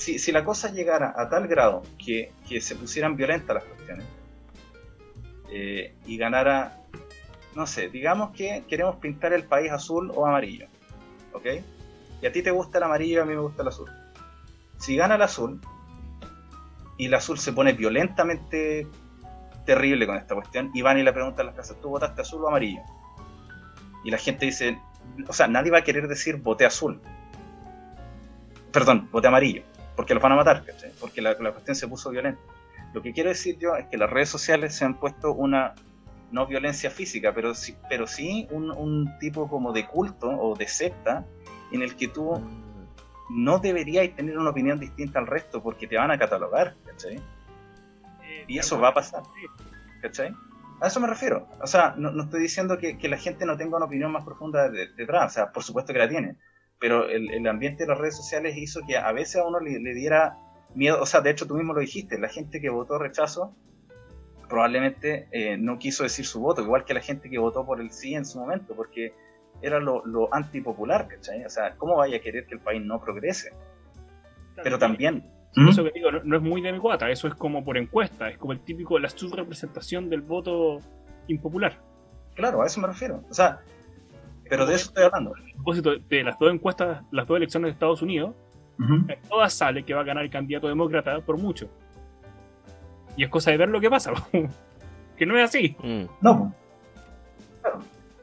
si, 0.00 0.32
la 0.32 0.44
cosa 0.44 0.72
llegara 0.72 1.12
a 1.16 1.28
tal 1.28 1.46
grado 1.46 1.82
que, 1.98 2.32
se 2.60 2.74
pusieran 2.74 3.16
violentas 3.16 3.54
las 3.54 3.64
cuestiones 3.64 4.06
eh, 5.50 5.94
y 6.06 6.16
ganara, 6.16 6.82
no 7.54 7.66
sé, 7.66 7.88
digamos 7.88 8.30
que 8.30 8.64
queremos 8.66 8.96
pintar 8.96 9.32
el 9.32 9.44
país 9.44 9.70
azul 9.70 10.10
o 10.14 10.26
amarillo, 10.26 10.66
¿ok? 11.32 11.46
Y 12.22 12.26
a 12.26 12.32
ti 12.32 12.42
te 12.42 12.50
gusta 12.50 12.78
el 12.78 12.84
amarillo 12.84 13.22
a 13.22 13.24
mí 13.26 13.34
me 13.34 13.40
gusta 13.40 13.62
el 13.62 13.68
azul. 13.68 13.90
Si 14.78 14.96
gana 14.96 15.16
el 15.16 15.22
azul 15.22 15.60
y 16.96 17.06
el 17.06 17.14
azul 17.14 17.38
se 17.38 17.52
pone 17.52 17.72
violentamente 17.74 18.86
terrible 19.66 20.06
con 20.06 20.16
esta 20.16 20.34
cuestión 20.34 20.70
y 20.72 20.82
van 20.82 20.98
y 20.98 21.02
le 21.02 21.12
preguntan 21.12 21.44
a 21.44 21.46
las 21.50 21.56
casas, 21.56 21.76
¿tú 21.80 21.90
votaste 21.90 22.22
azul 22.22 22.42
o 22.44 22.48
amarillo? 22.48 22.80
Y 24.02 24.10
la 24.10 24.18
gente 24.18 24.46
dice, 24.46 24.80
o 25.28 25.32
sea, 25.32 25.46
nadie 25.46 25.70
va 25.70 25.78
a 25.78 25.84
querer 25.84 26.08
decir 26.08 26.36
voté 26.36 26.64
azul. 26.64 27.00
Perdón, 28.72 29.08
voté 29.10 29.28
amarillo, 29.28 29.64
porque 30.00 30.14
los 30.14 30.22
van 30.22 30.32
a 30.32 30.36
matar, 30.36 30.64
¿cachai? 30.64 30.92
Porque 30.98 31.20
la, 31.20 31.36
la 31.38 31.52
cuestión 31.52 31.76
se 31.76 31.86
puso 31.86 32.08
violenta. 32.08 32.40
Lo 32.94 33.02
que 33.02 33.12
quiero 33.12 33.28
decir 33.28 33.58
yo 33.58 33.76
es 33.76 33.84
que 33.88 33.98
las 33.98 34.08
redes 34.08 34.30
sociales 34.30 34.74
se 34.74 34.86
han 34.86 34.94
puesto 34.94 35.32
una, 35.34 35.74
no 36.32 36.46
violencia 36.46 36.90
física, 36.90 37.34
pero 37.34 37.54
sí, 37.54 37.76
pero 37.90 38.06
sí 38.06 38.48
un, 38.50 38.70
un 38.70 39.18
tipo 39.18 39.46
como 39.46 39.74
de 39.74 39.86
culto 39.86 40.30
o 40.30 40.56
de 40.56 40.66
secta 40.66 41.26
en 41.70 41.82
el 41.82 41.96
que 41.96 42.08
tú 42.08 42.42
no 43.28 43.58
deberías 43.58 44.08
tener 44.16 44.38
una 44.38 44.48
opinión 44.48 44.80
distinta 44.80 45.18
al 45.18 45.26
resto 45.26 45.62
porque 45.62 45.86
te 45.86 45.98
van 45.98 46.10
a 46.10 46.18
catalogar, 46.18 46.76
¿cachai? 46.86 47.16
Eh, 47.16 48.44
Y 48.48 48.58
eso 48.58 48.80
va 48.80 48.88
a 48.88 48.94
pasar. 48.94 49.22
¿Cachai? 50.00 50.32
A 50.80 50.86
eso 50.86 50.98
me 50.98 51.08
refiero. 51.08 51.46
O 51.62 51.66
sea, 51.66 51.92
no, 51.98 52.10
no 52.10 52.22
estoy 52.22 52.40
diciendo 52.40 52.78
que, 52.78 52.96
que 52.96 53.06
la 53.10 53.18
gente 53.18 53.44
no 53.44 53.54
tenga 53.58 53.76
una 53.76 53.84
opinión 53.84 54.10
más 54.10 54.24
profunda 54.24 54.70
de- 54.70 54.88
detrás. 54.96 55.30
O 55.32 55.34
sea, 55.34 55.52
por 55.52 55.62
supuesto 55.62 55.92
que 55.92 55.98
la 55.98 56.08
tiene. 56.08 56.36
Pero 56.80 57.08
el, 57.08 57.30
el 57.30 57.46
ambiente 57.46 57.84
de 57.84 57.90
las 57.90 57.98
redes 57.98 58.16
sociales 58.16 58.56
hizo 58.56 58.80
que 58.86 58.96
a 58.96 59.12
veces 59.12 59.36
a 59.36 59.46
uno 59.46 59.60
le, 59.60 59.78
le 59.78 59.94
diera 59.94 60.38
miedo. 60.74 61.00
O 61.00 61.06
sea, 61.06 61.20
de 61.20 61.30
hecho 61.30 61.46
tú 61.46 61.54
mismo 61.54 61.74
lo 61.74 61.80
dijiste. 61.80 62.18
La 62.18 62.28
gente 62.28 62.60
que 62.60 62.70
votó 62.70 62.98
rechazo 62.98 63.54
probablemente 64.48 65.28
eh, 65.30 65.56
no 65.56 65.78
quiso 65.78 66.02
decir 66.02 66.26
su 66.26 66.40
voto. 66.40 66.62
Igual 66.62 66.84
que 66.84 66.94
la 66.94 67.00
gente 67.00 67.30
que 67.30 67.38
votó 67.38 67.64
por 67.64 67.80
el 67.80 67.90
sí 67.90 68.14
en 68.14 68.24
su 68.24 68.40
momento. 68.40 68.74
Porque 68.74 69.14
era 69.62 69.78
lo, 69.78 70.04
lo 70.06 70.32
antipopular, 70.34 71.06
¿cachai? 71.06 71.44
O 71.44 71.50
sea, 71.50 71.76
¿cómo 71.76 71.96
vaya 71.96 72.16
a 72.16 72.20
querer 72.20 72.46
que 72.46 72.54
el 72.54 72.60
país 72.60 72.82
no 72.82 73.00
progrese? 73.00 73.52
Pero 74.62 74.78
también... 74.78 75.30
¿Mm? 75.56 75.68
Eso 75.68 75.82
que 75.82 75.90
digo, 75.90 76.12
no, 76.12 76.22
no 76.22 76.36
es 76.36 76.42
muy 76.42 76.62
de 76.62 76.72
mi 76.72 76.78
guata, 76.78 77.10
eso 77.10 77.26
es 77.26 77.34
como 77.34 77.64
por 77.64 77.76
encuesta, 77.76 78.30
es 78.30 78.38
como 78.38 78.52
el 78.52 78.60
típico, 78.60 78.96
la 79.00 79.08
subrepresentación 79.08 80.08
del 80.08 80.20
voto 80.20 80.78
impopular. 81.26 81.80
Claro, 82.34 82.62
a 82.62 82.66
eso 82.66 82.80
me 82.80 82.86
refiero. 82.86 83.24
O 83.28 83.34
sea, 83.34 83.60
pero 84.50 84.66
de 84.66 84.74
eso 84.74 84.88
estoy 84.88 85.04
hablando. 85.04 85.30
A 85.30 85.54
propósito 85.54 85.92
de 85.96 86.22
las 86.24 86.38
dos 86.38 86.52
encuestas, 86.52 87.02
las 87.10 87.26
dos 87.26 87.36
elecciones 87.38 87.68
de 87.68 87.72
Estados 87.72 88.02
Unidos, 88.02 88.34
en 88.78 89.18
todas 89.28 89.52
sale 89.54 89.82
que 89.84 89.94
va 89.94 90.00
a 90.00 90.04
ganar 90.04 90.24
el 90.24 90.30
candidato 90.30 90.66
demócrata 90.68 91.20
por 91.20 91.38
mucho. 91.38 91.68
Y 93.16 93.24
es 93.24 93.30
cosa 93.30 93.50
de 93.50 93.56
ver 93.58 93.68
lo 93.68 93.80
que 93.80 93.88
pasa, 93.90 94.12
que 95.16 95.26
no 95.26 95.36
es 95.38 95.44
así. 95.44 95.76
Mm. 95.82 96.04
No, 96.20 96.54
claro. 97.62 97.78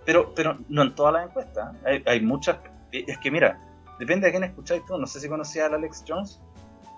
Pero, 0.06 0.34
pero 0.36 0.58
no 0.70 0.84
en 0.84 0.95
todas 0.95 1.14
las 1.14 1.28
encuestas. 1.30 1.76
Hay, 1.86 2.02
hay 2.06 2.22
muchas. 2.22 2.58
eh, 2.91 3.04
Es 3.08 3.18
que 3.20 3.30
mira, 3.30 3.60
depende 3.99 4.26
de 4.28 4.32
quién 4.32 4.44
escucháis 4.45 4.84
tú. 4.86 4.98
No 4.98 5.06
sé 5.06 5.20
si 5.20 5.28
conocías 5.30 5.68
al 5.68 5.76
Alex 5.76 6.04
Jones. 6.08 6.41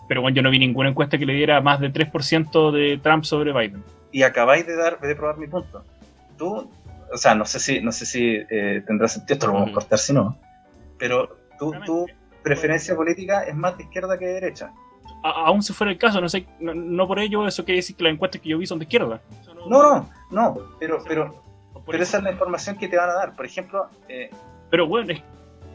Pero 0.08 0.22
bueno, 0.22 0.36
yo 0.36 0.42
no 0.42 0.50
vi 0.50 0.60
ninguna 0.60 0.90
encuesta 0.90 1.18
que 1.18 1.26
le 1.26 1.34
diera 1.34 1.60
más 1.62 1.80
de 1.80 1.92
3% 1.92 2.72
de 2.72 2.98
Trump 3.04 3.24
sobre 3.26 3.52
Biden. 3.52 3.84
Y 4.12 4.24
acabáis 4.24 4.66
de 4.66 4.76
dar, 4.76 5.00
de 5.00 5.16
probar 5.16 5.38
mi 5.38 5.48
punto. 5.48 5.84
Tú, 6.38 6.70
o 7.14 7.18
sea, 7.18 7.36
no 7.36 7.46
sé 7.46 7.60
si, 7.60 7.82
no 7.82 7.92
sé 7.92 8.06
si 8.06 8.38
eh, 8.50 8.84
tendrá 8.86 9.08
sentido, 9.08 9.34
esto 9.36 9.48
lo 9.48 9.54
vamos 9.54 9.70
a 9.70 9.74
cortar 9.74 10.00
si 10.00 10.14
no. 10.14 10.38
Pero 10.98 11.28
tú, 11.58 11.72
tu 11.72 11.78
Seguramente. 11.80 12.16
preferencia 12.44 12.96
política 12.96 13.44
es 13.44 13.56
más 13.56 13.78
de 13.78 13.84
izquierda 13.84 14.18
que 14.18 14.26
de 14.26 14.34
derecha. 14.34 14.72
A- 15.24 15.46
aún 15.48 15.62
si 15.64 15.74
fuera 15.74 15.92
el 15.92 15.98
caso, 15.98 16.22
no 16.22 16.30
sé, 16.30 16.46
no, 16.60 16.74
no 16.74 17.08
por 17.08 17.20
ello 17.20 17.46
eso 17.48 17.64
quiere 17.66 17.78
decir 17.80 17.96
que 17.96 18.04
las 18.04 18.14
encuestas 18.14 18.42
que 18.42 18.50
yo 18.50 18.58
vi 18.58 18.66
son 18.66 18.80
de 18.80 18.84
izquierda. 18.86 19.22
No, 19.68 19.82
no, 19.84 20.10
no. 20.32 20.58
Pero, 20.80 21.00
pero, 21.08 21.44
pero 21.86 22.04
esa 22.04 22.18
es 22.18 22.24
la 22.24 22.32
información 22.32 22.78
que 22.78 22.88
te 22.88 22.98
van 22.98 23.10
a 23.10 23.14
dar. 23.14 23.36
Por 23.36 23.46
ejemplo, 23.46 23.88
eh, 24.08 24.30
Pero 24.70 24.88
bueno, 24.88 25.12
es, 25.14 25.22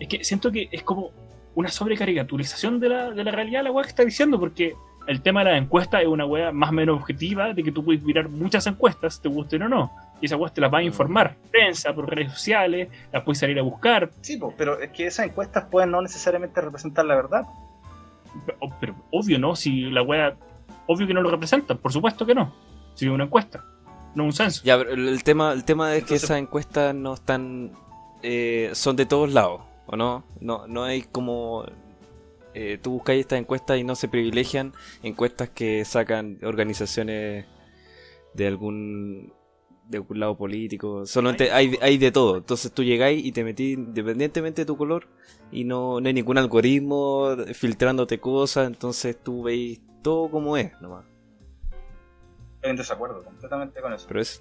es 0.00 0.08
que 0.08 0.24
siento 0.24 0.50
que 0.50 0.68
es 0.72 0.82
como 0.82 1.10
una 1.54 1.68
sobrecaricaturización 1.68 2.80
de 2.80 2.88
la, 2.88 3.10
de 3.10 3.22
la 3.24 3.30
realidad 3.30 3.62
la 3.62 3.70
weá 3.70 3.84
que 3.84 3.90
está 3.90 4.04
diciendo, 4.04 4.38
porque 4.40 4.74
el 5.06 5.20
tema 5.22 5.44
de 5.44 5.52
las 5.52 5.62
encuestas 5.62 6.00
es 6.02 6.08
una 6.08 6.24
weá 6.26 6.50
más 6.50 6.70
o 6.70 6.72
menos 6.72 6.96
objetiva, 7.00 7.52
de 7.52 7.62
que 7.62 7.70
tú 7.70 7.84
puedes 7.84 8.02
mirar 8.02 8.28
muchas 8.28 8.66
encuestas, 8.66 9.20
te 9.20 9.28
gusten 9.28 9.62
o 9.62 9.68
no, 9.68 9.92
y 10.20 10.26
esas 10.26 10.38
weas 10.38 10.54
te 10.54 10.60
las 10.60 10.72
va 10.72 10.78
a 10.78 10.82
informar, 10.82 11.36
prensa, 11.50 11.92
por 11.94 12.08
redes 12.08 12.32
sociales, 12.32 12.88
las 13.12 13.22
puedes 13.22 13.38
salir 13.38 13.58
a 13.58 13.62
buscar, 13.62 14.10
sí, 14.20 14.36
po, 14.36 14.54
pero 14.56 14.80
es 14.80 14.90
que 14.90 15.06
esas 15.06 15.26
encuestas 15.26 15.64
pueden 15.70 15.90
no 15.90 16.00
necesariamente 16.00 16.60
representar 16.60 17.04
la 17.04 17.16
verdad. 17.16 17.42
pero, 18.46 18.58
pero 18.80 18.94
obvio 19.10 19.38
no, 19.38 19.54
si 19.56 19.82
la 19.90 20.02
weá, 20.02 20.34
obvio 20.86 21.06
que 21.06 21.14
no 21.14 21.20
lo 21.20 21.30
representan, 21.30 21.78
por 21.78 21.92
supuesto 21.92 22.24
que 22.24 22.34
no, 22.34 22.54
si 22.94 23.06
es 23.06 23.10
una 23.10 23.24
encuesta, 23.24 23.64
no 24.14 24.24
un 24.24 24.32
censo. 24.32 24.62
Ya, 24.64 24.78
pero 24.78 24.92
el 24.92 25.24
tema, 25.24 25.52
el 25.52 25.64
tema 25.64 25.94
es 25.94 26.04
que 26.04 26.14
esas 26.14 26.38
encuestas 26.38 26.94
no 26.94 27.14
están. 27.14 27.72
eh, 28.22 28.70
son 28.72 28.96
de 28.96 29.06
todos 29.06 29.32
lados, 29.32 29.62
¿o 29.86 29.96
no? 29.96 30.24
No, 30.40 30.66
no 30.68 30.84
hay 30.84 31.02
como. 31.02 31.64
eh, 32.54 32.78
tú 32.80 32.92
buscáis 32.92 33.20
estas 33.20 33.40
encuestas 33.40 33.78
y 33.78 33.84
no 33.84 33.96
se 33.96 34.06
privilegian 34.08 34.72
encuestas 35.02 35.50
que 35.50 35.84
sacan 35.84 36.38
organizaciones 36.44 37.46
de 38.34 38.46
algún 38.46 39.32
de 39.88 39.98
algún 39.98 40.20
lado 40.20 40.36
político. 40.36 41.06
Solamente 41.06 41.50
hay, 41.52 41.76
hay 41.80 41.98
de 41.98 42.10
todo. 42.12 42.38
Entonces 42.38 42.72
tú 42.72 42.82
llegáis 42.82 43.24
y 43.24 43.32
te 43.32 43.44
metís 43.44 43.76
independientemente 43.78 44.62
de 44.62 44.66
tu 44.66 44.76
color 44.76 45.06
y 45.52 45.64
no, 45.64 46.00
no 46.00 46.06
hay 46.08 46.14
ningún 46.14 46.38
algoritmo 46.38 47.36
filtrándote 47.54 48.18
cosas. 48.18 48.66
Entonces 48.66 49.16
tú 49.22 49.42
veis 49.42 49.80
todo 50.02 50.30
como 50.30 50.56
es 50.56 50.72
nomás. 50.80 51.04
Estoy 52.56 52.70
en 52.70 52.76
desacuerdo 52.76 53.22
completamente 53.22 53.80
con 53.80 53.92
eso. 53.92 54.06
Pero 54.08 54.20
es. 54.20 54.40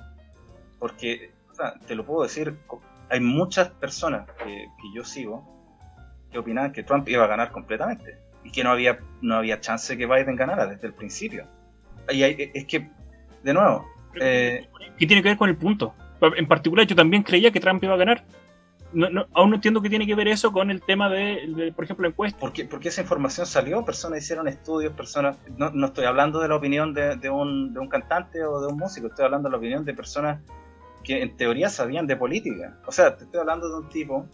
Porque, 0.80 1.32
o 1.52 1.56
sea, 1.56 1.74
te 1.88 1.96
lo 1.96 2.06
puedo 2.06 2.24
decir, 2.24 2.58
hay 3.10 3.20
muchas 3.20 3.70
personas 3.70 4.30
que, 4.38 4.46
que 4.46 4.94
yo 4.96 5.04
sigo 5.04 5.52
que 6.32 6.40
opinaban 6.40 6.72
que 6.72 6.84
Trump 6.84 7.08
iba 7.10 7.24
a 7.24 7.28
ganar 7.28 7.52
completamente 7.52 8.18
y 8.44 8.52
que 8.52 8.64
no 8.64 8.72
había, 8.72 9.00
no 9.22 9.36
había 9.36 9.62
chance 9.62 9.96
que 9.98 10.06
Biden 10.08 10.36
ganara 10.36 10.66
desde 10.68 10.88
el 10.88 10.94
principio. 10.94 11.46
Y 12.10 12.24
hay- 12.24 12.52
es 12.54 12.66
que, 12.66 12.90
de 13.44 13.54
nuevo, 13.54 13.86
eh, 14.20 14.68
¿Qué 14.98 15.08
tiene 15.08 15.22
que 15.24 15.30
ver 15.30 15.38
con 15.38 15.50
el 15.50 15.58
punto? 15.58 15.94
En 16.38 16.48
particular, 16.48 16.86
yo 16.88 16.96
también 16.96 17.24
creía 17.24 17.52
que 17.52 17.60
Trump 17.60 17.84
iba 17.84 17.94
a 17.94 17.98
ganar. 17.98 18.24
No, 18.94 19.10
no- 19.10 19.26
aún 19.34 19.50
no 19.50 19.56
entiendo 19.56 19.82
qué 19.82 19.90
tiene 19.90 20.06
que 20.06 20.14
ver 20.16 20.28
eso 20.28 20.52
con 20.52 20.70
el 20.70 20.82
tema 20.82 21.10
de, 21.10 21.74
por 21.76 21.84
ejemplo, 21.84 22.04
la 22.04 22.10
encuesta. 22.10 22.40
¿por 22.40 22.54
qué, 22.54 22.64
por 22.66 22.80
qué 22.80 22.90
esa 22.90 23.02
información 23.02 23.48
salió? 23.48 23.84
Personas 23.84 24.24
hicieron 24.24 24.48
estudios, 24.48 24.94
personas... 24.94 25.38
No, 25.58 25.72
no 25.72 25.88
estoy 25.88 26.06
hablando 26.06 26.40
de 26.40 26.48
la 26.48 26.56
opinión 26.56 26.94
de, 26.94 27.16
de 27.16 27.30
un, 27.30 27.74
de 27.74 27.80
un 27.80 27.88
cantante 27.90 28.44
o 28.44 28.62
de 28.62 28.68
un 28.68 28.78
músico, 28.78 29.08
estoy 29.08 29.26
hablando 29.26 29.50
de 29.50 29.52
la 29.54 29.58
opinión 29.58 29.84
de 29.84 29.94
personas 29.96 30.40
que 31.04 31.24
en 31.24 31.36
teoría 31.36 31.70
sabían 31.70 32.06
de 32.08 32.16
política. 32.16 32.78
O 32.86 32.92
sea, 32.92 33.18
te 33.18 33.24
estoy 33.26 33.40
hablando 33.40 33.68
de 33.68 33.76
un 33.84 33.90
tipo 33.90 34.28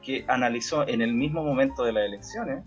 que 0.00 0.24
analizó 0.28 0.86
en 0.86 1.02
el 1.02 1.12
mismo 1.12 1.42
momento 1.42 1.82
de 1.84 1.92
las 1.92 2.04
elecciones 2.04 2.64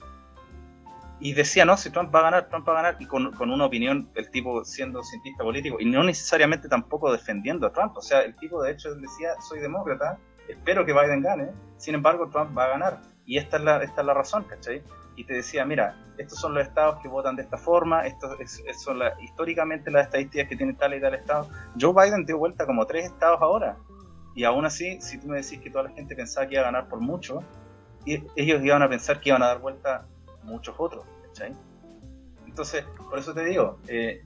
y 1.19 1.33
decía, 1.33 1.65
no, 1.65 1.75
si 1.77 1.89
Trump 1.89 2.13
va 2.13 2.19
a 2.19 2.23
ganar, 2.23 2.47
Trump 2.49 2.67
va 2.67 2.73
a 2.73 2.75
ganar, 2.83 2.97
y 2.99 3.05
con, 3.07 3.31
con 3.33 3.49
una 3.49 3.65
opinión, 3.65 4.09
el 4.15 4.29
tipo 4.29 4.63
siendo 4.63 5.03
cientista 5.03 5.43
político, 5.43 5.77
y 5.79 5.85
no 5.85 6.03
necesariamente 6.03 6.69
tampoco 6.69 7.11
defendiendo 7.11 7.65
a 7.65 7.71
Trump. 7.73 7.97
O 7.97 8.01
sea, 8.01 8.21
el 8.21 8.35
tipo 8.35 8.61
de 8.61 8.71
hecho 8.71 8.93
decía, 8.95 9.31
soy 9.41 9.59
demócrata, 9.59 10.19
espero 10.47 10.85
que 10.85 10.93
Biden 10.93 11.21
gane, 11.23 11.49
sin 11.77 11.95
embargo 11.95 12.29
Trump 12.29 12.55
va 12.57 12.65
a 12.65 12.69
ganar. 12.69 13.01
y 13.29 13.37
esta 13.37 13.57
es 13.57 13.63
la, 13.63 13.83
esta 13.83 13.99
es 14.01 14.07
la 14.07 14.13
razón, 14.13 14.45
¿cachai? 14.45 14.81
Y 15.17 15.25
te 15.25 15.33
decía, 15.33 15.65
mira, 15.65 15.97
estos 16.17 16.39
son 16.39 16.53
los 16.53 16.63
estados 16.65 17.01
que 17.01 17.09
votan 17.09 17.35
de 17.35 17.41
esta 17.41 17.57
forma, 17.57 18.05
estos 18.07 18.39
es- 18.39 18.63
es- 18.65 18.81
son 18.81 18.99
la- 18.99 19.19
históricamente 19.21 19.91
las 19.91 20.05
estadísticas 20.05 20.47
que 20.47 20.55
tiene 20.55 20.73
tal 20.75 20.93
y 20.93 21.01
tal 21.01 21.13
estado. 21.13 21.49
Joe 21.77 21.91
Biden 21.93 22.25
dio 22.25 22.37
vuelta 22.37 22.65
como 22.65 22.85
tres 22.85 23.05
estados 23.07 23.41
ahora. 23.41 23.75
Y 24.33 24.45
aún 24.45 24.65
así, 24.65 25.01
si 25.01 25.17
tú 25.19 25.27
me 25.27 25.41
decís 25.41 25.59
que 25.59 25.69
toda 25.69 25.83
la 25.85 25.89
gente 25.89 26.15
pensaba 26.15 26.47
que 26.47 26.53
iba 26.53 26.61
a 26.61 26.65
ganar 26.67 26.87
por 26.87 27.01
mucho, 27.01 27.43
y- 28.05 28.23
ellos 28.37 28.61
iban 28.63 28.81
a 28.81 28.87
pensar 28.87 29.19
que 29.19 29.27
iban 29.27 29.43
a 29.43 29.47
dar 29.47 29.59
vuelta 29.59 30.05
muchos 30.47 30.75
otros, 30.77 31.05
¿cachai? 31.27 31.53
Entonces, 32.45 32.85
por 33.09 33.19
eso 33.19 33.33
te 33.33 33.45
digo, 33.45 33.77
eh, 33.87 34.25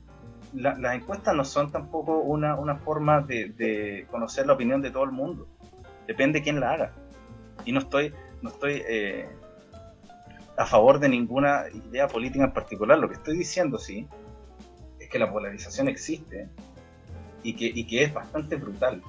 la- 0.53 0.77
las 0.77 0.95
encuestas 0.95 1.35
no 1.35 1.43
son 1.43 1.71
tampoco 1.71 2.19
una, 2.19 2.55
una 2.55 2.75
forma 2.77 3.21
de, 3.21 4.05
conocer 4.09 4.47
la 4.47 4.53
opinión 4.53 4.81
de 4.81 4.91
todo 4.91 5.03
el 5.03 5.11
mundo. 5.11 5.47
Depende 6.07 6.41
quién 6.41 6.59
la 6.59 6.71
haga. 6.71 6.93
Y 7.65 7.71
no 7.71 7.79
estoy, 7.79 8.13
no 8.41 8.49
estoy 8.49 8.81
eh, 8.87 9.29
a 10.57 10.65
favor 10.65 10.99
de 10.99 11.09
ninguna 11.09 11.65
idea 11.89 12.07
política 12.07 12.45
en 12.45 12.53
particular. 12.53 12.97
Lo 12.99 13.07
que 13.07 13.15
estoy 13.15 13.37
diciendo, 13.37 13.77
sí, 13.77 14.07
es 14.99 15.09
que 15.09 15.19
la 15.19 15.31
polarización 15.31 15.87
existe 15.87 16.49
y 17.43 17.55
que, 17.55 17.65
y 17.65 17.85
que 17.85 18.03
es 18.03 18.13
bastante 18.13 18.55
brutal. 18.55 19.01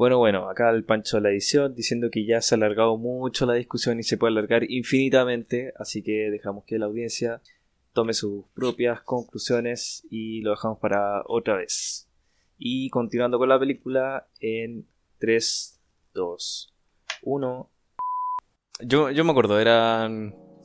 Bueno, 0.00 0.16
bueno, 0.16 0.48
acá 0.48 0.70
el 0.70 0.82
Pancho 0.82 1.18
de 1.18 1.24
la 1.24 1.28
edición 1.28 1.74
diciendo 1.74 2.08
que 2.10 2.24
ya 2.24 2.40
se 2.40 2.54
ha 2.54 2.56
alargado 2.56 2.96
mucho 2.96 3.44
la 3.44 3.52
discusión 3.52 4.00
y 4.00 4.02
se 4.02 4.16
puede 4.16 4.30
alargar 4.32 4.64
infinitamente, 4.66 5.74
así 5.76 6.02
que 6.02 6.30
dejamos 6.30 6.64
que 6.64 6.78
la 6.78 6.86
audiencia 6.86 7.42
tome 7.92 8.14
sus 8.14 8.46
propias 8.54 9.02
conclusiones 9.02 10.06
y 10.10 10.40
lo 10.40 10.52
dejamos 10.52 10.78
para 10.78 11.22
otra 11.26 11.56
vez. 11.56 12.08
Y 12.56 12.88
continuando 12.88 13.36
con 13.36 13.50
la 13.50 13.58
película 13.58 14.26
en 14.40 14.86
3, 15.18 15.78
2, 16.14 16.74
1. 17.20 17.70
Yo, 18.80 19.10
yo 19.10 19.22
me 19.22 19.32
acuerdo, 19.32 19.60
era, 19.60 20.10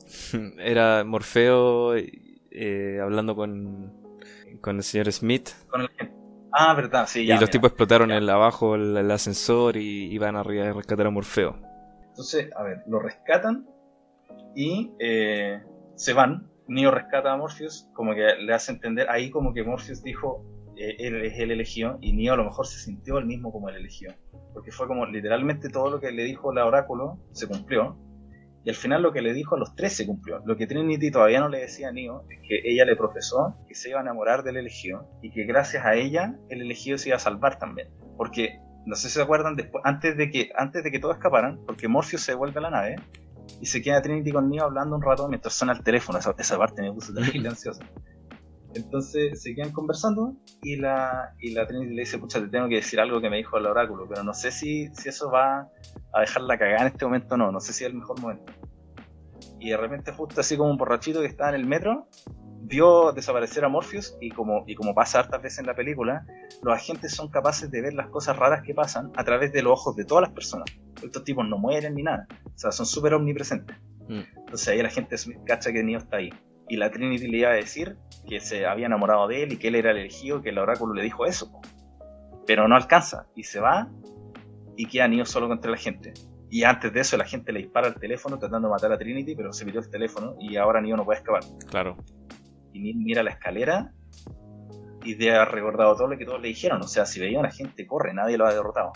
era 0.58 1.04
Morfeo 1.04 1.94
eh, 1.94 3.00
hablando 3.02 3.36
con, 3.36 3.92
con 4.62 4.76
el 4.76 4.82
señor 4.82 5.12
Smith 5.12 5.50
Con 5.68 5.82
el- 5.82 6.25
Ah, 6.58 6.72
verdad, 6.74 7.06
sí, 7.06 7.20
y 7.20 7.38
los 7.38 7.50
tipos 7.50 7.68
explotaron 7.68 8.08
ya. 8.08 8.16
el 8.16 8.30
abajo 8.30 8.76
el, 8.76 8.96
el 8.96 9.10
ascensor 9.10 9.76
y 9.76 10.06
iban 10.06 10.36
arriba 10.36 10.70
a 10.70 10.72
rescatar 10.72 11.06
a 11.06 11.10
Morfeo. 11.10 11.54
Entonces, 12.08 12.50
a 12.56 12.62
ver, 12.62 12.82
lo 12.86 12.98
rescatan 12.98 13.68
y 14.54 14.90
eh, 14.98 15.62
se 15.96 16.14
van. 16.14 16.50
Neo 16.66 16.90
rescata 16.90 17.30
a 17.30 17.36
Morpheus, 17.36 17.90
como 17.92 18.14
que 18.14 18.36
le 18.40 18.54
hace 18.54 18.72
entender, 18.72 19.08
ahí 19.10 19.30
como 19.30 19.52
que 19.52 19.62
Morpheus 19.62 20.02
dijo, 20.02 20.44
eh, 20.76 20.96
él 20.98 21.22
es 21.24 21.38
el 21.38 21.50
elegido, 21.50 21.98
y 22.00 22.14
Neo 22.14 22.32
a 22.32 22.36
lo 22.36 22.44
mejor 22.44 22.66
se 22.66 22.80
sintió 22.80 23.18
el 23.18 23.26
mismo 23.26 23.52
como 23.52 23.68
el 23.68 23.76
elegido. 23.76 24.14
Porque 24.54 24.72
fue 24.72 24.88
como 24.88 25.04
literalmente 25.04 25.68
todo 25.68 25.90
lo 25.90 26.00
que 26.00 26.10
le 26.10 26.24
dijo 26.24 26.54
la 26.54 26.64
oráculo 26.64 27.18
se 27.32 27.46
cumplió. 27.46 27.98
Y 28.66 28.68
al 28.68 28.74
final 28.74 29.00
lo 29.00 29.12
que 29.12 29.22
le 29.22 29.32
dijo 29.32 29.54
a 29.54 29.58
los 29.60 29.76
tres 29.76 29.92
se 29.92 30.04
cumplió. 30.04 30.42
Lo 30.44 30.56
que 30.56 30.66
Trinity 30.66 31.12
todavía 31.12 31.38
no 31.38 31.48
le 31.48 31.60
decía 31.60 31.90
a 31.90 31.92
Neo 31.92 32.24
es 32.28 32.40
que 32.40 32.62
ella 32.64 32.84
le 32.84 32.96
profesó 32.96 33.56
que 33.68 33.76
se 33.76 33.90
iba 33.90 34.00
a 34.00 34.02
enamorar 34.02 34.42
del 34.42 34.56
elegido 34.56 35.08
y 35.22 35.30
que 35.30 35.44
gracias 35.44 35.86
a 35.86 35.94
ella 35.94 36.34
el 36.48 36.62
elegido 36.62 36.98
se 36.98 37.10
iba 37.10 37.16
a 37.16 37.20
salvar 37.20 37.60
también. 37.60 37.90
Porque 38.16 38.58
no 38.84 38.96
sé 38.96 39.06
si 39.06 39.14
se 39.14 39.22
acuerdan, 39.22 39.56
antes 39.84 40.16
de 40.16 40.30
que 40.32 40.50
antes 40.56 40.82
de 40.82 40.90
que 40.90 40.98
todos 40.98 41.14
escaparan, 41.14 41.60
porque 41.64 41.86
Morpheus 41.86 42.22
se 42.22 42.32
devuelve 42.32 42.58
a 42.58 42.62
la 42.62 42.70
nave 42.70 42.96
y 43.60 43.66
se 43.66 43.80
queda 43.80 44.02
Trinity 44.02 44.32
con 44.32 44.50
Neo 44.50 44.64
hablando 44.64 44.96
un 44.96 45.02
rato 45.02 45.28
mientras 45.28 45.54
suena 45.54 45.72
el 45.72 45.84
teléfono. 45.84 46.18
Esa, 46.18 46.34
esa 46.36 46.58
parte 46.58 46.82
me 46.82 46.92
puso 46.92 47.14
terrible 47.14 47.48
ansiosa. 47.50 47.84
Entonces 48.74 49.42
se 49.42 49.54
quedan 49.54 49.70
conversando 49.70 50.34
y 50.60 50.74
la, 50.74 51.36
y 51.38 51.52
la 51.52 51.68
Trinity 51.68 51.94
le 51.94 52.00
dice, 52.00 52.18
pucha, 52.18 52.40
te 52.40 52.48
tengo 52.48 52.68
que 52.68 52.74
decir 52.74 52.98
algo 52.98 53.20
que 53.20 53.30
me 53.30 53.36
dijo 53.36 53.58
el 53.58 53.66
oráculo, 53.66 54.08
pero 54.08 54.24
no 54.24 54.34
sé 54.34 54.50
si, 54.50 54.88
si 54.92 55.08
eso 55.08 55.30
va 55.30 55.68
a 56.16 56.20
dejarla 56.20 56.58
cagada 56.58 56.82
en 56.82 56.86
este 56.88 57.04
momento 57.04 57.36
no, 57.36 57.52
no 57.52 57.60
sé 57.60 57.72
si 57.72 57.84
es 57.84 57.90
el 57.90 57.96
mejor 57.96 58.20
momento. 58.20 58.52
Y 59.60 59.70
de 59.70 59.76
repente 59.76 60.12
justo 60.12 60.40
así 60.40 60.56
como 60.56 60.70
un 60.70 60.78
borrachito 60.78 61.20
que 61.20 61.26
estaba 61.26 61.50
en 61.50 61.56
el 61.56 61.66
metro, 61.66 62.08
vio 62.62 63.12
desaparecer 63.12 63.64
a 63.64 63.68
Morpheus 63.68 64.16
y 64.20 64.30
como, 64.30 64.64
y 64.66 64.74
como 64.74 64.94
pasa 64.94 65.20
hartas 65.20 65.42
veces 65.42 65.58
en 65.60 65.66
la 65.66 65.74
película, 65.74 66.26
los 66.62 66.74
agentes 66.74 67.14
son 67.14 67.28
capaces 67.28 67.70
de 67.70 67.82
ver 67.82 67.94
las 67.94 68.08
cosas 68.08 68.36
raras 68.36 68.62
que 68.62 68.74
pasan 68.74 69.12
a 69.14 69.24
través 69.24 69.52
de 69.52 69.62
los 69.62 69.74
ojos 69.74 69.94
de 69.96 70.04
todas 70.04 70.22
las 70.22 70.32
personas. 70.32 70.66
Estos 71.02 71.22
tipos 71.24 71.46
no 71.46 71.58
mueren 71.58 71.94
ni 71.94 72.02
nada, 72.02 72.26
o 72.44 72.58
sea, 72.58 72.72
son 72.72 72.86
súper 72.86 73.14
omnipresentes. 73.14 73.76
Mm. 74.08 74.20
Entonces 74.38 74.68
ahí 74.68 74.82
la 74.82 74.90
gente 74.90 75.16
cacha 75.44 75.72
que 75.72 75.84
Neo 75.84 75.98
está 75.98 76.16
ahí. 76.16 76.30
Y 76.68 76.76
la 76.76 76.90
Trinity 76.90 77.28
le 77.28 77.38
iba 77.38 77.50
a 77.50 77.54
decir 77.54 77.96
que 78.28 78.40
se 78.40 78.66
había 78.66 78.86
enamorado 78.86 79.28
de 79.28 79.44
él 79.44 79.52
y 79.52 79.56
que 79.58 79.68
él 79.68 79.76
era 79.76 79.92
el 79.92 79.98
elegido, 79.98 80.42
que 80.42 80.48
el 80.48 80.58
oráculo 80.58 80.94
le 80.94 81.02
dijo 81.02 81.26
eso. 81.26 81.60
Pero 82.46 82.66
no 82.66 82.74
alcanza 82.74 83.26
y 83.36 83.44
se 83.44 83.60
va 83.60 83.88
y 84.76 84.86
queda 84.86 85.08
Neo 85.08 85.24
solo 85.26 85.48
contra 85.48 85.70
la 85.70 85.76
gente. 85.76 86.12
Y 86.50 86.62
antes 86.62 86.92
de 86.92 87.00
eso 87.00 87.16
la 87.16 87.24
gente 87.24 87.52
le 87.52 87.60
dispara 87.60 87.88
al 87.88 87.94
teléfono 87.96 88.38
tratando 88.38 88.68
de 88.68 88.72
matar 88.74 88.92
a 88.92 88.98
Trinity, 88.98 89.34
pero 89.34 89.52
se 89.52 89.64
pidió 89.64 89.80
el 89.80 89.90
teléfono 89.90 90.36
y 90.38 90.56
ahora 90.56 90.80
Neo 90.80 90.96
no 90.96 91.04
puede 91.04 91.18
escapar. 91.18 91.42
Claro. 91.68 91.96
Y 92.72 92.80
Neo 92.80 92.94
mira 92.96 93.22
la 93.22 93.30
escalera 93.30 93.92
y 95.02 95.14
de 95.14 95.34
haber 95.34 95.48
recordado 95.48 95.94
todo 95.96 96.08
lo 96.08 96.18
que 96.18 96.24
todos 96.24 96.40
le 96.40 96.48
dijeron. 96.48 96.80
O 96.82 96.86
sea, 96.88 97.06
si 97.06 97.20
veía 97.20 97.40
a 97.40 97.42
la 97.42 97.50
gente, 97.50 97.86
corre, 97.86 98.12
nadie 98.14 98.36
lo 98.38 98.46
ha 98.46 98.52
derrotado. 98.52 98.92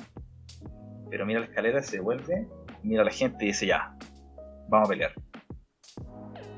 Pero 1.09 1.27
mira 1.27 1.40
la 1.40 1.47
escalera, 1.47 1.82
se 1.82 1.97
devuelve, 1.97 2.47
mira 2.82 3.02
a 3.02 3.05
la 3.05 3.11
gente 3.11 3.44
y 3.44 3.48
dice, 3.48 3.66
ya, 3.66 3.97
vamos 4.69 4.89
a 4.89 4.90
pelear. 4.90 5.12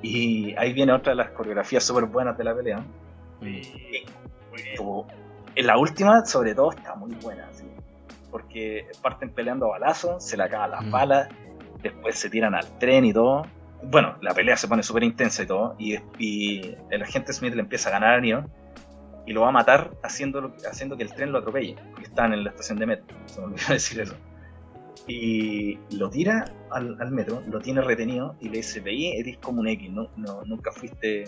Y 0.03 0.55
ahí 0.57 0.73
viene 0.73 0.93
otra 0.93 1.13
de 1.13 1.17
las 1.17 1.31
coreografías 1.31 1.85
súper 1.85 2.05
buenas 2.07 2.37
de 2.37 2.45
la 2.45 2.55
pelea. 2.55 2.85
Como- 4.77 5.07
en 5.55 5.67
la 5.67 5.77
última, 5.79 6.25
sobre 6.25 6.55
todo, 6.55 6.71
está 6.73 6.95
muy 6.95 7.15
buena. 7.17 7.47
así, 7.49 7.65
Porque 8.33 8.87
parten 9.01 9.31
peleando 9.31 9.67
a 9.67 9.79
balazos, 9.79 10.25
se 10.25 10.37
le 10.37 10.43
acaban 10.43 10.73
las 10.73 10.85
Mm. 10.87 10.91
balas, 10.91 11.29
después 11.83 12.19
se 12.19 12.29
tiran 12.31 12.55
al 12.57 12.67
tren 12.79 13.05
y 13.05 13.13
todo. 13.13 13.47
Bueno, 13.85 14.17
la 14.23 14.35
pelea 14.35 14.57
se 14.57 14.67
pone 14.67 14.83
súper 14.83 15.05
intensa 15.05 15.45
y 15.45 15.47
todo. 15.47 15.77
Y, 15.79 15.97
y 16.19 16.75
el 16.91 17.03
agente 17.03 17.33
Smith 17.33 17.55
le 17.55 17.61
empieza 17.61 17.91
a 17.91 17.93
ganar 17.93 18.15
a 18.15 18.21
Neo 18.21 18.45
y 19.27 19.33
lo 19.33 19.43
va 19.43 19.49
a 19.49 19.53
matar 19.53 19.91
haciendo, 20.03 20.53
haciendo 20.69 20.97
que 20.97 21.05
el 21.05 21.13
tren 21.13 21.31
lo 21.31 21.39
atropelle. 21.39 21.77
Porque 21.93 22.07
están 22.07 22.33
en 22.33 22.43
la 22.43 22.51
estación 22.51 22.79
de 22.79 22.87
metro. 22.87 23.17
Se 23.27 23.41
me 23.41 23.47
olvidó 23.47 23.67
decir 23.69 24.01
eso. 24.01 24.17
Y 25.09 25.79
lo 25.91 26.09
tira 26.11 26.45
al, 26.71 26.97
al 27.01 27.11
metro, 27.11 27.43
lo 27.49 27.59
tiene 27.61 27.81
retenido 27.83 28.37
y 28.41 28.49
le 28.49 28.59
dice, 28.59 28.81
veí, 28.81 29.09
eres 29.19 29.37
como 29.39 29.61
un 29.61 29.69
X, 29.69 29.91
no, 29.91 30.09
no, 30.17 30.43
nunca 30.45 30.71
fuiste... 30.73 31.25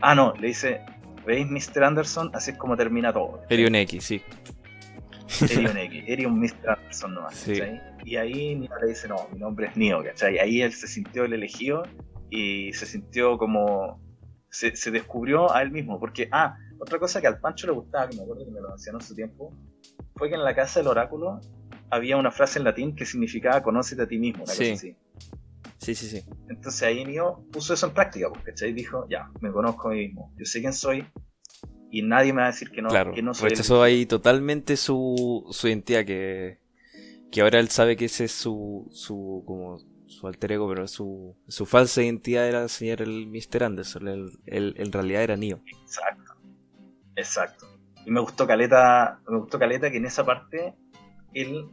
Ah, 0.00 0.14
no, 0.14 0.32
le 0.34 0.48
dice, 0.48 0.82
veis, 1.26 1.46
Mr. 1.50 1.82
Anderson, 1.82 2.30
así 2.34 2.52
es 2.52 2.56
como 2.56 2.76
termina 2.76 3.12
todo. 3.12 3.42
Erion 3.48 3.74
X, 3.74 4.04
sí. 4.04 4.22
Eres 5.40 5.56
un 5.70 5.76
X, 5.76 6.26
un 6.26 6.40
Mr. 6.40 6.70
Anderson 6.70 7.14
nomás. 7.14 7.48
Y 8.04 8.16
ahí 8.16 8.54
Neo 8.56 8.70
le 8.80 8.88
dice, 8.88 9.08
no, 9.08 9.28
mi 9.32 9.38
nombre 9.38 9.66
es 9.68 9.76
Neo, 9.76 10.02
¿cachai? 10.04 10.38
Ahí 10.38 10.62
él 10.62 10.72
se 10.72 10.86
sintió 10.86 11.24
el 11.24 11.32
elegido 11.32 11.82
y 12.30 12.72
se 12.72 12.86
sintió 12.86 13.36
como... 13.38 14.00
Se, 14.48 14.74
se 14.76 14.90
descubrió 14.90 15.52
a 15.52 15.60
él 15.60 15.70
mismo, 15.70 15.98
porque, 16.00 16.28
ah, 16.32 16.56
otra 16.80 16.98
cosa 16.98 17.20
que 17.20 17.26
al 17.26 17.40
Pancho 17.40 17.66
le 17.66 17.72
gustaba, 17.74 18.08
que 18.08 18.16
me 18.16 18.22
acuerdo 18.22 18.46
que 18.46 18.52
me 18.52 18.60
lo 18.60 18.68
mencionó 18.70 18.98
en 19.00 19.04
su 19.04 19.14
tiempo, 19.14 19.52
fue 20.14 20.28
que 20.30 20.34
en 20.36 20.44
la 20.44 20.54
casa 20.54 20.80
del 20.80 20.88
oráculo 20.88 21.40
había 21.90 22.16
una 22.16 22.30
frase 22.30 22.58
en 22.58 22.64
latín 22.64 22.94
que 22.94 23.04
significaba 23.04 23.62
conócete 23.62 24.02
a 24.02 24.06
ti 24.08 24.18
mismo, 24.18 24.44
una 24.44 24.52
Sí. 24.54 24.70
cosa 24.70 24.74
así. 24.74 24.96
Sí, 25.78 25.94
sí, 25.94 26.06
sí. 26.08 26.24
Entonces 26.48 26.82
ahí 26.84 27.04
Neo 27.04 27.44
puso 27.52 27.74
eso 27.74 27.86
en 27.88 27.92
práctica, 27.92 28.28
pues, 28.30 28.44
¿cachai? 28.44 28.72
Dijo, 28.72 29.06
ya, 29.10 29.28
me 29.40 29.50
conozco 29.52 29.88
a 29.88 29.92
mí 29.92 30.06
mismo, 30.06 30.32
yo 30.38 30.44
sé 30.46 30.60
quién 30.60 30.72
soy 30.72 31.04
y 31.98 32.02
nadie 32.02 32.34
me 32.34 32.42
va 32.42 32.48
a 32.48 32.50
decir 32.50 32.70
que 32.70 32.82
no, 32.82 32.90
claro. 32.90 33.14
que 33.14 33.22
no 33.22 33.32
soy 33.32 33.48
Rechazó 33.48 33.82
ahí 33.82 34.04
totalmente 34.04 34.76
su, 34.76 35.46
su 35.50 35.68
identidad, 35.68 36.04
que, 36.04 36.58
que 37.32 37.40
ahora 37.40 37.58
él 37.58 37.70
sabe 37.70 37.96
que 37.96 38.04
ese 38.04 38.24
es 38.24 38.32
su, 38.32 38.86
su, 38.92 39.42
como, 39.46 39.78
su 40.06 40.26
alter 40.26 40.52
ego, 40.52 40.68
pero 40.68 40.86
su, 40.88 41.34
su 41.48 41.64
falsa 41.64 42.02
identidad 42.02 42.46
era 42.46 42.62
el 42.62 42.68
señor 42.68 43.00
el 43.00 43.26
Mr. 43.28 43.64
Anderson. 43.64 44.08
Él, 44.08 44.30
él- 44.44 44.74
en 44.76 44.92
realidad 44.92 45.22
era 45.22 45.36
Neo. 45.38 45.62
Exacto. 45.82 46.32
Exacto. 47.16 47.66
Y 48.04 48.10
me 48.10 48.20
gustó 48.20 48.46
Caleta, 48.46 49.20
me 49.26 49.38
gustó 49.38 49.58
Caleta 49.58 49.90
que 49.90 49.96
en 49.96 50.04
esa 50.04 50.26
parte 50.26 50.74
él 51.32 51.66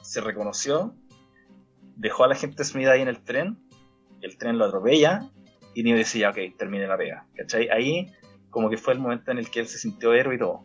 se 0.00 0.22
reconoció, 0.22 0.94
dejó 1.96 2.24
a 2.24 2.28
la 2.28 2.36
gente 2.36 2.64
Smith 2.64 2.86
ahí 2.86 3.02
en 3.02 3.08
el 3.08 3.22
tren, 3.22 3.58
el 4.22 4.38
tren 4.38 4.56
lo 4.56 4.64
atropella 4.64 5.30
y 5.74 5.82
Neo 5.82 5.96
decía, 5.98 6.30
ok, 6.30 6.38
termine 6.56 6.86
la 6.86 6.96
pega. 6.96 7.26
¿Cachai? 7.36 7.68
Ahí 7.68 8.06
como 8.52 8.68
que 8.68 8.76
fue 8.76 8.92
el 8.92 9.00
momento 9.00 9.32
en 9.32 9.38
el 9.38 9.50
que 9.50 9.60
él 9.60 9.66
se 9.66 9.78
sintió 9.78 10.12
héroe 10.12 10.36
y 10.36 10.38
todo. 10.38 10.64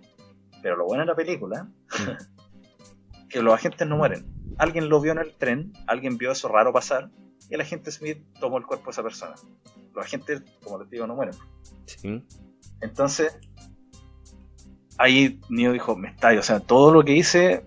Pero 0.61 0.75
lo 0.75 0.85
bueno 0.85 1.03
de 1.03 1.07
la 1.07 1.15
película, 1.15 1.67
que 3.29 3.41
los 3.41 3.53
agentes 3.53 3.87
no 3.87 3.95
mueren. 3.97 4.27
Alguien 4.57 4.89
lo 4.89 4.99
vio 4.99 5.13
en 5.13 5.19
el 5.19 5.33
tren, 5.35 5.71
alguien 5.87 6.17
vio 6.17 6.31
eso 6.31 6.49
raro 6.49 6.73
pasar 6.73 7.09
y 7.49 7.55
el 7.55 7.61
agente 7.61 7.89
Smith 7.91 8.19
tomó 8.39 8.57
el 8.57 8.65
cuerpo 8.65 8.85
de 8.85 8.91
esa 8.91 9.03
persona. 9.03 9.35
Los 9.95 10.05
agentes, 10.05 10.43
como 10.61 10.79
les 10.79 10.89
digo, 10.89 11.07
no 11.07 11.15
mueren. 11.15 11.33
Sí. 11.85 12.23
Entonces, 12.81 13.39
ahí 14.97 15.39
Neo 15.49 15.71
dijo, 15.71 15.95
me 15.95 16.09
está, 16.09 16.37
o 16.37 16.43
sea, 16.43 16.59
todo 16.59 16.93
lo 16.93 17.05
que 17.05 17.15
hice 17.15 17.65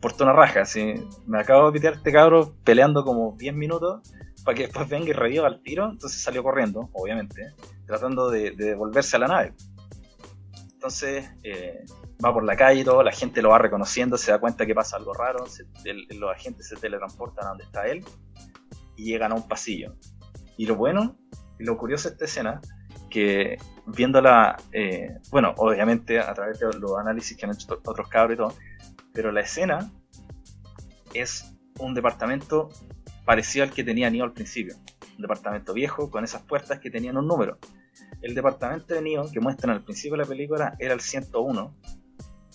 por 0.00 0.14
una 0.20 0.32
raja, 0.32 0.60
así, 0.60 0.94
me 1.26 1.40
acabo 1.40 1.66
de 1.66 1.72
pitear 1.72 1.94
este 1.94 2.12
cabro 2.12 2.54
peleando 2.62 3.04
como 3.04 3.34
10 3.36 3.54
minutos 3.56 4.00
para 4.48 4.56
que 4.56 4.62
después 4.62 4.88
venga 4.88 5.10
y 5.10 5.12
reviva 5.12 5.46
al 5.46 5.60
tiro, 5.60 5.90
entonces 5.90 6.22
salió 6.22 6.42
corriendo, 6.42 6.88
obviamente, 6.94 7.52
tratando 7.84 8.30
de, 8.30 8.52
de 8.52 8.68
devolverse 8.68 9.16
a 9.16 9.18
la 9.18 9.28
nave. 9.28 9.52
Entonces, 10.72 11.30
eh, 11.42 11.84
va 12.24 12.32
por 12.32 12.42
la 12.44 12.56
calle 12.56 12.80
y 12.80 12.84
todo, 12.84 13.02
la 13.02 13.12
gente 13.12 13.42
lo 13.42 13.50
va 13.50 13.58
reconociendo, 13.58 14.16
se 14.16 14.30
da 14.30 14.40
cuenta 14.40 14.64
que 14.64 14.74
pasa 14.74 14.96
algo 14.96 15.12
raro, 15.12 15.44
los 15.44 16.30
agentes 16.30 16.66
se 16.66 16.76
teletransportan 16.76 17.44
a 17.44 17.48
donde 17.50 17.64
está 17.64 17.88
él, 17.88 18.02
y 18.96 19.04
llegan 19.04 19.32
a 19.32 19.34
un 19.34 19.46
pasillo. 19.46 19.94
Y 20.56 20.64
lo 20.64 20.76
bueno 20.76 21.18
lo 21.58 21.76
curioso 21.76 22.08
de 22.08 22.14
esta 22.14 22.24
escena, 22.24 22.60
que 23.10 23.58
viéndola, 23.84 24.56
eh, 24.72 25.18
bueno, 25.30 25.52
obviamente 25.58 26.20
a 26.20 26.32
través 26.32 26.58
de 26.58 26.72
los 26.78 26.96
análisis 26.96 27.36
que 27.36 27.44
han 27.44 27.52
hecho 27.52 27.78
otros 27.84 28.08
cabros 28.08 28.32
y 28.32 28.38
todo, 28.38 28.54
pero 29.12 29.30
la 29.30 29.42
escena 29.42 29.92
es 31.12 31.54
un 31.80 31.92
departamento 31.92 32.70
parecido 33.28 33.62
al 33.62 33.70
que 33.70 33.84
tenía 33.84 34.08
Neo 34.08 34.24
al 34.24 34.32
principio. 34.32 34.74
Un 35.16 35.20
departamento 35.20 35.74
viejo 35.74 36.10
con 36.10 36.24
esas 36.24 36.40
puertas 36.44 36.80
que 36.80 36.90
tenían 36.90 37.18
un 37.18 37.26
número. 37.26 37.58
El 38.22 38.34
departamento 38.34 38.94
de 38.94 39.02
Neo 39.02 39.30
que 39.30 39.38
muestran 39.38 39.76
al 39.76 39.84
principio 39.84 40.12
de 40.16 40.22
la 40.22 40.24
película 40.24 40.74
era 40.78 40.94
el 40.94 41.00
101, 41.00 41.76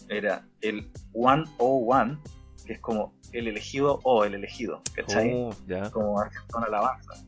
era 0.10 0.48
el 0.62 0.92
101, 1.14 2.24
que 2.66 2.74
es 2.74 2.80
como 2.80 3.14
el 3.32 3.50
elegido 3.50 4.00
o 4.04 4.26
el 4.26 4.34
elegido, 4.34 4.82
¿cachai? 4.96 5.32
Oh, 5.36 5.52
ya. 5.68 5.92
Como 5.92 6.14
una 6.14 6.66
alabanza, 6.66 7.24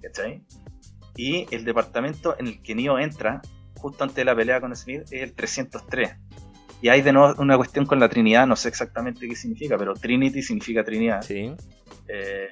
¿cachai? 0.00 0.44
Y 1.16 1.52
el 1.52 1.64
departamento 1.64 2.36
en 2.38 2.46
el 2.46 2.62
que 2.62 2.76
Neo 2.76 3.00
entra, 3.00 3.42
justo 3.76 4.04
antes 4.04 4.18
de 4.18 4.24
la 4.24 4.36
pelea 4.36 4.60
con 4.60 4.76
Smith, 4.76 5.02
es 5.10 5.20
el 5.24 5.32
303. 5.32 6.14
Y 6.80 6.90
hay 6.90 7.02
de 7.02 7.12
nuevo 7.12 7.34
una 7.42 7.56
cuestión 7.56 7.86
con 7.86 7.98
la 7.98 8.08
Trinidad, 8.08 8.46
no 8.46 8.54
sé 8.54 8.68
exactamente 8.68 9.28
qué 9.28 9.34
significa, 9.34 9.76
pero 9.76 9.94
Trinity 9.94 10.44
significa 10.44 10.84
Trinidad. 10.84 11.22
Sí. 11.22 11.52
Eh, 12.06 12.48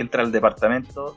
entra 0.00 0.22
al 0.22 0.32
departamento 0.32 1.16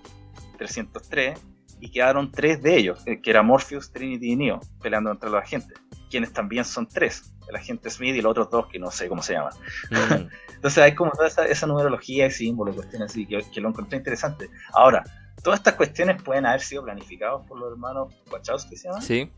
303 0.58 1.40
y 1.80 1.90
quedaron 1.90 2.32
tres 2.32 2.62
de 2.62 2.78
ellos, 2.78 3.02
eh, 3.08 3.22
que 3.22 3.32
era 3.32 3.42
Morpheus, 3.42 3.92
Trinity 3.92 4.34
y 4.34 4.36
Neo, 4.36 4.60
peleando 4.82 5.12
entre 5.12 5.30
los 5.30 5.42
agentes, 5.42 5.78
quienes 6.10 6.32
también 6.32 6.64
son 6.64 6.88
tres, 6.88 7.34
el 7.50 7.56
agente 7.56 7.90
Smith 7.90 8.16
y 8.16 8.22
los 8.22 8.32
otros 8.32 8.50
dos 8.52 8.68
que 8.68 8.78
no 8.78 8.92
sé 8.92 9.10
cómo 9.10 9.24
se 9.24 9.34
llaman. 9.34 9.54
Mm. 9.90 10.30
Entonces 10.56 10.84
hay 10.84 10.94
como 10.94 11.12
toda 11.12 11.28
esa, 11.28 11.46
esa 11.46 11.66
numerología 11.66 12.28
y 12.28 12.32
símbolos, 12.32 12.76
cuestiones 12.76 13.10
así, 13.10 13.26
que, 13.26 13.42
que 13.52 13.60
lo 13.62 13.70
encontré 13.70 13.98
interesante. 13.98 14.50
Ahora, 14.74 15.04
todas 15.44 15.60
estas 15.60 15.74
cuestiones 15.74 16.22
pueden 16.22 16.46
haber 16.46 16.62
sido 16.62 16.84
planificadas 16.84 17.46
por 17.48 17.58
los 17.58 17.72
hermanos 17.72 18.14
Wachowski, 18.32 18.78
¿se 18.78 18.88
llaman? 18.88 19.02
Sí. 19.02 19.32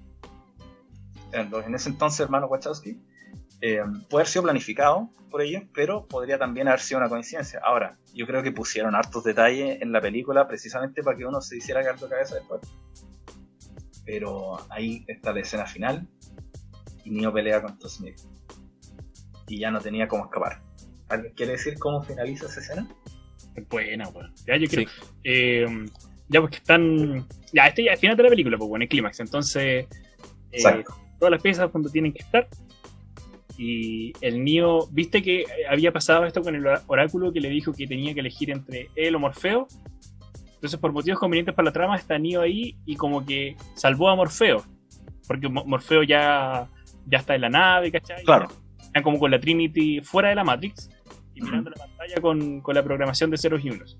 En, 1.31 1.75
ese 1.75 1.89
entonces 1.89 2.19
hermanos 2.19 2.49
Wachowski. 2.51 2.99
Eh, 3.61 3.79
puede 4.09 4.21
haber 4.23 4.27
sido 4.27 4.43
planificado 4.43 5.09
por 5.29 5.41
ellos, 5.41 5.63
pero 5.73 6.05
podría 6.07 6.37
también 6.37 6.67
haber 6.67 6.79
sido 6.81 6.99
una 6.99 7.09
coincidencia. 7.09 7.59
Ahora, 7.63 7.97
yo 8.13 8.27
creo 8.27 8.43
que 8.43 8.51
pusieron 8.51 8.93
hartos 8.93 9.23
detalles 9.23 9.81
en 9.81 9.91
la 9.91 10.01
película 10.01 10.47
precisamente 10.47 11.01
para 11.01 11.17
que 11.17 11.25
uno 11.25 11.41
se 11.41 11.57
hiciera 11.57 11.81
caer 11.83 11.97
de 11.97 12.09
cabeza 12.09 12.35
después. 12.35 12.61
Pero 14.05 14.57
ahí 14.69 15.05
está 15.07 15.31
la 15.33 15.39
escena 15.39 15.65
final 15.65 16.07
y 17.05 17.11
Neo 17.11 17.31
pelea 17.33 17.61
contra 17.61 17.89
Smith. 17.89 18.19
Y 19.47 19.59
ya 19.59 19.71
no 19.71 19.79
tenía 19.79 20.07
cómo 20.07 20.25
escapar. 20.25 20.61
¿Alguien 21.09 21.33
quiere 21.33 21.53
decir 21.53 21.77
cómo 21.79 22.01
finaliza 22.03 22.45
esa 22.47 22.59
escena? 22.59 22.87
Es 23.55 23.67
buena, 23.69 24.07
weón. 24.09 24.33
Ya 24.45 24.57
yo 24.57 24.67
creo. 24.67 24.87
Sí. 24.87 24.95
Eh, 25.23 25.85
ya 26.27 26.41
porque 26.41 26.57
están. 26.57 27.27
Ya, 27.53 27.67
este 27.67 27.83
ya 27.85 27.93
es 27.93 27.99
final 27.99 28.17
de 28.17 28.23
la 28.23 28.29
película, 28.29 28.57
pues 28.57 28.69
bueno, 28.69 28.83
el 28.83 28.89
clímax. 28.89 29.19
Entonces. 29.19 29.85
eh, 29.85 29.87
Exacto. 30.51 30.95
todas 31.19 31.31
las 31.31 31.41
piezas 31.41 31.69
cuando 31.69 31.89
tienen 31.89 32.13
que 32.13 32.23
estar. 32.23 32.47
Y 33.57 34.13
el 34.21 34.43
Neo, 34.43 34.87
viste 34.91 35.21
que 35.21 35.45
había 35.69 35.91
pasado 35.91 36.25
esto 36.25 36.41
con 36.41 36.55
el 36.55 36.65
oráculo 36.87 37.31
que 37.31 37.39
le 37.39 37.49
dijo 37.49 37.71
que 37.73 37.85
tenía 37.87 38.13
que 38.13 38.19
elegir 38.21 38.49
entre 38.49 38.89
él 38.95 39.15
o 39.15 39.19
Morfeo. 39.19 39.67
Entonces, 40.55 40.79
por 40.79 40.91
motivos 40.91 41.19
convenientes 41.19 41.53
para 41.53 41.65
la 41.67 41.71
trama, 41.73 41.95
está 41.95 42.17
Neo 42.17 42.41
ahí 42.41 42.75
y 42.85 42.95
como 42.95 43.25
que 43.25 43.55
salvó 43.75 44.09
a 44.09 44.15
Morfeo. 44.15 44.63
Porque 45.27 45.47
Mo- 45.49 45.65
Morfeo 45.65 46.03
ya, 46.03 46.67
ya 47.05 47.17
está 47.19 47.35
en 47.35 47.41
la 47.41 47.49
nave, 47.49 47.91
¿cachai? 47.91 48.23
Claro. 48.23 48.47
Están 48.81 49.03
como 49.03 49.19
con 49.19 49.29
la 49.31 49.39
Trinity 49.39 50.01
fuera 50.01 50.29
de 50.29 50.35
la 50.35 50.43
Matrix 50.43 50.89
y 51.35 51.41
mirando 51.41 51.69
la 51.69 51.75
pantalla 51.85 52.15
con, 52.21 52.61
con 52.61 52.75
la 52.75 52.83
programación 52.83 53.29
de 53.29 53.37
ceros 53.37 53.63
y 53.63 53.69
unos. 53.69 53.97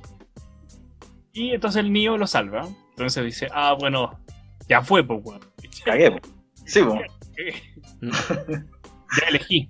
Y 1.31 1.51
entonces 1.51 1.83
el 1.83 1.91
Neo 1.91 2.17
lo 2.17 2.27
salva. 2.27 2.67
Entonces 2.91 3.23
dice, 3.25 3.47
ah, 3.51 3.75
bueno, 3.79 4.19
ya 4.67 4.81
fue, 4.81 5.03
pues. 5.05 5.21
Cagué. 5.83 6.11
po. 6.11 6.19
Sí, 6.65 6.81
po. 6.81 6.97
ya 9.19 9.27
elegí. 9.29 9.69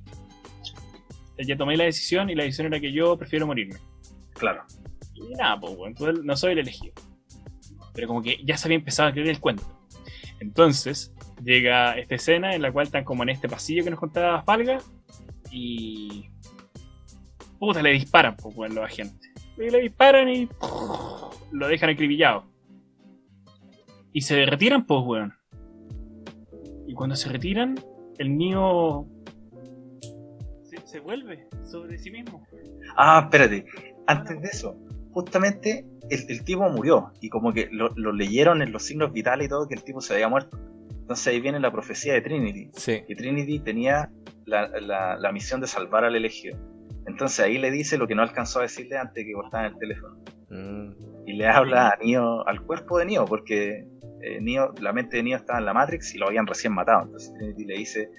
Ya 1.37 1.57
tomé 1.57 1.75
la 1.75 1.85
decisión 1.85 2.29
y 2.29 2.35
la 2.35 2.43
decisión 2.43 2.67
era 2.67 2.79
que 2.79 2.91
yo 2.91 3.17
prefiero 3.17 3.47
morirme. 3.47 3.75
claro. 4.33 4.63
Y 5.15 5.33
nada, 5.35 5.59
pues, 5.59 5.73
weón, 5.73 5.89
entonces 5.89 6.23
no 6.23 6.35
soy 6.35 6.53
el 6.53 6.59
elegido. 6.59 6.93
Pero 7.93 8.07
como 8.07 8.21
que 8.21 8.39
ya 8.43 8.57
se 8.57 8.67
había 8.67 8.77
empezado 8.77 9.09
a 9.09 9.11
creer 9.11 9.29
el 9.29 9.39
cuento. 9.39 9.63
Entonces 10.39 11.13
llega 11.43 11.97
esta 11.97 12.15
escena 12.15 12.55
en 12.55 12.61
la 12.61 12.71
cual 12.71 12.87
están 12.87 13.03
como 13.03 13.23
en 13.23 13.29
este 13.29 13.47
pasillo 13.47 13.83
que 13.83 13.91
nos 13.91 13.99
contaba 13.99 14.43
Falga 14.43 14.79
y. 15.51 16.29
Puta, 17.59 17.81
le 17.81 17.91
disparan, 17.91 18.35
pues, 18.35 18.55
weón, 18.55 18.75
los 18.75 18.83
agentes. 18.83 19.31
Y 19.57 19.69
le 19.69 19.81
disparan 19.81 20.27
y. 20.29 20.49
Lo 21.51 21.67
dejan 21.67 21.91
acribillado. 21.91 22.45
Y 24.11 24.21
se 24.21 24.45
retiran, 24.45 24.85
pues, 24.85 25.01
weón. 25.05 25.33
Y 26.87 26.93
cuando 26.93 27.15
se 27.15 27.29
retiran, 27.29 27.75
el 28.17 28.37
niño. 28.37 29.05
Se, 30.93 30.99
vuelve 30.99 31.47
sobre 31.63 31.97
sí 31.97 32.09
mismo. 32.11 32.45
Ah, 32.95 33.21
espérate. 33.25 33.65
Antes 34.07 34.41
de 34.41 34.47
eso, 34.47 34.77
justamente 35.11 35.85
el, 36.09 36.19
el 36.29 36.43
tipo 36.43 36.67
murió 36.69 37.11
y 37.21 37.29
como 37.29 37.51
que 37.53 37.67
lo, 37.71 37.89
lo 37.95 38.11
leyeron 38.11 38.61
en 38.61 38.71
los 38.71 38.83
signos 38.83 39.11
vitales 39.11 39.47
y 39.47 39.49
todo 39.49 39.67
que 39.67 39.75
el 39.75 39.83
tipo 39.83 40.01
se 40.01 40.13
había 40.13 40.27
muerto. 40.29 40.57
Entonces 41.01 41.27
ahí 41.27 41.41
viene 41.41 41.59
la 41.59 41.71
profecía 41.71 42.13
de 42.13 42.21
Trinity. 42.21 42.69
Sí. 42.73 43.01
Que 43.07 43.15
Trinity 43.15 43.59
tenía 43.59 44.09
la, 44.45 44.67
la- 44.79 45.17
la 45.17 45.31
misión 45.31 45.59
de 45.61 45.67
salvar 45.67 46.05
al 46.05 46.15
elegido. 46.15 46.57
Entonces 47.05 47.39
ahí 47.41 47.57
le 47.57 47.71
dice 47.71 47.97
lo 47.97 48.07
que 48.07 48.15
no 48.15 48.21
alcanzó 48.21 48.59
a 48.59 48.61
decirle 48.61 48.97
antes 48.97 49.15
de 49.15 49.25
que 49.25 49.33
cortaran 49.33 49.73
el 49.73 49.77
teléfono. 49.79 50.15
Mm. 50.49 50.91
Y 51.27 51.33
le 51.33 51.47
habla 51.47 51.89
a 51.89 51.97
Neo, 52.03 52.47
al 52.47 52.61
cuerpo 52.61 52.99
de 52.99 53.05
Neo, 53.05 53.25
porque 53.25 53.85
eh, 54.21 54.39
Neo, 54.41 54.73
la 54.79 54.93
mente 54.93 55.17
de 55.17 55.23
Neo 55.23 55.37
estaba 55.37 55.59
en 55.59 55.65
la 55.65 55.73
Matrix 55.73 56.15
y 56.15 56.17
lo 56.17 56.27
habían 56.27 56.47
recién 56.47 56.73
matado. 56.73 57.03
Entonces 57.03 57.33
Trinity 57.37 57.65
le 57.65 57.77
dice, 57.77 58.09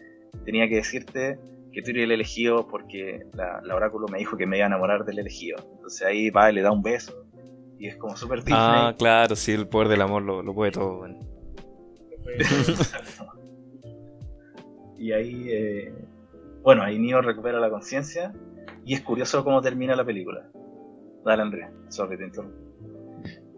tenía 0.45 0.69
que 0.69 0.77
decirte 0.77 1.39
que 1.75 1.83
tú 1.83 1.91
eres 1.91 2.05
el 2.05 2.13
elegido 2.13 2.67
porque 2.69 3.27
la, 3.35 3.61
la 3.63 3.75
oráculo 3.75 4.07
me 4.09 4.19
dijo 4.19 4.37
que 4.37 4.47
me 4.47 4.57
iba 4.57 4.67
a 4.67 4.69
enamorar 4.69 5.05
del 5.05 5.19
elegido. 5.19 5.59
Entonces 5.75 6.07
ahí 6.07 6.31
va 6.31 6.51
y 6.51 6.55
le 6.55 6.63
da 6.63 6.71
un 6.71 6.83
beso. 6.83 7.27
Y 7.79 7.89
es 7.89 7.97
como 7.97 8.17
súper 8.17 8.39
Disney. 8.39 8.57
Ah, 8.59 8.95
claro, 8.97 9.37
sí, 9.37 9.53
el 9.53 9.69
poder 9.69 9.89
del 9.89 10.03
amor 10.03 10.23
lo, 10.23 10.43
lo 10.43 10.55
puede 10.55 10.71
todo. 10.71 11.07
y 14.99 15.13
ahí, 15.13 15.47
eh, 15.51 15.95
bueno, 16.63 16.83
ahí 16.83 16.99
Neo 16.99 17.21
recupera 17.21 17.61
la 17.61 17.71
conciencia. 17.71 18.33
Y 18.87 18.95
es 18.95 19.01
curioso 19.01 19.43
cómo 19.45 19.61
termina 19.61 19.97
la 19.97 20.05
película. 20.05 20.49
Dale, 21.25 21.43
Andrés, 21.43 21.71
sorry, 21.89 22.19
te 22.19 22.25
interrumpo. 22.25 22.57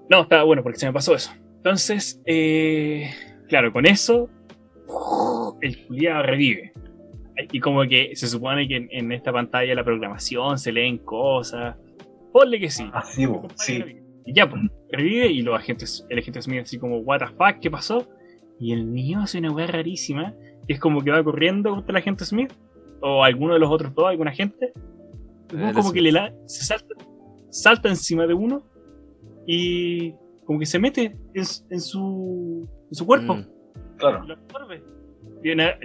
No, 0.08 0.22
estaba 0.22 0.44
bueno 0.44 0.62
porque 0.62 0.78
se 0.78 0.86
me 0.86 0.92
pasó 0.92 1.14
eso. 1.14 1.32
Entonces, 1.56 2.20
eh, 2.26 3.10
claro, 3.48 3.72
con 3.72 3.86
eso, 3.86 4.30
el 5.60 5.86
culiado 5.86 6.22
revive. 6.22 6.72
Y 7.52 7.60
como 7.60 7.82
que 7.82 8.16
se 8.16 8.26
supone 8.28 8.66
que 8.66 8.76
en, 8.76 8.88
en 8.90 9.12
esta 9.12 9.32
pantalla 9.32 9.74
la 9.74 9.84
programación 9.84 10.58
se 10.58 10.72
leen 10.72 10.98
cosas. 10.98 11.76
Ponle 12.32 12.58
que 12.60 12.70
sí. 12.70 12.88
Ah, 12.92 13.02
sí. 13.04 13.26
Y 14.24 14.32
ya, 14.34 14.48
pues, 14.50 14.62
revive 14.90 15.28
y 15.28 15.42
los 15.42 15.54
agentes, 15.54 16.04
el 16.08 16.18
agente 16.18 16.42
Smith 16.42 16.62
así 16.62 16.78
como, 16.78 16.98
what 16.98 17.20
the 17.20 17.26
fuck, 17.26 17.60
¿qué 17.60 17.70
pasó? 17.70 18.08
Y 18.58 18.72
el 18.72 18.92
niño 18.92 19.20
hace 19.20 19.38
una 19.38 19.52
weá 19.52 19.66
rarísima, 19.66 20.34
que 20.66 20.74
es 20.74 20.80
como 20.80 21.02
que 21.02 21.10
va 21.10 21.22
corriendo 21.22 21.70
contra 21.70 21.92
el 21.92 21.96
agente 21.98 22.24
Smith, 22.24 22.52
o 23.02 23.22
alguno 23.22 23.54
de 23.54 23.60
los 23.60 23.70
otros 23.70 23.94
dos, 23.94 24.06
algún 24.08 24.26
agente, 24.26 24.72
luego 25.52 25.68
El 25.68 25.74
como 25.74 25.92
que 25.92 26.00
le 26.00 26.10
la, 26.10 26.34
se 26.46 26.64
salta, 26.64 26.94
salta 27.50 27.88
encima 27.88 28.26
de 28.26 28.34
uno 28.34 28.64
y 29.46 30.12
como 30.44 30.58
que 30.58 30.66
se 30.66 30.78
mete 30.78 31.16
en, 31.34 31.44
en 31.70 31.80
su, 31.80 32.68
en 32.88 32.94
su 32.94 33.06
cuerpo 33.06 33.36
Mm. 33.36 33.46
Claro. 33.98 34.24
y 34.24 34.28
lo 34.28 34.34
absorbe. 34.34 34.82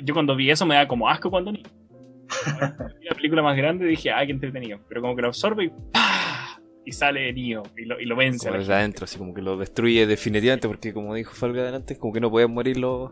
Yo 0.03 0.13
cuando 0.13 0.35
vi 0.35 0.49
eso 0.49 0.65
me 0.65 0.75
da 0.75 0.87
como 0.87 1.07
asco 1.07 1.29
cuando 1.29 1.51
niño. 1.51 1.69
Vi 2.99 3.05
la 3.09 3.15
película 3.15 3.41
más 3.41 3.57
grande 3.57 3.85
dije, 3.85 4.11
ay, 4.11 4.27
qué 4.27 4.33
entretenido. 4.33 4.79
Pero 4.87 5.01
como 5.01 5.15
que 5.15 5.21
lo 5.21 5.27
absorbe 5.27 5.65
y 5.65 5.69
¡pah! 5.91 6.59
Y 6.85 6.91
sale 6.93 7.31
Neo 7.33 7.61
y 7.77 7.85
lo, 7.85 7.99
y 7.99 8.05
lo 8.05 8.15
vence. 8.15 8.47
Como 8.47 8.59
desde 8.59 8.73
adentro, 8.73 9.05
así 9.05 9.17
como 9.17 9.33
que 9.33 9.41
lo 9.41 9.57
destruye 9.57 10.07
definitivamente, 10.07 10.67
porque 10.67 10.93
como 10.93 11.13
dijo 11.13 11.33
Falga 11.33 11.75
antes, 11.75 11.97
como 11.97 12.13
que 12.13 12.19
no 12.19 12.31
podían 12.31 12.51
morir 12.53 12.77
los, 12.77 13.11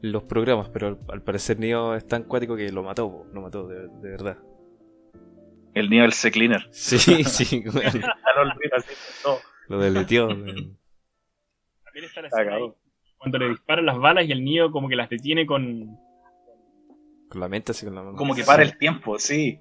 los 0.00 0.22
programas, 0.22 0.70
pero 0.70 0.88
al, 0.88 0.98
al 1.08 1.22
parecer 1.22 1.58
Neo 1.58 1.94
es 1.94 2.06
tan 2.06 2.22
cuático 2.24 2.56
que 2.56 2.72
lo 2.72 2.82
mató, 2.82 3.26
lo 3.32 3.42
mató 3.42 3.66
de, 3.68 3.88
de 3.88 4.10
verdad. 4.10 4.38
El 5.74 5.90
Neo, 5.90 6.04
el 6.04 6.12
C-Cleaner. 6.12 6.68
Sí, 6.70 6.98
sí, 7.24 7.64
lo 9.68 9.78
deletió. 9.78 10.28
También 10.28 10.78
está 12.04 12.22
la 12.22 12.28
escena 12.28 12.44
Cagado. 12.44 12.66
ahí, 12.66 12.72
cuando 13.24 13.38
le 13.38 13.48
disparan 13.48 13.86
las 13.86 13.98
balas 13.98 14.26
y 14.26 14.32
el 14.32 14.44
Neo 14.44 14.70
como 14.70 14.88
que 14.88 14.96
las 14.96 15.08
detiene 15.08 15.46
con... 15.46 15.98
Con 17.28 17.40
la 17.40 17.48
mente 17.48 17.72
así 17.72 17.84
con 17.86 17.94
la 17.94 18.02
mano. 18.02 18.16
Como 18.16 18.34
que 18.34 18.44
para 18.44 18.62
el 18.62 18.76
tiempo, 18.78 19.18
sí. 19.18 19.58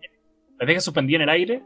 Las 0.59 0.67
deja 0.67 0.79
suspendidas 0.81 1.17
en 1.19 1.23
el 1.23 1.29
aire 1.29 1.63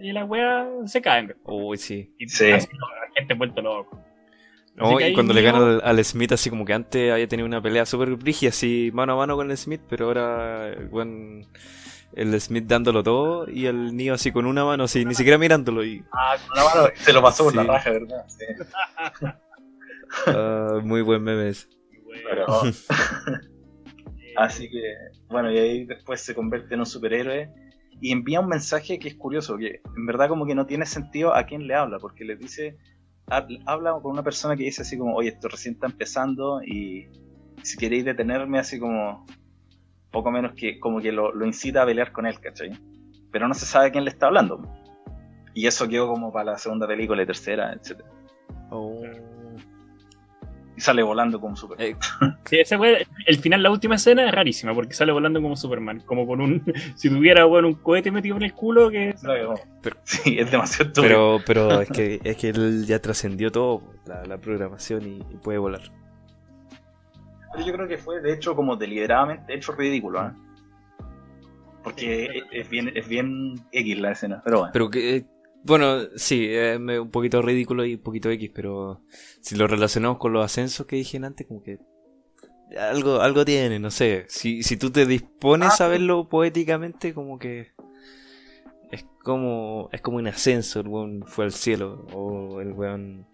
y 0.00 0.12
las 0.12 0.28
weas 0.28 0.66
se 0.90 1.00
caen. 1.00 1.34
Uy, 1.44 1.78
sí. 1.78 2.12
Y 2.18 2.28
Sí. 2.28 2.50
así, 2.52 2.68
la 2.72 3.14
gente 3.14 3.34
vuelto 3.34 3.62
loco. 3.62 3.98
No, 4.74 5.00
y 5.00 5.14
cuando 5.14 5.32
le 5.32 5.40
gana 5.40 5.58
al, 5.58 5.80
al 5.82 6.04
Smith, 6.04 6.32
así 6.32 6.50
como 6.50 6.66
que 6.66 6.74
antes 6.74 7.10
había 7.10 7.26
tenido 7.26 7.46
una 7.46 7.62
pelea 7.62 7.86
súper 7.86 8.10
brígida, 8.16 8.50
así 8.50 8.90
mano 8.92 9.14
a 9.14 9.16
mano 9.16 9.34
con 9.36 9.50
el 9.50 9.56
Smith, 9.56 9.80
pero 9.88 10.04
ahora 10.06 10.68
el 10.68 10.88
buen 10.88 11.46
el 12.12 12.38
Smith 12.40 12.64
dándolo 12.66 13.02
todo 13.02 13.48
y 13.50 13.64
el 13.66 13.96
Neo 13.96 14.12
así 14.14 14.32
con 14.32 14.44
una 14.44 14.64
mano, 14.66 14.84
así, 14.84 15.04
ni 15.06 15.14
siquiera 15.14 15.38
mirándolo. 15.38 15.82
Y, 15.82 16.04
Ah, 16.12 16.36
con 16.46 16.58
una 16.58 16.74
mano 16.74 16.88
se 16.94 17.12
lo 17.14 17.22
pasó 17.22 17.44
por 17.44 17.54
la 17.56 17.62
Sí. 17.62 17.68
raja, 17.68 17.90
¿verdad? 17.90 18.24
Sí. 18.28 18.44
ah, 20.26 20.80
muy 20.82 21.02
buen 21.02 21.22
meme 21.22 21.48
ese. 21.50 21.68
Pero- 22.28 22.46
Así 24.36 24.68
que, 24.70 24.82
bueno, 25.28 25.50
y 25.50 25.58
ahí 25.58 25.84
después 25.86 26.20
se 26.20 26.34
convierte 26.34 26.74
en 26.74 26.80
un 26.80 26.86
superhéroe 26.86 27.50
y 28.00 28.12
envía 28.12 28.40
un 28.40 28.48
mensaje 28.48 28.98
que 28.98 29.08
es 29.08 29.14
curioso, 29.14 29.56
que 29.56 29.80
en 29.96 30.06
verdad 30.06 30.28
como 30.28 30.44
que 30.46 30.54
no 30.54 30.66
tiene 30.66 30.84
sentido 30.84 31.34
a 31.34 31.44
quién 31.44 31.66
le 31.66 31.74
habla, 31.74 31.98
porque 31.98 32.24
le 32.24 32.36
dice, 32.36 32.76
hab- 33.28 33.62
habla 33.64 33.92
con 34.02 34.12
una 34.12 34.22
persona 34.22 34.54
que 34.54 34.64
dice 34.64 34.82
así 34.82 34.98
como, 34.98 35.14
oye, 35.16 35.30
esto 35.30 35.48
recién 35.48 35.74
está 35.74 35.86
empezando 35.86 36.62
y 36.62 37.08
si 37.62 37.78
queréis 37.78 38.04
detenerme, 38.04 38.58
así 38.58 38.78
como, 38.78 39.24
poco 40.10 40.30
menos 40.30 40.52
que 40.54 40.78
como 40.80 41.00
que 41.00 41.12
lo, 41.12 41.32
lo 41.34 41.46
incita 41.46 41.82
a 41.82 41.86
pelear 41.86 42.12
con 42.12 42.26
él, 42.26 42.38
¿cachai? 42.38 42.70
Pero 43.32 43.48
no 43.48 43.54
se 43.54 43.64
sabe 43.64 43.86
a 43.86 43.90
quién 43.90 44.04
le 44.04 44.10
está 44.10 44.26
hablando. 44.26 44.60
Y 45.54 45.66
eso 45.66 45.88
quedó 45.88 46.08
como 46.08 46.30
para 46.30 46.52
la 46.52 46.58
segunda 46.58 46.86
película 46.86 47.22
y 47.22 47.26
tercera, 47.26 47.72
etc. 47.72 48.02
Oh. 48.70 49.00
Y 50.76 50.80
sale 50.80 51.02
volando 51.02 51.40
como 51.40 51.56
super. 51.56 51.80
Eh, 51.80 51.96
Sí, 52.44 52.58
ese 52.60 52.76
fue 52.76 53.06
el 53.26 53.38
final, 53.38 53.62
la 53.62 53.70
última 53.70 53.94
escena 53.94 54.26
es 54.26 54.32
rarísima 54.34 54.74
porque 54.74 54.92
sale 54.94 55.10
volando 55.12 55.40
como 55.40 55.56
Superman, 55.56 56.00
como 56.04 56.26
con 56.26 56.40
un. 56.40 56.62
Si 56.96 57.08
tuviera 57.08 57.44
bueno, 57.46 57.68
un 57.68 57.74
cohete 57.74 58.10
metido 58.10 58.36
en 58.36 58.42
el 58.42 58.52
culo, 58.52 58.90
que. 58.90 59.14
Pero- 59.22 59.54
sí, 60.04 60.38
es 60.38 60.50
demasiado 60.50 60.88
estúpido. 60.90 61.40
pero 61.46 61.68
pero 61.68 61.80
es, 61.82 61.90
que, 61.90 62.20
es 62.22 62.36
que 62.36 62.48
él 62.50 62.84
ya 62.86 63.00
trascendió 63.00 63.50
todo, 63.50 63.82
la, 64.06 64.24
la 64.24 64.38
programación 64.38 65.06
y, 65.06 65.16
y 65.32 65.36
puede 65.42 65.58
volar. 65.58 65.82
Pero 67.52 67.66
yo 67.66 67.72
creo 67.72 67.88
que 67.88 67.96
fue, 67.96 68.20
de 68.20 68.34
hecho, 68.34 68.54
como 68.54 68.76
deliberadamente 68.76 69.54
hecho 69.54 69.72
ridículo, 69.72 70.26
¿eh? 70.26 70.30
Porque 71.82 72.42
es 72.50 72.68
bien, 72.68 72.90
es 72.94 73.06
bien 73.08 73.54
X 73.70 73.98
la 73.98 74.10
escena, 74.12 74.42
pero 74.44 74.58
bueno. 74.58 74.72
Pero 74.72 74.90
que, 74.90 75.16
eh, 75.16 75.24
bueno, 75.66 75.98
sí, 76.16 76.48
es 76.50 76.78
me- 76.80 76.98
un 77.00 77.10
poquito 77.10 77.42
ridículo 77.42 77.84
y 77.84 77.94
un 77.94 78.02
poquito 78.02 78.30
X, 78.30 78.50
pero 78.54 79.02
si 79.40 79.56
lo 79.56 79.66
relacionamos 79.66 80.18
con 80.18 80.32
los 80.32 80.44
ascensos 80.44 80.86
que 80.86 80.96
dije 80.96 81.18
antes, 81.18 81.46
como 81.46 81.62
que 81.62 81.78
algo, 82.78 83.20
algo 83.20 83.44
tiene, 83.44 83.78
no 83.78 83.90
sé. 83.90 84.24
Si, 84.28 84.62
si 84.62 84.76
tú 84.76 84.90
te 84.90 85.06
dispones 85.06 85.80
Ah, 85.80 85.84
a 85.84 85.88
verlo 85.88 86.28
poéticamente, 86.28 87.14
como 87.14 87.38
que 87.38 87.72
es 88.90 89.04
como, 89.22 89.88
es 89.92 90.00
como 90.00 90.16
un 90.18 90.26
ascenso, 90.28 90.80
el 90.80 90.88
weón 90.88 91.24
fue 91.26 91.44
al 91.44 91.52
cielo, 91.52 92.06
o 92.12 92.60
el 92.60 92.72
weón 92.72 93.26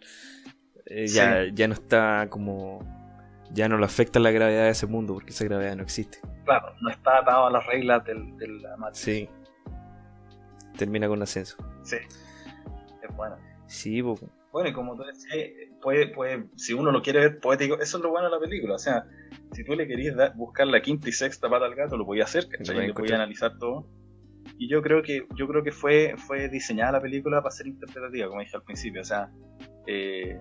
eh, 0.86 1.06
ya, 1.06 1.44
ya 1.52 1.68
no 1.68 1.74
está 1.74 2.28
como, 2.30 2.80
ya 3.52 3.68
no 3.68 3.78
le 3.78 3.84
afecta 3.84 4.18
la 4.20 4.30
gravedad 4.30 4.64
de 4.64 4.70
ese 4.70 4.86
mundo, 4.86 5.14
porque 5.14 5.30
esa 5.30 5.44
gravedad 5.44 5.76
no 5.76 5.82
existe. 5.82 6.18
Claro, 6.44 6.74
no 6.80 6.90
está 6.90 7.18
atado 7.18 7.46
a 7.46 7.50
las 7.50 7.64
reglas 7.66 8.04
del, 8.04 8.36
de 8.36 8.48
la. 8.48 8.76
Sí. 8.92 9.28
Termina 10.76 11.06
con 11.06 11.18
un 11.18 11.22
ascenso. 11.22 11.56
Sí. 11.82 11.96
Es 11.96 13.16
bueno. 13.16 13.36
Sí, 13.66 14.02
po. 14.02 14.18
Bueno, 14.52 14.68
y 14.68 14.72
como 14.72 14.94
tú 14.96 15.02
decías, 15.02 15.50
puede, 15.80 16.08
puede, 16.08 16.44
si 16.56 16.74
uno 16.74 16.92
lo 16.92 17.00
quiere 17.00 17.20
ver 17.20 17.40
poético, 17.40 17.78
eso 17.80 17.96
es 17.96 18.02
lo 18.02 18.10
bueno 18.10 18.28
de 18.28 18.34
la 18.34 18.40
película. 18.40 18.74
O 18.74 18.78
sea, 18.78 19.06
si 19.52 19.64
tú 19.64 19.74
le 19.74 19.86
querías 19.86 20.14
buscar 20.36 20.66
la 20.66 20.82
quinta 20.82 21.08
y 21.08 21.12
sexta 21.12 21.48
pata 21.48 21.64
al 21.64 21.74
gato, 21.74 21.96
lo 21.96 22.04
podías 22.04 22.28
hacer, 22.28 22.48
¿cachai? 22.48 22.76
Lo 22.76 22.82
Le 22.82 22.94
podías 22.94 23.14
analizar 23.14 23.56
todo. 23.58 23.88
Y 24.58 24.68
yo 24.68 24.82
creo 24.82 25.02
que, 25.02 25.26
yo 25.34 25.48
creo 25.48 25.62
que 25.62 25.72
fue, 25.72 26.14
fue 26.18 26.48
diseñada 26.48 26.92
la 26.92 27.00
película 27.00 27.42
para 27.42 27.50
ser 27.50 27.66
interpretativa, 27.66 28.28
como 28.28 28.40
dije 28.40 28.56
al 28.56 28.62
principio. 28.62 29.00
O 29.00 29.04
sea, 29.04 29.30
eh, 29.86 30.38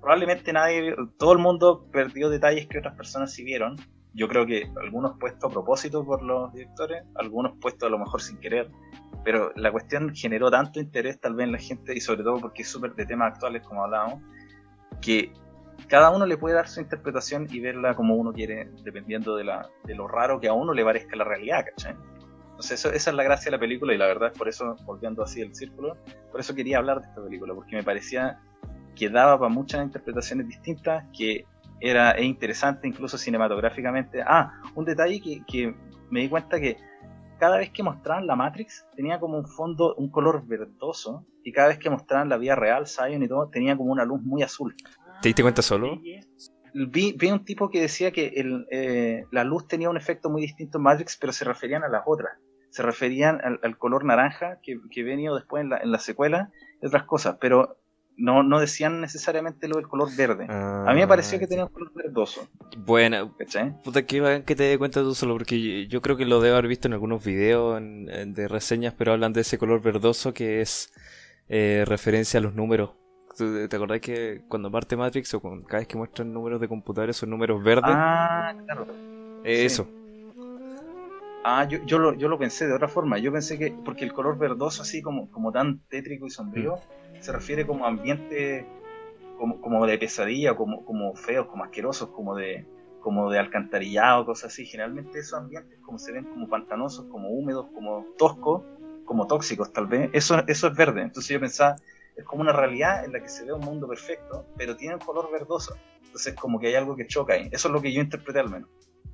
probablemente 0.00 0.52
nadie, 0.52 0.94
todo 1.18 1.32
el 1.32 1.38
mundo 1.38 1.88
perdió 1.90 2.28
detalles 2.28 2.66
que 2.66 2.78
otras 2.78 2.94
personas 2.94 3.32
sí 3.32 3.42
vieron. 3.42 3.76
Yo 4.16 4.28
creo 4.28 4.46
que 4.46 4.70
algunos 4.82 5.18
puestos 5.18 5.50
a 5.50 5.52
propósito 5.52 6.04
por 6.04 6.22
los 6.22 6.52
directores, 6.54 7.04
algunos 7.16 7.52
puestos 7.60 7.86
a 7.86 7.90
lo 7.90 7.98
mejor 7.98 8.22
sin 8.22 8.38
querer. 8.38 8.70
Pero 9.24 9.52
la 9.56 9.70
cuestión 9.70 10.14
generó 10.14 10.50
tanto 10.50 10.80
interés 10.80 11.20
tal 11.20 11.34
vez 11.34 11.44
en 11.44 11.52
la 11.52 11.58
gente 11.58 11.94
y 11.94 12.00
sobre 12.00 12.22
todo 12.22 12.40
porque 12.40 12.62
es 12.62 12.68
súper 12.68 12.94
de 12.94 13.04
temas 13.04 13.32
actuales 13.32 13.62
como 13.62 13.84
hablábamos, 13.84 14.22
que 15.02 15.32
cada 15.88 16.10
uno 16.10 16.24
le 16.24 16.38
puede 16.38 16.54
dar 16.54 16.66
su 16.66 16.80
interpretación 16.80 17.46
y 17.50 17.60
verla 17.60 17.94
como 17.94 18.14
uno 18.14 18.32
quiere, 18.32 18.70
dependiendo 18.82 19.36
de, 19.36 19.44
la, 19.44 19.68
de 19.84 19.94
lo 19.94 20.08
raro 20.08 20.40
que 20.40 20.48
a 20.48 20.54
uno 20.54 20.72
le 20.72 20.82
parezca 20.82 21.14
la 21.14 21.24
realidad, 21.24 21.66
¿cachai? 21.66 21.94
Entonces 22.50 22.80
eso, 22.80 22.90
esa 22.90 23.10
es 23.10 23.16
la 23.16 23.22
gracia 23.22 23.50
de 23.50 23.56
la 23.56 23.60
película 23.60 23.92
y 23.92 23.98
la 23.98 24.06
verdad 24.06 24.30
es 24.32 24.38
por 24.38 24.48
eso, 24.48 24.76
volviendo 24.84 25.22
así 25.22 25.42
el 25.42 25.54
círculo, 25.54 25.96
por 26.30 26.40
eso 26.40 26.54
quería 26.54 26.78
hablar 26.78 27.02
de 27.02 27.08
esta 27.08 27.22
película, 27.22 27.54
porque 27.54 27.76
me 27.76 27.82
parecía 27.82 28.40
que 28.94 29.10
daba 29.10 29.38
para 29.38 29.52
muchas 29.52 29.84
interpretaciones 29.84 30.48
distintas, 30.48 31.04
que 31.16 31.44
era 31.80 32.12
es 32.12 32.24
interesante 32.24 32.88
incluso 32.88 33.18
cinematográficamente. 33.18 34.22
Ah, 34.26 34.52
un 34.74 34.84
detalle 34.84 35.20
que, 35.20 35.42
que 35.46 35.74
me 36.10 36.20
di 36.20 36.28
cuenta 36.28 36.60
que 36.60 36.76
cada 37.38 37.58
vez 37.58 37.70
que 37.70 37.82
mostraban 37.82 38.26
la 38.26 38.34
Matrix 38.34 38.86
tenía 38.96 39.20
como 39.20 39.38
un 39.38 39.46
fondo, 39.46 39.94
un 39.96 40.10
color 40.10 40.46
verdoso, 40.46 41.26
y 41.44 41.52
cada 41.52 41.68
vez 41.68 41.78
que 41.78 41.90
mostraban 41.90 42.28
la 42.28 42.38
vida 42.38 42.54
real, 42.56 42.86
Zion 42.86 43.22
y 43.22 43.28
todo, 43.28 43.48
tenía 43.50 43.76
como 43.76 43.92
una 43.92 44.04
luz 44.04 44.22
muy 44.22 44.42
azul. 44.42 44.74
¿Te 45.20 45.28
diste 45.28 45.42
cuenta 45.42 45.62
solo? 45.62 46.00
Vi, 46.74 47.12
vi 47.12 47.30
un 47.30 47.44
tipo 47.44 47.70
que 47.70 47.80
decía 47.80 48.10
que 48.10 48.28
el, 48.36 48.66
eh, 48.70 49.24
la 49.30 49.44
luz 49.44 49.66
tenía 49.66 49.88
un 49.88 49.96
efecto 49.96 50.28
muy 50.28 50.42
distinto 50.42 50.78
en 50.78 50.84
Matrix, 50.84 51.16
pero 51.16 51.32
se 51.32 51.44
referían 51.44 51.84
a 51.84 51.88
las 51.88 52.02
otras. 52.06 52.32
Se 52.70 52.82
referían 52.82 53.40
al, 53.42 53.60
al 53.62 53.78
color 53.78 54.04
naranja 54.04 54.58
que, 54.62 54.78
que 54.90 55.02
venía 55.02 55.32
después 55.32 55.62
en 55.62 55.70
la, 55.70 55.78
en 55.78 55.90
la 55.90 55.98
secuela 55.98 56.50
y 56.82 56.86
otras 56.86 57.04
cosas, 57.04 57.38
pero 57.40 57.78
no, 58.16 58.42
no 58.42 58.58
decían 58.60 59.00
necesariamente 59.00 59.68
lo 59.68 59.76
del 59.76 59.88
color 59.88 60.08
verde. 60.16 60.46
A 60.48 60.92
mí 60.94 61.00
me 61.00 61.06
pareció 61.08 61.38
que 61.38 61.46
tenía 61.46 61.64
un 61.64 61.70
color 61.70 61.92
verdoso, 61.94 62.48
¿cachai? 63.38 63.74
puta 63.82 64.04
que 64.06 64.20
bacán 64.20 64.42
que 64.42 64.54
te 64.56 64.64
des 64.64 64.78
cuenta 64.78 65.00
tú 65.02 65.14
solo, 65.14 65.34
porque 65.34 65.60
yo, 65.84 65.88
yo 65.88 66.02
creo 66.02 66.16
que 66.16 66.24
lo 66.24 66.40
debo 66.40 66.56
haber 66.56 66.68
visto 66.68 66.88
en 66.88 66.94
algunos 66.94 67.24
videos 67.24 67.78
en- 67.78 68.08
en- 68.10 68.34
de 68.34 68.48
reseñas, 68.48 68.94
pero 68.96 69.12
hablan 69.12 69.32
de 69.32 69.42
ese 69.42 69.58
color 69.58 69.80
verdoso 69.82 70.32
que 70.34 70.60
es 70.60 70.92
eh, 71.48 71.84
referencia 71.86 72.38
a 72.38 72.42
los 72.42 72.54
números. 72.54 72.90
¿Tú- 73.38 73.68
¿Te 73.68 73.76
acordás 73.76 74.00
que 74.00 74.42
cuando 74.48 74.70
parte 74.70 74.96
Matrix 74.96 75.32
o 75.34 75.40
con- 75.40 75.62
cada 75.62 75.78
vez 75.78 75.86
que 75.88 75.96
muestran 75.96 76.32
números 76.32 76.60
de 76.60 76.66
computadores 76.68 77.16
son 77.16 77.30
números 77.30 77.62
verdes? 77.62 77.84
Ah, 77.94 78.52
claro. 78.64 78.86
Eh, 79.44 79.56
sí. 79.58 79.66
Eso. 79.66 79.86
Ah, 81.44 81.64
yo, 81.68 81.78
yo, 81.86 81.98
lo, 82.00 82.14
yo 82.14 82.28
lo 82.28 82.38
pensé 82.38 82.66
de 82.66 82.72
otra 82.74 82.88
forma. 82.88 83.18
Yo 83.18 83.30
pensé 83.30 83.56
que, 83.58 83.72
porque 83.84 84.04
el 84.04 84.12
color 84.12 84.36
verdoso, 84.36 84.82
así 84.82 85.00
como, 85.00 85.30
como 85.30 85.52
tan 85.52 85.78
tétrico 85.88 86.26
y 86.26 86.30
sombrío, 86.30 86.80
se 87.20 87.32
refiere 87.32 87.66
como 87.66 87.86
ambiente 87.86 88.66
como, 89.36 89.60
como 89.60 89.86
de 89.86 89.98
pesadilla, 89.98 90.56
como, 90.56 90.84
como 90.84 91.14
feos, 91.14 91.46
como 91.46 91.64
asquerosos, 91.64 92.08
como 92.10 92.34
de, 92.34 92.66
como 93.00 93.30
de 93.30 93.38
alcantarillado, 93.38 94.24
cosas 94.24 94.52
así. 94.52 94.66
Generalmente 94.66 95.18
esos 95.18 95.38
ambientes 95.38 95.78
como 95.84 95.98
se 95.98 96.12
ven 96.12 96.24
como 96.24 96.48
pantanosos, 96.48 97.06
como 97.10 97.28
húmedos, 97.28 97.66
como 97.74 98.06
toscos, 98.18 98.62
como 99.04 99.26
tóxicos 99.26 99.72
tal 99.72 99.86
vez, 99.86 100.10
eso, 100.12 100.42
eso 100.46 100.68
es 100.68 100.76
verde. 100.76 101.02
Entonces 101.02 101.32
yo 101.32 101.40
pensaba, 101.40 101.76
es 102.16 102.24
como 102.24 102.42
una 102.42 102.52
realidad 102.52 103.04
en 103.04 103.12
la 103.12 103.20
que 103.20 103.28
se 103.28 103.44
ve 103.44 103.52
un 103.52 103.60
mundo 103.60 103.86
perfecto, 103.86 104.46
pero 104.56 104.76
tiene 104.76 104.94
un 104.94 105.00
color 105.00 105.30
verdoso. 105.30 105.76
Entonces 106.04 106.34
como 106.34 106.58
que 106.58 106.68
hay 106.68 106.74
algo 106.74 106.96
que 106.96 107.06
choca 107.06 107.34
ahí. 107.34 107.48
Eso 107.52 107.68
es 107.68 107.72
lo 107.72 107.80
que 107.80 107.92
yo 107.92 108.00
interpreté 108.00 108.40
al 108.40 108.50
menos. 108.50 108.68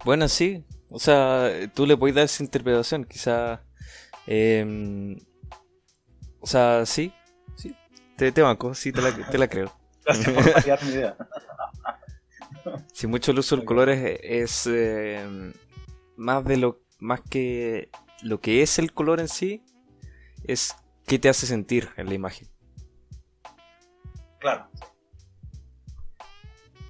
Bueno, 0.05 0.29
sí. 0.29 0.65
O 0.91 0.99
sea, 0.99 1.51
tú 1.75 1.87
le 1.87 1.97
puedes 1.97 2.15
dar 2.15 2.25
esa 2.25 2.43
interpretación, 2.43 3.05
quizá. 3.05 3.63
em, 4.27 5.17
o 6.41 6.47
sea, 6.47 6.85
sí. 6.87 7.13
Te, 8.17 8.33
te 8.33 8.43
banco, 8.43 8.75
sí, 8.75 8.93
te 8.93 9.01
la, 9.01 9.13
te 9.13 9.39
la 9.39 9.49
creo. 9.49 9.73
Gracias 10.05 10.31
por 10.31 10.53
variar 10.53 10.85
mi 10.85 10.91
idea. 10.91 11.17
Si 12.93 13.09
mucho 13.09 13.33
el 13.33 13.41
uso 13.41 13.57
del 13.57 13.65
color 13.65 13.89
es, 13.89 14.21
es, 14.23 14.69
eh, 14.71 15.53
más 16.17 16.45
de 16.45 16.57
lo 16.57 16.81
más 17.01 17.21
que 17.21 17.91
lo 18.23 18.41
que 18.41 18.63
es 18.63 18.79
el 18.79 18.93
color 18.93 19.19
en 19.19 19.27
sí, 19.27 19.65
es 20.45 20.77
qué 21.07 21.19
te 21.19 21.29
hace 21.29 21.47
sentir 21.47 21.89
en 21.97 22.07
la 22.07 22.15
imagen. 22.15 22.49
Claro. 24.39 24.69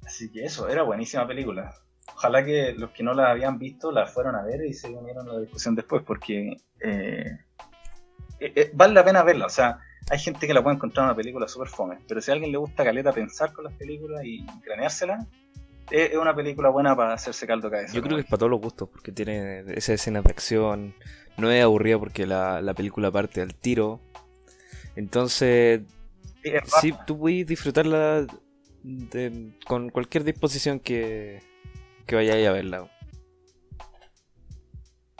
Así 0.05 0.31
que 0.31 0.45
eso, 0.45 0.69
era 0.69 0.83
buenísima 0.83 1.27
película. 1.27 1.73
Ojalá 2.15 2.45
que 2.45 2.73
los 2.73 2.91
que 2.91 3.03
no 3.03 3.13
la 3.13 3.31
habían 3.31 3.57
visto 3.57 3.91
la 3.91 4.05
fueron 4.05 4.35
a 4.35 4.43
ver 4.43 4.65
y 4.65 4.73
se 4.73 4.89
unieron 4.89 5.27
a 5.27 5.33
la 5.33 5.39
discusión 5.39 5.75
después, 5.75 6.03
porque 6.03 6.57
eh, 6.79 7.39
eh, 8.39 8.53
eh, 8.55 8.71
vale 8.73 8.93
la 8.93 9.03
pena 9.03 9.23
verla. 9.23 9.47
O 9.47 9.49
sea, 9.49 9.79
hay 10.09 10.19
gente 10.19 10.47
que 10.47 10.53
la 10.53 10.61
puede 10.61 10.75
encontrar 10.75 11.05
una 11.05 11.15
película 11.15 11.47
súper 11.47 11.67
fome, 11.69 11.99
pero 12.07 12.21
si 12.21 12.31
a 12.31 12.33
alguien 12.33 12.51
le 12.51 12.57
gusta 12.57 12.83
caleta 12.83 13.11
pensar 13.11 13.53
con 13.53 13.65
las 13.65 13.73
películas 13.73 14.21
y 14.25 14.45
craneársela, 14.61 15.25
es, 15.89 16.15
una 16.15 16.35
película 16.35 16.69
buena 16.69 16.95
para 16.95 17.13
hacerse 17.13 17.47
caldo 17.47 17.69
cabeza. 17.69 17.93
Yo 17.93 18.01
creo 18.01 18.17
que 18.17 18.21
es 18.21 18.27
para 18.27 18.39
todos 18.39 18.51
los 18.51 18.61
gustos, 18.61 18.89
porque 18.89 19.11
tiene 19.11 19.59
esas 19.71 19.89
escenas 19.89 20.23
de 20.23 20.31
acción, 20.31 20.95
no 21.37 21.51
es 21.51 21.63
aburrida 21.63 21.99
porque 21.99 22.25
la, 22.25 22.61
la 22.61 22.73
película 22.73 23.11
parte 23.11 23.41
al 23.41 23.55
tiro. 23.55 23.99
Entonces, 24.95 25.81
sí, 26.81 26.93
tú 27.05 27.17
puedes 27.19 27.47
disfrutarla 27.47 28.27
de- 28.83 29.53
con 29.65 29.89
cualquier 29.89 30.23
disposición 30.23 30.79
que, 30.79 31.41
que 32.05 32.15
vayáis 32.15 32.47
a 32.47 32.51
verla. 32.51 32.91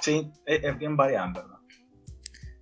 Sí, 0.01 0.29
es, 0.45 0.63
es 0.63 0.77
bien 0.77 0.97
variada, 0.97 1.27
en 1.27 1.33
¿verdad? 1.33 1.57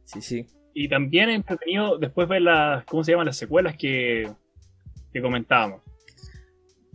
Sí, 0.06 0.22
sí. 0.22 0.48
Y 0.74 0.88
también 0.88 1.30
es 1.30 1.36
entretenido 1.36 1.98
después 1.98 2.28
ver 2.28 2.44
las, 2.44 2.86
¿cómo 2.86 3.04
se 3.04 3.12
llaman? 3.12 3.26
Las 3.28 3.38
secuelas 3.38 3.76
que, 3.78 4.30
que 5.12 5.22
comentábamos. 5.22 5.82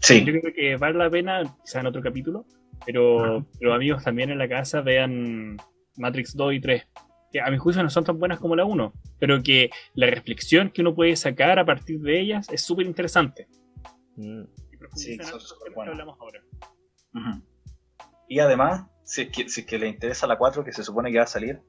Sí, 0.00 0.24
Yo 0.24 0.40
creo 0.40 0.54
que 0.54 0.76
vale 0.76 0.98
la 0.98 1.10
pena, 1.10 1.42
quizás 1.64 1.76
en 1.76 1.86
otro 1.86 2.02
capítulo, 2.02 2.44
pero, 2.84 3.46
pero 3.58 3.74
amigos 3.74 4.04
también 4.04 4.30
en 4.30 4.38
la 4.38 4.48
casa 4.48 4.80
vean 4.80 5.56
Matrix 5.96 6.36
2 6.36 6.54
y 6.54 6.60
3, 6.60 6.86
que 7.32 7.40
a 7.40 7.50
mi 7.50 7.58
juicio 7.58 7.82
no 7.82 7.90
son 7.90 8.04
tan 8.04 8.18
buenas 8.18 8.38
como 8.38 8.54
la 8.56 8.64
1, 8.64 8.92
pero 9.18 9.42
que 9.42 9.70
la 9.94 10.06
reflexión 10.06 10.70
que 10.70 10.82
uno 10.82 10.94
puede 10.94 11.16
sacar 11.16 11.58
a 11.58 11.64
partir 11.64 12.00
de 12.00 12.20
ellas 12.20 12.48
es 12.50 12.62
súper 12.62 12.86
interesante. 12.86 13.48
Mm. 14.16 14.44
Sí, 14.94 15.16
son 15.18 15.40
súper 15.40 15.72
buenas. 15.72 15.92
hablamos 15.92 16.18
ahora. 16.20 16.40
Ujú. 17.14 17.42
Y 18.28 18.38
además, 18.38 18.86
si 19.04 19.22
es, 19.22 19.28
que, 19.28 19.48
si 19.48 19.62
es 19.62 19.66
que 19.66 19.78
le 19.78 19.88
interesa 19.88 20.26
la 20.26 20.38
4, 20.38 20.64
que 20.64 20.72
se 20.72 20.82
supone 20.82 21.10
que 21.10 21.18
va 21.18 21.24
a 21.24 21.28
salir, 21.28 21.60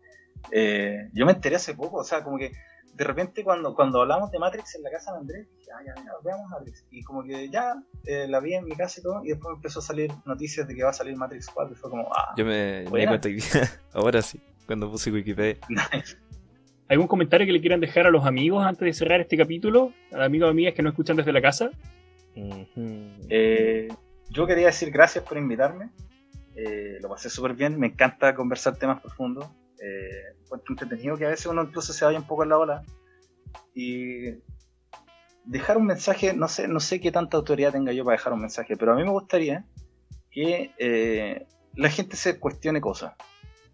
eh, 0.51 1.09
yo 1.13 1.25
me 1.25 1.33
enteré 1.33 1.55
hace 1.55 1.73
poco, 1.73 1.97
o 1.97 2.03
sea, 2.03 2.23
como 2.23 2.37
que 2.37 2.51
de 2.93 3.03
repente 3.03 3.43
cuando, 3.43 3.75
cuando 3.75 4.01
hablamos 4.01 4.31
de 4.31 4.39
Matrix 4.39 4.75
en 4.75 4.83
la 4.83 4.89
casa 4.89 5.11
de 5.13 5.19
Andrés, 5.19 5.47
dije, 5.57 5.71
ah, 5.71 5.83
ya, 5.85 5.93
veamos 6.23 6.49
Matrix. 6.49 6.85
Y 6.89 7.03
como 7.03 7.23
que 7.23 7.47
ya 7.49 7.75
eh, 8.05 8.27
la 8.27 8.39
vi 8.39 8.55
en 8.55 8.65
mi 8.65 8.75
casa 8.75 8.99
y 8.99 9.03
todo, 9.03 9.23
y 9.23 9.29
después 9.29 9.55
empezó 9.55 9.79
a 9.79 9.83
salir 9.83 10.11
noticias 10.25 10.67
de 10.67 10.75
que 10.75 10.83
va 10.83 10.89
a 10.89 10.93
salir 10.93 11.15
Matrix 11.15 11.47
4, 11.53 11.73
y 11.73 11.77
fue 11.77 11.89
como, 11.89 12.09
ah, 12.13 12.33
Yo 12.35 12.45
me, 12.45 12.85
me 12.91 12.99
di 13.01 13.07
cuenta 13.07 13.29
que 13.29 13.39
ahora 13.93 14.21
sí, 14.21 14.41
cuando 14.65 14.89
puse 14.89 15.11
Wikipedia. 15.11 15.57
¿Algún 16.89 17.07
comentario 17.07 17.45
que 17.45 17.51
le 17.51 17.59
quieran 17.59 17.81
dejar 17.81 18.07
a 18.07 18.11
los 18.11 18.25
amigos 18.25 18.65
antes 18.65 18.85
de 18.85 18.93
cerrar 18.93 19.19
este 19.19 19.35
capítulo? 19.35 19.93
A 20.13 20.23
amigos 20.23 20.47
o 20.47 20.51
amigas 20.51 20.73
que 20.73 20.81
no 20.81 20.89
escuchan 20.89 21.17
desde 21.17 21.33
la 21.33 21.41
casa. 21.41 21.69
Eh, 23.29 23.89
yo 24.29 24.47
quería 24.47 24.67
decir 24.67 24.89
gracias 24.89 25.23
por 25.23 25.37
invitarme. 25.37 25.89
Eh, 26.55 26.97
lo 27.01 27.09
pasé 27.09 27.29
súper 27.29 27.55
bien. 27.55 27.77
Me 27.77 27.87
encanta 27.87 28.33
conversar 28.33 28.77
temas 28.77 29.01
profundos. 29.01 29.47
Eh, 29.81 30.35
encuentro 30.43 30.73
entretenido 30.73 31.17
que 31.17 31.25
a 31.25 31.29
veces 31.29 31.45
uno 31.45 31.63
incluso 31.63 31.93
se 31.93 32.05
vaya 32.05 32.17
un 32.17 32.27
poco 32.27 32.43
en 32.43 32.49
la 32.49 32.57
ola. 32.57 32.83
Y 33.73 34.35
dejar 35.45 35.77
un 35.77 35.85
mensaje, 35.85 36.33
no 36.33 36.47
sé, 36.47 36.67
no 36.67 36.79
sé 36.79 36.99
qué 36.99 37.11
tanta 37.11 37.37
autoridad 37.37 37.71
tenga 37.71 37.93
yo 37.93 38.03
para 38.03 38.17
dejar 38.17 38.33
un 38.33 38.41
mensaje, 38.41 38.75
pero 38.75 38.93
a 38.93 38.95
mí 38.95 39.03
me 39.03 39.11
gustaría 39.11 39.65
que 40.31 40.71
eh, 40.77 41.47
la 41.75 41.89
gente 41.89 42.15
se 42.17 42.39
cuestione 42.39 42.81
cosas. 42.81 43.13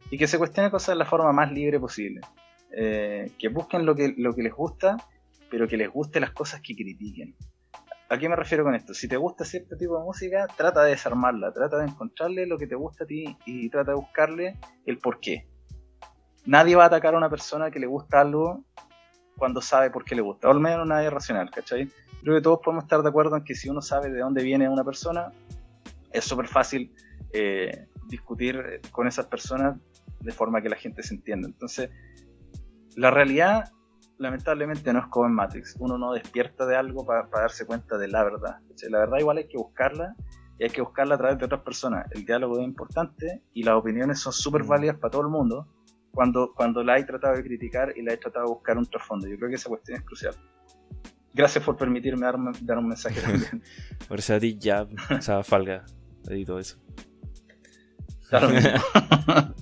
Y 0.10 0.18
que 0.18 0.28
se 0.28 0.38
cuestione 0.38 0.70
cosas 0.70 0.90
de 0.90 1.00
la 1.00 1.06
forma 1.06 1.32
más 1.32 1.52
libre 1.52 1.80
posible. 1.80 2.22
Eh, 2.76 3.32
que 3.40 3.50
busquen 3.50 3.86
lo 3.86 3.96
que, 3.96 4.14
lo 4.18 4.34
que 4.34 4.44
les 4.44 4.54
gusta, 4.54 4.98
pero 5.50 5.68
que 5.68 5.78
les 5.78 5.90
guste 5.90 6.20
las 6.20 6.32
cosas 6.32 6.62
que 6.62 6.76
critiquen. 6.76 7.36
¿A 8.10 8.18
qué 8.20 8.30
me 8.30 8.36
refiero 8.36 8.64
con 8.64 8.76
esto? 8.76 8.94
Si 8.94 9.08
te 9.08 9.18
gusta 9.18 9.44
cierto 9.44 9.76
tipo 9.76 9.98
de 9.98 10.04
música, 10.04 10.46
trata 10.56 10.84
de 10.84 10.92
desarmarla, 10.92 11.52
trata 11.52 11.78
de 11.78 11.86
encontrarle 11.86 12.46
lo 12.46 12.60
que 12.60 12.68
te 12.68 12.76
gusta 12.76 13.06
a 13.06 13.08
ti 13.08 13.38
y 13.46 13.70
trata 13.70 13.92
de 13.92 13.98
buscarle 13.98 14.60
el 14.86 15.00
por 15.00 15.20
qué. 15.20 15.48
Nadie 16.46 16.76
va 16.76 16.84
a 16.84 16.88
atacar 16.88 17.16
a 17.16 17.18
una 17.18 17.30
persona 17.30 17.72
que 17.72 17.80
le 17.80 17.88
gusta 17.88 18.20
algo 18.22 18.64
cuando 19.38 19.62
sabe 19.62 19.90
por 19.90 20.04
qué 20.04 20.16
le 20.16 20.22
gusta, 20.22 20.48
o 20.48 20.52
al 20.52 20.60
menos 20.60 20.86
nadie 20.86 21.08
es 21.08 21.14
racional, 21.14 21.50
¿cachai? 21.50 21.90
Creo 22.22 22.36
que 22.36 22.42
todos 22.42 22.60
podemos 22.64 22.84
estar 22.84 23.02
de 23.02 23.10
acuerdo 23.10 23.36
en 23.36 23.44
que 23.44 23.56
si 23.56 23.70
uno 23.70 23.82
sabe 23.82 24.10
de 24.10 24.20
dónde 24.20 24.44
viene 24.44 24.70
una 24.70 24.84
persona, 24.84 25.32
es 26.12 26.24
súper 26.24 26.48
fácil 26.48 26.94
eh, 27.34 27.88
discutir 28.08 28.82
con 28.92 29.08
esas 29.08 29.26
personas 29.26 29.78
de 30.20 30.32
forma 30.32 30.62
que 30.62 30.70
la 30.70 30.76
gente 30.76 31.04
se 31.04 31.16
entienda. 31.16 31.48
Entonces, 31.48 31.90
la 32.96 33.12
realidad 33.12 33.72
lamentablemente 34.18 34.94
no 34.94 35.00
es 35.00 35.08
como 35.08 35.26
en 35.26 35.34
Matrix. 35.34 35.76
Uno 35.80 35.98
no 35.98 36.14
despierta 36.14 36.66
de 36.66 36.76
algo 36.76 37.06
para 37.06 37.28
darse 37.28 37.66
cuenta 37.66 37.98
de 37.98 38.08
la 38.08 38.24
verdad. 38.24 38.60
¿cachai? 38.70 38.90
La 38.90 39.00
verdad 39.00 39.18
igual 39.20 39.38
hay 39.38 39.48
que 39.48 39.58
buscarla 39.58 40.16
y 40.60 40.66
hay 40.66 40.70
que 40.70 40.82
buscarla 40.82 41.16
a 41.16 41.18
través 41.18 41.40
de 41.40 41.46
otras 41.46 41.62
personas. 41.62 42.06
El 42.12 42.26
diálogo 42.26 42.60
es 42.60 42.64
importante 42.64 43.42
y 43.54 43.64
las 43.64 43.76
opiniones 43.76 44.20
son 44.20 44.32
súper 44.32 44.64
válidas 44.64 44.98
para 44.98 45.12
todo 45.12 45.24
el 45.24 45.30
mundo 45.30 45.68
cuando, 46.14 46.54
cuando 46.54 46.84
la 46.84 46.94
hay 46.94 47.06
tratado 47.06 47.36
de 47.36 47.44
criticar 47.44 47.94
y 47.96 48.04
la 48.04 48.12
hay 48.12 48.18
tratado 48.18 48.46
de 48.46 48.54
buscar 48.54 48.78
un 48.78 48.86
trasfondo. 48.86 49.28
Yo 49.28 49.38
creo 49.38 49.50
que 49.50 49.56
esa 49.56 49.70
cuestión 49.70 49.98
es 49.98 50.04
crucial. 50.04 50.36
Gracias 51.34 51.64
por 51.64 51.76
permitirme 51.76 52.22
dar, 52.22 52.36
dar 52.62 52.78
un 52.78 52.88
mensaje 52.88 53.20
también. 53.22 53.64
Gracias 54.10 54.38
a 54.38 54.40
ti 54.40 54.58
ya, 54.60 54.84
o 54.84 55.22
sea, 55.22 55.44
Falga, 55.44 55.86
edito 56.30 56.60
eso. 56.60 56.78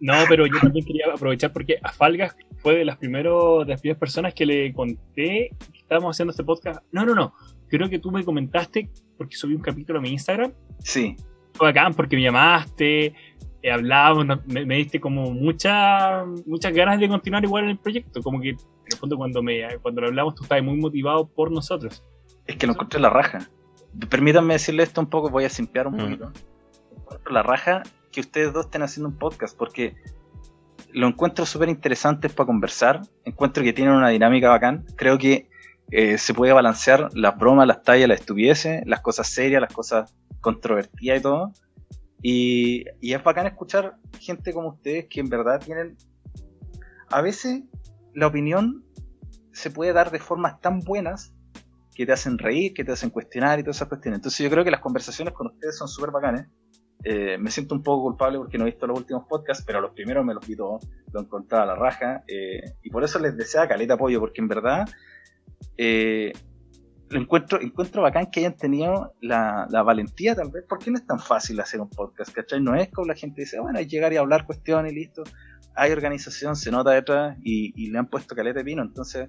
No, 0.00 0.14
pero 0.28 0.46
yo 0.46 0.60
también 0.60 0.86
quería 0.86 1.06
aprovechar 1.12 1.52
porque 1.52 1.78
a 1.82 1.90
Falgas 1.90 2.36
fue 2.58 2.76
de 2.76 2.84
las, 2.84 2.96
primeros, 2.98 3.66
de 3.66 3.72
las 3.72 3.80
primeras 3.80 3.98
personas 3.98 4.32
que 4.32 4.46
le 4.46 4.72
conté 4.72 5.50
que 5.72 5.78
estábamos 5.78 6.14
haciendo 6.14 6.30
este 6.30 6.44
podcast. 6.44 6.84
No, 6.92 7.04
no, 7.04 7.16
no. 7.16 7.34
Creo 7.68 7.88
que 7.88 7.98
tú 7.98 8.12
me 8.12 8.24
comentaste 8.24 8.90
porque 9.16 9.36
subí 9.36 9.54
un 9.54 9.60
capítulo 9.60 9.98
a 9.98 10.02
mi 10.02 10.10
Instagram. 10.10 10.52
sí, 10.78 11.16
Fue 11.52 11.66
bacán 11.66 11.94
porque 11.94 12.14
me 12.14 12.22
llamaste, 12.22 13.12
hablábamos, 13.64 14.26
no- 14.26 14.40
me, 14.46 14.64
me 14.64 14.76
diste 14.76 15.00
como 15.00 15.30
mucha, 15.32 16.24
muchas 16.46 16.72
ganas 16.72 17.00
de 17.00 17.08
continuar 17.08 17.44
igual 17.44 17.64
en 17.64 17.70
el 17.70 17.78
proyecto. 17.78 18.22
Como 18.22 18.40
que 18.40 18.50
en 18.50 18.56
el 18.92 18.98
fondo 18.98 19.16
cuando, 19.16 19.42
me, 19.42 19.62
cuando 19.82 20.00
lo 20.02 20.06
hablamos 20.08 20.34
tú 20.34 20.42
estabas 20.44 20.64
muy 20.64 20.76
motivado 20.76 21.26
por 21.26 21.50
nosotros. 21.50 22.04
es 22.46 22.56
que 22.56 22.66
lo 22.66 22.72
encontré 22.72 22.98
la 23.00 23.10
raja. 23.10 23.48
Permítanme 24.08 24.54
decirle 24.54 24.82
esto 24.82 25.00
un 25.00 25.08
poco, 25.08 25.28
voy 25.30 25.44
a 25.44 25.48
simpear 25.50 25.86
un 25.86 25.94
Mm. 25.94 25.98
poquito. 25.98 26.32
Encuentro 26.96 27.32
la 27.32 27.42
raja 27.42 27.82
que 28.12 28.20
ustedes 28.20 28.52
dos 28.52 28.66
estén 28.66 28.82
haciendo 28.82 29.08
un 29.10 29.18
podcast 29.18 29.56
porque 29.56 29.94
lo 30.92 31.06
encuentro 31.06 31.44
súper 31.44 31.68
interesante 31.68 32.28
para 32.30 32.46
conversar. 32.46 33.02
Encuentro 33.24 33.62
que 33.62 33.72
tienen 33.74 33.94
una 33.94 34.08
dinámica 34.08 34.48
bacán. 34.48 34.84
Creo 34.96 35.18
que 35.18 35.48
eh, 35.90 36.16
se 36.18 36.32
puede 36.34 36.52
balancear 36.52 37.08
las 37.14 37.36
bromas, 37.38 37.66
las 37.66 37.82
tallas, 37.82 38.08
las 38.08 38.20
estupideces, 38.20 38.82
las 38.86 39.00
cosas 39.00 39.26
serias, 39.28 39.60
las 39.60 39.72
cosas 39.72 40.14
controvertidas 40.40 41.18
y 41.18 41.22
todo. 41.22 41.52
Y, 42.22 42.84
y 43.00 43.12
es 43.12 43.22
bacán 43.22 43.46
escuchar 43.46 43.96
gente 44.18 44.52
como 44.52 44.68
ustedes 44.70 45.06
que 45.08 45.20
en 45.20 45.28
verdad 45.28 45.60
tienen. 45.60 45.96
A 47.10 47.22
veces 47.22 47.62
la 48.14 48.26
opinión 48.26 48.84
se 49.52 49.70
puede 49.70 49.92
dar 49.92 50.10
de 50.10 50.18
formas 50.18 50.60
tan 50.60 50.80
buenas 50.80 51.34
que 51.94 52.06
te 52.06 52.12
hacen 52.12 52.38
reír, 52.38 52.74
que 52.74 52.84
te 52.84 52.92
hacen 52.92 53.10
cuestionar 53.10 53.58
y 53.58 53.62
todas 53.62 53.76
esas 53.76 53.88
cuestiones. 53.88 54.18
Entonces 54.18 54.44
yo 54.44 54.50
creo 54.50 54.64
que 54.64 54.70
las 54.70 54.80
conversaciones 54.80 55.34
con 55.34 55.48
ustedes 55.48 55.76
son 55.76 55.88
súper 55.88 56.10
bacanes. 56.10 56.46
Eh, 57.04 57.38
me 57.38 57.50
siento 57.50 57.74
un 57.74 57.82
poco 57.82 58.02
culpable 58.02 58.38
porque 58.38 58.58
no 58.58 58.64
he 58.64 58.70
visto 58.70 58.86
los 58.86 58.98
últimos 58.98 59.24
podcasts, 59.28 59.64
pero 59.66 59.80
los 59.80 59.92
primeros 59.92 60.24
me 60.24 60.34
los 60.34 60.46
vi 60.46 60.56
todos, 60.56 60.86
lo 61.12 61.20
encontraba 61.20 61.64
a 61.64 61.66
la 61.66 61.74
raja. 61.74 62.22
eh, 62.26 62.74
y 62.82 62.90
por 62.90 63.04
eso 63.04 63.18
les 63.18 63.36
desea 63.36 63.68
caleta 63.68 63.94
apoyo, 63.94 64.20
porque 64.20 64.40
en 64.40 64.48
verdad 64.48 64.88
eh, 65.76 66.32
lo 67.10 67.20
encuentro, 67.20 67.60
encuentro 67.60 68.02
bacán 68.02 68.30
que 68.30 68.40
hayan 68.40 68.56
tenido 68.56 69.14
la, 69.20 69.66
la 69.70 69.82
valentía 69.82 70.34
tal 70.34 70.50
vez, 70.50 70.64
porque 70.68 70.90
no 70.90 70.98
es 70.98 71.06
tan 71.06 71.18
fácil 71.18 71.58
hacer 71.60 71.80
un 71.80 71.88
podcast, 71.88 72.32
¿cachai? 72.32 72.60
No 72.60 72.74
es 72.74 72.88
como 72.90 73.06
la 73.06 73.14
gente 73.14 73.42
dice, 73.42 73.60
bueno, 73.60 73.80
llegar 73.80 74.12
y 74.12 74.16
hablar 74.16 74.46
cuestiones 74.46 74.92
y 74.92 74.94
listo. 74.96 75.24
Hay 75.74 75.92
organización, 75.92 76.56
se 76.56 76.70
nota 76.70 76.90
detrás 76.90 77.36
y, 77.42 77.72
y 77.82 77.90
le 77.90 77.98
han 77.98 78.08
puesto 78.08 78.34
caleta 78.34 78.58
de 78.58 78.64
pino, 78.64 78.82
entonces 78.82 79.28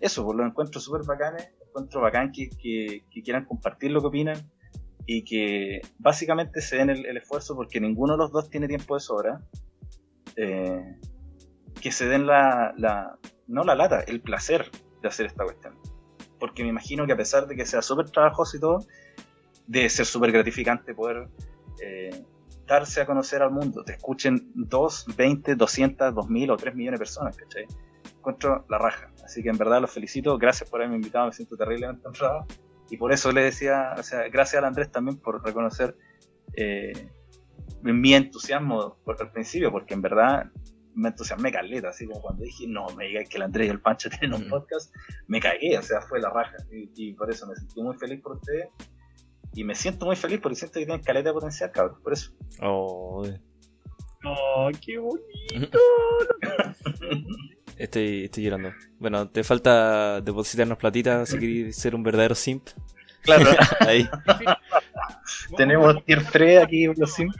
eso, 0.00 0.24
pues 0.24 0.36
lo 0.36 0.46
encuentro 0.46 0.80
súper 0.80 1.02
bacanes, 1.06 1.50
encuentro 1.66 2.00
bacán 2.00 2.32
que, 2.32 2.48
que, 2.48 3.22
quieran 3.22 3.44
compartir 3.44 3.90
lo 3.90 4.00
que 4.00 4.06
opinan 4.06 4.50
y 5.06 5.24
que 5.24 5.80
básicamente 5.98 6.60
se 6.60 6.76
den 6.76 6.90
el, 6.90 7.06
el 7.06 7.16
esfuerzo 7.16 7.54
porque 7.54 7.80
ninguno 7.80 8.14
de 8.14 8.18
los 8.18 8.32
dos 8.32 8.50
tiene 8.50 8.68
tiempo 8.68 8.94
de 8.94 9.00
sobra. 9.00 9.40
eh, 10.36 10.96
que 11.80 11.92
se 11.92 12.06
den 12.06 12.26
la, 12.26 12.74
la, 12.76 13.18
no 13.46 13.64
la 13.64 13.74
lata, 13.74 14.00
el 14.00 14.20
placer 14.20 14.70
de 15.02 15.08
hacer 15.08 15.26
esta 15.26 15.44
cuestión. 15.44 15.78
Porque 16.40 16.64
me 16.64 16.70
imagino 16.70 17.06
que 17.06 17.12
a 17.12 17.16
pesar 17.16 17.46
de 17.46 17.54
que 17.54 17.64
sea 17.64 17.82
súper 17.82 18.10
trabajoso 18.10 18.56
y 18.56 18.60
todo, 18.60 18.84
debe 19.66 19.88
ser 19.88 20.06
súper 20.06 20.32
gratificante 20.32 20.94
poder 20.94 21.28
eh, 21.80 22.24
darse 22.66 23.02
a 23.02 23.06
conocer 23.06 23.42
al 23.42 23.52
mundo. 23.52 23.84
Te 23.84 23.92
escuchen 23.92 24.50
2, 24.54 25.06
20, 25.16 25.54
200, 25.54 26.14
2000 26.14 26.50
o 26.50 26.56
3 26.56 26.74
millones 26.74 26.98
de 26.98 27.04
personas, 27.04 27.36
¿cachai? 27.36 27.66
Encuentro 28.16 28.64
la 28.68 28.78
raja. 28.78 29.12
Así 29.24 29.42
que 29.42 29.50
en 29.50 29.58
verdad 29.58 29.80
los 29.80 29.90
felicito. 29.90 30.36
Gracias 30.38 30.68
por 30.68 30.80
haberme 30.80 30.96
invitado. 30.96 31.26
Me 31.26 31.32
siento 31.32 31.56
terriblemente 31.56 32.08
honrado. 32.08 32.46
Y 32.90 32.96
por 32.96 33.12
eso 33.12 33.30
le 33.30 33.44
decía, 33.44 33.94
o 33.96 34.02
sea, 34.02 34.28
gracias 34.28 34.58
al 34.58 34.64
Andrés 34.64 34.90
también 34.90 35.18
por 35.18 35.44
reconocer 35.44 35.96
eh, 36.54 37.08
mi 37.82 38.14
entusiasmo 38.14 38.96
al 39.06 39.30
principio, 39.30 39.70
porque 39.70 39.94
en 39.94 40.02
verdad 40.02 40.50
me 40.94 41.08
entusiasmé 41.10 41.52
caleta, 41.52 41.88
así 41.90 42.06
como 42.06 42.20
cuando 42.20 42.44
dije, 42.44 42.66
no 42.66 42.86
me 42.96 43.06
digas 43.06 43.28
que 43.28 43.36
el 43.36 43.42
Andrés 43.44 43.68
y 43.68 43.70
el 43.70 43.80
Pancho 43.80 44.08
tienen 44.18 44.34
un 44.34 44.48
podcast, 44.48 44.94
me 45.26 45.40
cagué, 45.40 45.78
o 45.78 45.82
sea, 45.82 46.00
fue 46.02 46.20
la 46.20 46.30
raja. 46.30 46.56
Y, 46.72 46.90
y 46.94 47.12
por 47.14 47.30
eso 47.30 47.46
me 47.46 47.54
sentí 47.56 47.82
muy 47.82 47.96
feliz 47.96 48.20
por 48.20 48.36
ustedes. 48.36 48.68
Y 49.54 49.64
me 49.64 49.74
siento 49.74 50.06
muy 50.06 50.16
feliz 50.16 50.38
porque 50.40 50.56
siento 50.56 50.78
que 50.78 50.86
tienen 50.86 51.02
caleta 51.02 51.30
de 51.30 51.32
potencial, 51.34 51.72
cabrón. 51.72 51.98
Por 52.02 52.12
eso. 52.12 52.32
Oh, 52.62 53.24
Oh, 54.22 54.70
qué 54.84 54.98
bonito. 54.98 55.78
estoy, 57.76 58.24
estoy 58.24 58.44
llorando. 58.44 58.72
Bueno, 58.98 59.28
te 59.30 59.42
falta 59.42 60.20
depositarnos 60.20 60.76
platitas 60.76 61.28
si 61.28 61.38
quieres 61.38 61.76
ser 61.76 61.94
un 61.94 62.02
verdadero 62.02 62.34
simp. 62.34 62.68
Claro, 63.22 63.50
Ahí. 63.80 64.08
tenemos 65.56 66.04
tier 66.04 66.24
3 66.30 66.62
aquí, 66.62 66.86
los 66.86 67.12
Sims. 67.12 67.34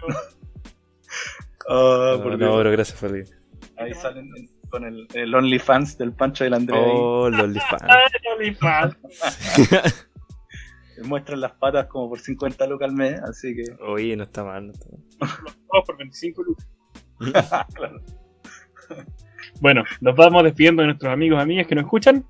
Oh, 1.69 2.17
No, 2.17 2.23
por 2.23 2.39
no, 2.39 2.57
pero 2.57 2.71
gracias 2.71 3.03
ir. 3.13 3.40
Ahí 3.81 3.95
salen 3.95 4.31
con 4.69 4.85
el, 4.85 5.07
el 5.15 5.35
OnlyFans 5.35 5.99
del 5.99 6.13
Pancho 6.13 6.45
del 6.45 6.55
Andrés. 6.55 6.81
Oh, 6.85 7.29
los 7.31 7.41
OnlyFans. 7.41 7.83
Ay, 7.89 8.33
OnlyFans. 8.37 8.97
Muestran 11.05 11.41
las 11.41 11.53
patas 11.53 11.87
como 11.87 12.11
por 12.11 12.21
50 12.21 12.67
lucas 12.67 12.91
al 12.91 12.95
mes, 12.95 13.19
así 13.21 13.57
que. 13.57 13.65
Oye, 13.83 14.15
no 14.17 14.25
está 14.25 14.45
mal. 14.45 14.67
No 14.67 14.73
está 14.73 14.87
mal. 14.91 15.85
Por 15.87 15.97
25 15.97 16.43
lucas. 16.43 16.67
claro. 17.75 18.03
Bueno, 19.61 19.85
nos 20.01 20.15
vamos 20.15 20.45
despidiendo 20.45 20.83
de 20.83 20.89
nuestros 20.89 21.13
amigos 21.13 21.39
y 21.39 21.43
amigas 21.43 21.67
que 21.67 21.75
nos 21.75 21.85
escuchan. 21.85 22.27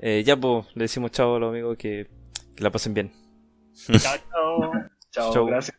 Eh, 0.00 0.22
ya, 0.24 0.36
pues, 0.36 0.66
le 0.74 0.84
decimos 0.84 1.10
chao 1.10 1.36
a 1.36 1.38
los 1.38 1.50
amigos 1.50 1.76
que, 1.76 2.08
que 2.56 2.64
la 2.64 2.70
pasen 2.70 2.94
bien. 2.94 3.12
Chao, 3.74 4.16
chao. 5.12 5.32
Chao, 5.32 5.46
gracias. 5.46 5.76